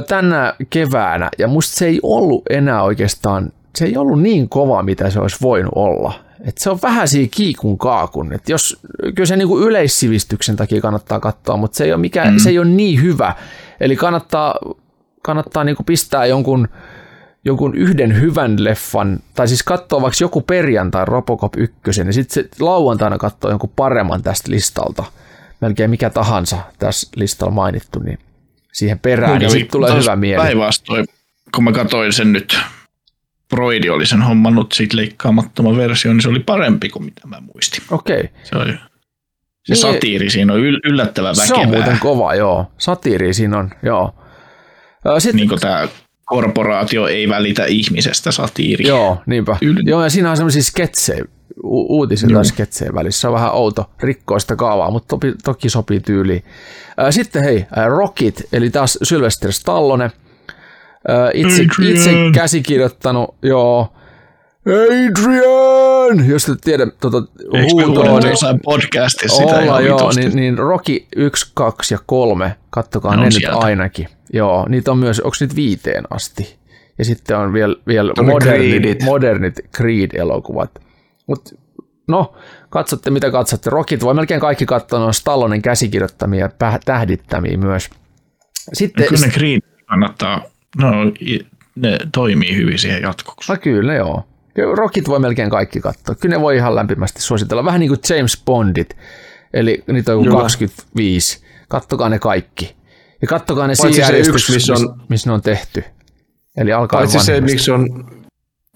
tänä 0.08 0.54
keväänä, 0.70 1.30
ja 1.38 1.48
musta 1.48 1.76
se 1.76 1.86
ei 1.86 2.00
ollut 2.02 2.42
enää 2.50 2.82
oikeastaan, 2.82 3.52
se 3.76 3.84
ei 3.84 3.96
ollut 3.96 4.22
niin 4.22 4.48
kova, 4.48 4.82
mitä 4.82 5.10
se 5.10 5.20
olisi 5.20 5.36
voinut 5.42 5.72
olla. 5.74 6.12
Et 6.44 6.58
se 6.58 6.70
on 6.70 6.78
vähän 6.82 7.08
siinä 7.08 7.28
kiikun 7.30 7.78
kaakun. 7.78 8.32
Et 8.32 8.48
jos, 8.48 8.80
kyllä 9.14 9.26
se 9.26 9.36
niinku 9.36 9.60
yleissivistyksen 9.60 10.56
takia 10.56 10.80
kannattaa 10.80 11.20
katsoa, 11.20 11.56
mutta 11.56 11.76
se 11.76 11.84
ei 11.84 11.92
ole, 11.92 12.00
mikään, 12.00 12.32
mm. 12.32 12.38
se 12.38 12.50
ei 12.50 12.58
ole 12.58 12.68
niin 12.68 13.02
hyvä. 13.02 13.34
Eli 13.80 13.96
kannattaa, 13.96 14.54
kannattaa 15.22 15.64
niinku 15.64 15.82
pistää 15.82 16.26
jonkun, 16.26 16.68
jonkun 17.44 17.74
yhden 17.74 18.20
hyvän 18.20 18.64
leffan, 18.64 19.20
tai 19.34 19.48
siis 19.48 19.62
katsoa 19.62 20.02
vaikka 20.02 20.16
joku 20.20 20.40
perjantai 20.40 21.04
Robocop 21.04 21.52
1, 21.56 21.80
ja 22.06 22.12
sitten 22.12 22.44
se 22.44 22.48
lauantaina 22.60 23.18
katsoa 23.18 23.50
jonkun 23.50 23.72
paremman 23.76 24.22
tästä 24.22 24.50
listalta. 24.50 25.04
Melkein 25.60 25.90
mikä 25.90 26.10
tahansa 26.10 26.58
tässä 26.78 27.08
listalla 27.16 27.52
mainittu, 27.52 27.98
niin 27.98 28.18
siihen 28.72 28.98
perään, 28.98 29.32
niin 29.32 29.40
Kävi 29.40 29.50
sitten 29.50 29.70
tulee 29.70 30.00
hyvä 30.00 30.16
mieli. 30.16 30.42
Päinvastoin, 30.42 31.06
kun 31.54 31.64
mä 31.64 31.72
katsoin 31.72 32.12
sen 32.12 32.32
nyt, 32.32 32.58
Broidi 33.48 33.90
oli 33.90 34.06
sen 34.06 34.22
hommannut 34.22 34.72
siitä 34.72 34.96
leikkaamattoman 34.96 35.76
version, 35.76 36.16
niin 36.16 36.22
se 36.22 36.28
oli 36.28 36.40
parempi 36.40 36.88
kuin 36.88 37.04
mitä 37.04 37.26
mä 37.26 37.40
muistin. 37.54 37.82
Okei. 37.90 38.28
Se, 38.44 38.56
oli, 38.56 38.72
se 38.72 38.78
Niin- 39.68 39.76
satiiri 39.76 40.30
siinä 40.30 40.52
on 40.52 40.60
yl- 40.60 40.80
yllättävän 40.84 41.36
Se 41.36 41.42
väkevää. 41.42 41.60
on 41.62 41.68
muuten 41.68 41.98
kova, 41.98 42.34
joo. 42.34 42.72
Satiiri 42.78 43.34
siinä 43.34 43.58
on, 43.58 43.70
joo. 43.82 44.14
Sitten, 45.18 45.36
niin 45.36 45.48
kuin 45.48 45.60
tämä 45.60 45.88
korporaatio 46.28 47.06
ei 47.06 47.28
välitä 47.28 47.64
ihmisestä 47.64 48.30
satiiri. 48.32 48.88
Joo, 48.88 49.18
niinpä. 49.26 49.56
Yl- 49.64 49.82
Joo, 49.84 50.02
ja 50.04 50.10
siinä 50.10 50.30
on 50.30 50.36
semmoisia 50.36 50.62
sketsejä, 50.62 51.24
u- 51.64 51.96
uutisia 51.98 52.28
tai 52.34 52.44
sketsejä 52.44 52.94
välissä. 52.94 53.20
Se 53.20 53.28
on 53.28 53.34
vähän 53.34 53.52
outo, 53.52 53.90
rikkoo 54.00 54.38
sitä 54.38 54.56
kaavaa, 54.56 54.90
mutta 54.90 55.08
toki, 55.08 55.34
toki 55.44 55.68
sopii 55.70 56.00
tyyliin. 56.00 56.44
Sitten 57.10 57.44
hei, 57.44 57.66
ää, 57.76 57.88
Rockit, 57.88 58.42
eli 58.52 58.70
taas 58.70 58.98
Sylvester 59.02 59.52
Stallone. 59.52 60.10
Itse, 61.34 61.62
Adrian. 61.62 61.96
itse 61.96 62.10
käsikirjoittanut, 62.34 63.34
joo. 63.42 63.92
Adrian! 64.66 66.28
Jos 66.28 66.48
et 66.48 66.58
tiedä 66.60 66.86
tuota 67.00 67.22
huutoa, 67.72 68.20
niin 68.20 68.30
jossain 68.30 68.60
podcastissa 68.64 69.36
sitä 69.36 69.58
olla 69.58 69.80
joo, 69.80 70.10
niin, 70.16 70.36
niin 70.36 70.58
Rocky 70.58 71.06
1, 71.16 71.50
2 71.54 71.94
ja 71.94 71.98
3, 72.06 72.56
kattokaa 72.70 73.16
Ne 73.16 73.22
ne, 73.22 73.28
nyt 73.28 73.48
ainakin. 73.50 74.08
Joo, 74.32 74.66
niitä 74.68 74.90
on 74.90 74.98
myös, 74.98 75.20
onko 75.20 75.36
niitä 75.40 75.56
viiteen 75.56 76.04
asti? 76.10 76.58
Ja 76.98 77.04
sitten 77.04 77.38
on 77.38 77.52
vielä, 77.52 77.76
vielä 77.86 78.12
modernit, 78.22 78.68
Creedit. 78.70 79.02
modernit 79.02 79.54
Creed-elokuvat. 79.76 80.82
Mut, 81.26 81.54
no, 82.08 82.34
katsotte 82.70 83.10
mitä 83.10 83.30
katsotte. 83.30 83.70
Rockit 83.70 84.02
voi 84.02 84.14
melkein 84.14 84.40
kaikki 84.40 84.66
katsoa, 84.66 84.98
ne 84.98 85.04
on 85.04 85.14
Stallonen 85.14 85.62
käsikirjoittamia 85.62 86.40
ja 86.40 86.48
päh- 86.48 86.80
tähdittämiä 86.84 87.56
myös. 87.56 87.90
Sitten, 88.72 89.08
Kyllä 89.08 89.26
ne 89.26 89.32
Green 89.32 89.60
kannattaa, 89.86 90.42
no, 90.78 90.90
ne 91.74 91.98
toimii 92.14 92.56
hyvin 92.56 92.78
siihen 92.78 93.02
jatkoksi. 93.02 93.52
No 93.52 93.58
kyllä, 93.62 93.94
joo. 93.94 94.24
Rockit 94.76 95.08
voi 95.08 95.18
melkein 95.18 95.50
kaikki 95.50 95.80
katsoa. 95.80 96.14
Kyllä 96.14 96.34
ne 96.36 96.40
voi 96.40 96.56
ihan 96.56 96.74
lämpimästi 96.74 97.22
suositella. 97.22 97.64
Vähän 97.64 97.80
niin 97.80 97.88
kuin 97.88 98.00
James 98.08 98.42
Bondit. 98.46 98.96
Eli 99.54 99.84
niitä 99.92 100.12
on 100.12 100.18
joku 100.18 100.24
Kyllä. 100.24 100.40
25. 100.42 101.44
Kattokaa 101.68 102.08
ne 102.08 102.18
kaikki. 102.18 102.76
Ja 103.22 103.28
kattokaa 103.28 103.66
ne 103.66 103.74
siinä 103.74 104.08
yksi, 104.08 104.52
missä 104.52 104.72
on- 104.72 105.02
missä 105.08 105.30
ne 105.30 105.34
on 105.34 105.42
tehty. 105.42 105.84
Eli 106.56 106.72
alkaa 106.72 106.98
Paitsi 107.00 107.18
se, 107.20 107.40
miksi 107.40 107.70
on, 107.70 108.10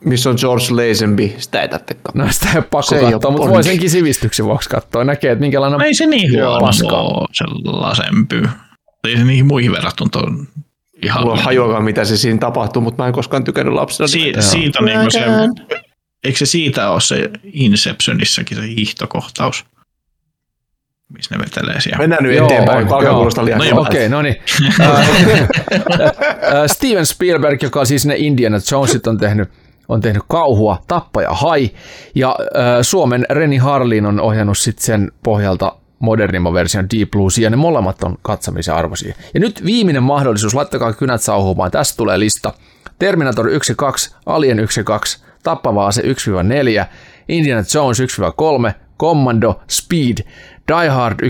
missä 0.05 0.31
on 0.31 0.37
George 0.41 0.65
Lazenby, 0.71 1.33
sitä 1.39 1.62
ei 1.62 1.69
tarvitse 1.69 1.95
katsoa. 1.95 2.25
No 2.25 2.33
sitä 2.33 2.49
ei 2.51 2.57
ole 2.57 2.65
pakko 2.71 2.83
Se 2.83 2.97
ei 2.99 3.12
katsoa, 3.12 3.29
ole 3.31 3.37
mutta 3.39 3.51
voi 3.51 3.65
senkin 3.65 3.91
sivistyksen 3.91 4.47
vuoksi 4.47 4.69
katsoa. 4.69 5.05
Näkee, 5.05 5.33
että 5.33 5.41
minkälainen 5.41 5.79
No 5.79 5.85
ei 5.85 5.95
se 5.95 6.07
niin 6.07 6.33
huono 6.33 6.61
paskaa. 6.61 7.03
ole, 7.03 7.29
se 7.33 7.45
lasempy. 7.65 8.49
Ei 9.05 9.17
se 9.17 9.25
niihin 9.25 9.47
muihin 9.47 9.73
verrattuna 9.73 10.11
on 10.27 10.49
ihan... 11.03 11.21
Mulla 11.23 11.33
on 11.35 11.39
hajuakaan, 11.43 11.85
mitä 11.85 12.05
se 12.05 12.17
siinä 12.17 12.39
tapahtuu, 12.39 12.83
mutta 12.83 13.03
mä 13.03 13.07
en 13.07 13.12
koskaan 13.12 13.45
tykännyt 13.45 13.75
lapsena. 13.75 14.07
Si- 14.09 14.33
siitä 14.39 14.79
on 14.79 14.85
niinku 14.85 15.11
se, 15.11 15.21
eikö 16.25 16.39
se 16.39 16.47
siitä 16.47 16.91
ole 16.91 17.01
se 17.01 17.31
Inceptionissakin 17.53 18.57
se 18.59 18.67
hiihtokohtaus, 18.67 19.65
missä 21.12 21.34
ne 21.34 21.44
vetelee 21.44 21.81
siellä? 21.81 21.99
Mennään 21.99 22.23
nyt 22.23 22.36
Joo, 22.36 22.47
eteenpäin, 22.47 22.78
on, 22.78 22.84
alkaa 22.84 23.02
joo. 23.02 23.15
kuulostaa 23.15 23.44
liian 23.44 23.58
No 23.58 23.65
hyvältä. 23.65 23.89
Okei, 23.89 24.08
no 24.08 24.23
niin. 24.23 24.36
Äh, 24.81 25.00
äh, 25.00 26.66
Steven 26.66 27.07
Spielberg, 27.07 27.62
joka 27.62 27.84
siis 27.84 28.07
ne 28.07 28.15
Indiana 28.16 28.58
Jonesit 28.73 29.07
on 29.07 29.18
tehnyt, 29.18 29.49
on 29.89 30.00
tehnyt 30.00 30.23
kauhua, 30.28 30.82
Tappaja 30.86 31.31
Hai, 31.31 31.70
ja 32.15 32.36
äh, 32.41 32.78
Suomen 32.82 33.26
Reni 33.31 33.57
Harlin 33.57 34.07
on 34.07 34.20
ohjannut 34.20 34.58
sitten 34.58 34.84
sen 34.84 35.12
pohjalta 35.23 35.76
modernimman 35.99 36.55
version 36.55 36.86
Deep 36.97 37.10
Blues, 37.10 37.39
ja 37.39 37.50
ne 37.50 37.57
molemmat 37.57 38.02
on 38.02 38.18
katsomisen 38.23 38.74
arvoisia. 38.74 39.15
Ja 39.34 39.41
nyt 39.41 39.65
viimeinen 39.65 40.02
mahdollisuus, 40.02 40.55
laittakaa 40.55 40.92
kynät 40.92 41.23
sauhumaan, 41.23 41.70
tästä 41.70 41.97
tulee 41.97 42.18
lista. 42.18 42.52
Terminator 42.99 43.49
1 43.49 43.74
2, 43.76 44.15
Alien 44.26 44.58
1 44.58 44.84
2, 44.84 45.18
Tappava 45.42 45.86
ase 45.86 46.02
1-4, 46.02 46.84
Indiana 47.28 47.62
Jones 47.74 48.00
1-3, 48.00 48.73
Commando, 49.02 49.60
Speed, 49.70 50.18
Die 50.68 50.89
Hard 50.89 51.18
1-3, 51.22 51.26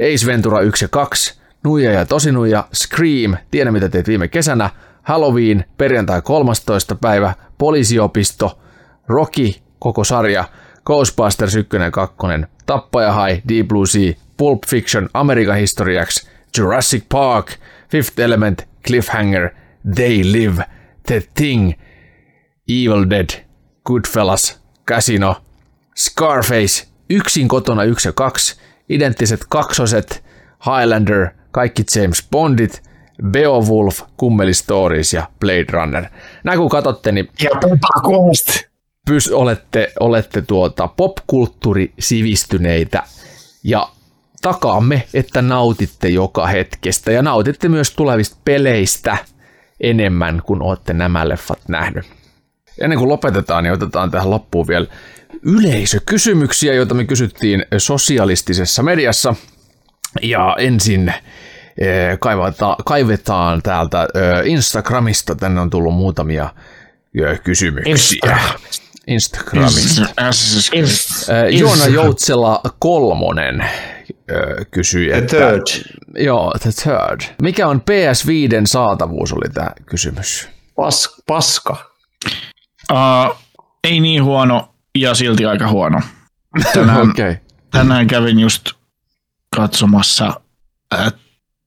Ace 0.00 0.26
Ventura 0.26 0.60
1 0.60 0.84
ja 0.84 0.88
2, 0.88 1.40
Nuija 1.64 1.92
ja 1.92 2.06
Tosinuija, 2.06 2.64
Scream, 2.74 3.36
Tiedä 3.50 3.70
mitä 3.70 3.88
teet 3.88 4.08
viime 4.08 4.28
kesänä, 4.28 4.70
Halloween, 5.02 5.64
perjantai 5.78 6.22
13. 6.22 6.94
päivä, 6.94 7.34
Poliisiopisto, 7.58 8.58
Rocky, 9.06 9.52
koko 9.78 10.04
sarja, 10.04 10.44
Ghostbusters 10.84 11.54
1 11.54 11.76
ja 11.76 11.90
2, 11.90 12.16
Tappaja 12.66 13.12
High, 13.12 13.42
Deep 13.48 13.68
Blue 13.68 13.86
Sea, 13.86 14.12
Pulp 14.36 14.58
Fiction, 14.66 15.08
American 15.14 15.56
History 15.56 15.94
X, 16.04 16.28
Jurassic 16.58 17.04
Park, 17.08 17.52
Fifth 17.90 18.20
Element, 18.20 18.62
Cliffhanger, 18.86 19.50
They 19.94 20.32
Live, 20.32 20.64
The 21.06 21.22
Thing, 21.34 21.72
Evil 22.68 23.10
Dead, 23.10 23.46
Goodfellas, 23.86 24.60
Casino, 24.86 25.36
Scarface, 25.98 26.86
Yksin 27.10 27.48
kotona 27.48 27.84
1 27.84 28.08
ja 28.08 28.12
2, 28.12 28.56
identtiset 28.88 29.40
kaksoset, 29.48 30.24
Highlander, 30.66 31.28
kaikki 31.50 31.84
James 31.96 32.26
Bondit, 32.30 32.82
Beowulf, 33.30 34.02
Kummeli 34.16 34.54
Stories 34.54 35.12
ja 35.12 35.28
Blade 35.40 35.66
Runner. 35.70 36.04
Nämä 36.44 36.56
kun 36.56 36.68
katsotte, 36.68 37.12
niin 37.12 37.28
Ja 37.42 37.50
pys, 39.06 39.32
olette, 39.32 39.92
olette 40.00 40.42
tuota 40.42 40.88
popkulttuurisivistyneitä 40.88 43.02
ja 43.64 43.88
takaamme, 44.42 45.08
että 45.14 45.42
nautitte 45.42 46.08
joka 46.08 46.46
hetkestä 46.46 47.12
ja 47.12 47.22
nautitte 47.22 47.68
myös 47.68 47.90
tulevista 47.90 48.36
peleistä 48.44 49.16
enemmän 49.80 50.42
kuin 50.44 50.62
olette 50.62 50.92
nämä 50.92 51.28
leffat 51.28 51.60
nähnyt. 51.68 52.06
Ennen 52.80 52.98
kuin 52.98 53.08
lopetetaan, 53.08 53.64
niin 53.64 53.72
otetaan 53.72 54.10
tähän 54.10 54.30
loppuun 54.30 54.68
vielä 54.68 54.86
yleisökysymyksiä, 55.42 56.74
joita 56.74 56.94
me 56.94 57.04
kysyttiin 57.04 57.64
sosialistisessa 57.78 58.82
mediassa. 58.82 59.34
Ja 60.22 60.56
ensin 60.58 61.08
eh, 61.78 62.18
kaivetaan, 62.20 62.76
kaivetaan 62.84 63.62
täältä 63.62 64.02
eh, 64.02 64.52
Instagramista, 64.52 65.34
tänne 65.34 65.60
on 65.60 65.70
tullut 65.70 65.94
muutamia 65.94 66.54
eh, 67.26 67.40
kysymyksiä. 67.42 68.38
Instagramista. 69.06 70.02
Eh, 70.72 71.58
Joona 71.58 71.86
Joutsela 71.86 72.60
kolmonen 72.78 73.64
kysyi, 74.70 75.08
The 75.08 75.18
että, 75.18 75.36
third. 75.36 75.94
Joo, 76.24 76.52
the 76.62 76.70
third. 76.82 77.20
Mikä 77.42 77.68
on 77.68 77.80
PS5 77.80 78.62
saatavuus, 78.66 79.32
oli 79.32 79.48
tämä 79.54 79.70
kysymys. 79.86 80.48
Pas, 80.76 81.22
paska. 81.26 81.76
Uh, 82.92 83.36
ei 83.84 84.00
niin 84.00 84.24
huono 84.24 84.74
ja 85.00 85.14
silti 85.14 85.46
aika 85.46 85.68
huono. 85.68 86.00
Tänään, 86.74 87.00
Okei. 87.10 87.30
Okay. 87.30 87.44
tänään 87.70 88.06
kävin 88.06 88.38
just 88.38 88.70
katsomassa 89.56 90.40
äh, 90.94 91.12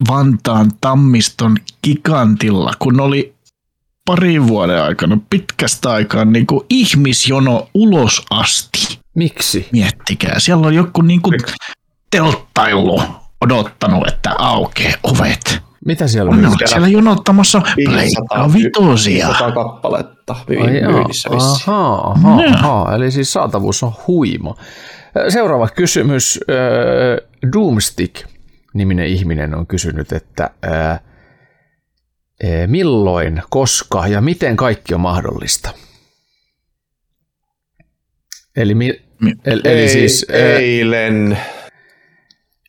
Vantaan 0.08 0.72
Tammiston 0.82 1.58
gigantilla, 1.84 2.74
kun 2.80 3.02
oli 3.02 3.36
parin 4.06 4.48
vuoden 4.48 4.84
aikana 4.84 5.18
pitkästä 5.30 5.92
aikaa 5.92 6.26
niin 6.26 6.48
kuin 6.48 6.66
ihmisjono 6.70 7.70
ulos 7.74 8.26
asti. 8.30 9.00
Miksi? 9.16 9.68
Miettikää, 9.72 10.40
siellä 10.40 10.68
on 10.68 10.76
joku 10.76 11.02
niin 11.02 11.22
kuin 11.22 11.40
telttailu 12.12 13.04
odottanut, 13.42 14.08
että 14.08 14.36
aukeaa 14.38 14.98
ovet. 15.04 15.71
Mitä 15.86 16.08
siellä 16.08 16.32
on? 16.32 16.46
oli 16.46 16.56
siellä 16.66 16.88
jonottamassa 16.88 17.62
500 17.78 17.94
pleikkaa 17.96 18.54
vitosia. 18.54 19.28
500 19.28 19.52
kappaletta 19.52 20.36
myynnissä 20.48 21.30
vissiin. 21.30 21.70
Ahaa, 21.70 22.12
ahaa, 22.12 22.40
ahaa, 22.54 22.96
eli 22.96 23.12
siis 23.12 23.34
saatavuus 23.34 23.84
on 23.84 23.94
huima. 24.08 24.56
Seuraava 25.30 25.68
kysymys. 25.68 26.40
Äh, 26.50 27.28
Doomstick-niminen 27.54 29.08
ihminen 29.08 29.56
on 29.56 29.68
kysynyt, 29.68 30.12
että 30.12 30.50
äh, 30.66 30.92
äh, 30.92 31.00
milloin, 32.68 33.42
koska 33.50 34.08
ja 34.08 34.22
miten 34.22 34.58
kaikki 34.58 34.94
on 34.94 35.02
mahdollista? 35.02 35.70
Eli, 38.56 38.76
mi, 38.76 39.02
Mi- 39.22 39.36
eli, 39.46 39.62
eli 39.66 39.90
siis 39.90 40.26
äh, 40.30 40.40
Eilen. 40.40 41.38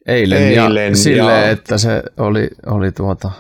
Eilen, 0.07 0.43
eilen 0.43 0.91
ja 0.91 0.97
silleen, 0.97 1.45
ja- 1.45 1.51
että 1.51 1.79
se 1.79 2.03
oli, 2.19 2.49
oli 2.67 2.93
tuota, 2.93 3.31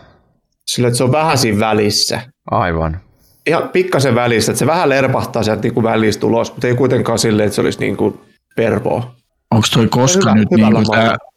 Sillä, 0.66 0.88
että 0.88 0.98
se 0.98 1.04
on 1.04 1.12
vähän 1.12 1.38
siinä 1.38 1.60
välissä. 1.60 2.20
aivan. 2.50 3.00
Ihan 3.46 3.68
pikkasen 3.68 4.14
välissä, 4.14 4.52
että 4.52 4.58
se 4.58 4.66
vähän 4.66 4.88
lerpahtaa 4.88 5.42
sieltä 5.42 5.62
niin 5.62 5.74
kuin 5.74 5.84
välistä 5.84 6.26
ulos, 6.26 6.52
mutta 6.52 6.66
ei 6.66 6.74
kuitenkaan 6.74 7.18
silleen, 7.18 7.46
että 7.46 7.54
se 7.54 7.60
olisi 7.60 7.80
niin 7.80 7.96
kuin 7.96 8.20
pervoa. 8.56 9.14
Onko 9.50 9.66
toi 9.74 9.88
koska 9.88 10.20
Hyvä- 10.30 10.34
nyt 10.34 10.48
hyvällä 10.50 10.78
niinku 10.78 10.92
mallilla. 10.92 11.16
tää, 11.18 11.28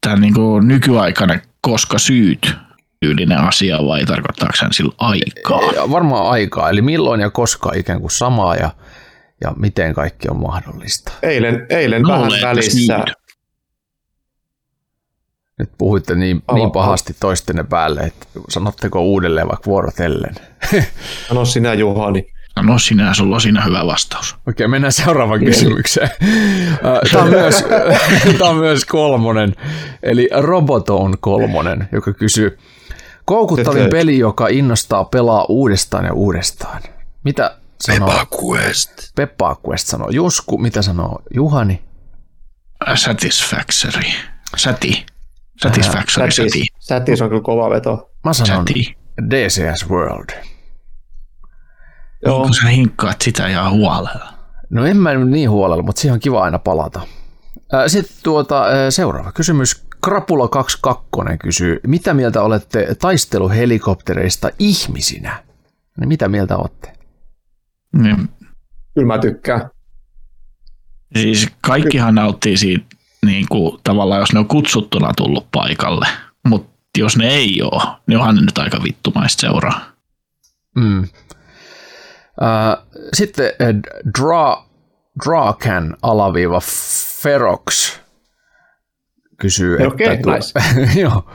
tää 0.00 0.16
niinku 0.16 0.60
nykyaikainen 0.60 1.42
koska 1.60 1.98
syyt 1.98 2.52
tyylinen 3.00 3.38
asia 3.38 3.78
vai 3.86 4.04
tarkoittaako 4.04 4.52
hän 4.62 4.72
sillä 4.72 4.92
aikaa? 4.98 5.72
Ja 5.72 5.90
varmaan 5.90 6.30
aikaa, 6.30 6.70
eli 6.70 6.82
milloin 6.82 7.20
ja 7.20 7.30
koska 7.30 7.72
ikään 7.76 8.00
kuin 8.00 8.10
samaa 8.10 8.54
ja, 8.56 8.70
ja 9.44 9.52
miten 9.56 9.94
kaikki 9.94 10.28
on 10.28 10.36
mahdollista. 10.40 11.12
Eilen, 11.22 11.66
eilen 11.70 12.02
Luulen, 12.02 12.20
vähän 12.20 12.42
välissä. 12.42 12.70
syyt. 13.04 13.14
Nyt 15.58 15.70
puhuitte 15.78 16.14
niin, 16.14 16.42
Alo- 16.48 16.54
niin 16.54 16.70
pahasti 16.70 17.16
toistenne 17.20 17.64
päälle, 17.64 18.00
että 18.00 18.26
sanotteko 18.48 19.00
uudelleen 19.00 19.48
vaikka 19.48 19.66
vuorotellen. 19.70 20.34
Sano 21.28 21.44
sinä 21.44 21.74
Juhani. 21.74 22.26
No 22.62 22.78
sinä, 22.78 23.14
sulla 23.14 23.34
on 23.34 23.40
siinä 23.40 23.64
hyvä 23.64 23.86
vastaus. 23.86 24.36
Okei, 24.48 24.68
mennään 24.68 24.92
seuraavaan 24.92 25.44
kysymykseen. 25.44 26.10
Tämä 27.12 27.24
on, 27.24 27.30
myös, 27.30 27.64
tämä 28.38 28.50
on 28.50 28.56
myös 28.56 28.84
kolmonen, 28.84 29.54
eli 30.02 30.28
Roboton 30.40 31.14
kolmonen, 31.20 31.88
joka 31.92 32.12
kysyy, 32.12 32.58
koukuttavin 33.24 33.90
peli, 33.90 34.18
joka 34.18 34.48
innostaa 34.48 35.04
pelaa 35.04 35.44
uudestaan 35.48 36.04
ja 36.04 36.12
uudestaan. 36.12 36.82
Mitä 37.24 37.56
sanoo 37.80 38.08
Peppa 38.08 38.26
Quest. 38.42 38.90
Peppa 39.14 39.56
Quest 39.68 39.86
sanoo 39.86 40.10
Jusku, 40.10 40.58
mitä 40.58 40.82
sanoo 40.82 41.22
Juhani? 41.34 41.82
Satisfactory. 42.94 44.10
Sati. 44.56 45.06
Satisfactory, 45.62 46.30
Sätis, 46.30 46.52
sati. 46.52 46.66
sätis 46.78 47.22
on 47.22 47.28
kyllä 47.28 47.42
kova 47.42 47.70
veto. 47.70 48.10
Mä 48.24 48.32
sanon 48.32 48.56
Sati. 48.68 48.96
DCS 49.30 49.88
World. 49.90 50.30
Joo. 52.26 52.36
Onko 52.40 52.52
sä 52.52 52.68
hinkkaat 52.68 53.22
sitä 53.22 53.48
ja 53.48 53.70
huolella? 53.70 54.34
No 54.70 54.86
en 54.86 54.96
mä 54.96 55.14
nyt 55.14 55.28
niin 55.28 55.50
huolella, 55.50 55.82
mutta 55.82 56.00
siihen 56.00 56.12
on 56.14 56.20
kiva 56.20 56.42
aina 56.44 56.58
palata. 56.58 57.00
Ää, 57.72 57.88
Sitten 57.88 58.16
tuota, 58.22 58.62
ää, 58.64 58.90
seuraava 58.90 59.32
kysymys. 59.32 59.84
Krapula 60.04 60.48
22 60.48 61.38
kysyy, 61.38 61.80
mitä 61.86 62.14
mieltä 62.14 62.42
olette 62.42 62.94
taisteluhelikoptereista 63.00 64.50
ihmisinä? 64.58 65.42
Niin 66.00 66.08
mitä 66.08 66.28
mieltä 66.28 66.56
olette? 66.56 66.92
Niin, 68.02 68.28
Kyllä 68.94 69.06
mä 69.06 69.18
tykkään. 69.18 69.70
siis 71.18 71.48
kaikkihan 71.60 72.14
nauttii 72.14 72.56
siitä 72.56 72.93
niin 73.24 73.46
kuin, 73.50 73.80
tavallaan, 73.84 74.20
jos 74.20 74.32
ne 74.32 74.38
on 74.38 74.48
kutsuttuna 74.48 75.12
tullut 75.16 75.46
paikalle. 75.52 76.06
Mutta 76.48 76.74
jos 76.98 77.16
ne 77.16 77.28
ei 77.28 77.62
ole, 77.62 77.82
niin 78.06 78.18
onhan 78.18 78.34
ne 78.34 78.40
nyt 78.40 78.58
aika 78.58 78.82
vittumaista 78.82 79.40
seuraa. 79.40 79.80
Mm. 80.76 81.08
Ää, 82.40 82.76
Sitten 83.14 83.52
ää, 83.58 83.68
Dra, 84.20 84.64
Draken 85.24 85.96
alaviiva 86.02 86.60
Ferox 87.22 87.98
kysyy, 89.40 89.86
Okei, 89.86 90.06
että 90.06 90.22
tuo- 90.30 90.34
nice. 90.34 90.60
joo, 91.00 91.30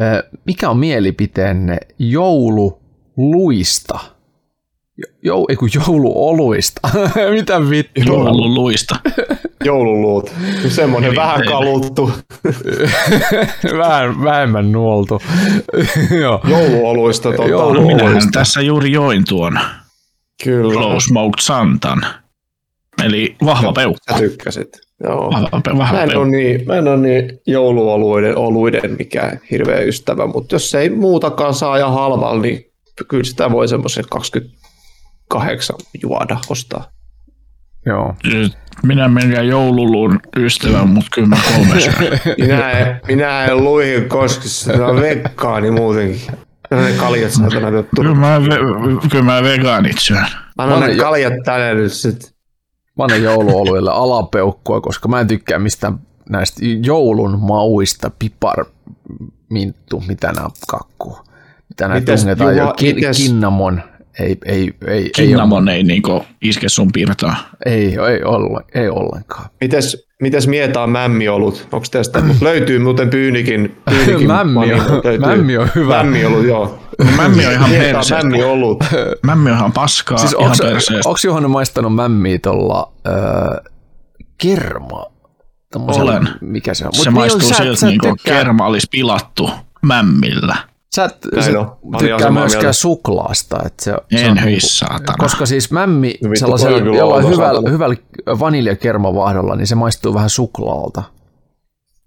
Ää, 0.00 0.22
mikä 0.46 0.70
on 0.70 0.78
mielipiteenne 0.78 1.78
joululuista? 1.98 3.98
Jo- 5.00 5.06
Jou, 5.22 5.46
ei 5.48 5.56
kun 5.56 5.68
jouluoluista. 5.86 6.80
Mitä 7.36 7.70
vittua? 7.70 8.04
Joululuista. 8.14 8.96
Joululuut. 9.64 10.32
Semmoinen 10.68 11.16
vähän 11.16 11.44
kaluttu. 11.46 12.10
Vähän 13.78 14.24
vähemmän 14.24 14.72
nuoltu. 14.72 15.22
joo. 16.20 16.40
Jouluoluista. 16.48 17.32
Tota, 17.32 17.48
Joulu- 17.48 17.96
No 18.14 18.20
tässä 18.32 18.60
juuri 18.60 18.92
join 18.92 19.24
tuon 19.28 19.58
Kyllä. 20.44 20.72
Glow 20.74 20.96
Smoked 20.98 21.40
Santan. 21.40 22.06
Eli 23.04 23.36
vahva 23.44 23.72
peukku. 23.72 23.98
Sä 24.12 24.18
tykkäsit. 24.18 24.68
Joo. 25.04 25.30
Vahva, 25.32 25.60
pe- 25.64 25.78
vahva 25.78 25.96
Mä 25.96 26.02
en, 26.02 26.08
peukku. 26.08 26.20
ole 26.22 26.30
niin, 26.30 26.66
mä 26.66 26.76
en 26.76 26.88
ole 26.88 26.96
niin 26.96 27.40
jouluoluiden 27.46 28.38
oluiden 28.38 28.96
mikään 28.98 29.40
hirveä 29.50 29.80
ystävä, 29.80 30.26
mutta 30.26 30.54
jos 30.54 30.74
ei 30.74 30.90
muutakaan 30.90 31.54
saa 31.54 31.78
ja 31.78 31.88
halvalla, 31.90 32.42
niin 32.42 32.64
kyllä 33.08 33.24
sitä 33.24 33.50
voi 33.50 33.68
semmoisen 33.68 34.04
28 35.30 35.76
juoda 36.02 36.36
ostaa. 36.48 36.84
joo. 37.86 38.14
Minä 38.82 39.08
menen 39.08 39.48
joululuun 39.48 40.20
ystävä, 40.36 40.84
mutta 40.84 41.08
kyllä 41.14 41.28
mä 41.28 41.36
kolme 41.56 41.80
syön. 41.80 42.20
Minä 42.40 42.70
en, 42.70 43.00
minä 43.08 43.44
en 43.44 43.64
luihin 43.64 44.08
koske, 44.08 44.48
se 44.48 44.82
on 44.82 45.00
vekkaani 45.00 45.70
muutenkin. 45.70 46.20
Ne 46.70 46.92
kaljat 46.96 47.30
saatana 47.32 47.70
nyt 47.70 47.86
Kyllä 47.96 48.08
tullut. 48.08 48.18
mä, 48.18 48.38
ve- 48.38 49.08
kyllä 49.10 49.24
mä 49.24 49.42
vegaanit 49.42 49.98
syön. 49.98 50.26
Anna 50.58 50.80
ne 50.80 50.96
kaljat 50.96 51.32
tänne 51.44 51.74
nyt 51.74 51.92
sit. 51.92 52.34
Mä 52.98 53.04
annan 53.04 53.22
jouluoluille 53.22 53.90
alapeukkua, 53.90 54.80
koska 54.80 55.08
mä 55.08 55.20
en 55.20 55.26
tykkää 55.28 55.58
mistään 55.58 55.98
näistä 56.28 56.60
joulun 56.82 57.38
mauista, 57.40 58.10
pipar, 58.18 58.64
minttu, 59.50 60.02
mitä 60.08 60.32
nämä 60.32 60.48
kakkuu. 60.68 61.18
Mitä 61.68 61.88
nämä 61.88 62.00
Mites 62.00 62.20
tungetaan 62.20 62.56
jo 62.56 62.74
kin, 62.76 62.96
mites- 62.96 63.16
kinnamon. 63.16 63.82
Ei, 64.20 64.36
ei, 64.44 64.74
ei, 64.86 64.94
ei, 64.96 65.10
Kinnamon 65.16 65.68
ei 65.68 65.82
niinku 65.82 66.24
iske 66.42 66.68
sun 66.68 66.92
pirtaan. 66.92 67.36
ei, 67.66 67.84
ei, 67.84 68.22
olla, 68.24 68.60
ei 68.74 68.88
ollenkaan. 68.88 69.46
Mites, 69.60 70.06
mites 70.22 70.46
mietaa 70.48 70.86
mämmiolut? 70.86 71.68
Onko 71.72 71.86
tästä? 71.90 72.20
Mut 72.20 72.42
löytyy 72.42 72.78
muuten 72.78 73.10
pyynikin. 73.10 73.76
pyynikin 73.90 74.26
Mämmi 74.36 74.72
on- 74.72 74.80
mämmi 75.20 75.56
on 75.58 75.68
hyvä. 75.74 75.96
Mämmiolut, 75.96 76.44
joo. 76.46 76.78
No, 76.98 77.10
mämmi 77.16 77.46
on 77.46 77.52
ihan 77.52 77.70
perseestä. 77.70 78.14
mämmiolut. 78.16 78.84
Mämmi 79.22 79.50
on 79.50 79.56
ihan 79.56 79.72
paskaa, 79.72 80.18
Siis 80.18 80.32
ihan 80.40 80.52
onks 81.04 81.24
Johanna 81.24 81.48
maistanut 81.48 81.94
mämmiä 81.94 82.38
tuolla 82.42 82.92
öö, 83.06 83.70
kerma? 84.38 85.06
Tommosella- 85.74 86.02
Olen. 86.12 86.28
Mikä 86.40 86.74
se 86.74 86.86
on? 86.86 86.92
Se 86.94 87.10
Mut 87.10 87.14
maistuu 87.14 87.40
siltä, 87.54 87.86
niin 87.86 88.00
kuin 88.00 88.16
kerma 88.24 88.66
olisi 88.66 88.86
pilattu 88.90 89.50
mämmillä. 89.82 90.56
Sä 90.94 91.04
et 91.04 91.16
Näin 91.36 91.56
on. 91.58 91.76
Ihan 91.82 91.98
tykkää 91.98 92.30
myöskään 92.30 92.62
mieltä. 92.64 92.72
suklaasta. 92.72 93.58
Että 93.66 93.84
se, 93.84 93.90
se 94.16 94.24
En 94.24 94.30
on 94.30 94.38
hyi 94.42 94.46
niinku- 94.50 94.68
saatana. 94.68 95.16
Koska 95.18 95.46
siis 95.46 95.70
mämmi 95.70 96.14
No 96.22 96.30
sellaisella 96.38 96.76
on 96.76 96.94
jollain 96.94 97.28
hyvällä, 97.28 97.70
hyvällä 97.70 97.96
vaniljakermavahdolla, 98.26 99.56
niin 99.56 99.66
se 99.66 99.74
maistuu 99.74 100.14
vähän 100.14 100.30
suklaalta. 100.30 101.02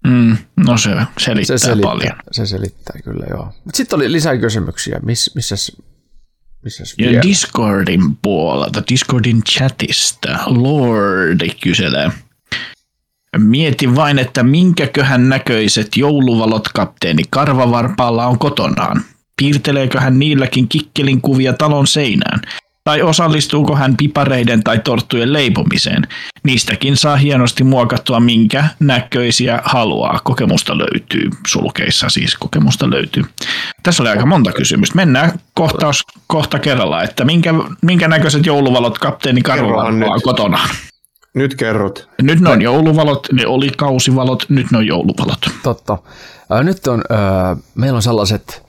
Mm, 0.06 0.36
no 0.56 0.76
se 0.78 0.90
selittää, 1.18 1.58
Se 1.58 1.66
selittää, 1.66 1.90
paljon. 1.90 2.16
se 2.32 2.46
selittää 2.46 2.96
kyllä, 3.04 3.26
joo. 3.30 3.48
Sitten 3.74 3.96
oli 3.96 4.12
lisää 4.12 4.38
kysymyksiä. 4.38 5.00
Miss, 5.02 5.34
missäs, 5.34 5.76
missäs 6.64 6.94
Ja 6.98 7.10
vielä? 7.10 7.22
Discordin 7.22 8.16
puolelta, 8.22 8.82
Discordin 8.90 9.42
chatista, 9.44 10.28
Lordi 10.46 11.48
kyselee. 11.62 12.10
Mieti 13.38 13.94
vain, 13.94 14.18
että 14.18 14.42
minkäköhän 14.42 15.28
näköiset 15.28 15.96
jouluvalot 15.96 16.68
kapteeni 16.68 17.22
Karvavarpaalla 17.30 18.26
on 18.26 18.38
kotonaan. 18.38 19.02
Piirteleekö 19.36 20.00
hän 20.00 20.18
niilläkin 20.18 20.68
kikkelin 20.68 21.20
kuvia 21.20 21.52
talon 21.52 21.86
seinään? 21.86 22.40
Tai 22.84 23.02
osallistuuko 23.02 23.76
hän 23.76 23.96
pipareiden 23.96 24.64
tai 24.64 24.78
torttujen 24.78 25.32
leipomiseen? 25.32 26.02
Niistäkin 26.42 26.96
saa 26.96 27.16
hienosti 27.16 27.64
muokattua 27.64 28.20
minkä 28.20 28.64
näköisiä 28.80 29.60
haluaa. 29.64 30.20
Kokemusta 30.24 30.78
löytyy, 30.78 31.30
sulkeissa 31.46 32.08
siis 32.08 32.36
kokemusta 32.36 32.90
löytyy. 32.90 33.24
Tässä 33.82 34.02
oli 34.02 34.10
aika 34.10 34.26
monta 34.26 34.52
kysymystä. 34.52 34.96
Mennään 34.96 35.32
kohtaus 35.54 36.02
kohta 36.26 36.58
kerralla, 36.58 37.02
että 37.02 37.24
minkä, 37.24 37.54
minkä 37.82 38.08
näköiset 38.08 38.46
jouluvalot 38.46 38.98
kapteeni 38.98 39.42
Karvavarpaalla 39.42 39.88
on 39.88 40.00
nyt. 40.00 40.08
Nyt 41.34 41.54
kerrot. 41.54 42.08
Nyt 42.22 42.40
ne 42.40 42.50
on 42.50 42.62
jouluvalot, 42.62 43.26
ne 43.32 43.46
oli 43.46 43.70
kausivalot, 43.76 44.46
nyt 44.48 44.70
ne 44.70 44.78
on 44.78 44.86
jouluvalot. 44.86 45.38
Totta. 45.62 45.98
Nyt 46.62 46.86
on, 46.86 47.02
ää, 47.10 47.56
meillä 47.74 47.96
on 47.96 48.02
sellaiset 48.02 48.64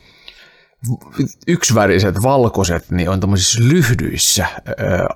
yksiväriset 1.47 2.23
valkoiset, 2.23 2.91
niin 2.91 3.09
on 3.09 3.19
tämmöisissä 3.19 3.61
lyhdyissä 3.63 4.45
ää, 4.45 4.53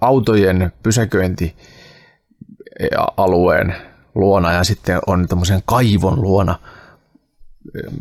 autojen 0.01 0.71
pysäköintialueen 0.83 3.75
luona 4.15 4.53
ja 4.53 4.63
sitten 4.63 4.99
on 5.07 5.27
tämmöisen 5.27 5.61
kaivon 5.65 6.21
luona. 6.21 6.55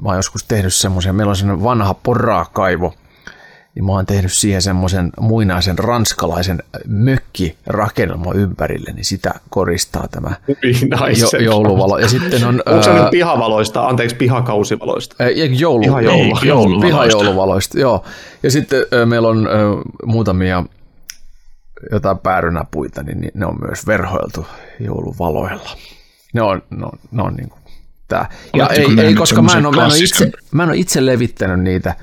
Mä 0.03 0.09
oon 0.09 0.17
joskus 0.17 0.45
tehnyt 0.45 0.75
semmoisen, 0.75 1.15
meillä 1.15 1.31
on 1.31 1.37
semmoinen 1.37 1.65
vanha 1.65 1.95
porakaivo, 1.95 2.95
niin 3.79 3.85
mä 3.85 3.93
oon 3.93 4.07
tehnyt 4.07 4.33
siihen 4.33 4.63
semmoisen 4.63 5.11
muinaisen 5.21 5.79
ranskalaisen 5.79 6.63
mökkirakennelman 6.87 8.37
ympärille, 8.37 8.93
niin 8.93 9.05
sitä 9.05 9.35
koristaa 9.51 10.09
tämä 10.09 10.31
jo, 11.21 11.39
jouluvalo. 11.45 11.99
Ja 11.99 12.09
sitten 12.09 12.45
on... 12.45 12.63
Onko 12.67 12.83
se 12.83 12.93
nyt 12.93 13.11
pihavaloista, 13.11 13.87
anteeksi 13.87 14.17
pihakausivaloista? 14.17 15.17
Joulu, 15.59 15.85
Pihajoulu- 15.85 16.05
joulu, 16.05 16.23
joulu, 16.23 16.45
jouluvaloista. 16.45 16.87
pihajouluvaloista, 16.87 17.81
joo. 17.81 18.05
Ja 18.43 18.51
sitten 18.51 18.87
ö, 18.93 19.07
meillä 19.07 19.29
on 19.29 19.47
ö, 19.47 19.51
muutamia 20.07 20.65
jotain 21.93 22.19
päärynäpuita, 22.19 23.03
niin 23.03 23.21
ni- 23.21 23.31
ne 23.35 23.47
on 23.47 23.57
myös 23.67 23.87
verhoiltu 23.87 24.47
jouluvaloilla. 24.81 25.71
Ne 26.33 26.43
on, 26.43 26.63
ne 26.71 26.85
on, 26.85 26.99
ne 27.11 27.23
on 27.23 27.35
niin 27.35 27.49
kuin 27.49 27.61
tää. 28.09 28.29
Ja 28.57 28.67
Oletteko 28.67 28.91
ei, 29.01 29.07
ei, 29.07 29.15
koska 29.15 29.43
mä 29.43 29.53
en, 29.53 29.67
ole, 29.67 29.77
mä, 29.77 29.83
en 29.83 29.91
ole 29.93 29.99
itse, 29.99 30.31
mä 30.53 30.63
en 30.63 30.69
ole 30.69 30.77
itse 30.79 31.07
levittänyt 31.07 31.61
niitä 31.61 31.95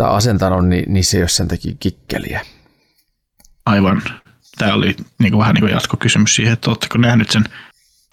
tai 0.00 0.16
asentanut, 0.16 0.68
niin, 0.68 0.84
niin 0.94 1.04
se 1.04 1.16
ei 1.16 1.22
ole 1.22 1.28
sen 1.28 1.48
takia 1.48 1.72
kikkeliä. 1.80 2.40
Aivan. 3.66 4.02
Tämä 4.58 4.74
oli 4.74 4.96
niin 5.18 5.32
kuin, 5.32 5.38
vähän 5.40 5.54
niin 5.54 5.62
kuin 5.62 5.72
jatkokysymys 5.72 6.34
siihen, 6.36 6.52
että 6.52 6.70
oletteko 6.70 6.98
nähnyt 6.98 7.30
sen 7.30 7.44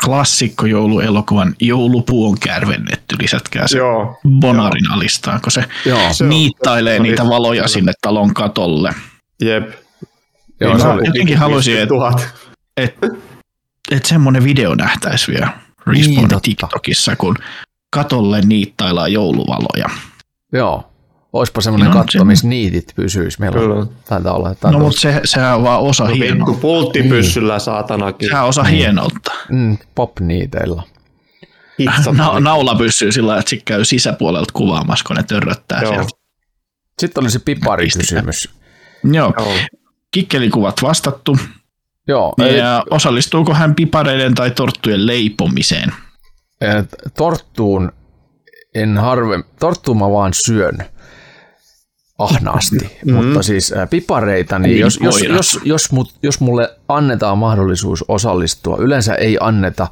klassikkojouluelokuvan 0.06 1.56
Joulupuu 1.61 2.30
on 2.30 2.40
kärvennetty, 2.40 3.16
lisätkää 3.22 3.67
se 3.67 3.77
Joo. 3.77 4.19
Bonarin 4.40 4.91
alistaan, 4.91 5.41
kun 5.41 5.51
se, 5.51 5.64
Joo, 5.85 6.14
Se 6.14 6.24
on- 6.24 6.30
niittailee 6.30 6.95
se 6.95 6.99
oli- 7.01 7.09
niitä 7.09 7.24
valoja 7.25 7.67
sinne 7.67 7.91
talon 8.01 8.33
katolle. 8.33 8.93
Jep. 9.41 9.69
joo 10.61 10.77
se 10.80 10.85
mä 10.85 10.93
oli, 10.93 11.07
jotenkin 11.07 11.38
haluaisin, 11.38 11.75
että 11.77 11.88
Tuhat. 11.88 12.27
et, 12.77 12.95
et 13.91 14.06
semmoinen 14.06 14.43
video 14.43 14.75
nähtäisi 14.75 15.32
vielä 15.32 15.48
Niin, 15.85 16.06
Respawn 16.06 16.27
totta. 16.27 16.40
TikTokissa, 16.40 17.16
kun 17.16 17.35
katolle 17.90 18.41
niittaillaan 18.41 19.14
jouluvaloja. 19.14 19.90
Joo. 20.53 20.91
Oispa 21.33 21.61
semmoinen 21.61 21.88
No, 21.89 21.93
katto, 21.93 22.11
se- 22.11 22.23
missä 22.23 22.47
niitit 22.47 22.93
pysyisi. 22.95 23.39
Meillä 23.39 23.59
Kyllä. 23.59 23.85
taitaa 24.09 24.33
olla 24.33 24.49
jotain 24.49 24.72
No 24.72 24.80
no, 24.80 24.85
mutta 24.85 25.01
se, 25.01 25.22
sehän 25.25 25.56
on 25.56 25.64
vaan 25.64 25.81
osa 25.81 26.03
Vittu 26.07 26.23
hienoutta. 26.23 26.61
pulttipyssyllä 26.61 27.59
saatanakin. 27.59 28.27
Sehän 28.30 28.43
on 28.43 28.49
osa 28.49 28.64
hienoutta. 28.64 29.31
mm, 29.51 29.77
pop-niiteillä. 29.95 30.83
Hitsat. 31.80 32.15
Na, 32.15 32.39
naula 32.39 32.75
pysyy 32.75 33.11
sillä 33.11 33.27
lailla, 33.27 33.39
että 33.39 33.49
se 33.49 33.57
käy 33.65 33.85
sisäpuolelta 33.85 34.53
kuvaamassa, 34.53 35.03
kun 35.07 35.15
ne 35.15 35.23
törröttää 35.23 35.81
Joo. 35.81 35.91
sieltä. 35.93 36.09
Sitten 37.01 37.23
oli 37.23 37.31
se 37.31 37.39
piparikysymys. 37.39 38.49
Joo. 39.03 39.33
Joo. 39.39 39.53
Kikkelikuvat 40.11 40.81
vastattu. 40.83 41.38
Joo, 42.07 42.33
eli 42.39 42.57
Ja 42.57 42.83
osallistuuko 42.89 43.53
hän 43.53 43.75
pipareiden 43.75 44.35
tai 44.35 44.51
torttujen 44.51 45.07
leipomiseen? 45.07 45.91
torttuun 47.17 47.91
en 48.75 48.97
harve, 48.97 49.43
torttuun 49.59 49.97
mä 49.99 50.09
vaan 50.11 50.33
syön 50.33 50.77
ahnaasti, 52.17 52.77
mm-hmm. 52.77 53.13
mutta 53.13 53.43
siis 53.43 53.73
pipareita, 53.89 54.59
niin 54.59 54.71
Kuin 54.71 54.79
jos, 54.79 54.99
jos, 55.01 55.21
jos, 55.21 55.59
jos, 55.63 55.91
mut, 55.91 56.13
jos 56.23 56.39
mulle 56.39 56.69
annetaan 56.87 57.37
mahdollisuus 57.37 58.05
osallistua, 58.07 58.77
yleensä 58.79 59.15
ei 59.15 59.37
anneta, 59.41 59.87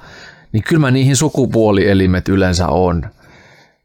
niin 0.51 0.63
kyllä 0.63 0.79
mä 0.79 0.91
niihin 0.91 1.15
sukupuolielimet 1.15 2.29
yleensä 2.29 2.67
on 2.67 3.05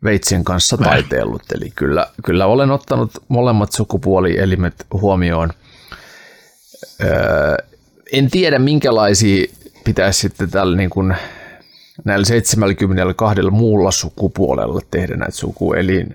veitsen 0.04 0.44
kanssa 0.44 0.76
taiteillut, 0.76 1.42
eli 1.54 1.70
kyllä, 1.70 2.06
kyllä 2.24 2.46
olen 2.46 2.70
ottanut 2.70 3.10
molemmat 3.28 3.72
sukupuolielimet 3.72 4.86
huomioon. 4.92 5.50
Öö, 7.04 7.56
en 8.12 8.30
tiedä 8.30 8.58
minkälaisia 8.58 9.46
pitäisi 9.84 10.20
sitten 10.20 10.50
tällä 10.50 10.76
niin 10.76 10.90
kuin 10.90 11.16
näillä 12.04 12.24
72 12.24 13.42
muulla 13.50 13.90
sukupuolella 13.90 14.80
tehdä 14.90 15.16
näitä 15.16 15.36
sukuelin. 15.36 16.14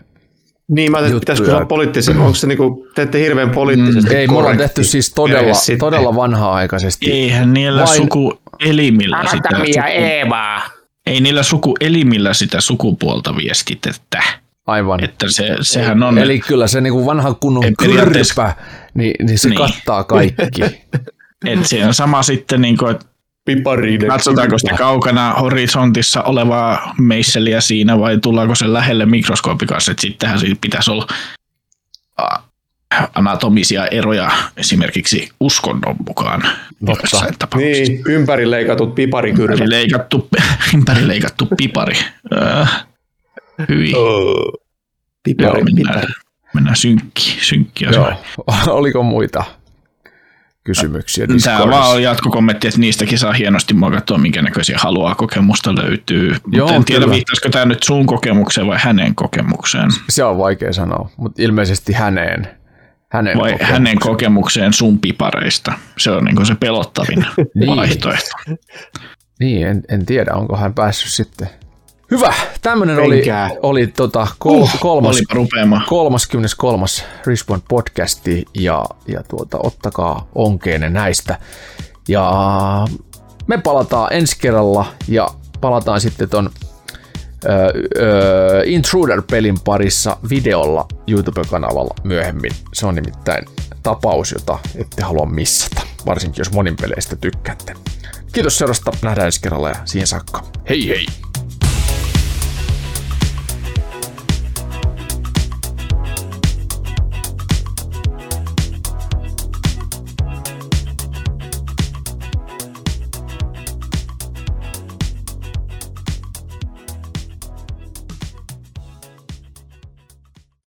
Niin, 0.67 0.91
mä 0.91 0.97
ajattelin, 0.97 1.19
pitäisikö 1.19 1.49
se 1.49 1.55
olla 1.55 1.65
poliittisen, 1.65 2.17
onko 2.17 2.33
se 2.35 2.47
niinku, 2.47 2.87
teette 2.95 3.19
hirveän 3.19 3.49
poliittisesti 3.49 4.09
Mm, 4.09 4.15
Ei, 4.15 4.27
mulla 4.27 4.39
on 4.39 4.43
korrekti 4.45 4.63
tehty 4.67 4.83
siis 4.83 5.13
todella, 5.13 5.53
sitten. 5.53 5.79
todella 5.79 6.15
vanhaa-aikaisesti. 6.15 7.11
Eihän 7.11 7.53
niillä 7.53 7.83
Vain- 7.83 7.97
sukuelimillä 7.97 9.17
sitä, 9.31 9.49
Adamia 9.49 9.73
suku, 9.73 9.87
Eevaa. 9.87 10.61
ei 11.05 11.21
niillä 11.21 11.43
sukuelimillä 11.43 12.33
sitä 12.33 12.61
sukupuolta 12.61 13.35
viestitetä. 13.37 14.23
Aivan. 14.67 15.03
Että 15.03 15.25
se, 15.29 15.55
sehän 15.61 16.03
on, 16.03 16.17
Eli 16.17 16.39
kyllä 16.39 16.67
se 16.67 16.81
niin 16.81 16.93
kuin 16.93 17.05
vanha 17.05 17.33
kunnon 17.33 17.63
kyrpä, 17.79 18.53
niin, 18.93 19.13
niin 19.25 19.39
se 19.39 19.49
Niin. 19.49 19.57
kattaa 19.57 20.03
kaikki. 20.03 20.61
että 21.45 21.67
se 21.67 21.85
on 21.85 21.93
sama 21.93 22.23
sitten, 22.23 22.61
niin 22.61 22.77
kuin, 22.77 22.91
että 22.91 23.05
Pipariinen. 23.45 24.07
katsotaanko 24.07 24.57
sitä 24.59 24.75
kaukana 24.77 25.33
horisontissa 25.33 26.23
olevaa 26.23 26.93
meisseliä 26.99 27.61
siinä 27.61 27.99
vai 27.99 28.17
tullaanko 28.17 28.55
se 28.55 28.73
lähelle 28.73 29.05
että 29.91 30.01
sittenhän 30.01 30.39
siitä 30.39 30.57
pitäisi 30.61 30.91
olla 30.91 31.07
anatomisia 33.15 33.87
eroja 33.87 34.31
esimerkiksi 34.57 35.29
uskonnon 35.39 35.95
mukaan 36.07 36.41
Totta. 36.85 37.47
Niin, 37.55 38.01
ympärileikatut 38.07 38.95
piparikyrmät. 38.95 39.59
Ympärileikattu, 39.59 40.29
ympärileikattu 40.75 41.47
pipari. 41.57 41.95
Öö, 42.33 42.65
hyvin. 43.69 43.91
Joo, 43.91 44.53
Pipari, 45.23 45.63
mennään, 45.63 45.99
pipari. 45.99 46.13
mennään 46.53 46.75
synkkiin. 46.75 47.37
synkkiä 47.41 47.89
Joo. 47.89 48.13
Oliko 48.67 49.03
muita 49.03 49.43
kysymyksiä 50.65 51.27
Tämä 51.27 51.35
Discordissa? 51.35 51.69
vaan 51.79 51.91
on 51.95 52.03
jatkokommentti, 52.03 52.67
että 52.67 52.79
niistäkin 52.79 53.19
saa 53.19 53.33
hienosti 53.33 53.73
mua 53.73 53.91
katsoa, 53.91 54.17
minkä 54.17 54.41
näköisiä 54.41 54.77
haluaa 54.79 55.15
kokemusta 55.15 55.75
löytyy. 55.75 56.35
Joo, 56.51 56.65
Mutta 56.67 56.75
en 56.75 56.85
tiedä, 56.85 57.09
viittaisiko 57.09 57.49
tämä 57.49 57.65
nyt 57.65 57.83
sun 57.83 58.05
kokemukseen 58.05 58.67
vai 58.67 58.77
hänen 58.81 59.15
kokemukseen. 59.15 59.89
Se 60.09 60.23
on 60.23 60.37
vaikea 60.37 60.73
sanoa, 60.73 61.09
mutta 61.17 61.41
ilmeisesti 61.41 61.93
häneen. 61.93 62.47
Hänen 63.11 63.37
Vai 63.37 63.51
kokemukseen. 63.51 63.73
hänen 63.73 63.99
kokemukseen 63.99 64.73
sun 64.73 64.99
pipareista. 64.99 65.73
Se 65.97 66.11
on 66.11 66.23
niin 66.25 66.45
se 66.45 66.55
pelottavin 66.55 67.25
Niin. 67.55 67.75
vaihtoehto. 67.75 68.29
Niin, 69.39 69.67
en, 69.67 69.83
en 69.89 70.05
tiedä, 70.05 70.31
onko 70.33 70.57
hän 70.57 70.73
päässyt 70.73 71.11
sitten. 71.13 71.49
Hyvä, 72.11 72.33
tämmöinen 72.61 72.99
oli, 72.99 73.23
oli 73.61 73.87
tota 73.87 74.27
kol, 74.39 74.61
Uh, 74.61 74.79
kolmas, 74.79 75.15
Olipa 75.15 75.33
rupeamaan. 75.33 75.85
33. 75.89 76.85
Respawn 77.25 77.61
podcasti 77.69 78.45
ja, 78.53 78.85
ja 79.07 79.23
tuota, 79.23 79.57
ottakaa 79.63 80.27
onkeenne 80.35 80.89
näistä. 80.89 81.39
Ja 82.07 82.31
me 83.47 83.57
palataan 83.57 84.13
ensi 84.13 84.35
kerralla 84.39 84.85
ja 85.07 85.27
palataan 85.61 86.01
sitten 86.01 86.29
ton 86.29 86.49
ö, 87.45 87.49
ö, 87.99 88.63
Intruder-pelin 88.65 89.59
parissa 89.65 90.17
videolla 90.29 90.87
YouTube-kanavalla 91.07 91.93
myöhemmin. 92.03 92.51
Se 92.73 92.85
on 92.85 92.95
nimittäin 92.95 93.45
tapaus, 93.83 94.31
jota 94.31 94.59
ette 94.75 95.01
halua 95.01 95.25
missata, 95.25 95.81
varsinkin 96.05 96.39
jos 96.41 96.51
monin 96.51 96.75
peleistä 96.81 97.15
tykkäätte. 97.15 97.73
Kiitos 98.33 98.57
seurasta, 98.57 98.91
nähdään 99.01 99.25
ensi 99.25 99.41
kerralla 99.41 99.69
ja 99.69 99.75
siihen 99.85 100.07
saakka. 100.07 100.43
Hei 100.69 100.87
hei! 100.89 101.05